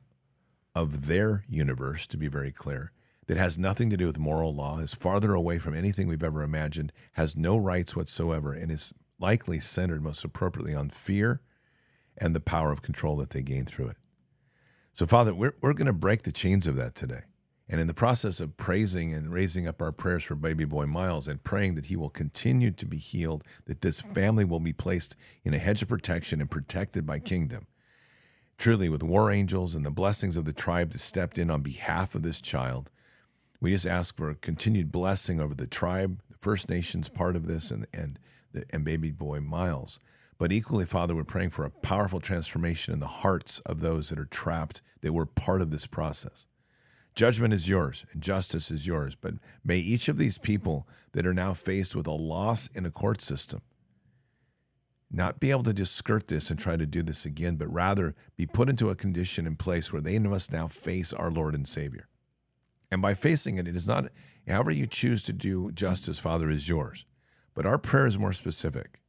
of 0.75 1.07
their 1.07 1.43
universe, 1.47 2.05
to 2.05 2.17
be 2.17 2.27
very 2.27 2.51
clear, 2.51 2.91
that 3.27 3.37
has 3.37 3.57
nothing 3.57 3.89
to 3.89 3.97
do 3.97 4.07
with 4.07 4.19
moral 4.19 4.53
law, 4.53 4.79
is 4.79 4.93
farther 4.93 5.33
away 5.33 5.57
from 5.57 5.73
anything 5.73 6.07
we've 6.07 6.23
ever 6.23 6.43
imagined, 6.43 6.91
has 7.13 7.37
no 7.37 7.57
rights 7.57 7.95
whatsoever, 7.95 8.53
and 8.53 8.71
is 8.71 8.93
likely 9.19 9.59
centered 9.59 10.01
most 10.01 10.23
appropriately 10.23 10.75
on 10.75 10.89
fear 10.89 11.41
and 12.17 12.35
the 12.35 12.39
power 12.39 12.71
of 12.71 12.81
control 12.81 13.15
that 13.17 13.29
they 13.31 13.41
gain 13.41 13.65
through 13.65 13.87
it. 13.87 13.97
So, 14.99 15.05
Father, 15.05 15.33
we're, 15.33 15.53
we're 15.61 15.71
going 15.71 15.87
to 15.87 15.93
break 15.93 16.23
the 16.23 16.31
chains 16.33 16.67
of 16.67 16.75
that 16.75 16.93
today. 16.93 17.21
And 17.69 17.79
in 17.79 17.87
the 17.87 17.93
process 17.93 18.41
of 18.41 18.57
praising 18.57 19.13
and 19.13 19.31
raising 19.31 19.65
up 19.65 19.81
our 19.81 19.93
prayers 19.93 20.25
for 20.25 20.35
baby 20.35 20.65
boy 20.65 20.87
Miles 20.87 21.25
and 21.25 21.41
praying 21.41 21.75
that 21.75 21.85
he 21.85 21.95
will 21.95 22.09
continue 22.09 22.69
to 22.71 22.85
be 22.85 22.97
healed, 22.97 23.45
that 23.63 23.79
this 23.79 24.01
family 24.01 24.43
will 24.43 24.59
be 24.59 24.73
placed 24.73 25.15
in 25.45 25.53
a 25.53 25.57
hedge 25.57 25.81
of 25.81 25.87
protection 25.87 26.41
and 26.41 26.51
protected 26.51 27.05
by 27.05 27.17
kingdom. 27.17 27.67
Truly, 28.57 28.89
with 28.89 29.01
war 29.01 29.31
angels 29.31 29.73
and 29.73 29.85
the 29.85 29.89
blessings 29.89 30.35
of 30.35 30.43
the 30.43 30.51
tribe 30.51 30.91
that 30.91 30.99
stepped 30.99 31.39
in 31.39 31.49
on 31.49 31.61
behalf 31.61 32.13
of 32.13 32.21
this 32.21 32.41
child, 32.41 32.89
we 33.61 33.71
just 33.71 33.87
ask 33.87 34.17
for 34.17 34.29
a 34.29 34.35
continued 34.35 34.91
blessing 34.91 35.39
over 35.39 35.55
the 35.55 35.65
tribe, 35.65 36.19
the 36.29 36.35
First 36.35 36.67
Nations 36.67 37.07
part 37.07 37.37
of 37.37 37.47
this, 37.47 37.71
and, 37.71 37.87
and, 37.93 38.19
the, 38.51 38.65
and 38.71 38.83
baby 38.83 39.11
boy 39.11 39.39
Miles. 39.39 39.97
But 40.37 40.51
equally, 40.51 40.85
Father, 40.85 41.15
we're 41.15 41.23
praying 41.23 41.51
for 41.51 41.63
a 41.63 41.69
powerful 41.69 42.19
transformation 42.19 42.93
in 42.93 42.99
the 42.99 43.07
hearts 43.07 43.59
of 43.61 43.79
those 43.79 44.09
that 44.09 44.19
are 44.19 44.25
trapped, 44.25 44.81
that 45.01 45.13
were 45.13 45.25
part 45.25 45.61
of 45.61 45.71
this 45.71 45.87
process. 45.87 46.45
Judgment 47.15 47.53
is 47.53 47.67
yours 47.67 48.05
and 48.11 48.21
justice 48.21 48.71
is 48.71 48.87
yours. 48.87 49.15
But 49.15 49.35
may 49.63 49.77
each 49.77 50.07
of 50.07 50.17
these 50.17 50.37
people 50.37 50.87
that 51.11 51.25
are 51.25 51.33
now 51.33 51.53
faced 51.53 51.95
with 51.95 52.07
a 52.07 52.11
loss 52.11 52.67
in 52.67 52.85
a 52.85 52.91
court 52.91 53.21
system 53.21 53.61
not 55.11 55.39
be 55.39 55.49
able 55.51 55.63
to 55.63 55.73
just 55.73 55.95
skirt 55.95 56.27
this 56.27 56.49
and 56.49 56.59
try 56.59 56.77
to 56.77 56.85
do 56.85 57.01
this 57.01 57.25
again, 57.25 57.55
but 57.55 57.71
rather 57.73 58.15
be 58.37 58.45
put 58.45 58.69
into 58.69 58.89
a 58.89 58.95
condition 58.95 59.47
and 59.47 59.57
place 59.57 59.91
where 59.91 60.01
they 60.01 60.19
must 60.19 60.51
now 60.51 60.67
face 60.67 61.11
our 61.11 61.31
Lord 61.31 61.55
and 61.55 61.67
Savior. 61.67 62.07
And 62.91 63.01
by 63.01 63.15
facing 63.15 63.57
it, 63.57 63.67
it 63.67 63.75
is 63.75 63.87
not, 63.87 64.05
however 64.47 64.71
you 64.71 64.85
choose 64.85 65.23
to 65.23 65.33
do 65.33 65.71
justice, 65.71 66.19
Father, 66.19 66.49
is 66.49 66.69
yours. 66.69 67.05
But 67.55 67.65
our 67.65 67.77
prayer 67.77 68.05
is 68.05 68.19
more 68.19 68.33
specific. 68.33 69.01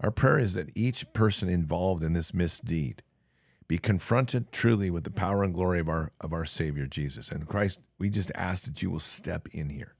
Our 0.00 0.10
prayer 0.10 0.38
is 0.38 0.54
that 0.54 0.70
each 0.76 1.12
person 1.12 1.48
involved 1.48 2.02
in 2.02 2.12
this 2.12 2.32
misdeed 2.32 3.02
be 3.72 3.78
confronted 3.78 4.52
truly 4.52 4.90
with 4.90 5.02
the 5.02 5.10
power 5.10 5.42
and 5.42 5.54
glory 5.54 5.80
of 5.80 5.88
our 5.88 6.12
of 6.20 6.30
our 6.30 6.44
Savior 6.44 6.84
Jesus. 6.84 7.30
And 7.30 7.48
Christ, 7.48 7.80
we 7.98 8.10
just 8.10 8.30
ask 8.34 8.66
that 8.66 8.82
you 8.82 8.90
will 8.90 9.00
step 9.00 9.48
in 9.50 9.70
here. 9.70 9.94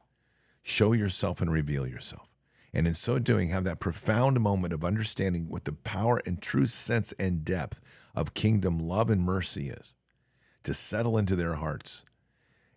Show 0.60 0.92
yourself 0.92 1.40
and 1.40 1.50
reveal 1.50 1.86
yourself. 1.86 2.28
And 2.74 2.86
in 2.86 2.94
so 2.94 3.18
doing, 3.18 3.48
have 3.48 3.64
that 3.64 3.80
profound 3.80 4.38
moment 4.40 4.74
of 4.74 4.84
understanding 4.84 5.48
what 5.48 5.64
the 5.64 5.72
power 5.72 6.20
and 6.26 6.42
true 6.42 6.66
sense 6.66 7.12
and 7.18 7.46
depth 7.46 7.80
of 8.14 8.34
kingdom 8.34 8.78
love 8.78 9.08
and 9.08 9.22
mercy 9.22 9.70
is 9.70 9.94
to 10.64 10.74
settle 10.74 11.16
into 11.16 11.34
their 11.34 11.54
hearts. 11.54 12.04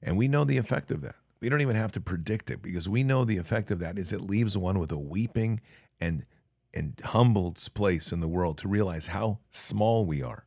And 0.01 0.17
we 0.17 0.29
know 0.29 0.45
the 0.45 0.57
effect 0.57 0.91
of 0.91 1.01
that. 1.01 1.15
We 1.41 1.49
don't 1.49 1.59
even 1.59 1.75
have 1.75 1.91
to 1.91 1.99
predict 1.99 2.49
it 2.49 2.61
because 2.61 2.87
we 2.87 3.03
know 3.03 3.25
the 3.25 3.35
effect 3.35 3.69
of 3.69 3.79
that 3.79 3.99
is 3.99 4.13
it 4.13 4.21
leaves 4.21 4.57
one 4.57 4.79
with 4.79 4.93
a 4.93 4.97
weeping 4.97 5.59
and 5.99 6.25
and 6.73 6.97
humbled 7.03 7.61
place 7.73 8.13
in 8.13 8.21
the 8.21 8.29
world 8.29 8.57
to 8.59 8.69
realize 8.69 9.07
how 9.07 9.39
small 9.49 10.05
we 10.05 10.23
are 10.23 10.45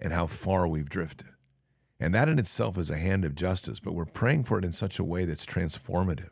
and 0.00 0.12
how 0.12 0.26
far 0.26 0.66
we've 0.66 0.88
drifted. 0.88 1.28
And 1.98 2.14
that 2.14 2.28
in 2.28 2.38
itself 2.38 2.78
is 2.78 2.90
a 2.90 2.96
hand 2.96 3.24
of 3.24 3.34
justice, 3.34 3.78
but 3.78 3.92
we're 3.92 4.06
praying 4.06 4.44
for 4.44 4.58
it 4.58 4.64
in 4.64 4.72
such 4.72 4.98
a 4.98 5.04
way 5.04 5.26
that's 5.26 5.44
transformative. 5.44 6.30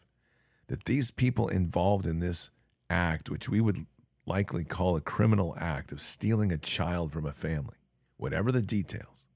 That 0.68 0.84
these 0.84 1.10
people 1.10 1.48
involved 1.48 2.06
in 2.06 2.20
this 2.20 2.50
act, 2.88 3.28
which 3.28 3.48
we 3.48 3.60
would 3.60 3.86
likely 4.26 4.64
call 4.64 4.96
a 4.96 5.00
criminal 5.00 5.54
act 5.58 5.92
of 5.92 6.00
stealing 6.00 6.52
a 6.52 6.58
child 6.58 7.12
from 7.12 7.26
a 7.26 7.32
family, 7.32 7.76
whatever 8.16 8.50
the 8.50 8.62
details, 8.62 9.26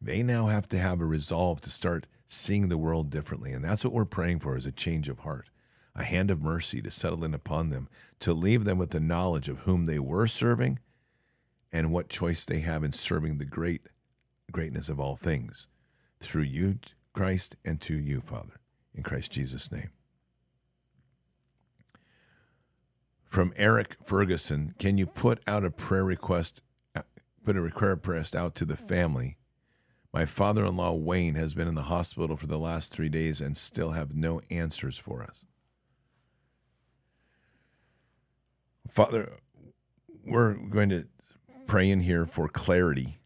they 0.00 0.22
now 0.22 0.46
have 0.46 0.68
to 0.70 0.78
have 0.78 1.00
a 1.00 1.06
resolve 1.06 1.60
to 1.60 1.70
start 1.70 2.06
seeing 2.26 2.68
the 2.68 2.78
world 2.78 3.10
differently. 3.10 3.52
And 3.52 3.62
that's 3.62 3.84
what 3.84 3.92
we're 3.92 4.06
praying 4.06 4.40
for 4.40 4.56
is 4.56 4.64
a 4.64 4.72
change 4.72 5.08
of 5.10 5.20
heart, 5.20 5.50
a 5.94 6.04
hand 6.04 6.30
of 6.30 6.40
mercy 6.40 6.80
to 6.80 6.90
settle 6.90 7.24
in 7.24 7.34
upon 7.34 7.68
them, 7.68 7.88
to 8.20 8.32
leave 8.32 8.64
them 8.64 8.78
with 8.78 8.90
the 8.90 9.00
knowledge 9.00 9.48
of 9.48 9.60
whom 9.60 9.84
they 9.84 9.98
were 9.98 10.26
serving 10.26 10.78
and 11.72 11.92
what 11.92 12.08
choice 12.08 12.44
they 12.44 12.60
have 12.60 12.82
in 12.82 12.92
serving 12.92 13.38
the 13.38 13.44
great 13.44 13.82
greatness 14.50 14.88
of 14.88 14.98
all 14.98 15.16
things 15.16 15.68
through 16.18 16.42
you, 16.42 16.78
Christ, 17.12 17.56
and 17.64 17.80
to 17.82 17.94
you, 17.96 18.20
Father, 18.20 18.60
in 18.94 19.02
Christ 19.02 19.32
Jesus' 19.32 19.70
name. 19.70 19.90
From 23.24 23.52
Eric 23.56 23.96
Ferguson, 24.04 24.74
can 24.78 24.98
you 24.98 25.06
put 25.06 25.40
out 25.46 25.64
a 25.64 25.70
prayer 25.70 26.04
request, 26.04 26.62
uh, 26.96 27.02
put 27.44 27.56
a 27.56 27.62
prayer 27.70 27.94
request 27.94 28.34
out 28.34 28.54
to 28.56 28.64
the 28.64 28.76
family? 28.76 29.36
My 30.12 30.26
father 30.26 30.64
in 30.64 30.76
law, 30.76 30.92
Wayne, 30.92 31.36
has 31.36 31.54
been 31.54 31.68
in 31.68 31.76
the 31.76 31.82
hospital 31.82 32.36
for 32.36 32.48
the 32.48 32.58
last 32.58 32.92
three 32.92 33.08
days 33.08 33.40
and 33.40 33.56
still 33.56 33.92
have 33.92 34.16
no 34.16 34.40
answers 34.50 34.98
for 34.98 35.22
us. 35.22 35.44
Father, 38.88 39.34
we're 40.26 40.54
going 40.54 40.88
to 40.88 41.06
praying 41.70 42.00
here 42.00 42.26
for 42.26 42.48
clarity. 42.48 43.20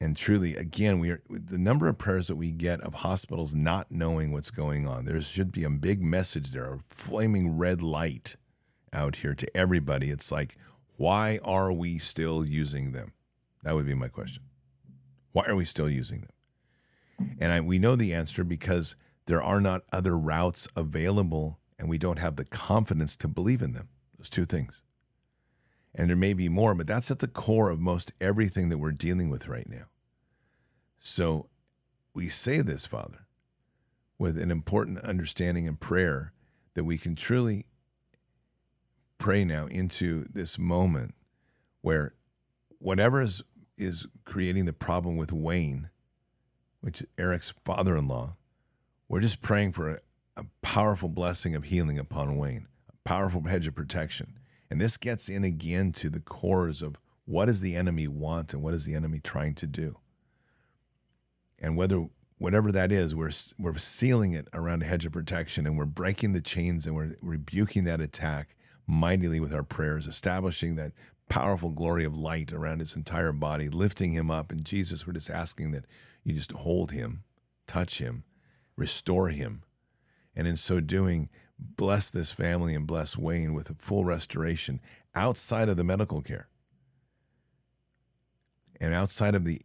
And 0.00 0.16
truly, 0.16 0.54
again, 0.54 1.00
we 1.00 1.10
are 1.10 1.20
the 1.28 1.58
number 1.58 1.88
of 1.88 1.98
prayers 1.98 2.28
that 2.28 2.36
we 2.36 2.52
get 2.52 2.80
of 2.82 2.94
hospitals 2.94 3.52
not 3.52 3.90
knowing 3.90 4.30
what's 4.30 4.52
going 4.52 4.86
on. 4.86 5.06
There 5.06 5.20
should 5.20 5.50
be 5.50 5.64
a 5.64 5.70
big 5.70 6.00
message 6.00 6.52
there, 6.52 6.74
a 6.74 6.78
flaming 6.78 7.58
red 7.58 7.82
light 7.82 8.36
out 8.92 9.16
here 9.16 9.34
to 9.34 9.56
everybody. 9.56 10.08
It's 10.08 10.30
like, 10.30 10.56
why 10.96 11.40
are 11.42 11.72
we 11.72 11.98
still 11.98 12.44
using 12.44 12.92
them? 12.92 13.12
That 13.64 13.74
would 13.74 13.86
be 13.86 13.94
my 13.94 14.06
question. 14.06 14.44
Why 15.32 15.44
are 15.46 15.56
we 15.56 15.64
still 15.64 15.90
using 15.90 16.20
them? 16.20 17.36
And 17.40 17.50
I, 17.50 17.60
we 17.60 17.80
know 17.80 17.96
the 17.96 18.14
answer 18.14 18.44
because 18.44 18.94
there 19.26 19.42
are 19.42 19.60
not 19.60 19.82
other 19.92 20.16
routes 20.16 20.68
available, 20.76 21.58
and 21.76 21.90
we 21.90 21.98
don't 21.98 22.20
have 22.20 22.36
the 22.36 22.44
confidence 22.44 23.16
to 23.16 23.26
believe 23.26 23.62
in 23.62 23.72
them. 23.72 23.88
Those 24.16 24.30
two 24.30 24.44
things 24.44 24.84
and 25.94 26.08
there 26.08 26.16
may 26.16 26.32
be 26.32 26.48
more, 26.48 26.74
but 26.74 26.86
that's 26.86 27.10
at 27.10 27.18
the 27.18 27.28
core 27.28 27.70
of 27.70 27.80
most 27.80 28.12
everything 28.20 28.68
that 28.70 28.78
we're 28.78 28.92
dealing 28.92 29.28
with 29.28 29.46
right 29.48 29.68
now. 29.68 29.84
So 30.98 31.48
we 32.14 32.28
say 32.28 32.62
this, 32.62 32.86
Father, 32.86 33.26
with 34.18 34.38
an 34.38 34.50
important 34.50 34.98
understanding 35.00 35.68
and 35.68 35.78
prayer 35.78 36.32
that 36.74 36.84
we 36.84 36.96
can 36.96 37.14
truly 37.14 37.66
pray 39.18 39.44
now 39.44 39.66
into 39.66 40.24
this 40.32 40.58
moment 40.58 41.14
where 41.82 42.14
whatever 42.78 43.20
is, 43.20 43.42
is 43.76 44.06
creating 44.24 44.64
the 44.64 44.72
problem 44.72 45.16
with 45.16 45.32
Wayne, 45.32 45.90
which 46.80 47.02
is 47.02 47.06
Eric's 47.18 47.52
father 47.64 47.96
in 47.96 48.08
law, 48.08 48.36
we're 49.08 49.20
just 49.20 49.42
praying 49.42 49.72
for 49.72 49.90
a, 49.90 49.98
a 50.36 50.44
powerful 50.62 51.08
blessing 51.08 51.54
of 51.54 51.64
healing 51.64 51.98
upon 51.98 52.36
Wayne, 52.36 52.66
a 52.88 53.08
powerful 53.08 53.42
hedge 53.42 53.66
of 53.66 53.74
protection 53.74 54.38
and 54.72 54.80
this 54.80 54.96
gets 54.96 55.28
in 55.28 55.44
again 55.44 55.92
to 55.92 56.08
the 56.08 56.18
cores 56.18 56.80
of 56.80 56.96
what 57.26 57.44
does 57.44 57.60
the 57.60 57.76
enemy 57.76 58.08
want 58.08 58.54
and 58.54 58.62
what 58.62 58.72
is 58.72 58.86
the 58.86 58.94
enemy 58.94 59.20
trying 59.22 59.52
to 59.56 59.66
do. 59.66 59.98
And 61.58 61.76
whether 61.76 62.06
whatever 62.38 62.72
that 62.72 62.90
is, 62.90 63.14
we're 63.14 63.32
we're 63.58 63.76
sealing 63.76 64.32
it 64.32 64.48
around 64.54 64.82
a 64.82 64.86
hedge 64.86 65.04
of 65.04 65.12
protection 65.12 65.66
and 65.66 65.76
we're 65.76 65.84
breaking 65.84 66.32
the 66.32 66.40
chains 66.40 66.86
and 66.86 66.96
we're 66.96 67.16
rebuking 67.20 67.84
that 67.84 68.00
attack 68.00 68.56
mightily 68.86 69.40
with 69.40 69.52
our 69.52 69.62
prayers, 69.62 70.06
establishing 70.06 70.76
that 70.76 70.92
powerful 71.28 71.68
glory 71.68 72.06
of 72.06 72.16
light 72.16 72.50
around 72.50 72.78
his 72.78 72.96
entire 72.96 73.32
body, 73.32 73.68
lifting 73.68 74.12
him 74.12 74.30
up. 74.30 74.50
And 74.50 74.64
Jesus, 74.64 75.06
we're 75.06 75.12
just 75.12 75.28
asking 75.28 75.72
that 75.72 75.84
you 76.24 76.32
just 76.32 76.52
hold 76.52 76.92
him, 76.92 77.24
touch 77.66 77.98
him, 77.98 78.24
restore 78.74 79.28
him. 79.28 79.64
And 80.34 80.46
in 80.46 80.56
so 80.56 80.80
doing, 80.80 81.28
bless 81.58 82.10
this 82.10 82.32
family 82.32 82.74
and 82.74 82.86
bless 82.86 83.16
Wayne 83.16 83.54
with 83.54 83.70
a 83.70 83.74
full 83.74 84.04
restoration 84.04 84.80
outside 85.14 85.68
of 85.68 85.76
the 85.76 85.84
medical 85.84 86.22
care 86.22 86.48
and 88.82 88.92
outside 88.92 89.36
of 89.36 89.44
the 89.44 89.60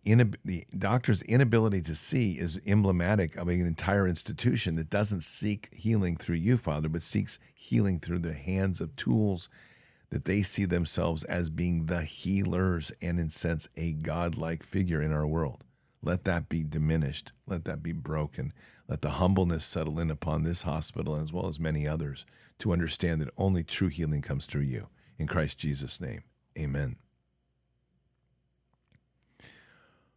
the 0.46 0.64
doctor's 0.78 1.24
inability 1.24 1.82
to 1.82 1.96
see 1.96 2.34
is 2.34 2.62
emblematic 2.68 3.36
of 3.36 3.48
an 3.48 3.66
entire 3.66 4.08
institution 4.08 4.76
that 4.76 4.92
doesn't 4.92 5.24
seek 5.24 5.70
healing 5.74 6.16
through 6.16 6.36
you, 6.36 6.56
Father, 6.56 6.88
but 6.88 7.02
seeks 7.02 7.40
healing 7.56 8.00
through 8.00 8.20
the 8.20 8.36
hands 8.36 8.80
of 8.80 8.96
tools 8.96 9.50
that 10.12 10.26
they 10.26 10.44
see 10.44 10.66
themselves 10.66 11.24
as 11.24 11.50
being 11.50 11.88
the 11.88 12.04
healers 12.04 12.92
and, 13.02 13.20
in 13.20 13.32
sense, 13.32 13.68
a 13.76 13.92
godlike 13.92 14.62
figure 14.62 15.02
in 15.02 15.12
our 15.12 15.26
world. 15.26 15.64
Let 16.02 16.24
that 16.26 16.48
be 16.48 16.64
diminished. 16.64 17.32
Let 17.48 17.66
that 17.66 17.82
be 17.82 17.92
broken. 17.92 18.54
Let 18.88 19.02
the 19.02 19.12
humbleness 19.12 19.66
settle 19.66 20.00
in 20.00 20.10
upon 20.12 20.44
this 20.44 20.64
hospital 20.64 21.16
as 21.16 21.34
well 21.34 21.48
as 21.48 21.60
many 21.60 21.88
others 21.88 22.26
to 22.60 22.72
understand 22.72 23.22
that 23.22 23.34
only 23.38 23.64
true 23.64 23.90
healing 23.90 24.22
comes 24.22 24.46
through 24.46 24.62
you. 24.62 24.88
In 25.18 25.28
Christ 25.28 25.58
Jesus' 25.58 26.00
name, 26.00 26.24
amen. 26.58 26.98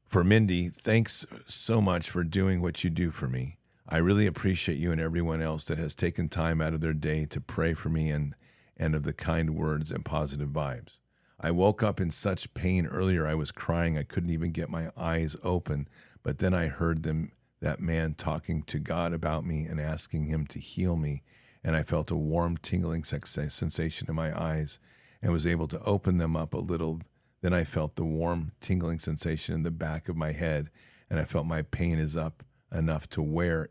For 0.07 0.25
Mindy, 0.25 0.69
thanks 0.69 1.25
so 1.47 1.81
much 1.81 2.11
for 2.11 2.25
doing 2.25 2.61
what 2.61 2.83
you 2.83 2.91
do 2.91 3.11
for 3.11 3.29
me. 3.29 3.59
I 3.89 3.99
really 3.99 4.27
appreciate 4.27 4.79
you 4.79 4.93
and 4.93 5.01
everyone 5.01 5.41
else 5.41 5.65
that 5.67 5.79
has 5.79 5.95
taken 5.95 6.29
time 6.29 6.61
out 6.61 6.75
of 6.75 6.81
their 6.81 6.93
day 6.93 7.27
to 7.27 7.41
pray 7.41 7.75
for 7.75 7.89
me 7.89 8.11
and, 8.11 8.35
and 8.77 8.95
of 8.95 9.05
the 9.05 9.13
kind 9.13 9.55
words 9.55 9.91
and 9.91 10.05
positive 10.05 10.51
vibes. 10.51 10.99
I 11.41 11.51
woke 11.51 11.83
up 11.83 12.01
in 12.01 12.11
such 12.11 12.53
pain 12.55 12.87
earlier 12.87 13.27
I 13.27 13.35
was 13.35 13.51
crying 13.51 13.97
I 13.97 14.03
couldn't 14.03 14.31
even 14.31 14.53
get 14.53 14.69
my 14.69 14.91
eyes 14.97 15.37
open, 15.43 15.89
but 16.23 16.39
then 16.39 16.53
I 16.53 16.67
heard 16.67 17.03
them 17.03 17.33
that 17.61 17.81
man 17.81 18.15
talking 18.15 18.63
to 18.65 18.79
God 18.79 19.13
about 19.13 19.45
me 19.45 19.65
and 19.65 19.81
asking 19.81 20.27
him 20.27 20.47
to 20.49 20.59
heal 20.59 20.97
me, 20.97 21.23
and 21.65 21.77
I 21.77 21.83
felt 21.83 22.11
a 22.11 22.17
warm 22.17 22.57
tingling 22.57 23.05
sensation 23.05 24.07
in 24.09 24.15
my 24.15 24.39
eyes 24.39 24.79
and 25.23 25.33
was 25.33 25.47
able 25.47 25.69
to 25.69 25.83
open 25.83 26.19
them 26.19 26.37
up 26.37 26.55
a 26.55 26.59
little 26.59 27.01
then 27.43 27.53
I 27.55 27.65
felt 27.65 27.97
the 27.97 28.05
warm, 28.05 28.53
tingling 28.61 28.99
sensation 28.99 29.55
in 29.55 29.63
the 29.63 29.71
back 29.71 30.09
of 30.09 30.17
my 30.17 30.33
head, 30.33 30.71
and 31.09 31.19
I 31.19 31.25
felt 31.25 31.47
my 31.47 31.63
pain 31.63 31.99
is 31.99 32.17
up 32.17 32.43
enough 32.73 33.09
to 33.11 33.23
where 33.23 33.69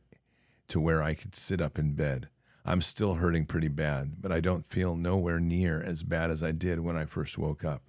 to 0.69 0.79
where 0.79 1.01
I 1.01 1.15
could 1.15 1.35
sit 1.35 1.61
up 1.61 1.79
in 1.79 1.93
bed. 1.93 2.29
I'm 2.65 2.81
still 2.81 3.15
hurting 3.15 3.45
pretty 3.45 3.67
bad, 3.67 4.21
but 4.21 4.31
I 4.31 4.41
don't 4.41 4.65
feel 4.65 4.95
nowhere 4.95 5.39
near 5.39 5.81
as 5.81 6.03
bad 6.03 6.29
as 6.29 6.43
I 6.43 6.51
did 6.51 6.81
when 6.81 6.97
I 6.97 7.05
first 7.05 7.37
woke 7.37 7.63
up. 7.63 7.83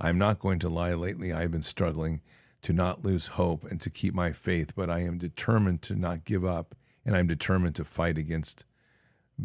I'm 0.00 0.18
not 0.18 0.38
going 0.38 0.58
to 0.60 0.68
lie, 0.68 0.94
lately 0.94 1.32
I've 1.32 1.50
been 1.50 1.62
struggling 1.62 2.20
to 2.62 2.72
not 2.72 3.04
lose 3.04 3.28
hope 3.28 3.64
and 3.64 3.80
to 3.80 3.90
keep 3.90 4.14
my 4.14 4.32
faith, 4.32 4.74
but 4.74 4.90
I 4.90 5.00
am 5.00 5.18
determined 5.18 5.82
to 5.82 5.94
not 5.94 6.24
give 6.24 6.44
up 6.44 6.74
and 7.04 7.16
I'm 7.16 7.26
determined 7.26 7.74
to 7.76 7.84
fight 7.84 8.18
against 8.18 8.64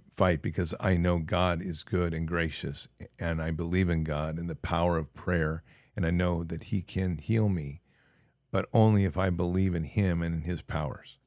fight 0.09 0.41
because 0.41 0.73
I 0.79 0.97
know 0.97 1.19
God 1.19 1.61
is 1.61 1.83
good 1.83 2.13
and 2.13 2.27
gracious 2.27 2.87
and 3.19 3.41
I 3.41 3.51
believe 3.51 3.89
in 3.89 4.03
God 4.03 4.37
and 4.37 4.49
the 4.49 4.55
power 4.55 4.97
of 4.97 5.13
prayer 5.13 5.63
and 5.95 6.05
I 6.05 6.11
know 6.11 6.43
that 6.43 6.65
he 6.65 6.81
can 6.81 7.17
heal 7.17 7.49
me, 7.49 7.81
but 8.51 8.67
only 8.73 9.05
if 9.05 9.17
I 9.17 9.29
believe 9.29 9.75
in 9.75 9.83
him 9.83 10.21
and 10.21 10.33
in 10.33 10.41
his 10.41 10.61
powers. 10.61 11.19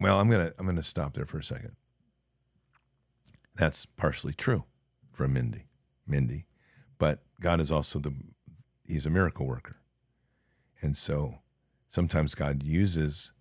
Well, 0.00 0.18
I'm 0.18 0.30
to 0.30 0.54
I'm 0.58 0.74
to 0.74 0.82
stop 0.82 1.14
there 1.14 1.26
for 1.26 1.38
a 1.38 1.44
second. 1.44 1.76
That's 3.54 3.84
partially 3.84 4.32
true 4.32 4.64
for 5.12 5.28
Mindy. 5.28 5.66
Mindy, 6.06 6.46
but 6.98 7.22
God 7.40 7.60
is 7.60 7.70
also 7.70 7.98
the 7.98 8.14
he's 8.86 9.06
a 9.06 9.10
miracle 9.10 9.46
worker. 9.46 9.76
And 10.80 10.96
so 10.96 11.40
sometimes 11.88 12.34
God 12.34 12.62
uses 12.62 13.32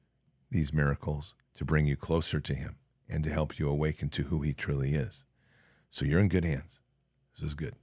these 0.51 0.73
miracles 0.73 1.35
to 1.55 1.65
bring 1.65 1.87
you 1.87 1.95
closer 1.95 2.39
to 2.39 2.53
him 2.53 2.75
and 3.07 3.23
to 3.23 3.29
help 3.29 3.57
you 3.57 3.69
awaken 3.69 4.09
to 4.09 4.23
who 4.23 4.41
he 4.41 4.53
truly 4.53 4.93
is. 4.93 5.25
So 5.89 6.05
you're 6.05 6.19
in 6.19 6.29
good 6.29 6.45
hands. 6.45 6.79
This 7.35 7.47
is 7.47 7.53
good. 7.55 7.75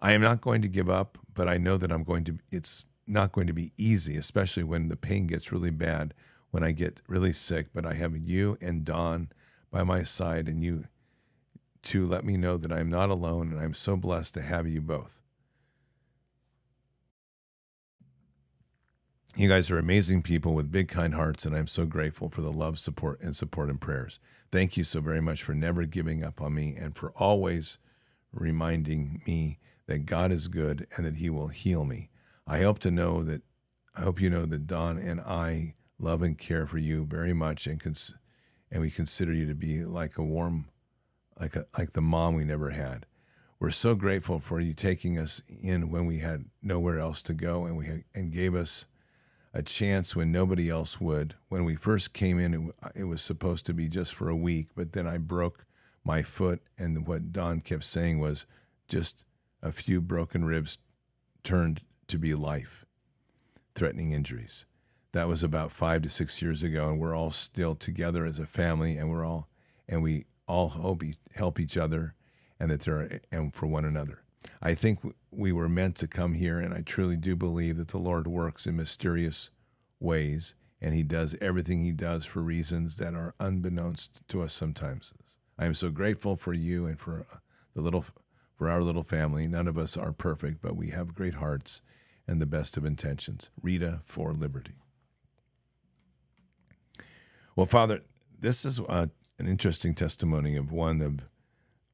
I 0.00 0.12
am 0.12 0.20
not 0.20 0.40
going 0.40 0.62
to 0.62 0.68
give 0.68 0.90
up, 0.90 1.18
but 1.32 1.48
I 1.48 1.58
know 1.58 1.76
that 1.76 1.92
I'm 1.92 2.04
going 2.04 2.24
to, 2.24 2.38
it's 2.50 2.86
not 3.06 3.32
going 3.32 3.46
to 3.46 3.52
be 3.52 3.72
easy, 3.76 4.16
especially 4.16 4.62
when 4.64 4.88
the 4.88 4.96
pain 4.96 5.26
gets 5.26 5.52
really 5.52 5.70
bad, 5.70 6.14
when 6.52 6.62
I 6.62 6.70
get 6.70 7.02
really 7.08 7.32
sick. 7.32 7.68
But 7.74 7.84
I 7.84 7.94
have 7.94 8.16
you 8.16 8.56
and 8.60 8.84
Don 8.84 9.30
by 9.72 9.82
my 9.82 10.04
side, 10.04 10.46
and 10.46 10.62
you 10.62 10.84
to 11.82 12.06
let 12.06 12.24
me 12.24 12.36
know 12.36 12.56
that 12.56 12.70
I'm 12.70 12.88
not 12.88 13.10
alone, 13.10 13.50
and 13.50 13.60
I'm 13.60 13.74
so 13.74 13.96
blessed 13.96 14.34
to 14.34 14.42
have 14.42 14.68
you 14.68 14.80
both. 14.80 15.20
You 19.34 19.48
guys 19.48 19.70
are 19.70 19.78
amazing 19.78 20.22
people 20.22 20.54
with 20.54 20.70
big, 20.70 20.88
kind 20.88 21.14
hearts, 21.14 21.46
and 21.46 21.56
I'm 21.56 21.66
so 21.66 21.86
grateful 21.86 22.28
for 22.28 22.42
the 22.42 22.52
love, 22.52 22.78
support, 22.78 23.18
and 23.22 23.34
support 23.34 23.70
and 23.70 23.80
prayers. 23.80 24.20
Thank 24.52 24.76
you 24.76 24.84
so 24.84 25.00
very 25.00 25.22
much 25.22 25.42
for 25.42 25.54
never 25.54 25.86
giving 25.86 26.22
up 26.22 26.42
on 26.42 26.54
me 26.54 26.76
and 26.78 26.94
for 26.94 27.12
always 27.12 27.78
reminding 28.30 29.22
me 29.26 29.58
that 29.86 30.04
God 30.04 30.30
is 30.30 30.48
good 30.48 30.86
and 30.96 31.06
that 31.06 31.16
He 31.16 31.30
will 31.30 31.48
heal 31.48 31.86
me. 31.86 32.10
I 32.46 32.60
hope 32.60 32.78
to 32.80 32.90
know 32.90 33.24
that 33.24 33.42
I 33.96 34.02
hope 34.02 34.20
you 34.20 34.28
know 34.28 34.44
that 34.44 34.66
Don 34.66 34.98
and 34.98 35.20
I 35.20 35.74
love 36.02 36.22
and 36.22 36.36
care 36.36 36.66
for 36.66 36.78
you 36.78 37.04
very 37.04 37.32
much, 37.32 37.66
and 37.66 37.80
cons- 37.80 38.14
and 38.70 38.82
we 38.82 38.90
consider 38.90 39.32
you 39.32 39.46
to 39.46 39.54
be 39.54 39.84
like 39.84 40.18
a 40.18 40.22
warm, 40.22 40.66
like 41.40 41.56
a 41.56 41.66
like 41.78 41.92
the 41.92 42.00
mom 42.00 42.34
we 42.34 42.44
never 42.44 42.70
had. 42.70 43.06
We're 43.58 43.70
so 43.70 43.94
grateful 43.94 44.40
for 44.40 44.58
you 44.58 44.74
taking 44.74 45.16
us 45.16 45.40
in 45.62 45.90
when 45.90 46.06
we 46.06 46.18
had 46.18 46.46
nowhere 46.62 46.98
else 46.98 47.22
to 47.22 47.34
go, 47.34 47.64
and 47.64 47.76
we 47.76 47.86
had, 47.86 48.04
and 48.14 48.32
gave 48.32 48.54
us 48.54 48.86
a 49.54 49.62
chance 49.62 50.16
when 50.16 50.32
nobody 50.32 50.68
else 50.68 51.00
would. 51.00 51.34
When 51.48 51.64
we 51.64 51.76
first 51.76 52.12
came 52.12 52.40
in, 52.40 52.54
it, 52.54 53.00
it 53.02 53.04
was 53.04 53.22
supposed 53.22 53.64
to 53.66 53.74
be 53.74 53.88
just 53.88 54.14
for 54.14 54.28
a 54.28 54.36
week, 54.36 54.68
but 54.74 54.92
then 54.92 55.06
I 55.06 55.18
broke 55.18 55.64
my 56.04 56.22
foot, 56.22 56.60
and 56.76 57.06
what 57.06 57.32
Don 57.32 57.60
kept 57.60 57.84
saying 57.84 58.18
was 58.18 58.46
just 58.88 59.24
a 59.62 59.70
few 59.70 60.00
broken 60.00 60.44
ribs 60.44 60.78
turned 61.44 61.82
to 62.08 62.18
be 62.18 62.34
life 62.34 62.84
threatening 63.74 64.12
injuries. 64.12 64.66
That 65.12 65.28
was 65.28 65.42
about 65.42 65.72
five 65.72 66.02
to 66.02 66.08
six 66.08 66.40
years 66.40 66.62
ago, 66.62 66.88
and 66.88 66.98
we're 66.98 67.14
all 67.14 67.32
still 67.32 67.74
together 67.74 68.24
as 68.24 68.38
a 68.38 68.46
family, 68.46 68.96
and 68.96 69.10
we're 69.10 69.26
all 69.26 69.48
and 69.88 70.02
we 70.02 70.24
all 70.46 70.70
hope 70.70 71.02
help 71.34 71.60
each 71.60 71.76
other, 71.76 72.14
and 72.58 72.70
that 72.70 72.80
there 72.80 72.96
are, 72.96 73.20
and 73.30 73.52
for 73.52 73.66
one 73.66 73.84
another. 73.84 74.22
I 74.62 74.74
think 74.74 75.00
we 75.30 75.52
were 75.52 75.68
meant 75.68 75.96
to 75.96 76.08
come 76.08 76.34
here, 76.34 76.58
and 76.58 76.72
I 76.72 76.80
truly 76.80 77.16
do 77.16 77.36
believe 77.36 77.76
that 77.76 77.88
the 77.88 77.98
Lord 77.98 78.26
works 78.26 78.66
in 78.66 78.76
mysterious 78.76 79.50
ways, 80.00 80.54
and 80.80 80.94
He 80.94 81.02
does 81.02 81.36
everything 81.40 81.80
He 81.80 81.92
does 81.92 82.24
for 82.24 82.40
reasons 82.40 82.96
that 82.96 83.14
are 83.14 83.34
unbeknownst 83.38 84.26
to 84.28 84.42
us 84.42 84.54
sometimes. 84.54 85.12
I 85.58 85.66
am 85.66 85.74
so 85.74 85.90
grateful 85.90 86.36
for 86.36 86.54
you 86.54 86.86
and 86.86 86.98
for 86.98 87.26
uh, 87.32 87.36
the 87.74 87.82
little 87.82 88.04
for 88.56 88.70
our 88.70 88.82
little 88.82 89.02
family. 89.02 89.46
None 89.46 89.68
of 89.68 89.76
us 89.76 89.96
are 89.96 90.12
perfect, 90.12 90.62
but 90.62 90.76
we 90.76 90.88
have 90.88 91.14
great 91.14 91.34
hearts 91.34 91.82
and 92.26 92.40
the 92.40 92.46
best 92.46 92.76
of 92.76 92.84
intentions. 92.84 93.50
Rita 93.60 94.00
for 94.04 94.32
Liberty. 94.32 94.76
Well, 97.54 97.66
Father, 97.66 98.02
this 98.38 98.64
is 98.64 98.80
uh, 98.80 99.06
an 99.38 99.46
interesting 99.46 99.94
testimony 99.94 100.56
of 100.56 100.72
one 100.72 101.00
of 101.00 101.28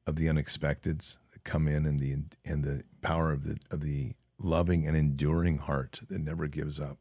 of 0.07 0.15
the 0.15 0.25
unexpecteds 0.25 1.17
that 1.33 1.43
come 1.43 1.67
in, 1.67 1.85
and 1.85 1.99
the 1.99 2.15
and 2.45 2.63
the 2.63 2.83
power 3.01 3.31
of 3.31 3.43
the 3.43 3.57
of 3.69 3.81
the 3.81 4.13
loving 4.39 4.87
and 4.87 4.95
enduring 4.95 5.57
heart 5.57 5.99
that 6.07 6.21
never 6.21 6.47
gives 6.47 6.79
up. 6.79 6.97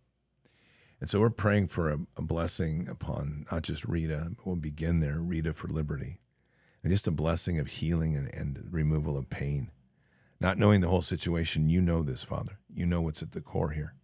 And 1.01 1.09
so 1.09 1.20
we're 1.20 1.30
praying 1.30 1.68
for 1.68 1.89
a, 1.90 1.98
a 2.16 2.22
blessing 2.22 2.89
upon 2.89 3.47
not 3.52 3.62
just 3.62 3.85
Rita, 3.85 4.32
but 4.36 4.47
we'll 4.47 4.56
begin 4.56 4.98
there, 4.98 5.20
Rita 5.20 5.52
for 5.52 5.68
Liberty 5.68 6.18
and 6.82 6.93
just 6.93 7.06
a 7.06 7.12
blessing 7.12 7.59
of 7.59 7.66
healing 7.66 8.16
and, 8.16 8.32
and 8.35 8.66
removal 8.70 9.16
of 9.16 9.30
pain. 9.30 9.70
Not 10.40 10.59
knowing 10.59 10.80
the 10.80 10.89
whole 10.89 11.02
situation, 11.02 11.68
you 11.68 11.80
know 11.80 12.02
this, 12.02 12.22
Father. 12.22 12.60
You 12.72 12.86
know 12.86 13.01
what's 13.01 13.22
at 13.22 13.32
the 13.32 13.40
core 13.40 13.70
here. 13.70 13.94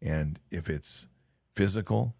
And 0.00 0.38
if 0.50 0.68
it's 0.68 1.08
physical 1.52 2.14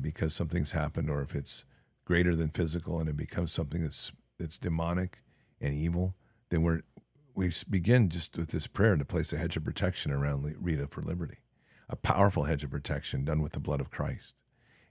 because 0.00 0.34
something's 0.34 0.72
happened, 0.72 1.10
or 1.10 1.22
if 1.22 1.34
it's 1.34 1.64
greater 2.04 2.34
than 2.34 2.48
physical 2.48 3.00
and 3.00 3.08
it 3.08 3.16
becomes 3.16 3.52
something 3.52 3.82
that's 3.82 4.12
that's 4.38 4.58
demonic 4.58 5.22
and 5.60 5.74
evil, 5.74 6.14
then 6.50 6.62
we're 6.62 6.82
we 7.34 7.52
begin 7.68 8.08
just 8.08 8.38
with 8.38 8.50
this 8.50 8.66
prayer 8.66 8.96
to 8.96 9.04
place 9.04 9.32
a 9.32 9.36
hedge 9.36 9.56
of 9.56 9.64
protection 9.64 10.10
around 10.10 10.56
Rita 10.58 10.86
for 10.86 11.02
liberty, 11.02 11.38
a 11.88 11.96
powerful 11.96 12.44
hedge 12.44 12.64
of 12.64 12.70
protection 12.70 13.24
done 13.24 13.42
with 13.42 13.52
the 13.52 13.60
blood 13.60 13.80
of 13.80 13.90
Christ. 13.90 14.34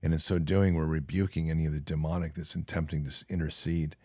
And 0.03 0.13
in 0.13 0.19
so 0.19 0.37
doing, 0.37 0.75
we're 0.75 0.85
rebuking 0.85 1.49
any 1.49 1.65
of 1.65 1.73
the 1.73 1.79
demonic 1.79 2.35
that's 2.35 2.53
attempting 2.53 3.05
to 3.05 3.25
intercede. 3.27 3.95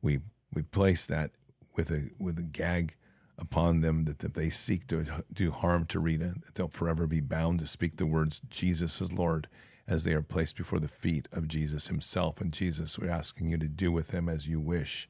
We 0.00 0.20
we 0.54 0.62
place 0.62 1.06
that 1.06 1.32
with 1.76 1.90
a 1.90 2.10
with 2.18 2.38
a 2.38 2.42
gag 2.42 2.96
upon 3.38 3.80
them 3.80 4.04
that 4.04 4.22
if 4.22 4.32
they 4.34 4.50
seek 4.50 4.86
to 4.86 5.24
do 5.32 5.50
harm 5.50 5.84
to 5.86 5.98
Rita, 5.98 6.34
that 6.44 6.54
they'll 6.54 6.68
forever 6.68 7.06
be 7.06 7.20
bound 7.20 7.58
to 7.58 7.66
speak 7.66 7.96
the 7.96 8.06
words 8.06 8.40
Jesus 8.48 9.00
is 9.00 9.12
Lord 9.12 9.48
as 9.92 10.04
they 10.04 10.14
are 10.14 10.22
placed 10.22 10.56
before 10.56 10.80
the 10.80 10.88
feet 10.88 11.28
of 11.32 11.46
Jesus 11.46 11.88
himself. 11.88 12.40
And 12.40 12.50
Jesus, 12.50 12.98
we're 12.98 13.10
asking 13.10 13.48
you 13.48 13.58
to 13.58 13.68
do 13.68 13.92
with 13.92 14.08
them 14.08 14.26
as 14.26 14.48
you 14.48 14.58
wish, 14.58 15.08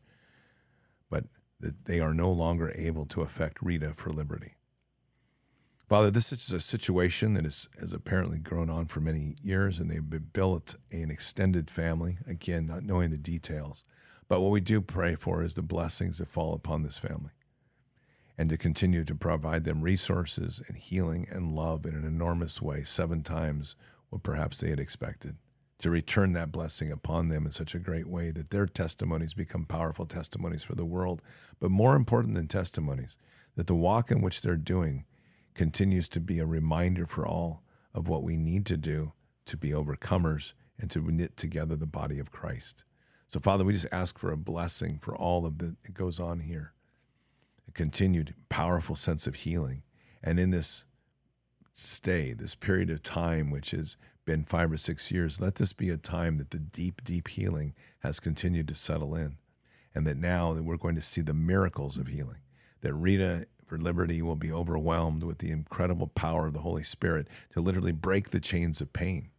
but 1.09 1.25
that 1.61 1.85
they 1.85 2.01
are 2.01 2.13
no 2.13 2.33
longer 2.33 2.73
able 2.75 3.07
to 3.07 3.23
affect 3.23 3.63
Rita 3.63 3.95
for 3.95 4.11
liberty. 4.11 4.57
Father, 5.89 6.11
this 6.11 6.33
is 6.33 6.51
a 6.51 6.59
situation 6.59 7.35
that 7.35 7.47
is, 7.47 7.69
has 7.79 7.93
apparently 7.93 8.39
grown 8.39 8.69
on 8.69 8.87
for 8.87 9.01
many 9.01 9.37
years, 9.41 9.79
and 9.79 9.89
they've 9.89 10.33
built 10.33 10.75
an 10.91 11.11
extended 11.11 11.71
family, 11.71 12.19
again, 12.27 12.67
not 12.67 12.83
knowing 12.83 13.11
the 13.11 13.19
details. 13.19 13.85
But 14.27 14.41
what 14.41 14.51
we 14.51 14.61
do 14.61 14.81
pray 14.81 15.15
for 15.15 15.45
is 15.45 15.55
the 15.55 15.63
blessings 15.63 16.19
that 16.19 16.29
fall 16.29 16.55
upon 16.55 16.83
this 16.83 16.99
family 16.99 17.33
and 18.39 18.49
to 18.49 18.57
continue 18.57 19.05
to 19.05 19.15
provide 19.15 19.65
them 19.65 19.83
resources 19.83 20.63
and 20.67 20.77
healing 20.77 21.29
and 21.31 21.55
love 21.55 21.85
in 21.85 21.95
an 21.95 22.05
enormous 22.05 22.61
way, 22.61 22.83
seven 22.83 23.23
times 23.23 23.77
what 24.13 24.23
perhaps 24.23 24.61
they 24.61 24.69
had 24.69 24.79
expected 24.79 25.37
to 25.79 25.89
return 25.89 26.33
that 26.33 26.53
blessing 26.53 26.93
upon 26.93 27.29
them 27.29 27.47
in 27.47 27.51
such 27.51 27.75
a 27.75 27.79
great 27.79 28.07
way 28.07 28.31
that 28.31 28.51
their 28.51 28.67
testimonies 28.67 29.33
become 29.33 29.65
powerful 29.65 30.05
testimonies 30.05 30.63
for 30.63 30.75
the 30.75 30.85
world. 30.85 31.23
But 31.59 31.71
more 31.71 31.97
important 31.97 32.35
than 32.35 32.47
testimonies, 32.47 33.17
that 33.57 33.67
the 33.67 33.75
walk 33.75 34.11
in 34.11 34.21
which 34.21 34.43
they're 34.43 34.57
doing 34.57 35.07
continues 35.55 36.11
to 36.11 36.21
be 36.21 36.39
a 36.39 36.47
reminder 36.47 37.07
for 37.07 37.27
all 37.27 37.63
of 37.95 38.07
what 38.07 38.23
we 38.23 38.37
need 38.37 38.67
to 38.67 38.77
do 38.77 39.15
to 39.47 39.57
be 39.57 39.71
overcomers 39.71 40.53
and 40.79 40.91
to 40.91 41.01
knit 41.01 41.39
together 41.39 41.75
the 41.75 41.87
body 41.87 42.19
of 42.19 42.31
Christ. 42.31 42.85
So, 43.27 43.41
Father, 43.41 43.65
we 43.65 43.73
just 43.73 43.87
ask 43.91 44.19
for 44.19 44.31
a 44.31 44.37
blessing 44.37 44.99
for 45.01 45.17
all 45.17 45.47
of 45.47 45.59
that 45.59 45.95
goes 45.95 46.21
on 46.21 46.41
here, 46.41 46.75
a 47.67 47.73
continued 47.73 48.35
powerful 48.51 48.95
sense 48.95 49.27
of 49.27 49.37
healing. 49.37 49.85
And 50.23 50.39
in 50.39 50.51
this 50.51 50.85
stay, 51.73 52.33
this 52.33 52.55
period 52.55 52.91
of 52.91 53.03
time, 53.03 53.51
which 53.51 53.71
has 53.71 53.97
been 54.25 54.45
five 54.45 54.71
or 54.71 54.77
six 54.77 55.11
years, 55.11 55.41
let 55.41 55.57
this 55.57 55.73
be 55.73 55.91
a 55.91 55.97
time 55.97 56.37
that 56.37 56.51
the 56.51 56.59
deep, 56.59 57.03
deep 57.05 57.29
healing 57.29 57.75
has 58.01 58.21
continued 58.21 58.69
to 58.69 58.75
settle 58.75 59.15
in. 59.15 59.37
And 59.95 60.07
that 60.07 60.17
now 60.17 60.53
that 60.55 60.63
we're 60.63 60.77
going 60.77 60.95
to 60.95 61.03
see 61.03 61.21
the 61.21 61.35
miracles 61.35 61.99
of 61.99 62.07
healing, 62.07 62.41
that 62.81 62.95
Rita 62.95 63.47
for 63.67 63.79
Liberty 63.79 64.23
will 64.23 64.37
be 64.37 64.53
overwhelmed 64.53 65.23
with 65.23 65.39
the 65.39 65.51
incredible 65.51 66.07
power 66.07 66.47
of 66.47 66.55
the 66.55 66.61
Holy 66.61 66.83
Spirit 66.83 67.29
to 67.53 67.61
literally 67.61 67.93
break 67.93 68.31
the 68.31 68.41
chains 68.41 68.81
of 68.81 68.93
pain, 68.93 69.31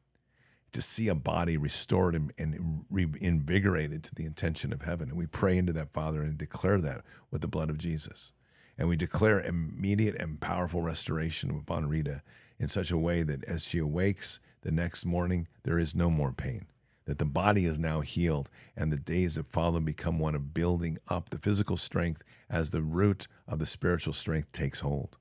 to 0.72 0.82
see 0.82 1.08
a 1.08 1.16
body 1.16 1.58
restored 1.58 2.16
and, 2.16 2.32
and 2.38 2.86
reinvigorated 2.90 4.04
to 4.04 4.16
the 4.16 4.26
intention 4.26 4.74
of 4.74 4.84
heaven. 4.84 5.10
And 5.10 5.18
we 5.18 5.28
pray 5.28 5.58
into 5.58 5.74
that, 5.74 5.94
Father, 5.94 6.22
and 6.22 6.38
declare 6.38 6.80
that 6.82 7.02
with 7.32 7.42
the 7.42 7.48
blood 7.48 7.70
of 7.70 7.78
Jesus. 7.78 8.32
And 8.78 8.90
we 8.90 8.96
declare 8.96 9.40
immediate 9.40 10.16
and 10.16 10.40
powerful 10.40 10.82
restoration 10.82 11.52
upon 11.52 11.88
Rita 11.88 12.24
in 12.60 12.68
such 12.68 12.92
a 12.92 12.98
way 12.98 13.24
that 13.24 13.44
as 13.46 13.66
she 13.68 13.78
awakes 13.78 14.40
the 14.62 14.72
next 14.72 15.06
morning, 15.06 15.48
there 15.64 15.78
is 15.78 15.96
no 15.96 16.10
more 16.10 16.32
pain. 16.32 16.66
That 17.06 17.18
the 17.18 17.26
body 17.26 17.66
is 17.66 17.80
now 17.80 18.00
healed, 18.00 18.50
and 18.78 18.92
the 18.92 18.98
days 18.98 19.36
that 19.36 19.52
follow 19.52 19.82
become 19.82 20.20
one 20.20 20.36
of 20.36 20.54
building 20.54 20.98
up 21.10 21.30
the 21.30 21.38
physical 21.38 21.76
strength 21.76 22.24
as 22.50 22.70
the 22.70 22.82
root 22.82 23.28
of 23.48 23.60
the 23.60 23.66
spiritual 23.66 24.14
strength 24.14 24.54
takes 24.54 24.80
hold. 24.80 25.18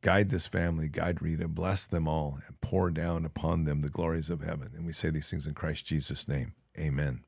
Guide 0.00 0.30
this 0.30 0.46
family, 0.46 0.88
guide 0.88 1.20
Rita, 1.20 1.48
bless 1.48 1.86
them 1.86 2.06
all, 2.06 2.38
and 2.46 2.60
pour 2.60 2.90
down 2.90 3.26
upon 3.26 3.64
them 3.64 3.80
the 3.80 3.90
glories 3.90 4.30
of 4.30 4.42
heaven. 4.42 4.70
And 4.74 4.86
we 4.86 4.92
say 4.92 5.10
these 5.10 5.28
things 5.28 5.46
in 5.46 5.54
Christ 5.54 5.86
Jesus' 5.86 6.28
name. 6.28 6.54
Amen. 6.78 7.24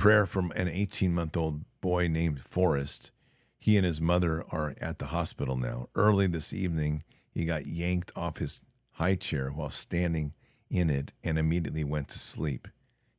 Prayer 0.00 0.24
from 0.24 0.50
an 0.56 0.66
18 0.66 1.12
month 1.12 1.36
old 1.36 1.60
boy 1.82 2.08
named 2.08 2.40
Forrest. 2.40 3.10
He 3.58 3.76
and 3.76 3.84
his 3.84 4.00
mother 4.00 4.42
are 4.48 4.72
at 4.80 4.98
the 4.98 5.08
hospital 5.08 5.56
now. 5.58 5.90
Early 5.94 6.26
this 6.26 6.54
evening, 6.54 7.04
he 7.30 7.44
got 7.44 7.66
yanked 7.66 8.10
off 8.16 8.38
his 8.38 8.62
high 8.92 9.14
chair 9.14 9.50
while 9.50 9.68
standing 9.68 10.32
in 10.70 10.88
it 10.88 11.12
and 11.22 11.38
immediately 11.38 11.84
went 11.84 12.08
to 12.08 12.18
sleep. 12.18 12.66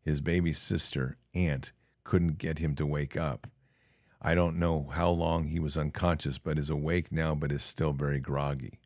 His 0.01 0.21
baby 0.21 0.53
sister, 0.53 1.19
Aunt, 1.35 1.71
couldn't 2.03 2.39
get 2.39 2.57
him 2.57 2.73
to 2.77 2.85
wake 2.87 3.15
up. 3.15 3.45
I 4.19 4.33
don't 4.33 4.57
know 4.57 4.89
how 4.91 5.11
long 5.11 5.43
he 5.43 5.59
was 5.59 5.77
unconscious, 5.77 6.39
but 6.39 6.57
is 6.57 6.71
awake 6.71 7.11
now, 7.11 7.35
but 7.35 7.51
is 7.51 7.61
still 7.61 7.93
very 7.93 8.19
groggy. 8.19 8.79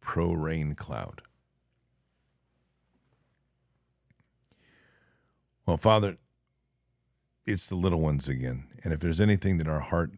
Pro 0.00 0.32
rain 0.32 0.74
cloud. 0.74 1.20
Well, 5.66 5.76
Father, 5.76 6.16
it's 7.46 7.68
the 7.68 7.74
little 7.74 8.00
ones 8.00 8.28
again. 8.28 8.64
And 8.82 8.92
if 8.92 9.00
there's 9.00 9.20
anything 9.20 9.58
that 9.58 9.68
our 9.68 9.80
heart 9.80 10.12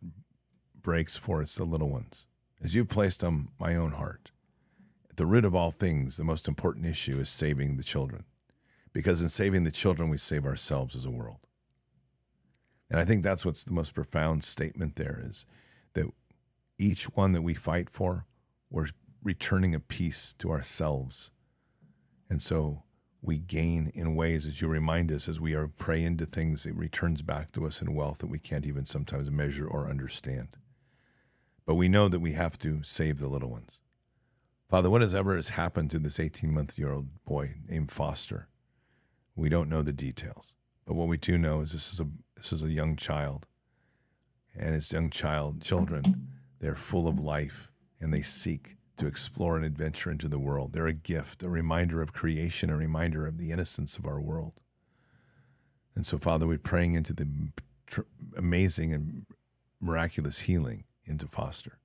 breaks 0.80 1.16
for, 1.16 1.42
it's 1.42 1.56
the 1.56 1.64
little 1.64 1.90
ones. 1.90 2.26
As 2.62 2.74
you 2.74 2.84
placed 2.84 3.24
on 3.24 3.48
my 3.58 3.74
own 3.74 3.92
heart, 3.92 4.30
at 5.10 5.16
the 5.16 5.26
root 5.26 5.44
of 5.44 5.54
all 5.54 5.70
things, 5.70 6.16
the 6.16 6.24
most 6.24 6.48
important 6.48 6.86
issue 6.86 7.18
is 7.18 7.28
saving 7.28 7.76
the 7.76 7.82
children. 7.82 8.24
Because 8.92 9.20
in 9.20 9.28
saving 9.28 9.64
the 9.64 9.70
children, 9.70 10.08
we 10.08 10.18
save 10.18 10.46
ourselves 10.46 10.96
as 10.96 11.04
a 11.04 11.10
world. 11.10 11.40
And 12.88 13.00
I 13.00 13.04
think 13.04 13.22
that's 13.22 13.44
what's 13.44 13.64
the 13.64 13.72
most 13.72 13.94
profound 13.94 14.44
statement 14.44 14.96
there 14.96 15.20
is 15.22 15.44
that 15.94 16.06
each 16.78 17.04
one 17.16 17.32
that 17.32 17.42
we 17.42 17.54
fight 17.54 17.90
for, 17.90 18.26
we're 18.70 18.88
returning 19.22 19.74
a 19.74 19.80
piece 19.80 20.34
to 20.38 20.50
ourselves. 20.50 21.30
And 22.30 22.40
so 22.40 22.84
we 23.22 23.38
gain 23.38 23.90
in 23.94 24.14
ways, 24.14 24.46
as 24.46 24.60
you 24.60 24.68
remind 24.68 25.10
us, 25.10 25.28
as 25.28 25.40
we 25.40 25.54
are 25.54 25.68
pray 25.68 26.02
into 26.02 26.26
things, 26.26 26.64
it 26.66 26.76
returns 26.76 27.22
back 27.22 27.50
to 27.52 27.66
us 27.66 27.82
in 27.82 27.94
wealth 27.94 28.18
that 28.18 28.28
we 28.28 28.38
can't 28.38 28.66
even 28.66 28.86
sometimes 28.86 29.30
measure 29.30 29.66
or 29.66 29.88
understand. 29.88 30.56
But 31.64 31.74
we 31.74 31.88
know 31.88 32.08
that 32.08 32.20
we 32.20 32.32
have 32.32 32.58
to 32.60 32.82
save 32.84 33.18
the 33.18 33.28
little 33.28 33.50
ones. 33.50 33.80
Father, 34.68 34.90
what 34.90 35.02
has 35.02 35.14
ever 35.14 35.34
has 35.36 35.50
happened 35.50 35.90
to 35.92 35.98
this 35.98 36.20
18 36.20 36.52
month 36.52 36.78
year 36.78 36.92
old 36.92 37.24
boy 37.24 37.54
named 37.68 37.90
Foster? 37.90 38.48
We 39.34 39.48
don't 39.48 39.68
know 39.68 39.82
the 39.82 39.92
details. 39.92 40.54
But 40.86 40.94
what 40.94 41.08
we 41.08 41.16
do 41.16 41.36
know 41.36 41.60
is 41.60 41.72
this 41.72 41.92
is 41.92 42.00
a 42.00 42.06
this 42.36 42.52
is 42.52 42.62
a 42.62 42.70
young 42.70 42.96
child. 42.96 43.46
And 44.54 44.74
it's 44.74 44.92
young 44.92 45.10
child 45.10 45.60
children, 45.60 46.28
they're 46.60 46.74
full 46.74 47.06
of 47.08 47.18
life 47.18 47.70
and 48.00 48.12
they 48.12 48.22
seek 48.22 48.75
to 48.96 49.06
explore 49.06 49.56
and 49.56 49.64
adventure 49.64 50.10
into 50.10 50.28
the 50.28 50.38
world. 50.38 50.72
They're 50.72 50.86
a 50.86 50.92
gift, 50.92 51.42
a 51.42 51.48
reminder 51.48 52.00
of 52.02 52.12
creation, 52.12 52.70
a 52.70 52.76
reminder 52.76 53.26
of 53.26 53.38
the 53.38 53.50
innocence 53.50 53.96
of 53.96 54.06
our 54.06 54.20
world. 54.20 54.54
And 55.94 56.06
so, 56.06 56.18
Father, 56.18 56.46
we're 56.46 56.58
praying 56.58 56.94
into 56.94 57.12
the 57.12 57.50
tr- 57.86 58.02
amazing 58.36 58.92
and 58.92 59.26
miraculous 59.80 60.40
healing 60.40 60.84
into 61.04 61.26
Foster. 61.26 61.78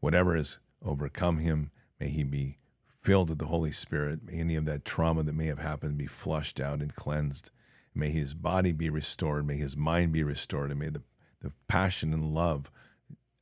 Whatever 0.00 0.36
has 0.36 0.58
overcome 0.84 1.38
him, 1.38 1.70
may 1.98 2.08
he 2.08 2.24
be 2.24 2.58
filled 3.00 3.30
with 3.30 3.38
the 3.38 3.46
Holy 3.46 3.72
Spirit. 3.72 4.20
May 4.24 4.34
any 4.34 4.54
of 4.54 4.64
that 4.66 4.84
trauma 4.84 5.22
that 5.22 5.34
may 5.34 5.46
have 5.46 5.58
happened 5.58 5.98
be 5.98 6.06
flushed 6.06 6.60
out 6.60 6.80
and 6.80 6.94
cleansed. 6.94 7.50
May 7.94 8.10
his 8.10 8.34
body 8.34 8.72
be 8.72 8.90
restored. 8.90 9.46
May 9.46 9.56
his 9.56 9.76
mind 9.76 10.12
be 10.12 10.22
restored. 10.22 10.70
And 10.70 10.80
may 10.80 10.90
the, 10.90 11.02
the 11.40 11.52
passion 11.66 12.12
and 12.12 12.32
love 12.32 12.70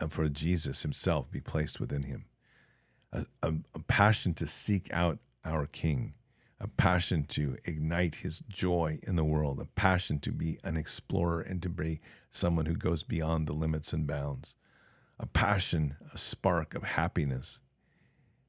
for 0.09 0.28
Jesus 0.28 0.82
himself 0.82 1.30
be 1.30 1.40
placed 1.40 1.80
within 1.80 2.05
him. 2.05 2.26
A, 3.16 3.26
a, 3.43 3.55
a 3.74 3.78
passion 3.80 4.34
to 4.34 4.47
seek 4.47 4.88
out 4.93 5.18
our 5.44 5.66
King, 5.66 6.14
a 6.60 6.68
passion 6.68 7.24
to 7.24 7.56
ignite 7.64 8.16
his 8.16 8.40
joy 8.48 8.98
in 9.02 9.16
the 9.16 9.24
world, 9.24 9.59
a 9.59 9.64
passion 9.64 10.20
to 10.20 10.32
be 10.32 10.59
an 10.62 10.76
explorer 10.76 11.40
and 11.40 11.62
to 11.62 11.68
be 11.68 12.01
someone 12.30 12.66
who 12.66 12.76
goes 12.76 13.02
beyond 13.02 13.47
the 13.47 13.52
limits 13.52 13.93
and 13.93 14.06
bounds 14.06 14.55
a 15.18 15.26
passion, 15.26 15.97
a 16.12 16.18
spark 16.18 16.74
of 16.74 16.82
happiness, 16.82 17.60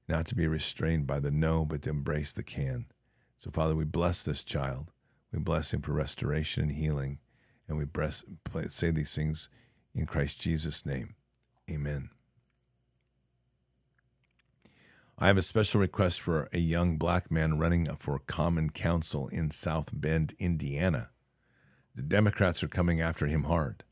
not 0.08 0.26
to 0.28 0.36
be 0.36 0.48
restrained 0.48 1.08
by 1.08 1.20
the 1.20 1.32
no, 1.32 1.66
but 1.66 1.82
to 1.84 1.90
embrace 1.90 2.34
the 2.34 2.44
can. 2.44 2.86
So, 3.38 3.52
Father, 3.52 3.76
we 3.76 3.86
bless 3.86 4.24
this 4.24 4.44
child. 4.44 4.92
We 5.32 5.40
bless 5.40 5.74
him 5.74 5.82
for 5.82 5.94
restoration 5.94 6.64
and 6.64 6.72
healing. 6.72 7.20
And 7.68 7.78
we 7.78 7.86
bless, 7.86 8.24
say 8.70 8.92
these 8.92 9.14
things 9.14 9.50
in 9.94 10.06
Christ 10.06 10.42
Jesus' 10.42 10.86
name. 10.86 11.16
Amen. 11.70 12.10
I 15.20 15.26
have 15.26 15.38
a 15.38 15.42
special 15.42 15.82
request 15.82 16.22
for 16.22 16.48
a 16.54 16.60
young 16.60 16.98
black 16.98 17.32
man 17.32 17.58
running 17.58 17.88
for 17.96 18.20
common 18.20 18.70
council 18.70 19.28
in 19.30 19.50
South 19.50 19.90
Bend, 19.92 20.36
Indiana. 20.38 21.10
The 21.96 22.04
Democrats 22.04 22.62
are 22.62 22.68
coming 22.68 23.02
after 23.02 23.26
him 23.26 23.46
hard. 23.46 23.84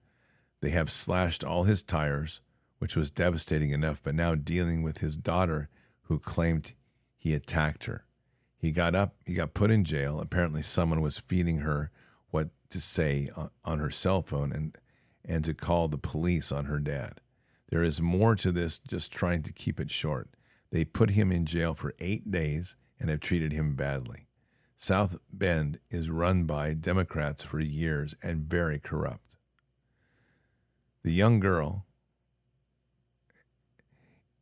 They 0.62 0.70
have 0.70 0.92
slashed 0.92 1.44
all 1.44 1.64
his 1.64 1.82
tires, 1.82 2.42
which 2.78 2.96
was 2.96 3.10
devastating 3.10 3.72
enough, 3.72 4.04
but 4.04 4.14
now 4.14 4.36
dealing 4.36 4.84
with 4.84 5.00
his 5.00 5.18
daughter 5.18 5.68
who 6.04 6.20
claimed 6.20 6.74
he 7.18 7.34
attacked 7.34 7.86
her. 7.86 8.06
He 8.60 8.72
got 8.72 8.94
up, 8.94 9.16
he 9.26 9.34
got 9.34 9.56
put 9.56 9.72
in 9.72 9.84
jail. 9.84 10.20
Apparently, 10.20 10.62
someone 10.62 11.02
was 11.02 11.18
feeding 11.18 11.60
her 11.60 11.90
what 12.30 12.50
to 12.70 12.80
say 12.80 13.32
on 13.64 13.80
her 13.80 13.90
cell 13.90 14.22
phone 14.22 14.52
and, 14.52 14.78
and 15.28 15.44
to 15.46 15.56
call 15.56 15.88
the 15.88 15.98
police 15.98 16.52
on 16.52 16.66
her 16.66 16.80
dad. 16.80 17.20
There 17.70 17.82
is 17.82 18.00
more 18.00 18.36
to 18.36 18.52
this, 18.52 18.78
just 18.78 19.12
trying 19.12 19.42
to 19.42 19.52
keep 19.52 19.80
it 19.80 19.90
short. 19.90 20.30
They 20.76 20.84
put 20.84 21.12
him 21.12 21.32
in 21.32 21.46
jail 21.46 21.74
for 21.74 21.94
eight 22.00 22.30
days 22.30 22.76
and 23.00 23.10
have 23.10 23.22
treated 23.22 23.54
him 23.54 23.78
badly. 23.78 24.28
South 24.76 25.16
Bend 25.32 25.80
is 25.90 26.10
run 26.10 26.44
by 26.44 26.74
Democrats 26.74 27.46
for 27.46 27.62
years 27.62 28.14
and 28.22 28.42
very 28.42 28.78
corrupt. 28.78 29.38
The 31.04 31.14
young 31.14 31.40
girl 31.40 31.86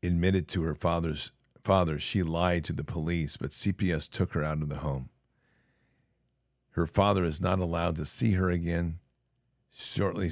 admitted 0.01 0.47
to 0.47 0.64
her 0.64 0.73
father's 0.73 1.31
father 1.61 1.99
she 1.99 2.23
lied 2.23 2.64
to 2.64 2.73
the 2.73 2.84
police, 2.84 3.38
but 3.38 3.51
CPS 3.51 4.10
took 4.10 4.34
her 4.34 4.43
out 4.43 4.64
of 4.64 4.69
the 4.69 4.77
home. 4.77 5.10
Her 6.72 6.88
father 6.88 7.26
is 7.26 7.41
not 7.41 7.60
allowed 7.60 7.95
to 7.97 8.05
see 8.05 8.31
her 8.31 8.49
again. 8.49 8.97
Shortly, 9.72 10.31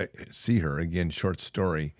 uh, 0.00 0.06
see 0.32 0.58
her 0.58 0.80
again. 0.80 1.08
Short 1.10 1.38
story: 1.38 1.94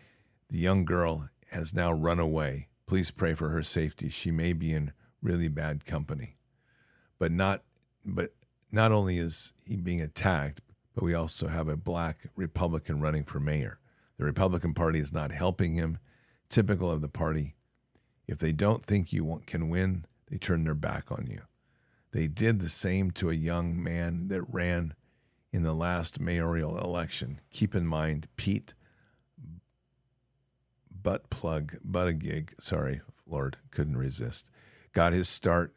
the 0.48 0.58
young 0.58 0.84
girl 0.84 1.28
has 1.52 1.72
now 1.72 1.92
run 1.92 2.18
away. 2.18 2.69
Please 2.90 3.12
pray 3.12 3.34
for 3.34 3.50
her 3.50 3.62
safety. 3.62 4.08
She 4.08 4.32
may 4.32 4.52
be 4.52 4.72
in 4.72 4.92
really 5.22 5.46
bad 5.46 5.84
company, 5.84 6.38
but 7.20 7.30
not. 7.30 7.62
But 8.04 8.32
not 8.72 8.90
only 8.90 9.16
is 9.16 9.52
he 9.64 9.76
being 9.76 10.00
attacked, 10.00 10.60
but 10.92 11.04
we 11.04 11.14
also 11.14 11.46
have 11.46 11.68
a 11.68 11.76
black 11.76 12.26
Republican 12.34 13.00
running 13.00 13.22
for 13.22 13.38
mayor. 13.38 13.78
The 14.18 14.24
Republican 14.24 14.74
Party 14.74 14.98
is 14.98 15.12
not 15.12 15.30
helping 15.30 15.74
him 15.74 15.98
typical 16.48 16.90
of 16.90 17.00
the 17.00 17.08
party. 17.08 17.54
If 18.26 18.38
they 18.38 18.50
don't 18.50 18.82
think 18.82 19.12
you 19.12 19.40
can 19.46 19.68
win, 19.68 20.04
they 20.28 20.36
turn 20.36 20.64
their 20.64 20.74
back 20.74 21.12
on 21.12 21.28
you. 21.30 21.42
They 22.10 22.26
did 22.26 22.58
the 22.58 22.68
same 22.68 23.12
to 23.12 23.30
a 23.30 23.34
young 23.34 23.80
man 23.80 24.26
that 24.26 24.42
ran 24.52 24.94
in 25.52 25.62
the 25.62 25.74
last 25.74 26.18
mayoral 26.18 26.76
election. 26.76 27.40
Keep 27.52 27.76
in 27.76 27.86
mind, 27.86 28.26
Pete 28.34 28.74
butt 31.02 31.30
plug, 31.30 31.76
butt 31.84 32.08
a 32.08 32.12
gig. 32.12 32.54
sorry, 32.60 33.00
Lord, 33.26 33.56
couldn't 33.70 33.96
resist, 33.96 34.48
got 34.92 35.12
his 35.12 35.28
start 35.28 35.74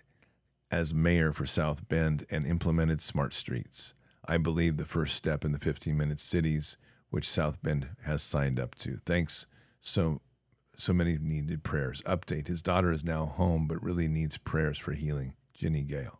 as 0.71 0.93
mayor 0.93 1.31
for 1.31 1.45
South 1.45 1.87
Bend 1.87 2.25
and 2.31 2.47
implemented 2.47 3.01
smart 3.01 3.33
streets. 3.33 3.93
I 4.25 4.37
believe 4.37 4.77
the 4.77 4.85
first 4.85 5.15
step 5.15 5.45
in 5.45 5.51
the 5.51 5.59
15 5.59 5.95
minute 5.95 6.19
cities, 6.19 6.77
which 7.09 7.29
South 7.29 7.61
Bend 7.61 7.89
has 8.03 8.23
signed 8.23 8.59
up 8.59 8.75
to. 8.75 8.97
Thanks 9.05 9.45
so 9.79 10.21
so 10.75 10.93
many 10.93 11.17
needed 11.19 11.63
prayers. 11.63 12.01
Update 12.01 12.47
His 12.47 12.63
daughter 12.63 12.91
is 12.91 13.03
now 13.03 13.27
home, 13.27 13.67
but 13.67 13.83
really 13.83 14.07
needs 14.07 14.37
prayers 14.37 14.79
for 14.79 14.93
healing. 14.93 15.35
Ginny 15.53 15.83
Gale. 15.83 16.19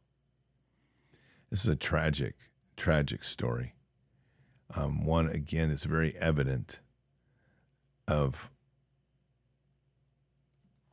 This 1.49 1.61
is 1.61 1.67
a 1.67 1.75
tragic, 1.75 2.35
tragic 2.77 3.23
story. 3.23 3.73
Um, 4.75 5.05
one, 5.05 5.27
again, 5.27 5.69
that's 5.69 5.84
very 5.85 6.15
evident 6.17 6.81
of 8.07 8.49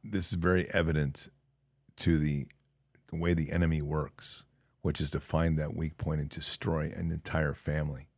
this 0.02 0.32
is 0.32 0.34
very 0.34 0.68
evident 0.72 1.28
to 1.96 2.18
the, 2.18 2.46
the 3.10 3.18
way 3.18 3.34
the 3.34 3.52
enemy 3.52 3.82
works, 3.82 4.44
which 4.82 5.00
is 5.00 5.10
to 5.10 5.20
find 5.20 5.58
that 5.58 5.76
weak 5.76 5.98
point 5.98 6.20
and 6.20 6.30
destroy 6.30 6.92
an 6.96 7.10
entire 7.10 7.54
family. 7.54 8.08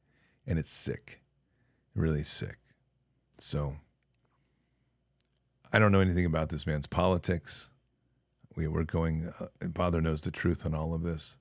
And 0.47 0.59
it's 0.59 0.71
sick, 0.71 1.23
really 1.95 2.25
sick. 2.25 2.59
So 3.39 3.77
I 5.73 5.79
don't 5.79 5.93
know 5.93 6.01
anything 6.01 6.27
about 6.27 6.51
this 6.51 6.67
man's 6.67 6.87
politics. 6.87 7.71
We 8.57 8.69
were 8.69 8.85
going, 8.85 9.33
uh, 9.41 9.47
Father 9.75 10.01
knows 10.01 10.23
the 10.23 10.31
truth 10.31 10.67
on 10.67 10.75
all 10.75 10.95
of 10.95 11.03
this. 11.03 11.37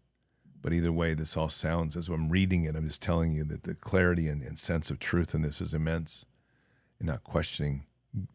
But 0.62 0.74
either 0.74 0.92
way, 0.92 1.16
this 1.16 1.36
all 1.36 1.50
sounds, 1.50 1.98
as 1.98 2.08
I'm 2.08 2.30
reading 2.30 2.64
it, 2.64 2.76
I'm 2.76 2.88
just 2.88 3.02
telling 3.02 3.32
you 3.32 3.44
that 3.46 3.64
the 3.64 3.74
clarity 3.74 4.28
and, 4.28 4.44
and 4.44 4.60
sense 4.60 4.92
of 4.92 5.00
truth 5.00 5.34
in 5.34 5.42
this 5.42 5.60
is 5.60 5.74
immense. 5.74 6.26
And 7.00 7.08
not 7.08 7.24
questioning 7.24 7.86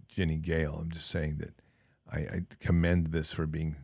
Ginny 0.09 0.39
Gale. 0.39 0.79
I'm 0.81 0.91
just 0.91 1.09
saying 1.09 1.37
that 1.39 1.55
I, 2.13 2.19
I 2.19 2.41
commend 2.61 3.07
this 3.07 3.33
for 3.33 3.47
being. 3.47 3.77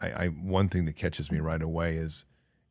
I, 0.00 0.10
I 0.10 0.26
one 0.26 0.68
thing 0.68 0.84
that 0.84 0.96
catches 0.96 1.30
me 1.30 1.40
right 1.40 1.62
away 1.62 1.96
is 1.96 2.24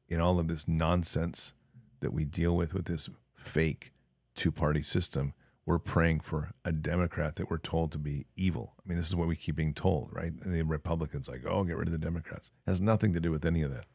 in 0.07 0.21
all 0.21 0.39
of 0.39 0.47
this 0.47 0.67
nonsense 0.67 1.53
that 1.99 2.13
we 2.13 2.25
deal 2.25 2.55
with 2.55 2.73
with 2.73 2.85
this 2.85 3.09
fake 3.33 3.91
two 4.35 4.51
party 4.51 4.81
system. 4.81 5.33
We're 5.65 5.79
praying 5.79 6.19
for 6.19 6.51
a 6.63 6.71
Democrat 6.71 7.37
that 7.37 7.49
we're 7.49 7.57
told 7.57 7.91
to 7.93 7.97
be 7.97 8.27
evil. 8.35 8.75
I 8.77 8.87
mean, 8.87 8.99
this 8.99 9.07
is 9.07 9.15
what 9.15 9.27
we 9.27 9.35
keep 9.35 9.55
being 9.55 9.73
told, 9.73 10.09
right? 10.13 10.31
And 10.31 10.53
the 10.53 10.61
Republicans 10.61 11.27
like, 11.27 11.43
oh, 11.47 11.63
get 11.63 11.75
rid 11.75 11.87
of 11.87 11.91
the 11.91 11.97
Democrats. 11.97 12.51
It 12.67 12.69
has 12.69 12.79
nothing 12.79 13.13
to 13.13 13.19
do 13.19 13.31
with 13.31 13.45
any 13.45 13.63
of 13.63 13.71
that. 13.71 13.85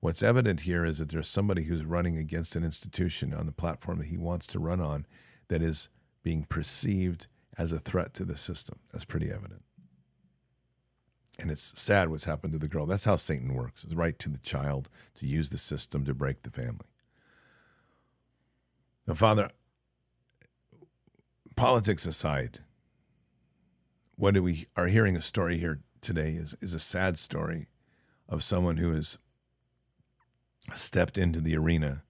What's 0.00 0.22
evident 0.22 0.60
here 0.60 0.84
is 0.84 0.98
that 0.98 1.08
there's 1.08 1.28
somebody 1.28 1.64
who's 1.64 1.86
running 1.86 2.18
against 2.18 2.54
an 2.54 2.64
institution 2.64 3.32
on 3.32 3.46
the 3.46 3.52
platform 3.52 3.98
that 4.00 4.08
he 4.08 4.18
wants 4.18 4.46
to 4.48 4.58
run 4.58 4.78
on 4.78 5.06
that 5.48 5.62
is 5.62 5.88
being 6.22 6.44
perceived 6.44 7.26
as 7.56 7.72
a 7.72 7.78
threat 7.78 8.14
to 8.14 8.24
the 8.24 8.36
system. 8.36 8.78
That's 8.92 9.04
pretty 9.04 9.30
evident. 9.30 9.62
And 11.40 11.50
it's 11.50 11.78
sad 11.80 12.08
what's 12.08 12.26
happened 12.26 12.52
to 12.52 12.58
the 12.58 12.68
girl. 12.68 12.86
That's 12.86 13.04
how 13.04 13.16
Satan 13.16 13.54
works. 13.54 13.84
Right 13.86 14.18
to 14.20 14.28
the 14.28 14.38
child 14.38 14.88
to 15.16 15.26
use 15.26 15.50
the 15.50 15.58
system 15.58 16.04
to 16.04 16.14
break 16.14 16.42
the 16.42 16.50
family. 16.50 16.86
Now, 19.06 19.14
Father, 19.14 19.50
politics 21.56 22.06
aside, 22.06 22.60
what 24.16 24.38
we 24.40 24.66
are 24.76 24.86
hearing 24.86 25.16
a 25.16 25.22
story 25.22 25.58
here 25.58 25.80
today 26.00 26.30
is, 26.30 26.56
is 26.60 26.72
a 26.72 26.80
sad 26.80 27.18
story 27.18 27.66
of 28.28 28.44
someone 28.44 28.76
who 28.76 28.92
has 28.92 29.18
stepped 30.74 31.18
into 31.18 31.40
the 31.40 31.56
arena 31.56 32.04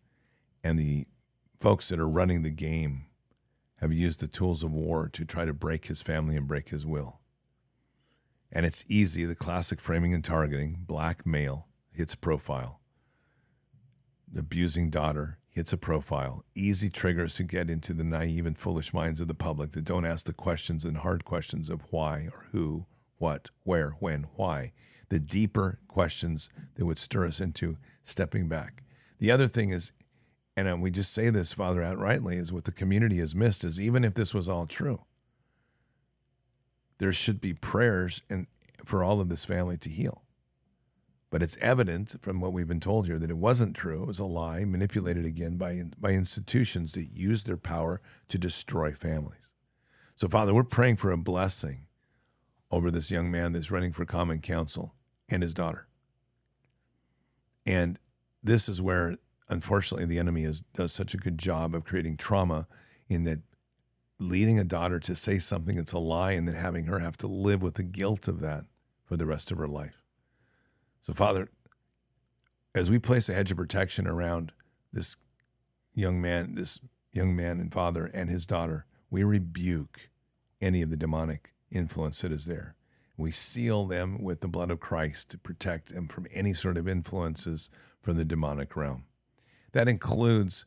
and 0.63 0.79
the 0.79 1.07
folks 1.59 1.89
that 1.89 1.99
are 1.99 2.09
running 2.09 2.43
the 2.43 2.51
game 2.51 3.07
have 3.85 3.93
used 3.93 4.21
the 4.21 4.27
tools 4.27 4.63
of 4.63 4.73
war 4.73 5.11
to 5.11 5.27
try 5.27 5.45
to 5.45 5.53
break 5.53 5.89
his 5.89 6.01
family 6.01 6.37
and 6.37 6.49
break 6.49 6.71
his 6.71 6.87
will. 6.87 7.21
And 8.51 8.65
it's 8.65 8.83
easy, 8.89 9.27
the 9.27 9.35
classic 9.35 9.79
framing 9.79 10.15
and 10.15 10.25
targeting, 10.25 10.85
black 10.87 11.27
male 11.27 11.69
hits 11.93 12.15
profile. 12.15 12.81
Abusing 14.35 14.89
daughter 14.89 15.37
hits 15.51 15.71
a 15.75 15.77
profile. 15.77 16.47
Easy 16.55 16.89
triggers 16.89 17.35
to 17.35 17.43
get 17.43 17.69
into 17.69 17.93
the 17.93 18.05
naive 18.05 18.47
and 18.47 18.57
foolish 18.57 18.95
minds 18.95 19.21
of 19.21 19.29
the 19.29 19.35
public 19.35 19.73
that 19.73 19.85
don't 19.85 20.07
ask 20.07 20.25
the 20.25 20.33
questions 20.33 20.87
and 20.87 20.97
hard 20.97 21.27
questions 21.27 21.69
of 21.69 21.83
why 21.91 22.29
or 22.33 22.47
who, 22.53 22.87
what, 23.19 23.51
where, 23.65 23.91
when, 23.99 24.29
why. 24.37 24.73
The 25.11 25.21
deeper 25.21 25.79
questions 25.89 26.49
that 26.77 26.87
would 26.87 26.99
stir 26.99 27.27
us 27.27 27.39
into 27.39 27.77
stepping 28.03 28.49
back. 28.49 28.83
The 29.19 29.31
other 29.31 29.47
thing 29.47 29.69
is 29.69 29.93
and 30.57 30.69
uh, 30.69 30.77
we 30.77 30.91
just 30.91 31.13
say 31.13 31.31
this, 31.31 31.53
Father, 31.53 31.81
outrightly, 31.81 32.41
is 32.41 32.53
what 32.53 32.65
the 32.65 32.73
community 32.73 33.19
has 33.19 33.35
missed 33.35 33.65
is 33.65 33.81
even 33.81 34.05
if 34.05 34.15
this 34.15 34.33
was 34.33 34.49
all 34.49 34.67
true, 34.67 35.03
there 36.99 37.13
should 37.13 37.41
be 37.41 37.53
prayers 37.53 38.23
and 38.31 38.47
for 38.85 39.03
all 39.03 39.21
of 39.21 39.29
this 39.29 39.45
family 39.45 39.77
to 39.79 39.91
heal. 39.91 40.23
But 41.31 41.43
it's 41.43 41.57
evident 41.57 42.23
from 42.23 42.41
what 42.41 42.53
we've 42.53 42.69
been 42.69 42.79
told 42.79 43.07
here 43.07 43.19
that 43.19 43.31
it 43.31 43.37
wasn't 43.37 43.75
true. 43.75 44.03
It 44.03 44.07
was 44.07 44.21
a 44.21 44.25
lie 44.25 44.65
manipulated 44.65 45.27
again 45.27 45.57
by, 45.57 45.83
by 45.99 46.11
institutions 46.11 46.93
that 46.93 47.09
use 47.11 47.43
their 47.43 47.57
power 47.57 48.01
to 48.29 48.39
destroy 48.39 48.93
families. 48.93 49.53
So, 50.15 50.29
Father, 50.29 50.55
we're 50.55 50.63
praying 50.63 50.97
for 50.97 51.11
a 51.11 51.17
blessing 51.17 51.87
over 52.71 52.89
this 52.91 53.11
young 53.11 53.33
man 53.33 53.53
that's 53.53 53.71
running 53.71 53.93
for 53.93 54.05
common 54.05 54.41
council 54.41 54.95
and 55.29 55.43
his 55.43 55.55
daughter. 55.55 55.89
And 57.67 57.99
this 58.43 58.69
is 58.69 58.81
where 58.81 59.17
unfortunately, 59.49 60.07
the 60.07 60.19
enemy 60.19 60.45
is, 60.45 60.63
does 60.75 60.93
such 60.93 61.15
a 61.15 61.19
good 61.19 61.39
job 61.39 61.75
of 61.75 61.85
creating 61.85 62.17
trauma 62.17 62.67
in 63.09 63.25
that 63.25 63.41
leading 64.19 64.59
a 64.59 64.65
daughter 64.65 65.01
to 65.01 65.15
say 65.15 65.39
something 65.39 65.77
that's 65.77 65.93
a 65.93 65.99
lie 65.99 66.33
and 66.33 66.47
then 66.47 66.55
having 66.55 66.87
her 66.87 67.01
have 67.01 67.17
to 67.19 67.27
live 67.27 67.63
with 67.63 67.75
the 67.75 67.83
guilt 67.83 68.29
of 68.29 68.41
that 68.41 68.65
for 69.05 69.17
the 69.17 69.27
rest 69.27 69.51
of 69.51 69.59
her 69.59 69.69
life. 69.69 70.03
So, 71.03 71.13
Father, 71.13 71.49
as 72.75 72.91
we 72.91 72.99
place 72.99 73.29
a 73.29 73.35
hedge 73.35 73.51
of 73.51 73.57
protection 73.57 74.07
around 74.07 74.53
this 74.93 75.17
young 75.95 76.21
man, 76.21 76.55
this 76.55 76.81
young 77.13 77.37
man 77.37 77.61
and 77.61 77.73
father 77.73 78.07
and 78.07 78.31
his 78.31 78.47
daughter, 78.47 78.87
we 79.11 79.23
rebuke 79.23 80.11
any 80.61 80.83
of 80.83 80.91
the 80.91 80.97
demonic 80.97 81.53
influence 81.71 82.23
that 82.23 82.33
is 82.33 82.47
there. 82.47 82.75
We 83.17 83.31
seal 83.31 83.87
them 83.87 84.23
with 84.23 84.41
the 84.41 84.49
blood 84.49 84.71
of 84.71 84.81
Christ 84.81 85.31
to 85.31 85.39
protect 85.39 85.95
them 85.95 86.09
from 86.09 86.27
any 86.33 86.53
sort 86.53 86.77
of 86.77 86.89
influences 86.89 87.71
from 88.03 88.17
the 88.17 88.25
demonic 88.25 88.75
realm. 88.75 89.05
That 89.75 89.89
includes 89.89 90.67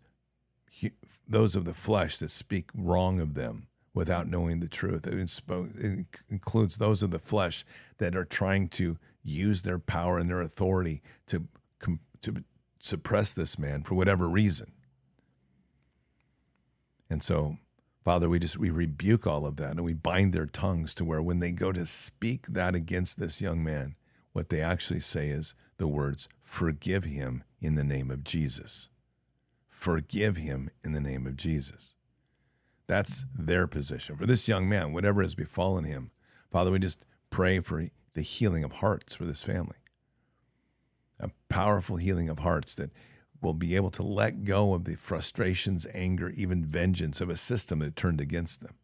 those 1.27 1.55
of 1.55 1.63
the 1.63 1.73
flesh 1.73 2.17
that 2.17 2.29
speak 2.29 2.69
wrong 2.75 3.21
of 3.21 3.35
them 3.35 3.67
without 3.93 4.27
knowing 4.27 4.59
the 4.59 4.67
truth. 4.67 5.07
It 5.07 6.05
includes 6.29 6.77
those 6.77 7.01
of 7.01 7.11
the 7.11 7.19
flesh 7.19 7.63
that 7.99 8.17
are 8.17 8.25
trying 8.25 8.67
to 8.69 8.97
use 9.23 9.61
their 9.61 9.79
power 9.79 10.17
and 10.17 10.29
their 10.29 10.41
authority 10.41 11.01
to, 11.27 11.47
to 12.21 12.43
suppress 12.81 13.33
this 13.33 13.57
man 13.57 13.83
for 13.83 13.95
whatever 13.95 14.27
reason. 14.27 14.73
And 17.09 17.23
so, 17.23 17.57
Father, 18.03 18.27
we 18.27 18.39
just 18.39 18.57
we 18.57 18.69
rebuke 18.69 19.25
all 19.25 19.45
of 19.45 19.55
that 19.55 19.71
and 19.71 19.85
we 19.85 19.93
bind 19.93 20.33
their 20.33 20.45
tongues 20.45 20.93
to 20.95 21.05
where 21.05 21.21
when 21.21 21.39
they 21.39 21.51
go 21.51 21.71
to 21.71 21.85
speak 21.85 22.47
that 22.47 22.75
against 22.75 23.17
this 23.19 23.39
young 23.39 23.63
man, 23.63 23.95
what 24.33 24.49
they 24.49 24.59
actually 24.59 24.99
say 24.99 25.29
is 25.29 25.55
the 25.77 25.87
words, 25.87 26.27
forgive 26.41 27.05
him 27.05 27.45
in 27.61 27.75
the 27.75 27.85
name 27.85 28.11
of 28.11 28.25
Jesus 28.25 28.89
forgive 29.77 30.37
him 30.37 30.71
in 30.83 30.91
the 30.91 30.99
name 30.99 31.27
of 31.27 31.37
Jesus. 31.37 31.93
That's 32.87 33.25
their 33.37 33.67
position. 33.67 34.15
For 34.15 34.25
this 34.25 34.47
young 34.47 34.67
man, 34.67 34.91
whatever 34.91 35.21
has 35.21 35.35
befallen 35.35 35.83
him, 35.83 36.09
Father, 36.51 36.71
we 36.71 36.79
just 36.79 37.05
pray 37.29 37.59
for 37.59 37.85
the 38.15 38.23
healing 38.23 38.63
of 38.63 38.73
hearts 38.73 39.13
for 39.13 39.25
this 39.25 39.43
family. 39.43 39.75
A 41.19 41.29
powerful 41.47 41.97
healing 41.97 42.27
of 42.27 42.39
hearts 42.39 42.73
that 42.75 42.91
will 43.39 43.53
be 43.53 43.75
able 43.75 43.91
to 43.91 44.01
let 44.01 44.45
go 44.45 44.73
of 44.73 44.85
the 44.85 44.95
frustrations, 44.95 45.85
anger, 45.93 46.31
even 46.31 46.65
vengeance 46.65 47.21
of 47.21 47.29
a 47.29 47.37
system 47.37 47.79
that 47.79 47.95
turned 47.95 48.19
against 48.19 48.61
them. 48.61 48.75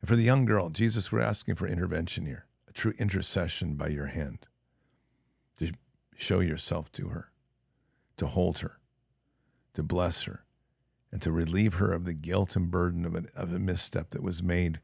And 0.00 0.08
for 0.08 0.16
the 0.16 0.22
young 0.22 0.46
girl, 0.46 0.70
Jesus, 0.70 1.12
we're 1.12 1.20
asking 1.20 1.56
for 1.56 1.68
intervention 1.68 2.24
here, 2.24 2.46
a 2.66 2.72
true 2.72 2.94
intercession 2.98 3.74
by 3.74 3.88
your 3.88 4.06
hand 4.06 4.46
to 5.58 5.72
show 6.16 6.40
yourself 6.40 6.90
to 6.92 7.08
her, 7.08 7.30
to 8.16 8.26
hold 8.26 8.60
her, 8.60 8.78
to 9.74 9.82
bless 9.82 10.22
her 10.22 10.44
and 11.12 11.22
to 11.22 11.30
relieve 11.30 11.74
her 11.74 11.92
of 11.92 12.04
the 12.04 12.14
guilt 12.14 12.56
and 12.56 12.70
burden 12.70 13.04
of, 13.04 13.14
an, 13.14 13.28
of 13.36 13.52
a 13.52 13.58
misstep 13.58 14.10
that 14.10 14.22
was 14.22 14.42
made 14.42 14.80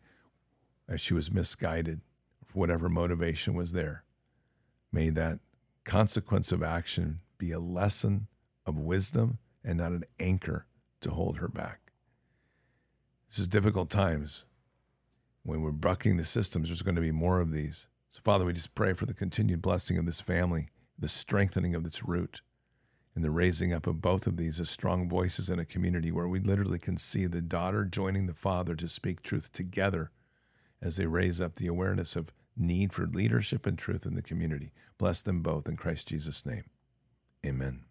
as 0.88 1.00
she 1.00 1.14
was 1.14 1.32
misguided, 1.32 2.00
for 2.46 2.58
whatever 2.58 2.88
motivation 2.88 3.54
was 3.54 3.72
there. 3.72 4.04
May 4.92 5.10
that 5.10 5.40
consequence 5.84 6.52
of 6.52 6.62
action 6.62 7.20
be 7.38 7.52
a 7.52 7.60
lesson 7.60 8.26
of 8.66 8.78
wisdom 8.78 9.38
and 9.64 9.78
not 9.78 9.92
an 9.92 10.04
anchor 10.18 10.66
to 11.00 11.10
hold 11.10 11.38
her 11.38 11.48
back. 11.48 11.92
This 13.28 13.38
is 13.38 13.48
difficult 13.48 13.90
times. 13.90 14.46
When 15.42 15.62
we're 15.62 15.72
bucking 15.72 16.16
the 16.16 16.24
systems, 16.24 16.68
there's 16.68 16.82
going 16.82 16.96
to 16.96 17.00
be 17.00 17.12
more 17.12 17.40
of 17.40 17.52
these. 17.52 17.86
So, 18.08 18.20
Father, 18.22 18.44
we 18.44 18.52
just 18.52 18.74
pray 18.74 18.92
for 18.92 19.06
the 19.06 19.14
continued 19.14 19.62
blessing 19.62 19.96
of 19.96 20.04
this 20.04 20.20
family, 20.20 20.68
the 20.98 21.08
strengthening 21.08 21.74
of 21.74 21.86
its 21.86 22.04
root, 22.04 22.42
and 23.14 23.24
the 23.24 23.30
raising 23.30 23.72
up 23.72 23.86
of 23.86 24.00
both 24.00 24.26
of 24.26 24.36
these 24.36 24.60
as 24.60 24.70
strong 24.70 25.08
voices 25.08 25.50
in 25.50 25.58
a 25.58 25.64
community 25.64 26.12
where 26.12 26.28
we 26.28 26.40
literally 26.40 26.78
can 26.78 26.96
see 26.96 27.26
the 27.26 27.42
daughter 27.42 27.84
joining 27.84 28.26
the 28.26 28.34
father 28.34 28.74
to 28.76 28.88
speak 28.88 29.22
truth 29.22 29.52
together 29.52 30.10
as 30.80 30.96
they 30.96 31.06
raise 31.06 31.40
up 31.40 31.56
the 31.56 31.66
awareness 31.66 32.16
of 32.16 32.32
need 32.56 32.92
for 32.92 33.06
leadership 33.06 33.66
and 33.66 33.78
truth 33.78 34.06
in 34.06 34.14
the 34.14 34.22
community. 34.22 34.72
Bless 34.98 35.22
them 35.22 35.42
both 35.42 35.68
in 35.68 35.76
Christ 35.76 36.08
Jesus' 36.08 36.46
name. 36.46 36.64
Amen. 37.44 37.84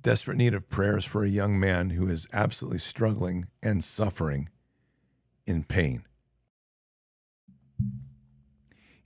Desperate 0.00 0.36
need 0.36 0.52
of 0.52 0.68
prayers 0.68 1.06
for 1.06 1.24
a 1.24 1.30
young 1.30 1.58
man 1.58 1.90
who 1.90 2.08
is 2.08 2.28
absolutely 2.32 2.78
struggling 2.78 3.46
and 3.62 3.82
suffering 3.82 4.50
in 5.46 5.64
pain 5.64 6.04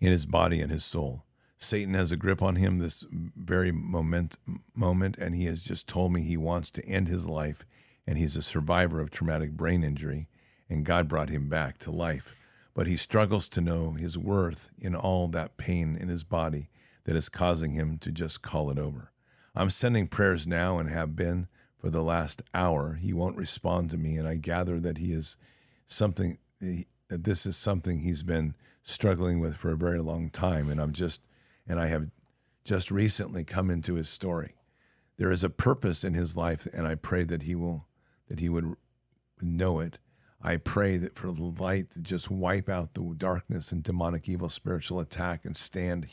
in 0.00 0.12
his 0.12 0.26
body 0.26 0.60
and 0.60 0.70
his 0.70 0.84
soul. 0.84 1.24
Satan 1.58 1.94
has 1.94 2.12
a 2.12 2.16
grip 2.16 2.40
on 2.40 2.54
him 2.56 2.78
this 2.78 3.04
very 3.10 3.72
moment, 3.72 4.36
moment, 4.74 5.18
and 5.18 5.34
he 5.34 5.46
has 5.46 5.62
just 5.62 5.88
told 5.88 6.12
me 6.12 6.22
he 6.22 6.36
wants 6.36 6.70
to 6.70 6.86
end 6.86 7.08
his 7.08 7.26
life, 7.26 7.64
and 8.06 8.16
he's 8.16 8.36
a 8.36 8.42
survivor 8.42 9.00
of 9.00 9.10
traumatic 9.10 9.52
brain 9.52 9.82
injury, 9.82 10.28
and 10.70 10.86
God 10.86 11.08
brought 11.08 11.30
him 11.30 11.48
back 11.48 11.78
to 11.78 11.90
life. 11.90 12.36
But 12.74 12.86
he 12.86 12.96
struggles 12.96 13.48
to 13.50 13.60
know 13.60 13.92
his 13.92 14.16
worth 14.16 14.70
in 14.78 14.94
all 14.94 15.26
that 15.28 15.56
pain 15.56 15.96
in 15.96 16.08
his 16.08 16.22
body 16.22 16.70
that 17.04 17.16
is 17.16 17.28
causing 17.28 17.72
him 17.72 17.98
to 17.98 18.12
just 18.12 18.40
call 18.40 18.70
it 18.70 18.78
over. 18.78 19.10
I'm 19.54 19.70
sending 19.70 20.06
prayers 20.06 20.46
now 20.46 20.78
and 20.78 20.88
have 20.88 21.16
been 21.16 21.48
for 21.76 21.90
the 21.90 22.02
last 22.02 22.40
hour. 22.54 22.94
He 22.94 23.12
won't 23.12 23.36
respond 23.36 23.90
to 23.90 23.96
me, 23.96 24.16
and 24.16 24.28
I 24.28 24.36
gather 24.36 24.78
that 24.78 24.98
he 24.98 25.12
is 25.12 25.36
something. 25.86 26.38
That 26.60 27.24
this 27.24 27.46
is 27.46 27.56
something 27.56 28.00
he's 28.00 28.22
been 28.22 28.54
struggling 28.82 29.40
with 29.40 29.56
for 29.56 29.72
a 29.72 29.76
very 29.76 30.00
long 30.00 30.28
time, 30.30 30.68
and 30.68 30.80
I'm 30.80 30.92
just 30.92 31.22
and 31.68 31.78
I 31.78 31.86
have 31.88 32.08
just 32.64 32.90
recently 32.90 33.44
come 33.44 33.70
into 33.70 33.94
his 33.94 34.08
story. 34.08 34.54
There 35.18 35.30
is 35.30 35.44
a 35.44 35.50
purpose 35.50 36.04
in 36.04 36.14
his 36.14 36.36
life, 36.36 36.66
and 36.72 36.86
I 36.86 36.94
pray 36.94 37.24
that 37.24 37.42
he 37.42 37.54
will 37.54 37.86
that 38.28 38.40
he 38.40 38.48
would 38.48 38.76
know 39.40 39.80
it. 39.80 39.98
I 40.40 40.56
pray 40.56 40.96
that 40.98 41.14
for 41.14 41.32
the 41.32 41.42
light 41.42 41.90
to 41.92 42.00
just 42.00 42.30
wipe 42.30 42.68
out 42.68 42.94
the 42.94 43.14
darkness 43.16 43.72
and 43.72 43.82
demonic 43.82 44.28
evil 44.28 44.48
spiritual 44.48 45.00
attack 45.00 45.44
and 45.44 45.56
stand 45.56 46.08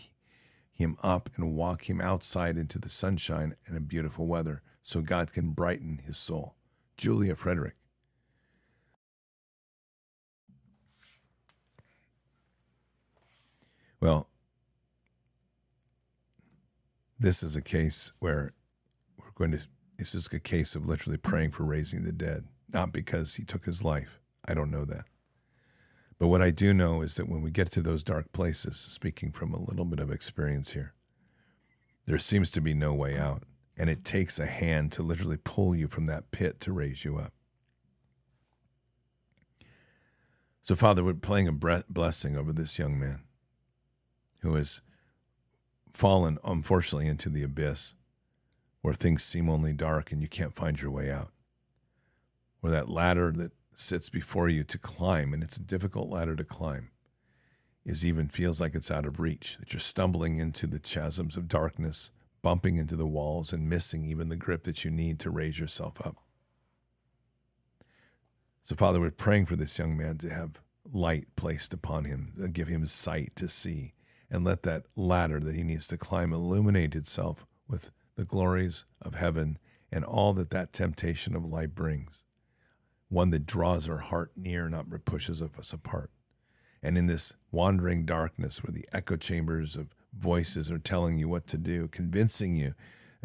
him 0.71 0.97
up 1.03 1.29
and 1.35 1.55
walk 1.55 1.89
him 1.89 2.01
outside 2.01 2.57
into 2.57 2.79
the 2.79 2.89
sunshine 2.89 3.55
and 3.67 3.77
a 3.77 3.81
beautiful 3.81 4.27
weather 4.27 4.61
so 4.81 5.01
God 5.01 5.31
can 5.31 5.51
brighten 5.51 5.99
his 6.05 6.17
soul. 6.17 6.55
Julia 6.97 7.35
Frederick. 7.35 7.75
Well, 13.99 14.29
this 17.19 17.43
is 17.43 17.55
a 17.55 17.61
case 17.61 18.13
where 18.19 18.51
we're 19.17 19.31
going 19.35 19.51
to, 19.51 19.61
this 19.97 20.13
is 20.13 20.27
a 20.31 20.39
case 20.39 20.75
of 20.75 20.87
literally 20.87 21.17
praying 21.17 21.51
for 21.51 21.63
raising 21.63 22.03
the 22.03 22.11
dead, 22.11 22.45
not 22.71 22.91
because 22.91 23.35
he 23.35 23.43
took 23.43 23.65
his 23.65 23.83
life. 23.83 24.19
I 24.47 24.53
don't 24.53 24.71
know 24.71 24.85
that. 24.85 25.05
But 26.17 26.27
what 26.27 26.41
I 26.41 26.51
do 26.51 26.73
know 26.73 27.01
is 27.01 27.15
that 27.15 27.27
when 27.27 27.41
we 27.41 27.51
get 27.51 27.71
to 27.71 27.81
those 27.81 28.03
dark 28.03 28.31
places, 28.31 28.77
speaking 28.77 29.31
from 29.31 29.53
a 29.53 29.61
little 29.61 29.85
bit 29.85 29.99
of 29.99 30.11
experience 30.11 30.73
here, 30.73 30.93
there 32.05 32.19
seems 32.19 32.51
to 32.51 32.61
be 32.61 32.73
no 32.73 32.93
way 32.93 33.17
out. 33.17 33.43
And 33.77 33.89
it 33.89 34.05
takes 34.05 34.39
a 34.39 34.45
hand 34.45 34.93
to 34.93 35.03
literally 35.03 35.37
pull 35.37 35.75
you 35.75 35.87
from 35.87 36.05
that 36.05 36.31
pit 36.31 36.61
to 36.61 36.71
raise 36.71 37.03
you 37.03 37.17
up. 37.17 37.33
So, 40.61 40.75
Father, 40.75 41.03
we're 41.03 41.13
playing 41.13 41.47
a 41.47 41.51
blessing 41.51 42.37
over 42.37 42.53
this 42.53 42.79
young 42.79 42.97
man 42.97 43.23
who 44.41 44.55
has 44.55 44.81
fallen, 45.95 46.37
unfortunately, 46.43 47.07
into 47.07 47.29
the 47.29 47.43
abyss 47.43 47.93
where 48.85 48.93
things 48.93 49.23
seem 49.23 49.49
only 49.49 49.73
dark 49.73 50.11
and 50.11 50.21
you 50.21 50.27
can't 50.27 50.53
find 50.53 50.79
your 50.79 50.91
way 50.91 51.09
out. 51.09 51.31
Where 52.59 52.71
that 52.71 52.87
ladder 52.87 53.31
that 53.31 53.51
sits 53.73 54.09
before 54.09 54.47
you 54.47 54.63
to 54.63 54.77
climb, 54.77 55.33
and 55.33 55.41
it's 55.41 55.57
a 55.57 55.61
difficult 55.63 56.07
ladder 56.07 56.35
to 56.35 56.43
climb, 56.43 56.91
is 57.83 58.05
even 58.05 58.29
feels 58.29 58.61
like 58.61 58.75
it's 58.75 58.91
out 58.91 59.05
of 59.05 59.19
reach, 59.19 59.57
that 59.57 59.73
you're 59.73 59.79
stumbling 59.79 60.37
into 60.37 60.67
the 60.67 60.77
chasms 60.77 61.35
of 61.35 61.47
darkness, 61.47 62.11
bumping 62.43 62.77
into 62.77 62.95
the 62.95 63.07
walls, 63.07 63.51
and 63.51 63.67
missing 63.67 64.05
even 64.05 64.29
the 64.29 64.35
grip 64.35 64.65
that 64.65 64.85
you 64.85 64.91
need 64.91 65.19
to 65.19 65.31
raise 65.31 65.59
yourself 65.59 65.99
up. 66.05 66.17
So, 68.61 68.75
Father, 68.75 68.99
we're 68.99 69.09
praying 69.09 69.47
for 69.47 69.55
this 69.55 69.79
young 69.79 69.97
man 69.97 70.19
to 70.19 70.29
have 70.29 70.61
light 70.91 71.25
placed 71.35 71.73
upon 71.73 72.05
him, 72.05 72.51
give 72.53 72.67
him 72.67 72.85
sight 72.85 73.31
to 73.37 73.49
see, 73.49 73.94
and 74.35 74.43
let 74.43 74.63
that 74.63 74.83
ladder 74.97 75.39
that 75.39 75.55
he 75.55 75.63
needs 75.63 75.87
to 75.87 75.97
climb 75.97 76.33
illuminate 76.33 76.93
itself 76.93 77.45
with 77.69 77.91
the 78.17 78.25
glories 78.25 78.83
of 79.01 79.15
heaven 79.15 79.57
and 79.93 80.03
all 80.03 80.33
that 80.33 80.49
that 80.49 80.73
temptation 80.73 81.37
of 81.37 81.45
light 81.45 81.73
brings. 81.73 82.25
One 83.07 83.29
that 83.29 83.45
draws 83.45 83.87
our 83.87 83.99
heart 83.99 84.31
near, 84.35 84.67
not 84.67 84.87
pushes 85.05 85.41
us 85.41 85.71
apart. 85.71 86.11
And 86.83 86.97
in 86.97 87.07
this 87.07 87.33
wandering 87.49 88.05
darkness 88.05 88.61
where 88.61 88.73
the 88.73 88.85
echo 88.91 89.15
chambers 89.15 89.77
of 89.77 89.95
voices 90.13 90.69
are 90.69 90.79
telling 90.79 91.17
you 91.17 91.29
what 91.29 91.47
to 91.47 91.57
do, 91.57 91.87
convincing 91.87 92.57
you 92.57 92.73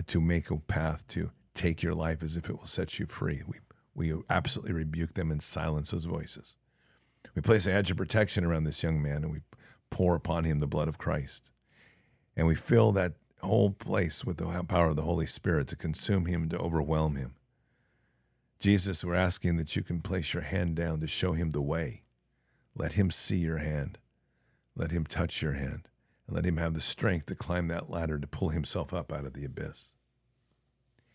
to 0.07 0.21
make 0.21 0.49
a 0.49 0.59
path 0.59 1.09
to 1.09 1.33
take 1.55 1.83
your 1.83 1.95
life 1.95 2.23
as 2.23 2.37
if 2.37 2.49
it 2.49 2.57
will 2.57 2.67
set 2.67 3.01
you 3.01 3.07
free, 3.07 3.43
we, 3.49 3.57
we 3.97 4.23
absolutely 4.31 4.75
rebuke 4.75 5.15
them 5.15 5.33
and 5.33 5.43
silence 5.43 5.91
those 5.91 6.05
voices. 6.05 6.55
We 7.35 7.43
place 7.43 7.67
a 7.67 7.73
hedge 7.73 7.91
of 7.91 7.97
protection 7.97 8.45
around 8.45 8.63
this 8.63 8.85
young 8.85 9.03
man 9.03 9.25
and 9.25 9.33
we 9.33 9.41
pour 9.91 10.15
upon 10.15 10.45
him 10.45 10.59
the 10.59 10.67
blood 10.67 10.89
of 10.89 10.99
Christ. 10.99 11.51
And 12.37 12.47
we 12.47 12.55
fill 12.55 12.93
that 12.93 13.15
whole 13.43 13.71
place 13.71 14.25
with 14.25 14.37
the 14.37 14.65
power 14.65 14.91
of 14.91 14.97
the 14.97 15.03
Holy 15.03 15.27
Spirit 15.27 15.69
to 15.69 15.77
consume 15.77 16.27
him, 16.27 16.49
to 16.49 16.59
overwhelm 16.59 17.17
him. 17.17 17.35
Jesus, 18.59 19.05
we're 19.05 19.15
asking 19.15 19.57
that 19.57 19.75
you 19.75 19.83
can 19.83 20.01
place 20.01 20.35
your 20.35 20.43
hand 20.43 20.77
down 20.77 21.01
to 21.01 21.07
show 21.07 21.33
him 21.33 21.51
the 21.51 21.63
way. 21.63 22.03
Let 22.75 22.93
him 22.93 23.11
see 23.11 23.39
your 23.39 23.59
hand. 23.59 23.99
Let 24.77 24.91
him 24.91 25.05
touch 25.05 25.43
your 25.43 25.55
hand. 25.55 25.89
And 26.27 26.37
let 26.37 26.45
him 26.45 26.59
have 26.59 26.75
the 26.75 26.81
strength 26.81 27.27
to 27.27 27.35
climb 27.35 27.69
that 27.69 27.91
ladder 27.91 28.19
to 28.19 28.27
pull 28.27 28.51
himself 28.51 28.93
up 28.93 29.13
out 29.13 29.25
of 29.25 29.33
the 29.33 29.45
abyss. 29.45 29.95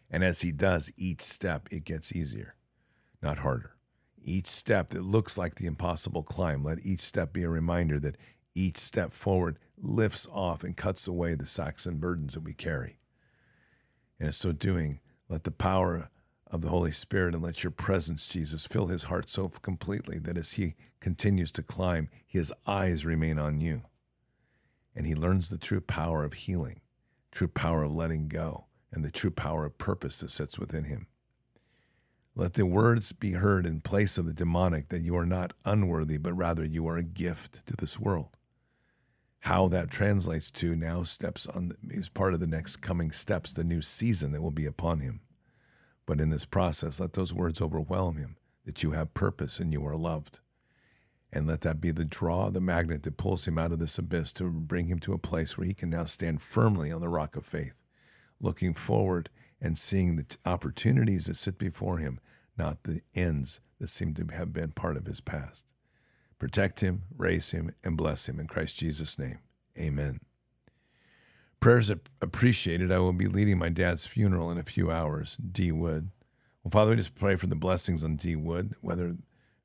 And 0.09 0.23
as 0.23 0.41
he 0.41 0.51
does 0.51 0.91
each 0.97 1.21
step, 1.21 1.67
it 1.71 1.83
gets 1.83 2.15
easier, 2.15 2.55
not 3.21 3.39
harder. 3.39 3.75
Each 4.23 4.47
step 4.47 4.89
that 4.89 5.03
looks 5.03 5.37
like 5.37 5.55
the 5.55 5.67
impossible 5.67 6.23
climb, 6.23 6.63
let 6.63 6.83
each 6.83 6.99
step 6.99 7.31
be 7.31 7.43
a 7.43 7.49
reminder 7.49 7.99
that 7.99 8.17
each 8.55 8.77
step 8.77 9.13
forward 9.13 9.59
lifts 9.77 10.27
off 10.31 10.63
and 10.63 10.75
cuts 10.75 11.07
away 11.07 11.35
the 11.35 11.45
sacks 11.45 11.85
and 11.85 11.99
burdens 11.99 12.33
that 12.33 12.43
we 12.43 12.53
carry. 12.53 12.97
And 14.17 14.27
in 14.27 14.33
so 14.33 14.53
doing, 14.53 15.01
let 15.29 15.43
the 15.43 15.51
power 15.51 16.09
of 16.47 16.61
the 16.61 16.69
Holy 16.69 16.91
Spirit 16.91 17.33
and 17.33 17.43
let 17.43 17.63
your 17.63 17.71
presence, 17.71 18.27
Jesus, 18.27 18.65
fill 18.65 18.87
his 18.87 19.05
heart 19.05 19.29
so 19.29 19.49
completely 19.49 20.19
that 20.19 20.37
as 20.37 20.53
he 20.53 20.75
continues 21.01 21.51
to 21.51 21.63
climb, 21.63 22.09
his 22.25 22.53
eyes 22.65 23.05
remain 23.05 23.37
on 23.37 23.59
you. 23.59 23.83
And 24.95 25.05
he 25.05 25.13
learns 25.13 25.49
the 25.49 25.57
true 25.57 25.81
power 25.81 26.23
of 26.23 26.33
healing, 26.33 26.79
true 27.31 27.49
power 27.49 27.83
of 27.83 27.93
letting 27.93 28.29
go, 28.29 28.67
and 28.91 29.03
the 29.03 29.11
true 29.11 29.31
power 29.31 29.65
of 29.65 29.77
purpose 29.77 30.19
that 30.21 30.31
sits 30.31 30.57
within 30.57 30.85
him. 30.85 31.07
Let 32.35 32.53
the 32.53 32.65
words 32.65 33.11
be 33.11 33.33
heard 33.33 33.65
in 33.65 33.81
place 33.81 34.17
of 34.17 34.25
the 34.25 34.33
demonic 34.33 34.89
that 34.89 35.01
you 35.01 35.17
are 35.17 35.25
not 35.25 35.53
unworthy, 35.65 36.17
but 36.17 36.33
rather 36.33 36.63
you 36.63 36.87
are 36.87 36.97
a 36.97 37.03
gift 37.03 37.65
to 37.65 37.75
this 37.75 37.99
world 37.99 38.29
how 39.45 39.67
that 39.67 39.91
translates 39.91 40.49
to 40.49 40.75
now 40.75 41.03
steps 41.03 41.45
on 41.45 41.71
is 41.83 42.09
part 42.09 42.33
of 42.33 42.39
the 42.39 42.47
next 42.47 42.77
coming 42.77 43.11
steps, 43.11 43.53
the 43.53 43.63
new 43.63 43.79
season 43.79 44.31
that 44.31 44.41
will 44.41 44.49
be 44.49 44.65
upon 44.65 45.01
him. 45.01 45.21
But 46.07 46.19
in 46.19 46.31
this 46.31 46.45
process, 46.45 46.99
let 46.99 47.13
those 47.13 47.31
words 47.31 47.61
overwhelm 47.61 48.17
him 48.17 48.37
that 48.65 48.81
you 48.81 48.91
have 48.91 49.13
purpose 49.13 49.59
and 49.59 49.71
you 49.71 49.85
are 49.85 49.95
loved. 49.95 50.39
And 51.31 51.45
let 51.45 51.61
that 51.61 51.79
be 51.79 51.91
the 51.91 52.05
draw, 52.05 52.49
the 52.49 52.59
magnet 52.59 53.03
that 53.03 53.17
pulls 53.17 53.47
him 53.47 53.59
out 53.59 53.71
of 53.71 53.77
this 53.77 53.99
abyss 53.99 54.33
to 54.33 54.49
bring 54.49 54.87
him 54.87 54.97
to 55.01 55.13
a 55.13 55.19
place 55.19 55.55
where 55.59 55.67
he 55.67 55.75
can 55.75 55.91
now 55.91 56.05
stand 56.05 56.41
firmly 56.41 56.91
on 56.91 57.01
the 57.01 57.07
rock 57.07 57.35
of 57.35 57.45
faith, 57.45 57.83
looking 58.41 58.73
forward 58.73 59.29
and 59.61 59.77
seeing 59.77 60.15
the 60.15 60.25
opportunities 60.43 61.27
that 61.27 61.35
sit 61.35 61.59
before 61.59 61.99
him, 61.99 62.19
not 62.57 62.81
the 62.81 63.01
ends 63.13 63.59
that 63.79 63.91
seem 63.91 64.15
to 64.15 64.25
have 64.33 64.51
been 64.51 64.71
part 64.71 64.97
of 64.97 65.05
his 65.05 65.21
past. 65.21 65.65
Protect 66.37 66.81
him, 66.81 67.03
raise 67.17 67.51
him, 67.51 67.73
and 67.83 67.97
bless 67.97 68.27
him 68.27 68.39
in 68.39 68.47
Christ 68.47 68.77
Jesus' 68.77 69.17
name. 69.17 69.39
Amen. 69.77 70.19
Prayers 71.59 71.89
appreciated. 72.21 72.91
I 72.91 72.99
will 72.99 73.13
be 73.13 73.27
leading 73.27 73.57
my 73.57 73.69
dad's 73.69 74.05
funeral 74.05 74.51
in 74.51 74.57
a 74.57 74.63
few 74.63 74.91
hours. 74.91 75.37
D. 75.37 75.71
Wood. 75.71 76.11
Well, 76.63 76.71
Father, 76.71 76.91
we 76.91 76.97
just 76.97 77.15
pray 77.15 77.35
for 77.35 77.47
the 77.47 77.55
blessings 77.55 78.03
on 78.03 78.17
D. 78.17 78.35
Wood, 78.35 78.75
whether 78.81 79.15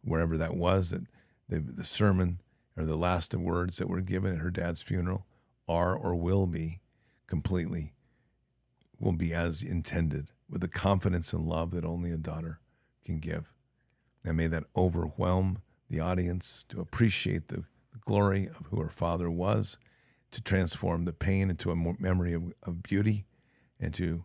wherever 0.02 0.36
that 0.36 0.56
was, 0.56 0.90
that 0.90 1.06
the, 1.48 1.60
the 1.60 1.84
sermon 1.84 2.40
or 2.76 2.84
the 2.84 2.96
last 2.96 3.34
of 3.34 3.40
words 3.40 3.78
that 3.78 3.88
were 3.88 4.00
given 4.00 4.32
at 4.32 4.40
her 4.40 4.50
dad's 4.50 4.82
funeral 4.82 5.26
are 5.68 5.94
or 5.94 6.14
will 6.14 6.46
be 6.46 6.80
completely, 7.26 7.92
will 8.98 9.12
be 9.12 9.34
as 9.34 9.62
intended, 9.62 10.30
with 10.48 10.60
the 10.60 10.68
confidence 10.68 11.32
and 11.32 11.46
love 11.46 11.70
that 11.72 11.84
only 11.84 12.10
a 12.10 12.16
daughter 12.16 12.60
can 13.04 13.18
give. 13.18 13.52
And 14.24 14.36
may 14.36 14.46
that 14.46 14.64
overwhelm 14.76 15.62
the 15.90 16.00
audience 16.00 16.64
to 16.68 16.80
appreciate 16.80 17.48
the, 17.48 17.64
glory 18.06 18.46
of 18.46 18.66
who 18.70 18.80
her 18.80 18.88
father 18.88 19.30
was, 19.30 19.76
to 20.30 20.40
transform 20.42 21.04
the 21.04 21.12
pain 21.12 21.50
into 21.50 21.70
a 21.70 21.76
memory 21.76 22.32
of, 22.32 22.52
of 22.62 22.82
beauty, 22.82 23.26
and 23.78 23.92
to 23.94 24.24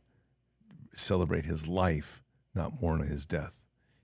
celebrate 0.94 1.46
his 1.46 1.68
life, 1.68 2.24
not 2.56 2.82
mourn 2.82 3.06
his 3.06 3.26
death. 3.26 3.64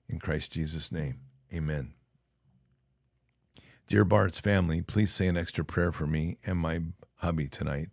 In 0.09 0.19
Christ 0.19 0.51
Jesus' 0.51 0.91
name, 0.91 1.21
amen. 1.53 1.93
Dear 3.87 4.03
Bards 4.03 4.39
family, 4.39 4.81
please 4.81 5.11
say 5.11 5.27
an 5.27 5.37
extra 5.37 5.63
prayer 5.63 5.91
for 5.91 6.05
me 6.05 6.37
and 6.45 6.59
my 6.59 6.81
hubby 7.15 7.47
tonight. 7.47 7.89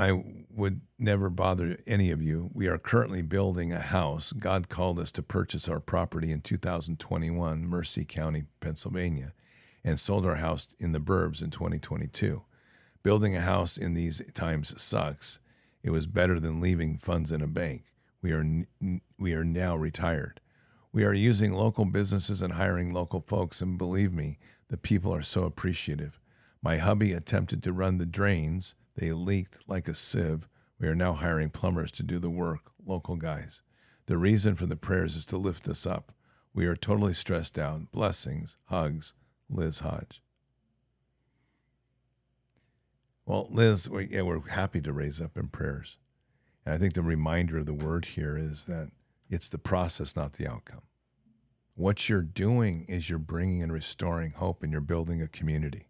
I 0.00 0.12
would 0.56 0.80
never 0.98 1.28
bother 1.28 1.76
any 1.86 2.10
of 2.10 2.22
you. 2.22 2.48
We 2.54 2.68
are 2.68 2.78
currently 2.78 3.20
building 3.20 3.70
a 3.70 3.80
house. 3.80 4.32
God 4.32 4.70
called 4.70 4.98
us 4.98 5.12
to 5.12 5.22
purchase 5.22 5.68
our 5.68 5.78
property 5.78 6.32
in 6.32 6.40
2021, 6.40 7.66
Mercer 7.66 8.04
County, 8.04 8.44
Pennsylvania, 8.60 9.34
and 9.84 10.00
sold 10.00 10.24
our 10.24 10.36
house 10.36 10.68
in 10.78 10.92
the 10.92 11.00
burbs 11.00 11.42
in 11.42 11.50
2022. 11.50 12.42
Building 13.02 13.36
a 13.36 13.42
house 13.42 13.76
in 13.76 13.92
these 13.92 14.22
times 14.32 14.80
sucks. 14.80 15.38
It 15.82 15.90
was 15.90 16.06
better 16.06 16.40
than 16.40 16.62
leaving 16.62 16.96
funds 16.96 17.30
in 17.30 17.42
a 17.42 17.46
bank. 17.46 17.92
We 18.22 18.32
are, 18.32 18.64
we 19.18 19.34
are 19.34 19.44
now 19.44 19.76
retired. 19.76 20.40
We 20.94 21.04
are 21.04 21.12
using 21.12 21.52
local 21.52 21.84
businesses 21.84 22.40
and 22.40 22.54
hiring 22.54 22.94
local 22.94 23.20
folks, 23.20 23.60
and 23.60 23.76
believe 23.76 24.14
me, 24.14 24.38
the 24.68 24.78
people 24.78 25.14
are 25.14 25.20
so 25.20 25.44
appreciative. 25.44 26.18
My 26.62 26.78
hubby 26.78 27.12
attempted 27.12 27.62
to 27.64 27.72
run 27.74 27.98
the 27.98 28.06
drains, 28.06 28.74
they 28.96 29.12
leaked 29.12 29.58
like 29.66 29.88
a 29.88 29.94
sieve. 29.94 30.48
We 30.78 30.88
are 30.88 30.94
now 30.94 31.14
hiring 31.14 31.50
plumbers 31.50 31.92
to 31.92 32.02
do 32.02 32.18
the 32.18 32.30
work, 32.30 32.72
local 32.84 33.16
guys. 33.16 33.62
The 34.06 34.16
reason 34.16 34.56
for 34.56 34.66
the 34.66 34.76
prayers 34.76 35.16
is 35.16 35.26
to 35.26 35.36
lift 35.36 35.68
us 35.68 35.86
up. 35.86 36.12
We 36.52 36.66
are 36.66 36.76
totally 36.76 37.12
stressed 37.12 37.58
out. 37.58 37.92
Blessings, 37.92 38.56
hugs, 38.64 39.14
Liz 39.48 39.80
Hodge. 39.80 40.22
Well, 43.24 43.46
Liz, 43.50 43.88
we, 43.88 44.08
yeah, 44.10 44.22
we're 44.22 44.48
happy 44.48 44.80
to 44.80 44.92
raise 44.92 45.20
up 45.20 45.36
in 45.36 45.48
prayers. 45.48 45.98
And 46.66 46.74
I 46.74 46.78
think 46.78 46.94
the 46.94 47.02
reminder 47.02 47.58
of 47.58 47.66
the 47.66 47.74
word 47.74 48.06
here 48.06 48.36
is 48.36 48.64
that 48.64 48.90
it's 49.28 49.48
the 49.48 49.58
process, 49.58 50.16
not 50.16 50.32
the 50.32 50.48
outcome. 50.48 50.82
What 51.76 52.08
you're 52.08 52.22
doing 52.22 52.84
is 52.88 53.08
you're 53.08 53.18
bringing 53.18 53.62
and 53.62 53.72
restoring 53.72 54.32
hope 54.32 54.62
and 54.62 54.72
you're 54.72 54.80
building 54.80 55.22
a 55.22 55.28
community. 55.28 55.88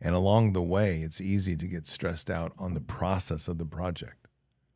And 0.00 0.14
along 0.14 0.52
the 0.52 0.62
way, 0.62 1.00
it's 1.00 1.20
easy 1.20 1.56
to 1.56 1.66
get 1.66 1.86
stressed 1.86 2.30
out 2.30 2.52
on 2.58 2.74
the 2.74 2.80
process 2.80 3.48
of 3.48 3.58
the 3.58 3.64
project, 3.64 4.28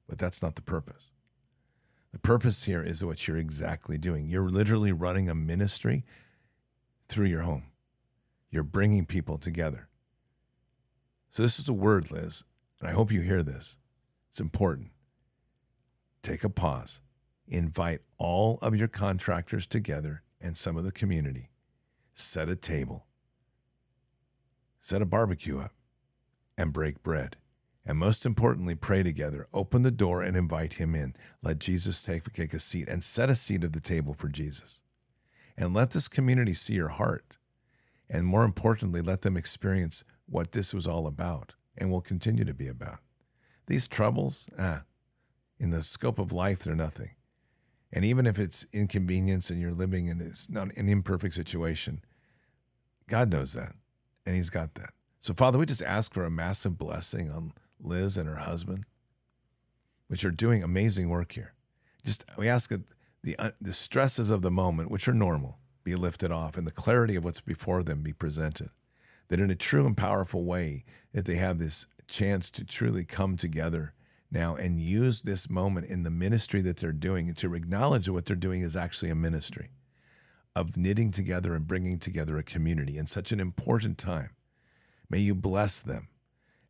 but 0.09 0.19
that's 0.19 0.43
not 0.43 0.55
the 0.55 0.63
purpose. 0.63 1.11
The 2.13 2.19
purpose 2.19 2.65
here 2.65 2.83
is 2.83 3.05
what 3.05 3.29
you're 3.29 3.37
exactly 3.37 3.99
doing. 3.99 4.29
You're 4.29 4.49
literally 4.49 4.93
running 4.93 5.29
a 5.29 5.35
ministry 5.35 6.05
through 7.09 7.27
your 7.27 7.43
home, 7.43 7.65
you're 8.51 8.63
bringing 8.63 9.05
people 9.05 9.39
together. 9.39 9.89
So, 11.31 11.43
this 11.43 11.59
is 11.59 11.69
a 11.69 11.73
word, 11.73 12.11
Liz, 12.11 12.45
and 12.81 12.89
I 12.89 12.93
hope 12.93 13.13
you 13.13 13.21
hear 13.21 13.43
this. 13.43 13.77
It's 14.31 14.41
important. 14.41 14.91
Take 16.23 16.45
a 16.45 16.49
pause 16.49 17.01
invite 17.51 18.01
all 18.17 18.59
of 18.63 18.77
your 18.77 18.89
contractors 18.89 19.67
together 19.67 20.23
and 20.41 20.57
some 20.57 20.77
of 20.77 20.85
the 20.85 20.93
community. 20.93 21.51
Set 22.15 22.49
a 22.49 22.57
table, 22.57 23.07
set 24.81 25.02
a 25.02 25.07
barbecue 25.07 25.59
up, 25.59 25.73
and 26.57 26.73
break 26.73 27.02
bread. 27.02 27.36
And 27.85 27.98
most 27.98 28.27
importantly, 28.27 28.74
pray 28.74 29.02
together. 29.02 29.48
Open 29.52 29.82
the 29.82 29.90
door 29.90 30.23
and 30.23 30.36
invite 30.36 30.74
him 30.74 30.94
in. 30.94 31.15
Let 31.43 31.59
Jesus 31.59 32.02
take, 32.02 32.31
take 32.32 32.52
a 32.55 32.59
seat 32.59 32.89
and 32.89 33.02
set 33.02 33.31
a 33.31 33.35
seat 33.35 33.65
at 33.65 33.73
the 33.73 33.81
table 33.81 34.15
for 34.15 34.28
Jesus. 34.28 34.82
And 35.57 35.74
let 35.74 35.90
this 35.90 36.09
community 36.09 36.55
see 36.55 36.74
your 36.74 36.89
heart. 36.89 37.39
And 38.09 38.27
more 38.27 38.44
importantly, 38.44 39.01
let 39.01 39.23
them 39.23 39.36
experience 39.36 40.05
what 40.27 40.52
this 40.52 40.74
was 40.74 40.86
all 40.86 41.07
about 41.07 41.55
and 41.77 41.90
will 41.90 42.01
continue 42.01 42.44
to 42.44 42.55
be 42.55 42.69
about. 42.69 42.98
These 43.66 43.89
troubles, 43.89 44.48
ah, 44.59 44.82
in 45.59 45.70
the 45.70 45.82
scope 45.82 46.19
of 46.19 46.32
life, 46.32 46.61
they're 46.61 46.74
nothing. 46.74 47.11
And 47.93 48.05
even 48.05 48.27
if 48.27 48.39
it's 48.39 48.66
inconvenience 48.73 49.51
and 49.51 49.61
you're 49.61 49.73
living 49.73 50.07
in 50.07 50.20
it's 50.20 50.48
not 50.48 50.74
an 50.77 50.89
imperfect 50.89 51.35
situation, 51.35 52.02
God 53.09 53.31
knows 53.31 53.52
that. 53.55 53.74
And 54.31 54.36
He's 54.36 54.48
got 54.48 54.74
that. 54.74 54.90
So, 55.19 55.35
Father, 55.35 55.59
we 55.59 55.66
just 55.66 55.82
ask 55.82 56.15
for 56.15 56.24
a 56.24 56.31
massive 56.31 56.78
blessing 56.78 57.32
on 57.32 57.52
Liz 57.81 58.16
and 58.16 58.28
her 58.28 58.36
husband, 58.36 58.85
which 60.07 60.24
are 60.24 60.31
doing 60.31 60.62
amazing 60.62 61.09
work 61.09 61.32
here. 61.32 61.55
Just 62.05 62.24
we 62.39 62.48
ask 62.48 62.70
that 62.70 62.82
the, 63.24 63.36
uh, 63.40 63.51
the 63.61 63.73
stresses 63.73 64.31
of 64.31 64.43
the 64.43 64.51
moment, 64.52 64.89
which 64.89 65.09
are 65.09 65.12
normal, 65.12 65.59
be 65.82 65.97
lifted 65.97 66.31
off 66.31 66.57
and 66.57 66.65
the 66.65 66.70
clarity 66.70 67.16
of 67.16 67.24
what's 67.24 67.40
before 67.40 67.82
them 67.82 68.05
be 68.05 68.12
presented. 68.12 68.70
That 69.27 69.40
in 69.40 69.51
a 69.51 69.57
true 69.57 69.85
and 69.85 69.97
powerful 69.97 70.44
way, 70.44 70.85
that 71.12 71.24
they 71.24 71.35
have 71.35 71.59
this 71.59 71.89
chance 72.07 72.48
to 72.52 72.65
truly 72.65 73.05
come 73.05 73.36
together 73.36 73.94
now 74.31 74.55
and 74.55 74.81
use 74.81 75.23
this 75.23 75.51
moment 75.51 75.89
in 75.89 76.05
the 76.05 76.11
ministry 76.11 76.61
that 76.61 76.77
they're 76.77 76.93
doing 76.93 77.27
and 77.27 77.36
to 77.39 77.52
acknowledge 77.57 78.07
that 78.07 78.12
what 78.12 78.27
they're 78.27 78.36
doing 78.36 78.62
is 78.62 78.77
actually 78.77 79.11
a 79.11 79.16
ministry 79.16 79.70
of 80.55 80.77
knitting 80.77 81.10
together 81.10 81.55
and 81.55 81.66
bringing 81.66 81.98
together 81.98 82.36
a 82.36 82.43
community 82.43 82.98
in 82.98 83.06
such 83.06 83.32
an 83.32 83.40
important 83.40 83.98
time. 83.98 84.31
May 85.09 85.18
you 85.18 85.35
bless 85.35 85.82
them 85.82 86.09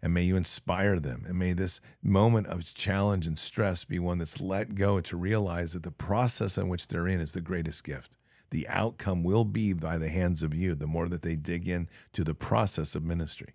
and 0.03 0.15
may 0.15 0.23
you 0.23 0.37
inspire 0.37 0.99
them. 0.99 1.25
And 1.27 1.39
may 1.39 1.53
this 1.53 1.81
moment 2.03 2.47
of 2.47 2.75
challenge 2.75 3.27
and 3.27 3.39
stress 3.39 3.85
be 3.85 3.99
one 3.99 4.19
that's 4.19 4.41
let 4.41 4.75
go 4.75 5.01
to 5.01 5.17
realize 5.17 5.75
that 5.75 5.83
the 5.83 5.91
process 5.91 6.57
in 6.57 6.69
which 6.69 6.89
they're 6.89 7.09
in 7.09 7.21
is 7.21 7.33
the 7.33 7.41
greatest 7.41 7.85
gift. 7.85 8.13
The 8.51 8.67
outcome 8.69 9.23
will 9.23 9.45
be 9.45 9.73
by 9.73 9.99
the 9.99 10.09
hands 10.09 10.43
of 10.43 10.55
you 10.55 10.75
the 10.75 10.87
more 10.87 11.09
that 11.09 11.23
they 11.23 11.37
dig 11.37 11.69
in 11.69 11.89
to 12.13 12.25
the 12.25 12.35
process 12.35 12.95
of 12.95 13.05
ministry. 13.05 13.55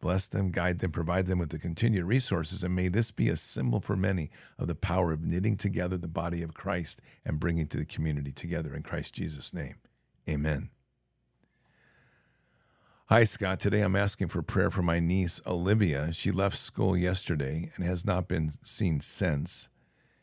Bless 0.00 0.28
them, 0.28 0.50
guide 0.52 0.78
them, 0.78 0.92
provide 0.92 1.26
them 1.26 1.38
with 1.38 1.50
the 1.50 1.58
continued 1.58 2.04
resources, 2.04 2.62
and 2.62 2.74
may 2.74 2.88
this 2.88 3.10
be 3.10 3.28
a 3.28 3.36
symbol 3.36 3.80
for 3.80 3.96
many 3.96 4.30
of 4.56 4.68
the 4.68 4.76
power 4.76 5.12
of 5.12 5.24
knitting 5.24 5.56
together 5.56 5.98
the 5.98 6.06
body 6.06 6.42
of 6.42 6.54
Christ 6.54 7.00
and 7.24 7.40
bringing 7.40 7.66
to 7.66 7.78
the 7.78 7.84
community 7.84 8.30
together 8.30 8.74
in 8.74 8.82
Christ 8.82 9.14
Jesus' 9.14 9.52
name. 9.52 9.76
Amen. 10.28 10.70
Hi, 13.06 13.24
Scott. 13.24 13.58
Today 13.58 13.80
I'm 13.80 13.96
asking 13.96 14.28
for 14.28 14.42
prayer 14.42 14.70
for 14.70 14.82
my 14.82 15.00
niece, 15.00 15.40
Olivia. 15.46 16.12
She 16.12 16.30
left 16.30 16.58
school 16.58 16.94
yesterday 16.94 17.72
and 17.74 17.84
has 17.84 18.04
not 18.04 18.28
been 18.28 18.52
seen 18.62 19.00
since. 19.00 19.70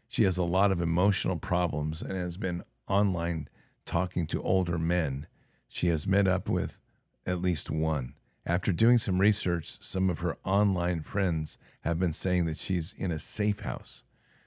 She 0.07 0.23
has 0.23 0.37
a 0.37 0.43
lot 0.43 0.71
of 0.71 0.79
emotional 0.79 1.35
problems 1.37 2.01
and 2.01 2.13
has 2.13 2.37
been 2.37 2.63
online 2.87 3.49
talking 3.85 4.27
to 4.27 4.41
older 4.41 4.77
men. 4.77 5.27
She 5.67 5.87
has 5.87 6.07
met 6.07 6.27
up 6.27 6.47
with 6.47 6.79
at 7.25 7.41
least 7.41 7.71
one. 7.71 8.13
After 8.47 8.71
doing 8.71 8.99
some 8.99 9.19
research, 9.19 9.81
some 9.81 10.09
of 10.09 10.19
her 10.19 10.37
online 10.43 11.01
friends 11.01 11.57
have 11.81 11.99
been 11.99 12.13
saying 12.13 12.45
that 12.45 12.57
she's 12.57 12.93
in 12.93 13.11
a 13.11 13.17
safe 13.17 13.61
house. 13.61 14.03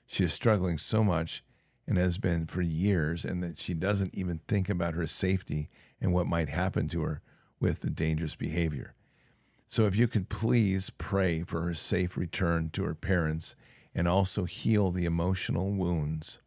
She 0.06 0.24
is 0.24 0.32
struggling 0.32 0.78
so 0.78 1.02
much 1.02 1.42
and 1.86 1.98
has 1.98 2.18
been 2.18 2.46
for 2.46 2.60
years, 2.60 3.24
and 3.24 3.42
that 3.42 3.58
she 3.58 3.72
doesn't 3.72 4.14
even 4.14 4.40
think 4.46 4.68
about 4.68 4.94
her 4.94 5.06
safety 5.06 5.70
and 6.00 6.12
what 6.12 6.26
might 6.26 6.50
happen 6.50 6.86
to 6.88 7.02
her 7.02 7.22
with 7.60 7.80
the 7.80 7.90
dangerous 7.90 8.36
behavior. 8.36 8.94
So, 9.66 9.86
if 9.86 9.96
you 9.96 10.06
could 10.06 10.28
please 10.28 10.90
pray 10.90 11.42
for 11.42 11.62
her 11.62 11.74
safe 11.74 12.16
return 12.16 12.70
to 12.74 12.84
her 12.84 12.94
parents 12.94 13.56
and 13.94 14.06
also 14.06 14.44
heal 14.44 14.90
the 14.90 15.06
emotional 15.06 15.72
wounds 15.72 16.40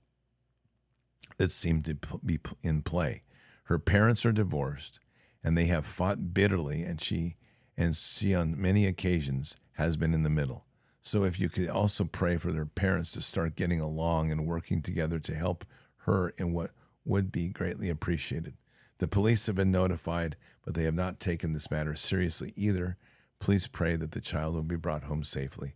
that 1.37 1.51
seem 1.51 1.81
to 1.83 1.97
be 2.23 2.39
in 2.61 2.83
play. 2.83 3.23
Her 3.63 3.79
parents 3.79 4.25
are 4.25 4.31
divorced 4.31 4.99
and 5.43 5.57
they 5.57 5.65
have 5.65 5.85
fought 5.85 6.33
bitterly, 6.33 6.83
and 6.83 7.01
she 7.01 7.35
and 7.81 7.95
she 7.95 8.35
on 8.35 8.61
many 8.61 8.85
occasions 8.85 9.57
has 9.73 9.97
been 9.97 10.13
in 10.13 10.21
the 10.21 10.29
middle. 10.29 10.65
So 11.01 11.23
if 11.23 11.39
you 11.39 11.49
could 11.49 11.67
also 11.67 12.03
pray 12.03 12.37
for 12.37 12.51
their 12.51 12.67
parents 12.67 13.11
to 13.13 13.21
start 13.21 13.55
getting 13.55 13.81
along 13.81 14.31
and 14.31 14.45
working 14.45 14.83
together 14.83 15.17
to 15.17 15.33
help 15.33 15.65
her 16.05 16.29
in 16.37 16.53
what 16.53 16.71
would 17.03 17.31
be 17.31 17.49
greatly 17.49 17.89
appreciated. 17.89 18.53
The 18.99 19.07
police 19.07 19.47
have 19.47 19.55
been 19.55 19.71
notified, 19.71 20.35
but 20.63 20.75
they 20.75 20.83
have 20.83 20.93
not 20.93 21.19
taken 21.19 21.53
this 21.53 21.71
matter 21.71 21.95
seriously 21.95 22.53
either. 22.55 22.97
Please 23.39 23.65
pray 23.65 23.95
that 23.95 24.11
the 24.11 24.21
child 24.21 24.53
will 24.53 24.61
be 24.61 24.75
brought 24.75 25.05
home 25.05 25.23
safely. 25.23 25.73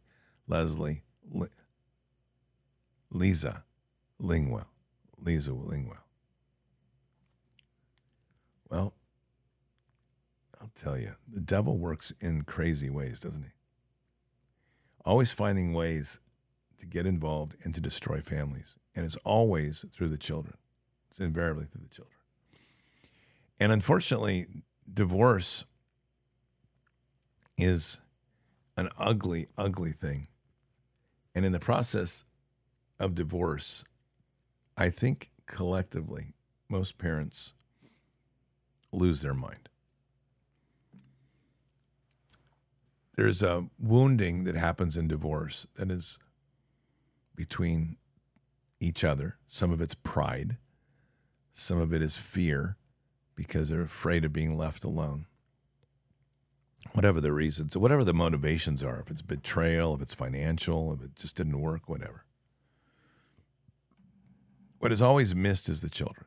Leslie, 0.47 1.01
Lisa 3.09 3.63
Lingwell. 4.21 4.67
Lisa 5.17 5.49
Lingwell. 5.49 6.03
Well, 8.69 8.93
I'll 10.65 10.71
tell 10.73 10.97
you, 10.97 11.13
the 11.31 11.41
devil 11.41 11.77
works 11.77 12.11
in 12.19 12.41
crazy 12.41 12.89
ways, 12.89 13.19
doesn't 13.19 13.43
he? 13.43 13.51
Always 15.05 15.31
finding 15.31 15.73
ways 15.73 16.19
to 16.79 16.87
get 16.87 17.05
involved 17.05 17.55
and 17.63 17.75
to 17.75 17.81
destroy 17.81 18.19
families. 18.19 18.75
And 18.95 19.05
it's 19.05 19.15
always 19.17 19.85
through 19.93 20.09
the 20.09 20.17
children, 20.17 20.57
it's 21.11 21.19
invariably 21.19 21.65
through 21.65 21.83
the 21.83 21.93
children. 21.93 22.17
And 23.59 23.71
unfortunately, 23.71 24.47
divorce 24.91 25.65
is 27.59 28.01
an 28.75 28.89
ugly, 28.97 29.47
ugly 29.55 29.91
thing. 29.91 30.29
And 31.35 31.45
in 31.45 31.51
the 31.51 31.59
process 31.59 32.23
of 32.99 33.13
divorce, 33.13 33.83
I 34.75 34.89
think 34.89 35.29
collectively, 35.45 36.33
most 36.69 36.97
parents 36.97 37.53
lose 38.91 39.21
their 39.21 39.35
mind. 39.35 39.64
There's 43.15 43.41
a 43.41 43.69
wounding 43.79 44.43
that 44.43 44.55
happens 44.55 44.97
in 44.97 45.07
divorce 45.07 45.67
that 45.77 45.89
is 45.89 46.19
between 47.35 47.97
each 48.79 49.03
other. 49.03 49.37
Some 49.47 49.71
of 49.71 49.81
it's 49.81 49.95
pride, 49.95 50.57
some 51.53 51.79
of 51.79 51.93
it 51.93 52.01
is 52.01 52.17
fear 52.17 52.75
because 53.35 53.69
they're 53.69 53.81
afraid 53.81 54.25
of 54.25 54.33
being 54.33 54.57
left 54.57 54.83
alone. 54.83 55.27
Whatever 56.93 57.19
the 57.19 57.33
reasons, 57.33 57.75
whatever 57.75 58.03
the 58.03 58.13
motivations 58.13 58.83
are, 58.83 58.99
if 58.99 59.09
it's 59.09 59.21
betrayal, 59.21 59.95
if 59.95 60.01
it's 60.01 60.13
financial, 60.13 60.93
if 60.93 61.01
it 61.01 61.15
just 61.15 61.35
didn't 61.35 61.59
work, 61.59 61.89
whatever. 61.89 62.25
What 64.79 64.91
is 64.91 65.01
always 65.01 65.33
missed 65.33 65.67
is 65.67 65.81
the 65.81 65.89
children. 65.89 66.25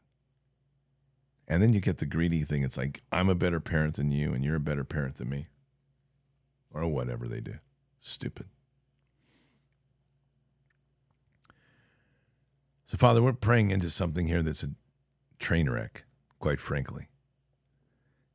And 1.46 1.62
then 1.62 1.72
you 1.72 1.80
get 1.80 1.98
the 1.98 2.06
greedy 2.06 2.42
thing. 2.42 2.62
It's 2.62 2.76
like, 2.76 3.02
I'm 3.12 3.28
a 3.28 3.34
better 3.34 3.60
parent 3.60 3.94
than 3.94 4.10
you, 4.10 4.32
and 4.32 4.44
you're 4.44 4.56
a 4.56 4.60
better 4.60 4.84
parent 4.84 5.14
than 5.16 5.30
me. 5.30 5.46
Or 6.72 6.86
whatever 6.86 7.26
they 7.26 7.40
do. 7.40 7.54
Stupid. 8.00 8.46
So, 12.86 12.96
Father, 12.96 13.22
we're 13.22 13.32
praying 13.32 13.70
into 13.70 13.90
something 13.90 14.28
here 14.28 14.42
that's 14.42 14.62
a 14.62 14.70
train 15.38 15.68
wreck, 15.68 16.04
quite 16.38 16.60
frankly. 16.60 17.08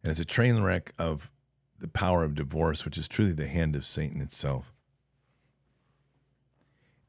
And 0.04 0.12
it's 0.12 0.20
a 0.20 0.26
train 0.26 0.62
wreck 0.62 0.94
of 1.00 1.32
the 1.80 1.88
power 1.88 2.24
of 2.24 2.36
divorce, 2.36 2.86
which 2.86 2.98
is 2.98 3.08
truly 3.08 3.34
the 3.34 3.48
hand 3.48 3.76
of 3.76 3.86
Satan 3.86 4.22
itself. 4.22 4.72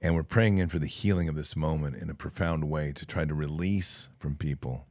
And 0.01 0.15
we're 0.15 0.23
praying 0.23 0.59
in 0.59 0.69
for 0.69 0.79
the 0.79 0.87
healing 0.87 1.29
of 1.29 1.35
this 1.35 1.57
moment 1.57 1.97
in 1.97 2.11
a 2.11 2.15
profound 2.15 2.71
way 2.71 2.93
to 2.93 3.07
try 3.07 3.25
to 3.25 3.35
release 3.35 4.09
from 4.19 4.37
people 4.37 4.87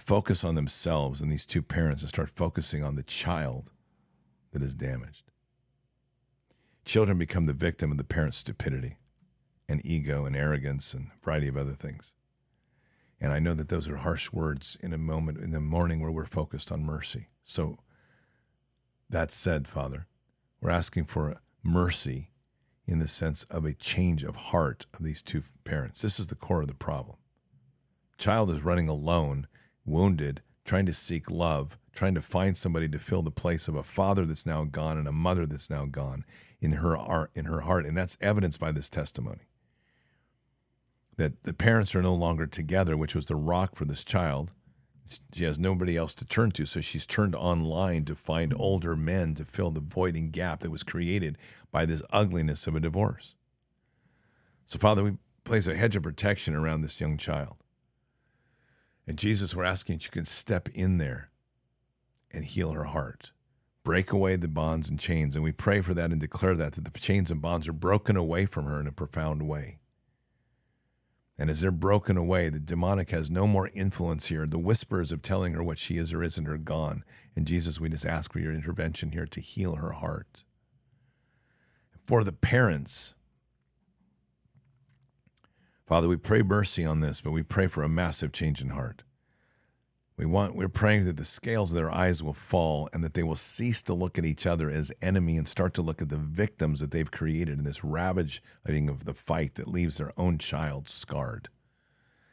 focus 0.00 0.44
on 0.44 0.54
themselves 0.54 1.20
and 1.20 1.30
these 1.30 1.46
two 1.46 1.62
parents 1.62 2.02
and 2.02 2.08
start 2.08 2.28
focusing 2.28 2.82
on 2.82 2.96
the 2.96 3.02
child 3.02 3.70
that 4.52 4.62
is 4.62 4.74
damaged. 4.74 5.30
Children 6.84 7.18
become 7.18 7.46
the 7.46 7.52
victim 7.52 7.90
of 7.90 7.96
the 7.96 8.04
parent's 8.04 8.38
stupidity 8.38 8.96
and 9.68 9.84
ego 9.84 10.24
and 10.24 10.36
arrogance 10.36 10.94
and 10.94 11.08
a 11.08 11.24
variety 11.24 11.48
of 11.48 11.56
other 11.56 11.72
things. 11.72 12.14
And 13.20 13.32
I 13.32 13.38
know 13.38 13.54
that 13.54 13.68
those 13.68 13.88
are 13.88 13.96
harsh 13.96 14.32
words 14.32 14.76
in 14.82 14.92
a 14.92 14.98
moment 14.98 15.38
in 15.38 15.50
the 15.50 15.60
morning 15.60 16.00
where 16.00 16.10
we're 16.10 16.26
focused 16.26 16.70
on 16.70 16.84
mercy. 16.84 17.28
So, 17.42 17.78
that 19.08 19.30
said, 19.30 19.68
Father, 19.68 20.06
we're 20.60 20.70
asking 20.70 21.06
for 21.06 21.40
mercy 21.62 22.30
in 22.86 22.98
the 22.98 23.08
sense 23.08 23.44
of 23.44 23.64
a 23.64 23.72
change 23.72 24.22
of 24.22 24.36
heart 24.36 24.86
of 24.94 25.02
these 25.02 25.22
two 25.22 25.42
parents. 25.64 26.02
This 26.02 26.20
is 26.20 26.28
the 26.28 26.34
core 26.34 26.62
of 26.62 26.68
the 26.68 26.74
problem. 26.74 27.16
Child 28.18 28.50
is 28.50 28.64
running 28.64 28.88
alone, 28.88 29.46
wounded, 29.86 30.42
trying 30.64 30.86
to 30.86 30.92
seek 30.92 31.30
love, 31.30 31.78
trying 31.94 32.14
to 32.14 32.20
find 32.20 32.56
somebody 32.56 32.88
to 32.88 32.98
fill 32.98 33.22
the 33.22 33.30
place 33.30 33.68
of 33.68 33.74
a 33.74 33.82
father 33.82 34.26
that's 34.26 34.46
now 34.46 34.64
gone 34.64 34.98
and 34.98 35.08
a 35.08 35.12
mother 35.12 35.46
that's 35.46 35.70
now 35.70 35.86
gone 35.86 36.24
in 36.60 36.72
her 36.72 36.96
heart, 36.96 37.30
in 37.34 37.46
her 37.46 37.60
heart, 37.60 37.86
and 37.86 37.96
that's 37.96 38.18
evidenced 38.20 38.60
by 38.60 38.72
this 38.72 38.90
testimony. 38.90 39.48
That 41.16 41.44
the 41.44 41.54
parents 41.54 41.94
are 41.94 42.02
no 42.02 42.14
longer 42.14 42.46
together, 42.46 42.96
which 42.96 43.14
was 43.14 43.26
the 43.26 43.36
rock 43.36 43.74
for 43.74 43.84
this 43.84 44.04
child. 44.04 44.50
She 45.32 45.44
has 45.44 45.58
nobody 45.58 45.96
else 45.96 46.14
to 46.16 46.24
turn 46.24 46.50
to, 46.52 46.66
so 46.66 46.80
she's 46.80 47.06
turned 47.06 47.34
online 47.34 48.04
to 48.06 48.14
find 48.14 48.52
older 48.56 48.96
men 48.96 49.34
to 49.36 49.44
fill 49.44 49.70
the 49.70 49.80
voiding 49.80 50.30
gap 50.30 50.60
that 50.60 50.70
was 50.70 50.82
created 50.82 51.38
by 51.70 51.86
this 51.86 52.02
ugliness 52.10 52.66
of 52.66 52.74
a 52.74 52.80
divorce. 52.80 53.36
So, 54.66 54.78
Father, 54.78 55.04
we 55.04 55.12
place 55.44 55.68
a 55.68 55.76
hedge 55.76 55.94
of 55.94 56.02
protection 56.02 56.54
around 56.54 56.80
this 56.80 57.00
young 57.00 57.16
child. 57.16 57.56
And 59.06 59.18
Jesus, 59.18 59.54
we're 59.54 59.64
asking 59.64 59.96
that 59.96 60.04
you 60.04 60.10
can 60.10 60.24
step 60.24 60.68
in 60.70 60.98
there 60.98 61.30
and 62.30 62.44
heal 62.44 62.72
her 62.72 62.84
heart 62.84 63.32
break 63.86 64.10
away 64.10 64.34
the 64.34 64.48
bonds 64.48 64.90
and 64.90 64.98
chains. 64.98 65.36
And 65.36 65.44
we 65.44 65.52
pray 65.52 65.80
for 65.80 65.94
that 65.94 66.10
and 66.10 66.20
declare 66.20 66.56
that, 66.56 66.72
that 66.72 66.84
the 66.84 66.98
chains 66.98 67.30
and 67.30 67.40
bonds 67.40 67.68
are 67.68 67.72
broken 67.72 68.16
away 68.16 68.44
from 68.44 68.64
her 68.64 68.80
in 68.80 68.88
a 68.88 68.92
profound 68.92 69.46
way. 69.48 69.78
And 71.38 71.48
as 71.48 71.60
they're 71.60 71.70
broken 71.70 72.16
away, 72.16 72.48
the 72.48 72.58
demonic 72.58 73.10
has 73.10 73.30
no 73.30 73.46
more 73.46 73.70
influence 73.74 74.26
here. 74.26 74.44
The 74.44 74.58
whispers 74.58 75.12
of 75.12 75.22
telling 75.22 75.52
her 75.52 75.62
what 75.62 75.78
she 75.78 75.98
is 75.98 76.12
or 76.12 76.24
isn't 76.24 76.48
are 76.48 76.58
gone. 76.58 77.04
And 77.36 77.46
Jesus, 77.46 77.80
we 77.80 77.88
just 77.88 78.04
ask 78.04 78.32
for 78.32 78.40
your 78.40 78.52
intervention 78.52 79.12
here 79.12 79.26
to 79.26 79.40
heal 79.40 79.76
her 79.76 79.92
heart. 79.92 80.42
For 82.02 82.24
the 82.24 82.32
parents, 82.32 83.14
Father, 85.86 86.08
we 86.08 86.16
pray 86.16 86.42
mercy 86.42 86.84
on 86.84 86.98
this, 86.98 87.20
but 87.20 87.30
we 87.30 87.44
pray 87.44 87.68
for 87.68 87.84
a 87.84 87.88
massive 87.88 88.32
change 88.32 88.60
in 88.60 88.70
heart. 88.70 89.04
We 90.16 90.26
want 90.26 90.56
we're 90.56 90.68
praying 90.68 91.04
that 91.04 91.16
the 91.16 91.24
scales 91.24 91.70
of 91.70 91.76
their 91.76 91.92
eyes 91.92 92.24
will 92.24 92.32
fall 92.32 92.88
and 92.92 93.04
that 93.04 93.14
they 93.14 93.22
will 93.22 93.36
cease 93.36 93.82
to 93.82 93.94
look 93.94 94.18
at 94.18 94.24
each 94.24 94.46
other 94.46 94.68
as 94.68 94.90
enemy 95.00 95.36
and 95.36 95.46
start 95.46 95.74
to 95.74 95.82
look 95.82 96.02
at 96.02 96.08
the 96.08 96.16
victims 96.16 96.80
that 96.80 96.90
they've 96.90 97.10
created 97.10 97.58
in 97.58 97.64
this 97.64 97.84
ravaging 97.84 98.88
of 98.88 99.04
the 99.04 99.14
fight 99.14 99.54
that 99.54 99.68
leaves 99.68 99.98
their 99.98 100.10
own 100.16 100.38
child 100.38 100.88
scarred. 100.88 101.50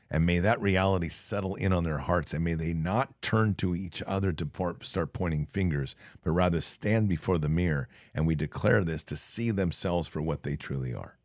And 0.10 0.26
may 0.26 0.40
that 0.40 0.60
reality 0.60 1.10
settle 1.10 1.54
in 1.54 1.74
on 1.74 1.84
their 1.84 2.00
hearts 2.00 2.34
and 2.34 2.44
may 2.44 2.56
they 2.56 2.74
not 2.74 3.22
turn 3.22 3.54
to 3.56 3.76
each 3.76 4.02
other 4.08 4.32
to 4.32 4.76
start 4.82 5.14
pointing 5.14 5.46
fingers, 5.46 5.96
but 6.24 6.32
rather 6.32 6.62
stand 6.62 7.08
before 7.08 7.38
the 7.38 7.50
mirror 7.50 7.88
and 8.16 8.26
we 8.26 8.34
declare 8.34 8.84
this 8.84 9.04
to 9.04 9.16
see 9.16 9.52
themselves 9.52 10.08
for 10.08 10.24
what 10.24 10.42
they 10.42 10.56
truly 10.56 10.94
are 10.94 11.20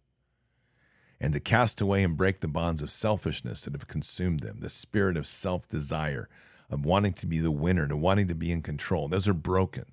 and 1.21 1.33
to 1.33 1.41
cast 1.41 1.81
away 1.81 2.03
and 2.03 2.17
break 2.17 2.41
the 2.41 2.49
bonds 2.49 2.83
of 2.83 2.91
selfishness 2.91 3.63
that 3.63 3.75
have 3.75 3.89
consumed 3.89 4.41
them, 4.41 4.59
the 4.61 4.71
spirit 4.71 5.17
of 5.17 5.27
self 5.27 5.67
desire, 5.67 6.29
of 6.71 6.85
wanting 6.85 7.13
to 7.15 7.27
be 7.27 7.39
the 7.39 7.51
winner, 7.51 7.89
to 7.89 7.97
wanting 7.97 8.29
to 8.29 8.35
be 8.35 8.53
in 8.53 8.63
control. 8.63 9.09
Those 9.09 9.29
are 9.29 9.35
broken. 9.35 9.87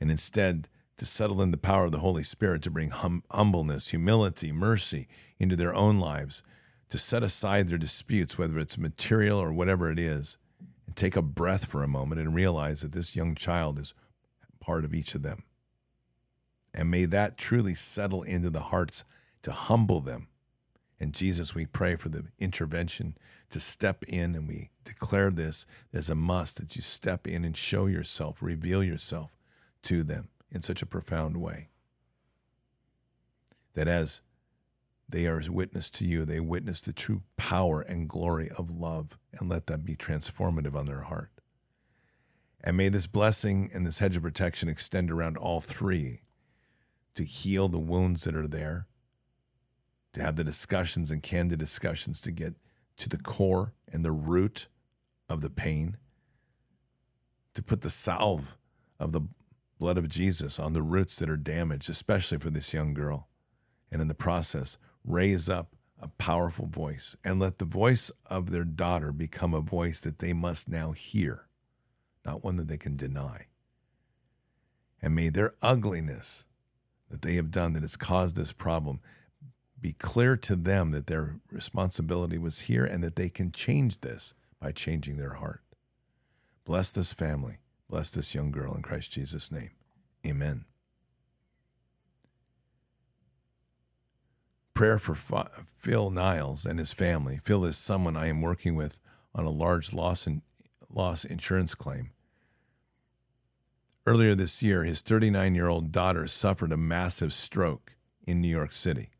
And 0.00 0.10
instead, 0.10 0.68
to 0.98 1.06
settle 1.06 1.40
in 1.40 1.50
the 1.50 1.56
power 1.56 1.84
of 1.84 1.92
the 1.92 2.00
Holy 2.00 2.22
Spirit 2.22 2.62
to 2.62 2.70
bring 2.70 2.90
hum- 2.90 3.22
humbleness, 3.30 3.88
humility, 3.88 4.52
mercy 4.52 5.08
into 5.38 5.56
their 5.56 5.74
own 5.74 5.98
lives, 5.98 6.42
to 6.90 6.98
set 6.98 7.22
aside 7.22 7.68
their 7.68 7.78
disputes, 7.78 8.36
whether 8.36 8.58
it's 8.58 8.78
material 8.78 9.38
or 9.38 9.52
whatever 9.52 9.90
it 9.90 9.98
is, 9.98 10.38
and 10.86 10.96
take 10.96 11.16
a 11.16 11.22
breath 11.22 11.66
for 11.66 11.82
a 11.82 11.88
moment 11.88 12.20
and 12.20 12.34
realize 12.34 12.80
that 12.80 12.92
this 12.92 13.14
young 13.14 13.34
child 13.34 13.78
is 13.78 13.94
part 14.60 14.84
of 14.84 14.94
each 14.94 15.14
of 15.14 15.22
them. 15.22 15.44
And 16.74 16.90
may 16.90 17.04
that 17.06 17.36
truly 17.36 17.74
settle 17.74 18.22
into 18.22 18.50
the 18.50 18.60
hearts 18.60 19.04
to 19.42 19.52
humble 19.52 20.00
them. 20.00 20.28
And 21.00 21.14
Jesus, 21.14 21.54
we 21.54 21.66
pray 21.66 21.96
for 21.96 22.08
the 22.08 22.24
intervention 22.38 23.16
to 23.50 23.60
step 23.60 24.02
in, 24.04 24.34
and 24.34 24.48
we 24.48 24.70
declare 24.84 25.30
this 25.30 25.64
as 25.92 26.10
a 26.10 26.14
must 26.14 26.58
that 26.58 26.74
you 26.74 26.82
step 26.82 27.26
in 27.26 27.44
and 27.44 27.56
show 27.56 27.86
yourself, 27.86 28.38
reveal 28.40 28.82
yourself 28.82 29.36
to 29.82 30.02
them 30.02 30.28
in 30.50 30.62
such 30.62 30.82
a 30.82 30.86
profound 30.86 31.36
way. 31.36 31.68
That 33.74 33.86
as 33.86 34.22
they 35.08 35.26
are 35.26 35.40
witness 35.48 35.90
to 35.92 36.04
you, 36.04 36.24
they 36.24 36.40
witness 36.40 36.80
the 36.80 36.92
true 36.92 37.22
power 37.36 37.80
and 37.80 38.08
glory 38.08 38.50
of 38.50 38.68
love, 38.68 39.16
and 39.32 39.48
let 39.48 39.66
that 39.66 39.84
be 39.84 39.94
transformative 39.94 40.74
on 40.74 40.86
their 40.86 41.02
heart. 41.02 41.30
And 42.62 42.76
may 42.76 42.88
this 42.88 43.06
blessing 43.06 43.70
and 43.72 43.86
this 43.86 44.00
hedge 44.00 44.16
of 44.16 44.24
protection 44.24 44.68
extend 44.68 45.10
around 45.10 45.36
all 45.36 45.60
three 45.60 46.22
to 47.14 47.22
heal 47.22 47.68
the 47.68 47.78
wounds 47.78 48.24
that 48.24 48.34
are 48.34 48.48
there 48.48 48.86
to 50.12 50.22
have 50.22 50.36
the 50.36 50.44
discussions 50.44 51.10
and 51.10 51.22
candid 51.22 51.58
discussions 51.58 52.20
to 52.22 52.30
get 52.30 52.54
to 52.96 53.08
the 53.08 53.18
core 53.18 53.74
and 53.92 54.04
the 54.04 54.12
root 54.12 54.68
of 55.28 55.40
the 55.40 55.50
pain, 55.50 55.96
to 57.54 57.62
put 57.62 57.82
the 57.82 57.90
salve 57.90 58.56
of 58.98 59.12
the 59.12 59.22
blood 59.78 59.98
of 59.98 60.08
Jesus 60.08 60.58
on 60.58 60.72
the 60.72 60.82
roots 60.82 61.16
that 61.16 61.30
are 61.30 61.36
damaged, 61.36 61.88
especially 61.88 62.38
for 62.38 62.50
this 62.50 62.74
young 62.74 62.94
girl. 62.94 63.28
And 63.90 64.02
in 64.02 64.08
the 64.08 64.14
process, 64.14 64.76
raise 65.04 65.48
up 65.48 65.76
a 66.00 66.08
powerful 66.08 66.66
voice 66.66 67.16
and 67.24 67.40
let 67.40 67.58
the 67.58 67.64
voice 67.64 68.10
of 68.26 68.50
their 68.50 68.64
daughter 68.64 69.12
become 69.12 69.54
a 69.54 69.60
voice 69.60 70.00
that 70.00 70.18
they 70.18 70.32
must 70.32 70.68
now 70.68 70.92
hear, 70.92 71.46
not 72.24 72.44
one 72.44 72.56
that 72.56 72.68
they 72.68 72.78
can 72.78 72.96
deny. 72.96 73.46
And 75.00 75.14
may 75.14 75.28
their 75.28 75.54
ugliness 75.62 76.46
that 77.08 77.22
they 77.22 77.34
have 77.34 77.50
done 77.50 77.72
that 77.72 77.82
has 77.82 77.96
caused 77.96 78.36
this 78.36 78.52
problem 78.52 79.00
be 79.80 79.92
clear 79.92 80.36
to 80.36 80.56
them 80.56 80.90
that 80.90 81.06
their 81.06 81.36
responsibility 81.52 82.38
was 82.38 82.60
here 82.60 82.84
and 82.84 83.02
that 83.02 83.16
they 83.16 83.28
can 83.28 83.50
change 83.50 84.00
this 84.00 84.34
by 84.60 84.72
changing 84.72 85.16
their 85.16 85.34
heart. 85.34 85.62
Bless 86.64 86.92
this 86.92 87.12
family. 87.12 87.58
Bless 87.88 88.10
this 88.10 88.34
young 88.34 88.50
girl 88.50 88.74
in 88.74 88.82
Christ 88.82 89.12
Jesus' 89.12 89.50
name. 89.50 89.70
Amen. 90.26 90.64
Prayer 94.74 94.98
for 94.98 95.14
Phil 95.14 96.10
Niles 96.10 96.64
and 96.64 96.78
his 96.78 96.92
family. 96.92 97.38
Phil 97.42 97.64
is 97.64 97.76
someone 97.76 98.16
I 98.16 98.28
am 98.28 98.42
working 98.42 98.76
with 98.76 99.00
on 99.34 99.44
a 99.44 99.50
large 99.50 99.92
loss, 99.92 100.26
in, 100.26 100.42
loss 100.90 101.24
insurance 101.24 101.74
claim. 101.74 102.10
Earlier 104.06 104.34
this 104.34 104.62
year, 104.62 104.84
his 104.84 105.00
39 105.00 105.54
year 105.54 105.68
old 105.68 105.92
daughter 105.92 106.26
suffered 106.26 106.72
a 106.72 106.76
massive 106.76 107.32
stroke 107.32 107.96
in 108.26 108.40
New 108.40 108.48
York 108.48 108.72
City. 108.72 109.10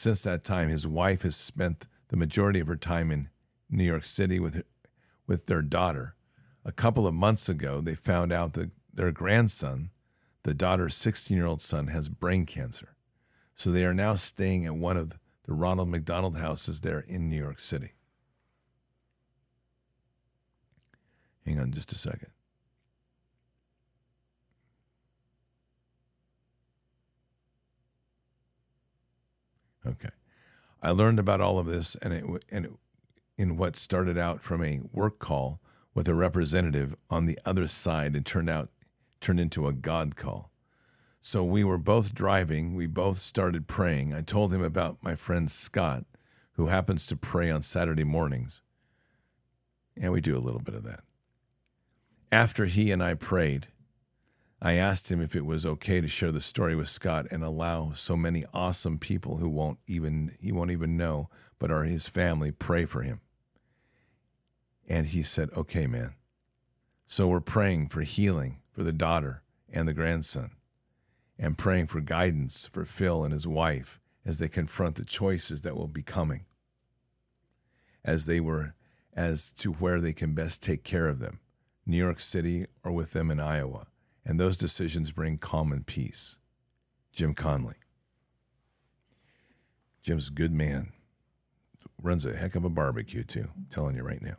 Since 0.00 0.22
that 0.22 0.44
time, 0.44 0.70
his 0.70 0.86
wife 0.86 1.24
has 1.24 1.36
spent 1.36 1.86
the 2.08 2.16
majority 2.16 2.58
of 2.58 2.68
her 2.68 2.76
time 2.76 3.10
in 3.10 3.28
New 3.68 3.84
York 3.84 4.06
City 4.06 4.40
with, 4.40 4.62
with 5.26 5.44
their 5.44 5.60
daughter. 5.60 6.14
A 6.64 6.72
couple 6.72 7.06
of 7.06 7.12
months 7.12 7.50
ago, 7.50 7.82
they 7.82 7.94
found 7.94 8.32
out 8.32 8.54
that 8.54 8.70
their 8.90 9.12
grandson, 9.12 9.90
the 10.42 10.54
daughter's 10.54 10.94
16 10.94 11.36
year 11.36 11.44
old 11.44 11.60
son, 11.60 11.88
has 11.88 12.08
brain 12.08 12.46
cancer. 12.46 12.96
So 13.54 13.70
they 13.70 13.84
are 13.84 13.92
now 13.92 14.14
staying 14.14 14.64
at 14.64 14.74
one 14.74 14.96
of 14.96 15.18
the 15.44 15.52
Ronald 15.52 15.90
McDonald 15.90 16.38
houses 16.38 16.80
there 16.80 17.00
in 17.00 17.28
New 17.28 17.36
York 17.36 17.60
City. 17.60 17.92
Hang 21.44 21.60
on 21.60 21.72
just 21.72 21.92
a 21.92 21.98
second. 21.98 22.30
Okay. 29.90 30.10
I 30.82 30.90
learned 30.90 31.18
about 31.18 31.40
all 31.40 31.58
of 31.58 31.66
this 31.66 31.94
and 31.96 32.12
it, 32.12 32.24
and 32.50 32.66
it, 32.66 32.72
in 33.36 33.56
what 33.56 33.76
started 33.76 34.18
out 34.18 34.42
from 34.42 34.62
a 34.62 34.80
work 34.92 35.18
call 35.18 35.60
with 35.94 36.08
a 36.08 36.14
representative 36.14 36.94
on 37.08 37.26
the 37.26 37.38
other 37.44 37.66
side 37.66 38.14
and 38.14 38.24
turned 38.24 38.50
out 38.50 38.70
turned 39.20 39.40
into 39.40 39.66
a 39.66 39.72
God 39.72 40.16
call. 40.16 40.50
So 41.20 41.44
we 41.44 41.62
were 41.62 41.78
both 41.78 42.14
driving, 42.14 42.74
we 42.74 42.86
both 42.86 43.18
started 43.18 43.68
praying. 43.68 44.14
I 44.14 44.22
told 44.22 44.54
him 44.54 44.62
about 44.62 45.02
my 45.02 45.14
friend 45.14 45.50
Scott, 45.50 46.04
who 46.52 46.68
happens 46.68 47.06
to 47.06 47.16
pray 47.16 47.50
on 47.50 47.62
Saturday 47.62 48.04
mornings. 48.04 48.62
And 50.00 50.12
we 50.12 50.22
do 50.22 50.36
a 50.36 50.40
little 50.40 50.60
bit 50.60 50.74
of 50.74 50.82
that. 50.84 51.00
After 52.32 52.64
he 52.64 52.90
and 52.90 53.02
I 53.02 53.14
prayed, 53.14 53.68
I 54.62 54.74
asked 54.74 55.10
him 55.10 55.22
if 55.22 55.34
it 55.34 55.46
was 55.46 55.64
okay 55.64 56.02
to 56.02 56.08
share 56.08 56.32
the 56.32 56.40
story 56.40 56.76
with 56.76 56.88
Scott 56.90 57.26
and 57.30 57.42
allow 57.42 57.92
so 57.94 58.14
many 58.14 58.44
awesome 58.52 58.98
people 58.98 59.38
who 59.38 59.48
won't 59.48 59.78
even 59.86 60.36
he 60.38 60.52
won't 60.52 60.70
even 60.70 60.98
know, 60.98 61.30
but 61.58 61.70
are 61.70 61.84
his 61.84 62.06
family, 62.06 62.52
pray 62.52 62.84
for 62.84 63.02
him. 63.02 63.20
And 64.86 65.06
he 65.06 65.22
said, 65.22 65.48
"Okay, 65.56 65.86
man." 65.86 66.14
So 67.06 67.26
we're 67.26 67.40
praying 67.40 67.88
for 67.88 68.02
healing 68.02 68.60
for 68.70 68.82
the 68.82 68.92
daughter 68.92 69.42
and 69.70 69.88
the 69.88 69.94
grandson, 69.94 70.50
and 71.38 71.56
praying 71.56 71.86
for 71.86 72.02
guidance 72.02 72.66
for 72.66 72.84
Phil 72.84 73.24
and 73.24 73.32
his 73.32 73.46
wife 73.46 73.98
as 74.26 74.38
they 74.38 74.48
confront 74.48 74.96
the 74.96 75.06
choices 75.06 75.62
that 75.62 75.74
will 75.76 75.88
be 75.88 76.02
coming, 76.02 76.44
as 78.04 78.26
they 78.26 78.40
were 78.40 78.74
as 79.14 79.50
to 79.52 79.72
where 79.72 80.00
they 80.00 80.12
can 80.12 80.34
best 80.34 80.62
take 80.62 80.84
care 80.84 81.08
of 81.08 81.18
them, 81.18 81.40
New 81.86 81.96
York 81.96 82.20
City 82.20 82.66
or 82.84 82.92
with 82.92 83.12
them 83.12 83.30
in 83.30 83.40
Iowa 83.40 83.86
and 84.24 84.38
those 84.38 84.58
decisions 84.58 85.12
bring 85.12 85.38
calm 85.38 85.72
and 85.72 85.86
peace. 85.86 86.38
Jim 87.12 87.34
Conley. 87.34 87.74
Jim's 90.02 90.28
a 90.28 90.32
good 90.32 90.52
man. 90.52 90.92
Runs 92.02 92.24
a 92.24 92.36
heck 92.36 92.54
of 92.54 92.64
a 92.64 92.70
barbecue 92.70 93.24
too. 93.24 93.48
I'm 93.56 93.66
telling 93.70 93.96
you 93.96 94.02
right 94.02 94.22
now. 94.22 94.36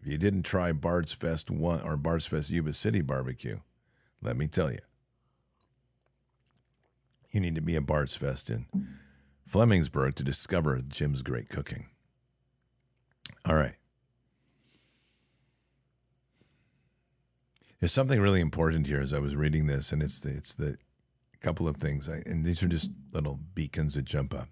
If 0.00 0.06
you 0.06 0.18
didn't 0.18 0.44
try 0.44 0.72
Bard's 0.72 1.12
Fest 1.12 1.50
one 1.50 1.80
or 1.82 1.96
Bard's 1.96 2.26
Fest 2.26 2.50
Yuba 2.50 2.72
City 2.72 3.00
barbecue, 3.00 3.60
let 4.22 4.36
me 4.36 4.46
tell 4.46 4.70
you, 4.70 4.80
you 7.32 7.40
need 7.40 7.54
to 7.54 7.60
be 7.60 7.76
at 7.76 7.86
Bard's 7.86 8.16
Fest 8.16 8.50
in 8.50 8.66
Flemingsburg 9.50 10.14
to 10.16 10.24
discover 10.24 10.80
Jim's 10.88 11.22
great 11.22 11.48
cooking. 11.48 11.86
All 13.44 13.54
right. 13.54 13.76
There's 17.80 17.92
something 17.92 18.20
really 18.20 18.40
important 18.40 18.88
here 18.88 19.00
as 19.00 19.12
I 19.12 19.20
was 19.20 19.36
reading 19.36 19.66
this, 19.66 19.92
and 19.92 20.02
it's 20.02 20.18
the, 20.18 20.30
it's 20.30 20.54
the 20.54 20.78
couple 21.40 21.68
of 21.68 21.76
things, 21.76 22.08
I, 22.08 22.22
and 22.26 22.44
these 22.44 22.62
are 22.62 22.68
just 22.68 22.90
little 23.12 23.38
beacons 23.54 23.94
that 23.94 24.04
jump 24.04 24.34
up. 24.34 24.48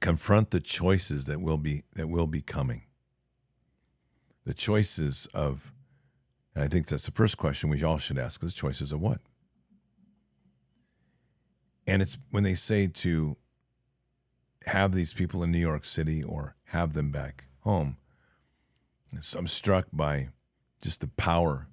Confront 0.00 0.52
the 0.52 0.60
choices 0.60 1.24
that 1.26 1.40
will 1.40 1.58
be 1.58 1.82
that 1.94 2.08
will 2.08 2.26
be 2.28 2.40
coming. 2.40 2.84
The 4.44 4.54
choices 4.54 5.26
of, 5.34 5.72
and 6.54 6.64
I 6.64 6.68
think 6.68 6.86
that's 6.86 7.06
the 7.06 7.12
first 7.12 7.36
question 7.36 7.68
we 7.68 7.82
all 7.82 7.98
should 7.98 8.18
ask: 8.18 8.40
the 8.40 8.50
choices 8.50 8.92
of 8.92 9.00
what? 9.00 9.20
And 11.86 12.00
it's 12.00 12.16
when 12.30 12.44
they 12.44 12.54
say 12.54 12.86
to 12.86 13.36
have 14.66 14.92
these 14.92 15.12
people 15.12 15.42
in 15.42 15.50
New 15.50 15.58
York 15.58 15.84
City 15.84 16.22
or 16.22 16.54
have 16.66 16.94
them 16.94 17.10
back 17.10 17.46
home 17.60 17.96
so 19.20 19.38
I'm 19.38 19.48
struck 19.48 19.86
by 19.92 20.28
just 20.82 21.00
the 21.00 21.08
power 21.08 21.68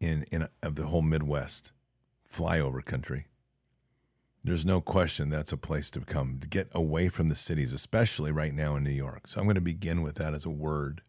in, 0.00 0.24
in 0.30 0.48
of 0.62 0.74
the 0.74 0.86
whole 0.86 1.02
Midwest, 1.02 1.72
flyover 2.28 2.84
country. 2.84 3.26
There's 4.44 4.64
no 4.64 4.80
question 4.80 5.28
that's 5.28 5.52
a 5.52 5.56
place 5.56 5.90
to 5.90 6.00
come 6.00 6.38
to 6.40 6.46
get 6.46 6.68
away 6.72 7.08
from 7.08 7.28
the 7.28 7.34
cities, 7.34 7.72
especially 7.72 8.30
right 8.30 8.54
now 8.54 8.76
in 8.76 8.84
New 8.84 8.90
York. 8.90 9.26
So 9.26 9.40
I'm 9.40 9.46
going 9.46 9.56
to 9.56 9.60
begin 9.60 10.02
with 10.02 10.16
that 10.16 10.34
as 10.34 10.44
a 10.44 10.50
word 10.50 11.02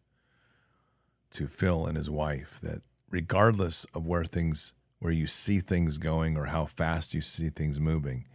to 1.32 1.46
Phil 1.46 1.86
and 1.86 1.96
his 1.96 2.10
wife 2.10 2.58
that 2.62 2.82
regardless 3.10 3.84
of 3.94 4.06
where 4.06 4.24
things 4.24 4.74
where 4.98 5.12
you 5.12 5.28
see 5.28 5.60
things 5.60 5.96
going 5.98 6.36
or 6.36 6.46
how 6.46 6.64
fast 6.64 7.14
you 7.14 7.20
see 7.20 7.50
things 7.50 7.78
moving, 7.78 8.26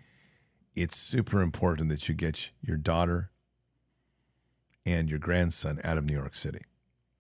it's 0.74 0.96
super 0.96 1.42
important 1.42 1.90
that 1.90 2.08
you 2.08 2.16
get 2.16 2.52
your 2.62 2.78
daughter 2.78 3.32
and 4.86 5.10
your 5.10 5.20
grandson 5.20 5.80
out 5.84 5.98
of 5.98 6.06
New 6.06 6.14
York 6.14 6.36
City. 6.36 6.62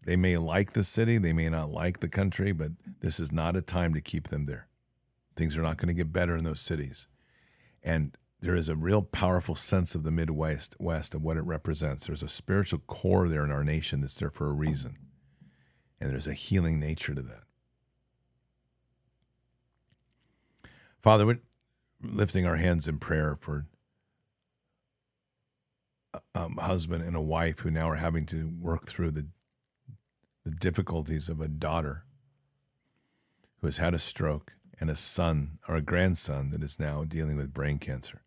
They 0.05 0.15
may 0.15 0.37
like 0.37 0.73
the 0.73 0.83
city, 0.83 1.17
they 1.17 1.33
may 1.33 1.49
not 1.49 1.71
like 1.71 1.99
the 1.99 2.09
country, 2.09 2.51
but 2.51 2.71
this 2.99 3.19
is 3.19 3.31
not 3.31 3.55
a 3.55 3.61
time 3.61 3.93
to 3.93 4.01
keep 4.01 4.27
them 4.27 4.45
there. 4.45 4.67
Things 5.35 5.57
are 5.57 5.61
not 5.61 5.77
going 5.77 5.87
to 5.87 5.93
get 5.93 6.11
better 6.11 6.35
in 6.35 6.43
those 6.43 6.59
cities. 6.59 7.07
And 7.81 8.17
there 8.41 8.55
is 8.55 8.67
a 8.67 8.75
real 8.75 9.01
powerful 9.01 9.55
sense 9.55 9.95
of 9.95 10.03
the 10.03 10.11
Midwest 10.11 10.75
West 10.77 11.15
of 11.15 11.23
what 11.23 11.37
it 11.37 11.43
represents. 11.43 12.05
There's 12.05 12.23
a 12.23 12.27
spiritual 12.27 12.79
core 12.79 13.29
there 13.29 13.45
in 13.45 13.51
our 13.51 13.63
nation 13.63 14.01
that's 14.01 14.19
there 14.19 14.29
for 14.29 14.49
a 14.49 14.53
reason. 14.53 14.95
And 16.01 16.11
there's 16.11 16.27
a 16.27 16.33
healing 16.33 16.79
nature 16.79 17.15
to 17.15 17.21
that. 17.21 17.43
Father, 20.99 21.25
we're 21.25 21.39
lifting 22.01 22.45
our 22.45 22.57
hands 22.57 22.87
in 22.87 22.99
prayer 22.99 23.37
for 23.39 23.65
um, 26.35 26.57
husband 26.57 27.03
and 27.03 27.15
a 27.15 27.21
wife 27.21 27.59
who 27.59 27.71
now 27.71 27.89
are 27.89 27.95
having 27.95 28.25
to 28.27 28.51
work 28.59 28.87
through 28.87 29.11
the 29.11 29.27
the 30.43 30.51
difficulties 30.51 31.29
of 31.29 31.39
a 31.39 31.47
daughter 31.47 32.03
who 33.61 33.67
has 33.67 33.77
had 33.77 33.93
a 33.93 33.99
stroke 33.99 34.53
and 34.79 34.89
a 34.89 34.95
son 34.95 35.57
or 35.69 35.75
a 35.75 35.81
grandson 35.81 36.49
that 36.49 36.61
is 36.61 36.79
now 36.79 37.05
dealing 37.05 37.37
with 37.37 37.53
brain 37.53 37.79
cancer. 37.79 38.23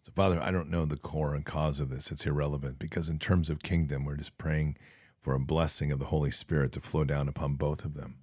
So, 0.00 0.12
Father, 0.14 0.40
I 0.40 0.52
don't 0.52 0.70
know 0.70 0.84
the 0.84 0.96
core 0.96 1.34
and 1.34 1.44
cause 1.44 1.80
of 1.80 1.90
this. 1.90 2.12
It's 2.12 2.26
irrelevant 2.26 2.78
because, 2.78 3.08
in 3.08 3.18
terms 3.18 3.50
of 3.50 3.62
kingdom, 3.62 4.04
we're 4.04 4.16
just 4.16 4.38
praying 4.38 4.76
for 5.20 5.34
a 5.34 5.40
blessing 5.40 5.90
of 5.90 5.98
the 5.98 6.06
Holy 6.06 6.30
Spirit 6.30 6.72
to 6.72 6.80
flow 6.80 7.04
down 7.04 7.28
upon 7.28 7.54
both 7.54 7.84
of 7.84 7.94
them. 7.94 8.18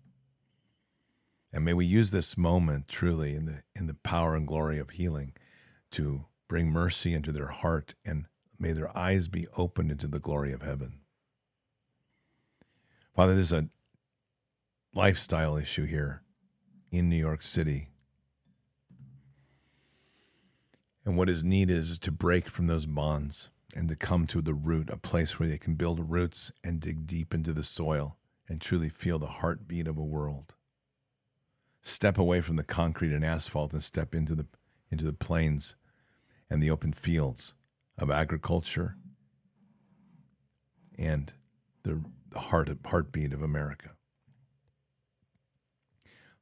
And 1.51 1.65
may 1.65 1.73
we 1.73 1.85
use 1.85 2.11
this 2.11 2.37
moment 2.37 2.87
truly 2.87 3.33
in 3.35 3.45
the, 3.45 3.63
in 3.75 3.87
the 3.87 3.93
power 3.95 4.35
and 4.35 4.47
glory 4.47 4.77
of 4.77 4.91
healing 4.91 5.33
to 5.91 6.25
bring 6.49 6.69
mercy 6.69 7.13
into 7.13 7.31
their 7.31 7.47
heart, 7.47 7.95
and 8.03 8.25
may 8.59 8.73
their 8.73 8.95
eyes 8.97 9.29
be 9.29 9.47
opened 9.55 9.91
into 9.91 10.07
the 10.07 10.19
glory 10.19 10.51
of 10.51 10.63
heaven. 10.63 10.99
Father, 13.15 13.35
there's 13.35 13.53
a 13.53 13.69
lifestyle 14.93 15.55
issue 15.55 15.85
here 15.85 16.23
in 16.91 17.07
New 17.07 17.15
York 17.15 17.43
City. 17.43 17.91
And 21.05 21.15
what 21.17 21.29
is 21.29 21.43
needed 21.43 21.77
is 21.77 21.99
to 21.99 22.11
break 22.11 22.49
from 22.49 22.67
those 22.67 22.85
bonds 22.85 23.49
and 23.75 23.87
to 23.87 23.95
come 23.95 24.25
to 24.27 24.41
the 24.41 24.53
root, 24.53 24.89
a 24.89 24.97
place 24.97 25.39
where 25.39 25.47
they 25.47 25.57
can 25.57 25.75
build 25.75 26.11
roots 26.11 26.51
and 26.63 26.81
dig 26.81 27.05
deep 27.05 27.33
into 27.33 27.53
the 27.53 27.63
soil 27.63 28.17
and 28.47 28.59
truly 28.59 28.89
feel 28.89 29.19
the 29.19 29.27
heartbeat 29.27 29.87
of 29.87 29.97
a 29.97 30.03
world. 30.03 30.55
Step 31.81 32.17
away 32.17 32.41
from 32.41 32.55
the 32.55 32.63
concrete 32.63 33.13
and 33.13 33.23
asphalt 33.23 33.71
and 33.73 33.83
step 33.83 34.15
into 34.15 34.33
the 34.33 34.47
into 34.91 35.05
the 35.05 35.13
plains 35.13 35.75
and 36.49 36.61
the 36.61 36.69
open 36.69 36.93
fields 36.93 37.53
of 37.97 38.09
agriculture 38.09 38.95
and 40.97 41.33
the, 41.83 42.03
heart 42.35 42.69
heartbeat 42.85 43.33
of 43.33 43.41
America. 43.41 43.95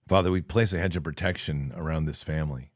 Father, 0.07 0.31
we 0.31 0.41
place 0.41 0.73
a 0.73 0.79
hedge 0.79 0.95
of 0.95 1.03
protection 1.03 1.71
around 1.75 2.05
this 2.05 2.23
family. 2.23 2.71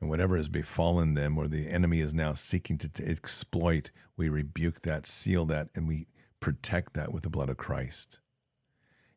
And 0.00 0.08
whatever 0.08 0.36
has 0.36 0.48
befallen 0.48 1.14
them 1.14 1.36
or 1.36 1.46
the 1.46 1.68
enemy 1.68 2.00
is 2.00 2.14
now 2.14 2.32
seeking 2.32 2.78
to, 2.78 2.88
to 2.88 3.06
exploit, 3.06 3.90
we 4.16 4.28
rebuke 4.28 4.80
that, 4.80 5.06
seal 5.06 5.44
that, 5.46 5.68
and 5.74 5.86
we 5.86 6.08
protect 6.40 6.94
that 6.94 7.12
with 7.12 7.22
the 7.22 7.30
blood 7.30 7.50
of 7.50 7.58
Christ. 7.58 8.18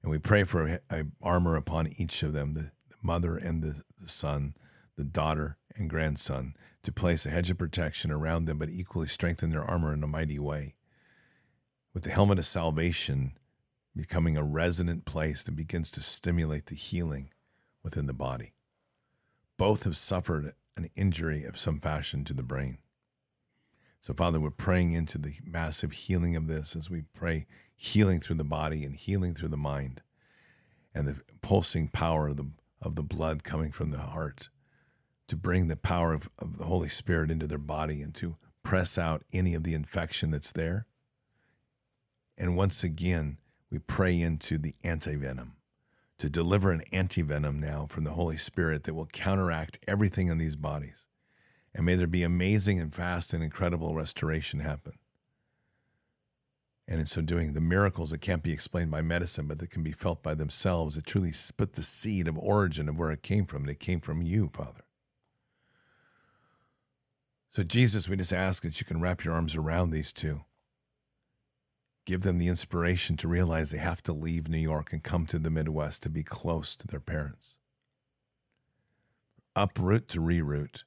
And 0.01 0.11
we 0.11 0.19
pray 0.19 0.43
for 0.43 0.67
a, 0.67 0.79
a 0.89 1.05
armor 1.21 1.55
upon 1.55 1.93
each 1.97 2.21
of 2.23 2.33
them 2.33 2.53
the, 2.53 2.71
the 2.89 2.97
mother 3.01 3.37
and 3.37 3.63
the, 3.63 3.83
the 3.99 4.09
son, 4.09 4.55
the 4.97 5.05
daughter 5.05 5.57
and 5.75 5.89
grandson, 5.89 6.55
to 6.83 6.91
place 6.91 7.25
a 7.25 7.29
hedge 7.29 7.49
of 7.49 7.57
protection 7.57 8.11
around 8.11 8.45
them, 8.45 8.57
but 8.57 8.69
equally 8.69 9.07
strengthen 9.07 9.49
their 9.49 9.63
armor 9.63 9.93
in 9.93 10.03
a 10.03 10.07
mighty 10.07 10.39
way. 10.39 10.75
With 11.93 12.03
the 12.03 12.11
helmet 12.11 12.39
of 12.39 12.45
salvation 12.45 13.33
becoming 13.95 14.37
a 14.37 14.43
resonant 14.43 15.05
place 15.05 15.43
that 15.43 15.55
begins 15.55 15.91
to 15.91 16.01
stimulate 16.01 16.65
the 16.65 16.75
healing 16.75 17.29
within 17.83 18.07
the 18.07 18.13
body. 18.13 18.53
Both 19.57 19.83
have 19.83 19.95
suffered 19.95 20.53
an 20.75 20.89
injury 20.95 21.43
of 21.43 21.59
some 21.59 21.79
fashion 21.79 22.23
to 22.25 22.33
the 22.33 22.43
brain. 22.43 22.79
So, 24.01 24.13
Father, 24.13 24.39
we're 24.39 24.49
praying 24.49 24.93
into 24.93 25.17
the 25.17 25.35
massive 25.45 25.91
healing 25.91 26.35
of 26.35 26.47
this 26.47 26.75
as 26.75 26.89
we 26.89 27.03
pray 27.13 27.45
healing 27.75 28.19
through 28.19 28.37
the 28.37 28.43
body 28.43 28.83
and 28.83 28.95
healing 28.95 29.33
through 29.33 29.49
the 29.49 29.57
mind 29.57 30.01
and 30.93 31.07
the 31.07 31.21
pulsing 31.41 31.87
power 31.87 32.29
of 32.29 32.37
the, 32.37 32.49
of 32.81 32.95
the 32.95 33.03
blood 33.03 33.43
coming 33.43 33.71
from 33.71 33.91
the 33.91 33.99
heart 33.99 34.49
to 35.27 35.35
bring 35.35 35.67
the 35.67 35.75
power 35.75 36.13
of, 36.13 36.29
of 36.39 36.57
the 36.57 36.65
Holy 36.65 36.89
Spirit 36.89 37.31
into 37.31 37.47
their 37.47 37.57
body 37.57 38.01
and 38.01 38.13
to 38.15 38.37
press 38.63 38.97
out 38.97 39.23
any 39.31 39.53
of 39.53 39.63
the 39.63 39.73
infection 39.73 40.31
that's 40.31 40.51
there. 40.51 40.85
And 42.37 42.57
once 42.57 42.83
again, 42.83 43.37
we 43.69 43.79
pray 43.79 44.19
into 44.19 44.57
the 44.57 44.75
antivenom 44.83 45.51
to 46.19 46.29
deliver 46.29 46.71
an 46.71 46.83
antivenom 46.93 47.59
now 47.59 47.85
from 47.87 48.03
the 48.03 48.13
Holy 48.13 48.37
Spirit 48.37 48.83
that 48.83 48.93
will 48.93 49.07
counteract 49.07 49.79
everything 49.87 50.27
in 50.27 50.37
these 50.37 50.55
bodies. 50.55 51.07
And 51.75 51.85
may 51.85 51.95
there 51.95 52.07
be 52.07 52.23
amazing 52.23 52.79
and 52.79 52.93
fast 52.93 53.33
and 53.33 53.43
incredible 53.43 53.95
restoration 53.95 54.59
happen. 54.59 54.93
And 56.87 56.99
in 56.99 57.07
so 57.07 57.21
doing, 57.21 57.53
the 57.53 57.61
miracles 57.61 58.11
that 58.11 58.21
can't 58.21 58.43
be 58.43 58.51
explained 58.51 58.91
by 58.91 59.01
medicine, 59.01 59.47
but 59.47 59.59
that 59.59 59.69
can 59.69 59.83
be 59.83 59.91
felt 59.91 60.21
by 60.21 60.33
themselves, 60.33 60.95
that 60.95 61.05
truly 61.05 61.33
put 61.57 61.73
the 61.73 61.83
seed 61.83 62.27
of 62.27 62.37
origin 62.37 62.89
of 62.89 62.99
where 62.99 63.11
it 63.11 63.23
came 63.23 63.45
from. 63.45 63.63
And 63.63 63.71
it 63.71 63.79
came 63.79 64.01
from 64.01 64.21
you, 64.21 64.49
Father. 64.53 64.82
So, 67.53 67.61
Jesus, 67.61 68.09
we 68.09 68.17
just 68.17 68.33
ask 68.33 68.63
that 68.63 68.81
you 68.81 68.85
can 68.85 68.99
wrap 68.99 69.23
your 69.23 69.35
arms 69.35 69.55
around 69.55 69.91
these 69.91 70.11
two 70.11 70.41
give 72.05 72.23
them 72.23 72.37
the 72.37 72.47
inspiration 72.47 73.15
to 73.15 73.27
realize 73.27 73.71
they 73.71 73.77
have 73.77 74.03
to 74.03 74.11
leave 74.11 74.49
New 74.49 74.57
York 74.57 74.91
and 74.91 75.03
come 75.03 75.25
to 75.25 75.39
the 75.39 75.49
Midwest 75.49 76.03
to 76.03 76.09
be 76.09 76.23
close 76.23 76.75
to 76.75 76.85
their 76.85 76.99
parents. 76.99 77.59
Uproot 79.55 80.09
to 80.09 80.19
reroot, 80.19 80.83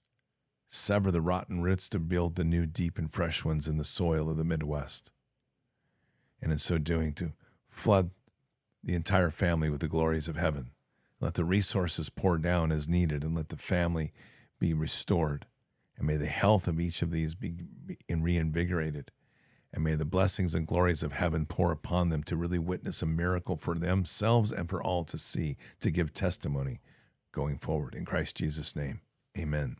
sever 0.66 1.10
the 1.10 1.22
rotten 1.22 1.62
roots 1.62 1.88
to 1.88 1.98
build 1.98 2.34
the 2.34 2.44
new, 2.44 2.66
deep, 2.66 2.98
and 2.98 3.10
fresh 3.12 3.47
ones 3.47 3.66
in 3.66 3.78
the 3.78 3.84
soil 3.84 4.28
of 4.28 4.36
the 4.36 4.44
Midwest. 4.44 5.10
And 6.43 6.52
in 6.52 6.59
so 6.59 6.76
doing, 6.76 7.14
to 7.14 7.32
flood 7.66 8.10
the 8.84 8.94
entire 8.94 9.30
family 9.30 9.70
with 9.70 9.80
the 9.80 9.88
glories 9.88 10.28
of 10.28 10.36
heaven. 10.36 10.72
Let 11.18 11.34
the 11.34 11.44
resources 11.44 12.10
pour 12.10 12.36
down 12.36 12.70
as 12.70 12.88
needed 12.88 13.24
and 13.24 13.34
let 13.34 13.48
the 13.48 13.56
family 13.56 14.12
be 14.59 14.74
restored. 14.74 15.47
And 15.97 16.06
may 16.06 16.16
the 16.16 16.27
health 16.27 16.68
of 16.68 16.81
each 16.81 17.02
of 17.02 17.10
these 17.10 17.35
be, 17.35 17.55
reinvigorated. 18.09 19.10
And 19.73 19.85
may 19.85 19.94
the 19.94 20.05
blessings 20.05 20.55
and 20.55 20.66
glories 20.66 21.02
of 21.02 21.12
heaven 21.12 21.47
pour 21.47 21.73
upon 21.73 22.09
them 22.09 22.23
to 22.24 22.36
really 22.36 22.59
witness 22.59 23.02
a 23.02 23.06
miracle 23.06 23.56
for 23.56 23.74
themselves 23.74 24.52
and 24.52 24.68
for 24.68 24.82
all 24.82 25.05
to 25.05 25.18
see, 25.18 25.56
to 25.81 25.90
give 25.90 26.12
testimony 26.12 26.81
going 27.32 27.59
forward. 27.59 27.94
In 27.94 28.05
Christ 28.05 28.36
Jesus' 28.36 28.77
name, 28.77 29.01
amen. 29.39 29.77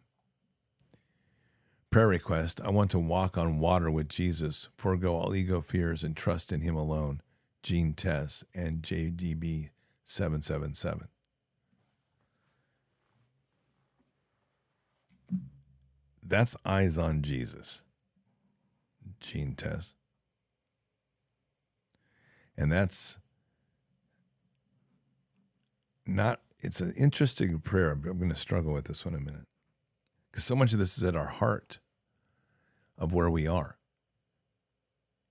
Prayer 1.91 2.09
request 2.09 2.61
I 2.63 2.71
want 2.71 2.91
to 2.91 2.99
walk 2.99 3.39
on 3.39 3.59
water 3.59 3.91
with 3.91 4.09
Jesus, 4.09 4.69
forego 4.77 5.17
all 5.17 5.35
ego 5.35 5.63
fears, 5.63 6.05
and 6.05 6.15
trust 6.15 6.53
in 6.53 6.61
Him 6.61 6.77
alone. 6.77 7.23
Gene 7.63 7.95
Tess 7.95 8.45
and 8.55 8.83
JDB777. 8.83 11.07
That's 16.29 16.57
eyes 16.65 16.99
on 16.99 17.23
Jesus 17.23 17.83
gene 19.21 19.55
test. 19.55 19.95
And 22.57 22.73
that's 22.73 23.19
not, 26.07 26.41
it's 26.61 26.81
an 26.81 26.93
interesting 26.97 27.59
prayer. 27.61 27.93
I'm 27.93 28.03
going 28.03 28.29
to 28.29 28.35
struggle 28.35 28.73
with 28.73 28.87
this 28.87 29.05
one 29.05 29.15
in 29.15 29.23
a 29.23 29.25
minute. 29.25 29.45
Because 30.31 30.45
so 30.45 30.57
much 30.57 30.73
of 30.73 30.79
this 30.79 30.97
is 30.99 31.05
at 31.05 31.17
our 31.17 31.27
heart 31.27 31.79
of 32.99 33.13
where 33.13 33.31
we 33.31 33.47
are. 33.47 33.79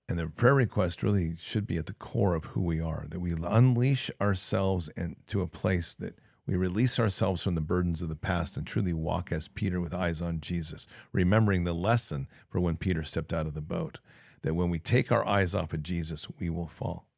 And 0.08 0.18
the 0.18 0.28
prayer 0.28 0.54
request 0.54 1.02
really 1.02 1.34
should 1.36 1.66
be 1.66 1.78
at 1.78 1.86
the 1.86 1.94
core 1.94 2.34
of 2.34 2.46
who 2.46 2.62
we 2.62 2.80
are, 2.80 3.06
that 3.10 3.18
we 3.18 3.32
unleash 3.32 4.10
ourselves 4.20 4.88
into 4.96 5.40
a 5.40 5.48
place 5.48 5.94
that 5.94 6.18
we 6.46 6.54
release 6.54 6.98
ourselves 6.98 7.42
from 7.42 7.56
the 7.56 7.60
burdens 7.60 8.02
of 8.02 8.08
the 8.08 8.16
past 8.16 8.56
and 8.56 8.66
truly 8.66 8.92
walk 8.92 9.32
as 9.32 9.48
Peter 9.48 9.80
with 9.80 9.92
eyes 9.92 10.22
on 10.22 10.40
Jesus, 10.40 10.86
remembering 11.12 11.64
the 11.64 11.72
lesson 11.72 12.28
for 12.48 12.60
when 12.60 12.76
Peter 12.76 13.02
stepped 13.02 13.32
out 13.32 13.46
of 13.46 13.54
the 13.54 13.60
boat 13.60 13.98
that 14.42 14.54
when 14.54 14.70
we 14.70 14.78
take 14.78 15.10
our 15.10 15.26
eyes 15.26 15.56
off 15.56 15.72
of 15.72 15.82
Jesus, 15.82 16.28
we 16.38 16.48
will 16.48 16.68
fall, 16.68 17.08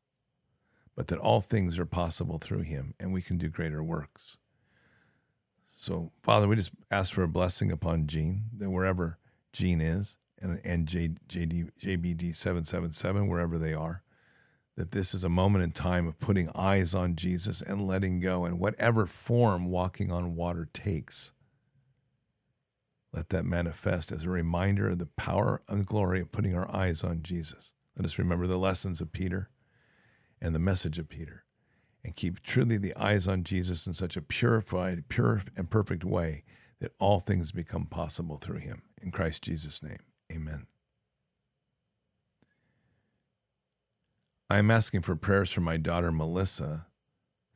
but 0.96 1.08
that 1.08 1.18
all 1.18 1.42
things 1.42 1.78
are 1.78 1.84
possible 1.84 2.38
through 2.38 2.62
him 2.62 2.94
and 2.98 3.12
we 3.12 3.20
can 3.20 3.36
do 3.36 3.50
greater 3.50 3.82
works. 3.82 4.38
So, 5.76 6.10
Father, 6.22 6.48
we 6.48 6.56
just 6.56 6.72
ask 6.90 7.12
for 7.12 7.22
a 7.22 7.28
blessing 7.28 7.70
upon 7.70 8.06
Gene, 8.06 8.44
that 8.56 8.70
wherever 8.70 9.18
Gene 9.52 9.82
is, 9.82 10.16
and, 10.40 10.60
and 10.64 10.88
J, 10.88 11.16
JD, 11.28 11.70
JBD 11.80 12.34
777, 12.34 13.28
wherever 13.28 13.58
they 13.58 13.74
are, 13.74 14.02
that 14.78 14.92
this 14.92 15.12
is 15.12 15.24
a 15.24 15.28
moment 15.28 15.64
in 15.64 15.72
time 15.72 16.06
of 16.06 16.20
putting 16.20 16.48
eyes 16.54 16.94
on 16.94 17.16
Jesus 17.16 17.60
and 17.60 17.84
letting 17.84 18.20
go, 18.20 18.44
and 18.44 18.60
whatever 18.60 19.06
form 19.06 19.66
walking 19.66 20.12
on 20.12 20.36
water 20.36 20.68
takes, 20.72 21.32
let 23.12 23.30
that 23.30 23.44
manifest 23.44 24.12
as 24.12 24.22
a 24.22 24.30
reminder 24.30 24.88
of 24.90 25.00
the 25.00 25.06
power 25.06 25.62
and 25.68 25.84
glory 25.84 26.20
of 26.20 26.30
putting 26.30 26.54
our 26.54 26.72
eyes 26.72 27.02
on 27.02 27.22
Jesus. 27.22 27.72
Let 27.96 28.04
us 28.04 28.20
remember 28.20 28.46
the 28.46 28.56
lessons 28.56 29.00
of 29.00 29.10
Peter 29.10 29.50
and 30.40 30.54
the 30.54 30.60
message 30.60 31.00
of 31.00 31.08
Peter 31.08 31.44
and 32.04 32.14
keep 32.14 32.40
truly 32.40 32.76
the 32.76 32.94
eyes 32.94 33.26
on 33.26 33.42
Jesus 33.42 33.84
in 33.84 33.94
such 33.94 34.16
a 34.16 34.22
purified, 34.22 35.08
pure, 35.08 35.42
and 35.56 35.68
perfect 35.68 36.04
way 36.04 36.44
that 36.80 36.92
all 37.00 37.18
things 37.18 37.50
become 37.50 37.86
possible 37.86 38.36
through 38.36 38.60
him. 38.60 38.82
In 39.02 39.10
Christ 39.10 39.42
Jesus' 39.42 39.82
name, 39.82 39.98
amen. 40.32 40.68
I 44.50 44.56
am 44.56 44.70
asking 44.70 45.02
for 45.02 45.14
prayers 45.14 45.52
for 45.52 45.60
my 45.60 45.76
daughter 45.76 46.10
Melissa, 46.10 46.86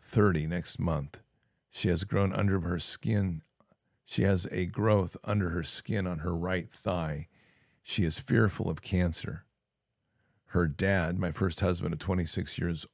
30 0.02 0.46
next 0.46 0.78
month. 0.78 1.20
She 1.70 1.88
has 1.88 2.04
grown 2.04 2.34
under 2.34 2.60
her 2.60 2.78
skin. 2.78 3.40
She 4.04 4.24
has 4.24 4.46
a 4.52 4.66
growth 4.66 5.16
under 5.24 5.48
her 5.50 5.62
skin 5.62 6.06
on 6.06 6.18
her 6.18 6.36
right 6.36 6.70
thigh. 6.70 7.28
She 7.82 8.04
is 8.04 8.18
fearful 8.18 8.68
of 8.68 8.82
cancer. 8.82 9.46
Her 10.48 10.68
dad, 10.68 11.18
my 11.18 11.30
first 11.30 11.60
husband 11.60 11.94
of 11.94 11.98
26 11.98 12.58
years, 12.58 12.86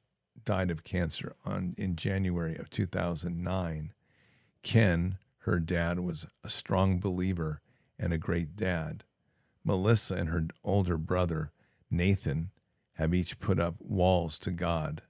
died 0.45 0.71
of 0.71 0.85
cancer 0.85 1.35
on 1.43 1.75
in 1.77 1.97
January 1.97 2.55
of 2.55 2.69
2009. 2.69 3.93
Ken, 4.63 5.17
her 5.39 5.59
dad, 5.59 5.99
was 5.99 6.25
a 6.41 6.47
strong 6.47 7.01
believer 7.01 7.59
and 7.99 8.13
a 8.13 8.17
great 8.17 8.55
dad. 8.55 9.03
Melissa 9.65 10.15
and 10.15 10.29
her 10.29 10.45
older 10.63 10.97
brother, 10.97 11.51
Nathan, 11.91 12.51
have 12.99 13.13
each 13.13 13.39
put 13.39 13.59
up 13.61 13.75
walls 13.79 14.37
to 14.37 14.51
God. 14.51 15.01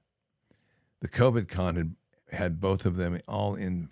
The 1.02 1.07
COVID 1.07 1.48
con 1.48 1.76
had, 1.76 1.95
had 2.32 2.61
both 2.61 2.86
of 2.86 2.98
them 2.98 3.20
all 3.28 3.56
in 3.56 3.90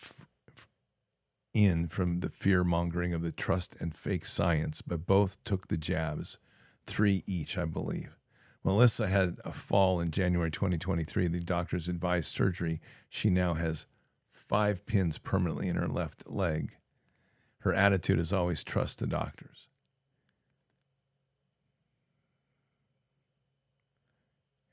in 1.51 1.87
from 1.87 2.19
the 2.19 2.29
fear 2.29 2.63
mongering 2.63 3.11
of 3.11 3.23
the 3.23 3.31
trust 3.31 3.75
and 3.79 3.95
fake 3.95 4.27
science, 4.27 4.83
but 4.83 5.07
both 5.07 5.43
took 5.43 5.67
the 5.67 5.77
jabs, 5.77 6.37
three 6.85 7.23
each, 7.25 7.57
I 7.57 7.65
believe. 7.65 8.15
Melissa 8.63 9.07
had 9.07 9.37
a 9.43 9.51
fall 9.51 9.99
in 9.99 10.11
January 10.11 10.51
2023. 10.51 11.27
The 11.27 11.39
doctors 11.39 11.87
advised 11.87 12.31
surgery. 12.31 12.79
She 13.09 13.31
now 13.31 13.55
has 13.55 13.87
five 14.31 14.85
pins 14.85 15.17
permanently 15.17 15.69
in 15.69 15.75
her 15.75 15.87
left 15.87 16.29
leg. 16.29 16.75
Her 17.59 17.73
attitude 17.73 18.19
is 18.19 18.31
always 18.31 18.63
trust 18.63 18.99
the 18.99 19.07
doctors. 19.07 19.67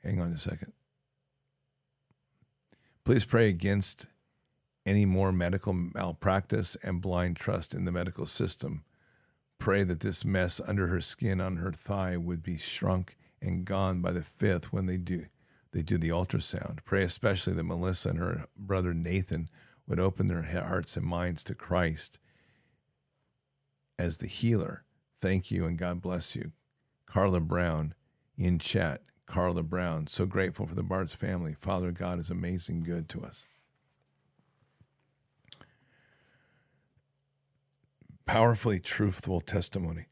Hang 0.05 0.21
on 0.21 0.33
a 0.33 0.39
second. 0.39 0.73
Please 3.05 3.25
pray 3.25 3.49
against 3.49 4.07
any 4.87 5.05
more 5.05 5.33
medical 5.33 5.73
malpractice 5.73 6.77
and 6.83 7.01
blind 7.01 7.37
trust 7.37 7.75
in 7.75 7.85
the 7.85 7.93
medical 7.93 8.27
system. 8.27 8.85
Pray 9.59 9.83
that 9.83 10.01
this 10.01 10.25
mess 10.25 10.61
under 10.67 10.89
her 10.89 11.01
skin 11.01 11.41
on 11.41 11.57
her 11.57 11.73
thigh 11.73 12.17
would 12.17 12.43
be 12.43 12.59
shrunk 12.59 13.17
and 13.41 13.65
gone 13.65 14.01
by 14.01 14.13
the 14.13 14.23
fifth 14.23 14.73
when 14.73 14.87
they 14.87 14.97
do 14.97 15.27
they 15.73 15.83
do 15.83 15.99
the 15.99 16.11
ultrasound. 16.11 16.85
Pray 16.85 17.03
especially 17.03 17.53
that 17.55 17.65
Melissa 17.65 18.11
and 18.11 18.19
her 18.19 18.47
brother 18.57 18.95
Nathan 18.95 19.49
would 19.89 19.99
open 19.99 20.29
their 20.29 20.43
hearts 20.43 20.97
and 20.97 21.05
minds 21.05 21.43
to 21.45 21.55
Christ 21.55 22.21
as 23.99 24.19
the 24.19 24.29
healer. 24.29 24.85
Thank 25.19 25.51
you 25.51 25.67
and 25.67 25.77
God 25.77 26.01
bless 26.01 26.37
you. 26.37 26.53
Carla 27.07 27.41
Brown 27.41 27.95
in 28.37 28.61
chat. 28.61 29.03
Carla 29.27 29.63
Brown. 29.63 30.07
So 30.07 30.27
grateful 30.27 30.67
for 30.67 30.75
the 30.75 30.83
Bards 30.83 31.15
family. 31.15 31.55
Father 31.59 31.93
God 31.93 32.19
is 32.19 32.31
amazing 32.31 32.83
good 32.83 33.09
to 33.11 33.23
us. 33.23 33.45
Powerfully 38.27 38.81
truthful 38.81 39.41
testimony. 39.41 40.07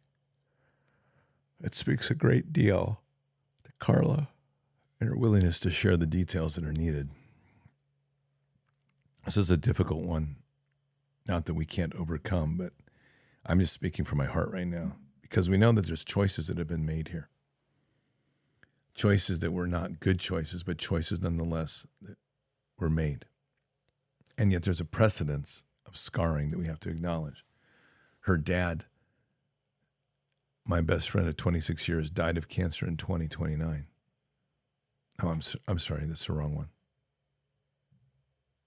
It 1.61 1.75
speaks 1.75 2.11
a 2.11 2.15
great 2.15 2.53
deal 2.53 3.01
to 3.65 3.73
Carla 3.79 4.29
and 5.01 5.09
her 5.09 5.17
willingness 5.17 5.61
to 5.61 5.71
share 5.71 5.97
the 5.97 6.07
details 6.07 6.57
that 6.57 6.65
are 6.65 6.73
needed. 6.73 7.09
This 9.25 9.37
is 9.37 9.51
a 9.51 9.57
difficult 9.57 10.03
one. 10.03 10.37
Not 11.27 11.47
that 11.47 11.55
we 11.55 11.65
can't 11.65 11.95
overcome, 11.95 12.57
but 12.57 12.73
I'm 13.47 13.61
just 13.61 13.73
speaking 13.73 14.05
from 14.05 14.19
my 14.19 14.27
heart 14.27 14.51
right 14.53 14.67
now 14.67 14.97
because 15.21 15.49
we 15.49 15.57
know 15.57 15.73
that 15.73 15.87
there's 15.87 16.05
choices 16.05 16.49
that 16.49 16.59
have 16.59 16.67
been 16.67 16.85
made 16.85 17.09
here. 17.09 17.29
Choices 18.95 19.41
that 19.41 19.53
were 19.53 19.67
not 19.67 20.01
good 20.01 20.21
choices, 20.21 20.63
but 20.63 20.79
choices 20.79 21.21
nonetheless 21.21 21.87
that 22.03 22.17
were 22.79 22.91
made. 22.91 23.25
And 24.37 24.53
yet 24.53 24.63
there's 24.63 24.81
a 24.81 24.85
precedence 24.85 25.65
of 25.87 25.97
scarring 25.97 26.49
that 26.49 26.59
we 26.59 26.67
have 26.67 26.81
to 26.81 26.91
acknowledge. 26.91 27.45
Her 28.21 28.37
dad, 28.37 28.85
my 30.67 30.81
best 30.81 31.11
friend 31.11 31.29
of 31.29 31.37
26 31.37 31.89
years, 31.89 32.11
died 32.11 32.37
of 32.37 32.49
cancer 32.49 32.87
in 32.87 32.97
2029. 32.97 33.87
Oh, 35.23 35.29
I'm, 35.29 35.41
I'm 35.69 35.79
sorry, 35.79 36.05
that's 36.07 36.27
the 36.27 36.33
wrong 36.35 36.55
one. 36.55 36.69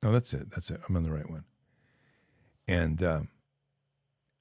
No, 0.01 0.11
that's 0.11 0.33
it. 0.33 0.51
That's 0.51 0.69
it. 0.69 0.81
I'm 0.87 0.95
on 0.95 1.03
the 1.03 1.11
right 1.11 1.29
one. 1.29 1.45
And 2.67 3.01
uh, 3.01 3.21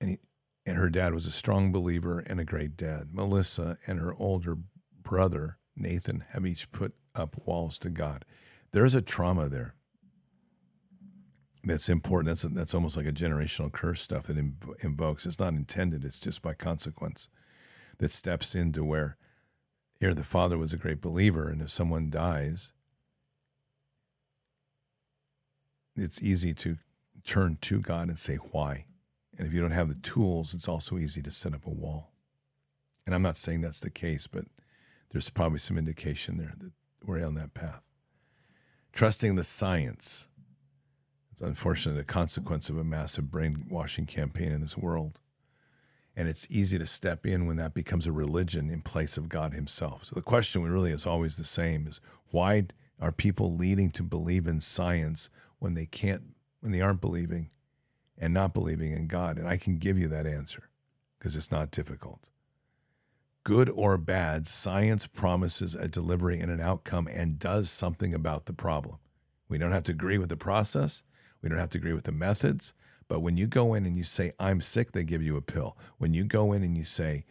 and 0.00 0.10
he, 0.10 0.18
and 0.66 0.76
her 0.76 0.90
dad 0.90 1.14
was 1.14 1.26
a 1.26 1.30
strong 1.30 1.72
believer 1.72 2.18
and 2.18 2.40
a 2.40 2.44
great 2.44 2.76
dad. 2.76 3.08
Melissa 3.12 3.78
and 3.86 3.98
her 3.98 4.14
older 4.18 4.58
brother 5.02 5.58
Nathan 5.76 6.24
have 6.30 6.46
each 6.46 6.70
put 6.72 6.94
up 7.14 7.36
walls 7.46 7.78
to 7.80 7.90
God. 7.90 8.24
There's 8.72 8.94
a 8.94 9.02
trauma 9.02 9.48
there 9.48 9.74
that's 11.62 11.88
important. 11.88 12.28
That's 12.28 12.44
a, 12.44 12.48
that's 12.48 12.74
almost 12.74 12.96
like 12.96 13.06
a 13.06 13.12
generational 13.12 13.72
curse 13.72 14.02
stuff 14.02 14.26
that 14.26 14.36
inv- 14.36 14.84
invokes. 14.84 15.26
It's 15.26 15.38
not 15.38 15.54
intended. 15.54 16.04
It's 16.04 16.20
just 16.20 16.42
by 16.42 16.54
consequence 16.54 17.28
that 17.98 18.10
steps 18.10 18.54
into 18.54 18.84
where 18.84 19.16
here 20.00 20.14
the 20.14 20.24
father 20.24 20.58
was 20.58 20.72
a 20.72 20.78
great 20.78 21.00
believer, 21.00 21.48
and 21.48 21.62
if 21.62 21.70
someone 21.70 22.10
dies, 22.10 22.72
it's 25.96 26.20
easy 26.22 26.52
to 26.54 26.76
turn 27.24 27.56
to 27.62 27.80
God 27.80 28.08
and 28.08 28.18
say 28.18 28.36
why. 28.36 28.86
And 29.38 29.46
if 29.46 29.52
you 29.52 29.60
don't 29.60 29.70
have 29.70 29.88
the 29.88 29.94
tools, 29.94 30.52
it's 30.52 30.68
also 30.68 30.98
easy 30.98 31.22
to 31.22 31.30
set 31.30 31.54
up 31.54 31.66
a 31.66 31.70
wall. 31.70 32.12
And 33.06 33.14
I'm 33.14 33.22
not 33.22 33.36
saying 33.36 33.60
that's 33.60 33.80
the 33.80 33.90
case, 33.90 34.26
but 34.26 34.44
there's 35.14 35.30
probably 35.30 35.60
some 35.60 35.78
indication 35.78 36.38
there 36.38 36.54
that 36.58 36.72
we're 37.04 37.24
on 37.24 37.36
that 37.36 37.54
path. 37.54 37.88
Trusting 38.92 39.36
the 39.36 39.44
science. 39.44 40.26
It's 41.30 41.40
unfortunately 41.40 42.00
a 42.00 42.04
consequence 42.04 42.68
of 42.68 42.76
a 42.76 42.84
massive 42.84 43.30
brainwashing 43.30 44.06
campaign 44.06 44.50
in 44.50 44.60
this 44.60 44.76
world. 44.76 45.20
And 46.16 46.28
it's 46.28 46.48
easy 46.50 46.78
to 46.78 46.86
step 46.86 47.26
in 47.26 47.46
when 47.46 47.56
that 47.58 47.74
becomes 47.74 48.08
a 48.08 48.12
religion 48.12 48.68
in 48.68 48.82
place 48.82 49.16
of 49.16 49.28
God 49.28 49.52
Himself. 49.52 50.06
So 50.06 50.16
the 50.16 50.20
question 50.20 50.64
really 50.64 50.90
is 50.90 51.06
always 51.06 51.36
the 51.36 51.44
same 51.44 51.86
is 51.86 52.00
why 52.30 52.64
are 53.00 53.12
people 53.12 53.54
leading 53.54 53.90
to 53.90 54.02
believe 54.02 54.48
in 54.48 54.60
science 54.60 55.30
when 55.60 55.74
they 55.74 55.86
can't 55.86 56.34
when 56.58 56.72
they 56.72 56.80
aren't 56.80 57.00
believing 57.00 57.50
and 58.18 58.34
not 58.34 58.52
believing 58.52 58.90
in 58.90 59.06
God? 59.06 59.38
And 59.38 59.46
I 59.46 59.58
can 59.58 59.78
give 59.78 59.96
you 59.96 60.08
that 60.08 60.26
answer 60.26 60.70
because 61.18 61.36
it's 61.36 61.52
not 61.52 61.70
difficult. 61.70 62.30
Good 63.44 63.68
or 63.68 63.98
bad, 63.98 64.46
science 64.46 65.06
promises 65.06 65.74
a 65.74 65.86
delivery 65.86 66.40
and 66.40 66.50
an 66.50 66.62
outcome 66.62 67.06
and 67.06 67.38
does 67.38 67.68
something 67.68 68.14
about 68.14 68.46
the 68.46 68.54
problem. 68.54 68.96
We 69.48 69.58
don't 69.58 69.72
have 69.72 69.82
to 69.84 69.92
agree 69.92 70.16
with 70.16 70.30
the 70.30 70.36
process, 70.36 71.02
we 71.42 71.50
don't 71.50 71.58
have 71.58 71.68
to 71.70 71.78
agree 71.78 71.92
with 71.92 72.04
the 72.04 72.12
methods, 72.12 72.72
but 73.06 73.20
when 73.20 73.36
you 73.36 73.46
go 73.46 73.74
in 73.74 73.84
and 73.84 73.98
you 73.98 74.04
say, 74.04 74.32
I'm 74.40 74.62
sick, 74.62 74.92
they 74.92 75.04
give 75.04 75.22
you 75.22 75.36
a 75.36 75.42
pill. 75.42 75.76
When 75.98 76.14
you 76.14 76.24
go 76.24 76.54
in 76.54 76.62
and 76.62 76.74
you 76.74 76.84
say, 76.84 77.26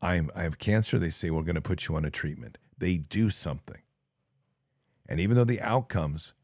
I'm, 0.00 0.30
I 0.34 0.42
have 0.42 0.58
cancer, 0.58 0.96
they 0.96 1.10
say, 1.10 1.30
we're 1.30 1.42
going 1.42 1.56
to 1.56 1.60
put 1.60 1.88
you 1.88 1.96
on 1.96 2.04
a 2.04 2.10
treatment. 2.10 2.56
They 2.78 2.98
do 2.98 3.28
something. 3.28 3.82
And 5.08 5.18
even 5.18 5.36
though 5.36 5.44
the 5.44 5.60
outcomes 5.60 6.34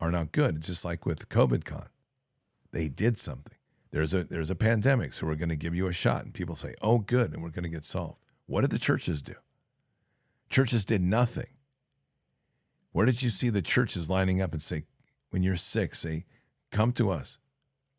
are 0.00 0.10
not 0.10 0.32
good, 0.32 0.62
just 0.62 0.82
like 0.82 1.04
with 1.04 1.28
COVID 1.28 1.66
con, 1.66 1.88
they 2.72 2.88
did 2.88 3.18
something. 3.18 3.58
There's 3.90 4.14
a, 4.14 4.24
there's 4.24 4.50
a 4.50 4.54
pandemic, 4.54 5.12
so 5.12 5.26
we're 5.26 5.34
going 5.34 5.50
to 5.50 5.56
give 5.56 5.74
you 5.74 5.88
a 5.88 5.92
shot. 5.92 6.24
And 6.24 6.32
people 6.32 6.56
say, 6.56 6.74
oh, 6.80 6.98
good, 7.00 7.34
and 7.34 7.42
we're 7.42 7.50
going 7.50 7.64
to 7.64 7.68
get 7.68 7.84
solved. 7.84 8.18
What 8.46 8.62
did 8.62 8.70
the 8.70 8.78
churches 8.78 9.22
do? 9.22 9.34
Churches 10.48 10.84
did 10.84 11.02
nothing. 11.02 11.48
Where 12.92 13.06
did 13.06 13.22
you 13.22 13.30
see 13.30 13.50
the 13.50 13.62
churches 13.62 14.08
lining 14.08 14.40
up 14.40 14.52
and 14.52 14.62
say, 14.62 14.84
when 15.30 15.42
you're 15.42 15.56
sick, 15.56 15.94
say, 15.94 16.24
come 16.70 16.92
to 16.92 17.10
us 17.10 17.38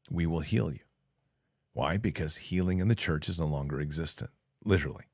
we 0.09 0.25
will 0.25 0.39
heal 0.39 0.71
you. 0.71 0.79
Why? 1.73 1.97
Because 1.97 2.37
healing 2.37 2.79
in 2.79 2.87
the 2.87 2.95
church 2.95 3.29
is 3.29 3.39
no 3.39 3.45
longer 3.45 3.79
existent, 3.79 4.31
literally. 4.63 5.05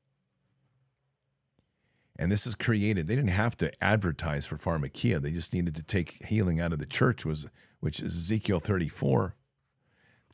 And 2.18 2.32
this 2.32 2.46
is 2.46 2.56
created. 2.56 3.08
They 3.08 3.16
didn't 3.16 3.32
have 3.32 3.58
to 3.58 3.84
advertise 3.84 4.46
for 4.46 4.58
pharmakeia. 4.58 5.22
They 5.22 5.32
just 5.32 5.54
needed 5.54 5.76
to 5.76 5.84
take 5.84 6.24
healing 6.26 6.60
out 6.60 6.72
of 6.72 6.80
the 6.80 6.86
church, 6.86 7.26
was 7.26 7.48
which 7.80 8.00
is 8.00 8.16
Ezekiel 8.16 8.60
34. 8.60 9.36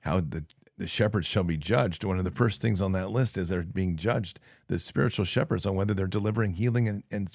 How 0.02 0.20
the, 0.20 0.46
the 0.80 0.88
shepherds 0.88 1.28
shall 1.28 1.44
be 1.44 1.58
judged. 1.58 2.06
One 2.06 2.18
of 2.18 2.24
the 2.24 2.32
first 2.32 2.62
things 2.62 2.82
on 2.82 2.94
that 2.94 3.12
list 3.12 3.38
is 3.38 3.50
they're 3.50 3.64
being 3.64 3.98
judged, 3.98 4.40
the 4.68 4.80
spiritual 4.80 5.26
shepherds, 5.26 5.66
on 5.66 5.76
whether 5.76 5.94
they're 5.94 6.08
delivering 6.08 6.54
healing 6.54 6.88
and, 6.88 7.04
and, 7.12 7.30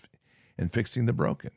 and 0.56 0.72
fixing 0.72 1.04
the 1.04 1.12
broken. 1.12 1.50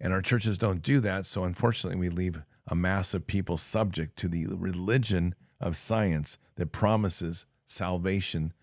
And 0.00 0.10
our 0.12 0.22
churches 0.22 0.56
don't 0.56 0.82
do 0.82 1.00
that. 1.00 1.26
So 1.26 1.44
unfortunately, 1.44 2.00
we 2.00 2.08
leave 2.08 2.42
a 2.66 2.74
mass 2.74 3.12
of 3.12 3.26
people 3.26 3.58
subject 3.58 4.16
to 4.18 4.28
the 4.28 4.46
religion 4.48 5.34
of 5.60 5.76
science 5.76 6.38
that 6.56 6.72
promises 6.72 7.44
salvation 7.66 8.54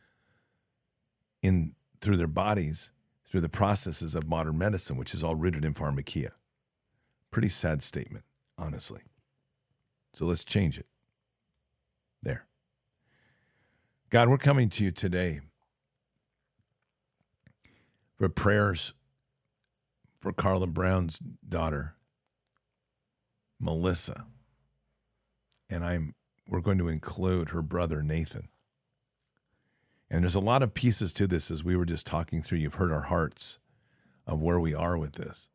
in 1.41 1.73
through 2.01 2.17
their 2.17 2.27
bodies 2.27 2.91
through 3.29 3.41
the 3.41 3.49
processes 3.49 4.15
of 4.15 4.27
modern 4.27 4.57
medicine, 4.57 4.97
which 4.97 5.13
is 5.13 5.23
all 5.23 5.35
rooted 5.35 5.63
in 5.63 5.73
pharmakeia. 5.73 6.31
Pretty 7.29 7.49
sad 7.49 7.83
statement, 7.83 8.25
honestly. 8.57 9.01
So 10.13 10.25
let's 10.25 10.43
change 10.43 10.77
it. 10.77 10.85
There. 12.21 12.45
God, 14.09 14.29
we're 14.29 14.37
coming 14.37 14.69
to 14.69 14.83
you 14.83 14.91
today 14.91 15.41
for 18.17 18.27
prayers 18.27 18.93
for 20.19 20.33
Carla 20.33 20.67
Brown's 20.67 21.19
daughter, 21.47 21.95
Melissa, 23.59 24.25
and 25.69 25.85
I'm 25.85 26.13
we're 26.47 26.61
going 26.61 26.79
to 26.79 26.87
include 26.87 27.49
her 27.49 27.61
brother 27.61 28.01
Nathan. 28.01 28.49
And 30.09 30.23
there's 30.23 30.35
a 30.35 30.39
lot 30.39 30.63
of 30.63 30.73
pieces 30.73 31.13
to 31.13 31.27
this 31.27 31.51
as 31.51 31.63
we 31.63 31.75
were 31.75 31.85
just 31.85 32.07
talking 32.07 32.41
through. 32.41 32.57
You've 32.57 32.73
heard 32.75 32.91
our 32.91 33.03
hearts 33.03 33.59
of 34.25 34.41
where 34.41 34.59
we 34.59 34.73
are 34.73 34.97
with 34.97 35.13
this. 35.13 35.47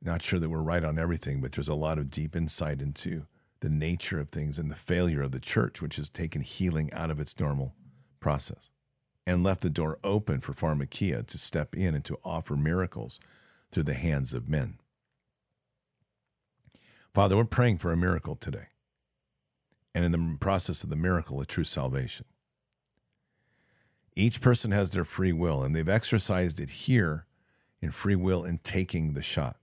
Not 0.00 0.22
sure 0.22 0.38
that 0.38 0.48
we're 0.48 0.62
right 0.62 0.84
on 0.84 0.98
everything, 0.98 1.40
but 1.40 1.52
there's 1.52 1.68
a 1.68 1.74
lot 1.74 1.98
of 1.98 2.10
deep 2.10 2.36
insight 2.36 2.80
into 2.80 3.26
the 3.60 3.68
nature 3.68 4.20
of 4.20 4.30
things 4.30 4.58
and 4.58 4.70
the 4.70 4.76
failure 4.76 5.22
of 5.22 5.32
the 5.32 5.40
church, 5.40 5.82
which 5.82 5.96
has 5.96 6.08
taken 6.08 6.42
healing 6.42 6.92
out 6.92 7.10
of 7.10 7.20
its 7.20 7.38
normal 7.38 7.74
process 8.20 8.70
and 9.26 9.44
left 9.44 9.60
the 9.60 9.70
door 9.70 9.98
open 10.02 10.40
for 10.40 10.54
pharmakeia 10.54 11.26
to 11.26 11.36
step 11.38 11.76
in 11.76 11.94
and 11.94 12.04
to 12.04 12.18
offer 12.24 12.56
miracles 12.56 13.20
through 13.70 13.82
the 13.82 13.94
hands 13.94 14.32
of 14.32 14.48
men. 14.48 14.78
Father, 17.12 17.36
we're 17.36 17.44
praying 17.44 17.78
for 17.78 17.92
a 17.92 17.96
miracle 17.96 18.36
today. 18.36 18.68
And 19.94 20.04
in 20.04 20.12
the 20.12 20.38
process 20.38 20.82
of 20.82 20.90
the 20.90 20.96
miracle, 20.96 21.40
a 21.40 21.46
true 21.46 21.64
salvation. 21.64 22.26
Each 24.14 24.40
person 24.40 24.70
has 24.70 24.90
their 24.90 25.04
free 25.04 25.32
will, 25.32 25.62
and 25.62 25.74
they've 25.74 25.88
exercised 25.88 26.58
it 26.58 26.70
here 26.70 27.26
in 27.80 27.90
free 27.90 28.16
will 28.16 28.44
in 28.44 28.58
taking 28.58 29.12
the 29.12 29.22
shot. 29.22 29.56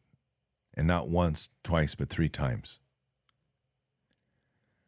And 0.73 0.85
not 0.87 1.09
once, 1.09 1.49
twice, 1.63 1.95
but 1.95 2.09
three 2.09 2.29
times. 2.29 2.79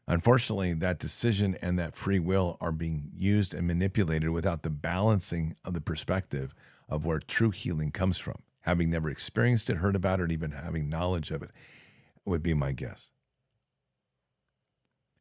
Unfortunately, 0.07 0.73
that 0.73 0.99
decision 0.99 1.57
and 1.61 1.77
that 1.77 1.95
free 1.95 2.19
will 2.19 2.57
are 2.61 2.71
being 2.71 3.11
used 3.13 3.53
and 3.53 3.67
manipulated 3.67 4.29
without 4.29 4.63
the 4.63 4.69
balancing 4.69 5.55
of 5.65 5.73
the 5.73 5.81
perspective 5.81 6.53
of 6.87 7.05
where 7.05 7.19
true 7.19 7.51
healing 7.51 7.91
comes 7.91 8.17
from, 8.17 8.41
having 8.61 8.89
never 8.89 9.09
experienced 9.09 9.69
it, 9.69 9.77
heard 9.77 9.97
about 9.97 10.21
it, 10.21 10.31
even 10.31 10.51
having 10.51 10.89
knowledge 10.89 11.29
of 11.31 11.43
it 11.43 11.51
would 12.23 12.41
be 12.41 12.53
my 12.53 12.71
guess. 12.71 13.11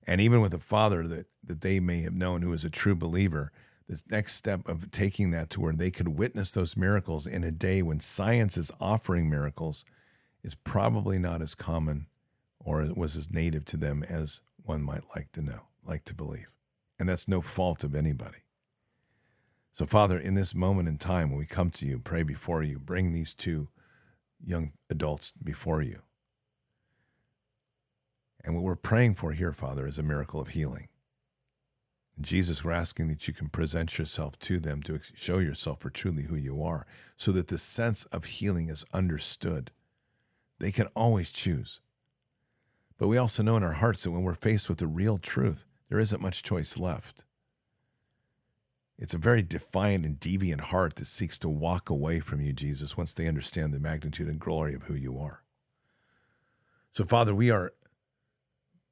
And 0.06 0.20
even 0.20 0.40
with 0.40 0.54
a 0.54 0.60
father 0.60 1.06
that, 1.08 1.26
that 1.42 1.62
they 1.62 1.80
may 1.80 2.02
have 2.02 2.14
known 2.14 2.42
who 2.42 2.52
is 2.52 2.64
a 2.64 2.70
true 2.70 2.94
believer, 2.94 3.50
the 3.88 4.00
next 4.08 4.34
step 4.34 4.68
of 4.68 4.92
taking 4.92 5.32
that 5.32 5.50
to 5.50 5.60
where 5.60 5.72
they 5.72 5.90
could 5.90 6.08
witness 6.08 6.52
those 6.52 6.76
miracles 6.76 7.26
in 7.26 7.42
a 7.42 7.50
day 7.50 7.82
when 7.82 7.98
science 7.98 8.56
is 8.56 8.70
offering 8.80 9.28
miracles 9.28 9.84
is 10.44 10.54
probably 10.54 11.18
not 11.18 11.42
as 11.42 11.56
common 11.56 12.06
or 12.60 12.88
was 12.96 13.16
as 13.16 13.32
native 13.32 13.64
to 13.64 13.76
them 13.76 14.04
as 14.04 14.42
one 14.66 14.82
might 14.82 15.04
like 15.14 15.32
to 15.32 15.42
know, 15.42 15.62
like 15.84 16.04
to 16.06 16.14
believe. 16.14 16.48
And 16.98 17.08
that's 17.08 17.28
no 17.28 17.40
fault 17.40 17.84
of 17.84 17.94
anybody. 17.94 18.38
So, 19.72 19.84
Father, 19.84 20.18
in 20.18 20.34
this 20.34 20.54
moment 20.54 20.88
in 20.88 20.96
time, 20.96 21.30
when 21.30 21.38
we 21.38 21.46
come 21.46 21.70
to 21.72 21.86
you, 21.86 21.98
pray 21.98 22.22
before 22.22 22.62
you, 22.62 22.78
bring 22.78 23.12
these 23.12 23.34
two 23.34 23.68
young 24.42 24.72
adults 24.88 25.32
before 25.32 25.82
you. 25.82 26.00
And 28.42 28.54
what 28.54 28.64
we're 28.64 28.76
praying 28.76 29.16
for 29.16 29.32
here, 29.32 29.52
Father, 29.52 29.86
is 29.86 29.98
a 29.98 30.02
miracle 30.02 30.40
of 30.40 30.48
healing. 30.48 30.88
Jesus, 32.18 32.64
we're 32.64 32.72
asking 32.72 33.08
that 33.08 33.28
you 33.28 33.34
can 33.34 33.48
present 33.48 33.98
yourself 33.98 34.38
to 34.38 34.58
them 34.58 34.82
to 34.84 34.98
show 35.14 35.38
yourself 35.38 35.80
for 35.80 35.90
truly 35.90 36.22
who 36.22 36.36
you 36.36 36.62
are 36.62 36.86
so 37.16 37.30
that 37.32 37.48
the 37.48 37.58
sense 37.58 38.06
of 38.06 38.24
healing 38.24 38.70
is 38.70 38.86
understood. 38.94 39.70
They 40.58 40.72
can 40.72 40.86
always 40.94 41.30
choose. 41.30 41.80
But 42.98 43.08
we 43.08 43.18
also 43.18 43.42
know 43.42 43.56
in 43.56 43.62
our 43.62 43.72
hearts 43.72 44.04
that 44.04 44.10
when 44.10 44.22
we're 44.22 44.34
faced 44.34 44.68
with 44.68 44.78
the 44.78 44.86
real 44.86 45.18
truth, 45.18 45.64
there 45.88 45.98
isn't 45.98 46.22
much 46.22 46.42
choice 46.42 46.78
left. 46.78 47.24
It's 48.98 49.14
a 49.14 49.18
very 49.18 49.42
defiant 49.42 50.06
and 50.06 50.18
deviant 50.18 50.62
heart 50.62 50.96
that 50.96 51.06
seeks 51.06 51.38
to 51.40 51.48
walk 51.48 51.90
away 51.90 52.20
from 52.20 52.40
you, 52.40 52.52
Jesus, 52.54 52.96
once 52.96 53.12
they 53.12 53.28
understand 53.28 53.74
the 53.74 53.80
magnitude 53.80 54.28
and 54.28 54.40
glory 54.40 54.74
of 54.74 54.84
who 54.84 54.94
you 54.94 55.18
are. 55.18 55.42
So, 56.90 57.04
Father, 57.04 57.34
we 57.34 57.50
are 57.50 57.72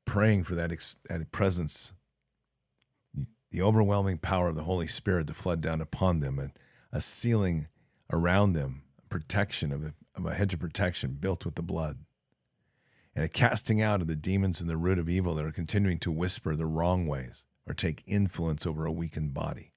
praying 0.05 0.45
for 0.45 0.55
that, 0.55 0.71
ex- 0.71 0.97
that 1.09 1.33
presence, 1.33 1.95
the 3.51 3.63
overwhelming 3.63 4.19
power 4.19 4.49
of 4.49 4.57
the 4.57 4.65
Holy 4.65 4.87
Spirit 4.87 5.27
to 5.29 5.35
flood 5.35 5.63
down 5.63 5.81
upon 5.81 6.21
them, 6.21 6.39
and 6.39 6.53
a 6.93 7.01
sealing 7.01 7.69
around 8.13 8.53
them, 8.53 8.83
protection 9.09 9.73
of 9.73 9.83
a, 9.83 9.95
of 10.15 10.27
a 10.27 10.35
hedge 10.35 10.53
of 10.53 10.61
protection 10.61 11.17
built 11.19 11.47
with 11.47 11.55
the 11.55 11.63
blood, 11.63 11.99
and 13.15 13.25
a 13.25 13.29
casting 13.29 13.81
out 13.81 14.01
of 14.01 14.07
the 14.07 14.17
demons 14.17 14.61
and 14.61 14.69
the 14.69 14.77
root 14.77 14.99
of 14.99 15.09
evil 15.09 15.35
that 15.35 15.45
are 15.45 15.53
continuing 15.53 15.99
to 15.99 16.11
whisper 16.11 16.57
the 16.57 16.67
wrong 16.67 17.07
ways 17.07 17.47
or 17.67 17.75
take 17.75 18.03
influence 18.07 18.67
over 18.67 18.85
a 18.85 18.93
weakened 18.93 19.33
body. 19.33 19.73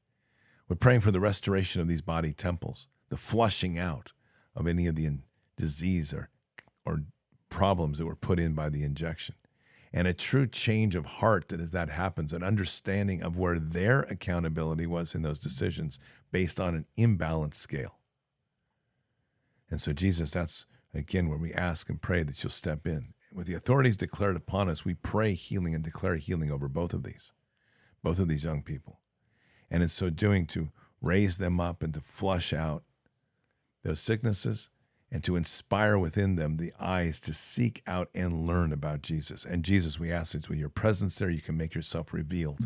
We're 0.68 0.76
praying 0.76 1.02
for 1.02 1.12
the 1.12 1.20
restoration 1.20 1.82
of 1.82 1.88
these 1.88 2.02
body 2.02 2.34
temples, 2.34 2.88
the 3.10 3.18
flushing 3.18 3.78
out 3.78 4.12
of 4.56 4.68
any 4.68 4.88
of 4.88 4.96
the 4.96 5.10
disease 5.56 6.14
or, 6.14 6.30
or 6.86 7.04
problems 7.50 7.98
that 7.98 8.06
were 8.06 8.16
put 8.16 8.40
in 8.40 8.54
by 8.54 8.70
the 8.70 8.84
injection. 8.84 9.36
And 9.94 10.08
a 10.08 10.14
true 10.14 10.48
change 10.48 10.96
of 10.96 11.06
heart 11.06 11.48
that 11.48 11.62
as 11.62 11.72
that 11.72 11.90
happens, 11.90 12.34
an 12.34 12.44
understanding 12.44 13.24
of 13.24 13.38
where 13.38 13.58
their 13.58 14.02
accountability 14.02 14.86
was 14.86 15.16
in 15.16 15.22
those 15.22 15.40
decisions 15.40 15.98
based 16.32 16.60
on 16.60 16.76
an 16.76 16.86
imbalanced 16.98 17.56
scale. 17.56 17.96
And 19.70 19.82
so, 19.82 19.94
Jesus, 19.94 20.32
that's 20.32 20.66
again 20.94 21.30
where 21.30 21.38
we 21.38 21.54
ask 21.54 21.90
and 21.90 22.02
pray 22.02 22.24
that 22.24 22.44
you'll 22.44 22.52
step 22.52 22.86
in. 22.86 23.14
With 23.38 23.46
the 23.46 23.54
authorities 23.54 23.98
declared 23.98 24.36
upon 24.36 24.68
us, 24.68 24.84
we 24.84 24.96
pray 24.96 25.36
healing 25.36 25.76
and 25.76 25.84
declare 25.84 26.16
healing 26.16 26.52
over 26.52 26.68
both 26.68 26.92
of 26.92 27.04
these, 27.04 27.34
both 28.02 28.18
of 28.18 28.28
these 28.28 28.46
young 28.46 28.64
people 28.64 29.00
and 29.70 29.84
in 29.84 29.90
so 29.90 30.10
doing 30.10 30.48
to 30.48 30.72
raise 31.04 31.38
them 31.38 31.60
up 31.60 31.84
and 31.84 31.94
to 31.94 32.02
flush 32.02 32.52
out 32.52 32.84
those 33.84 34.00
sicknesses 34.00 34.72
and 35.12 35.24
to 35.24 35.36
inspire 35.36 36.00
within 36.00 36.34
them 36.34 36.58
the 36.58 36.74
eyes 36.80 37.20
to 37.20 37.32
seek 37.32 37.84
out 37.86 38.10
and 38.16 38.48
learn 38.48 38.74
about 38.74 39.04
Jesus. 39.04 39.46
And 39.46 39.64
Jesus, 39.64 40.00
we 40.00 40.12
ask 40.12 40.34
that 40.34 40.50
with 40.50 40.58
your 40.58 40.70
presence 40.70 41.20
there, 41.20 41.30
you 41.30 41.42
can 41.42 41.56
make 41.56 41.76
yourself 41.76 42.14
revealed, 42.14 42.66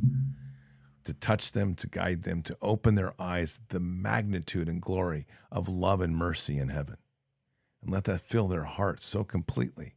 to 1.04 1.14
touch 1.14 1.52
them, 1.52 1.76
to 1.76 1.88
guide 1.90 2.24
them, 2.24 2.42
to 2.44 2.58
open 2.62 2.96
their 2.96 3.14
eyes, 3.22 3.60
the 3.68 3.82
magnitude 3.82 4.70
and 4.70 4.82
glory 4.82 5.28
of 5.52 5.68
love 5.68 6.00
and 6.00 6.16
mercy 6.16 6.58
in 6.58 6.70
heaven. 6.70 6.96
And 7.82 7.92
let 7.92 8.06
that 8.06 8.22
fill 8.22 8.48
their 8.48 8.64
hearts 8.64 9.06
so 9.06 9.26
completely 9.26 9.96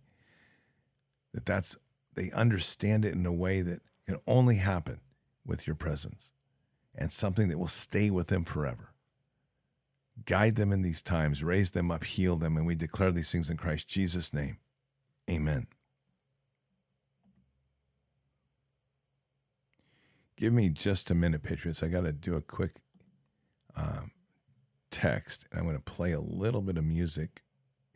that 1.35 1.45
that's 1.45 1.77
they 2.15 2.31
understand 2.31 3.05
it 3.05 3.13
in 3.13 3.27
a 3.27 3.33
way 3.33 3.61
that 3.61 3.81
can 4.07 4.17
only 4.27 4.57
happen 4.57 5.01
with 5.45 5.67
your 5.67 5.77
presence 5.77 6.31
and 6.95 7.13
something 7.13 7.49
that 7.49 7.59
will 7.59 7.69
stay 7.69 8.09
with 8.09 8.29
them 8.29 8.45
forever. 8.45 8.93
Guide 10.25 10.55
them 10.55 10.73
in 10.73 10.83
these 10.83 11.03
times, 11.03 11.43
raise 11.43 11.73
them 11.73 11.91
up, 11.91 12.05
heal 12.05 12.37
them, 12.37 12.57
and 12.57 12.65
we 12.65 12.77
declare 12.77 13.11
these 13.11 13.33
things 13.33 13.51
in 13.51 13.57
Christ 13.57 13.89
Jesus' 13.89 14.33
name. 14.33 14.59
Amen. 15.29 15.67
Give 20.37 20.53
me 20.53 20.69
just 20.69 21.11
a 21.11 21.15
minute, 21.15 21.43
Patriots. 21.43 21.83
I 21.83 21.89
got 21.89 22.03
to 22.03 22.13
do 22.13 22.37
a 22.37 22.43
quick 22.43 22.77
um, 23.77 24.13
text, 24.91 25.49
and 25.51 25.59
I'm 25.59 25.67
going 25.67 25.77
to 25.77 25.83
play 25.83 26.13
a 26.13 26.21
little 26.21 26.61
bit 26.61 26.77
of 26.77 26.85
music, 26.85 27.43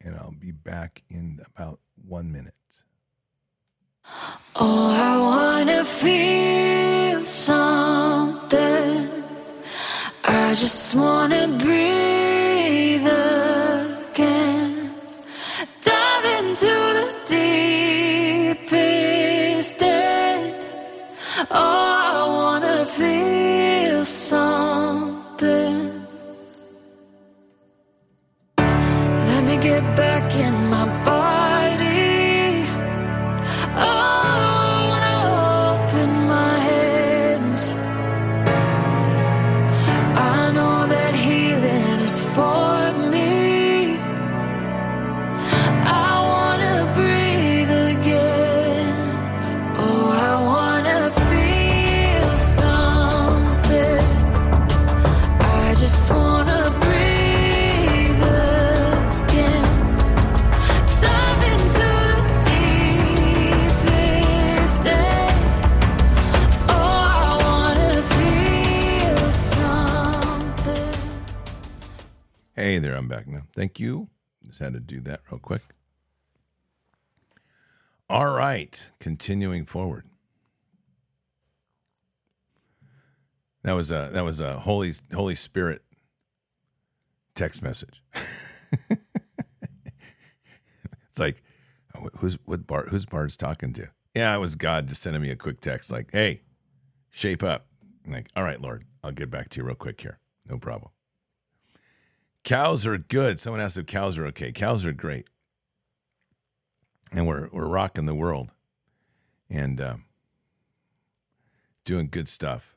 and 0.01 0.17
I'll 0.17 0.35
be 0.37 0.51
back 0.51 1.03
in 1.09 1.41
about 1.55 1.79
one 1.95 2.33
minute. 2.33 2.55
Oh, 4.57 4.91
I 5.11 5.19
wanna 5.19 5.85
feel 5.85 7.25
something. 7.27 9.09
I 10.25 10.55
just 10.55 10.95
wanna 10.95 11.47
breathe 11.65 13.07
again. 13.07 14.95
Dive 15.83 16.25
into 16.39 16.73
the 16.99 17.07
deepest 17.29 17.78
I'm 72.99 73.09
back 73.09 73.29
now. 73.29 73.43
Thank 73.55 73.79
you. 73.79 74.09
Just 74.45 74.59
had 74.59 74.73
to 74.73 74.81
do 74.81 75.01
that 75.03 75.21
real 75.31 75.39
quick. 75.39 75.63
All 78.11 78.33
right, 78.33 78.91
continuing 78.99 79.67
forward. 79.67 80.07
That 83.63 83.75
was 83.75 83.91
a 83.91 84.09
that 84.13 84.25
was 84.25 84.41
a 84.41 84.61
Holy 84.61 84.95
Holy 85.13 85.35
Spirit 85.35 85.83
text 87.35 87.63
message. 87.63 88.03
it's 88.91 88.99
like, 91.19 91.43
who's 92.19 92.39
what 92.47 92.67
Bart? 92.67 92.89
Who's 92.89 93.07
Bart's 93.07 93.37
talking 93.37 93.73
to? 93.75 93.89
Yeah, 94.15 94.35
it 94.35 94.39
was 94.39 94.57
God 94.57 94.89
just 94.89 95.03
sending 95.03 95.23
me 95.23 95.31
a 95.31 95.37
quick 95.37 95.61
text 95.61 95.93
like, 95.93 96.11
"Hey, 96.13 96.41
shape 97.11 97.43
up." 97.43 97.67
I'm 98.07 98.13
like, 98.13 98.31
all 98.35 98.43
right, 98.43 98.61
Lord, 98.61 98.85
I'll 99.05 99.13
get 99.13 99.31
back 99.31 99.51
to 99.51 99.61
you 99.61 99.67
real 99.67 99.77
quick 99.77 100.01
here. 100.01 100.19
No 100.49 100.59
problem. 100.59 100.91
Cows 102.49 102.87
are 102.87 102.97
good. 102.97 103.39
Someone 103.39 103.61
asked 103.61 103.77
if 103.77 103.85
cows 103.85 104.17
are 104.17 104.25
okay. 104.29 104.53
Cows 104.53 104.87
are 104.87 104.93
great, 104.95 105.27
and 107.13 107.27
we're 107.27 107.51
we're 107.53 107.69
rocking 107.69 108.07
the 108.07 108.15
world, 108.15 108.53
and 109.51 109.79
um, 109.83 110.07
doing 111.85 112.09
good 112.11 112.27
stuff. 112.27 112.75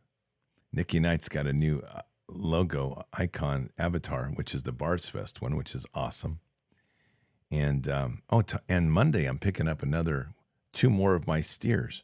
Nikki 0.74 1.00
Knight's 1.00 1.30
got 1.30 1.48
a 1.48 1.54
new 1.54 1.82
uh, 1.90 2.02
logo 2.28 3.06
icon 3.14 3.70
avatar, 3.80 4.32
which 4.36 4.54
is 4.54 4.64
the 4.64 4.74
Bards 4.74 5.08
Fest 5.08 5.42
one, 5.42 5.56
which 5.56 5.74
is 5.74 5.86
awesome. 5.96 6.42
And 7.50 7.88
um, 7.88 8.24
oh, 8.30 8.42
t- 8.42 8.58
and 8.68 8.92
Monday 8.92 9.24
I'm 9.24 9.40
picking 9.40 9.70
up 9.70 9.82
another 9.82 10.32
two 10.74 10.90
more 10.90 11.16
of 11.16 11.28
my 11.28 11.40
steers, 11.40 12.04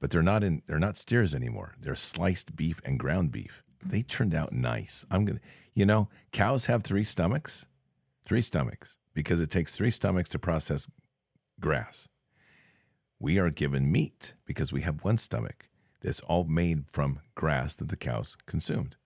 but 0.00 0.08
they're 0.10 0.22
not 0.22 0.42
in. 0.42 0.62
They're 0.64 0.78
not 0.78 0.96
steers 0.96 1.34
anymore. 1.34 1.74
They're 1.78 1.94
sliced 1.94 2.56
beef 2.56 2.80
and 2.86 2.98
ground 2.98 3.32
beef. 3.32 3.62
They 3.84 4.02
turned 4.02 4.34
out 4.34 4.52
nice. 4.52 5.04
I'm 5.10 5.24
gonna, 5.24 5.40
you 5.74 5.86
know, 5.86 6.08
cows 6.32 6.66
have 6.66 6.82
three 6.82 7.04
stomachs, 7.04 7.66
three 8.24 8.42
stomachs 8.42 8.96
because 9.14 9.40
it 9.40 9.50
takes 9.50 9.76
three 9.76 9.90
stomachs 9.90 10.28
to 10.30 10.38
process 10.38 10.90
grass. 11.60 12.08
We 13.18 13.38
are 13.38 13.50
given 13.50 13.90
meat 13.90 14.34
because 14.44 14.72
we 14.72 14.82
have 14.82 15.04
one 15.04 15.18
stomach 15.18 15.68
that's 16.02 16.20
all 16.20 16.44
made 16.44 16.84
from 16.88 17.20
grass 17.34 17.74
that 17.76 17.88
the 17.88 17.96
cows 17.96 18.36
consumed. 18.46 18.96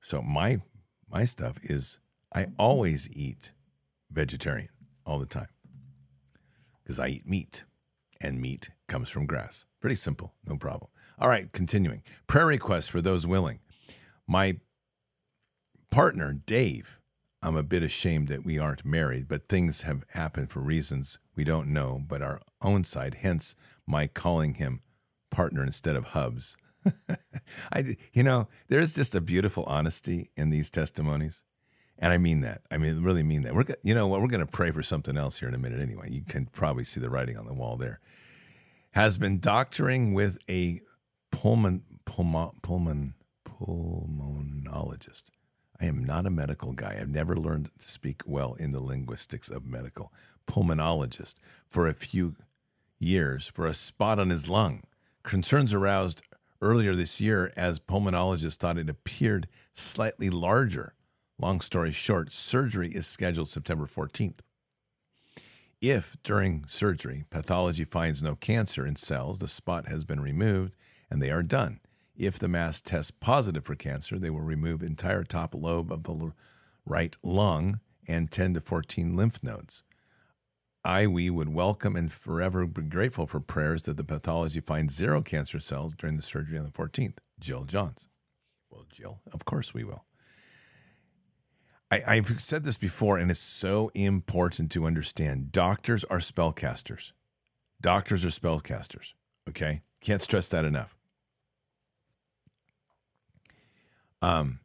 So 0.00 0.22
my 0.22 0.60
my 1.08 1.24
stuff 1.24 1.58
is 1.62 1.98
I 2.34 2.48
always 2.58 3.08
eat 3.12 3.52
vegetarian 4.10 4.68
all 5.06 5.18
the 5.18 5.26
time 5.26 5.48
because 6.82 6.98
I 6.98 7.08
eat 7.08 7.26
meat 7.26 7.64
and 8.20 8.40
meat 8.40 8.70
comes 8.88 9.08
from 9.10 9.26
grass. 9.26 9.66
Pretty 9.80 9.96
simple, 9.96 10.34
no 10.44 10.56
problem. 10.56 10.90
All 11.18 11.28
right, 11.28 11.52
continuing. 11.52 12.02
Prayer 12.26 12.46
requests 12.46 12.88
for 12.88 13.00
those 13.00 13.26
willing. 13.26 13.60
My 14.26 14.58
partner, 15.90 16.32
Dave, 16.32 17.00
I'm 17.42 17.56
a 17.56 17.62
bit 17.62 17.82
ashamed 17.82 18.28
that 18.28 18.44
we 18.44 18.58
aren't 18.58 18.84
married, 18.84 19.28
but 19.28 19.48
things 19.48 19.82
have 19.82 20.04
happened 20.10 20.50
for 20.50 20.60
reasons 20.60 21.18
we 21.36 21.44
don't 21.44 21.68
know, 21.68 22.00
but 22.08 22.22
our 22.22 22.40
own 22.62 22.84
side, 22.84 23.18
hence 23.20 23.54
my 23.86 24.06
calling 24.06 24.54
him 24.54 24.80
partner 25.30 25.62
instead 25.62 25.96
of 25.96 26.08
hubs. 26.08 26.56
I, 27.72 27.96
you 28.12 28.22
know, 28.22 28.48
there's 28.68 28.94
just 28.94 29.14
a 29.14 29.20
beautiful 29.20 29.64
honesty 29.64 30.30
in 30.36 30.50
these 30.50 30.70
testimonies. 30.70 31.42
And 31.98 32.12
I 32.12 32.18
mean 32.18 32.40
that. 32.40 32.62
I 32.70 32.76
mean, 32.76 33.02
really 33.02 33.22
mean 33.22 33.42
that. 33.42 33.54
We're, 33.54 33.64
you 33.82 33.94
know 33.94 34.06
what? 34.06 34.20
We're 34.20 34.28
going 34.28 34.44
to 34.44 34.50
pray 34.50 34.70
for 34.70 34.82
something 34.82 35.16
else 35.16 35.38
here 35.38 35.48
in 35.48 35.54
a 35.54 35.58
minute 35.58 35.80
anyway. 35.80 36.10
You 36.10 36.22
can 36.22 36.46
probably 36.46 36.84
see 36.84 37.00
the 37.00 37.10
writing 37.10 37.36
on 37.36 37.46
the 37.46 37.54
wall 37.54 37.76
there. 37.76 38.00
Has 38.92 39.16
been 39.16 39.38
doctoring 39.38 40.14
with 40.14 40.38
a 40.48 40.80
pulmon, 41.32 41.82
pulmon, 42.06 42.60
pulmon, 42.62 43.14
pulmonologist. 43.60 45.24
I 45.80 45.86
am 45.86 46.04
not 46.04 46.26
a 46.26 46.30
medical 46.30 46.72
guy. 46.72 46.96
I've 47.00 47.10
never 47.10 47.36
learned 47.36 47.70
to 47.78 47.88
speak 47.88 48.22
well 48.26 48.54
in 48.54 48.70
the 48.70 48.82
linguistics 48.82 49.48
of 49.48 49.66
medical. 49.66 50.12
Pulmonologist 50.46 51.34
for 51.68 51.86
a 51.88 51.94
few 51.94 52.36
years 52.98 53.48
for 53.48 53.66
a 53.66 53.74
spot 53.74 54.18
on 54.18 54.30
his 54.30 54.48
lung. 54.48 54.82
Concerns 55.22 55.74
aroused 55.74 56.22
earlier 56.60 56.94
this 56.94 57.20
year 57.20 57.52
as 57.56 57.78
pulmonologists 57.78 58.56
thought 58.56 58.78
it 58.78 58.88
appeared 58.88 59.48
slightly 59.72 60.30
larger. 60.30 60.94
Long 61.38 61.60
story 61.60 61.92
short, 61.92 62.32
surgery 62.32 62.90
is 62.90 63.06
scheduled 63.06 63.48
September 63.48 63.86
14th. 63.86 64.40
If 65.80 66.16
during 66.22 66.64
surgery 66.66 67.24
pathology 67.28 67.84
finds 67.84 68.22
no 68.22 68.36
cancer 68.36 68.86
in 68.86 68.96
cells, 68.96 69.40
the 69.40 69.48
spot 69.48 69.88
has 69.88 70.04
been 70.04 70.20
removed 70.20 70.76
and 71.10 71.20
they 71.20 71.30
are 71.30 71.42
done. 71.42 71.80
If 72.16 72.38
the 72.38 72.48
mass 72.48 72.80
tests 72.80 73.10
positive 73.10 73.64
for 73.64 73.74
cancer, 73.74 74.18
they 74.18 74.30
will 74.30 74.40
remove 74.40 74.82
entire 74.82 75.24
top 75.24 75.54
lobe 75.54 75.90
of 75.92 76.04
the 76.04 76.32
right 76.86 77.16
lung 77.22 77.80
and 78.06 78.30
10 78.30 78.54
to 78.54 78.60
14 78.60 79.16
lymph 79.16 79.42
nodes. 79.42 79.82
I, 80.84 81.06
we 81.06 81.30
would 81.30 81.52
welcome 81.52 81.96
and 81.96 82.12
forever 82.12 82.66
be 82.66 82.82
grateful 82.82 83.26
for 83.26 83.40
prayers 83.40 83.84
that 83.84 83.96
the 83.96 84.04
pathology 84.04 84.60
finds 84.60 84.94
zero 84.94 85.22
cancer 85.22 85.58
cells 85.58 85.94
during 85.94 86.16
the 86.16 86.22
surgery 86.22 86.58
on 86.58 86.64
the 86.64 86.70
14th. 86.70 87.16
Jill 87.40 87.64
Johns. 87.64 88.06
Well, 88.70 88.84
Jill, 88.90 89.20
of 89.32 89.44
course 89.44 89.72
we 89.72 89.82
will. 89.82 90.04
I, 91.90 92.02
I've 92.06 92.40
said 92.40 92.64
this 92.64 92.76
before, 92.76 93.18
and 93.18 93.30
it's 93.30 93.40
so 93.40 93.90
important 93.94 94.70
to 94.72 94.84
understand. 94.84 95.52
Doctors 95.52 96.04
are 96.04 96.18
spellcasters. 96.18 97.12
Doctors 97.80 98.24
are 98.24 98.28
spellcasters. 98.28 99.14
Okay? 99.48 99.80
Can't 100.00 100.22
stress 100.22 100.48
that 100.50 100.64
enough. 100.64 100.93
Um, 104.22 104.60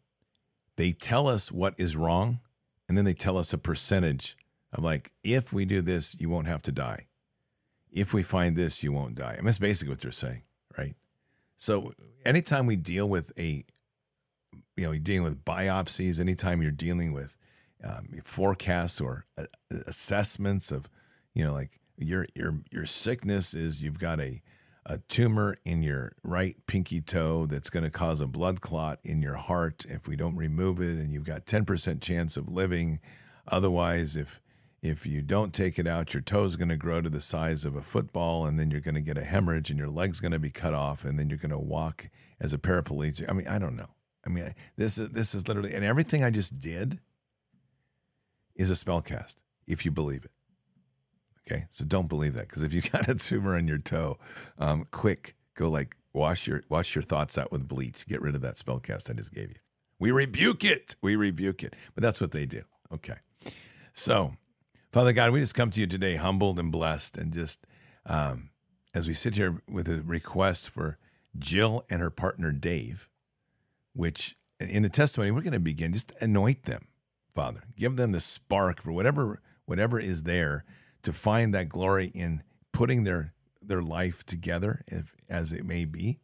they 0.75 0.91
tell 0.91 1.27
us 1.27 1.51
what 1.51 1.73
is 1.77 1.95
wrong, 1.95 2.39
and 2.87 2.97
then 2.97 3.05
they 3.05 3.13
tell 3.13 3.37
us 3.37 3.53
a 3.53 3.57
percentage 3.57 4.37
of 4.73 4.83
like, 4.83 5.11
if 5.23 5.51
we 5.51 5.65
do 5.65 5.81
this, 5.81 6.19
you 6.19 6.29
won't 6.29 6.47
have 6.47 6.61
to 6.63 6.71
die. 6.71 7.07
If 7.91 8.13
we 8.13 8.23
find 8.23 8.55
this, 8.55 8.83
you 8.83 8.91
won't 8.91 9.15
die. 9.15 9.35
I 9.37 9.41
that's 9.41 9.57
basically 9.57 9.93
what 9.93 10.01
they're 10.01 10.11
saying, 10.11 10.43
right? 10.77 10.95
So 11.57 11.93
anytime 12.23 12.65
we 12.65 12.75
deal 12.75 13.09
with 13.09 13.33
a, 13.37 13.65
you 14.77 14.85
know, 14.85 14.91
you're 14.91 14.99
dealing 14.99 15.23
with 15.23 15.43
biopsies, 15.43 16.19
anytime 16.19 16.61
you're 16.61 16.71
dealing 16.71 17.11
with 17.11 17.35
um, 17.83 18.07
forecasts 18.23 19.01
or 19.01 19.25
uh, 19.37 19.45
assessments 19.85 20.71
of, 20.71 20.87
you 21.33 21.43
know, 21.43 21.51
like 21.51 21.79
your 21.97 22.25
your 22.35 22.53
your 22.71 22.85
sickness 22.85 23.53
is 23.53 23.83
you've 23.83 23.99
got 23.99 24.19
a 24.19 24.41
a 24.89 24.97
tumor 25.07 25.55
in 25.63 25.83
your 25.83 26.13
right 26.23 26.55
pinky 26.65 26.99
toe 26.99 27.45
that's 27.45 27.69
going 27.69 27.83
to 27.83 27.91
cause 27.91 28.19
a 28.19 28.25
blood 28.25 28.59
clot 28.59 28.97
in 29.03 29.21
your 29.21 29.35
heart 29.35 29.85
if 29.87 30.07
we 30.07 30.15
don't 30.15 30.35
remove 30.35 30.81
it, 30.81 30.97
and 30.97 31.13
you've 31.13 31.25
got 31.25 31.45
10% 31.45 32.01
chance 32.01 32.35
of 32.35 32.49
living. 32.49 32.99
Otherwise, 33.47 34.15
if 34.15 34.41
if 34.81 35.05
you 35.05 35.21
don't 35.21 35.53
take 35.53 35.77
it 35.77 35.85
out, 35.85 36.13
your 36.13 36.21
toe's 36.21 36.55
going 36.55 36.69
to 36.69 36.77
grow 36.77 37.01
to 37.01 37.09
the 37.09 37.21
size 37.21 37.65
of 37.65 37.75
a 37.75 37.81
football, 37.81 38.45
and 38.45 38.57
then 38.57 38.71
you're 38.71 38.79
going 38.79 38.95
to 38.95 39.01
get 39.01 39.17
a 39.17 39.25
hemorrhage, 39.25 39.69
and 39.69 39.77
your 39.77 39.89
leg's 39.89 40.21
going 40.21 40.31
to 40.31 40.39
be 40.39 40.49
cut 40.49 40.73
off, 40.73 41.05
and 41.05 41.19
then 41.19 41.29
you're 41.29 41.37
going 41.37 41.51
to 41.51 41.59
walk 41.59 42.09
as 42.39 42.53
a 42.53 42.57
paraplegic. 42.57 43.29
I 43.29 43.33
mean, 43.33 43.47
I 43.47 43.59
don't 43.59 43.75
know. 43.75 43.89
I 44.25 44.29
mean, 44.29 44.55
this 44.75 44.97
is 44.97 45.09
this 45.11 45.35
is 45.35 45.47
literally, 45.47 45.73
and 45.73 45.85
everything 45.85 46.23
I 46.23 46.31
just 46.31 46.59
did 46.59 46.99
is 48.55 48.71
a 48.71 48.73
spellcast, 48.73 49.35
if 49.67 49.85
you 49.85 49.91
believe 49.91 50.25
it. 50.25 50.31
Okay, 51.51 51.65
so 51.71 51.83
don't 51.83 52.07
believe 52.07 52.35
that 52.35 52.47
because 52.47 52.63
if 52.63 52.73
you 52.73 52.81
got 52.93 53.09
a 53.09 53.15
tumor 53.15 53.55
on 53.55 53.67
your 53.67 53.77
toe, 53.77 54.17
um, 54.57 54.85
quick 54.91 55.35
go 55.55 55.69
like 55.69 55.97
wash 56.13 56.47
your 56.47 56.63
wash 56.69 56.95
your 56.95 57.01
thoughts 57.01 57.37
out 57.37 57.51
with 57.51 57.67
bleach. 57.67 58.05
Get 58.07 58.21
rid 58.21 58.35
of 58.35 58.41
that 58.41 58.57
spell 58.57 58.79
cast 58.79 59.09
I 59.09 59.13
just 59.13 59.33
gave 59.33 59.49
you. 59.49 59.57
We 59.99 60.11
rebuke 60.11 60.63
it. 60.63 60.95
We 61.01 61.15
rebuke 61.15 61.63
it. 61.63 61.75
But 61.95 62.03
that's 62.03 62.21
what 62.21 62.31
they 62.31 62.45
do. 62.45 62.61
Okay, 62.93 63.17
so 63.93 64.35
Father 64.91 65.13
God, 65.13 65.31
we 65.31 65.39
just 65.39 65.55
come 65.55 65.71
to 65.71 65.79
you 65.79 65.87
today, 65.87 66.15
humbled 66.15 66.59
and 66.59 66.71
blessed, 66.71 67.17
and 67.17 67.33
just 67.33 67.65
um, 68.05 68.49
as 68.93 69.07
we 69.07 69.13
sit 69.13 69.35
here 69.35 69.61
with 69.67 69.87
a 69.87 70.01
request 70.01 70.69
for 70.69 70.97
Jill 71.37 71.85
and 71.89 72.01
her 72.01 72.09
partner 72.09 72.51
Dave, 72.51 73.09
which 73.93 74.35
in 74.59 74.83
the 74.83 74.89
testimony 74.89 75.31
we're 75.31 75.41
going 75.41 75.53
to 75.53 75.59
begin 75.59 75.93
just 75.93 76.11
anoint 76.21 76.63
them, 76.63 76.87
Father, 77.33 77.63
give 77.75 77.95
them 77.95 78.11
the 78.11 78.19
spark 78.19 78.81
for 78.81 78.91
whatever 78.91 79.41
whatever 79.65 79.99
is 79.99 80.23
there 80.23 80.63
to 81.03 81.13
find 81.13 81.53
that 81.53 81.69
glory 81.69 82.07
in 82.13 82.43
putting 82.71 83.03
their 83.03 83.33
their 83.61 83.81
life 83.81 84.25
together, 84.25 84.83
if 84.87 85.13
as 85.29 85.53
it 85.53 85.63
may 85.63 85.85
be, 85.85 86.19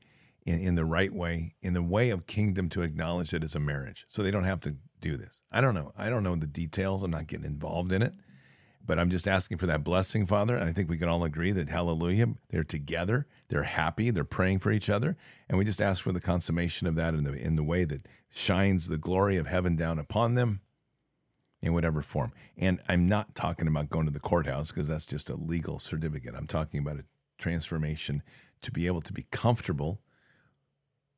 in, 0.46 0.60
in 0.60 0.76
the 0.76 0.86
right 0.86 1.14
way, 1.14 1.56
in 1.62 1.74
the 1.74 1.84
way 1.84 2.10
of 2.10 2.28
kingdom 2.28 2.70
to 2.70 2.82
acknowledge 2.82 3.34
it 3.34 3.44
as 3.44 3.56
a 3.56 3.60
marriage, 3.60 4.06
so 4.10 4.24
they 4.24 4.32
don't 4.32 4.44
have 4.46 4.62
to 4.62 4.78
do 5.00 5.18
this. 5.18 5.42
I 5.52 5.62
don't 5.62 5.76
know. 5.76 5.92
I 5.98 6.10
don't 6.10 6.24
know 6.24 6.36
the 6.36 6.48
details. 6.48 7.04
I'm 7.04 7.12
not 7.12 7.28
getting 7.28 7.46
involved 7.46 7.92
in 7.92 8.02
it, 8.02 8.14
but 8.84 8.98
I'm 8.98 9.10
just 9.10 9.28
asking 9.28 9.58
for 9.58 9.68
that 9.68 9.84
blessing, 9.84 10.26
Father. 10.26 10.56
And 10.56 10.68
I 10.68 10.74
think 10.74 10.90
we 10.90 10.98
can 10.98 11.10
all 11.10 11.24
agree 11.24 11.52
that 11.52 11.70
Hallelujah, 11.70 12.28
they're 12.50 12.64
together, 12.64 13.28
they're 13.50 13.64
happy, 13.64 14.10
they're 14.10 14.24
praying 14.24 14.60
for 14.60 14.72
each 14.72 14.90
other, 14.90 15.16
and 15.48 15.58
we 15.58 15.66
just 15.66 15.82
ask 15.82 16.04
for 16.04 16.12
the 16.12 16.22
consummation 16.22 16.88
of 16.88 16.96
that 16.96 17.14
in 17.14 17.24
the 17.24 17.34
in 17.34 17.56
the 17.56 17.64
way 17.64 17.86
that 17.86 18.08
shines 18.30 18.88
the 18.88 18.98
glory 18.98 19.38
of 19.38 19.48
heaven 19.48 19.76
down 19.76 20.00
upon 20.00 20.36
them 20.36 20.62
in 21.66 21.74
whatever 21.74 22.04
form. 22.04 22.32
And 22.56 22.80
I'm 22.88 23.08
not 23.08 23.34
talking 23.34 23.68
about 23.68 23.90
going 23.90 24.06
to 24.06 24.14
the 24.14 24.20
courthouse 24.20 24.72
because 24.72 24.88
that's 24.88 25.06
just 25.06 25.32
a 25.32 25.36
legal 25.36 25.80
certificate. 25.80 26.36
I'm 26.38 26.46
talking 26.46 26.80
about 26.80 26.98
a 26.98 27.06
transformation 27.40 28.22
to 28.62 28.72
be 28.72 28.86
able 28.86 29.02
to 29.02 29.12
be 29.12 29.26
comfortable 29.32 30.00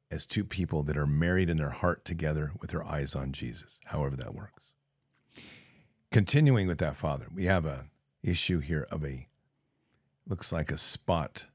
as 0.10 0.26
two 0.26 0.46
people 0.46 0.84
that 0.84 0.96
are 0.96 1.06
married 1.06 1.50
in 1.50 1.58
their 1.58 1.72
heart 1.72 2.06
together 2.06 2.54
with 2.62 2.72
their 2.72 2.84
eyes 2.88 3.14
on 3.14 3.34
Jesus, 3.34 3.78
however 3.88 4.16
that 4.16 4.34
works. 4.34 4.72
Continuing 6.12 6.66
with 6.66 6.78
that, 6.78 6.96
Father, 6.96 7.28
we 7.36 7.44
have 7.44 7.66
a 7.66 7.88
issue 8.24 8.60
here 8.60 8.88
of 8.90 9.04
a 9.04 9.28
looks 10.26 10.54
like 10.54 10.72
a 10.72 10.78
spot 10.78 11.46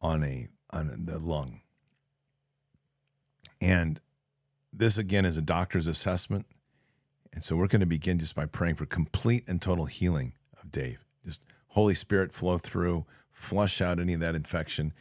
on 0.00 0.22
a 0.22 0.48
on 0.70 1.04
the 1.06 1.18
lung. 1.18 1.62
And 3.60 4.00
this 4.72 4.96
again 4.96 5.24
is 5.24 5.36
a 5.36 5.42
doctor's 5.42 5.88
assessment. 5.88 6.46
And 7.32 7.44
so 7.44 7.56
we're 7.56 7.66
going 7.66 7.80
to 7.80 7.86
begin 7.86 8.18
just 8.18 8.34
by 8.34 8.46
praying 8.46 8.76
for 8.76 8.86
complete 8.86 9.44
and 9.46 9.60
total 9.60 9.86
healing 9.86 10.34
of 10.62 10.70
Dave. 10.70 11.04
Just 11.24 11.42
Holy 11.68 11.94
Spirit 11.94 12.32
flow 12.32 12.58
through, 12.58 13.06
flush 13.30 13.80
out 13.80 13.98
any 13.98 14.14
of 14.14 14.20
that 14.20 14.34
infection, 14.34 14.92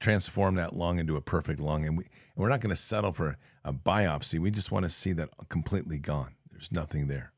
transform 0.00 0.56
that 0.56 0.74
lung 0.74 0.98
into 0.98 1.16
a 1.16 1.20
perfect 1.20 1.60
lung. 1.60 1.86
And, 1.86 1.96
we, 1.96 2.04
and 2.04 2.42
we're 2.42 2.48
not 2.48 2.60
going 2.60 2.74
to 2.74 2.76
settle 2.76 3.12
for 3.12 3.36
a 3.64 3.72
biopsy. 3.72 4.38
We 4.38 4.50
just 4.50 4.72
want 4.72 4.84
to 4.84 4.90
see 4.90 5.12
that 5.12 5.30
completely 5.48 5.98
gone. 5.98 6.34
There's 6.50 6.72
nothing 6.72 7.06
there. 7.06 7.32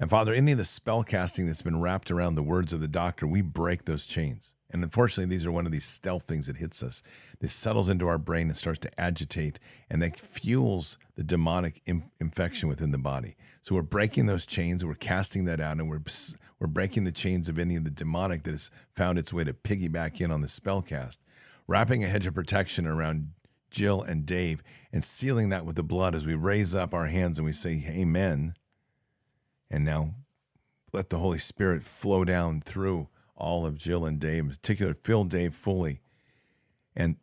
And 0.00 0.10
Father, 0.10 0.34
any 0.34 0.52
of 0.52 0.58
the 0.58 0.64
spell 0.64 1.04
casting 1.04 1.46
that's 1.46 1.62
been 1.62 1.80
wrapped 1.80 2.10
around 2.10 2.34
the 2.34 2.42
words 2.42 2.72
of 2.72 2.80
the 2.80 2.88
doctor, 2.88 3.26
we 3.26 3.40
break 3.40 3.84
those 3.84 4.06
chains. 4.06 4.54
And 4.72 4.82
unfortunately, 4.82 5.34
these 5.34 5.44
are 5.44 5.52
one 5.52 5.66
of 5.66 5.72
these 5.72 5.84
stealth 5.84 6.22
things 6.22 6.46
that 6.46 6.56
hits 6.56 6.82
us. 6.82 7.02
This 7.40 7.52
settles 7.52 7.88
into 7.88 8.08
our 8.08 8.18
brain 8.18 8.48
and 8.48 8.56
starts 8.56 8.78
to 8.80 9.00
agitate, 9.00 9.58
and 9.90 10.00
that 10.00 10.16
fuels 10.16 10.96
the 11.14 11.22
demonic 11.22 11.82
infection 12.18 12.68
within 12.68 12.90
the 12.90 12.98
body. 12.98 13.36
So 13.60 13.74
we're 13.74 13.82
breaking 13.82 14.26
those 14.26 14.46
chains, 14.46 14.84
we're 14.84 14.94
casting 14.94 15.44
that 15.44 15.60
out, 15.60 15.78
and 15.78 15.90
we're 15.90 16.02
we're 16.58 16.68
breaking 16.68 17.04
the 17.04 17.12
chains 17.12 17.48
of 17.48 17.58
any 17.58 17.74
of 17.76 17.84
the 17.84 17.90
demonic 17.90 18.44
that 18.44 18.52
has 18.52 18.70
found 18.94 19.18
its 19.18 19.32
way 19.32 19.44
to 19.44 19.52
piggyback 19.52 20.20
in 20.20 20.30
on 20.30 20.42
the 20.42 20.48
spell 20.48 20.80
cast, 20.80 21.20
wrapping 21.66 22.04
a 22.04 22.08
hedge 22.08 22.26
of 22.26 22.34
protection 22.34 22.86
around 22.86 23.32
Jill 23.70 24.00
and 24.00 24.24
Dave, 24.24 24.62
and 24.92 25.04
sealing 25.04 25.48
that 25.48 25.64
with 25.64 25.76
the 25.76 25.82
blood 25.82 26.14
as 26.14 26.24
we 26.24 26.34
raise 26.34 26.74
up 26.74 26.94
our 26.94 27.06
hands 27.06 27.38
and 27.38 27.44
we 27.44 27.52
say, 27.52 27.84
Amen. 27.88 28.54
And 29.70 29.84
now 29.84 30.10
let 30.92 31.10
the 31.10 31.18
Holy 31.18 31.38
Spirit 31.38 31.82
flow 31.82 32.24
down 32.24 32.60
through 32.60 33.08
all 33.42 33.66
of 33.66 33.76
Jill 33.76 34.06
and 34.06 34.20
Dave, 34.20 34.44
in 34.44 34.50
particular, 34.50 34.94
fill 34.94 35.24
Dave 35.24 35.52
fully 35.52 36.00
and 36.94 37.16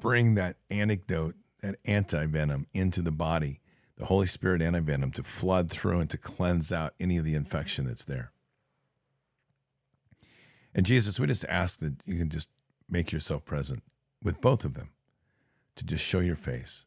bring 0.00 0.34
that 0.34 0.56
antidote, 0.70 1.34
that 1.62 1.76
anti 1.84 2.24
venom 2.26 2.66
into 2.72 3.02
the 3.02 3.12
body, 3.12 3.60
the 3.96 4.06
Holy 4.06 4.26
Spirit 4.26 4.62
anti 4.62 4.80
venom 4.80 5.12
to 5.12 5.22
flood 5.22 5.70
through 5.70 6.00
and 6.00 6.10
to 6.10 6.16
cleanse 6.16 6.72
out 6.72 6.94
any 6.98 7.18
of 7.18 7.24
the 7.24 7.34
infection 7.34 7.86
that's 7.86 8.06
there. 8.06 8.32
And 10.74 10.86
Jesus, 10.86 11.20
we 11.20 11.26
just 11.26 11.44
ask 11.48 11.80
that 11.80 11.96
you 12.06 12.16
can 12.16 12.30
just 12.30 12.48
make 12.88 13.12
yourself 13.12 13.44
present 13.44 13.82
with 14.24 14.40
both 14.40 14.64
of 14.64 14.74
them, 14.74 14.90
to 15.76 15.84
just 15.84 16.04
show 16.04 16.20
your 16.20 16.36
face, 16.36 16.86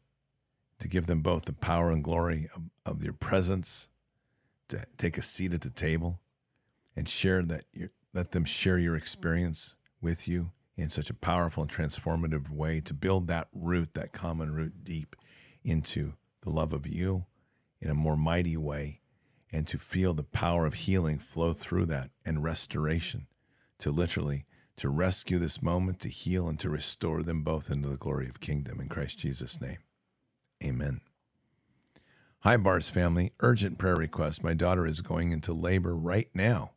to 0.80 0.88
give 0.88 1.06
them 1.06 1.22
both 1.22 1.44
the 1.44 1.52
power 1.52 1.90
and 1.90 2.02
glory 2.02 2.48
of, 2.54 2.62
of 2.84 3.04
your 3.04 3.12
presence, 3.12 3.88
to 4.68 4.84
take 4.96 5.16
a 5.16 5.22
seat 5.22 5.54
at 5.54 5.60
the 5.60 5.70
table 5.70 6.21
and 6.96 7.08
share 7.08 7.42
that 7.42 7.64
let 8.14 8.32
them 8.32 8.44
share 8.44 8.78
your 8.78 8.96
experience 8.96 9.74
with 10.00 10.28
you 10.28 10.52
in 10.76 10.90
such 10.90 11.10
a 11.10 11.14
powerful 11.14 11.62
and 11.62 11.70
transformative 11.70 12.50
way 12.50 12.80
to 12.80 12.94
build 12.94 13.26
that 13.28 13.48
root, 13.54 13.94
that 13.94 14.12
common 14.12 14.52
root 14.52 14.84
deep 14.84 15.16
into 15.64 16.14
the 16.42 16.50
love 16.50 16.72
of 16.72 16.86
you 16.86 17.26
in 17.80 17.90
a 17.90 17.94
more 17.94 18.16
mighty 18.16 18.56
way 18.56 19.00
and 19.52 19.66
to 19.68 19.78
feel 19.78 20.14
the 20.14 20.22
power 20.22 20.66
of 20.66 20.74
healing 20.74 21.18
flow 21.18 21.52
through 21.52 21.86
that 21.86 22.10
and 22.24 22.42
restoration 22.42 23.26
to 23.78 23.90
literally 23.90 24.44
to 24.76 24.88
rescue 24.88 25.38
this 25.38 25.62
moment 25.62 26.00
to 26.00 26.08
heal 26.08 26.48
and 26.48 26.58
to 26.58 26.70
restore 26.70 27.22
them 27.22 27.42
both 27.42 27.70
into 27.70 27.88
the 27.88 27.96
glory 27.96 28.28
of 28.28 28.40
kingdom 28.40 28.80
in 28.80 28.88
Christ 28.88 29.18
Jesus 29.18 29.60
name. 29.60 29.78
Amen. 30.64 31.00
Hi 32.40 32.56
Bards 32.56 32.88
family. 32.88 33.32
Urgent 33.40 33.78
prayer 33.78 33.96
request. 33.96 34.42
My 34.42 34.54
daughter 34.54 34.86
is 34.86 35.00
going 35.00 35.30
into 35.30 35.52
labor 35.52 35.94
right 35.94 36.28
now 36.34 36.72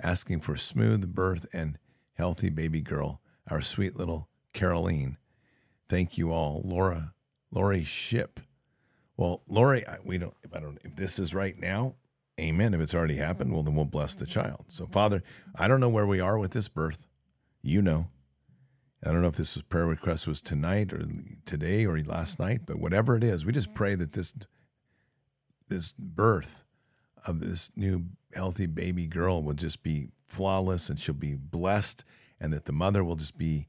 asking 0.00 0.40
for 0.40 0.56
smooth 0.56 1.14
birth 1.14 1.46
and 1.52 1.78
healthy 2.14 2.50
baby 2.50 2.82
girl 2.82 3.20
our 3.50 3.60
sweet 3.60 3.96
little 3.96 4.28
Caroline 4.52 5.18
thank 5.88 6.18
you 6.18 6.32
all 6.32 6.62
Laura 6.64 7.12
Lori 7.50 7.84
Ship 7.84 8.40
well, 9.18 9.42
Lori, 9.48 9.84
I- 9.84 9.98
we 10.04 10.16
don't. 10.16 10.36
If 10.44 10.54
I 10.54 10.60
don't, 10.60 10.78
if 10.84 10.94
this 10.94 11.18
is 11.18 11.34
right 11.34 11.58
now, 11.58 11.96
Amen. 12.40 12.72
If 12.72 12.80
it's 12.80 12.94
already 12.94 13.16
happened, 13.16 13.52
well, 13.52 13.64
then 13.64 13.74
we'll 13.74 13.84
bless 13.84 14.14
the 14.14 14.24
child. 14.26 14.66
So, 14.68 14.86
Father, 14.86 15.24
I 15.56 15.66
don't 15.66 15.80
know 15.80 15.88
where 15.88 16.06
we 16.06 16.20
are 16.20 16.38
with 16.38 16.52
this 16.52 16.68
birth. 16.68 17.08
You 17.62 17.82
know. 17.82 18.10
I 19.04 19.10
don't 19.10 19.22
know 19.22 19.28
if 19.28 19.36
this 19.36 19.56
was 19.56 19.62
prayer 19.64 19.86
request 19.86 20.28
was 20.28 20.40
tonight 20.40 20.92
or 20.92 21.02
today 21.46 21.84
or 21.84 22.00
last 22.02 22.38
night, 22.38 22.60
but 22.64 22.78
whatever 22.78 23.16
it 23.16 23.24
is, 23.24 23.44
we 23.44 23.52
just 23.52 23.74
pray 23.74 23.96
that 23.96 24.12
this 24.12 24.34
this 25.68 25.92
birth 25.92 26.64
of 27.26 27.40
this 27.40 27.72
new 27.74 28.06
healthy 28.32 28.66
baby 28.66 29.06
girl 29.06 29.42
will 29.42 29.54
just 29.54 29.82
be 29.82 30.08
flawless 30.26 30.88
and 30.88 30.98
she'll 30.98 31.14
be 31.14 31.34
blessed, 31.34 32.04
and 32.40 32.52
that 32.52 32.66
the 32.66 32.72
mother 32.72 33.02
will 33.02 33.16
just 33.16 33.38
be 33.38 33.66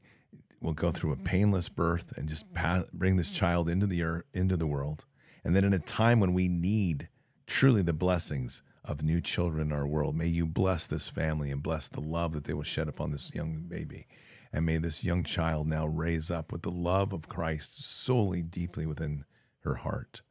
will 0.60 0.74
go 0.74 0.90
through 0.90 1.12
a 1.12 1.16
painless 1.16 1.68
birth 1.68 2.12
and 2.16 2.28
just 2.28 2.52
pa 2.52 2.84
bring 2.92 3.16
this 3.16 3.30
child 3.30 3.68
into 3.68 3.86
the 3.86 4.02
earth, 4.02 4.24
into 4.34 4.56
the 4.56 4.66
world. 4.66 5.06
And 5.42 5.56
then 5.56 5.64
in 5.64 5.72
a 5.72 5.78
time 5.78 6.20
when 6.20 6.34
we 6.34 6.48
need 6.48 7.08
truly 7.46 7.82
the 7.82 7.92
blessings 7.92 8.62
of 8.84 9.02
new 9.02 9.20
children 9.20 9.68
in 9.68 9.72
our 9.72 9.86
world, 9.86 10.16
may 10.16 10.26
you 10.26 10.46
bless 10.46 10.86
this 10.86 11.08
family 11.08 11.50
and 11.50 11.62
bless 11.62 11.88
the 11.88 12.00
love 12.00 12.32
that 12.32 12.44
they 12.44 12.52
will 12.52 12.62
shed 12.62 12.88
upon 12.88 13.10
this 13.10 13.34
young 13.34 13.64
baby. 13.68 14.06
And 14.52 14.66
may 14.66 14.78
this 14.78 15.04
young 15.04 15.22
child 15.22 15.66
now 15.66 15.86
raise 15.86 16.30
up 16.30 16.52
with 16.52 16.62
the 16.62 16.70
love 16.70 17.12
of 17.12 17.28
Christ 17.28 17.82
solely 17.82 18.42
deeply 18.42 18.84
within 18.84 19.24
her 19.60 19.76
heart. 19.76 20.22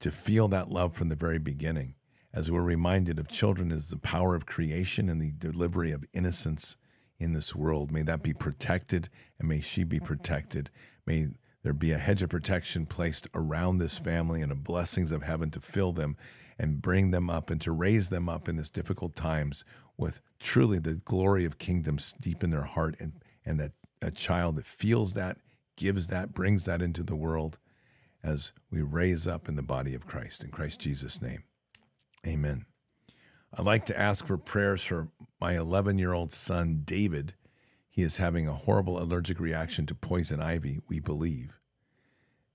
To 0.00 0.10
feel 0.10 0.48
that 0.48 0.68
love 0.70 0.94
from 0.94 1.10
the 1.10 1.16
very 1.16 1.38
beginning, 1.38 1.94
as 2.34 2.50
we're 2.50 2.62
reminded 2.62 3.18
of 3.18 3.28
children 3.28 3.70
as 3.70 3.90
the 3.90 3.96
power 3.96 4.34
of 4.34 4.46
creation 4.46 5.08
and 5.08 5.20
the 5.20 5.32
delivery 5.32 5.92
of 5.92 6.04
innocence 6.12 6.76
in 7.18 7.32
this 7.32 7.54
world. 7.54 7.92
May 7.92 8.02
that 8.02 8.22
be 8.22 8.32
protected 8.32 9.08
and 9.38 9.48
may 9.48 9.60
she 9.60 9.84
be 9.84 10.00
protected. 10.00 10.70
May 11.06 11.28
there 11.62 11.72
be 11.72 11.92
a 11.92 11.98
hedge 11.98 12.22
of 12.22 12.30
protection 12.30 12.86
placed 12.86 13.28
around 13.34 13.78
this 13.78 13.98
family 13.98 14.42
and 14.42 14.50
the 14.50 14.56
blessings 14.56 15.12
of 15.12 15.22
heaven 15.22 15.50
to 15.50 15.60
fill 15.60 15.92
them 15.92 16.16
and 16.58 16.82
bring 16.82 17.10
them 17.10 17.30
up 17.30 17.50
and 17.50 17.60
to 17.60 17.70
raise 17.70 18.08
them 18.08 18.28
up 18.28 18.48
in 18.48 18.56
this 18.56 18.70
difficult 18.70 19.14
times 19.14 19.64
with 19.96 20.20
truly 20.40 20.78
the 20.78 20.94
glory 20.94 21.44
of 21.44 21.58
kingdoms 21.58 22.14
deep 22.20 22.42
in 22.42 22.50
their 22.50 22.62
heart 22.62 22.96
and, 22.98 23.12
and 23.44 23.60
that 23.60 23.72
a 24.00 24.10
child 24.10 24.56
that 24.56 24.66
feels 24.66 25.14
that, 25.14 25.38
gives 25.76 26.08
that, 26.08 26.34
brings 26.34 26.64
that 26.64 26.82
into 26.82 27.02
the 27.02 27.14
world 27.14 27.58
as 28.24 28.52
we 28.70 28.82
raise 28.82 29.28
up 29.28 29.48
in 29.48 29.56
the 29.56 29.62
body 29.62 29.94
of 29.94 30.06
Christ. 30.06 30.42
In 30.42 30.50
Christ 30.50 30.80
Jesus' 30.80 31.22
name, 31.22 31.44
amen. 32.26 32.66
I'd 33.54 33.66
like 33.66 33.84
to 33.86 33.98
ask 33.98 34.26
for 34.26 34.38
prayers 34.38 34.82
for 34.82 35.08
my 35.40 35.56
11 35.56 35.98
year 35.98 36.12
old 36.12 36.32
son, 36.32 36.82
David. 36.84 37.34
He 37.88 38.02
is 38.02 38.16
having 38.16 38.48
a 38.48 38.54
horrible 38.54 38.98
allergic 38.98 39.38
reaction 39.38 39.84
to 39.86 39.94
poison 39.94 40.40
ivy, 40.40 40.80
we 40.88 40.98
believe. 41.00 41.58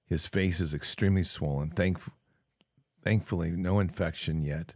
His 0.07 0.25
face 0.25 0.59
is 0.59 0.73
extremely 0.73 1.23
swollen. 1.23 1.69
Thank, 1.69 1.99
thankfully, 3.03 3.51
no 3.51 3.79
infection 3.79 4.41
yet. 4.41 4.73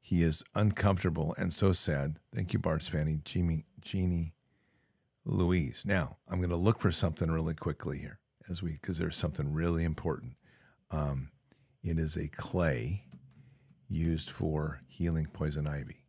He 0.00 0.22
is 0.22 0.42
uncomfortable 0.54 1.34
and 1.38 1.54
so 1.54 1.72
sad. 1.72 2.16
Thank 2.34 2.52
you, 2.52 2.58
Bards 2.58 2.88
Fanny, 2.88 3.20
Jeannie, 3.24 3.66
Jeannie 3.80 4.34
Louise. 5.24 5.84
Now, 5.86 6.16
I'm 6.28 6.38
going 6.38 6.50
to 6.50 6.56
look 6.56 6.80
for 6.80 6.90
something 6.90 7.30
really 7.30 7.54
quickly 7.54 7.98
here 7.98 8.18
as 8.50 8.62
we, 8.62 8.72
because 8.72 8.98
there's 8.98 9.16
something 9.16 9.52
really 9.52 9.84
important. 9.84 10.34
Um, 10.90 11.30
it 11.84 11.98
is 11.98 12.16
a 12.16 12.28
clay 12.28 13.04
used 13.94 14.30
for 14.30 14.80
healing 14.86 15.26
poison 15.32 15.66
ivy. 15.66 16.04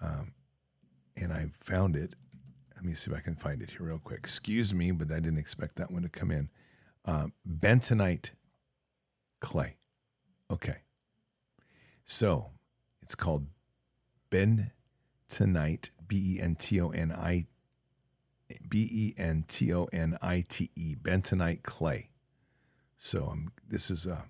Um, 0.00 0.34
and 1.16 1.32
I 1.32 1.50
found 1.52 1.96
it. 1.96 2.14
Let 2.74 2.84
me 2.84 2.94
see 2.94 3.10
if 3.10 3.16
I 3.16 3.20
can 3.20 3.36
find 3.36 3.62
it 3.62 3.70
here 3.70 3.86
real 3.86 3.98
quick. 3.98 4.20
Excuse 4.20 4.74
me, 4.74 4.90
but 4.90 5.10
I 5.10 5.20
didn't 5.20 5.38
expect 5.38 5.76
that 5.76 5.90
one 5.90 6.02
to 6.02 6.08
come 6.08 6.30
in. 6.30 6.50
Uh, 7.04 7.28
bentonite 7.48 8.32
clay. 9.40 9.76
Okay. 10.50 10.78
So 12.04 12.50
it's 13.02 13.14
called 13.14 13.46
bentonite, 14.30 15.90
B 16.06 16.36
E 16.36 16.40
N 16.40 16.54
T 16.56 16.80
O 16.80 16.90
N 16.90 17.12
I 17.12 17.46
B 18.68 18.88
E 18.90 19.14
N 19.16 19.44
T 19.46 19.72
O 19.72 19.84
N 19.92 20.18
I 20.20 20.44
T 20.46 20.70
E, 20.76 20.94
bentonite 21.00 21.62
clay. 21.62 22.10
So 22.98 23.28
um, 23.30 23.52
this 23.66 23.90
is 23.90 24.06
uh, 24.06 24.22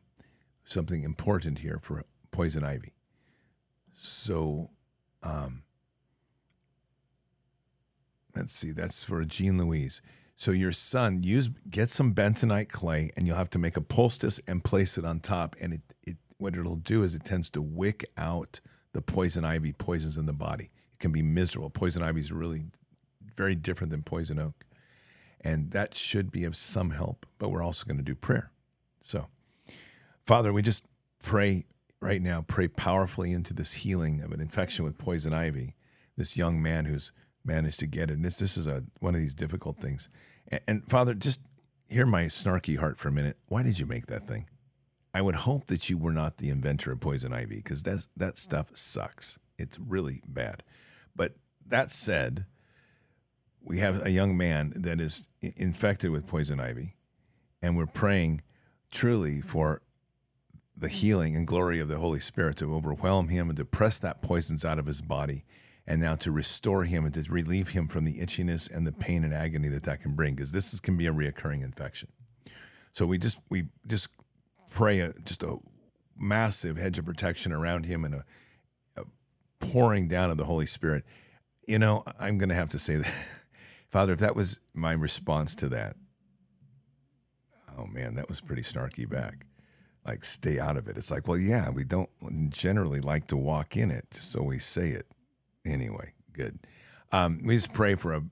something 0.64 1.02
important 1.02 1.60
here 1.60 1.78
for 1.80 2.04
poison 2.34 2.64
ivy. 2.64 2.92
So 3.94 4.70
um, 5.22 5.62
let's 8.34 8.52
see, 8.52 8.72
that's 8.72 9.04
for 9.04 9.24
Jean 9.24 9.56
Louise. 9.56 10.02
So 10.34 10.50
your 10.50 10.72
son 10.72 11.22
use 11.22 11.48
get 11.70 11.90
some 11.90 12.12
bentonite 12.12 12.68
clay, 12.68 13.10
and 13.16 13.24
you'll 13.24 13.36
have 13.36 13.50
to 13.50 13.58
make 13.58 13.76
a 13.76 13.80
poultice 13.80 14.40
and 14.48 14.64
place 14.64 14.98
it 14.98 15.04
on 15.04 15.20
top. 15.20 15.54
And 15.60 15.74
it, 15.74 15.82
it 16.02 16.16
what 16.36 16.56
it'll 16.56 16.74
do 16.74 17.04
is 17.04 17.14
it 17.14 17.24
tends 17.24 17.50
to 17.50 17.62
wick 17.62 18.04
out 18.18 18.60
the 18.92 19.00
poison 19.00 19.44
ivy 19.44 19.72
poisons 19.72 20.16
in 20.16 20.26
the 20.26 20.32
body. 20.32 20.72
It 20.92 20.98
can 20.98 21.12
be 21.12 21.22
miserable. 21.22 21.70
Poison 21.70 22.02
ivy 22.02 22.20
is 22.20 22.32
really 22.32 22.64
very 23.36 23.54
different 23.54 23.92
than 23.92 24.02
poison 24.02 24.40
oak, 24.40 24.64
and 25.40 25.70
that 25.70 25.94
should 25.94 26.32
be 26.32 26.42
of 26.42 26.56
some 26.56 26.90
help. 26.90 27.26
But 27.38 27.50
we're 27.50 27.62
also 27.62 27.86
going 27.86 27.98
to 27.98 28.02
do 28.02 28.16
prayer. 28.16 28.50
So, 29.00 29.28
Father, 30.24 30.52
we 30.52 30.62
just 30.62 30.84
pray 31.22 31.64
right 32.04 32.22
now. 32.22 32.44
Pray 32.46 32.68
powerfully 32.68 33.32
into 33.32 33.54
this 33.54 33.72
healing 33.72 34.20
of 34.20 34.30
an 34.30 34.40
infection 34.40 34.84
with 34.84 34.98
poison 34.98 35.32
ivy. 35.32 35.74
This 36.16 36.36
young 36.36 36.62
man 36.62 36.84
who's 36.84 37.10
managed 37.44 37.80
to 37.80 37.86
get 37.86 38.10
it. 38.10 38.14
And 38.14 38.24
this 38.24 38.38
this 38.38 38.56
is 38.56 38.66
a 38.66 38.84
one 39.00 39.14
of 39.14 39.20
these 39.20 39.34
difficult 39.34 39.78
things. 39.78 40.08
And, 40.48 40.60
and 40.68 40.86
Father, 40.86 41.14
just 41.14 41.40
hear 41.88 42.06
my 42.06 42.24
snarky 42.24 42.78
heart 42.78 42.98
for 42.98 43.08
a 43.08 43.12
minute. 43.12 43.38
Why 43.46 43.62
did 43.62 43.78
you 43.78 43.86
make 43.86 44.06
that 44.06 44.26
thing? 44.26 44.48
I 45.14 45.22
would 45.22 45.36
hope 45.36 45.66
that 45.68 45.88
you 45.88 45.96
were 45.96 46.12
not 46.12 46.38
the 46.38 46.50
inventor 46.50 46.92
of 46.92 47.00
poison 47.00 47.32
ivy 47.32 47.56
because 47.56 47.84
that 47.84 48.06
that 48.16 48.38
stuff 48.38 48.70
sucks. 48.74 49.38
It's 49.58 49.78
really 49.78 50.22
bad. 50.28 50.62
But 51.16 51.36
that 51.66 51.90
said, 51.90 52.46
we 53.62 53.78
have 53.78 54.04
a 54.04 54.10
young 54.10 54.36
man 54.36 54.72
that 54.76 55.00
is 55.00 55.26
infected 55.40 56.10
with 56.10 56.26
poison 56.26 56.60
ivy, 56.60 56.96
and 57.62 57.76
we're 57.76 57.86
praying 57.86 58.42
truly 58.90 59.40
for 59.40 59.80
the 60.76 60.88
healing 60.88 61.36
and 61.36 61.46
glory 61.46 61.78
of 61.80 61.88
the 61.88 61.98
Holy 61.98 62.20
Spirit 62.20 62.56
to 62.58 62.74
overwhelm 62.74 63.28
him 63.28 63.48
and 63.48 63.56
to 63.56 63.64
press 63.64 63.98
that 64.00 64.22
poisons 64.22 64.64
out 64.64 64.78
of 64.78 64.86
his 64.86 65.00
body, 65.00 65.44
and 65.86 66.00
now 66.00 66.16
to 66.16 66.32
restore 66.32 66.84
him 66.84 67.04
and 67.04 67.14
to 67.14 67.22
relieve 67.30 67.68
him 67.70 67.86
from 67.86 68.04
the 68.04 68.18
itchiness 68.18 68.70
and 68.70 68.86
the 68.86 68.92
pain 68.92 69.22
and 69.22 69.32
agony 69.32 69.68
that 69.68 69.84
that 69.84 70.00
can 70.00 70.14
bring, 70.14 70.34
because 70.34 70.52
this 70.52 70.72
is, 70.72 70.80
can 70.80 70.96
be 70.96 71.06
a 71.06 71.12
reoccurring 71.12 71.62
infection. 71.62 72.08
So 72.92 73.06
we 73.06 73.18
just 73.18 73.38
we 73.50 73.66
just 73.86 74.08
pray 74.70 75.00
a, 75.00 75.12
just 75.24 75.42
a 75.42 75.58
massive 76.16 76.76
hedge 76.76 76.98
of 76.98 77.04
protection 77.04 77.52
around 77.52 77.86
him 77.86 78.04
and 78.04 78.14
a, 78.14 78.24
a 78.96 79.04
pouring 79.60 80.08
down 80.08 80.30
of 80.30 80.36
the 80.36 80.44
Holy 80.44 80.66
Spirit. 80.66 81.04
You 81.66 81.78
know, 81.78 82.04
I'm 82.18 82.38
going 82.38 82.50
to 82.50 82.54
have 82.54 82.68
to 82.70 82.78
say 82.78 82.96
that, 82.96 83.12
Father, 83.88 84.12
if 84.12 84.18
that 84.20 84.36
was 84.36 84.58
my 84.72 84.92
response 84.92 85.54
to 85.56 85.68
that, 85.70 85.96
oh 87.76 87.86
man, 87.86 88.14
that 88.14 88.28
was 88.28 88.40
pretty 88.40 88.62
snarky 88.62 89.08
back. 89.08 89.46
Like, 90.06 90.24
stay 90.24 90.58
out 90.58 90.76
of 90.76 90.86
it. 90.88 90.98
It's 90.98 91.10
like, 91.10 91.26
well, 91.26 91.38
yeah, 91.38 91.70
we 91.70 91.84
don't 91.84 92.10
generally 92.50 93.00
like 93.00 93.26
to 93.28 93.36
walk 93.36 93.76
in 93.76 93.90
it, 93.90 94.14
so 94.14 94.42
we 94.42 94.58
say 94.58 94.90
it 94.90 95.06
anyway. 95.64 96.12
Good. 96.32 96.58
Um, 97.12 97.40
we 97.44 97.54
just 97.56 97.72
pray 97.72 97.94
for 97.94 98.12
a. 98.12 98.22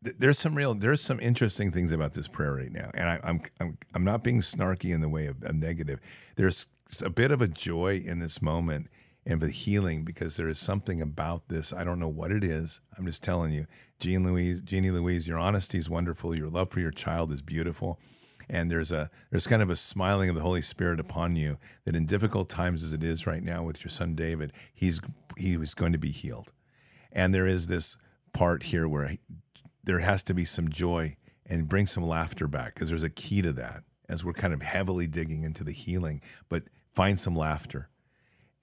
There's 0.00 0.38
some 0.38 0.54
real, 0.54 0.74
there's 0.74 1.00
some 1.00 1.18
interesting 1.20 1.72
things 1.72 1.90
about 1.90 2.12
this 2.12 2.28
prayer 2.28 2.54
right 2.54 2.70
now, 2.70 2.90
and 2.94 3.08
I, 3.08 3.20
I'm, 3.24 3.40
I'm, 3.60 3.78
I'm 3.92 4.04
not 4.04 4.22
being 4.22 4.40
snarky 4.40 4.94
in 4.94 5.00
the 5.00 5.08
way 5.08 5.26
of, 5.26 5.42
of 5.42 5.54
negative. 5.56 5.98
There's 6.36 6.68
a 7.02 7.10
bit 7.10 7.32
of 7.32 7.42
a 7.42 7.48
joy 7.48 8.00
in 8.04 8.20
this 8.20 8.40
moment 8.40 8.86
and 9.26 9.40
the 9.40 9.50
healing 9.50 10.04
because 10.04 10.36
there 10.36 10.48
is 10.48 10.58
something 10.60 11.02
about 11.02 11.48
this. 11.48 11.72
I 11.72 11.82
don't 11.82 11.98
know 11.98 12.08
what 12.08 12.30
it 12.30 12.44
is. 12.44 12.80
I'm 12.96 13.04
just 13.04 13.24
telling 13.24 13.52
you, 13.52 13.66
Jean 13.98 14.24
Louise, 14.24 14.60
Jeannie 14.60 14.92
Louise, 14.92 15.26
your 15.26 15.38
honesty 15.38 15.78
is 15.78 15.90
wonderful. 15.90 16.38
Your 16.38 16.48
love 16.48 16.70
for 16.70 16.78
your 16.78 16.92
child 16.92 17.32
is 17.32 17.42
beautiful 17.42 17.98
and 18.48 18.70
there's 18.70 18.92
a 18.92 19.10
there's 19.30 19.46
kind 19.46 19.62
of 19.62 19.70
a 19.70 19.76
smiling 19.76 20.28
of 20.28 20.34
the 20.34 20.42
Holy 20.42 20.62
Spirit 20.62 21.00
upon 21.00 21.36
you 21.36 21.58
that 21.84 21.96
in 21.96 22.06
difficult 22.06 22.48
times 22.48 22.82
as 22.82 22.92
it 22.92 23.02
is 23.02 23.26
right 23.26 23.42
now 23.42 23.62
with 23.62 23.84
your 23.84 23.90
son 23.90 24.14
David, 24.14 24.52
he's 24.74 25.00
he 25.36 25.56
was 25.56 25.74
going 25.74 25.92
to 25.92 25.98
be 25.98 26.10
healed, 26.10 26.52
and 27.12 27.34
there 27.34 27.46
is 27.46 27.66
this 27.66 27.96
part 28.32 28.64
here 28.64 28.88
where 28.88 29.08
he, 29.08 29.20
there 29.84 30.00
has 30.00 30.22
to 30.24 30.34
be 30.34 30.44
some 30.44 30.68
joy 30.68 31.16
and 31.46 31.68
bring 31.68 31.86
some 31.86 32.04
laughter 32.04 32.46
back 32.46 32.74
because 32.74 32.88
there's 32.90 33.02
a 33.02 33.10
key 33.10 33.40
to 33.42 33.52
that 33.52 33.82
as 34.08 34.24
we're 34.24 34.32
kind 34.32 34.54
of 34.54 34.62
heavily 34.62 35.06
digging 35.06 35.42
into 35.42 35.64
the 35.64 35.72
healing, 35.72 36.20
but 36.48 36.64
find 36.92 37.18
some 37.18 37.34
laughter. 37.34 37.88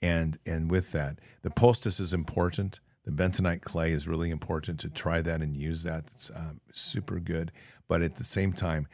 And 0.02 0.38
and 0.46 0.70
with 0.70 0.92
that, 0.92 1.20
the 1.44 1.50
poultice 1.50 2.00
is 2.00 2.14
important. 2.14 2.80
The 3.06 3.12
bentonite 3.12 3.62
clay 3.62 3.92
is 3.92 4.08
really 4.08 4.32
important 4.32 4.80
to 4.82 4.90
try 4.90 5.22
that 5.22 5.42
and 5.42 5.58
use 5.58 5.84
that. 5.84 6.06
It's 6.14 6.32
um, 6.34 6.62
super 6.72 7.20
good. 7.20 7.52
But 7.88 8.02
at 8.02 8.16
the 8.16 8.24
same 8.24 8.54
time, 8.54 8.88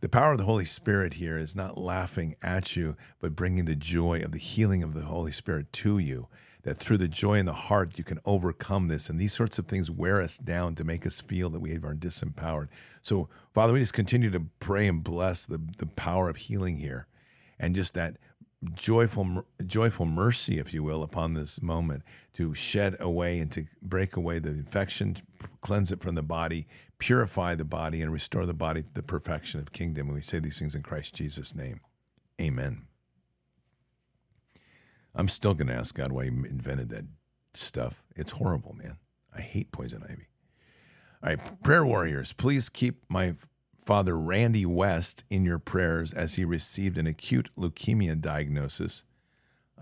the 0.00 0.08
power 0.08 0.32
of 0.32 0.38
the 0.38 0.44
Holy 0.44 0.64
Spirit 0.64 1.14
here 1.14 1.36
is 1.36 1.54
not 1.54 1.76
laughing 1.76 2.34
at 2.42 2.74
you, 2.74 2.96
but 3.20 3.36
bringing 3.36 3.66
the 3.66 3.76
joy 3.76 4.20
of 4.22 4.32
the 4.32 4.38
healing 4.38 4.82
of 4.82 4.94
the 4.94 5.02
Holy 5.02 5.32
Spirit 5.32 5.72
to 5.74 5.98
you. 5.98 6.28
That 6.62 6.76
through 6.76 6.98
the 6.98 7.08
joy 7.08 7.38
in 7.38 7.46
the 7.46 7.54
heart, 7.54 7.96
you 7.96 8.04
can 8.04 8.18
overcome 8.26 8.88
this. 8.88 9.08
And 9.08 9.18
these 9.18 9.32
sorts 9.32 9.58
of 9.58 9.66
things 9.66 9.90
wear 9.90 10.20
us 10.20 10.36
down 10.36 10.74
to 10.74 10.84
make 10.84 11.06
us 11.06 11.20
feel 11.20 11.48
that 11.50 11.60
we 11.60 11.72
are 11.72 11.94
disempowered. 11.94 12.68
So, 13.00 13.30
Father, 13.54 13.72
we 13.72 13.80
just 13.80 13.94
continue 13.94 14.30
to 14.30 14.44
pray 14.58 14.86
and 14.86 15.02
bless 15.02 15.46
the, 15.46 15.58
the 15.78 15.86
power 15.86 16.28
of 16.28 16.36
healing 16.36 16.76
here 16.76 17.06
and 17.58 17.74
just 17.74 17.94
that 17.94 18.16
joyful 18.74 19.46
joyful 19.64 20.04
mercy 20.04 20.58
if 20.58 20.74
you 20.74 20.82
will 20.82 21.02
upon 21.02 21.32
this 21.32 21.62
moment 21.62 22.02
to 22.34 22.52
shed 22.52 22.94
away 23.00 23.38
and 23.38 23.50
to 23.50 23.64
break 23.80 24.16
away 24.16 24.38
the 24.38 24.50
infection 24.50 25.16
cleanse 25.62 25.90
it 25.90 26.02
from 26.02 26.14
the 26.14 26.22
body 26.22 26.66
purify 27.00 27.56
the 27.56 27.64
body 27.64 28.00
and 28.00 28.12
restore 28.12 28.46
the 28.46 28.54
body 28.54 28.82
to 28.82 28.94
the 28.94 29.02
perfection 29.02 29.58
of 29.58 29.72
kingdom. 29.72 30.06
And 30.06 30.14
we 30.14 30.22
say 30.22 30.38
these 30.38 30.60
things 30.60 30.76
in 30.76 30.82
Christ 30.82 31.14
Jesus 31.14 31.54
name. 31.54 31.80
Amen. 32.40 32.86
I'm 35.14 35.26
still 35.26 35.54
going 35.54 35.66
to 35.66 35.74
ask 35.74 35.94
God 35.94 36.12
why 36.12 36.24
he 36.24 36.28
invented 36.28 36.90
that 36.90 37.06
stuff. 37.54 38.04
It's 38.14 38.32
horrible 38.32 38.74
man. 38.74 38.98
I 39.36 39.40
hate 39.40 39.72
poison 39.72 40.04
ivy. 40.04 40.28
All 41.22 41.30
right 41.30 41.62
prayer 41.62 41.84
warriors 41.84 42.32
please 42.32 42.68
keep 42.68 43.02
my 43.08 43.34
Father 43.84 44.16
Randy 44.16 44.64
West 44.64 45.24
in 45.28 45.44
your 45.44 45.58
prayers 45.58 46.12
as 46.12 46.34
he 46.34 46.44
received 46.44 46.96
an 46.96 47.06
acute 47.06 47.48
leukemia 47.56 48.20
diagnosis. 48.20 49.04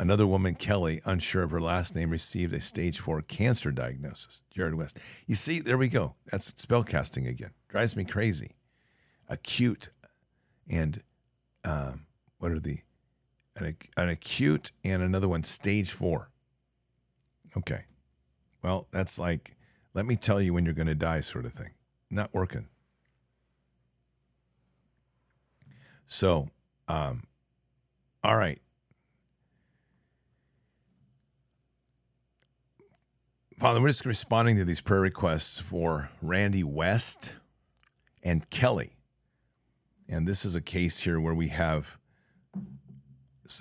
Another 0.01 0.29
woman, 0.29 0.55
Kelly, 0.55 1.03
unsure 1.05 1.43
of 1.43 1.51
her 1.51 1.61
last 1.61 1.97
name, 1.97 2.11
received 2.11 2.55
a 2.55 2.61
stage 2.61 3.01
four 3.01 3.21
cancer 3.21 3.73
diagnosis. 3.73 4.43
Jared 4.49 4.77
West. 4.77 5.01
You 5.27 5.35
see, 5.35 5.59
there 5.59 5.77
we 5.77 5.89
go. 5.89 6.15
That's 6.31 6.53
spellcasting 6.53 7.29
again. 7.29 7.51
Drives 7.69 7.97
me 7.97 8.05
crazy. 8.05 8.53
Acute 9.29 9.89
and 10.71 11.03
um, 11.65 12.07
what 12.39 12.53
are 12.53 12.61
the 12.61 12.79
an, 13.57 13.77
an 13.97 14.09
acute 14.09 14.71
and 14.85 15.03
another 15.03 15.27
one 15.27 15.43
stage 15.43 15.91
four. 15.91 16.31
Okay. 17.57 17.85
Well, 18.63 18.87
that's 18.93 19.19
like 19.19 19.57
let 19.95 20.07
me 20.07 20.15
tell 20.15 20.41
you 20.41 20.55
when 20.55 20.65
you're 20.65 20.75
going 20.75 20.87
to 20.87 20.95
die, 20.95 21.23
sort 21.23 21.45
of 21.45 21.53
thing. 21.53 21.71
Not 22.09 22.33
working. 22.33 22.69
So, 26.07 26.51
um, 26.87 27.25
all 28.23 28.37
right. 28.37 28.61
Father, 33.59 33.81
we're 33.81 33.89
just 33.89 34.07
responding 34.07 34.55
to 34.55 34.65
these 34.65 34.81
prayer 34.81 35.01
requests 35.01 35.59
for 35.59 36.11
Randy 36.23 36.63
West 36.63 37.33
and 38.23 38.49
Kelly. 38.51 38.93
And 40.09 40.29
this 40.29 40.45
is 40.45 40.55
a 40.55 40.61
case 40.61 41.01
here 41.01 41.21
where 41.21 41.35
we 41.35 41.49
have 41.49 41.99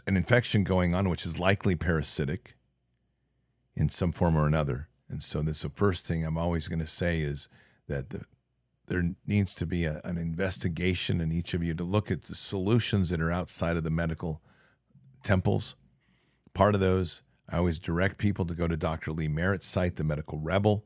an 0.05 0.15
infection 0.15 0.63
going 0.63 0.93
on, 0.93 1.09
which 1.09 1.25
is 1.25 1.39
likely 1.39 1.75
parasitic 1.75 2.55
in 3.75 3.89
some 3.89 4.11
form 4.11 4.37
or 4.37 4.45
another. 4.45 4.87
And 5.09 5.23
so, 5.23 5.41
that's 5.41 5.63
the 5.63 5.69
first 5.69 6.05
thing 6.05 6.23
I'm 6.23 6.37
always 6.37 6.67
going 6.67 6.77
to 6.77 6.85
say 6.85 7.21
is 7.21 7.49
that 7.87 8.11
the, 8.11 8.25
there 8.85 9.15
needs 9.25 9.55
to 9.55 9.65
be 9.65 9.85
a, 9.85 9.99
an 10.03 10.19
investigation 10.19 11.19
in 11.21 11.31
each 11.31 11.55
of 11.55 11.63
you 11.63 11.73
to 11.73 11.83
look 11.83 12.11
at 12.11 12.25
the 12.25 12.35
solutions 12.35 13.09
that 13.09 13.19
are 13.19 13.31
outside 13.31 13.77
of 13.77 13.83
the 13.83 13.89
medical 13.89 14.43
temples. 15.23 15.75
Part 16.53 16.75
of 16.75 16.81
those, 16.81 17.23
I 17.49 17.57
always 17.57 17.79
direct 17.79 18.17
people 18.17 18.45
to 18.45 18.53
go 18.53 18.67
to 18.67 18.77
Dr. 18.77 19.11
Lee 19.11 19.27
Merritt's 19.27 19.67
site, 19.67 19.95
The 19.95 20.03
Medical 20.03 20.39
Rebel. 20.39 20.85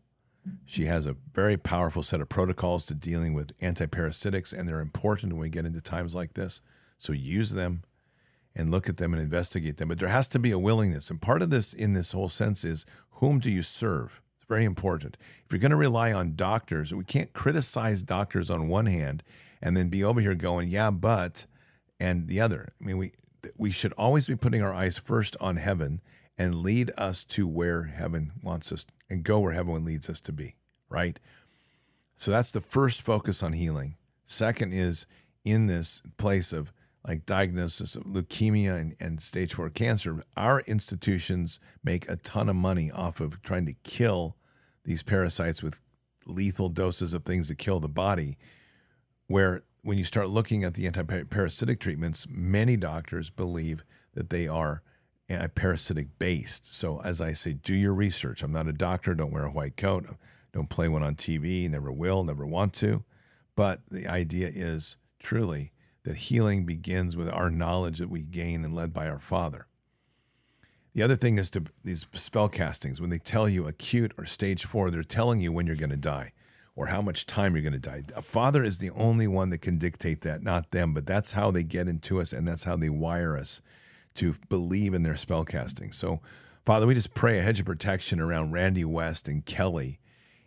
She 0.65 0.85
has 0.85 1.06
a 1.06 1.17
very 1.33 1.57
powerful 1.57 2.03
set 2.03 2.22
of 2.22 2.30
protocols 2.30 2.85
to 2.88 2.95
dealing 2.95 3.33
with 3.33 3.57
antiparasitics, 3.59 4.57
and 4.57 4.67
they're 4.67 4.80
important 4.80 5.33
when 5.33 5.41
we 5.41 5.49
get 5.49 5.65
into 5.65 5.81
times 5.81 6.15
like 6.15 6.33
this. 6.33 6.61
So 6.98 7.14
use 7.14 7.51
them 7.51 7.83
and 8.56 8.69
look 8.69 8.90
at 8.90 8.98
them 8.98 9.14
and 9.14 9.22
investigate 9.22 9.77
them. 9.77 9.88
But 9.88 9.99
there 9.99 10.09
has 10.09 10.27
to 10.30 10.40
be 10.40 10.51
a 10.51 10.59
willingness. 10.59 11.09
And 11.09 11.22
part 11.22 11.41
of 11.41 11.49
this, 11.49 11.73
in 11.73 11.93
this 11.93 12.11
whole 12.11 12.30
sense, 12.30 12.64
is 12.64 12.85
whom 13.11 13.40
do 13.40 13.51
you 13.51 13.64
serve? 13.64 14.22
It's 14.40 14.48
very 14.48 14.65
important. 14.65 15.17
If 15.45 15.51
you're 15.51 15.59
going 15.59 15.72
to 15.72 15.77
rely 15.77 16.11
on 16.11 16.35
doctors, 16.35 16.93
we 16.93 17.03
can't 17.03 17.33
criticize 17.33 18.03
doctors 18.03 18.49
on 18.49 18.67
one 18.67 18.88
hand 18.88 19.23
and 19.61 19.77
then 19.77 19.90
be 19.90 20.03
over 20.03 20.22
here 20.22 20.35
going, 20.35 20.69
yeah, 20.69 20.90
but, 20.90 21.45
and 21.99 22.27
the 22.27 22.40
other. 22.40 22.73
I 22.81 22.85
mean, 22.85 22.98
we 22.98 23.14
we 23.57 23.72
should 23.72 23.93
always 23.93 24.27
be 24.27 24.35
putting 24.35 24.61
our 24.61 24.73
eyes 24.73 24.99
first 24.99 25.35
on 25.40 25.56
heaven 25.56 25.99
and 26.41 26.63
lead 26.63 26.91
us 26.97 27.23
to 27.23 27.47
where 27.47 27.83
heaven 27.83 28.31
wants 28.41 28.71
us 28.71 28.83
and 29.11 29.23
go 29.23 29.39
where 29.39 29.53
heaven 29.53 29.85
leads 29.85 30.09
us 30.09 30.19
to 30.19 30.31
be, 30.31 30.55
right? 30.89 31.19
So 32.15 32.31
that's 32.31 32.51
the 32.51 32.61
first 32.61 32.99
focus 32.99 33.43
on 33.43 33.53
healing. 33.53 33.95
Second 34.25 34.73
is 34.73 35.05
in 35.45 35.67
this 35.67 36.01
place 36.17 36.51
of 36.51 36.73
like 37.07 37.27
diagnosis 37.27 37.95
of 37.95 38.05
leukemia 38.05 38.75
and, 38.75 38.95
and 38.99 39.21
stage 39.21 39.53
four 39.53 39.69
cancer, 39.69 40.23
our 40.35 40.61
institutions 40.61 41.59
make 41.83 42.09
a 42.09 42.15
ton 42.15 42.49
of 42.49 42.55
money 42.55 42.89
off 42.89 43.19
of 43.19 43.43
trying 43.43 43.67
to 43.67 43.75
kill 43.83 44.35
these 44.83 45.03
parasites 45.03 45.61
with 45.61 45.79
lethal 46.25 46.69
doses 46.69 47.13
of 47.13 47.23
things 47.23 47.49
that 47.49 47.59
kill 47.59 47.79
the 47.79 47.87
body. 47.87 48.35
Where 49.27 49.61
when 49.83 49.99
you 49.99 50.03
start 50.05 50.29
looking 50.29 50.63
at 50.63 50.73
the 50.73 50.87
anti-parasitic 50.87 51.79
treatments, 51.79 52.25
many 52.27 52.77
doctors 52.77 53.29
believe 53.29 53.83
that 54.15 54.31
they 54.31 54.47
are 54.47 54.81
parasitic 55.30 56.19
based. 56.19 56.74
So 56.74 57.01
as 57.01 57.22
I 57.22 57.33
say, 57.33 57.53
do 57.53 57.74
your 57.74 57.93
research. 57.93 58.43
I'm 58.43 58.51
not 58.51 58.67
a 58.67 58.74
doctor. 58.74 59.16
Don't 59.16 59.32
wear 59.32 59.45
a 59.45 59.51
white 59.51 59.77
coat. 59.77 60.06
Don't 60.53 60.69
play 60.69 60.88
one 60.88 61.03
on 61.03 61.16
TV. 61.16 61.69
Never 61.69 61.91
will. 61.91 62.24
Never 62.24 62.45
want 62.45 62.74
to. 62.75 63.03
But 63.56 63.82
the 63.90 64.08
idea 64.08 64.50
is 64.53 64.98
truly 65.19 65.72
that 66.03 66.17
healing 66.17 66.66
begins 66.66 67.16
with 67.16 67.30
our 67.30 67.50
knowledge 67.50 68.00
that 68.00 68.09
we 68.09 68.25
gain 68.25 68.66
and 68.66 68.75
led 68.75 68.93
by 68.93 69.08
our 69.08 69.19
Father. 69.19 69.67
The 70.93 71.03
other 71.03 71.16
thing 71.16 71.38
is 71.38 71.50
to 71.51 71.64
these 71.83 72.06
spell 72.14 72.50
castings, 72.50 73.00
when 73.00 73.11
they 73.11 73.19
tell 73.19 73.48
you 73.48 73.67
acute 73.67 74.14
or 74.17 74.25
stage 74.25 74.66
four, 74.66 74.91
they're 74.91 75.03
telling 75.03 75.40
you 75.40 75.51
when 75.51 75.67
you're 75.67 75.75
going 75.75 75.91
to 75.91 75.98
die 75.98 76.33
or 76.75 76.88
how 76.88 77.01
much 77.01 77.25
time 77.25 77.53
you're 77.53 77.61
going 77.61 77.74
to 77.74 77.80
die. 77.80 78.03
A 78.16 78.22
father 78.22 78.64
is 78.64 78.80
the 78.80 78.90
only 78.91 79.27
one 79.27 79.51
that 79.51 79.61
can 79.61 79.77
dictate 79.77 80.22
that, 80.22 80.43
not 80.43 80.72
them, 80.72 80.93
but 80.93 81.06
that's 81.06 81.33
how 81.33 81.51
they 81.51 81.64
get 81.64 81.88
into 81.88 82.19
us 82.19 82.33
and 82.33 82.48
that's 82.48 82.66
how 82.66 82.75
they 82.75 82.90
wire 82.90 83.38
us 83.38 83.61
to 84.15 84.35
believe 84.49 84.93
in 84.93 85.03
their 85.03 85.15
spell 85.15 85.45
casting. 85.45 85.91
So, 85.91 86.22
Father, 86.65 86.85
we 86.85 86.93
just 86.93 87.14
pray 87.14 87.40
a 87.40 87.41
hedge 87.41 87.59
of 87.59 87.65
protection 87.65 88.19
around 88.19 88.51
Randy 88.51 88.85
West 88.85 89.27
and 89.27 89.45
Kelly 89.45 89.99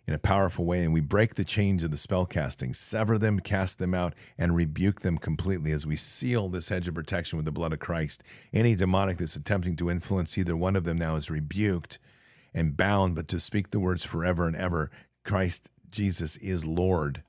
in 0.07 0.15
a 0.15 0.19
powerful 0.19 0.67
way, 0.67 0.85
and 0.85 0.93
we 0.93 1.01
break 1.01 1.35
the 1.35 1.45
chains 1.45 1.83
of 1.83 1.91
the 1.91 1.97
spell 1.97 2.27
casting, 2.27 2.75
sever 2.75 3.19
them, 3.19 3.41
cast 3.41 3.79
them 3.79 3.95
out, 3.95 4.15
and 4.37 4.55
rebuke 4.55 5.01
them 5.01 5.17
completely 5.17 5.73
as 5.73 5.87
we 5.87 5.97
seal 5.97 6.49
this 6.49 6.69
hedge 6.69 6.89
of 6.89 6.95
protection 6.95 7.37
with 7.37 7.47
the 7.47 7.53
blood 7.53 7.73
of 7.73 7.79
Christ. 7.79 8.23
Any 8.53 8.75
demonic 8.75 9.19
that's 9.19 9.37
attempting 9.37 9.77
to 9.77 9.91
influence 9.91 10.37
either 10.37 10.57
one 10.57 10.77
of 10.77 10.85
them 10.85 10.99
now 10.99 11.17
is 11.17 11.31
rebuked 11.31 11.99
and 12.53 12.77
bound, 12.77 13.15
but 13.15 13.29
to 13.29 13.41
speak 13.41 13.71
the 13.71 13.81
words 13.81 14.05
forever 14.05 14.47
and 14.47 14.57
ever 14.57 14.91
Christ 15.25 15.71
Jesus 15.91 16.37
is 16.37 16.67
Lord. 16.67 17.23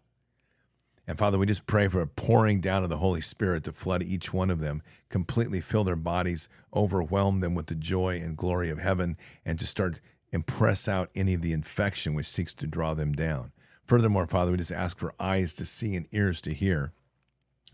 And 1.07 1.19
Father, 1.19 1.37
we 1.37 1.45
just 1.45 1.67
pray 1.67 1.87
for 1.87 2.01
a 2.01 2.07
pouring 2.07 2.59
down 2.59 2.83
of 2.83 2.89
the 2.89 2.97
Holy 2.97 3.21
Spirit 3.21 3.63
to 3.65 3.71
flood 3.71 4.01
each 4.01 4.33
one 4.33 4.49
of 4.49 4.59
them, 4.59 4.81
completely 5.09 5.61
fill 5.61 5.83
their 5.83 5.95
bodies, 5.95 6.49
overwhelm 6.73 7.41
them 7.41 7.53
with 7.53 7.67
the 7.67 7.75
joy 7.75 8.19
and 8.23 8.35
glory 8.35 8.69
of 8.69 8.79
heaven, 8.79 9.17
and 9.45 9.59
to 9.59 9.67
start 9.67 10.01
and 10.33 10.47
press 10.47 10.87
out 10.87 11.11
any 11.13 11.35
of 11.35 11.41
the 11.41 11.53
infection 11.53 12.13
which 12.13 12.25
seeks 12.25 12.53
to 12.55 12.67
draw 12.67 12.93
them 12.93 13.13
down. 13.13 13.51
Furthermore, 13.85 14.25
Father, 14.25 14.51
we 14.51 14.57
just 14.57 14.71
ask 14.71 14.97
for 14.97 15.13
eyes 15.19 15.53
to 15.55 15.65
see 15.65 15.95
and 15.95 16.07
ears 16.11 16.41
to 16.41 16.53
hear, 16.53 16.91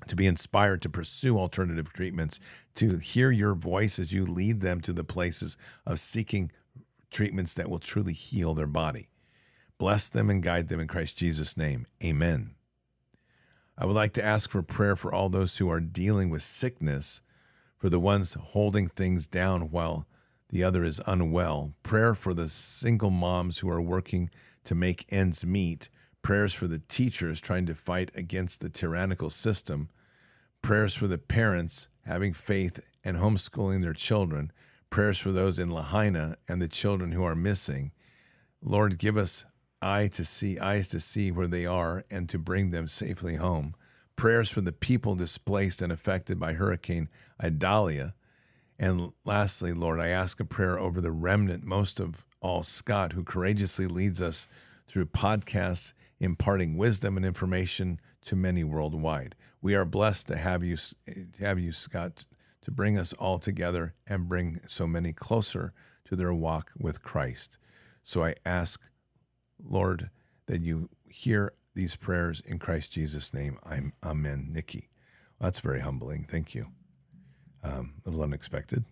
to 0.07 0.15
be 0.15 0.27
inspired 0.27 0.81
to 0.81 0.89
pursue 0.89 1.39
alternative 1.39 1.93
treatments, 1.93 2.39
to 2.75 2.97
hear 2.97 3.31
your 3.31 3.53
voice 3.53 3.97
as 3.97 4.11
you 4.11 4.25
lead 4.25 4.59
them 4.59 4.81
to 4.81 4.91
the 4.91 5.05
places 5.05 5.57
of 5.85 5.99
seeking 5.99 6.51
treatments 7.09 7.53
that 7.53 7.69
will 7.69 7.79
truly 7.79 8.13
heal 8.13 8.53
their 8.53 8.67
body. 8.67 9.09
Bless 9.77 10.09
them 10.09 10.29
and 10.29 10.43
guide 10.43 10.67
them 10.67 10.79
in 10.79 10.87
Christ 10.87 11.17
Jesus' 11.17 11.55
name. 11.55 11.87
Amen. 12.03 12.55
I 13.77 13.85
would 13.85 13.95
like 13.95 14.13
to 14.13 14.23
ask 14.23 14.49
for 14.49 14.61
prayer 14.61 14.95
for 14.95 15.13
all 15.13 15.29
those 15.29 15.57
who 15.57 15.69
are 15.69 15.79
dealing 15.79 16.29
with 16.29 16.41
sickness, 16.41 17.21
for 17.77 17.89
the 17.89 17.99
ones 17.99 18.35
holding 18.35 18.87
things 18.87 19.27
down 19.27 19.71
while 19.71 20.05
the 20.49 20.63
other 20.63 20.83
is 20.83 21.01
unwell. 21.07 21.73
Prayer 21.81 22.13
for 22.13 22.33
the 22.33 22.49
single 22.49 23.09
moms 23.09 23.59
who 23.59 23.69
are 23.69 23.81
working 23.81 24.29
to 24.65 24.75
make 24.75 25.05
ends 25.09 25.45
meet. 25.45 25.89
Prayers 26.21 26.53
for 26.53 26.67
the 26.67 26.79
teachers 26.79 27.41
trying 27.41 27.65
to 27.65 27.73
fight 27.73 28.11
against 28.13 28.59
the 28.59 28.69
tyrannical 28.69 29.29
system. 29.29 29.89
Prayers 30.61 30.93
for 30.93 31.07
the 31.07 31.17
parents 31.17 31.87
having 32.05 32.33
faith 32.33 32.79
and 33.03 33.17
homeschooling 33.17 33.81
their 33.81 33.93
children. 33.93 34.51
Prayers 34.89 35.17
for 35.17 35.31
those 35.31 35.57
in 35.57 35.71
Lahaina 35.71 36.35
and 36.47 36.61
the 36.61 36.67
children 36.67 37.13
who 37.13 37.23
are 37.23 37.35
missing. 37.35 37.91
Lord, 38.61 38.99
give 38.99 39.17
us 39.17 39.45
eye 39.81 40.07
to 40.13 40.23
see, 40.23 40.59
eyes 40.59 40.89
to 40.89 40.99
see 40.99 41.31
where 41.31 41.47
they 41.47 41.65
are 41.65 42.05
and 42.09 42.29
to 42.29 42.37
bring 42.37 42.71
them 42.71 42.87
safely 42.87 43.35
home. 43.35 43.75
Prayers 44.15 44.49
for 44.49 44.61
the 44.61 44.71
people 44.71 45.15
displaced 45.15 45.81
and 45.81 45.91
affected 45.91 46.39
by 46.39 46.53
Hurricane 46.53 47.09
Idalia. 47.43 48.13
And 48.77 49.13
lastly, 49.25 49.73
Lord, 49.73 49.99
I 49.99 50.09
ask 50.09 50.39
a 50.39 50.45
prayer 50.45 50.79
over 50.79 51.01
the 51.01 51.11
remnant, 51.11 51.63
most 51.63 51.99
of 51.99 52.25
all 52.41 52.63
Scott, 52.63 53.13
who 53.13 53.23
courageously 53.23 53.87
leads 53.87 54.21
us 54.21 54.47
through 54.87 55.05
podcasts, 55.07 55.93
imparting 56.19 56.77
wisdom 56.77 57.17
and 57.17 57.25
information 57.25 57.99
to 58.25 58.35
many 58.35 58.63
worldwide. 58.63 59.35
We 59.61 59.75
are 59.75 59.85
blessed 59.85 60.27
to 60.27 60.37
have 60.37 60.63
you, 60.63 60.77
to 60.77 61.27
have 61.39 61.59
you, 61.59 61.71
Scott, 61.71 62.25
to 62.61 62.71
bring 62.71 62.97
us 62.97 63.13
all 63.13 63.39
together 63.39 63.93
and 64.05 64.29
bring 64.29 64.61
so 64.67 64.85
many 64.85 65.13
closer 65.13 65.73
to 66.05 66.15
their 66.15 66.33
walk 66.33 66.71
with 66.77 67.01
Christ. 67.01 67.57
So 68.03 68.23
I 68.23 68.35
ask, 68.45 68.81
Lord, 69.63 70.09
that 70.47 70.61
you 70.61 70.89
hear 71.09 71.53
these 71.73 71.95
prayers 71.95 72.41
in 72.41 72.59
Christ 72.59 72.91
Jesus' 72.91 73.33
name. 73.33 73.57
I'm 73.63 73.93
Amen, 74.03 74.49
Nikki. 74.51 74.89
Well, 75.39 75.47
that's 75.47 75.59
very 75.59 75.81
humbling. 75.81 76.25
Thank 76.25 76.53
you. 76.53 76.67
Um, 77.63 77.95
a 78.05 78.09
little 78.09 78.23
unexpected. 78.23 78.85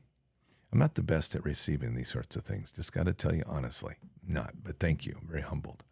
I'm 0.72 0.80
not 0.80 0.96
the 0.96 1.02
best 1.02 1.36
at 1.36 1.44
receiving 1.44 1.96
these 1.96 2.10
sorts 2.10 2.36
of 2.36 2.44
things. 2.44 2.72
Just 2.72 2.94
got 2.94 3.08
to 3.08 3.14
tell 3.14 3.34
you 3.34 3.44
honestly, 3.48 3.96
not. 4.26 4.54
But 4.64 4.80
thank 4.80 5.06
you. 5.06 5.16
I'm 5.20 5.28
very 5.28 5.42
humbled. 5.42 5.84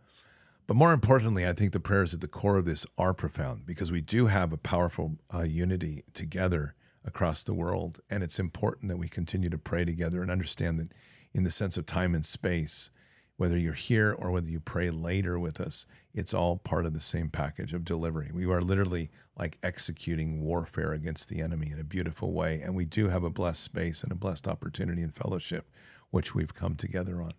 But 0.67 0.75
more 0.75 0.93
importantly, 0.93 1.47
I 1.47 1.53
think 1.53 1.71
the 1.71 1.79
prayers 1.79 2.13
at 2.13 2.21
the 2.21 2.27
core 2.27 2.57
of 2.57 2.65
this 2.65 2.85
are 2.97 3.13
profound 3.13 3.65
because 3.65 3.91
we 3.91 4.01
do 4.01 4.27
have 4.27 4.51
a 4.51 4.57
powerful 4.57 5.17
uh, 5.33 5.43
unity 5.43 6.03
together 6.13 6.75
across 7.05 7.43
the 7.43 7.53
world. 7.53 8.01
And 8.09 8.21
it's 8.21 8.37
important 8.37 8.89
that 8.89 8.97
we 8.97 9.07
continue 9.07 9.49
to 9.49 9.57
pray 9.57 9.85
together 9.85 10.21
and 10.21 10.29
understand 10.29 10.79
that 10.79 10.91
in 11.33 11.43
the 11.43 11.51
sense 11.51 11.77
of 11.77 11.85
time 11.85 12.13
and 12.13 12.25
space, 12.25 12.91
whether 13.37 13.57
you're 13.57 13.73
here 13.73 14.13
or 14.17 14.31
whether 14.31 14.49
you 14.49 14.59
pray 14.59 14.89
later 14.89 15.39
with 15.39 15.61
us, 15.61 15.85
it's 16.13 16.33
all 16.33 16.57
part 16.57 16.85
of 16.85 16.93
the 16.93 16.99
same 16.99 17.29
package 17.29 17.73
of 17.73 17.85
delivery. 17.85 18.31
We 18.33 18.45
are 18.45 18.61
literally 18.61 19.09
like 19.37 19.57
executing 19.61 20.43
warfare 20.43 20.91
against 20.91 21.29
the 21.29 21.41
enemy 21.41 21.71
in 21.71 21.79
a 21.79 21.83
beautiful 21.83 22.33
way. 22.33 22.59
And 22.61 22.75
we 22.75 22.85
do 22.85 23.09
have 23.09 23.23
a 23.23 23.29
blessed 23.29 23.63
space 23.63 24.03
and 24.03 24.11
a 24.11 24.15
blessed 24.15 24.47
opportunity 24.47 25.03
and 25.03 25.13
fellowship, 25.13 25.69
which 26.09 26.33
we've 26.33 26.53
come 26.55 26.75
together 26.75 27.21
on. 27.21 27.33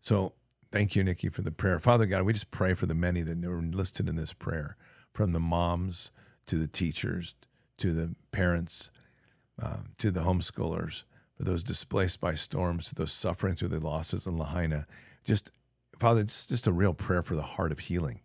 So 0.00 0.34
thank 0.70 0.94
you, 0.94 1.02
Nikki, 1.02 1.30
for 1.30 1.42
the 1.42 1.50
prayer. 1.50 1.80
Father 1.80 2.06
God, 2.06 2.22
we 2.22 2.34
just 2.34 2.50
pray 2.50 2.74
for 2.74 2.86
the 2.86 2.94
many 2.94 3.22
that 3.22 3.40
were 3.42 3.62
listed 3.62 4.08
in 4.08 4.16
this 4.16 4.34
prayer, 4.34 4.76
from 5.12 5.32
the 5.32 5.40
moms 5.40 6.12
to 6.46 6.56
the 6.56 6.68
teachers 6.68 7.34
to 7.78 7.92
the 7.94 8.14
parents 8.30 8.90
uh, 9.62 9.78
to 9.98 10.10
the 10.10 10.20
homeschoolers, 10.20 11.04
for 11.36 11.44
those 11.44 11.62
displaced 11.62 12.20
by 12.20 12.34
storms, 12.34 12.88
to 12.88 12.94
those 12.94 13.12
suffering 13.12 13.54
through 13.54 13.68
the 13.68 13.80
losses 13.80 14.26
in 14.26 14.36
Lahaina. 14.36 14.86
Just, 15.30 15.52
Father, 15.96 16.22
it's 16.22 16.44
just 16.44 16.66
a 16.66 16.72
real 16.72 16.92
prayer 16.92 17.22
for 17.22 17.36
the 17.36 17.42
heart 17.42 17.70
of 17.70 17.78
healing. 17.78 18.18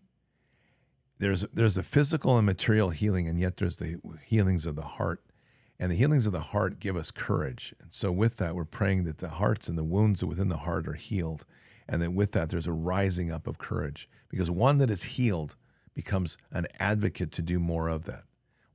There's, 1.19 1.43
there's 1.53 1.75
the 1.75 1.83
physical 1.83 2.35
and 2.35 2.47
material 2.47 2.89
healing, 2.89 3.27
and 3.27 3.39
yet 3.39 3.57
there's 3.57 3.75
the 3.75 3.99
healings 4.25 4.65
of 4.65 4.75
the 4.75 4.81
heart. 4.81 5.21
And 5.77 5.91
the 5.91 5.95
healings 5.95 6.25
of 6.25 6.33
the 6.33 6.39
heart 6.39 6.79
give 6.79 6.95
us 6.95 7.11
courage. 7.11 7.75
And 7.79 7.93
so, 7.93 8.11
with 8.11 8.37
that, 8.37 8.55
we're 8.55 8.65
praying 8.65 9.03
that 9.03 9.19
the 9.19 9.29
hearts 9.29 9.69
and 9.69 9.77
the 9.77 9.83
wounds 9.83 10.25
within 10.25 10.49
the 10.49 10.57
heart 10.57 10.87
are 10.87 10.93
healed. 10.93 11.45
And 11.87 12.01
then, 12.01 12.15
with 12.15 12.31
that, 12.31 12.49
there's 12.49 12.65
a 12.65 12.71
rising 12.71 13.31
up 13.31 13.45
of 13.45 13.59
courage 13.59 14.09
because 14.27 14.49
one 14.49 14.79
that 14.79 14.89
is 14.89 15.03
healed 15.03 15.55
becomes 15.93 16.39
an 16.49 16.65
advocate 16.79 17.31
to 17.33 17.43
do 17.43 17.59
more 17.59 17.87
of 17.87 18.05
that. 18.05 18.23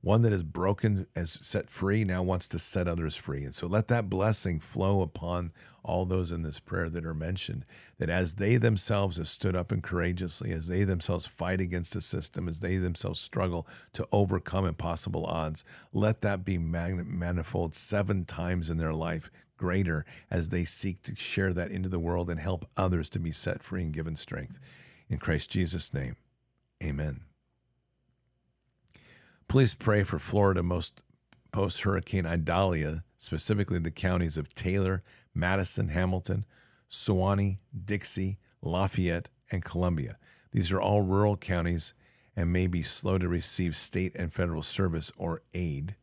One 0.01 0.23
that 0.23 0.33
is 0.33 0.41
broken, 0.41 1.05
as 1.15 1.37
set 1.43 1.69
free, 1.69 2.03
now 2.03 2.23
wants 2.23 2.47
to 2.49 2.59
set 2.59 2.87
others 2.87 3.15
free. 3.15 3.43
And 3.43 3.53
so 3.53 3.67
let 3.67 3.87
that 3.89 4.09
blessing 4.09 4.59
flow 4.59 5.01
upon 5.03 5.51
all 5.83 6.05
those 6.05 6.31
in 6.31 6.41
this 6.41 6.59
prayer 6.59 6.89
that 6.89 7.05
are 7.05 7.13
mentioned, 7.13 7.65
that 7.99 8.09
as 8.09 8.35
they 8.35 8.57
themselves 8.57 9.17
have 9.17 9.27
stood 9.27 9.55
up 9.55 9.71
and 9.71 9.83
courageously, 9.83 10.51
as 10.51 10.67
they 10.67 10.83
themselves 10.83 11.27
fight 11.27 11.61
against 11.61 11.93
the 11.93 12.01
system, 12.01 12.47
as 12.47 12.61
they 12.61 12.77
themselves 12.77 13.19
struggle 13.19 13.67
to 13.93 14.07
overcome 14.11 14.65
impossible 14.65 15.25
odds, 15.25 15.63
let 15.93 16.21
that 16.21 16.43
be 16.43 16.57
manifold 16.57 17.75
seven 17.75 18.25
times 18.25 18.71
in 18.71 18.77
their 18.77 18.93
life 18.93 19.29
greater 19.55 20.03
as 20.31 20.49
they 20.49 20.65
seek 20.65 21.03
to 21.03 21.15
share 21.15 21.53
that 21.53 21.69
into 21.69 21.89
the 21.89 21.99
world 21.99 22.27
and 22.27 22.39
help 22.39 22.67
others 22.75 23.07
to 23.11 23.19
be 23.19 23.31
set 23.31 23.61
free 23.61 23.83
and 23.83 23.93
given 23.93 24.15
strength. 24.15 24.57
In 25.09 25.19
Christ 25.19 25.51
Jesus' 25.51 25.93
name, 25.93 26.15
amen. 26.83 27.30
Please 29.51 29.73
pray 29.73 30.03
for 30.03 30.17
Florida 30.17 30.63
most 30.63 31.01
post 31.51 31.81
Hurricane 31.81 32.25
Idalia, 32.25 33.03
specifically 33.17 33.79
the 33.79 33.91
counties 33.91 34.37
of 34.37 34.53
Taylor, 34.53 35.03
Madison, 35.35 35.89
Hamilton, 35.89 36.45
Suwannee, 36.87 37.59
Dixie, 37.77 38.37
Lafayette, 38.61 39.27
and 39.51 39.61
Columbia. 39.61 40.17
These 40.53 40.71
are 40.71 40.79
all 40.79 41.01
rural 41.01 41.35
counties 41.35 41.93
and 42.33 42.53
may 42.53 42.65
be 42.65 42.81
slow 42.81 43.17
to 43.17 43.27
receive 43.27 43.75
state 43.75 44.15
and 44.15 44.31
federal 44.31 44.63
service 44.63 45.11
or 45.17 45.41
aid. 45.53 45.97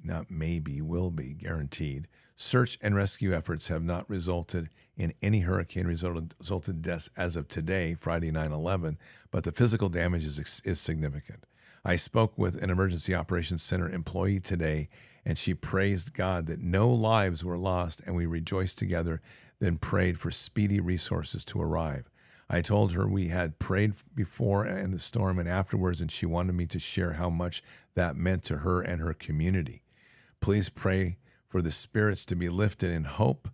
Not 0.00 0.30
maybe, 0.30 0.80
will 0.80 1.10
be 1.10 1.34
guaranteed. 1.34 2.06
Search 2.36 2.78
and 2.80 2.94
rescue 2.94 3.34
efforts 3.34 3.66
have 3.66 3.82
not 3.82 4.08
resulted 4.08 4.68
in 4.96 5.12
any 5.20 5.40
hurricane 5.40 5.88
resulted 5.88 6.82
deaths 6.82 7.10
as 7.16 7.34
of 7.34 7.48
today, 7.48 7.96
Friday 7.98 8.30
9 8.30 8.52
11, 8.52 8.96
but 9.32 9.42
the 9.42 9.50
physical 9.50 9.88
damage 9.88 10.22
is, 10.22 10.62
is 10.64 10.78
significant. 10.78 11.44
I 11.84 11.96
spoke 11.96 12.38
with 12.38 12.62
an 12.62 12.70
emergency 12.70 13.12
operations 13.12 13.60
center 13.62 13.88
employee 13.88 14.38
today, 14.38 14.88
and 15.24 15.36
she 15.36 15.52
praised 15.52 16.14
God 16.14 16.46
that 16.46 16.60
no 16.60 16.88
lives 16.88 17.44
were 17.44 17.58
lost, 17.58 18.00
and 18.06 18.14
we 18.14 18.24
rejoiced 18.24 18.78
together, 18.78 19.20
then 19.58 19.78
prayed 19.78 20.18
for 20.18 20.30
speedy 20.30 20.78
resources 20.78 21.44
to 21.46 21.60
arrive. 21.60 22.08
I 22.48 22.60
told 22.60 22.92
her 22.92 23.08
we 23.08 23.28
had 23.28 23.58
prayed 23.58 23.94
before 24.14 24.64
in 24.64 24.92
the 24.92 25.00
storm 25.00 25.40
and 25.40 25.48
afterwards, 25.48 26.00
and 26.00 26.10
she 26.10 26.24
wanted 26.24 26.54
me 26.54 26.66
to 26.66 26.78
share 26.78 27.14
how 27.14 27.30
much 27.30 27.64
that 27.94 28.14
meant 28.14 28.44
to 28.44 28.58
her 28.58 28.80
and 28.80 29.00
her 29.00 29.14
community. 29.14 29.82
Please 30.40 30.68
pray 30.68 31.18
for 31.48 31.62
the 31.62 31.72
spirits 31.72 32.24
to 32.26 32.36
be 32.36 32.48
lifted 32.48 32.92
in 32.92 33.04
hope 33.04 33.48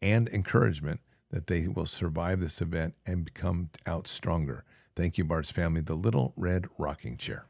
and 0.00 0.28
encouragement 0.28 1.00
that 1.30 1.48
they 1.48 1.68
will 1.68 1.86
survive 1.86 2.40
this 2.40 2.62
event 2.62 2.94
and 3.04 3.34
come 3.34 3.68
out 3.86 4.06
stronger. 4.06 4.64
Thank 4.96 5.18
you, 5.18 5.24
Bards 5.24 5.50
family. 5.50 5.82
The 5.82 5.94
Little 5.94 6.32
Red 6.36 6.66
Rocking 6.78 7.16
Chair 7.16 7.46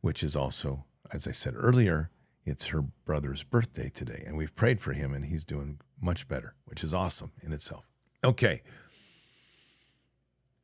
which 0.00 0.22
is 0.22 0.36
also, 0.36 0.84
as 1.12 1.28
I 1.28 1.32
said 1.32 1.54
earlier, 1.56 2.10
it's 2.44 2.68
her 2.68 2.82
brother's 2.82 3.42
birthday 3.42 3.90
today. 3.90 4.24
And 4.26 4.36
we've 4.36 4.54
prayed 4.54 4.80
for 4.80 4.92
him, 4.92 5.12
and 5.12 5.26
he's 5.26 5.44
doing 5.44 5.80
much 6.00 6.28
better, 6.28 6.54
which 6.64 6.82
is 6.82 6.94
awesome 6.94 7.32
in 7.42 7.52
itself. 7.52 7.84
Okay. 8.24 8.62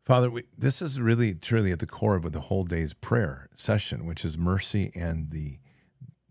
Father, 0.05 0.31
we, 0.31 0.45
this 0.57 0.81
is 0.81 1.01
really 1.01 1.35
truly 1.35 1.73
at 1.73 1.81
the 1.81 1.87
core 1.87 2.15
of 2.17 2.31
the 2.33 2.41
whole 2.41 2.65
day's 2.65 2.95
prayer 2.95 3.49
session, 3.55 4.07
which 4.07 4.25
is 4.25 4.39
mercy 4.39 4.93
and 4.95 5.31
the, 5.31 5.59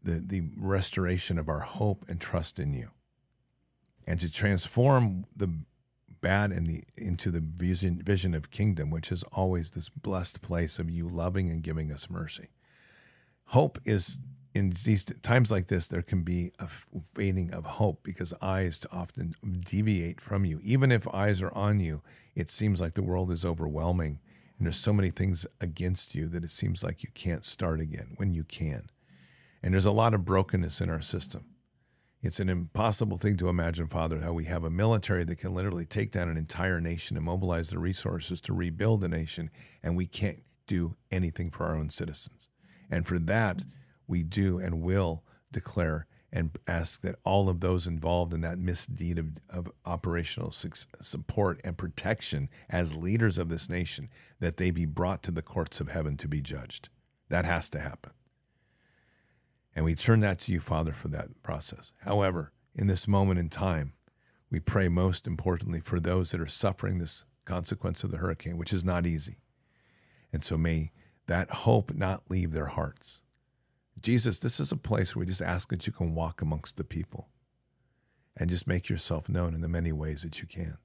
the, 0.02 0.24
the 0.26 0.50
restoration 0.58 1.38
of 1.38 1.50
our 1.50 1.60
hope 1.60 2.06
and 2.08 2.22
trust 2.22 2.58
in 2.60 2.74
you. 2.74 2.92
And 4.08 4.20
to 4.22 4.32
transform 4.32 5.26
the 5.36 5.50
bad 6.22 6.52
in 6.52 6.64
the, 6.64 6.84
into 6.98 7.32
the 7.32 7.42
vision, 7.42 8.02
vision 8.02 8.34
of 8.34 8.50
kingdom, 8.50 8.90
which 8.90 9.12
is 9.12 9.24
always 9.34 9.72
this 9.72 9.90
blessed 9.90 10.42
place 10.42 10.80
of 10.80 10.90
you 10.90 11.08
loving 11.10 11.50
and 11.50 11.62
giving 11.62 11.92
us 11.92 12.10
mercy. 12.10 12.50
Hope 13.48 13.80
is 13.86 14.20
in 14.54 14.70
these 14.70 15.04
times 15.22 15.52
like 15.52 15.68
this, 15.68 15.88
there 15.90 16.02
can 16.02 16.24
be 16.24 16.54
a 16.60 16.68
fading 16.68 17.52
of 17.54 17.66
hope 17.66 18.02
because 18.04 18.34
eyes 18.42 18.86
often 18.90 19.34
deviate 19.60 20.22
from 20.22 20.46
you. 20.46 20.62
Even 20.64 20.94
if 20.94 21.14
eyes 21.14 21.42
are 21.42 21.54
on 21.54 21.82
you, 21.82 22.02
it 22.36 22.50
seems 22.50 22.80
like 22.80 22.94
the 22.94 23.04
world 23.04 23.32
is 23.32 23.44
overwhelming 23.44 24.20
and 24.58 24.66
there's 24.66 24.78
so 24.78 24.94
many 24.94 25.10
things 25.10 25.46
against 25.60 26.16
you 26.16 26.28
that 26.30 26.44
it 26.44 26.52
seems 26.52 26.84
like 26.84 27.04
you 27.04 27.10
can't 27.14 27.44
start 27.44 27.82
again 27.82 28.14
when 28.16 28.34
you 28.34 28.44
can. 28.44 28.90
And 29.62 29.74
there's 29.74 29.86
a 29.86 29.92
lot 29.92 30.14
of 30.14 30.24
brokenness 30.24 30.80
in 30.80 30.90
our 30.90 31.02
system. 31.02 31.46
It's 32.22 32.40
an 32.40 32.50
impossible 32.50 33.18
thing 33.18 33.36
to 33.38 33.50
imagine, 33.50 33.88
Father, 33.88 34.22
how 34.22 34.34
we 34.34 34.46
have 34.46 34.64
a 34.64 34.70
military 34.70 35.26
that 35.26 35.38
can 35.38 35.54
literally 35.54 35.86
take 35.86 36.12
down 36.12 36.30
an 36.30 36.38
entire 36.38 36.80
nation 36.80 37.18
and 37.18 37.26
mobilize 37.26 37.70
the 37.70 37.78
resources 37.78 38.42
to 38.42 38.54
rebuild 38.54 39.04
a 39.04 39.08
nation, 39.08 39.52
and 39.84 39.96
we 39.96 40.08
can't 40.08 40.44
do 40.66 40.96
anything 41.12 41.52
for 41.52 41.66
our 41.66 41.76
own 41.76 41.90
citizens. 41.90 42.50
And 42.90 43.08
for 43.08 43.20
that, 43.20 43.64
we 44.08 44.24
do 44.24 44.60
and 44.60 44.82
will 44.82 45.24
declare 45.52 46.08
and 46.32 46.58
ask 46.68 47.02
that 47.02 47.16
all 47.24 47.48
of 47.48 47.62
those 47.62 47.88
involved 47.88 48.34
in 48.34 48.42
that 48.42 48.60
misdeed 48.60 49.18
of, 49.18 49.38
of 49.50 49.72
operational 49.86 50.52
support 50.52 51.62
and 51.64 51.78
protection 51.78 52.50
as 52.70 52.94
leaders 52.94 53.38
of 53.38 53.48
this 53.48 53.70
nation, 53.70 54.10
that 54.42 54.58
they 54.58 54.70
be 54.70 54.86
brought 54.86 55.24
to 55.24 55.32
the 55.32 55.42
courts 55.42 55.80
of 55.80 55.90
heaven 55.90 56.18
to 56.18 56.28
be 56.28 56.42
judged. 56.42 56.90
That 57.30 57.46
has 57.46 57.70
to 57.70 57.80
happen. 57.80 58.12
And 59.74 59.86
we 59.86 59.96
turn 59.96 60.20
that 60.22 60.40
to 60.40 60.52
you, 60.52 60.60
Father, 60.60 60.92
for 60.92 61.08
that 61.10 61.42
process. 61.42 61.94
However, 62.02 62.52
in 62.74 62.88
this 62.88 63.08
moment 63.08 63.40
in 63.40 63.50
time, 63.50 63.94
we 64.50 64.60
pray 64.60 64.90
most 64.90 65.28
importantly 65.28 65.80
for 65.80 66.00
those 66.00 66.32
that 66.32 66.42
are 66.42 66.48
suffering 66.48 66.98
this 66.98 67.24
consequence 67.46 68.04
of 68.04 68.12
the 68.12 68.18
hurricane, 68.18 68.58
which 68.58 68.74
is 68.74 68.84
not 68.84 69.06
easy. 69.06 69.38
And 70.34 70.44
so 70.44 70.58
may 70.58 70.92
that 71.28 71.50
hope 71.52 71.94
not 71.94 72.24
leave 72.30 72.52
their 72.52 72.68
hearts. 72.68 73.22
Jesus, 74.00 74.40
this 74.40 74.60
is 74.60 74.72
a 74.72 74.78
place 74.78 75.16
where 75.16 75.22
we 75.22 75.26
just 75.26 75.42
ask 75.42 75.70
that 75.70 75.88
you 75.88 75.94
can 75.94 76.14
walk 76.14 76.42
amongst 76.42 76.78
the 76.78 76.84
people 76.84 77.30
and 78.38 78.50
just 78.50 78.68
make 78.68 78.90
yourself 78.90 79.30
known 79.30 79.54
in 79.54 79.62
the 79.62 79.68
many 79.68 79.92
ways 79.92 80.24
that 80.24 80.42
you 80.42 80.48
can. 80.48 80.78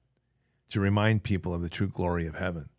To 0.69 0.79
remind 0.79 1.23
people 1.23 1.53
of 1.53 1.61
the 1.61 1.69
true 1.69 1.89
glory 1.89 2.25
of 2.25 2.35
heaven, 2.35 2.69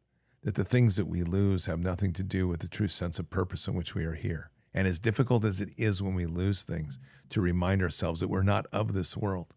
that 0.43 0.55
the 0.55 0.65
things 0.65 0.97
that 0.97 1.07
we 1.07 1.23
lose 1.23 1.67
have 1.67 1.79
nothing 1.79 2.13
to 2.15 2.23
do 2.23 2.49
with 2.49 2.61
the 2.61 2.69
true 2.69 2.89
sense 2.89 3.19
of 3.19 3.31
purpose 3.31 3.69
in 3.69 3.75
which 3.75 3.95
we 3.95 4.05
are 4.05 4.15
here. 4.15 4.51
And 4.75 4.89
as 4.89 4.99
difficult 4.99 5.45
as 5.45 5.61
it 5.61 5.71
is 5.77 6.03
when 6.03 6.15
we 6.15 6.25
lose 6.25 6.63
things, 6.63 6.99
to 7.29 7.41
remind 7.41 7.83
ourselves 7.83 8.21
that 8.21 8.29
we're 8.29 8.43
not 8.43 8.67
of 8.73 8.95
this 8.95 9.17
world, 9.17 9.53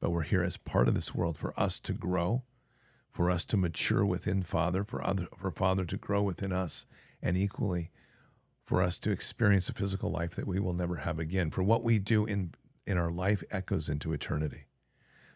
but 0.00 0.10
we're 0.10 0.22
here 0.22 0.42
as 0.42 0.58
part 0.58 0.88
of 0.88 0.94
this 0.94 1.14
world 1.14 1.38
for 1.38 1.58
us 1.58 1.80
to 1.80 1.94
grow, 1.94 2.44
for 3.10 3.30
us 3.30 3.44
to 3.46 3.56
mature 3.56 4.04
within 4.04 4.42
Father, 4.42 4.84
for 4.84 5.04
other 5.04 5.26
for 5.36 5.50
Father 5.50 5.84
to 5.86 5.96
grow 5.96 6.22
within 6.22 6.52
us, 6.52 6.86
and 7.22 7.36
equally 7.36 7.90
for 8.64 8.82
us 8.82 8.98
to 9.00 9.10
experience 9.10 9.68
a 9.68 9.74
physical 9.74 10.10
life 10.10 10.36
that 10.36 10.46
we 10.46 10.60
will 10.60 10.72
never 10.72 10.96
have 10.96 11.18
again. 11.18 11.50
For 11.50 11.62
what 11.62 11.82
we 11.82 11.98
do 11.98 12.24
in 12.24 12.54
in 12.86 12.98
our 12.98 13.10
life 13.10 13.44
echoes 13.50 13.88
into 13.88 14.12
eternity. 14.12 14.64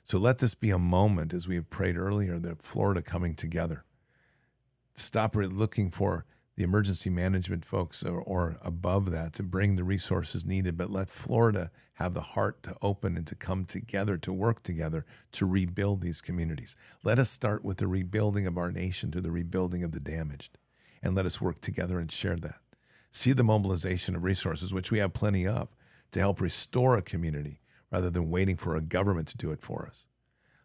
So 0.02 0.18
let 0.18 0.38
this 0.38 0.54
be 0.54 0.70
a 0.70 0.78
moment, 0.78 1.32
as 1.32 1.46
we 1.46 1.54
have 1.54 1.70
prayed 1.70 1.96
earlier, 1.96 2.38
that 2.38 2.62
Florida 2.62 3.00
coming 3.00 3.34
together. 3.34 3.84
Stop 4.94 5.34
looking 5.34 5.90
for 5.90 6.26
the 6.56 6.62
emergency 6.62 7.10
management 7.10 7.64
folks 7.64 8.02
or, 8.02 8.20
or, 8.20 8.58
above 8.62 9.10
that 9.10 9.32
to 9.34 9.42
bring 9.42 9.74
the 9.74 9.82
resources 9.82 10.44
needed, 10.44 10.76
but 10.76 10.90
let 10.90 11.10
Florida 11.10 11.70
have 11.94 12.14
the 12.14 12.20
heart 12.20 12.62
to 12.62 12.76
open 12.80 13.16
and 13.16 13.26
to 13.26 13.34
come 13.34 13.64
together, 13.64 14.16
to 14.18 14.32
work 14.32 14.62
together 14.62 15.04
to 15.32 15.46
rebuild 15.46 16.00
these 16.00 16.20
communities. 16.20 16.76
Let 17.02 17.18
us 17.18 17.30
start 17.30 17.64
with 17.64 17.78
the 17.78 17.88
rebuilding 17.88 18.46
of 18.46 18.56
our 18.56 18.70
nation 18.70 19.10
to 19.12 19.20
the 19.20 19.32
rebuilding 19.32 19.82
of 19.82 19.92
the 19.92 20.00
damaged, 20.00 20.58
and 21.04 21.14
let 21.14 21.26
us 21.26 21.40
work 21.40 21.60
together 21.60 21.98
and 22.00 22.10
share 22.10 22.36
that. 22.36 22.56
See 23.12 23.32
the 23.32 23.44
mobilization 23.44 24.16
of 24.16 24.24
resources, 24.24 24.72
which 24.72 24.90
we 24.90 24.98
have 24.98 25.12
plenty 25.12 25.46
of, 25.46 25.68
to 26.12 26.18
help 26.18 26.40
restore 26.40 26.96
a 26.96 27.02
community 27.02 27.60
rather 27.92 28.10
than 28.10 28.30
waiting 28.30 28.56
for 28.56 28.74
a 28.74 28.80
government 28.80 29.28
to 29.28 29.36
do 29.36 29.52
it 29.52 29.60
for 29.60 29.86
us. 29.86 30.06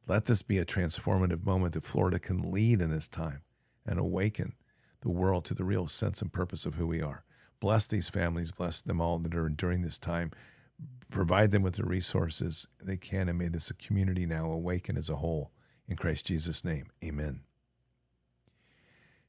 Let 0.08 0.26
this 0.26 0.42
be 0.42 0.58
a 0.58 0.66
transformative 0.66 1.46
moment 1.46 1.74
that 1.74 1.84
Florida 1.84 2.18
can 2.18 2.52
lead 2.52 2.82
in 2.82 2.90
this 2.90 3.08
time 3.08 3.42
and 3.86 4.00
awaken 4.00 4.54
the 5.02 5.12
world 5.12 5.46
to 5.46 5.54
the 5.54 5.66
real 5.66 5.88
sense 5.88 6.22
and 6.22 6.34
purpose 6.34 6.66
of 6.66 6.76
who 6.76 6.88
we 6.88 7.02
are. 7.02 7.24
Bless 7.60 7.86
these 7.86 8.10
families, 8.10 8.52
bless 8.52 8.82
them 8.82 9.02
all 9.02 9.20
that 9.20 9.36
are 9.36 9.50
during 9.50 9.82
this 9.82 10.00
time. 10.00 10.32
Provide 11.12 11.52
them 11.52 11.62
with 11.62 11.76
the 11.76 11.84
resources 11.84 12.66
they 12.82 12.98
can, 12.98 13.28
and 13.28 13.38
may 13.38 13.50
this 13.50 13.72
community 13.74 14.26
now 14.26 14.50
awaken 14.50 14.98
as 14.98 15.10
a 15.10 15.18
whole. 15.18 15.52
In 15.88 15.98
Christ 15.98 16.28
Jesus' 16.28 16.64
name, 16.64 16.88
amen. 17.04 17.42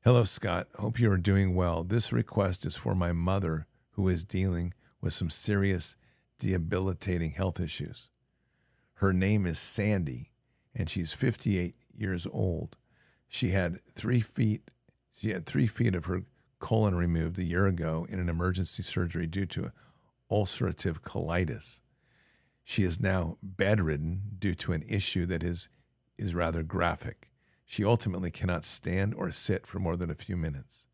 Hello, 0.03 0.25
Scott. 0.25 0.67
Hope 0.77 0.99
you 0.99 1.13
are 1.13 1.19
doing 1.19 1.55
well. 1.55 1.85
This 1.85 2.11
request 2.11 2.65
is 2.65 2.75
for 2.75 2.95
my 2.95 3.13
mother 3.13 3.67
who 3.91 4.09
is 4.09 4.25
dealing 4.25 4.73
with 5.03 5.13
some 5.13 5.29
serious, 5.29 5.95
debilitating 6.39 7.33
health 7.33 7.61
issues. 7.61 8.09
Her 8.95 9.13
name 9.13 9.45
is 9.45 9.59
Sandy, 9.59 10.31
and 10.75 10.89
she's 10.89 11.13
58 11.13 11.75
years 11.93 12.27
old. 12.33 12.79
She 13.29 13.51
had 13.51 13.85
three 13.93 14.23
feet 14.23 14.71
she 15.15 15.33
had 15.33 15.45
three 15.45 15.67
feet 15.67 15.95
of 15.95 16.07
her 16.07 16.23
colon 16.61 16.95
removed 16.95 17.39
a 17.39 17.45
year 17.45 17.67
ago 17.67 18.07
in 18.09 18.19
an 18.19 18.31
emergency 18.31 18.83
surgery 18.83 19.27
due 19.27 19.45
to 19.45 19.71
ulcerative 20.31 21.03
colitis. 21.03 21.81
She 22.65 22.85
is 22.85 23.03
now 23.03 23.37
bedridden 23.43 24.23
due 24.39 24.55
to 24.55 24.73
an 24.73 24.83
issue 24.89 25.27
that 25.27 25.43
is, 25.43 25.69
is 26.17 26.35
rather 26.35 26.63
graphic. 26.63 27.30
She 27.71 27.85
ultimately 27.85 28.33
cannot 28.33 28.65
stand 28.65 29.15
or 29.15 29.31
sit 29.31 29.65
for 29.65 29.79
more 29.79 29.97
than 29.97 30.11
a 30.11 30.17
few 30.17 30.37
minutes. 30.37 30.87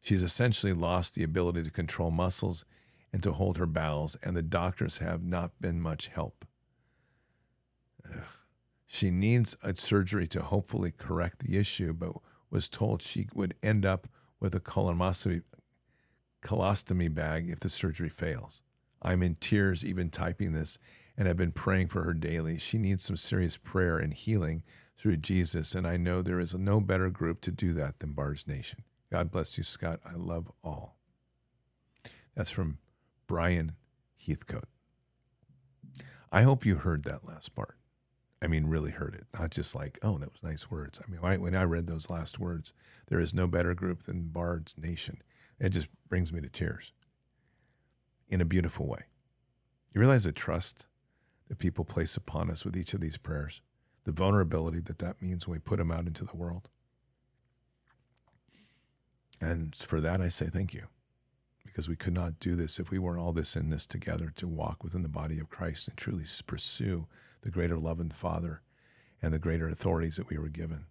She 0.00 0.14
has 0.14 0.22
essentially 0.22 0.72
lost 0.72 1.16
the 1.16 1.24
ability 1.24 1.64
to 1.64 1.70
control 1.72 2.12
muscles 2.12 2.64
and 3.12 3.24
to 3.24 3.32
hold 3.32 3.58
her 3.58 3.66
bowels, 3.66 4.16
and 4.22 4.36
the 4.36 4.40
doctors 4.40 4.98
have 4.98 5.24
not 5.24 5.60
been 5.60 5.80
much 5.80 6.06
help. 6.14 6.44
Ugh. 8.08 8.22
She 8.86 9.10
needs 9.10 9.56
a 9.64 9.74
surgery 9.74 10.28
to 10.28 10.42
hopefully 10.42 10.92
correct 10.96 11.40
the 11.40 11.58
issue, 11.58 11.92
but 11.92 12.12
was 12.50 12.68
told 12.68 13.02
she 13.02 13.26
would 13.34 13.56
end 13.60 13.84
up 13.84 14.06
with 14.38 14.54
a 14.54 14.60
colostomy, 14.60 15.42
colostomy 16.40 17.12
bag 17.12 17.48
if 17.48 17.58
the 17.58 17.68
surgery 17.68 18.08
fails. 18.08 18.62
I'm 19.02 19.24
in 19.24 19.34
tears 19.34 19.84
even 19.84 20.08
typing 20.08 20.52
this 20.52 20.78
and 21.16 21.26
have 21.26 21.36
been 21.36 21.50
praying 21.50 21.88
for 21.88 22.04
her 22.04 22.14
daily. 22.14 22.58
She 22.58 22.78
needs 22.78 23.02
some 23.02 23.16
serious 23.16 23.56
prayer 23.56 23.98
and 23.98 24.14
healing 24.14 24.62
through 25.02 25.16
Jesus, 25.16 25.74
and 25.74 25.84
I 25.84 25.96
know 25.96 26.22
there 26.22 26.38
is 26.38 26.54
no 26.54 26.80
better 26.80 27.10
group 27.10 27.40
to 27.40 27.50
do 27.50 27.72
that 27.72 27.98
than 27.98 28.12
Bards 28.12 28.46
Nation. 28.46 28.84
God 29.10 29.32
bless 29.32 29.58
you, 29.58 29.64
Scott. 29.64 29.98
I 30.06 30.14
love 30.14 30.52
all. 30.62 30.96
That's 32.36 32.52
from 32.52 32.78
Brian 33.26 33.72
Heathcote. 34.24 34.68
I 36.30 36.42
hope 36.42 36.64
you 36.64 36.76
heard 36.76 37.02
that 37.02 37.26
last 37.26 37.52
part. 37.56 37.76
I 38.40 38.46
mean, 38.46 38.66
really 38.66 38.92
heard 38.92 39.16
it, 39.16 39.26
not 39.38 39.50
just 39.50 39.74
like, 39.74 39.98
oh, 40.02 40.18
that 40.18 40.32
was 40.32 40.42
nice 40.42 40.70
words. 40.70 41.00
I 41.04 41.10
mean, 41.10 41.20
when 41.20 41.32
I, 41.32 41.36
when 41.36 41.54
I 41.56 41.64
read 41.64 41.88
those 41.88 42.08
last 42.08 42.38
words, 42.38 42.72
there 43.08 43.20
is 43.20 43.34
no 43.34 43.48
better 43.48 43.74
group 43.74 44.04
than 44.04 44.28
Bards 44.28 44.76
Nation. 44.78 45.20
It 45.58 45.70
just 45.70 45.88
brings 46.08 46.32
me 46.32 46.40
to 46.40 46.48
tears 46.48 46.92
in 48.28 48.40
a 48.40 48.44
beautiful 48.44 48.86
way. 48.86 49.06
You 49.92 50.00
realize 50.00 50.24
the 50.24 50.32
trust 50.32 50.86
that 51.48 51.58
people 51.58 51.84
place 51.84 52.16
upon 52.16 52.50
us 52.50 52.64
with 52.64 52.76
each 52.76 52.94
of 52.94 53.00
these 53.00 53.18
prayers, 53.18 53.60
the 54.04 54.12
vulnerability 54.12 54.80
that 54.80 54.98
that 54.98 55.22
means 55.22 55.46
when 55.46 55.56
we 55.56 55.60
put 55.60 55.78
them 55.78 55.90
out 55.90 56.06
into 56.06 56.24
the 56.24 56.36
world. 56.36 56.68
And 59.40 59.74
for 59.74 60.00
that, 60.00 60.20
I 60.20 60.28
say 60.28 60.46
thank 60.46 60.72
you 60.72 60.86
because 61.64 61.88
we 61.88 61.96
could 61.96 62.12
not 62.12 62.38
do 62.38 62.54
this 62.54 62.78
if 62.78 62.90
we 62.90 62.98
weren't 62.98 63.20
all 63.20 63.32
this 63.32 63.56
in 63.56 63.70
this 63.70 63.86
together 63.86 64.32
to 64.36 64.46
walk 64.46 64.84
within 64.84 65.02
the 65.02 65.08
body 65.08 65.38
of 65.38 65.48
Christ 65.48 65.88
and 65.88 65.96
truly 65.96 66.24
pursue 66.46 67.06
the 67.42 67.50
greater 67.50 67.78
love 67.78 67.98
and 67.98 68.14
Father 68.14 68.62
and 69.20 69.32
the 69.32 69.38
greater 69.38 69.68
authorities 69.68 70.16
that 70.16 70.28
we 70.28 70.38
were 70.38 70.48
given. 70.48 70.86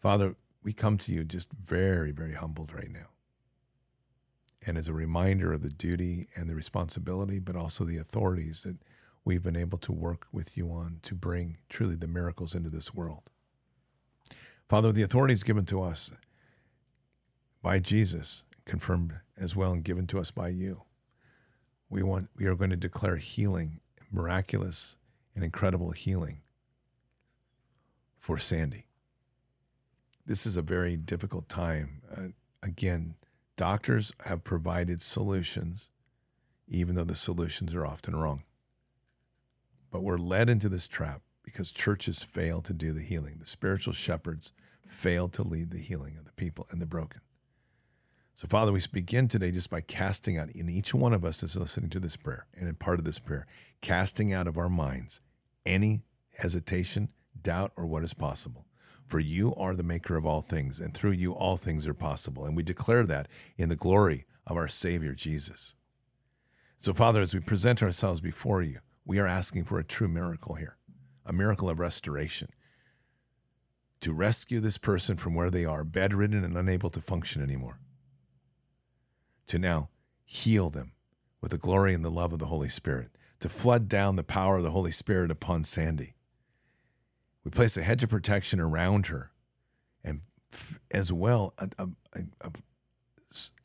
Father, 0.00 0.36
we 0.62 0.72
come 0.72 0.96
to 0.98 1.12
you 1.12 1.24
just 1.24 1.52
very, 1.52 2.10
very 2.12 2.34
humbled 2.34 2.72
right 2.72 2.90
now. 2.90 3.08
And 4.66 4.76
as 4.76 4.88
a 4.88 4.92
reminder 4.92 5.52
of 5.52 5.62
the 5.62 5.70
duty 5.70 6.28
and 6.34 6.48
the 6.48 6.54
responsibility, 6.54 7.38
but 7.38 7.56
also 7.56 7.84
the 7.84 7.98
authorities 7.98 8.62
that 8.62 8.76
we've 9.24 9.42
been 9.42 9.56
able 9.56 9.78
to 9.78 9.92
work 9.92 10.26
with 10.32 10.56
you 10.56 10.70
on 10.70 11.00
to 11.02 11.14
bring 11.14 11.58
truly 11.68 11.96
the 11.96 12.08
miracles 12.08 12.54
into 12.54 12.70
this 12.70 12.94
world. 12.94 13.22
Father, 14.68 14.92
the 14.92 15.02
authorities 15.02 15.42
given 15.42 15.64
to 15.66 15.82
us 15.82 16.10
by 17.62 17.78
Jesus, 17.78 18.44
confirmed 18.64 19.14
as 19.36 19.56
well 19.56 19.72
and 19.72 19.84
given 19.84 20.06
to 20.06 20.18
us 20.18 20.30
by 20.30 20.48
you. 20.48 20.82
We 21.88 22.02
want 22.02 22.30
we 22.36 22.46
are 22.46 22.54
going 22.54 22.70
to 22.70 22.76
declare 22.76 23.16
healing 23.16 23.80
miraculous 24.10 24.96
and 25.34 25.44
incredible 25.44 25.92
healing 25.92 26.40
for 28.18 28.38
Sandy. 28.38 28.86
This 30.26 30.46
is 30.46 30.56
a 30.56 30.62
very 30.62 30.96
difficult 30.96 31.48
time. 31.48 32.02
Uh, 32.14 32.28
again, 32.62 33.14
doctors 33.56 34.12
have 34.26 34.44
provided 34.44 35.02
solutions, 35.02 35.88
even 36.68 36.94
though 36.94 37.04
the 37.04 37.14
solutions 37.14 37.74
are 37.74 37.86
often 37.86 38.14
wrong. 38.14 38.44
But 39.90 40.02
we're 40.02 40.18
led 40.18 40.48
into 40.48 40.68
this 40.68 40.86
trap 40.86 41.22
because 41.42 41.72
churches 41.72 42.22
fail 42.22 42.60
to 42.62 42.72
do 42.72 42.92
the 42.92 43.02
healing. 43.02 43.36
The 43.40 43.46
spiritual 43.46 43.92
shepherds 43.92 44.52
fail 44.86 45.28
to 45.28 45.42
lead 45.42 45.70
the 45.70 45.78
healing 45.78 46.16
of 46.18 46.24
the 46.24 46.32
people 46.32 46.66
and 46.70 46.80
the 46.80 46.86
broken. 46.86 47.20
So, 48.34 48.48
Father, 48.48 48.72
we 48.72 48.80
begin 48.90 49.28
today 49.28 49.50
just 49.50 49.68
by 49.68 49.82
casting 49.82 50.38
out 50.38 50.50
in 50.50 50.70
each 50.70 50.94
one 50.94 51.12
of 51.12 51.24
us 51.24 51.40
that's 51.40 51.56
listening 51.56 51.90
to 51.90 52.00
this 52.00 52.16
prayer 52.16 52.46
and 52.54 52.68
in 52.68 52.74
part 52.74 52.98
of 52.98 53.04
this 53.04 53.18
prayer, 53.18 53.46
casting 53.82 54.32
out 54.32 54.46
of 54.46 54.56
our 54.56 54.70
minds 54.70 55.20
any 55.66 56.04
hesitation, 56.38 57.10
doubt, 57.40 57.72
or 57.76 57.86
what 57.86 58.02
is 58.02 58.14
possible. 58.14 58.64
For 59.06 59.20
you 59.20 59.54
are 59.56 59.74
the 59.74 59.82
maker 59.82 60.16
of 60.16 60.24
all 60.24 60.40
things, 60.40 60.80
and 60.80 60.94
through 60.94 61.10
you 61.10 61.32
all 61.32 61.56
things 61.56 61.86
are 61.86 61.94
possible. 61.94 62.46
And 62.46 62.56
we 62.56 62.62
declare 62.62 63.04
that 63.06 63.28
in 63.58 63.68
the 63.68 63.76
glory 63.76 64.24
of 64.46 64.56
our 64.56 64.68
Savior 64.68 65.14
Jesus. 65.14 65.74
So, 66.78 66.94
Father, 66.94 67.20
as 67.20 67.34
we 67.34 67.40
present 67.40 67.82
ourselves 67.82 68.20
before 68.22 68.62
you, 68.62 68.78
we 69.04 69.18
are 69.18 69.26
asking 69.26 69.64
for 69.64 69.78
a 69.78 69.84
true 69.84 70.08
miracle 70.08 70.54
here, 70.54 70.76
a 71.24 71.32
miracle 71.32 71.68
of 71.68 71.78
restoration. 71.78 72.48
To 74.00 74.12
rescue 74.12 74.60
this 74.60 74.78
person 74.78 75.16
from 75.16 75.34
where 75.34 75.50
they 75.50 75.64
are, 75.64 75.84
bedridden 75.84 76.42
and 76.42 76.56
unable 76.56 76.90
to 76.90 77.00
function 77.00 77.42
anymore 77.42 77.80
to 79.50 79.58
now 79.58 79.88
heal 80.24 80.70
them 80.70 80.92
with 81.40 81.50
the 81.50 81.58
glory 81.58 81.92
and 81.92 82.04
the 82.04 82.10
love 82.10 82.32
of 82.32 82.38
the 82.38 82.46
Holy 82.46 82.68
Spirit, 82.68 83.10
to 83.40 83.48
flood 83.48 83.88
down 83.88 84.14
the 84.14 84.22
power 84.22 84.58
of 84.58 84.62
the 84.62 84.70
Holy 84.70 84.92
Spirit 84.92 85.28
upon 85.28 85.64
Sandy. 85.64 86.14
We 87.42 87.50
place 87.50 87.76
a 87.76 87.82
hedge 87.82 88.04
of 88.04 88.10
protection 88.10 88.60
around 88.60 89.06
her 89.06 89.32
and 90.04 90.20
f- 90.52 90.78
as 90.92 91.12
well 91.12 91.52
a, 91.58 91.68
a, 91.78 91.88
a, 92.44 92.50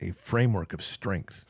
a 0.00 0.10
framework 0.10 0.72
of 0.72 0.82
strength. 0.82 1.46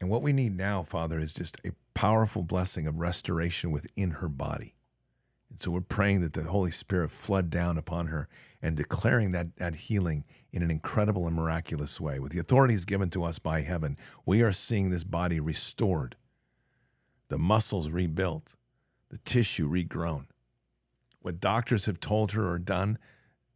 And 0.00 0.10
what 0.10 0.22
we 0.22 0.32
need 0.32 0.56
now, 0.56 0.82
Father, 0.82 1.18
is 1.18 1.34
just 1.34 1.56
a 1.64 1.72
powerful 1.94 2.42
blessing 2.42 2.86
of 2.86 3.00
restoration 3.00 3.70
within 3.70 4.12
her 4.12 4.28
body. 4.28 4.74
And 5.50 5.60
so 5.60 5.70
we're 5.70 5.80
praying 5.80 6.20
that 6.20 6.34
the 6.34 6.44
Holy 6.44 6.70
Spirit 6.70 7.10
flood 7.10 7.50
down 7.50 7.78
upon 7.78 8.06
her 8.06 8.28
and 8.62 8.76
declaring 8.76 9.32
that, 9.32 9.56
that 9.56 9.74
healing 9.74 10.24
in 10.52 10.62
an 10.62 10.70
incredible 10.70 11.26
and 11.26 11.34
miraculous 11.34 12.00
way. 12.00 12.18
With 12.18 12.32
the 12.32 12.38
authorities 12.38 12.84
given 12.84 13.10
to 13.10 13.24
us 13.24 13.38
by 13.38 13.62
heaven, 13.62 13.96
we 14.24 14.42
are 14.42 14.52
seeing 14.52 14.90
this 14.90 15.04
body 15.04 15.40
restored, 15.40 16.16
the 17.28 17.38
muscles 17.38 17.90
rebuilt, 17.90 18.54
the 19.10 19.18
tissue 19.18 19.68
regrown. 19.68 20.26
What 21.20 21.40
doctors 21.40 21.86
have 21.86 22.00
told 22.00 22.32
her 22.32 22.48
or 22.48 22.58
done 22.58 22.98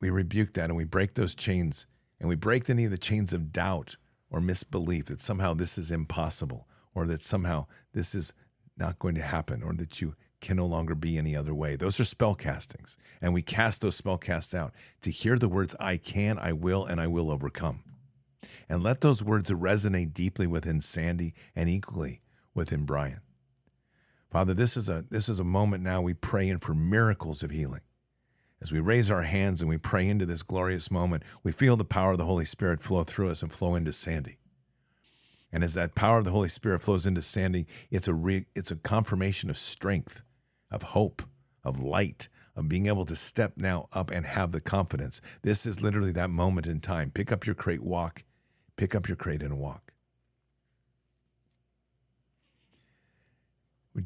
we 0.01 0.11
rebuke 0.11 0.55
that 0.55 0.65
and 0.65 0.77
we 0.77 0.85
break 0.85 1.15
those 1.15 1.35
chains 1.35 1.87
and 2.19 2.29
we 2.29 2.35
break 2.35 2.69
any 2.69 2.85
of 2.85 2.91
the 2.91 2.99
chains 2.99 3.33
of 3.33 3.53
doubt 3.53 3.97
or 4.33 4.41
misbelief 4.41 5.05
that 5.05 5.21
somehow 5.21 5.55
this 5.55 5.79
is 5.79 5.91
impossible 5.93 6.67
or 6.95 7.07
that 7.07 7.23
somehow 7.23 7.67
this 7.93 8.15
is 8.15 8.33
not 8.77 8.99
going 8.99 9.15
to 9.15 9.23
happen 9.23 9.63
or 9.63 9.75
that 9.75 10.01
you 10.01 10.15
can 10.41 10.57
no 10.57 10.67
longer 10.67 10.95
be 10.95 11.17
any 11.17 11.37
other 11.37 11.55
way. 11.55 11.77
Those 11.77 12.01
are 12.01 12.05
spell 12.05 12.35
castings. 12.35 12.97
And 13.21 13.33
we 13.33 13.43
cast 13.43 13.83
those 13.83 13.95
spell 13.95 14.19
casts 14.19 14.55
out 14.55 14.73
to 15.03 15.11
hear 15.11 15.39
the 15.39 15.49
words, 15.49 15.77
I 15.79 15.99
can, 15.99 16.39
I 16.39 16.53
will, 16.53 16.85
and 16.85 17.01
I 17.01 17.07
will 17.07 17.31
overcome. 17.31 17.85
And 18.69 18.83
let 18.83 19.03
those 19.03 19.23
words 19.23 19.51
resonate 19.51 20.13
deeply 20.13 20.47
within 20.47 20.81
Sandy 20.81 21.35
and 21.55 21.69
equally 21.69 22.23
within 22.55 22.85
Brian. 22.85 23.21
Father, 24.31 24.55
this 24.55 24.77
is 24.79 24.89
a 24.89 25.05
this 25.11 25.29
is 25.29 25.39
a 25.39 25.45
moment 25.45 25.85
now 25.85 26.01
we 26.01 26.15
pray 26.15 26.49
in 26.49 26.59
for 26.59 26.75
miracles 26.75 27.43
of 27.43 27.51
healing. 27.51 27.83
As 28.63 28.71
we 28.71 28.79
raise 28.79 29.11
our 29.11 29.23
hands 29.23 29.61
and 29.61 29.69
we 29.69 29.77
pray 29.77 30.07
into 30.07 30.25
this 30.25 30.45
glorious 30.45 30.89
moment, 30.89 31.25
we 31.43 31.51
feel 31.51 31.77
the 31.77 31.85
power 31.85 32.13
of 32.13 32.19
the 32.19 32.27
Holy 32.27 32.45
Spirit 32.45 32.81
flow 32.81 33.03
through 33.03 33.31
us 33.31 33.43
and 33.43 33.53
flow 33.53 33.75
into 33.75 33.93
Sandy. 33.93 34.39
And 35.51 35.65
as 35.65 35.75
that 35.75 35.97
power 35.97 36.19
of 36.19 36.25
the 36.25 36.31
Holy 36.31 36.49
Spirit 36.49 36.81
flows 36.81 37.05
into 37.05 37.23
Sandy, 37.23 37.67
it's 37.91 38.07
a 38.07 38.15
re, 38.15 38.47
it's 38.55 38.71
a 38.71 38.77
confirmation 38.77 39.51
of 39.51 39.59
strength, 39.59 40.23
of 40.71 40.83
hope, 40.83 41.25
of 41.65 41.81
light, 41.81 42.29
of 42.55 42.69
being 42.69 42.87
able 42.87 43.05
to 43.07 43.17
step 43.17 43.55
now 43.57 43.89
up 43.93 44.13
and 44.13 44.27
have 44.27 44.53
the 44.53 44.61
confidence. 44.61 45.21
This 45.43 45.67
is 45.67 45.83
literally 45.83 46.13
that 46.13 46.31
moment 46.31 46.69
in 46.69 46.79
time. 46.79 47.11
Pick 47.11 47.33
up 47.33 47.45
your 47.45 47.57
crate, 47.57 47.83
walk. 47.83 48.23
Pick 48.77 48.95
up 48.95 49.09
your 49.09 49.17
crate 49.17 49.43
and 49.43 49.59
walk. 49.59 49.93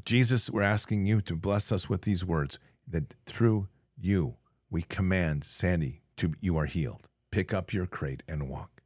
Jesus, 0.02 0.48
we're 0.48 0.62
asking 0.62 1.04
you 1.04 1.20
to 1.20 1.36
bless 1.36 1.70
us 1.70 1.90
with 1.90 2.02
these 2.02 2.24
words 2.24 2.58
that 2.88 3.14
through 3.26 3.68
you 3.98 4.36
we 4.70 4.82
command 4.82 5.44
Sandy 5.44 6.02
to 6.16 6.34
you 6.40 6.56
are 6.56 6.66
healed. 6.66 7.08
Pick 7.30 7.54
up 7.54 7.72
your 7.72 7.86
crate 7.86 8.22
and 8.28 8.48
walk. 8.48 8.82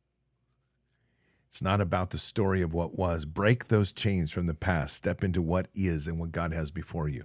It's 1.49 1.63
not 1.63 1.81
about 1.81 2.11
the 2.11 2.19
story 2.19 2.63
of 2.63 2.73
what 2.73 2.99
was. 2.99 3.25
Break 3.25 3.67
those 3.67 3.93
chains 3.93 4.31
from 4.31 4.47
the 4.47 4.55
past. 4.55 4.95
Step 4.95 5.25
into 5.25 5.43
what 5.43 5.69
is 5.75 6.07
and 6.07 6.19
what 6.19 6.33
God 6.33 6.53
has 6.53 6.71
before 6.71 7.09
you. 7.09 7.25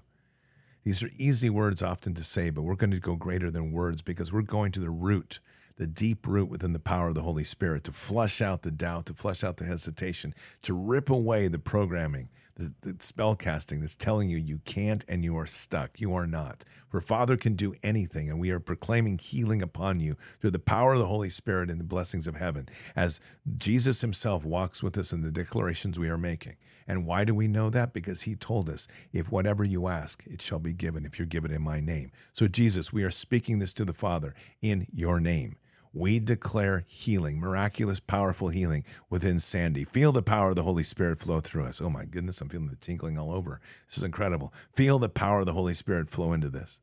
These 0.84 1.03
are 1.03 1.09
easy 1.17 1.50
words 1.50 1.82
often 1.82 2.14
to 2.16 2.24
say, 2.24 2.50
but 2.50 2.61
we're 2.64 2.75
going 2.75 2.92
to 2.92 3.00
go 3.00 3.16
greater 3.16 3.51
than 3.51 3.72
words 3.72 4.01
because 4.01 4.32
we're 4.32 4.42
going 4.42 4.72
to 4.74 4.80
the 4.80 4.90
root, 4.90 5.40
the 5.77 5.88
deep 5.88 6.27
root 6.27 6.50
within 6.50 6.74
the 6.74 6.80
power 6.80 7.09
of 7.09 7.16
the 7.16 7.24
Holy 7.24 7.43
Spirit 7.43 7.84
to 7.84 7.92
flush 7.92 8.42
out 8.42 8.61
the 8.61 8.72
doubt, 8.72 9.08
to 9.08 9.14
flush 9.14 9.43
out 9.43 9.58
the 9.58 9.66
hesitation, 9.66 10.34
to 10.61 10.74
rip 10.74 11.09
away 11.09 11.48
the 11.48 11.59
programming 11.59 12.30
the, 12.56 12.95
spell 13.00 13.35
casting 13.35 13.82
that's 13.82 13.95
telling 13.95 14.30
you 14.30 14.38
you 14.38 14.59
can't 14.66 15.03
and 15.08 15.24
you 15.24 15.38
are 15.38 15.45
stuck. 15.45 16.00
You 16.00 16.14
are 16.16 16.25
not. 16.25 16.64
For 16.90 17.01
Father 17.01 17.38
can 17.38 17.56
do 17.56 17.75
anything, 17.84 18.30
and 18.30 18.40
we 18.40 18.50
are 18.51 18.59
proclaiming 18.59 19.17
healing 19.17 19.61
upon 19.61 20.00
you 20.00 20.16
through 20.40 20.51
the 20.51 20.59
power 20.59 20.93
of 20.93 21.00
the 21.00 21.08
Holy 21.08 21.30
Spirit 21.30 21.69
and 21.69 21.80
the 21.80 21.85
blessings 21.85 22.27
of 22.27 22.35
heaven 22.35 22.67
as 22.95 23.19
Jesus 23.58 24.01
himself 24.01 24.45
walks 24.45 24.82
with 24.82 24.98
us 24.98 25.11
in 25.11 25.22
the 25.22 25.32
declarations 25.32 26.00
we 26.00 26.09
are 26.09 26.17
making. 26.17 26.56
And 26.88 27.06
why 27.06 27.25
do 27.25 27.34
we 27.34 27.48
know 27.48 27.69
that? 27.72 27.93
Because 27.93 28.22
he 28.22 28.35
told 28.35 28.69
us, 28.69 28.88
if 29.11 29.32
whatever 29.32 29.64
you 29.64 29.88
ask, 29.88 30.24
it 30.27 30.42
shall 30.42 30.59
be 30.59 30.74
given 30.74 31.06
if 31.06 31.17
you're 31.19 31.25
given 31.25 31.51
in 31.51 31.61
my 31.61 31.80
name. 31.80 32.11
So, 32.32 32.48
Jesus, 32.48 32.93
we 32.93 33.03
are 33.03 33.11
speaking 33.11 33.59
this 33.59 33.74
to 33.74 33.85
the 33.85 33.93
Father 33.93 34.34
in 34.61 34.88
your 34.93 35.19
name 35.19 35.58
we 35.96 36.20
declare 36.20 36.84
healing, 36.88 37.40
miraculous, 37.40 38.02
powerful 38.02 38.50
healing 38.50 38.84
within 39.10 39.40
Sandy. 39.40 39.86
Feel 39.86 40.12
the 40.12 40.22
power 40.22 40.50
of 40.50 40.58
the 40.58 40.64
Holy 40.64 40.84
Spirit 40.84 41.20
flow 41.20 41.40
through 41.40 41.66
us. 41.66 41.80
Oh 41.80 41.90
my 41.90 42.04
goodness, 42.04 42.42
I'm 42.42 42.50
feeling 42.50 42.68
the 42.68 42.76
tingling 42.76 43.18
all 43.18 43.32
over. 43.32 43.62
This 43.88 43.98
is 43.98 44.04
incredible. 44.04 44.54
Feel 44.74 45.00
the 45.00 45.08
power 45.08 45.40
of 45.40 45.46
the 45.46 45.54
Holy 45.54 45.74
Spirit 45.74 46.10
flow 46.10 46.34
into 46.34 46.50
this. 46.50 46.82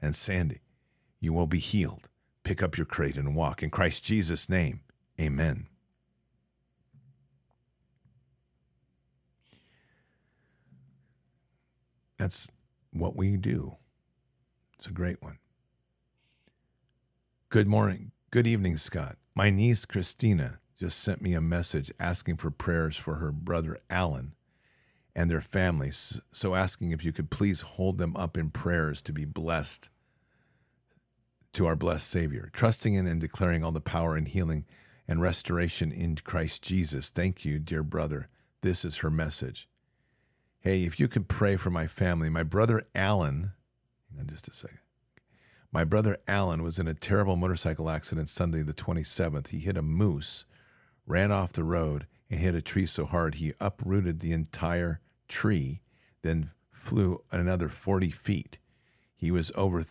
And 0.00 0.16
Sandy, 0.16 0.62
you 1.20 1.32
will 1.32 1.46
be 1.46 1.60
healed. 1.60 2.08
Pick 2.42 2.60
up 2.60 2.76
your 2.76 2.86
crate 2.86 3.16
and 3.16 3.36
walk. 3.36 3.62
In 3.62 3.70
Christ 3.70 4.02
Jesus' 4.04 4.48
name, 4.48 4.80
amen. 5.20 5.68
That's 12.18 12.50
what 12.92 13.14
we 13.14 13.36
do. 13.36 13.76
It's 14.76 14.88
a 14.88 14.92
great 14.92 15.22
one. 15.22 15.38
Good 17.52 17.68
morning. 17.68 18.12
Good 18.30 18.46
evening, 18.46 18.78
Scott. 18.78 19.18
My 19.34 19.50
niece 19.50 19.84
Christina 19.84 20.60
just 20.74 20.98
sent 20.98 21.20
me 21.20 21.34
a 21.34 21.42
message 21.42 21.92
asking 22.00 22.38
for 22.38 22.50
prayers 22.50 22.96
for 22.96 23.16
her 23.16 23.30
brother 23.30 23.76
Alan 23.90 24.32
and 25.14 25.30
their 25.30 25.42
families. 25.42 26.18
So, 26.32 26.54
asking 26.54 26.92
if 26.92 27.04
you 27.04 27.12
could 27.12 27.28
please 27.28 27.60
hold 27.60 27.98
them 27.98 28.16
up 28.16 28.38
in 28.38 28.48
prayers 28.48 29.02
to 29.02 29.12
be 29.12 29.26
blessed 29.26 29.90
to 31.52 31.66
our 31.66 31.76
blessed 31.76 32.08
Savior, 32.08 32.48
trusting 32.54 32.94
in 32.94 33.06
and 33.06 33.20
declaring 33.20 33.62
all 33.62 33.70
the 33.70 33.82
power 33.82 34.16
and 34.16 34.28
healing 34.28 34.64
and 35.06 35.20
restoration 35.20 35.92
in 35.92 36.16
Christ 36.16 36.62
Jesus. 36.62 37.10
Thank 37.10 37.44
you, 37.44 37.58
dear 37.58 37.82
brother. 37.82 38.30
This 38.62 38.82
is 38.82 39.00
her 39.00 39.10
message. 39.10 39.68
Hey, 40.60 40.84
if 40.84 40.98
you 40.98 41.06
could 41.06 41.28
pray 41.28 41.56
for 41.56 41.68
my 41.68 41.86
family, 41.86 42.30
my 42.30 42.44
brother 42.44 42.86
Alan, 42.94 43.52
hang 44.10 44.20
on 44.20 44.26
just 44.28 44.48
a 44.48 44.54
second. 44.54 44.78
My 45.74 45.84
brother 45.84 46.18
Alan 46.28 46.62
was 46.62 46.78
in 46.78 46.86
a 46.86 46.92
terrible 46.92 47.34
motorcycle 47.34 47.88
accident 47.88 48.28
Sunday, 48.28 48.62
the 48.62 48.74
27th. 48.74 49.48
He 49.48 49.60
hit 49.60 49.78
a 49.78 49.82
moose, 49.82 50.44
ran 51.06 51.32
off 51.32 51.54
the 51.54 51.64
road, 51.64 52.06
and 52.30 52.38
hit 52.38 52.54
a 52.54 52.60
tree 52.60 52.84
so 52.84 53.06
hard 53.06 53.36
he 53.36 53.54
uprooted 53.58 54.20
the 54.20 54.32
entire 54.32 55.00
tree, 55.28 55.80
then 56.20 56.50
flew 56.70 57.24
another 57.30 57.70
40 57.70 58.10
feet. 58.10 58.58
He 59.16 59.30
was 59.30 59.50
over. 59.54 59.82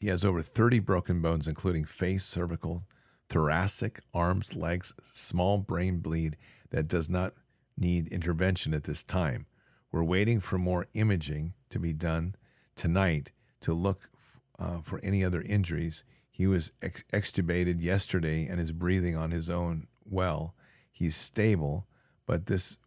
He 0.00 0.08
has 0.08 0.24
over 0.24 0.40
30 0.40 0.78
broken 0.78 1.20
bones, 1.20 1.46
including 1.46 1.84
face, 1.84 2.24
cervical, 2.24 2.84
thoracic, 3.28 4.00
arms, 4.14 4.56
legs, 4.56 4.94
small 5.02 5.58
brain 5.58 5.98
bleed 5.98 6.38
that 6.70 6.88
does 6.88 7.10
not 7.10 7.34
need 7.76 8.08
intervention 8.08 8.72
at 8.72 8.84
this 8.84 9.02
time. 9.02 9.46
We're 9.92 10.02
waiting 10.02 10.40
for 10.40 10.56
more 10.56 10.86
imaging 10.94 11.52
to 11.70 11.78
be 11.78 11.92
done 11.92 12.36
tonight 12.74 13.32
to 13.60 13.74
look 13.74 14.10
uh, 14.58 14.80
for 14.82 15.00
any 15.02 15.24
other 15.24 15.42
injuries. 15.42 16.04
He 16.30 16.46
was 16.46 16.72
ex- 16.82 17.04
extubated 17.12 17.80
yesterday 17.80 18.46
and 18.46 18.60
is 18.60 18.72
breathing 18.72 19.16
on 19.16 19.30
his 19.30 19.48
own 19.48 19.86
well. 20.04 20.54
He's 20.92 21.16
stable, 21.16 21.86
but 22.26 22.46
this 22.46 22.78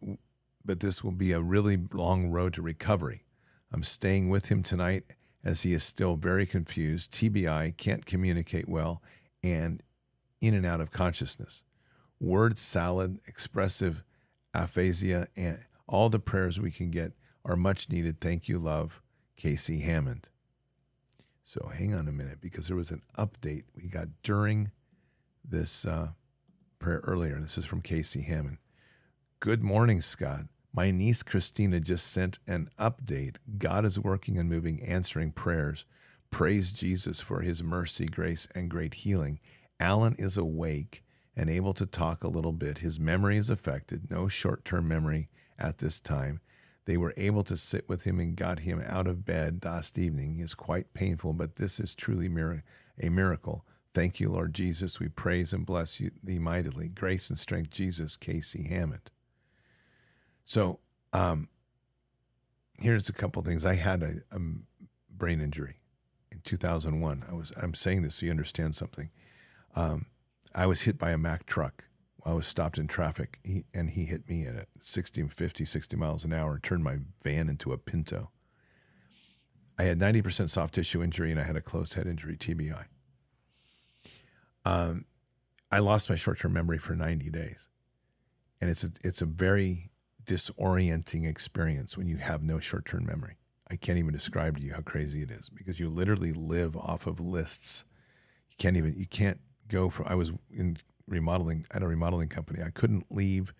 but 0.64 0.80
this 0.80 1.02
will 1.02 1.12
be 1.12 1.32
a 1.32 1.40
really 1.40 1.78
long 1.92 2.30
road 2.30 2.52
to 2.54 2.62
recovery. 2.62 3.24
I'm 3.72 3.82
staying 3.82 4.28
with 4.28 4.50
him 4.50 4.62
tonight 4.62 5.04
as 5.42 5.62
he 5.62 5.72
is 5.72 5.82
still 5.82 6.16
very 6.16 6.44
confused, 6.44 7.12
TBI, 7.12 7.76
can't 7.76 8.04
communicate 8.04 8.68
well, 8.68 9.02
and 9.42 9.82
in 10.40 10.54
and 10.54 10.66
out 10.66 10.80
of 10.80 10.90
consciousness. 10.90 11.62
Word 12.20 12.58
salad, 12.58 13.20
expressive 13.26 14.04
aphasia, 14.52 15.28
and 15.36 15.60
all 15.86 16.08
the 16.10 16.18
prayers 16.18 16.60
we 16.60 16.70
can 16.70 16.90
get 16.90 17.12
are 17.44 17.56
much 17.56 17.88
needed. 17.88 18.20
Thank 18.20 18.48
you, 18.48 18.58
love, 18.58 19.00
Casey 19.36 19.80
Hammond. 19.80 20.28
So 21.52 21.68
hang 21.74 21.94
on 21.94 22.06
a 22.06 22.12
minute 22.12 22.40
because 22.40 22.68
there 22.68 22.76
was 22.76 22.92
an 22.92 23.02
update 23.18 23.64
we 23.74 23.88
got 23.88 24.06
during 24.22 24.70
this 25.44 25.84
uh, 25.84 26.10
prayer 26.78 27.00
earlier. 27.02 27.40
This 27.40 27.58
is 27.58 27.64
from 27.64 27.80
Casey 27.80 28.22
Hammond. 28.22 28.58
Good 29.40 29.60
morning, 29.60 30.00
Scott. 30.00 30.42
My 30.72 30.92
niece 30.92 31.24
Christina 31.24 31.80
just 31.80 32.06
sent 32.06 32.38
an 32.46 32.68
update. 32.78 33.38
God 33.58 33.84
is 33.84 33.98
working 33.98 34.38
and 34.38 34.48
moving, 34.48 34.80
answering 34.80 35.32
prayers. 35.32 35.86
Praise 36.30 36.70
Jesus 36.70 37.20
for 37.20 37.40
his 37.40 37.64
mercy, 37.64 38.06
grace, 38.06 38.46
and 38.54 38.70
great 38.70 38.94
healing. 38.94 39.40
Alan 39.80 40.14
is 40.20 40.36
awake 40.38 41.02
and 41.34 41.50
able 41.50 41.74
to 41.74 41.84
talk 41.84 42.22
a 42.22 42.28
little 42.28 42.52
bit. 42.52 42.78
His 42.78 43.00
memory 43.00 43.38
is 43.38 43.50
affected, 43.50 44.08
no 44.08 44.28
short 44.28 44.64
term 44.64 44.86
memory 44.86 45.28
at 45.58 45.78
this 45.78 45.98
time. 45.98 46.42
They 46.86 46.96
were 46.96 47.14
able 47.16 47.44
to 47.44 47.56
sit 47.56 47.88
with 47.88 48.04
him 48.04 48.18
and 48.18 48.36
got 48.36 48.60
him 48.60 48.82
out 48.86 49.06
of 49.06 49.24
bed 49.24 49.64
last 49.64 49.98
evening. 49.98 50.38
It's 50.40 50.54
quite 50.54 50.94
painful, 50.94 51.34
but 51.34 51.56
this 51.56 51.78
is 51.78 51.94
truly 51.94 52.26
a 52.26 53.10
miracle. 53.10 53.64
Thank 53.92 54.20
you, 54.20 54.30
Lord 54.30 54.54
Jesus. 54.54 55.00
We 55.00 55.08
praise 55.08 55.52
and 55.52 55.66
bless 55.66 56.00
you 56.00 56.10
thee 56.22 56.38
mightily. 56.38 56.88
Grace 56.88 57.28
and 57.28 57.38
strength, 57.38 57.70
Jesus, 57.70 58.16
Casey 58.16 58.68
Hammond. 58.68 59.10
So, 60.44 60.80
um, 61.12 61.48
here's 62.78 63.08
a 63.08 63.12
couple 63.12 63.42
things. 63.42 63.64
I 63.64 63.74
had 63.74 64.02
a, 64.02 64.14
a 64.32 64.40
brain 65.10 65.40
injury 65.40 65.76
in 66.30 66.40
2001. 66.44 67.24
I 67.28 67.34
was. 67.34 67.52
I'm 67.60 67.74
saying 67.74 68.02
this 68.02 68.16
so 68.16 68.26
you 68.26 68.30
understand 68.32 68.74
something. 68.74 69.10
Um, 69.74 70.06
I 70.54 70.66
was 70.66 70.82
hit 70.82 70.98
by 70.98 71.10
a 71.10 71.18
Mack 71.18 71.46
truck 71.46 71.88
I 72.24 72.32
was 72.32 72.46
stopped 72.46 72.78
in 72.78 72.86
traffic 72.86 73.38
he, 73.42 73.64
and 73.72 73.90
he 73.90 74.04
hit 74.04 74.28
me 74.28 74.46
at 74.46 74.66
60, 74.80 75.28
50, 75.28 75.64
60 75.64 75.96
miles 75.96 76.24
an 76.24 76.32
hour 76.32 76.54
and 76.54 76.62
turned 76.62 76.84
my 76.84 76.98
van 77.22 77.48
into 77.48 77.72
a 77.72 77.78
Pinto. 77.78 78.30
I 79.78 79.84
had 79.84 79.98
90% 79.98 80.50
soft 80.50 80.74
tissue 80.74 81.02
injury 81.02 81.30
and 81.30 81.40
I 81.40 81.44
had 81.44 81.56
a 81.56 81.62
closed 81.62 81.94
head 81.94 82.06
injury, 82.06 82.36
TBI. 82.36 82.84
Um, 84.64 85.06
I 85.72 85.78
lost 85.78 86.10
my 86.10 86.16
short 86.16 86.38
term 86.38 86.52
memory 86.52 86.78
for 86.78 86.94
90 86.94 87.30
days. 87.30 87.68
And 88.60 88.68
it's 88.68 88.84
a, 88.84 88.90
it's 89.02 89.22
a 89.22 89.26
very 89.26 89.90
disorienting 90.24 91.26
experience 91.28 91.96
when 91.96 92.06
you 92.06 92.18
have 92.18 92.42
no 92.42 92.60
short 92.60 92.84
term 92.84 93.06
memory. 93.06 93.36
I 93.70 93.76
can't 93.76 93.98
even 93.98 94.12
describe 94.12 94.58
to 94.58 94.62
you 94.62 94.74
how 94.74 94.82
crazy 94.82 95.22
it 95.22 95.30
is 95.30 95.48
because 95.48 95.78
you 95.78 95.88
literally 95.88 96.32
live 96.32 96.76
off 96.76 97.06
of 97.06 97.20
lists 97.20 97.84
You 98.50 98.56
can't 98.58 98.76
even 98.76 98.94
you 98.94 99.06
can't 99.06 99.40
go 99.68 99.88
for. 99.88 100.06
I 100.10 100.14
was 100.14 100.32
in 100.52 100.76
remodeling 101.10 101.66
at 101.70 101.82
a 101.82 101.88
remodeling 101.88 102.28
company. 102.28 102.62
I 102.62 102.70
couldn't 102.70 103.06
leave 103.10 103.52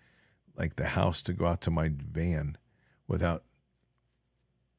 like 0.56 0.76
the 0.76 0.86
house 0.86 1.22
to 1.22 1.32
go 1.32 1.46
out 1.46 1.60
to 1.62 1.70
my 1.70 1.90
van 1.92 2.56
without 3.06 3.44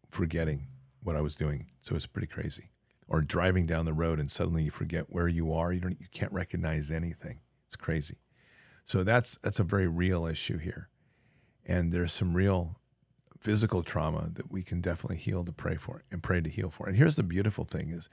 forgetting 0.10 0.68
what 1.04 1.16
I 1.16 1.22
was 1.22 1.36
doing. 1.36 1.68
So 1.82 1.96
it's 1.96 2.08
pretty 2.08 2.28
crazy. 2.28 2.72
Or 3.08 3.22
driving 3.22 3.66
down 3.66 3.86
the 3.86 3.94
road 3.94 4.20
and 4.20 4.32
suddenly 4.32 4.64
you 4.64 4.72
forget 4.72 5.06
where 5.10 5.28
you 5.28 5.54
are. 5.54 5.74
You 5.74 5.82
don't 5.82 6.00
you 6.00 6.08
can't 6.12 6.32
recognize 6.32 6.92
anything. 6.92 7.42
It's 7.68 7.76
crazy. 7.76 8.20
So 8.86 9.04
that's 9.04 9.38
that's 9.44 9.60
a 9.60 9.64
very 9.64 9.88
real 9.88 10.26
issue 10.26 10.58
here. 10.58 10.90
And 11.66 11.92
there's 11.92 12.14
some 12.14 12.34
real 12.34 12.78
physical 13.40 13.84
trauma 13.84 14.30
that 14.34 14.52
we 14.52 14.64
can 14.64 14.82
definitely 14.82 15.18
heal 15.18 15.44
to 15.44 15.52
pray 15.52 15.76
for 15.76 16.04
and 16.12 16.24
pray 16.24 16.42
to 16.42 16.50
heal 16.50 16.70
for. 16.70 16.88
And 16.88 16.96
here's 16.96 17.16
the 17.16 17.24
beautiful 17.24 17.66
thing 17.66 17.90
is 17.90 18.10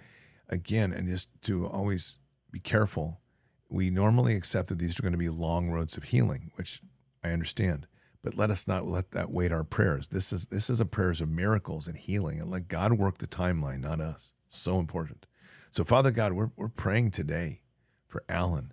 again, 0.48 0.92
and 0.92 1.06
just 1.06 1.28
to 1.42 1.66
always 1.66 2.18
be 2.50 2.60
careful, 2.60 3.20
we 3.68 3.90
normally 3.90 4.34
accept 4.34 4.68
that 4.68 4.78
these 4.78 4.98
are 4.98 5.02
going 5.02 5.12
to 5.12 5.18
be 5.18 5.28
long 5.28 5.70
roads 5.70 5.96
of 5.96 6.04
healing, 6.04 6.50
which 6.54 6.80
I 7.22 7.30
understand. 7.30 7.86
But 8.22 8.36
let 8.36 8.50
us 8.50 8.66
not 8.66 8.86
let 8.86 9.12
that 9.12 9.30
weight 9.30 9.52
our 9.52 9.64
prayers. 9.64 10.08
This 10.08 10.32
is 10.32 10.46
this 10.46 10.68
is 10.68 10.80
a 10.80 10.86
prayers 10.86 11.20
of 11.20 11.28
miracles 11.28 11.86
and 11.86 11.96
healing, 11.96 12.40
and 12.40 12.50
let 12.50 12.68
God 12.68 12.94
work 12.94 13.18
the 13.18 13.26
timeline, 13.26 13.80
not 13.80 14.00
us. 14.00 14.32
So 14.48 14.78
important. 14.78 15.26
So, 15.70 15.84
Father 15.84 16.10
God, 16.10 16.32
we're 16.32 16.50
we're 16.56 16.68
praying 16.68 17.12
today 17.12 17.62
for 18.06 18.24
Alan, 18.28 18.72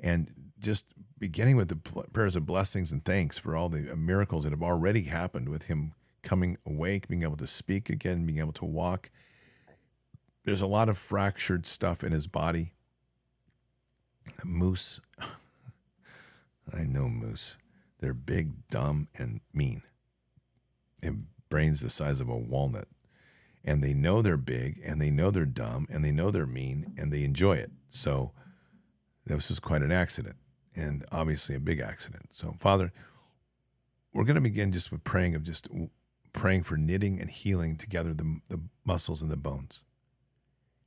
and 0.00 0.32
just 0.58 0.86
beginning 1.18 1.56
with 1.56 1.68
the 1.68 1.76
prayers 2.12 2.34
of 2.34 2.46
blessings 2.46 2.90
and 2.90 3.04
thanks 3.04 3.38
for 3.38 3.54
all 3.54 3.68
the 3.68 3.94
miracles 3.94 4.44
that 4.44 4.50
have 4.50 4.62
already 4.62 5.02
happened 5.02 5.48
with 5.48 5.66
him 5.66 5.92
coming 6.22 6.56
awake, 6.66 7.08
being 7.08 7.22
able 7.22 7.36
to 7.36 7.46
speak 7.46 7.90
again, 7.90 8.26
being 8.26 8.38
able 8.38 8.52
to 8.52 8.64
walk. 8.64 9.10
There's 10.44 10.62
a 10.62 10.66
lot 10.66 10.88
of 10.88 10.96
fractured 10.96 11.66
stuff 11.66 12.02
in 12.02 12.12
his 12.12 12.26
body. 12.26 12.72
Moose, 14.44 15.00
I 16.72 16.84
know 16.84 17.08
Moose. 17.08 17.56
They're 18.00 18.14
big, 18.14 18.68
dumb, 18.68 19.08
and 19.16 19.40
mean. 19.52 19.82
And 21.02 21.26
brains 21.48 21.80
the 21.80 21.90
size 21.90 22.20
of 22.20 22.28
a 22.28 22.36
walnut. 22.36 22.88
And 23.62 23.82
they 23.82 23.92
know 23.92 24.22
they're 24.22 24.38
big, 24.38 24.80
and 24.84 25.00
they 25.00 25.10
know 25.10 25.30
they're 25.30 25.44
dumb, 25.44 25.86
and 25.90 26.04
they 26.04 26.12
know 26.12 26.30
they're 26.30 26.46
mean, 26.46 26.94
and 26.96 27.12
they 27.12 27.24
enjoy 27.24 27.56
it. 27.56 27.70
So 27.90 28.32
this 29.26 29.50
is 29.50 29.60
quite 29.60 29.82
an 29.82 29.92
accident, 29.92 30.36
and 30.74 31.04
obviously 31.12 31.54
a 31.54 31.60
big 31.60 31.78
accident. 31.78 32.28
So, 32.30 32.54
Father, 32.58 32.92
we're 34.12 34.24
going 34.24 34.36
to 34.36 34.40
begin 34.40 34.72
just 34.72 34.90
with 34.90 35.04
praying 35.04 35.34
of 35.34 35.42
just 35.42 35.68
praying 36.32 36.62
for 36.62 36.76
knitting 36.76 37.20
and 37.20 37.30
healing 37.30 37.76
together 37.76 38.14
the, 38.14 38.40
the 38.48 38.60
muscles 38.84 39.20
and 39.20 39.30
the 39.30 39.36
bones. 39.36 39.84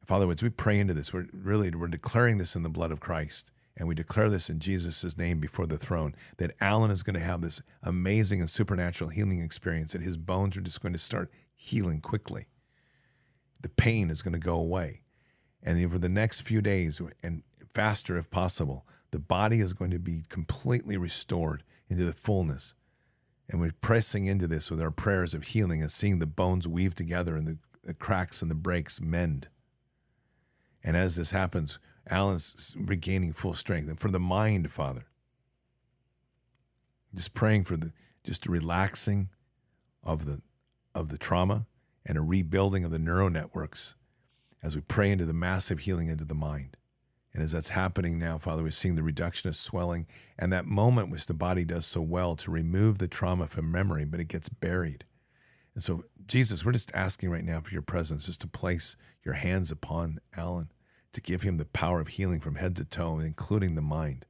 Father, 0.05 0.29
as 0.29 0.43
we 0.43 0.49
pray 0.49 0.79
into 0.79 0.93
this, 0.93 1.13
we're 1.13 1.27
really 1.33 1.71
we're 1.71 1.87
declaring 1.87 2.37
this 2.37 2.55
in 2.55 2.63
the 2.63 2.69
blood 2.69 2.91
of 2.91 2.99
Christ 2.99 3.51
and 3.75 3.87
we 3.87 3.95
declare 3.95 4.29
this 4.29 4.49
in 4.49 4.59
Jesus' 4.59 5.17
name 5.17 5.39
before 5.39 5.65
the 5.65 5.77
throne 5.77 6.13
that 6.37 6.53
Alan 6.61 6.91
is 6.91 7.03
going 7.03 7.15
to 7.15 7.25
have 7.25 7.41
this 7.41 7.61
amazing 7.81 8.39
and 8.39 8.49
supernatural 8.49 9.09
healing 9.09 9.41
experience, 9.41 9.93
that 9.93 10.01
his 10.01 10.17
bones 10.17 10.55
are 10.55 10.61
just 10.61 10.81
going 10.81 10.93
to 10.93 10.99
start 10.99 11.31
healing 11.55 11.99
quickly. 11.99 12.47
The 13.61 13.69
pain 13.69 14.09
is 14.09 14.21
going 14.21 14.33
to 14.33 14.39
go 14.39 14.55
away. 14.55 15.01
And 15.63 15.83
over 15.83 15.97
the 15.97 16.09
next 16.09 16.41
few 16.41 16.61
days, 16.61 17.01
and 17.23 17.43
faster 17.73 18.17
if 18.17 18.29
possible, 18.29 18.85
the 19.11 19.19
body 19.19 19.59
is 19.59 19.73
going 19.73 19.91
to 19.91 19.99
be 19.99 20.23
completely 20.29 20.97
restored 20.97 21.63
into 21.89 22.03
the 22.03 22.13
fullness. 22.13 22.75
And 23.49 23.59
we're 23.59 23.71
pressing 23.81 24.25
into 24.25 24.47
this 24.47 24.69
with 24.69 24.81
our 24.81 24.91
prayers 24.91 25.33
of 25.33 25.43
healing 25.43 25.81
and 25.81 25.91
seeing 25.91 26.19
the 26.19 26.27
bones 26.27 26.67
weave 26.67 26.93
together 26.95 27.35
and 27.35 27.47
the, 27.47 27.57
the 27.83 27.93
cracks 27.93 28.41
and 28.41 28.51
the 28.51 28.55
breaks 28.55 29.01
mend. 29.01 29.47
And 30.83 30.97
as 30.97 31.15
this 31.15 31.31
happens, 31.31 31.79
Alan's 32.09 32.75
regaining 32.77 33.33
full 33.33 33.53
strength. 33.53 33.87
And 33.87 33.99
for 33.99 34.09
the 34.09 34.19
mind, 34.19 34.69
Father, 34.71 35.05
just 37.15 37.33
praying 37.33 37.63
for 37.63 37.77
the 37.77 37.93
just 38.23 38.47
a 38.47 38.51
relaxing 38.51 39.29
of 40.03 40.25
the 40.25 40.41
of 40.95 41.09
the 41.09 41.17
trauma 41.17 41.65
and 42.05 42.17
a 42.17 42.21
rebuilding 42.21 42.83
of 42.83 42.91
the 42.91 42.99
neural 42.99 43.29
networks 43.29 43.95
as 44.61 44.75
we 44.75 44.81
pray 44.81 45.11
into 45.11 45.25
the 45.25 45.33
massive 45.33 45.79
healing 45.79 46.07
into 46.07 46.25
the 46.25 46.33
mind. 46.33 46.77
And 47.33 47.41
as 47.41 47.51
that's 47.51 47.69
happening 47.69 48.19
now, 48.19 48.37
Father, 48.37 48.61
we're 48.61 48.71
seeing 48.71 48.95
the 48.95 49.03
reduction 49.03 49.49
of 49.49 49.55
swelling 49.55 50.05
and 50.37 50.51
that 50.51 50.65
moment 50.65 51.09
which 51.09 51.25
the 51.25 51.33
body 51.33 51.65
does 51.65 51.85
so 51.85 51.99
well 52.01 52.35
to 52.35 52.51
remove 52.51 52.99
the 52.99 53.07
trauma 53.07 53.47
from 53.47 53.71
memory, 53.71 54.05
but 54.05 54.19
it 54.19 54.27
gets 54.27 54.49
buried. 54.49 55.05
And 55.73 55.83
so, 55.83 56.03
Jesus, 56.27 56.63
we're 56.63 56.73
just 56.73 56.93
asking 56.93 57.31
right 57.31 57.43
now 57.43 57.59
for 57.59 57.71
your 57.71 57.81
presence, 57.81 58.27
just 58.27 58.41
to 58.41 58.47
place 58.47 58.95
your 59.23 59.33
hands 59.33 59.71
upon 59.71 60.19
Alan 60.37 60.69
to 61.13 61.21
give 61.21 61.43
him 61.43 61.57
the 61.57 61.65
power 61.65 61.99
of 61.99 62.09
healing 62.09 62.39
from 62.39 62.55
head 62.55 62.75
to 62.75 62.85
toe, 62.85 63.19
including 63.19 63.75
the 63.75 63.81
mind. 63.81 64.25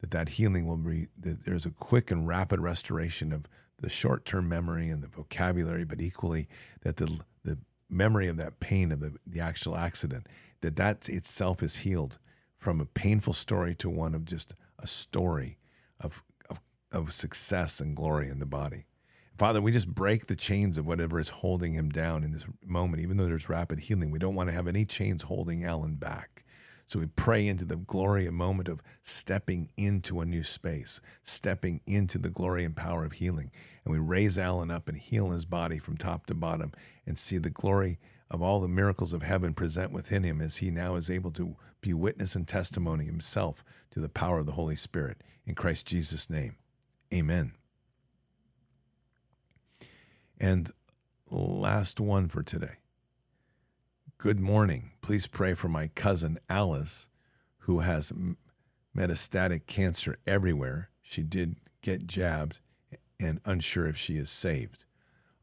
That 0.00 0.12
that 0.12 0.30
healing 0.30 0.66
will 0.66 0.78
be 0.78 1.08
that 1.18 1.44
there's 1.44 1.66
a 1.66 1.70
quick 1.70 2.10
and 2.10 2.26
rapid 2.26 2.60
restoration 2.60 3.32
of 3.32 3.46
the 3.78 3.90
short-term 3.90 4.48
memory 4.48 4.88
and 4.88 5.02
the 5.02 5.08
vocabulary, 5.08 5.84
but 5.84 6.00
equally 6.00 6.48
that 6.82 6.96
the 6.96 7.20
the 7.44 7.58
memory 7.88 8.28
of 8.28 8.36
that 8.36 8.60
pain 8.60 8.92
of 8.92 9.00
the, 9.00 9.16
the 9.26 9.40
actual 9.40 9.76
accident, 9.76 10.26
that 10.60 10.76
that 10.76 11.08
itself 11.08 11.62
is 11.62 11.76
healed 11.78 12.18
from 12.56 12.80
a 12.80 12.86
painful 12.86 13.32
story 13.32 13.74
to 13.74 13.90
one 13.90 14.14
of 14.14 14.24
just 14.24 14.54
a 14.78 14.86
story 14.86 15.58
of, 15.98 16.22
of, 16.48 16.60
of 16.92 17.12
success 17.12 17.80
and 17.80 17.96
glory 17.96 18.28
in 18.28 18.38
the 18.38 18.46
body. 18.46 18.84
Father, 19.40 19.62
we 19.62 19.72
just 19.72 19.88
break 19.88 20.26
the 20.26 20.36
chains 20.36 20.76
of 20.76 20.86
whatever 20.86 21.18
is 21.18 21.30
holding 21.30 21.72
him 21.72 21.88
down 21.88 22.24
in 22.24 22.30
this 22.30 22.44
moment, 22.62 23.02
even 23.02 23.16
though 23.16 23.24
there's 23.24 23.48
rapid 23.48 23.80
healing. 23.80 24.10
We 24.10 24.18
don't 24.18 24.34
want 24.34 24.50
to 24.50 24.54
have 24.54 24.66
any 24.66 24.84
chains 24.84 25.22
holding 25.22 25.64
Alan 25.64 25.94
back. 25.94 26.44
So 26.84 26.98
we 26.98 27.06
pray 27.06 27.48
into 27.48 27.64
the 27.64 27.76
glory 27.76 28.26
and 28.26 28.36
moment 28.36 28.68
of 28.68 28.82
stepping 29.02 29.68
into 29.78 30.20
a 30.20 30.26
new 30.26 30.42
space, 30.42 31.00
stepping 31.22 31.80
into 31.86 32.18
the 32.18 32.28
glory 32.28 32.66
and 32.66 32.76
power 32.76 33.02
of 33.02 33.12
healing. 33.12 33.50
And 33.82 33.92
we 33.92 33.98
raise 33.98 34.38
Alan 34.38 34.70
up 34.70 34.90
and 34.90 34.98
heal 34.98 35.30
his 35.30 35.46
body 35.46 35.78
from 35.78 35.96
top 35.96 36.26
to 36.26 36.34
bottom 36.34 36.72
and 37.06 37.18
see 37.18 37.38
the 37.38 37.48
glory 37.48 37.98
of 38.30 38.42
all 38.42 38.60
the 38.60 38.68
miracles 38.68 39.14
of 39.14 39.22
heaven 39.22 39.54
present 39.54 39.90
within 39.90 40.22
him 40.22 40.42
as 40.42 40.58
he 40.58 40.70
now 40.70 40.96
is 40.96 41.08
able 41.08 41.30
to 41.30 41.56
be 41.80 41.94
witness 41.94 42.34
and 42.34 42.46
testimony 42.46 43.06
himself 43.06 43.64
to 43.90 44.00
the 44.00 44.10
power 44.10 44.40
of 44.40 44.44
the 44.44 44.52
Holy 44.52 44.76
Spirit. 44.76 45.22
In 45.46 45.54
Christ 45.54 45.86
Jesus' 45.86 46.28
name, 46.28 46.56
amen. 47.10 47.54
And 50.40 50.72
last 51.30 52.00
one 52.00 52.28
for 52.28 52.42
today. 52.42 52.78
Good 54.16 54.40
morning. 54.40 54.92
Please 55.02 55.26
pray 55.26 55.52
for 55.52 55.68
my 55.68 55.88
cousin 55.88 56.38
Alice, 56.48 57.10
who 57.60 57.80
has 57.80 58.10
metastatic 58.96 59.66
cancer 59.66 60.16
everywhere. 60.26 60.88
She 61.02 61.22
did 61.22 61.56
get 61.82 62.06
jabbed 62.06 62.60
and 63.18 63.40
unsure 63.44 63.86
if 63.86 63.98
she 63.98 64.14
is 64.14 64.30
saved. 64.30 64.86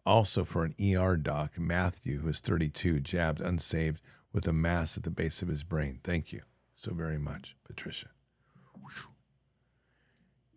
Also 0.03 0.43
for 0.43 0.64
an 0.64 0.74
ER 0.82 1.16
doc, 1.16 1.59
Matthew, 1.59 2.19
who 2.19 2.30
is 2.30 2.40
32, 2.40 3.00
jabbed 3.01 3.40
unsaved 3.40 4.01
with 4.34 4.48
a 4.48 4.53
mass 4.53 4.98
at 4.98 5.03
the 5.03 5.11
base 5.11 5.43
of 5.43 5.48
his 5.48 5.64
brain. 5.64 6.00
Thank 6.03 6.34
you 6.34 6.42
so 6.74 6.93
very 6.93 7.19
much, 7.19 7.56
Patricia. 7.64 8.08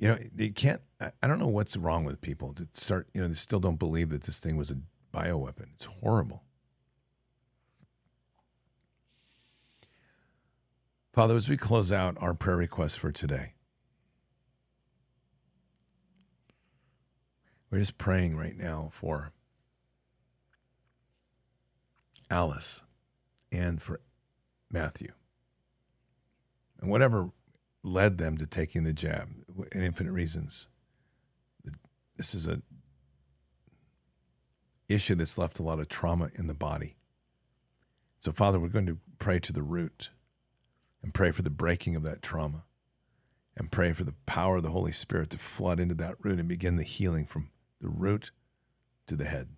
You 0.01 0.09
know, 0.09 0.19
you 0.35 0.51
can't 0.51 0.81
I 0.99 1.27
don't 1.27 1.39
know 1.39 1.47
what's 1.47 1.77
wrong 1.77 2.05
with 2.05 2.23
people 2.23 2.55
that 2.55 2.75
start, 2.77 3.09
you 3.13 3.21
know, 3.21 3.29
they 3.29 3.35
still 3.35 3.61
don't 3.61 3.79
believe 3.79 4.09
that 4.09 4.23
this 4.23 4.41
thing 4.41 4.57
was 4.57 4.71
a 4.71 4.79
bioweapon. 5.15 5.67
It's 5.75 5.85
horrible. 5.85 6.43
Father, 11.13 11.37
as 11.37 11.51
we 11.51 11.59
close 11.59 11.93
out 11.93 12.17
our 12.19 12.33
prayer 12.33 12.57
requests 12.57 12.97
for 12.97 13.13
today, 13.13 13.53
we're 17.71 17.81
just 17.81 17.99
praying 17.99 18.37
right 18.37 18.57
now 18.57 18.89
for 18.93 19.33
Alice 22.31 22.85
and 23.53 23.83
for 23.83 24.01
Matthew. 24.71 25.13
And 26.81 26.91
whatever 26.91 27.33
led 27.83 28.19
them 28.19 28.39
to 28.39 28.47
taking 28.47 28.85
the 28.85 28.93
jab, 28.93 29.29
and 29.73 29.85
infinite 29.85 30.13
reasons 30.13 30.69
this 32.21 32.35
is 32.35 32.47
a 32.47 32.61
issue 34.87 35.15
that's 35.15 35.39
left 35.39 35.59
a 35.59 35.63
lot 35.63 35.81
of 35.81 35.89
trauma 35.89 36.29
in 36.35 36.49
the 36.49 36.55
body. 36.55 36.97
So, 38.19 38.31
Father, 38.31 38.61
we're 38.61 38.69
going 38.69 38.85
to 38.89 38.99
pray 39.19 39.39
to 39.41 39.55
the 39.55 39.63
root 39.63 40.11
and 41.03 41.15
pray 41.15 41.31
for 41.31 41.41
the 41.41 41.49
breaking 41.49 41.97
of 41.97 42.03
that 42.03 42.21
trauma 42.21 42.65
and 43.57 43.73
pray 43.73 43.95
for 43.95 44.05
the 44.05 44.17
power 44.27 44.59
of 44.59 44.63
the 44.63 44.69
Holy 44.69 44.93
Spirit 44.93 45.31
to 45.31 45.39
flood 45.39 45.81
into 45.81 45.95
that 45.95 46.17
root 46.23 46.39
and 46.39 46.47
begin 46.47 46.77
the 46.77 46.83
healing 46.83 47.25
from 47.25 47.49
the 47.81 47.89
root 47.89 48.33
to 49.07 49.17
the 49.17 49.25
head. 49.25 49.49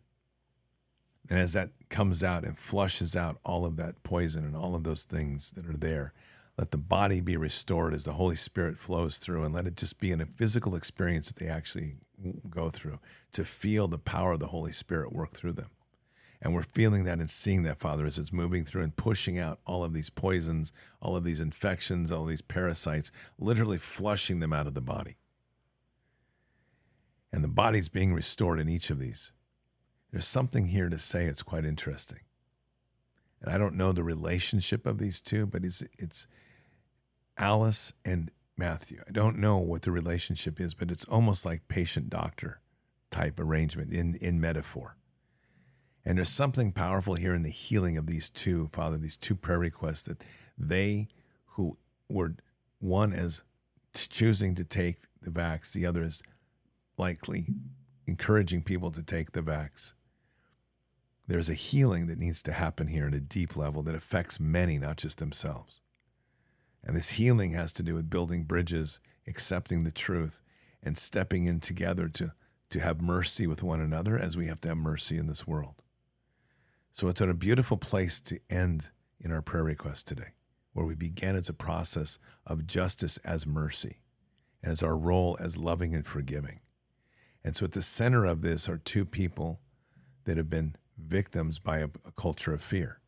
And 1.29 1.41
as 1.41 1.55
that 1.55 1.71
comes 1.89 2.23
out 2.23 2.45
and 2.45 2.57
flushes 2.57 3.17
out 3.17 3.39
all 3.45 3.67
of 3.67 3.75
that 3.77 4.05
poison 4.05 4.45
and 4.45 4.55
all 4.55 4.77
of 4.77 4.85
those 4.85 5.03
things 5.03 5.51
that 5.57 5.67
are 5.67 5.77
there, 5.77 6.13
let 6.59 6.71
the 6.71 6.79
body 6.79 7.21
be 7.21 7.37
restored 7.37 7.95
as 7.95 8.05
the 8.05 8.13
Holy 8.13 8.37
Spirit 8.37 8.79
flows 8.79 9.19
through 9.19 9.45
and 9.45 9.55
let 9.55 9.67
it 9.67 9.77
just 9.77 9.99
be 9.99 10.13
in 10.13 10.21
a 10.21 10.27
physical 10.27 10.75
experience 10.75 11.31
that 11.31 11.43
they 11.43 11.51
actually 11.51 11.97
go 12.49 12.71
through 12.71 12.99
to 13.33 13.45
feel 13.45 13.89
the 13.89 13.99
power 13.99 14.33
of 14.33 14.41
the 14.41 14.49
Holy 14.49 14.73
Spirit 14.73 15.13
work 15.13 15.33
through 15.33 15.53
them. 15.53 15.71
And 16.43 16.55
we're 16.55 16.63
feeling 16.63 17.05
that 17.05 17.21
and 17.21 17.31
seeing 17.31 17.63
that, 17.63 17.79
Father, 17.79 18.05
as 18.05 18.19
it's 18.19 18.33
moving 18.33 18.65
through 18.65 18.83
and 18.83 18.97
pushing 18.97 19.39
out 19.39 19.61
all 19.65 19.85
of 19.85 19.93
these 19.93 20.11
poisons, 20.11 20.73
all 21.01 21.17
of 21.17 21.23
these 21.23 21.41
infections, 21.41 22.11
all 22.11 22.25
these 22.25 22.43
parasites, 22.43 23.13
literally 23.39 23.79
flushing 23.79 24.41
them 24.41 24.53
out 24.53 24.67
of 24.67 24.75
the 24.75 24.81
body. 24.81 25.17
And 27.33 27.45
the 27.45 27.49
body's 27.49 27.89
being 27.89 28.13
restored 28.13 28.59
in 28.59 28.69
each 28.69 28.91
of 28.91 28.99
these. 28.99 29.33
There's 30.11 30.27
something 30.27 30.67
here 30.67 30.89
to 30.89 30.99
say 30.99 31.27
it's 31.27 31.45
quite 31.45 31.65
interesting. 31.65 32.21
And 33.41 33.53
I 33.53 33.57
don't 33.57 33.77
know 33.77 33.93
the 33.93 34.05
relationship 34.05 34.85
of 34.85 34.99
these 34.99 35.21
two, 35.21 35.47
but 35.47 35.65
it's, 35.65 35.83
it's 35.97 36.27
Alice 37.43 37.93
and 38.05 38.31
Matthew. 38.57 39.03
I 39.09 39.11
don't 39.11 39.37
know 39.37 39.59
what 39.59 39.83
the 39.83 39.91
relationship 39.91 40.61
is, 40.61 40.75
but 40.75 40.93
it's 40.93 41.05
almost 41.07 41.45
like 41.45 41.67
patient 41.67 42.09
doctor 42.09 42.61
type 43.11 43.41
arrangement 43.41 43.93
in, 43.93 44.15
in 44.21 44.41
metaphor. 44.41 44.97
And 46.05 46.19
there's 46.19 46.29
something 46.29 46.71
powerful 46.71 47.17
here 47.17 47.35
in 47.35 47.43
the 47.43 47.51
healing 47.51 47.97
of 47.97 48.07
these 48.07 48.31
two, 48.31 48.69
Father, 48.69 48.97
these 48.97 49.17
two 49.17 49.35
prayer 49.35 49.59
requests 49.59 50.03
that 50.05 50.23
they 50.57 51.09
who 51.57 51.79
were 52.09 52.37
one 52.79 53.13
as 53.13 53.43
choosing 53.93 54.55
to 54.55 54.65
take 54.65 54.99
the 55.21 55.31
vax, 55.31 55.73
the 55.73 55.85
other 55.85 56.05
is 56.05 56.23
likely 56.97 57.49
encouraging 58.07 58.63
people 58.63 58.93
to 58.93 59.03
take 59.03 59.33
the 59.33 59.43
vax. 59.43 59.95
There's 61.27 61.51
a 61.51 61.55
healing 61.55 62.07
that 62.07 62.19
needs 62.19 62.41
to 62.45 62.53
happen 62.53 62.87
here 62.87 63.09
at 63.09 63.15
a 63.15 63.21
deep 63.21 63.57
level 63.57 63.83
that 63.83 63.97
affects 63.97 64.39
many, 64.39 64.79
not 64.79 64.97
just 64.97 65.19
themselves. 65.19 65.82
And 66.85 66.97
this 66.97 67.11
healing 67.11 67.53
has 67.53 67.73
to 67.75 67.83
do 67.83 67.95
with 67.95 68.11
building 68.11 68.45
bridges, 68.45 69.01
accepting 69.27 69.85
the 69.85 69.93
truth, 69.93 70.41
and 70.83 70.99
stepping 70.99 71.45
in 71.45 71.61
together 71.61 72.09
to, 72.09 72.33
to 72.71 72.81
have 72.81 73.01
mercy 73.01 73.47
with 73.47 73.63
one 73.63 73.81
another 73.81 74.19
as 74.19 74.37
we 74.37 74.47
have 74.47 74.61
to 74.63 74.69
have 74.69 74.79
mercy 74.79 75.17
in 75.17 75.27
this 75.29 75.47
world. 75.47 75.83
So 76.93 77.09
it's 77.09 77.21
a 77.21 77.33
beautiful 77.35 77.77
place 77.77 78.21
to 78.23 78.41
end 78.51 78.91
in 79.21 79.31
our 79.33 79.43
prayer 79.43 79.65
request 79.65 80.09
today, 80.09 80.35
where 80.73 80.85
we 80.85 80.95
began 80.95 81.37
as 81.37 81.49
a 81.49 81.55
process 81.55 82.19
of 82.47 82.67
justice 82.67 83.17
as 83.19 83.47
mercy 83.47 84.01
and 84.63 84.73
as 84.73 84.83
our 84.83 84.97
role 84.97 85.37
as 85.41 85.57
loving 85.57 85.95
and 85.95 86.07
forgiving. 86.07 86.61
And 87.45 87.57
so 87.57 87.65
at 87.65 87.73
the 87.73 87.83
center 87.83 88.25
of 88.25 88.43
this 88.43 88.69
are 88.69 88.79
two 88.79 89.05
people 89.05 89.61
that 90.25 90.37
have 90.37 90.51
been 90.51 90.77
victims 90.99 91.59
by 91.59 91.79
a, 91.79 91.89
a 92.07 92.13
culture 92.17 92.53
of 92.53 92.63
fear. 92.63 93.01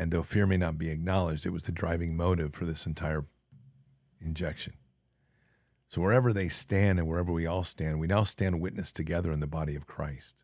And 0.00 0.10
though 0.10 0.22
fear 0.22 0.46
may 0.46 0.56
not 0.56 0.78
be 0.78 0.88
acknowledged, 0.88 1.44
it 1.44 1.52
was 1.52 1.64
the 1.64 1.72
driving 1.72 2.16
motive 2.16 2.54
for 2.54 2.64
this 2.64 2.86
entire 2.86 3.26
injection. 4.18 4.72
So 5.88 6.00
wherever 6.00 6.32
they 6.32 6.48
stand 6.48 6.98
and 6.98 7.06
wherever 7.06 7.30
we 7.30 7.44
all 7.44 7.64
stand, 7.64 8.00
we 8.00 8.06
now 8.06 8.24
stand 8.24 8.62
witness 8.62 8.92
together 8.92 9.30
in 9.30 9.40
the 9.40 9.46
body 9.46 9.76
of 9.76 9.86
Christ. 9.86 10.36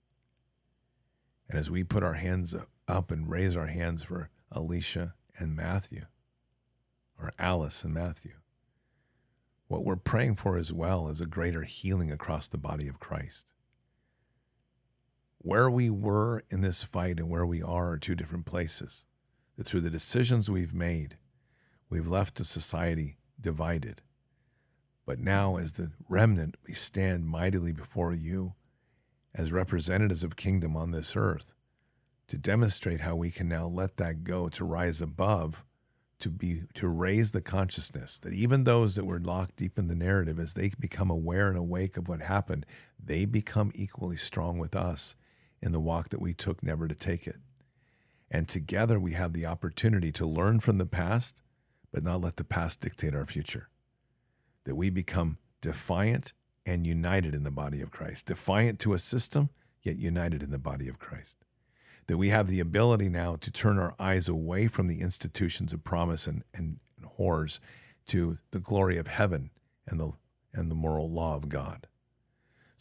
And 1.49 1.59
as 1.59 1.70
we 1.70 1.85
put 1.85 2.05
our 2.05 2.15
hands 2.15 2.55
up 2.86 3.10
and 3.10 3.31
raise 3.31 3.57
our 3.57 3.68
hands 3.68 4.02
for 4.02 4.28
Alicia 4.52 5.15
and 5.39 5.57
Matthew, 5.57 6.05
or 7.18 7.33
Alice 7.39 7.83
and 7.83 7.94
Matthew, 7.94 8.35
what 9.68 9.85
we're 9.85 9.97
praying 9.97 10.36
for 10.36 10.59
as 10.59 10.70
well 10.70 11.09
is 11.09 11.23
a 11.23 11.26
greater 11.26 11.62
healing 11.62 12.12
across 12.12 12.47
the 12.47 12.59
body 12.59 12.89
of 12.89 13.01
Christ. 13.01 13.47
Where 15.39 15.70
we 15.70 15.89
were 15.89 16.44
in 16.51 16.60
this 16.60 16.83
fight 16.83 17.18
and 17.18 17.31
where 17.31 17.47
we 17.47 17.62
are 17.62 17.93
are 17.93 17.99
two 17.99 18.15
different 18.15 18.44
places 18.44 19.07
that 19.57 19.67
through 19.67 19.81
the 19.81 19.91
decisions 19.91 20.51
we've 20.51 20.75
made, 20.75 21.17
we've 21.89 22.09
left 22.09 22.41
a 22.41 22.44
society 22.44 23.17
divided. 23.41 24.02
But 25.07 25.20
now, 25.20 25.57
as 25.57 25.75
the 25.75 25.93
remnant, 26.09 26.57
we 26.67 26.75
stand 26.75 27.26
mightily 27.26 27.73
before 27.73 28.12
you 28.12 28.55
as 29.35 29.52
representatives 29.52 30.25
of 30.25 30.36
kingdom 30.36 30.76
on 30.76 30.91
this 30.91 31.15
earth 31.15 31.55
to 32.28 32.39
demonstrate 32.39 33.02
how 33.02 33.15
we 33.15 33.31
can 33.31 33.49
now 33.49 33.67
let 33.67 33.99
that 33.99 34.25
go 34.25 34.49
to 34.49 34.65
rise 34.65 35.01
above 35.01 35.65
to 36.18 36.31
be 36.31 36.62
to 36.75 36.89
raise 36.89 37.33
the 37.33 37.43
consciousness 37.43 38.18
that 38.18 38.33
even 38.33 38.65
those 38.65 38.94
that 38.94 39.05
were 39.05 39.20
locked 39.20 39.57
deep 39.57 39.78
in 39.78 39.86
the 39.86 39.94
narrative 39.94 40.39
as 40.39 40.55
they 40.55 40.73
become 40.81 41.10
aware 41.10 41.49
and 41.49 41.59
awake 41.59 41.99
of 41.99 42.09
what 42.09 42.23
happened 42.23 42.65
they 42.99 43.26
become 43.26 43.70
equally 43.75 44.17
strong 44.17 44.59
with 44.59 44.75
us 44.75 45.15
in 45.60 45.73
the 45.73 45.81
walk 45.81 46.09
that 46.09 46.20
we 46.20 46.33
took 46.33 46.62
never 46.62 46.89
to 46.89 46.94
take 46.94 47.26
it 47.26 47.36
and 48.31 48.49
together 48.49 48.99
we 48.99 49.13
have 49.13 49.33
the 49.33 49.47
opportunity 49.47 50.13
to 50.13 50.27
learn 50.27 50.61
from 50.61 50.79
the 50.79 50.87
past, 50.87 51.41
but 51.93 52.03
not 52.03 52.21
let 52.21 52.37
the 52.37 52.45
past 52.45 52.81
dictate 52.81 53.15
our 53.15 53.27
future. 53.27 53.69
That 54.65 54.75
we 54.75 54.91
become 54.91 55.39
defiant 55.61 56.33
and 56.65 56.87
united 56.87 57.35
in 57.35 57.45
the 57.45 57.51
body 57.51 57.81
of 57.81 57.91
Christ, 57.91 58.27
defiant 58.27 58.81
to 58.81 58.95
a 58.95 58.99
system, 58.99 59.51
yet 59.83 59.97
united 59.97 60.43
in 60.43 60.51
the 60.51 60.59
body 60.59 60.89
of 60.89 60.99
Christ. 60.99 61.37
That 62.09 62.19
we 62.19 62.31
have 62.31 62.49
the 62.49 62.61
ability 62.61 63.09
now 63.09 63.37
to 63.37 63.51
turn 63.51 63.79
our 63.79 63.95
eyes 63.99 64.29
away 64.29 64.67
from 64.67 64.89
the 64.89 65.01
institutions 65.01 65.73
of 65.73 65.85
promise 65.85 66.27
and, 66.27 66.43
and, 66.53 66.79
horrors 67.05 67.61
to 68.07 68.39
the 68.51 68.59
glory 68.59 68.97
of 68.99 69.07
heaven 69.07 69.51
and 69.87 70.01
the, 70.01 70.11
and 70.53 70.71
the 70.71 70.75
moral 70.75 71.11
law 71.11 71.37
of 71.37 71.49
God. 71.49 71.87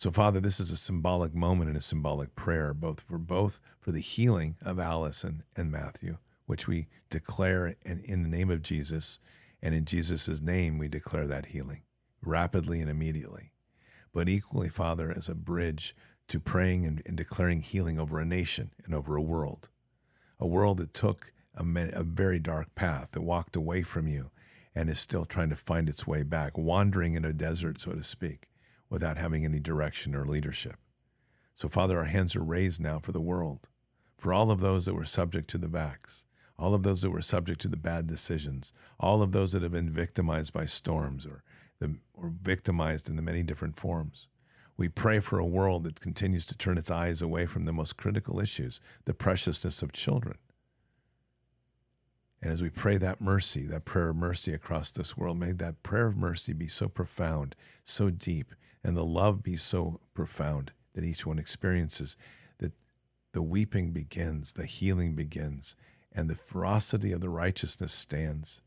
So, 0.06 0.12
Father, 0.12 0.40
this 0.40 0.60
is 0.60 0.70
a 0.70 0.78
symbolic 0.78 1.34
moment 1.34 1.68
and 1.68 1.78
a 1.80 1.82
symbolic 1.82 2.36
prayer, 2.36 2.76
both 2.76 3.02
for 3.02 3.18
both 3.18 3.60
for 3.82 3.92
the 3.92 4.02
healing 4.02 4.56
of 4.62 4.78
and, 4.78 5.42
and 5.56 5.72
Matthew, 5.72 6.18
which 6.46 6.68
we 6.68 6.90
declare 7.10 7.74
in, 7.84 8.04
in 8.06 8.22
the 8.22 8.30
name 8.30 8.52
of 8.52 8.62
Jesus, 8.62 9.18
and 9.64 9.74
in 9.74 9.84
Jesus' 9.84 10.40
name 10.42 10.78
we 10.78 10.88
declare 10.88 11.26
that 11.26 11.48
healing 11.48 11.82
rapidly 12.22 12.82
and 12.82 12.88
immediately. 12.88 13.52
But 14.14 14.30
equally, 14.30 14.70
Father, 14.70 15.12
as 15.12 15.28
a 15.28 15.34
bridge 15.34 15.96
to 16.28 16.40
praying 16.40 16.86
and, 16.86 17.02
and 17.08 17.18
declaring 17.18 17.62
healing 17.62 17.98
over 17.98 18.20
a 18.20 18.26
nation 18.26 18.74
and 18.86 18.94
over 18.94 19.16
a 19.16 19.24
world, 19.24 19.70
a 20.40 20.46
world 20.46 20.78
that 20.78 20.94
took 20.94 21.32
a, 21.56 21.64
a 21.94 22.04
very 22.04 22.38
dark 22.38 22.76
path, 22.76 23.14
that 23.14 23.24
walked 23.24 23.56
away 23.56 23.82
from 23.82 24.08
you, 24.08 24.30
and 24.76 24.88
is 24.88 25.00
still 25.00 25.26
trying 25.26 25.50
to 25.50 25.56
find 25.56 25.90
its 25.90 26.06
way 26.06 26.22
back, 26.22 26.60
wandering 26.60 27.16
in 27.16 27.26
a 27.26 27.34
desert, 27.34 27.82
so 27.82 27.94
to 27.94 28.04
speak 28.04 28.50
without 28.90 29.18
having 29.18 29.44
any 29.44 29.60
direction 29.60 30.16
or 30.16 30.26
leadership. 30.26 30.76
So, 31.56 31.70
Father, 31.70 31.98
our 31.98 32.06
hands 32.06 32.36
are 32.36 32.44
raised 32.44 32.82
now 32.82 33.00
for 33.00 33.12
the 33.12 33.22
world, 33.22 33.68
for 34.18 34.34
all 34.34 34.52
of 34.52 34.60
those 34.60 34.86
that 34.86 34.94
were 34.94 35.06
subject 35.06 35.50
to 35.52 35.58
the 35.58 35.68
vax, 35.68 36.26
all 36.58 36.74
of 36.74 36.84
those 36.84 37.02
that 37.02 37.12
were 37.12 37.22
subject 37.22 37.62
to 37.62 37.68
the 37.68 37.78
bad 37.78 38.08
decisions, 38.08 38.74
all 39.00 39.22
of 39.22 39.32
those 39.32 39.52
that 39.54 39.64
have 39.64 39.72
been 39.72 39.90
victimized 39.90 40.54
by 40.54 40.66
storms 40.66 41.26
or, 41.26 41.44
the, 41.80 41.96
or 42.14 42.34
victimized 42.42 43.10
in 43.10 43.16
the 43.16 43.22
many 43.22 43.44
different 43.44 43.78
forms. 43.78 44.28
We 44.78 44.90
pray 44.90 45.20
for 45.20 45.40
a 45.40 45.46
world 45.46 45.86
that 45.86 46.02
continues 46.02 46.46
to 46.48 46.58
turn 46.58 46.78
its 46.78 46.92
eyes 46.92 47.22
away 47.22 47.46
from 47.46 47.66
the 47.66 47.74
most 47.74 47.96
critical 47.96 48.40
issues, 48.42 48.82
the 49.06 49.14
preciousness 49.14 49.82
of 49.82 49.94
children. 49.94 50.38
And 52.42 52.52
as 52.52 52.62
we 52.62 52.70
pray 52.70 52.98
that 52.98 53.22
mercy, 53.22 53.66
that 53.68 53.86
prayer 53.86 54.10
of 54.10 54.18
mercy 54.18 54.54
across 54.54 54.92
this 54.92 55.18
world, 55.18 55.40
may 55.40 55.54
that 55.54 55.82
prayer 55.82 56.08
of 56.08 56.18
mercy 56.18 56.54
be 56.54 56.68
so 56.68 56.90
profound, 56.90 57.56
so 57.86 58.10
deep, 58.10 58.54
and 58.86 58.96
the 58.96 59.04
love 59.04 59.42
be 59.42 59.58
so 59.58 60.00
profound 60.14 60.72
that 60.94 61.04
each 61.04 61.26
one 61.26 61.40
experiences 61.40 62.16
that 62.60 62.72
the 63.34 63.42
weeping 63.42 63.92
begins, 63.92 64.54
the 64.54 64.68
healing 64.68 65.16
begins, 65.16 65.76
and 66.12 66.30
the 66.30 66.36
ferocity 66.36 67.12
of 67.12 67.20
the 67.20 67.30
righteousness 67.30 67.92
stands. 67.92 68.62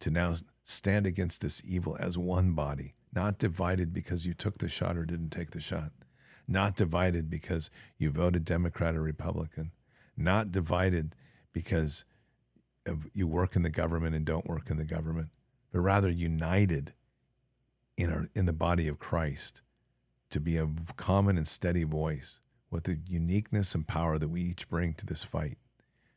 To 0.00 0.10
now 0.10 0.36
stand 0.64 1.06
against 1.06 1.42
this 1.42 1.60
evil 1.66 1.98
as 2.00 2.16
one 2.16 2.52
body, 2.52 2.94
not 3.14 3.38
divided 3.38 3.92
because 3.92 4.24
you 4.26 4.32
took 4.32 4.56
the 4.56 4.70
shot 4.70 4.96
or 4.96 5.04
didn't 5.04 5.30
take 5.30 5.50
the 5.50 5.60
shot, 5.60 5.92
not 6.48 6.74
divided 6.74 7.28
because 7.28 7.70
you 7.98 8.10
voted 8.10 8.44
Democrat 8.44 8.94
or 8.94 9.02
Republican, 9.02 9.70
not 10.16 10.50
divided 10.50 11.14
because 11.52 12.06
you 13.12 13.26
work 13.26 13.54
in 13.54 13.62
the 13.62 13.70
government 13.70 14.14
and 14.14 14.24
don't 14.24 14.48
work 14.48 14.70
in 14.70 14.78
the 14.78 14.84
government, 14.84 15.28
but 15.72 15.80
rather 15.80 16.08
united 16.08 16.94
in 17.96 18.12
our 18.12 18.28
in 18.34 18.46
the 18.46 18.52
body 18.52 18.88
of 18.88 18.98
Christ 18.98 19.62
to 20.30 20.40
be 20.40 20.56
a 20.56 20.68
common 20.96 21.36
and 21.36 21.48
steady 21.48 21.84
voice 21.84 22.40
with 22.70 22.84
the 22.84 22.98
uniqueness 23.08 23.74
and 23.74 23.86
power 23.86 24.18
that 24.18 24.28
we 24.28 24.42
each 24.42 24.68
bring 24.68 24.94
to 24.94 25.06
this 25.06 25.24
fight 25.24 25.58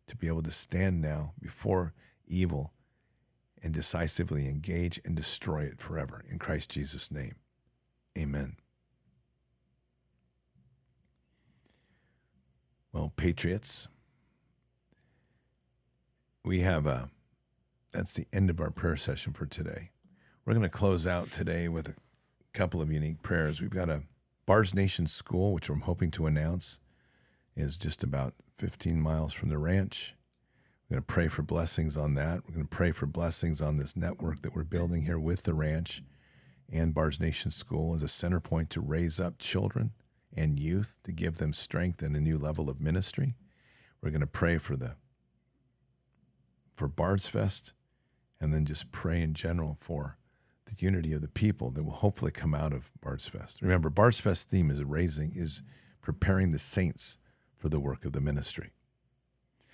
to 0.07 0.15
be 0.15 0.27
able 0.27 0.43
to 0.43 0.51
stand 0.51 1.01
now 1.01 1.33
before 1.39 1.93
evil 2.27 2.73
and 3.61 3.73
decisively 3.73 4.47
engage 4.47 4.99
and 5.05 5.15
destroy 5.15 5.63
it 5.63 5.79
forever 5.79 6.23
in 6.29 6.39
Christ 6.39 6.71
Jesus 6.71 7.11
name. 7.11 7.35
Amen. 8.17 8.55
Well, 12.91 13.13
patriots, 13.15 13.87
we 16.43 16.61
have 16.61 16.87
a 16.87 17.09
that's 17.91 18.13
the 18.13 18.27
end 18.31 18.49
of 18.49 18.59
our 18.59 18.71
prayer 18.71 18.97
session 18.97 19.33
for 19.33 19.45
today. 19.45 19.91
We're 20.49 20.55
going 20.55 20.63
to 20.63 20.69
close 20.69 21.05
out 21.05 21.29
today 21.29 21.67
with 21.67 21.89
a 21.89 21.95
couple 22.53 22.81
of 22.81 22.91
unique 22.91 23.21
prayers. 23.21 23.61
We've 23.61 23.69
got 23.69 23.87
a 23.87 24.01
Bards 24.47 24.73
Nation 24.73 25.05
School, 25.05 25.53
which 25.53 25.69
I'm 25.69 25.81
hoping 25.81 26.09
to 26.09 26.25
announce 26.25 26.79
is 27.55 27.77
just 27.77 28.03
about 28.03 28.33
15 28.55 28.99
miles 28.99 29.31
from 29.31 29.49
the 29.49 29.59
ranch. 29.59 30.15
We're 30.89 30.95
going 30.95 31.03
to 31.03 31.13
pray 31.13 31.27
for 31.27 31.43
blessings 31.43 31.95
on 31.95 32.15
that. 32.15 32.41
We're 32.47 32.55
going 32.55 32.65
to 32.65 32.75
pray 32.75 32.91
for 32.91 33.05
blessings 33.05 33.61
on 33.61 33.77
this 33.77 33.95
network 33.95 34.41
that 34.41 34.55
we're 34.55 34.63
building 34.63 35.03
here 35.03 35.19
with 35.19 35.43
the 35.43 35.53
ranch 35.53 36.01
and 36.67 36.95
Bards 36.95 37.19
Nation 37.19 37.51
School 37.51 37.93
as 37.93 38.01
a 38.01 38.07
center 38.07 38.39
point 38.39 38.71
to 38.71 38.81
raise 38.81 39.19
up 39.19 39.37
children 39.37 39.91
and 40.35 40.57
youth 40.57 40.97
to 41.03 41.11
give 41.11 41.37
them 41.37 41.53
strength 41.53 42.01
and 42.01 42.15
a 42.15 42.19
new 42.19 42.39
level 42.39 42.71
of 42.71 42.81
ministry. 42.81 43.35
We're 44.01 44.09
going 44.09 44.21
to 44.21 44.25
pray 44.25 44.57
for 44.57 44.75
the 44.75 44.95
for 46.73 46.87
Bards 46.87 47.27
Fest 47.27 47.73
and 48.41 48.51
then 48.51 48.65
just 48.65 48.91
pray 48.91 49.21
in 49.21 49.35
general 49.35 49.77
for 49.79 50.17
the 50.69 50.85
unity 50.85 51.13
of 51.13 51.21
the 51.21 51.27
people 51.27 51.71
that 51.71 51.83
will 51.83 51.91
hopefully 51.91 52.31
come 52.31 52.53
out 52.53 52.73
of 52.73 52.91
Bards 53.01 53.27
Fest. 53.27 53.61
Remember, 53.61 53.89
Bards 53.89 54.19
Fest 54.19 54.49
theme 54.49 54.69
is 54.69 54.83
raising 54.83 55.31
is 55.35 55.61
preparing 56.01 56.51
the 56.51 56.59
saints 56.59 57.17
for 57.55 57.69
the 57.69 57.79
work 57.79 58.05
of 58.05 58.13
the 58.13 58.21
ministry. 58.21 58.71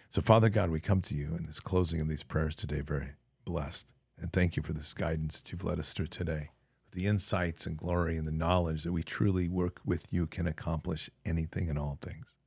So, 0.09 0.22
Father 0.22 0.49
God, 0.49 0.69
we 0.69 0.80
come 0.80 1.01
to 1.01 1.15
you 1.15 1.35
in 1.35 1.43
this 1.43 1.59
closing 1.59 2.01
of 2.01 2.07
these 2.07 2.24
prayers 2.24 2.56
today, 2.56 2.82
very 2.82 3.14
blessed. 3.43 3.91
And 4.17 4.32
thank 4.32 4.56
you 4.56 4.64
for 4.64 4.74
this 4.74 4.93
guidance 4.93 5.40
that 5.40 5.51
you've 5.51 5.64
led 5.64 5.80
us 5.80 5.93
through 5.93 6.07
today. 6.07 6.51
The 6.93 7.06
insights 7.06 7.65
and 7.65 7.77
glory 7.77 8.15
and 8.15 8.25
the 8.25 8.32
knowledge 8.32 8.83
that 8.83 8.93
we 8.93 9.03
truly 9.03 9.49
work 9.49 9.82
with 9.85 10.07
you 10.11 10.25
can 10.27 10.48
accomplish 10.48 11.09
anything 11.25 11.69
and 11.69 11.77
all 11.77 11.98
things. 12.01 12.38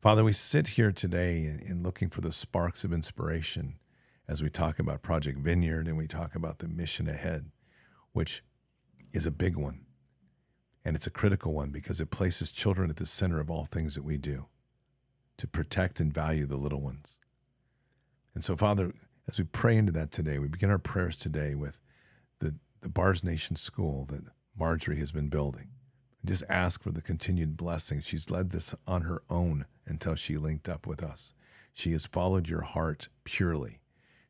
Father, 0.00 0.24
we 0.24 0.32
sit 0.32 0.68
here 0.68 0.92
today 0.92 1.58
in 1.64 1.82
looking 1.82 2.08
for 2.08 2.20
the 2.20 2.32
sparks 2.32 2.84
of 2.84 2.92
inspiration 2.92 3.78
as 4.32 4.42
we 4.42 4.48
talk 4.48 4.78
about 4.78 5.02
Project 5.02 5.38
Vineyard 5.40 5.86
and 5.86 5.98
we 5.98 6.06
talk 6.06 6.34
about 6.34 6.60
the 6.60 6.66
mission 6.66 7.06
ahead, 7.06 7.50
which 8.12 8.42
is 9.12 9.26
a 9.26 9.30
big 9.30 9.58
one. 9.58 9.84
And 10.86 10.96
it's 10.96 11.06
a 11.06 11.10
critical 11.10 11.52
one 11.52 11.68
because 11.68 12.00
it 12.00 12.10
places 12.10 12.50
children 12.50 12.88
at 12.88 12.96
the 12.96 13.04
center 13.04 13.40
of 13.40 13.50
all 13.50 13.66
things 13.66 13.94
that 13.94 14.04
we 14.04 14.16
do 14.16 14.46
to 15.36 15.46
protect 15.46 16.00
and 16.00 16.14
value 16.14 16.46
the 16.46 16.56
little 16.56 16.80
ones. 16.80 17.18
And 18.34 18.42
so, 18.42 18.56
Father, 18.56 18.94
as 19.28 19.38
we 19.38 19.44
pray 19.44 19.76
into 19.76 19.92
that 19.92 20.10
today, 20.10 20.38
we 20.38 20.48
begin 20.48 20.70
our 20.70 20.78
prayers 20.78 21.16
today 21.16 21.54
with 21.54 21.82
the, 22.38 22.54
the 22.80 22.88
Bards 22.88 23.22
Nation 23.22 23.56
School 23.56 24.06
that 24.06 24.22
Marjorie 24.58 24.98
has 24.98 25.12
been 25.12 25.28
building. 25.28 25.68
Just 26.24 26.44
ask 26.48 26.82
for 26.82 26.90
the 26.90 27.02
continued 27.02 27.58
blessing. 27.58 28.00
She's 28.00 28.30
led 28.30 28.48
this 28.48 28.74
on 28.86 29.02
her 29.02 29.22
own 29.28 29.66
until 29.84 30.14
she 30.14 30.38
linked 30.38 30.70
up 30.70 30.86
with 30.86 31.02
us. 31.02 31.34
She 31.74 31.92
has 31.92 32.06
followed 32.06 32.48
your 32.48 32.62
heart 32.62 33.08
purely. 33.24 33.81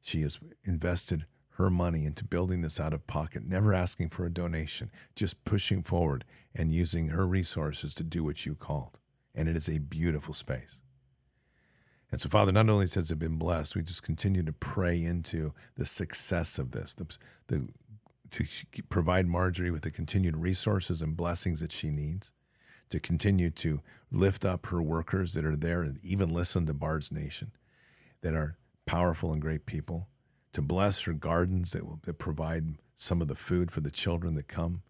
She 0.02 0.22
has 0.22 0.38
invested 0.64 1.24
her 1.56 1.70
money 1.70 2.04
into 2.04 2.24
building 2.24 2.60
this 2.60 2.80
out 2.80 2.92
of 2.92 3.06
pocket, 3.06 3.44
never 3.44 3.72
asking 3.72 4.08
for 4.08 4.26
a 4.26 4.32
donation, 4.32 4.90
just 5.14 5.44
pushing 5.44 5.82
forward 5.82 6.24
and 6.54 6.72
using 6.72 7.08
her 7.08 7.26
resources 7.26 7.94
to 7.94 8.02
do 8.02 8.24
what 8.24 8.44
you 8.44 8.54
called. 8.54 8.98
And 9.34 9.48
it 9.48 9.56
is 9.56 9.68
a 9.68 9.78
beautiful 9.78 10.34
space. 10.34 10.80
And 12.10 12.20
so, 12.20 12.28
Father, 12.28 12.52
not 12.52 12.68
only 12.68 12.86
has 12.94 13.10
it 13.10 13.18
been 13.18 13.38
blessed, 13.38 13.74
we 13.74 13.82
just 13.82 14.02
continue 14.02 14.42
to 14.42 14.52
pray 14.52 15.02
into 15.02 15.54
the 15.76 15.86
success 15.86 16.58
of 16.58 16.72
this, 16.72 16.92
the, 16.92 17.16
the, 17.46 17.68
to 18.30 18.44
provide 18.90 19.26
Marjorie 19.26 19.70
with 19.70 19.82
the 19.82 19.90
continued 19.90 20.36
resources 20.36 21.00
and 21.00 21.16
blessings 21.16 21.60
that 21.60 21.72
she 21.72 21.90
needs, 21.90 22.32
to 22.90 23.00
continue 23.00 23.48
to 23.48 23.80
lift 24.10 24.44
up 24.44 24.66
her 24.66 24.82
workers 24.82 25.32
that 25.32 25.46
are 25.46 25.56
there 25.56 25.80
and 25.82 25.98
even 26.02 26.32
listen 26.32 26.66
to 26.66 26.74
Bards 26.74 27.10
Nation, 27.10 27.52
that 28.20 28.34
are 28.34 28.56
powerful 28.86 29.32
and 29.32 29.40
great 29.40 29.66
people, 29.66 30.08
to 30.52 30.62
bless 30.62 31.02
her 31.02 31.12
gardens 31.12 31.72
that 31.72 31.84
will 31.84 32.00
that 32.04 32.18
provide 32.18 32.76
some 32.96 33.22
of 33.22 33.28
the 33.28 33.34
food 33.34 33.70
for 33.70 33.80
the 33.80 33.90
children 33.90 34.34
that 34.34 34.48
come, 34.48 34.82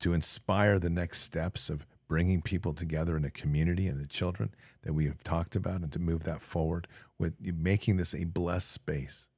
to 0.00 0.12
inspire 0.12 0.78
the 0.78 0.90
next 0.90 1.22
steps 1.22 1.70
of 1.70 1.86
bringing 2.08 2.42
people 2.42 2.72
together 2.72 3.16
in 3.16 3.24
a 3.24 3.30
community 3.30 3.86
and 3.86 4.00
the 4.00 4.06
children 4.06 4.54
that 4.82 4.92
we 4.92 5.06
have 5.06 5.24
talked 5.24 5.56
about 5.56 5.80
and 5.80 5.92
to 5.92 5.98
move 5.98 6.24
that 6.24 6.40
forward 6.40 6.86
with 7.18 7.34
making 7.40 7.96
this 7.96 8.14
a 8.14 8.24
blessed 8.24 8.70
space 8.70 9.28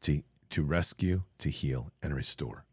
to, 0.00 0.22
to 0.50 0.62
rescue, 0.62 1.22
to 1.38 1.50
heal, 1.50 1.92
and 2.02 2.14
restore. 2.14 2.64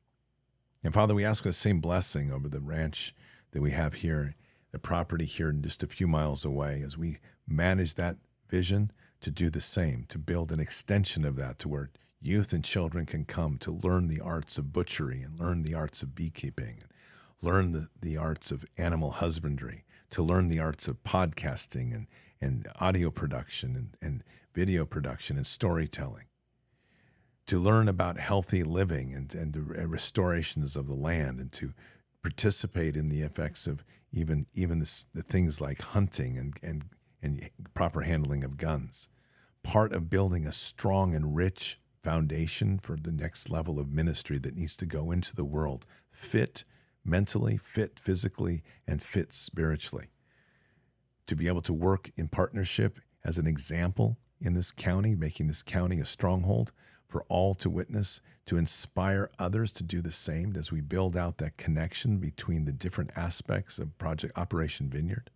And 0.84 0.94
Father, 0.94 1.16
we 1.16 1.26
ask 1.26 1.44
the 1.44 1.54
same 1.54 1.82
blessing 1.82 2.32
over 2.32 2.48
the 2.48 2.62
ranch 2.62 3.14
that 3.52 3.62
we 3.62 3.72
have 3.72 3.95
here, 3.95 4.36
the 4.72 4.80
property 4.80 5.26
here 5.26 5.52
just 5.52 5.84
a 5.84 5.88
few 5.88 6.08
miles 6.08 6.45
away, 6.45 6.82
as 6.84 6.98
we 6.98 7.18
manage 7.48 7.95
that 7.95 8.18
vision 8.49 8.91
to 9.22 9.32
do 9.32 9.49
the 9.49 9.61
same, 9.61 10.06
to 10.09 10.17
build 10.17 10.51
an 10.51 10.59
extension 10.59 11.25
of 11.25 11.35
that 11.35 11.59
to 11.59 11.69
where 11.69 11.90
youth 12.22 12.53
and 12.53 12.64
children 12.64 13.06
can 13.06 13.25
come 13.25 13.57
to 13.57 13.72
learn 13.72 14.07
the 14.07 14.22
arts 14.22 14.57
of 14.57 14.74
butchery 14.74 15.22
and 15.22 15.40
learn 15.40 15.64
the 15.64 15.75
arts 15.75 16.01
of 16.01 16.15
beekeeping 16.15 16.77
and 16.82 16.91
learn 17.41 17.72
the, 17.72 17.88
the 18.01 18.17
arts 18.17 18.51
of 18.51 18.65
animal 18.77 19.11
husbandry, 19.11 19.83
to 20.09 20.24
learn 20.24 20.48
the 20.48 20.59
arts 20.59 20.88
of 20.88 21.03
podcasting 21.03 21.93
and, 21.93 22.07
and 22.41 22.67
audio 22.80 23.11
production 23.11 23.75
and, 23.75 23.98
and 24.01 24.24
video 24.53 24.85
production 24.85 25.38
and 25.38 25.45
storytelling, 25.45 26.25
to 27.45 27.59
learn 27.59 27.88
about 27.88 28.17
healthy 28.17 28.64
living 28.64 29.14
and, 29.14 29.35
and 29.35 29.53
the 29.53 29.88
restorations 29.88 30.75
of 30.75 30.88
the 30.88 30.95
land, 30.95 31.40
and 31.40 31.51
to 31.51 31.74
participate 32.24 32.95
in 32.95 33.07
the 33.07 33.22
effects 33.22 33.67
of 33.67 33.83
even, 34.11 34.48
even 34.53 34.80
the, 34.80 35.03
the 35.14 35.22
things 35.22 35.61
like 35.61 35.82
hunting 35.82 36.38
and, 36.38 36.57
and, 36.64 36.85
and 37.26 37.50
proper 37.74 38.02
handling 38.02 38.44
of 38.44 38.58
guns. 38.58 39.10
Part 39.64 39.92
of 39.92 40.10
building 40.10 40.45
a 40.45 40.52
strong 40.52 41.16
and 41.16 41.36
rich 41.36 41.80
foundation 42.02 42.78
for 42.78 42.95
the 42.95 43.12
next 43.12 43.50
level 43.50 43.80
of 43.80 43.92
ministry 43.92 44.38
that 44.38 44.56
needs 44.56 44.78
to 44.78 44.86
go 44.86 45.12
into 45.12 45.36
the 45.36 45.44
world, 45.44 45.88
fit 46.12 46.64
mentally, 47.04 47.58
fit 47.58 48.00
physically, 48.00 48.64
and 48.88 49.02
fit 49.02 49.34
spiritually. 49.34 50.10
To 51.26 51.36
be 51.36 51.48
able 51.48 51.64
to 51.64 51.74
work 51.74 52.12
in 52.16 52.28
partnership 52.28 53.00
as 53.24 53.40
an 53.40 53.48
example 53.48 54.20
in 54.40 54.54
this 54.54 54.72
county, 54.72 55.16
making 55.16 55.48
this 55.48 55.64
county 55.64 56.00
a 56.00 56.06
stronghold 56.06 56.72
for 57.08 57.24
all 57.28 57.56
to 57.56 57.70
witness, 57.70 58.22
to 58.45 58.58
inspire 58.58 59.30
others 59.40 59.72
to 59.72 59.84
do 59.84 60.02
the 60.02 60.12
same 60.12 60.56
as 60.56 60.72
we 60.72 60.82
build 60.82 61.18
out 61.18 61.40
that 61.40 61.58
connection 61.58 62.20
between 62.20 62.66
the 62.66 62.72
different 62.72 63.12
aspects 63.16 63.80
of 63.80 63.98
Project 63.98 64.38
Operation 64.38 64.90
Vineyard, 64.90 65.32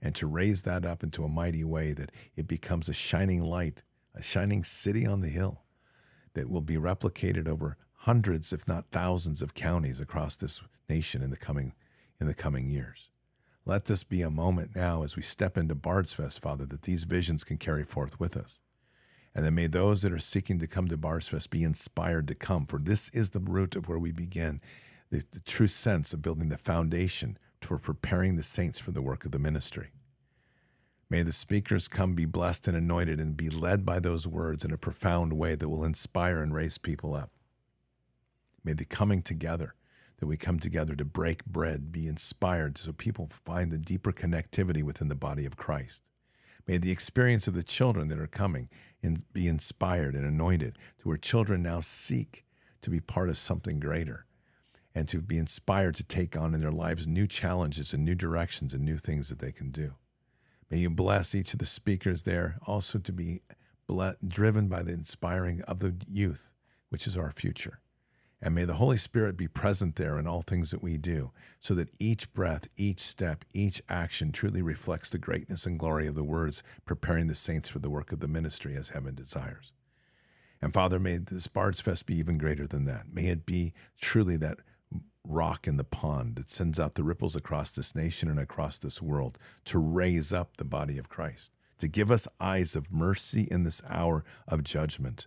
and 0.00 0.14
to 0.14 0.26
raise 0.26 0.62
that 0.62 0.84
up 0.84 1.02
into 1.02 1.24
a 1.24 1.28
mighty 1.28 1.64
way 1.64 1.92
that 1.92 2.12
it 2.36 2.46
becomes 2.46 2.88
a 2.88 2.92
shining 2.92 3.42
light, 3.42 3.82
a 4.14 4.22
shining 4.22 4.64
city 4.64 5.06
on 5.06 5.20
the 5.20 5.28
hill 5.28 5.62
that 6.34 6.50
will 6.50 6.60
be 6.60 6.76
replicated 6.76 7.48
over 7.48 7.76
hundreds, 8.00 8.52
if 8.52 8.68
not 8.68 8.90
thousands, 8.92 9.42
of 9.42 9.54
counties 9.54 10.00
across 10.00 10.36
this 10.36 10.62
nation 10.88 11.22
in 11.22 11.30
the 11.30 11.36
coming 11.36 11.72
in 12.20 12.26
the 12.26 12.34
coming 12.34 12.68
years. 12.68 13.10
Let 13.64 13.86
this 13.86 14.04
be 14.04 14.22
a 14.22 14.30
moment 14.30 14.76
now 14.76 15.02
as 15.02 15.16
we 15.16 15.22
step 15.22 15.58
into 15.58 15.74
Bards 15.74 16.14
Fest, 16.14 16.40
Father, 16.40 16.64
that 16.66 16.82
these 16.82 17.04
visions 17.04 17.42
can 17.42 17.58
carry 17.58 17.84
forth 17.84 18.20
with 18.20 18.36
us. 18.36 18.60
And 19.34 19.44
then 19.44 19.54
may 19.54 19.66
those 19.66 20.02
that 20.02 20.12
are 20.12 20.18
seeking 20.18 20.58
to 20.60 20.66
come 20.66 20.88
to 20.88 20.96
Bards 20.96 21.28
Fest 21.28 21.50
be 21.50 21.64
inspired 21.64 22.28
to 22.28 22.34
come, 22.34 22.64
for 22.64 22.78
this 22.78 23.08
is 23.10 23.30
the 23.30 23.40
root 23.40 23.76
of 23.76 23.88
where 23.88 23.98
we 23.98 24.12
begin, 24.12 24.60
the, 25.10 25.24
the 25.30 25.40
true 25.40 25.66
sense 25.66 26.14
of 26.14 26.22
building 26.22 26.48
the 26.48 26.56
foundation 26.56 27.38
for 27.66 27.78
preparing 27.78 28.36
the 28.36 28.42
saints 28.42 28.78
for 28.78 28.92
the 28.92 29.02
work 29.02 29.24
of 29.24 29.32
the 29.32 29.38
ministry. 29.38 29.90
May 31.08 31.22
the 31.22 31.32
speakers 31.32 31.86
come 31.86 32.14
be 32.14 32.24
blessed 32.24 32.66
and 32.66 32.76
anointed 32.76 33.20
and 33.20 33.36
be 33.36 33.48
led 33.48 33.84
by 33.84 34.00
those 34.00 34.26
words 34.26 34.64
in 34.64 34.72
a 34.72 34.78
profound 34.78 35.34
way 35.34 35.54
that 35.54 35.68
will 35.68 35.84
inspire 35.84 36.42
and 36.42 36.54
raise 36.54 36.78
people 36.78 37.14
up. 37.14 37.30
May 38.64 38.72
the 38.72 38.84
coming 38.84 39.22
together 39.22 39.74
that 40.18 40.26
we 40.26 40.36
come 40.36 40.58
together 40.58 40.96
to 40.96 41.04
break 41.04 41.44
bread 41.44 41.92
be 41.92 42.08
inspired 42.08 42.78
so 42.78 42.92
people 42.92 43.28
find 43.44 43.70
the 43.70 43.78
deeper 43.78 44.12
connectivity 44.12 44.82
within 44.82 45.08
the 45.08 45.14
body 45.14 45.44
of 45.44 45.56
Christ. 45.56 46.02
May 46.66 46.78
the 46.78 46.90
experience 46.90 47.46
of 47.46 47.54
the 47.54 47.62
children 47.62 48.08
that 48.08 48.18
are 48.18 48.26
coming 48.26 48.68
in, 49.02 49.22
be 49.32 49.46
inspired 49.46 50.16
and 50.16 50.24
anointed 50.24 50.78
to 50.98 51.08
where 51.08 51.16
children 51.16 51.62
now 51.62 51.80
seek 51.80 52.44
to 52.82 52.90
be 52.90 53.00
part 53.00 53.28
of 53.28 53.38
something 53.38 53.78
greater 53.78 54.25
and 54.96 55.06
to 55.06 55.20
be 55.20 55.36
inspired 55.36 55.94
to 55.94 56.02
take 56.02 56.38
on 56.38 56.54
in 56.54 56.60
their 56.62 56.72
lives 56.72 57.06
new 57.06 57.26
challenges 57.26 57.92
and 57.92 58.02
new 58.02 58.14
directions 58.14 58.72
and 58.72 58.82
new 58.82 58.96
things 58.96 59.28
that 59.28 59.40
they 59.40 59.52
can 59.52 59.70
do. 59.70 59.92
May 60.70 60.78
you 60.78 60.88
bless 60.88 61.34
each 61.34 61.52
of 61.52 61.58
the 61.58 61.66
speakers 61.66 62.22
there 62.22 62.56
also 62.66 62.98
to 62.98 63.12
be 63.12 63.42
driven 64.26 64.68
by 64.68 64.82
the 64.82 64.94
inspiring 64.94 65.60
of 65.68 65.80
the 65.80 65.94
youth, 66.08 66.54
which 66.88 67.06
is 67.06 67.14
our 67.14 67.30
future. 67.30 67.80
And 68.40 68.54
may 68.54 68.64
the 68.64 68.74
Holy 68.74 68.96
Spirit 68.96 69.36
be 69.36 69.48
present 69.48 69.96
there 69.96 70.18
in 70.18 70.26
all 70.26 70.40
things 70.40 70.70
that 70.70 70.82
we 70.82 70.96
do, 70.96 71.30
so 71.60 71.74
that 71.74 71.90
each 71.98 72.32
breath, 72.32 72.68
each 72.76 73.00
step, 73.00 73.44
each 73.52 73.82
action 73.90 74.32
truly 74.32 74.62
reflects 74.62 75.10
the 75.10 75.18
greatness 75.18 75.66
and 75.66 75.78
glory 75.78 76.06
of 76.06 76.14
the 76.14 76.24
words 76.24 76.62
preparing 76.86 77.26
the 77.26 77.34
saints 77.34 77.68
for 77.68 77.80
the 77.80 77.90
work 77.90 78.12
of 78.12 78.20
the 78.20 78.28
ministry 78.28 78.74
as 78.74 78.90
heaven 78.90 79.14
desires. 79.14 79.72
And 80.62 80.72
Father, 80.72 80.98
may 80.98 81.18
this 81.18 81.48
Bards 81.48 81.82
Fest 81.82 82.06
be 82.06 82.16
even 82.16 82.38
greater 82.38 82.66
than 82.66 82.86
that. 82.86 83.12
May 83.12 83.26
it 83.26 83.44
be 83.44 83.74
truly 84.00 84.38
that 84.38 84.60
rock 85.26 85.66
in 85.66 85.76
the 85.76 85.84
pond 85.84 86.36
that 86.36 86.50
sends 86.50 86.78
out 86.78 86.94
the 86.94 87.04
ripples 87.04 87.36
across 87.36 87.72
this 87.72 87.94
nation 87.94 88.28
and 88.28 88.38
across 88.38 88.78
this 88.78 89.02
world 89.02 89.38
to 89.64 89.78
raise 89.78 90.32
up 90.32 90.56
the 90.56 90.64
body 90.64 90.98
of 90.98 91.08
Christ, 91.08 91.52
to 91.78 91.88
give 91.88 92.10
us 92.10 92.28
eyes 92.40 92.76
of 92.76 92.92
mercy 92.92 93.48
in 93.50 93.62
this 93.62 93.82
hour 93.88 94.24
of 94.48 94.64
judgment 94.64 95.26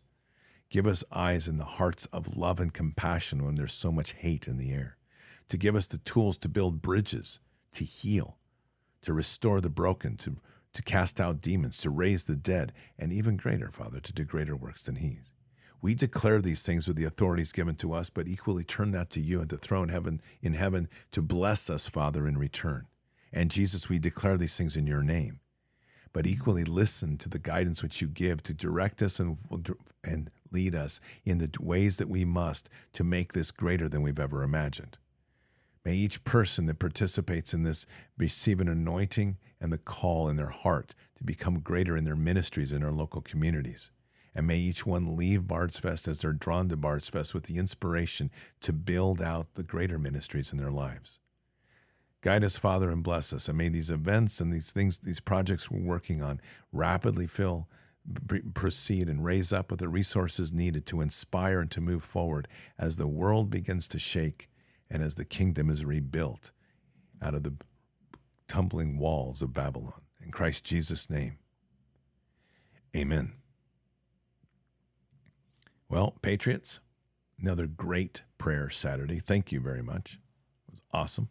Give 0.70 0.86
us 0.86 1.04
eyes 1.12 1.48
in 1.48 1.58
the 1.58 1.66
hearts 1.66 2.06
of 2.08 2.38
love 2.38 2.60
and 2.60 2.72
compassion 2.72 3.44
when 3.44 3.56
there's 3.56 3.74
so 3.74 3.92
much 3.92 4.14
hate 4.14 4.48
in 4.48 4.58
the 4.58 4.72
air. 4.72 4.98
To 5.50 5.58
give 5.58 5.76
us 5.76 5.88
the 5.88 5.98
tools 5.98 6.38
to 6.40 6.50
build 6.50 6.82
bridges, 6.82 7.40
to 7.72 7.84
heal, 7.84 8.38
to 9.02 9.12
restore 9.12 9.62
the 9.62 9.70
broken, 9.70 10.16
to, 10.18 10.38
to 10.74 10.84
cast 10.84 11.20
out 11.20 11.42
demons, 11.42 11.80
to 11.80 11.90
raise 11.90 12.26
the 12.26 12.36
dead, 12.36 12.72
and 13.00 13.12
even 13.12 13.36
greater, 13.36 13.72
Father, 13.72 14.00
to 14.00 14.14
do 14.14 14.24
greater 14.24 14.56
works 14.56 14.84
than 14.84 14.98
He. 14.98 15.22
We 15.82 15.96
declare 15.96 16.42
these 16.42 16.64
things 16.64 16.88
with 16.88 16.98
the 16.98 17.06
authorities 17.06 17.52
given 17.52 17.76
to 17.76 17.94
us, 17.94 18.10
but 18.10 18.28
equally 18.28 18.64
turn 18.64 18.92
that 18.92 19.10
to 19.12 19.22
you 19.22 19.40
and 19.40 19.50
the 19.50 19.58
throne 19.58 19.90
heaven 19.90 20.22
in 20.42 20.54
heaven 20.54 20.90
to 21.12 21.22
bless 21.22 21.70
us, 21.70 21.88
Father, 21.88 22.28
in 22.28 22.38
return. 22.38 22.88
And 23.32 23.52
Jesus, 23.52 23.88
we 23.88 24.00
declare 24.00 24.38
these 24.38 24.58
things 24.58 24.76
in 24.76 24.88
your 24.88 25.04
name, 25.04 25.40
but 26.12 26.28
equally 26.28 26.66
listen 26.66 27.18
to 27.18 27.30
the 27.30 27.40
guidance 27.40 27.82
which 27.82 28.02
you 28.02 28.08
give 28.08 28.44
to 28.44 28.54
direct 28.54 29.02
us 29.02 29.20
and, 29.20 29.38
and 30.04 30.32
lead 30.52 30.76
us 30.76 31.00
in 31.24 31.38
the 31.38 31.50
ways 31.62 31.98
that 31.98 32.10
we 32.10 32.26
must 32.26 32.70
to 32.94 33.04
make 33.04 33.34
this 33.34 33.52
greater 33.52 33.88
than 33.88 34.02
we've 34.02 34.20
ever 34.20 34.44
imagined. 34.44 34.98
May 35.86 35.96
each 35.96 36.24
person 36.24 36.66
that 36.66 36.80
participates 36.80 37.54
in 37.54 37.64
this 37.64 37.86
receive 38.18 38.60
an 38.60 38.68
anointing 38.68 39.38
and 39.62 39.72
the 39.72 39.78
call 39.78 40.28
in 40.28 40.36
their 40.36 40.50
heart 40.50 40.94
to 41.16 41.24
become 41.24 41.62
greater 41.62 41.96
in 41.96 42.04
their 42.04 42.16
ministries 42.16 42.74
in 42.74 42.82
their 42.82 42.92
local 42.92 43.22
communities. 43.22 43.92
And 44.40 44.48
may 44.48 44.56
each 44.56 44.86
one 44.86 45.18
leave 45.18 45.50
Bard's 45.50 45.80
Fest 45.80 46.08
as 46.08 46.22
they're 46.22 46.32
drawn 46.32 46.70
to 46.70 46.78
Bard's 46.78 47.10
Fest 47.10 47.34
with 47.34 47.44
the 47.44 47.58
inspiration 47.58 48.32
to 48.62 48.72
build 48.72 49.22
out 49.22 49.56
the 49.56 49.64
greater 49.64 50.00
ministries 50.00 50.54
in 50.54 50.58
their 50.58 50.72
lives. 50.72 51.20
Guide 52.22 52.46
us, 52.46 52.56
Father, 52.56 52.90
and 52.90 53.04
bless 53.04 53.34
us. 53.34 53.50
And 53.50 53.58
may 53.58 53.68
these 53.68 53.92
events 53.92 54.40
and 54.40 54.54
these 54.54 54.72
things, 54.72 55.00
these 55.00 55.20
projects 55.20 55.70
we're 55.70 55.82
working 55.82 56.22
on 56.22 56.40
rapidly 56.72 57.28
fill, 57.28 57.68
proceed, 58.54 59.10
and 59.10 59.26
raise 59.26 59.52
up 59.52 59.72
with 59.72 59.82
the 59.82 59.90
resources 59.90 60.54
needed 60.54 60.86
to 60.86 61.02
inspire 61.02 61.60
and 61.60 61.72
to 61.72 61.82
move 61.82 62.06
forward 62.06 62.48
as 62.78 62.96
the 62.96 63.10
world 63.10 63.50
begins 63.50 63.90
to 63.90 64.00
shake 64.00 64.48
and 64.90 65.04
as 65.04 65.16
the 65.16 65.26
kingdom 65.26 65.70
is 65.70 65.84
rebuilt 65.84 66.54
out 67.22 67.34
of 67.34 67.44
the 67.44 67.56
tumbling 68.48 68.98
walls 69.00 69.42
of 69.42 69.52
Babylon. 69.52 70.00
In 70.24 70.32
Christ 70.32 70.64
Jesus' 70.64 71.10
name, 71.10 71.40
amen. 72.96 73.34
Well, 75.90 76.16
Patriots, 76.22 76.80
another 77.42 77.66
great 77.66 78.22
prayer 78.38 78.70
Saturday. 78.70 79.20
Thank 79.20 79.52
you 79.52 79.60
very 79.60 79.82
much. 79.82 80.20
It 80.68 80.74
was 80.74 80.82
awesome. 80.94 81.30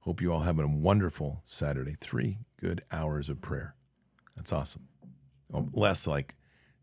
Hope 0.00 0.20
you 0.20 0.32
all 0.32 0.40
have 0.40 0.58
a 0.58 0.66
wonderful 0.66 1.40
Saturday. 1.44 1.94
Three 1.94 2.38
good 2.60 2.82
hours 2.90 3.28
of 3.28 3.40
prayer. 3.40 3.76
That's 4.34 4.52
awesome. 4.52 4.88
Oh, 5.52 5.68
less 5.72 6.06
like 6.08 6.34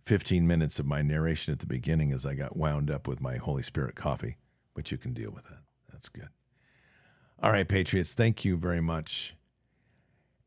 15 0.05 0.47
minutes 0.47 0.79
of 0.79 0.85
my 0.85 1.01
narration 1.01 1.51
at 1.51 1.59
the 1.59 1.67
beginning 1.67 2.13
as 2.13 2.25
I 2.25 2.35
got 2.35 2.55
wound 2.55 2.89
up 2.89 3.05
with 3.05 3.19
my 3.19 3.35
Holy 3.35 3.63
Spirit 3.63 3.95
coffee, 3.95 4.37
but 4.73 4.91
you 4.93 4.97
can 4.97 5.13
deal 5.13 5.31
with 5.31 5.43
that. 5.43 5.59
That's 5.91 6.07
good. 6.07 6.29
All 7.43 7.51
right, 7.51 7.67
Patriots, 7.67 8.15
thank 8.15 8.45
you 8.45 8.55
very 8.55 8.81
much. 8.81 9.35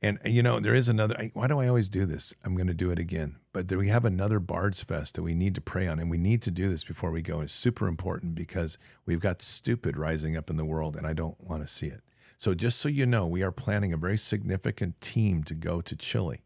And, 0.02 0.18
you 0.24 0.42
know, 0.42 0.60
there 0.60 0.74
is 0.74 0.88
another, 0.88 1.30
why 1.32 1.46
do 1.46 1.58
I 1.58 1.68
always 1.68 1.88
do 1.88 2.04
this? 2.04 2.34
I'm 2.44 2.54
going 2.54 2.66
to 2.66 2.74
do 2.74 2.90
it 2.90 2.98
again. 2.98 3.36
But 3.52 3.72
we 3.72 3.88
have 3.88 4.04
another 4.04 4.38
Bards 4.38 4.82
Fest 4.82 5.14
that 5.14 5.22
we 5.22 5.34
need 5.34 5.54
to 5.54 5.60
pray 5.60 5.86
on, 5.86 5.98
and 5.98 6.10
we 6.10 6.18
need 6.18 6.42
to 6.42 6.50
do 6.50 6.68
this 6.68 6.84
before 6.84 7.10
we 7.10 7.22
go. 7.22 7.40
It's 7.40 7.54
super 7.54 7.88
important 7.88 8.34
because 8.34 8.76
we've 9.06 9.20
got 9.20 9.40
stupid 9.40 9.96
rising 9.96 10.36
up 10.36 10.50
in 10.50 10.56
the 10.56 10.64
world, 10.64 10.94
and 10.94 11.06
I 11.06 11.14
don't 11.14 11.40
want 11.40 11.62
to 11.62 11.66
see 11.66 11.86
it. 11.86 12.02
So, 12.36 12.52
just 12.52 12.80
so 12.80 12.88
you 12.88 13.06
know, 13.06 13.26
we 13.26 13.42
are 13.42 13.52
planning 13.52 13.92
a 13.92 13.96
very 13.96 14.18
significant 14.18 15.00
team 15.00 15.44
to 15.44 15.54
go 15.54 15.80
to 15.80 15.96
Chile. 15.96 16.42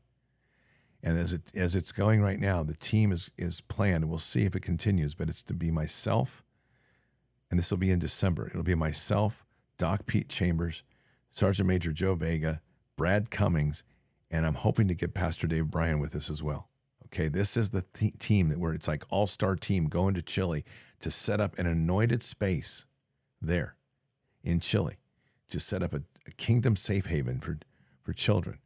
And 1.03 1.19
as 1.19 1.33
it 1.33 1.43
as 1.55 1.77
it's 1.77 1.93
going 1.93 2.21
right 2.21 2.39
now, 2.41 2.63
the 2.63 2.75
team 2.75 3.13
is 3.13 3.31
is 3.39 3.61
planned. 3.61 4.09
We'll 4.09 4.19
see 4.19 4.45
if 4.45 4.55
it 4.55 4.63
continues, 4.63 5.15
but 5.15 5.29
it's 5.29 5.43
to 5.45 5.55
be 5.55 5.71
myself, 5.71 6.43
and 7.51 7.59
this 7.59 7.71
will 7.71 7.79
be 7.79 7.91
in 7.91 7.99
December. 7.99 8.49
It'll 8.49 8.63
be 8.63 8.75
myself, 8.75 9.47
Doc 9.79 10.07
Pete 10.07 10.29
Chambers, 10.29 10.83
Sergeant 11.31 11.69
Major 11.69 11.93
Joe 11.93 12.15
Vega, 12.15 12.61
Brad 12.99 13.31
Cummings, 13.31 13.85
and 14.29 14.45
I'm 14.45 14.55
hoping 14.55 14.89
to 14.89 14.95
get 14.95 15.15
Pastor 15.15 15.47
Dave 15.47 15.71
Bryan 15.71 16.01
with 16.01 16.15
us 16.17 16.29
as 16.29 16.43
well. 16.43 16.69
Okay, 17.07 17.29
this 17.29 17.57
is 17.57 17.71
the 17.71 17.85
th- 17.95 18.19
team 18.19 18.51
that 18.51 18.59
where 18.59 18.75
it's 18.75 18.89
like 18.89 19.05
all 19.09 19.29
star 19.29 19.55
team 19.55 19.87
going 19.87 20.15
to 20.15 20.21
Chile 20.21 20.65
to 21.01 21.11
set 21.11 21.41
up 21.41 21.57
an 21.59 21.67
anointed 21.67 22.23
space 22.23 22.85
there 23.41 23.77
in 24.43 24.59
Chile 24.59 24.97
to 25.49 25.61
set 25.61 25.83
up 25.83 25.95
a, 25.95 26.03
a 26.27 26.33
kingdom 26.33 26.75
safe 26.75 27.07
haven 27.07 27.39
for, 27.39 27.59
for 28.03 28.13
children. 28.13 28.59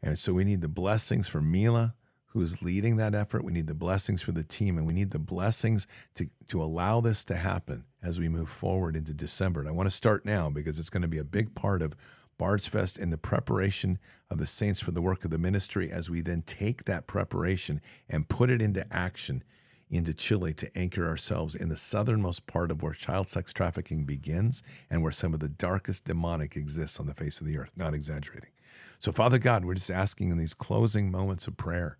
And 0.00 0.18
so 0.18 0.32
we 0.32 0.44
need 0.44 0.60
the 0.60 0.68
blessings 0.68 1.26
for 1.28 1.42
Mila, 1.42 1.94
who 2.26 2.40
is 2.42 2.62
leading 2.62 2.96
that 2.96 3.14
effort. 3.14 3.44
We 3.44 3.52
need 3.52 3.66
the 3.66 3.74
blessings 3.74 4.22
for 4.22 4.30
the 4.30 4.44
team, 4.44 4.78
and 4.78 4.86
we 4.86 4.94
need 4.94 5.10
the 5.10 5.18
blessings 5.18 5.88
to, 6.14 6.28
to 6.46 6.62
allow 6.62 7.00
this 7.00 7.24
to 7.24 7.36
happen 7.36 7.86
as 8.02 8.20
we 8.20 8.28
move 8.28 8.48
forward 8.48 8.94
into 8.94 9.12
December. 9.12 9.60
And 9.60 9.68
I 9.68 9.72
want 9.72 9.88
to 9.88 9.94
start 9.94 10.24
now 10.24 10.48
because 10.48 10.78
it's 10.78 10.90
going 10.90 11.02
to 11.02 11.08
be 11.08 11.18
a 11.18 11.24
big 11.24 11.56
part 11.56 11.82
of 11.82 11.96
Bards 12.40 12.66
Fest 12.66 12.96
and 12.96 13.12
the 13.12 13.18
preparation 13.18 13.98
of 14.30 14.38
the 14.38 14.46
saints 14.46 14.80
for 14.80 14.92
the 14.92 15.02
work 15.02 15.26
of 15.26 15.30
the 15.30 15.36
ministry 15.36 15.92
as 15.92 16.08
we 16.08 16.22
then 16.22 16.40
take 16.40 16.86
that 16.86 17.06
preparation 17.06 17.82
and 18.08 18.30
put 18.30 18.48
it 18.48 18.62
into 18.62 18.90
action 18.90 19.44
into 19.90 20.14
Chile 20.14 20.54
to 20.54 20.70
anchor 20.74 21.06
ourselves 21.06 21.54
in 21.54 21.68
the 21.68 21.76
southernmost 21.76 22.46
part 22.46 22.70
of 22.70 22.82
where 22.82 22.94
child 22.94 23.28
sex 23.28 23.52
trafficking 23.52 24.06
begins 24.06 24.62
and 24.88 25.02
where 25.02 25.12
some 25.12 25.34
of 25.34 25.40
the 25.40 25.50
darkest 25.50 26.06
demonic 26.06 26.56
exists 26.56 26.98
on 26.98 27.04
the 27.04 27.12
face 27.12 27.42
of 27.42 27.46
the 27.46 27.58
earth. 27.58 27.72
Not 27.76 27.92
exaggerating. 27.92 28.52
So, 29.00 29.12
Father 29.12 29.38
God, 29.38 29.66
we're 29.66 29.74
just 29.74 29.90
asking 29.90 30.30
in 30.30 30.38
these 30.38 30.54
closing 30.54 31.10
moments 31.10 31.46
of 31.46 31.58
prayer 31.58 31.98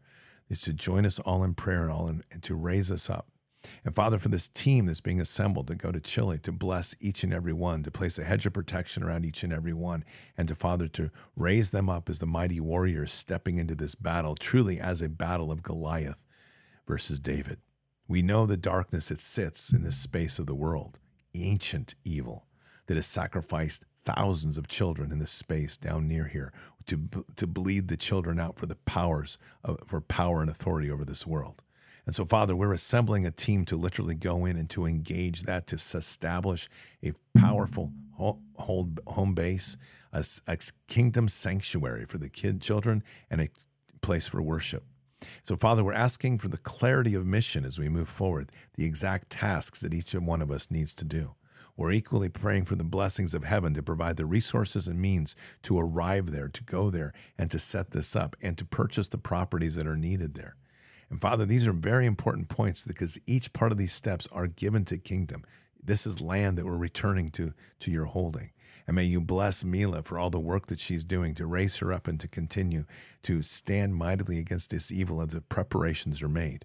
is 0.49 0.63
to 0.63 0.73
join 0.73 1.05
us 1.05 1.19
all 1.19 1.45
in 1.45 1.53
prayer 1.53 1.83
and 1.83 1.93
all 1.93 2.09
in, 2.09 2.25
and 2.33 2.43
to 2.45 2.55
raise 2.55 2.91
us 2.91 3.11
up. 3.11 3.30
And 3.85 3.95
Father, 3.95 4.19
for 4.19 4.29
this 4.29 4.49
team 4.49 4.87
that's 4.87 5.01
being 5.01 5.21
assembled 5.21 5.67
to 5.69 5.75
go 5.75 5.93
to 5.93 6.01
Chile, 6.01 6.39
to 6.39 6.53
bless 6.53 6.95
each 7.01 7.25
and 7.25 7.33
every 7.33 7.53
one, 7.53 7.83
to 7.83 7.91
place 7.91 8.19
a 8.19 8.25
hedge 8.25 8.47
of 8.47 8.53
protection 8.53 9.03
around 9.03 9.25
each 9.25 9.43
and 9.43 9.53
every 9.53 9.73
one, 9.73 10.05
and 10.37 10.49
to 10.49 10.55
Father, 10.55 10.89
to 10.89 11.11
raise 11.37 11.71
them 11.71 11.89
up 11.89 12.09
as 12.09 12.19
the 12.19 12.27
mighty 12.27 12.61
warriors 12.61 13.13
stepping 13.13 13.59
into 13.59 13.75
this 13.75 13.95
battle, 13.95 14.35
truly 14.35 14.81
as 14.81 15.03
a 15.03 15.09
battle 15.09 15.51
of 15.51 15.63
Goliath 15.63 16.25
versus 16.87 17.21
David. 17.21 17.59
We 18.09 18.23
know 18.23 18.47
the 18.47 18.57
darkness 18.57 19.09
that 19.09 19.21
sits 19.21 19.73
in 19.73 19.83
this 19.83 19.97
space 19.97 20.39
of 20.39 20.47
the 20.47 20.55
world, 20.55 20.99
ancient 21.35 21.95
evil 22.05 22.47
that 22.87 22.97
has 22.97 23.07
sacrificed 23.07 23.85
thousands 24.05 24.59
of 24.59 24.67
children 24.67 25.13
in 25.13 25.19
this 25.19 25.31
space 25.31 25.77
down 25.77 26.09
near 26.09 26.27
here 26.27 26.53
to, 26.87 27.09
to 27.37 27.47
bleed 27.47 27.89
the 27.89 27.97
children 27.97 28.41
out 28.41 28.59
for 28.59 28.67
the 28.67 28.75
powers 28.75 29.39
of, 29.63 29.79
for 29.87 30.01
power 30.01 30.41
and 30.41 30.51
authority 30.51 30.91
over 30.91 31.05
this 31.05 31.27
world. 31.27 31.63
And 32.11 32.15
so, 32.17 32.25
Father, 32.25 32.57
we're 32.57 32.73
assembling 32.73 33.25
a 33.25 33.31
team 33.31 33.65
to 33.67 33.77
literally 33.77 34.17
go 34.17 34.45
in 34.45 34.57
and 34.57 34.69
to 34.71 34.85
engage 34.85 35.45
that, 35.45 35.69
to 35.69 35.77
establish 35.77 36.69
a 37.05 37.13
powerful 37.39 37.93
home 38.19 39.33
base, 39.33 39.77
a, 40.13 40.25
kingdom 40.89 41.29
sanctuary 41.29 42.05
for 42.05 42.19
the 42.19 42.29
kid 42.29 42.61
children, 42.61 43.05
and 43.31 43.41
a 43.41 43.49
place 44.01 44.27
for 44.27 44.43
worship. 44.43 44.83
So, 45.45 45.57
Father, 45.57 45.85
we're 45.85 45.93
asking 45.93 46.39
for 46.39 46.49
the 46.49 46.59
clarity 46.59 47.15
of 47.15 47.27
mission 47.27 47.65
as 47.65 47.79
we 47.79 47.89
move 47.89 48.09
forward, 48.09 48.51
the 48.75 48.87
exact 48.87 49.31
tasks 49.31 49.79
that 49.83 49.95
each 49.95 50.13
one 50.13 50.43
of 50.43 50.51
us 50.51 50.69
needs 50.69 50.97
to 50.97 51.05
do. 51.05 51.37
We're 51.77 51.93
equally 51.93 52.29
praying 52.29 52.65
for 52.65 52.75
the 52.75 52.83
blessings 52.83 53.35
of 53.35 53.45
heaven 53.45 53.73
to 53.75 53.85
provide 53.85 54.17
the 54.17 54.27
resources 54.27 54.89
and 54.89 55.01
means 55.01 55.37
to 55.63 55.79
arrive 55.79 56.33
there, 56.33 56.49
to 56.49 56.65
go 56.65 56.91
there, 56.91 57.13
and 57.39 57.53
to 57.53 57.61
set 57.61 57.93
this 57.93 58.17
up, 58.17 58.35
and 58.43 58.59
to 58.59 58.65
purchase 58.65 59.09
the 59.09 59.17
properties 59.17 59.77
that 59.77 59.87
are 59.87 59.97
needed 59.97 60.35
there. 60.35 60.57
And 61.11 61.21
Father, 61.21 61.45
these 61.45 61.67
are 61.67 61.73
very 61.73 62.07
important 62.07 62.49
points 62.49 62.85
because 62.85 63.19
each 63.27 63.53
part 63.53 63.73
of 63.73 63.79
these 63.79 63.93
steps 63.93 64.29
are 64.31 64.47
given 64.47 64.85
to 64.87 64.97
kingdom. 64.97 65.45
This 65.83 66.07
is 66.07 66.21
land 66.21 66.57
that 66.57 66.65
we're 66.65 66.77
returning 66.77 67.31
to 67.31 67.53
to 67.81 67.91
your 67.91 68.05
holding. 68.05 68.53
And 68.87 68.97
may 68.97 69.05
you 69.05 69.21
bless 69.21 69.65
Mila 69.65 70.03
for 70.03 70.19
all 70.19 70.31
the 70.31 70.39
work 70.39 70.67
that 70.67 70.81
she's 70.81 71.05
doing 71.05 71.35
to 71.35 71.47
raise 71.47 71.79
her 71.79 71.93
up 71.93 72.07
and 72.07 72.19
to 72.21 72.29
continue 72.29 72.85
to 73.23 73.43
stand 73.43 73.95
mightily 73.95 74.39
against 74.39 74.71
this 74.71 74.91
evil 74.91 75.21
as 75.21 75.29
the 75.29 75.41
preparations 75.41 76.23
are 76.23 76.29
made. 76.29 76.65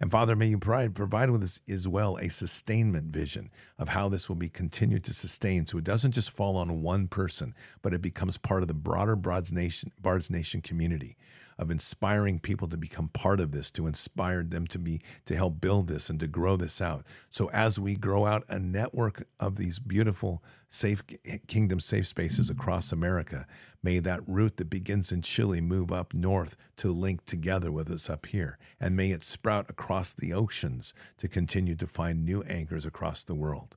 And 0.00 0.10
Father, 0.10 0.36
may 0.36 0.48
you 0.48 0.58
provide, 0.58 1.30
with 1.30 1.42
us 1.42 1.60
as 1.68 1.88
well 1.88 2.18
a 2.18 2.28
sustainment 2.28 3.06
vision 3.12 3.50
of 3.78 3.90
how 3.90 4.08
this 4.08 4.28
will 4.28 4.36
be 4.36 4.48
continued 4.48 5.04
to 5.04 5.14
sustain 5.14 5.66
so 5.66 5.78
it 5.78 5.84
doesn't 5.84 6.12
just 6.12 6.30
fall 6.30 6.56
on 6.56 6.82
one 6.82 7.08
person, 7.08 7.54
but 7.82 7.94
it 7.94 8.02
becomes 8.02 8.36
part 8.36 8.62
of 8.62 8.68
the 8.68 8.74
broader 8.74 9.16
Bard's 9.16 9.52
Nation, 9.52 9.92
Bard's 10.02 10.30
Nation 10.30 10.60
community 10.60 11.16
of 11.58 11.70
inspiring 11.70 12.38
people 12.38 12.68
to 12.68 12.76
become 12.76 13.08
part 13.08 13.40
of 13.40 13.52
this, 13.52 13.70
to 13.72 13.86
inspire 13.86 14.42
them 14.42 14.66
to 14.66 14.78
be 14.78 15.00
to 15.24 15.36
help 15.36 15.60
build 15.60 15.88
this 15.88 16.10
and 16.10 16.20
to 16.20 16.26
grow 16.26 16.56
this 16.56 16.80
out. 16.80 17.04
So 17.30 17.48
as 17.50 17.78
we 17.78 17.96
grow 17.96 18.26
out 18.26 18.44
a 18.48 18.58
network 18.58 19.26
of 19.40 19.56
these 19.56 19.78
beautiful 19.78 20.42
safe 20.68 21.02
kingdom 21.46 21.80
safe 21.80 22.06
spaces 22.06 22.50
across 22.50 22.92
America, 22.92 23.46
may 23.82 23.98
that 24.00 24.20
route 24.26 24.56
that 24.58 24.70
begins 24.70 25.12
in 25.12 25.22
Chile 25.22 25.60
move 25.60 25.90
up 25.90 26.12
north 26.12 26.56
to 26.76 26.92
link 26.92 27.24
together 27.24 27.72
with 27.72 27.90
us 27.90 28.10
up 28.10 28.26
here, 28.26 28.58
and 28.78 28.96
may 28.96 29.10
it 29.10 29.24
sprout 29.24 29.70
across 29.70 30.12
the 30.12 30.32
oceans 30.32 30.92
to 31.18 31.28
continue 31.28 31.74
to 31.76 31.86
find 31.86 32.24
new 32.24 32.42
anchors 32.42 32.84
across 32.84 33.24
the 33.24 33.34
world. 33.34 33.76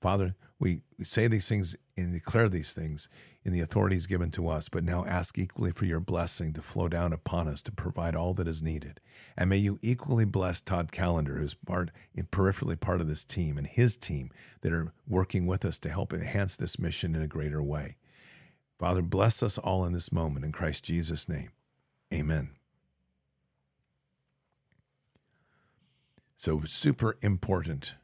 Father, 0.00 0.34
we, 0.58 0.82
we 0.98 1.04
say 1.04 1.26
these 1.26 1.48
things 1.48 1.76
and 1.96 2.12
declare 2.12 2.48
these 2.48 2.72
things 2.72 3.08
in 3.44 3.52
the 3.52 3.60
authorities 3.60 4.06
given 4.06 4.30
to 4.30 4.48
us, 4.48 4.68
but 4.68 4.84
now 4.84 5.04
ask 5.06 5.38
equally 5.38 5.72
for 5.72 5.86
your 5.86 6.00
blessing 6.00 6.52
to 6.52 6.60
flow 6.60 6.88
down 6.88 7.12
upon 7.12 7.48
us 7.48 7.62
to 7.62 7.72
provide 7.72 8.14
all 8.14 8.34
that 8.34 8.46
is 8.46 8.62
needed. 8.62 9.00
And 9.36 9.48
may 9.48 9.56
you 9.56 9.78
equally 9.80 10.26
bless 10.26 10.60
Todd 10.60 10.92
Callender, 10.92 11.36
who's 11.36 11.54
part 11.54 11.90
peripherally 12.30 12.78
part 12.78 13.00
of 13.00 13.06
this 13.06 13.24
team, 13.24 13.56
and 13.56 13.66
his 13.66 13.96
team 13.96 14.30
that 14.60 14.72
are 14.72 14.92
working 15.08 15.46
with 15.46 15.64
us 15.64 15.78
to 15.80 15.90
help 15.90 16.12
enhance 16.12 16.56
this 16.56 16.78
mission 16.78 17.14
in 17.14 17.22
a 17.22 17.26
greater 17.26 17.62
way. 17.62 17.96
Father, 18.78 19.02
bless 19.02 19.42
us 19.42 19.58
all 19.58 19.84
in 19.84 19.92
this 19.92 20.12
moment 20.12 20.44
in 20.44 20.52
Christ 20.52 20.84
Jesus' 20.84 21.28
name. 21.28 21.50
Amen. 22.12 22.50
So 26.36 26.62
super 26.64 27.16
important 27.20 27.94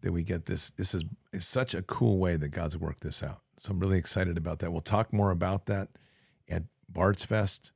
that 0.00 0.12
we 0.12 0.24
get 0.24 0.46
this. 0.46 0.70
This 0.70 0.94
is, 0.94 1.04
is 1.32 1.46
such 1.46 1.74
a 1.74 1.82
cool 1.82 2.18
way 2.18 2.36
that 2.36 2.48
God's 2.48 2.76
worked 2.76 3.02
this 3.02 3.22
out. 3.22 3.40
So 3.58 3.72
I'm 3.72 3.80
really 3.80 3.98
excited 3.98 4.38
about 4.38 4.60
that. 4.60 4.70
We'll 4.70 4.80
talk 4.80 5.12
more 5.12 5.30
about 5.30 5.66
that 5.66 5.88
at 6.48 6.64
Bard's 6.88 7.24
Fest, 7.24 7.72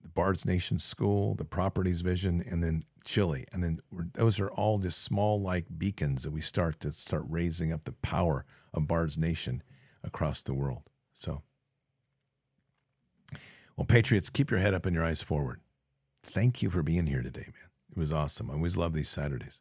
the 0.00 0.08
Bard's 0.08 0.46
Nation 0.46 0.78
School, 0.78 1.34
the 1.34 1.44
Properties 1.44 2.00
Vision, 2.00 2.42
and 2.48 2.62
then 2.62 2.84
Chile. 3.04 3.44
And 3.52 3.62
then 3.62 3.80
those 4.14 4.38
are 4.38 4.50
all 4.50 4.78
just 4.78 5.02
small 5.02 5.40
like 5.40 5.66
beacons 5.76 6.22
that 6.22 6.32
we 6.32 6.40
start 6.40 6.78
to 6.80 6.92
start 6.92 7.24
raising 7.28 7.72
up 7.72 7.84
the 7.84 7.92
power 7.92 8.44
of 8.72 8.86
Bard's 8.86 9.18
Nation 9.18 9.62
across 10.04 10.42
the 10.42 10.54
world. 10.54 10.82
So, 11.12 11.42
well, 13.76 13.86
Patriots, 13.86 14.30
keep 14.30 14.50
your 14.50 14.60
head 14.60 14.74
up 14.74 14.86
and 14.86 14.94
your 14.94 15.04
eyes 15.04 15.22
forward. 15.22 15.60
Thank 16.22 16.62
you 16.62 16.70
for 16.70 16.82
being 16.82 17.06
here 17.06 17.22
today, 17.22 17.46
man. 17.46 17.70
It 17.90 17.98
was 17.98 18.12
awesome. 18.12 18.50
I 18.50 18.54
always 18.54 18.76
love 18.76 18.92
these 18.92 19.08
Saturdays. 19.08 19.60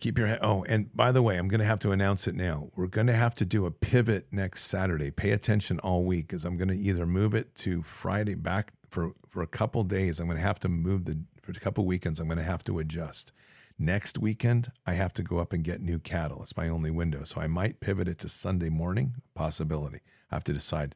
Keep 0.00 0.16
your 0.16 0.28
head. 0.28 0.38
Oh, 0.42 0.64
and 0.68 0.94
by 0.94 1.10
the 1.10 1.22
way, 1.22 1.36
I'm 1.36 1.48
going 1.48 1.58
to 1.60 1.66
have 1.66 1.80
to 1.80 1.90
announce 1.90 2.28
it 2.28 2.36
now. 2.36 2.68
We're 2.76 2.86
going 2.86 3.08
to 3.08 3.14
have 3.14 3.34
to 3.36 3.44
do 3.44 3.66
a 3.66 3.72
pivot 3.72 4.28
next 4.30 4.64
Saturday. 4.66 5.10
Pay 5.10 5.32
attention 5.32 5.80
all 5.80 6.04
week 6.04 6.28
because 6.28 6.44
I'm 6.44 6.56
going 6.56 6.68
to 6.68 6.76
either 6.76 7.04
move 7.04 7.34
it 7.34 7.56
to 7.56 7.82
Friday 7.82 8.36
back 8.36 8.74
for, 8.88 9.12
for 9.26 9.42
a 9.42 9.48
couple 9.48 9.82
days. 9.82 10.20
I'm 10.20 10.26
going 10.26 10.38
to 10.38 10.42
have 10.42 10.60
to 10.60 10.68
move 10.68 11.04
the, 11.04 11.18
for 11.42 11.50
a 11.50 11.54
couple 11.54 11.84
weekends, 11.84 12.20
I'm 12.20 12.28
going 12.28 12.38
to 12.38 12.44
have 12.44 12.62
to 12.64 12.78
adjust. 12.78 13.32
Next 13.76 14.18
weekend, 14.18 14.70
I 14.86 14.94
have 14.94 15.12
to 15.14 15.22
go 15.22 15.38
up 15.38 15.52
and 15.52 15.64
get 15.64 15.80
new 15.80 15.98
cattle. 15.98 16.42
It's 16.42 16.56
my 16.56 16.68
only 16.68 16.90
window. 16.90 17.24
So 17.24 17.40
I 17.40 17.48
might 17.48 17.80
pivot 17.80 18.08
it 18.08 18.18
to 18.18 18.28
Sunday 18.28 18.68
morning, 18.68 19.14
possibility. 19.34 20.00
I 20.30 20.36
have 20.36 20.44
to 20.44 20.52
decide 20.52 20.94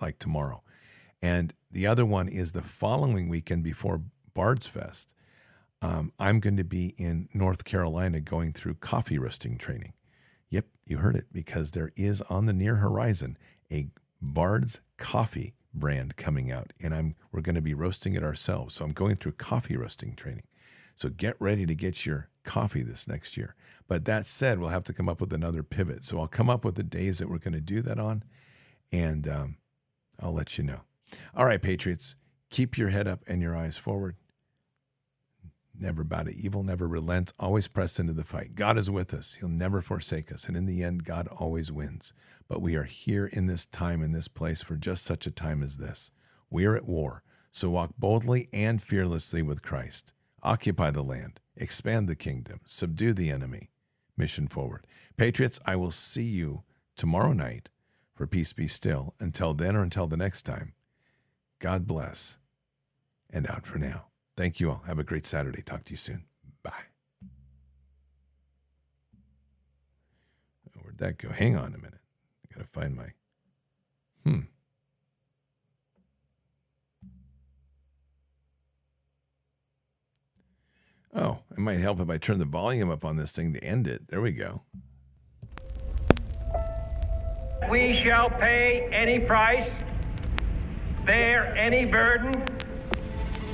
like 0.00 0.18
tomorrow. 0.18 0.62
And 1.22 1.54
the 1.70 1.86
other 1.86 2.06
one 2.06 2.28
is 2.28 2.52
the 2.52 2.62
following 2.62 3.28
weekend 3.28 3.62
before 3.62 4.02
Bard's 4.34 4.66
Fest 4.66 5.12
um, 5.82 6.12
I'm 6.18 6.40
going 6.40 6.56
to 6.56 6.64
be 6.64 6.94
in 6.98 7.28
North 7.32 7.64
Carolina 7.64 8.20
going 8.20 8.52
through 8.52 8.74
coffee 8.74 9.18
roasting 9.18 9.56
training. 9.56 9.94
Yep, 10.50 10.66
you 10.84 10.98
heard 10.98 11.16
it 11.16 11.26
because 11.32 11.70
there 11.70 11.92
is 11.96 12.20
on 12.22 12.46
the 12.46 12.52
near 12.52 12.76
horizon 12.76 13.38
a 13.72 13.88
Bard's 14.20 14.80
coffee 14.98 15.54
brand 15.72 16.16
coming 16.16 16.50
out, 16.50 16.72
and 16.82 16.94
I'm 16.94 17.14
we're 17.32 17.40
going 17.40 17.54
to 17.54 17.62
be 17.62 17.74
roasting 17.74 18.14
it 18.14 18.22
ourselves. 18.22 18.74
So 18.74 18.84
I'm 18.84 18.92
going 18.92 19.16
through 19.16 19.32
coffee 19.32 19.76
roasting 19.76 20.14
training. 20.14 20.44
So 20.94 21.08
get 21.08 21.36
ready 21.38 21.64
to 21.64 21.74
get 21.74 22.04
your 22.04 22.28
coffee 22.44 22.82
this 22.82 23.08
next 23.08 23.36
year. 23.36 23.54
But 23.88 24.04
that 24.04 24.26
said, 24.26 24.58
we'll 24.58 24.68
have 24.68 24.84
to 24.84 24.92
come 24.92 25.08
up 25.08 25.20
with 25.20 25.32
another 25.32 25.62
pivot. 25.62 26.04
So 26.04 26.20
I'll 26.20 26.28
come 26.28 26.50
up 26.50 26.64
with 26.64 26.74
the 26.74 26.82
days 26.82 27.18
that 27.18 27.30
we're 27.30 27.38
going 27.38 27.54
to 27.54 27.60
do 27.60 27.80
that 27.82 27.98
on, 27.98 28.24
and 28.92 29.26
um, 29.26 29.56
I'll 30.20 30.34
let 30.34 30.58
you 30.58 30.64
know. 30.64 30.80
All 31.34 31.46
right, 31.46 31.62
Patriots, 31.62 32.16
keep 32.50 32.76
your 32.76 32.90
head 32.90 33.08
up 33.08 33.22
and 33.26 33.40
your 33.40 33.56
eyes 33.56 33.78
forward 33.78 34.16
never 35.78 36.04
bow 36.04 36.24
to 36.24 36.34
evil, 36.34 36.62
never 36.62 36.86
relents, 36.86 37.32
always 37.38 37.68
press 37.68 37.98
into 37.98 38.12
the 38.12 38.24
fight. 38.24 38.54
God 38.54 38.78
is 38.78 38.90
with 38.90 39.14
us. 39.14 39.34
He'll 39.34 39.48
never 39.48 39.80
forsake 39.80 40.32
us. 40.32 40.46
And 40.46 40.56
in 40.56 40.66
the 40.66 40.82
end, 40.82 41.04
God 41.04 41.28
always 41.28 41.72
wins. 41.72 42.12
But 42.48 42.60
we 42.60 42.76
are 42.76 42.84
here 42.84 43.26
in 43.26 43.46
this 43.46 43.66
time, 43.66 44.02
in 44.02 44.12
this 44.12 44.28
place, 44.28 44.62
for 44.62 44.76
just 44.76 45.04
such 45.04 45.26
a 45.26 45.30
time 45.30 45.62
as 45.62 45.76
this. 45.76 46.10
We 46.50 46.64
are 46.66 46.76
at 46.76 46.86
war. 46.86 47.22
So 47.52 47.70
walk 47.70 47.94
boldly 47.98 48.48
and 48.52 48.82
fearlessly 48.82 49.42
with 49.42 49.62
Christ. 49.62 50.12
Occupy 50.42 50.90
the 50.90 51.02
land, 51.02 51.40
expand 51.56 52.08
the 52.08 52.16
kingdom, 52.16 52.60
subdue 52.64 53.12
the 53.12 53.30
enemy. 53.30 53.70
Mission 54.16 54.48
forward. 54.48 54.86
Patriots, 55.16 55.58
I 55.64 55.76
will 55.76 55.90
see 55.90 56.24
you 56.24 56.64
tomorrow 56.96 57.32
night 57.32 57.68
for 58.14 58.26
Peace 58.26 58.52
Be 58.52 58.66
Still. 58.66 59.14
Until 59.18 59.54
then 59.54 59.76
or 59.76 59.82
until 59.82 60.06
the 60.06 60.16
next 60.16 60.42
time, 60.42 60.74
God 61.58 61.86
bless 61.86 62.38
and 63.30 63.48
out 63.48 63.66
for 63.66 63.78
now. 63.78 64.09
Thank 64.40 64.58
you 64.58 64.70
all. 64.70 64.82
Have 64.86 64.98
a 64.98 65.04
great 65.04 65.26
Saturday. 65.26 65.60
Talk 65.60 65.84
to 65.84 65.90
you 65.90 65.98
soon. 65.98 66.24
Bye. 66.62 66.72
Where'd 70.82 70.96
that 70.96 71.18
go? 71.18 71.28
Hang 71.28 71.58
on 71.58 71.74
a 71.74 71.76
minute. 71.76 72.00
I 72.42 72.54
got 72.54 72.64
to 72.64 72.66
find 72.66 72.96
my. 72.96 73.08
Hmm. 74.24 74.40
Oh, 81.14 81.40
it 81.50 81.58
might 81.58 81.80
help 81.80 82.00
if 82.00 82.08
I 82.08 82.16
turn 82.16 82.38
the 82.38 82.46
volume 82.46 82.88
up 82.88 83.04
on 83.04 83.16
this 83.16 83.36
thing 83.36 83.52
to 83.52 83.62
end 83.62 83.86
it. 83.86 84.08
There 84.08 84.22
we 84.22 84.32
go. 84.32 84.62
We 87.70 87.94
shall 88.02 88.30
pay 88.30 88.88
any 88.90 89.18
price, 89.18 89.70
bear 91.04 91.54
any 91.58 91.84
burden 91.84 92.42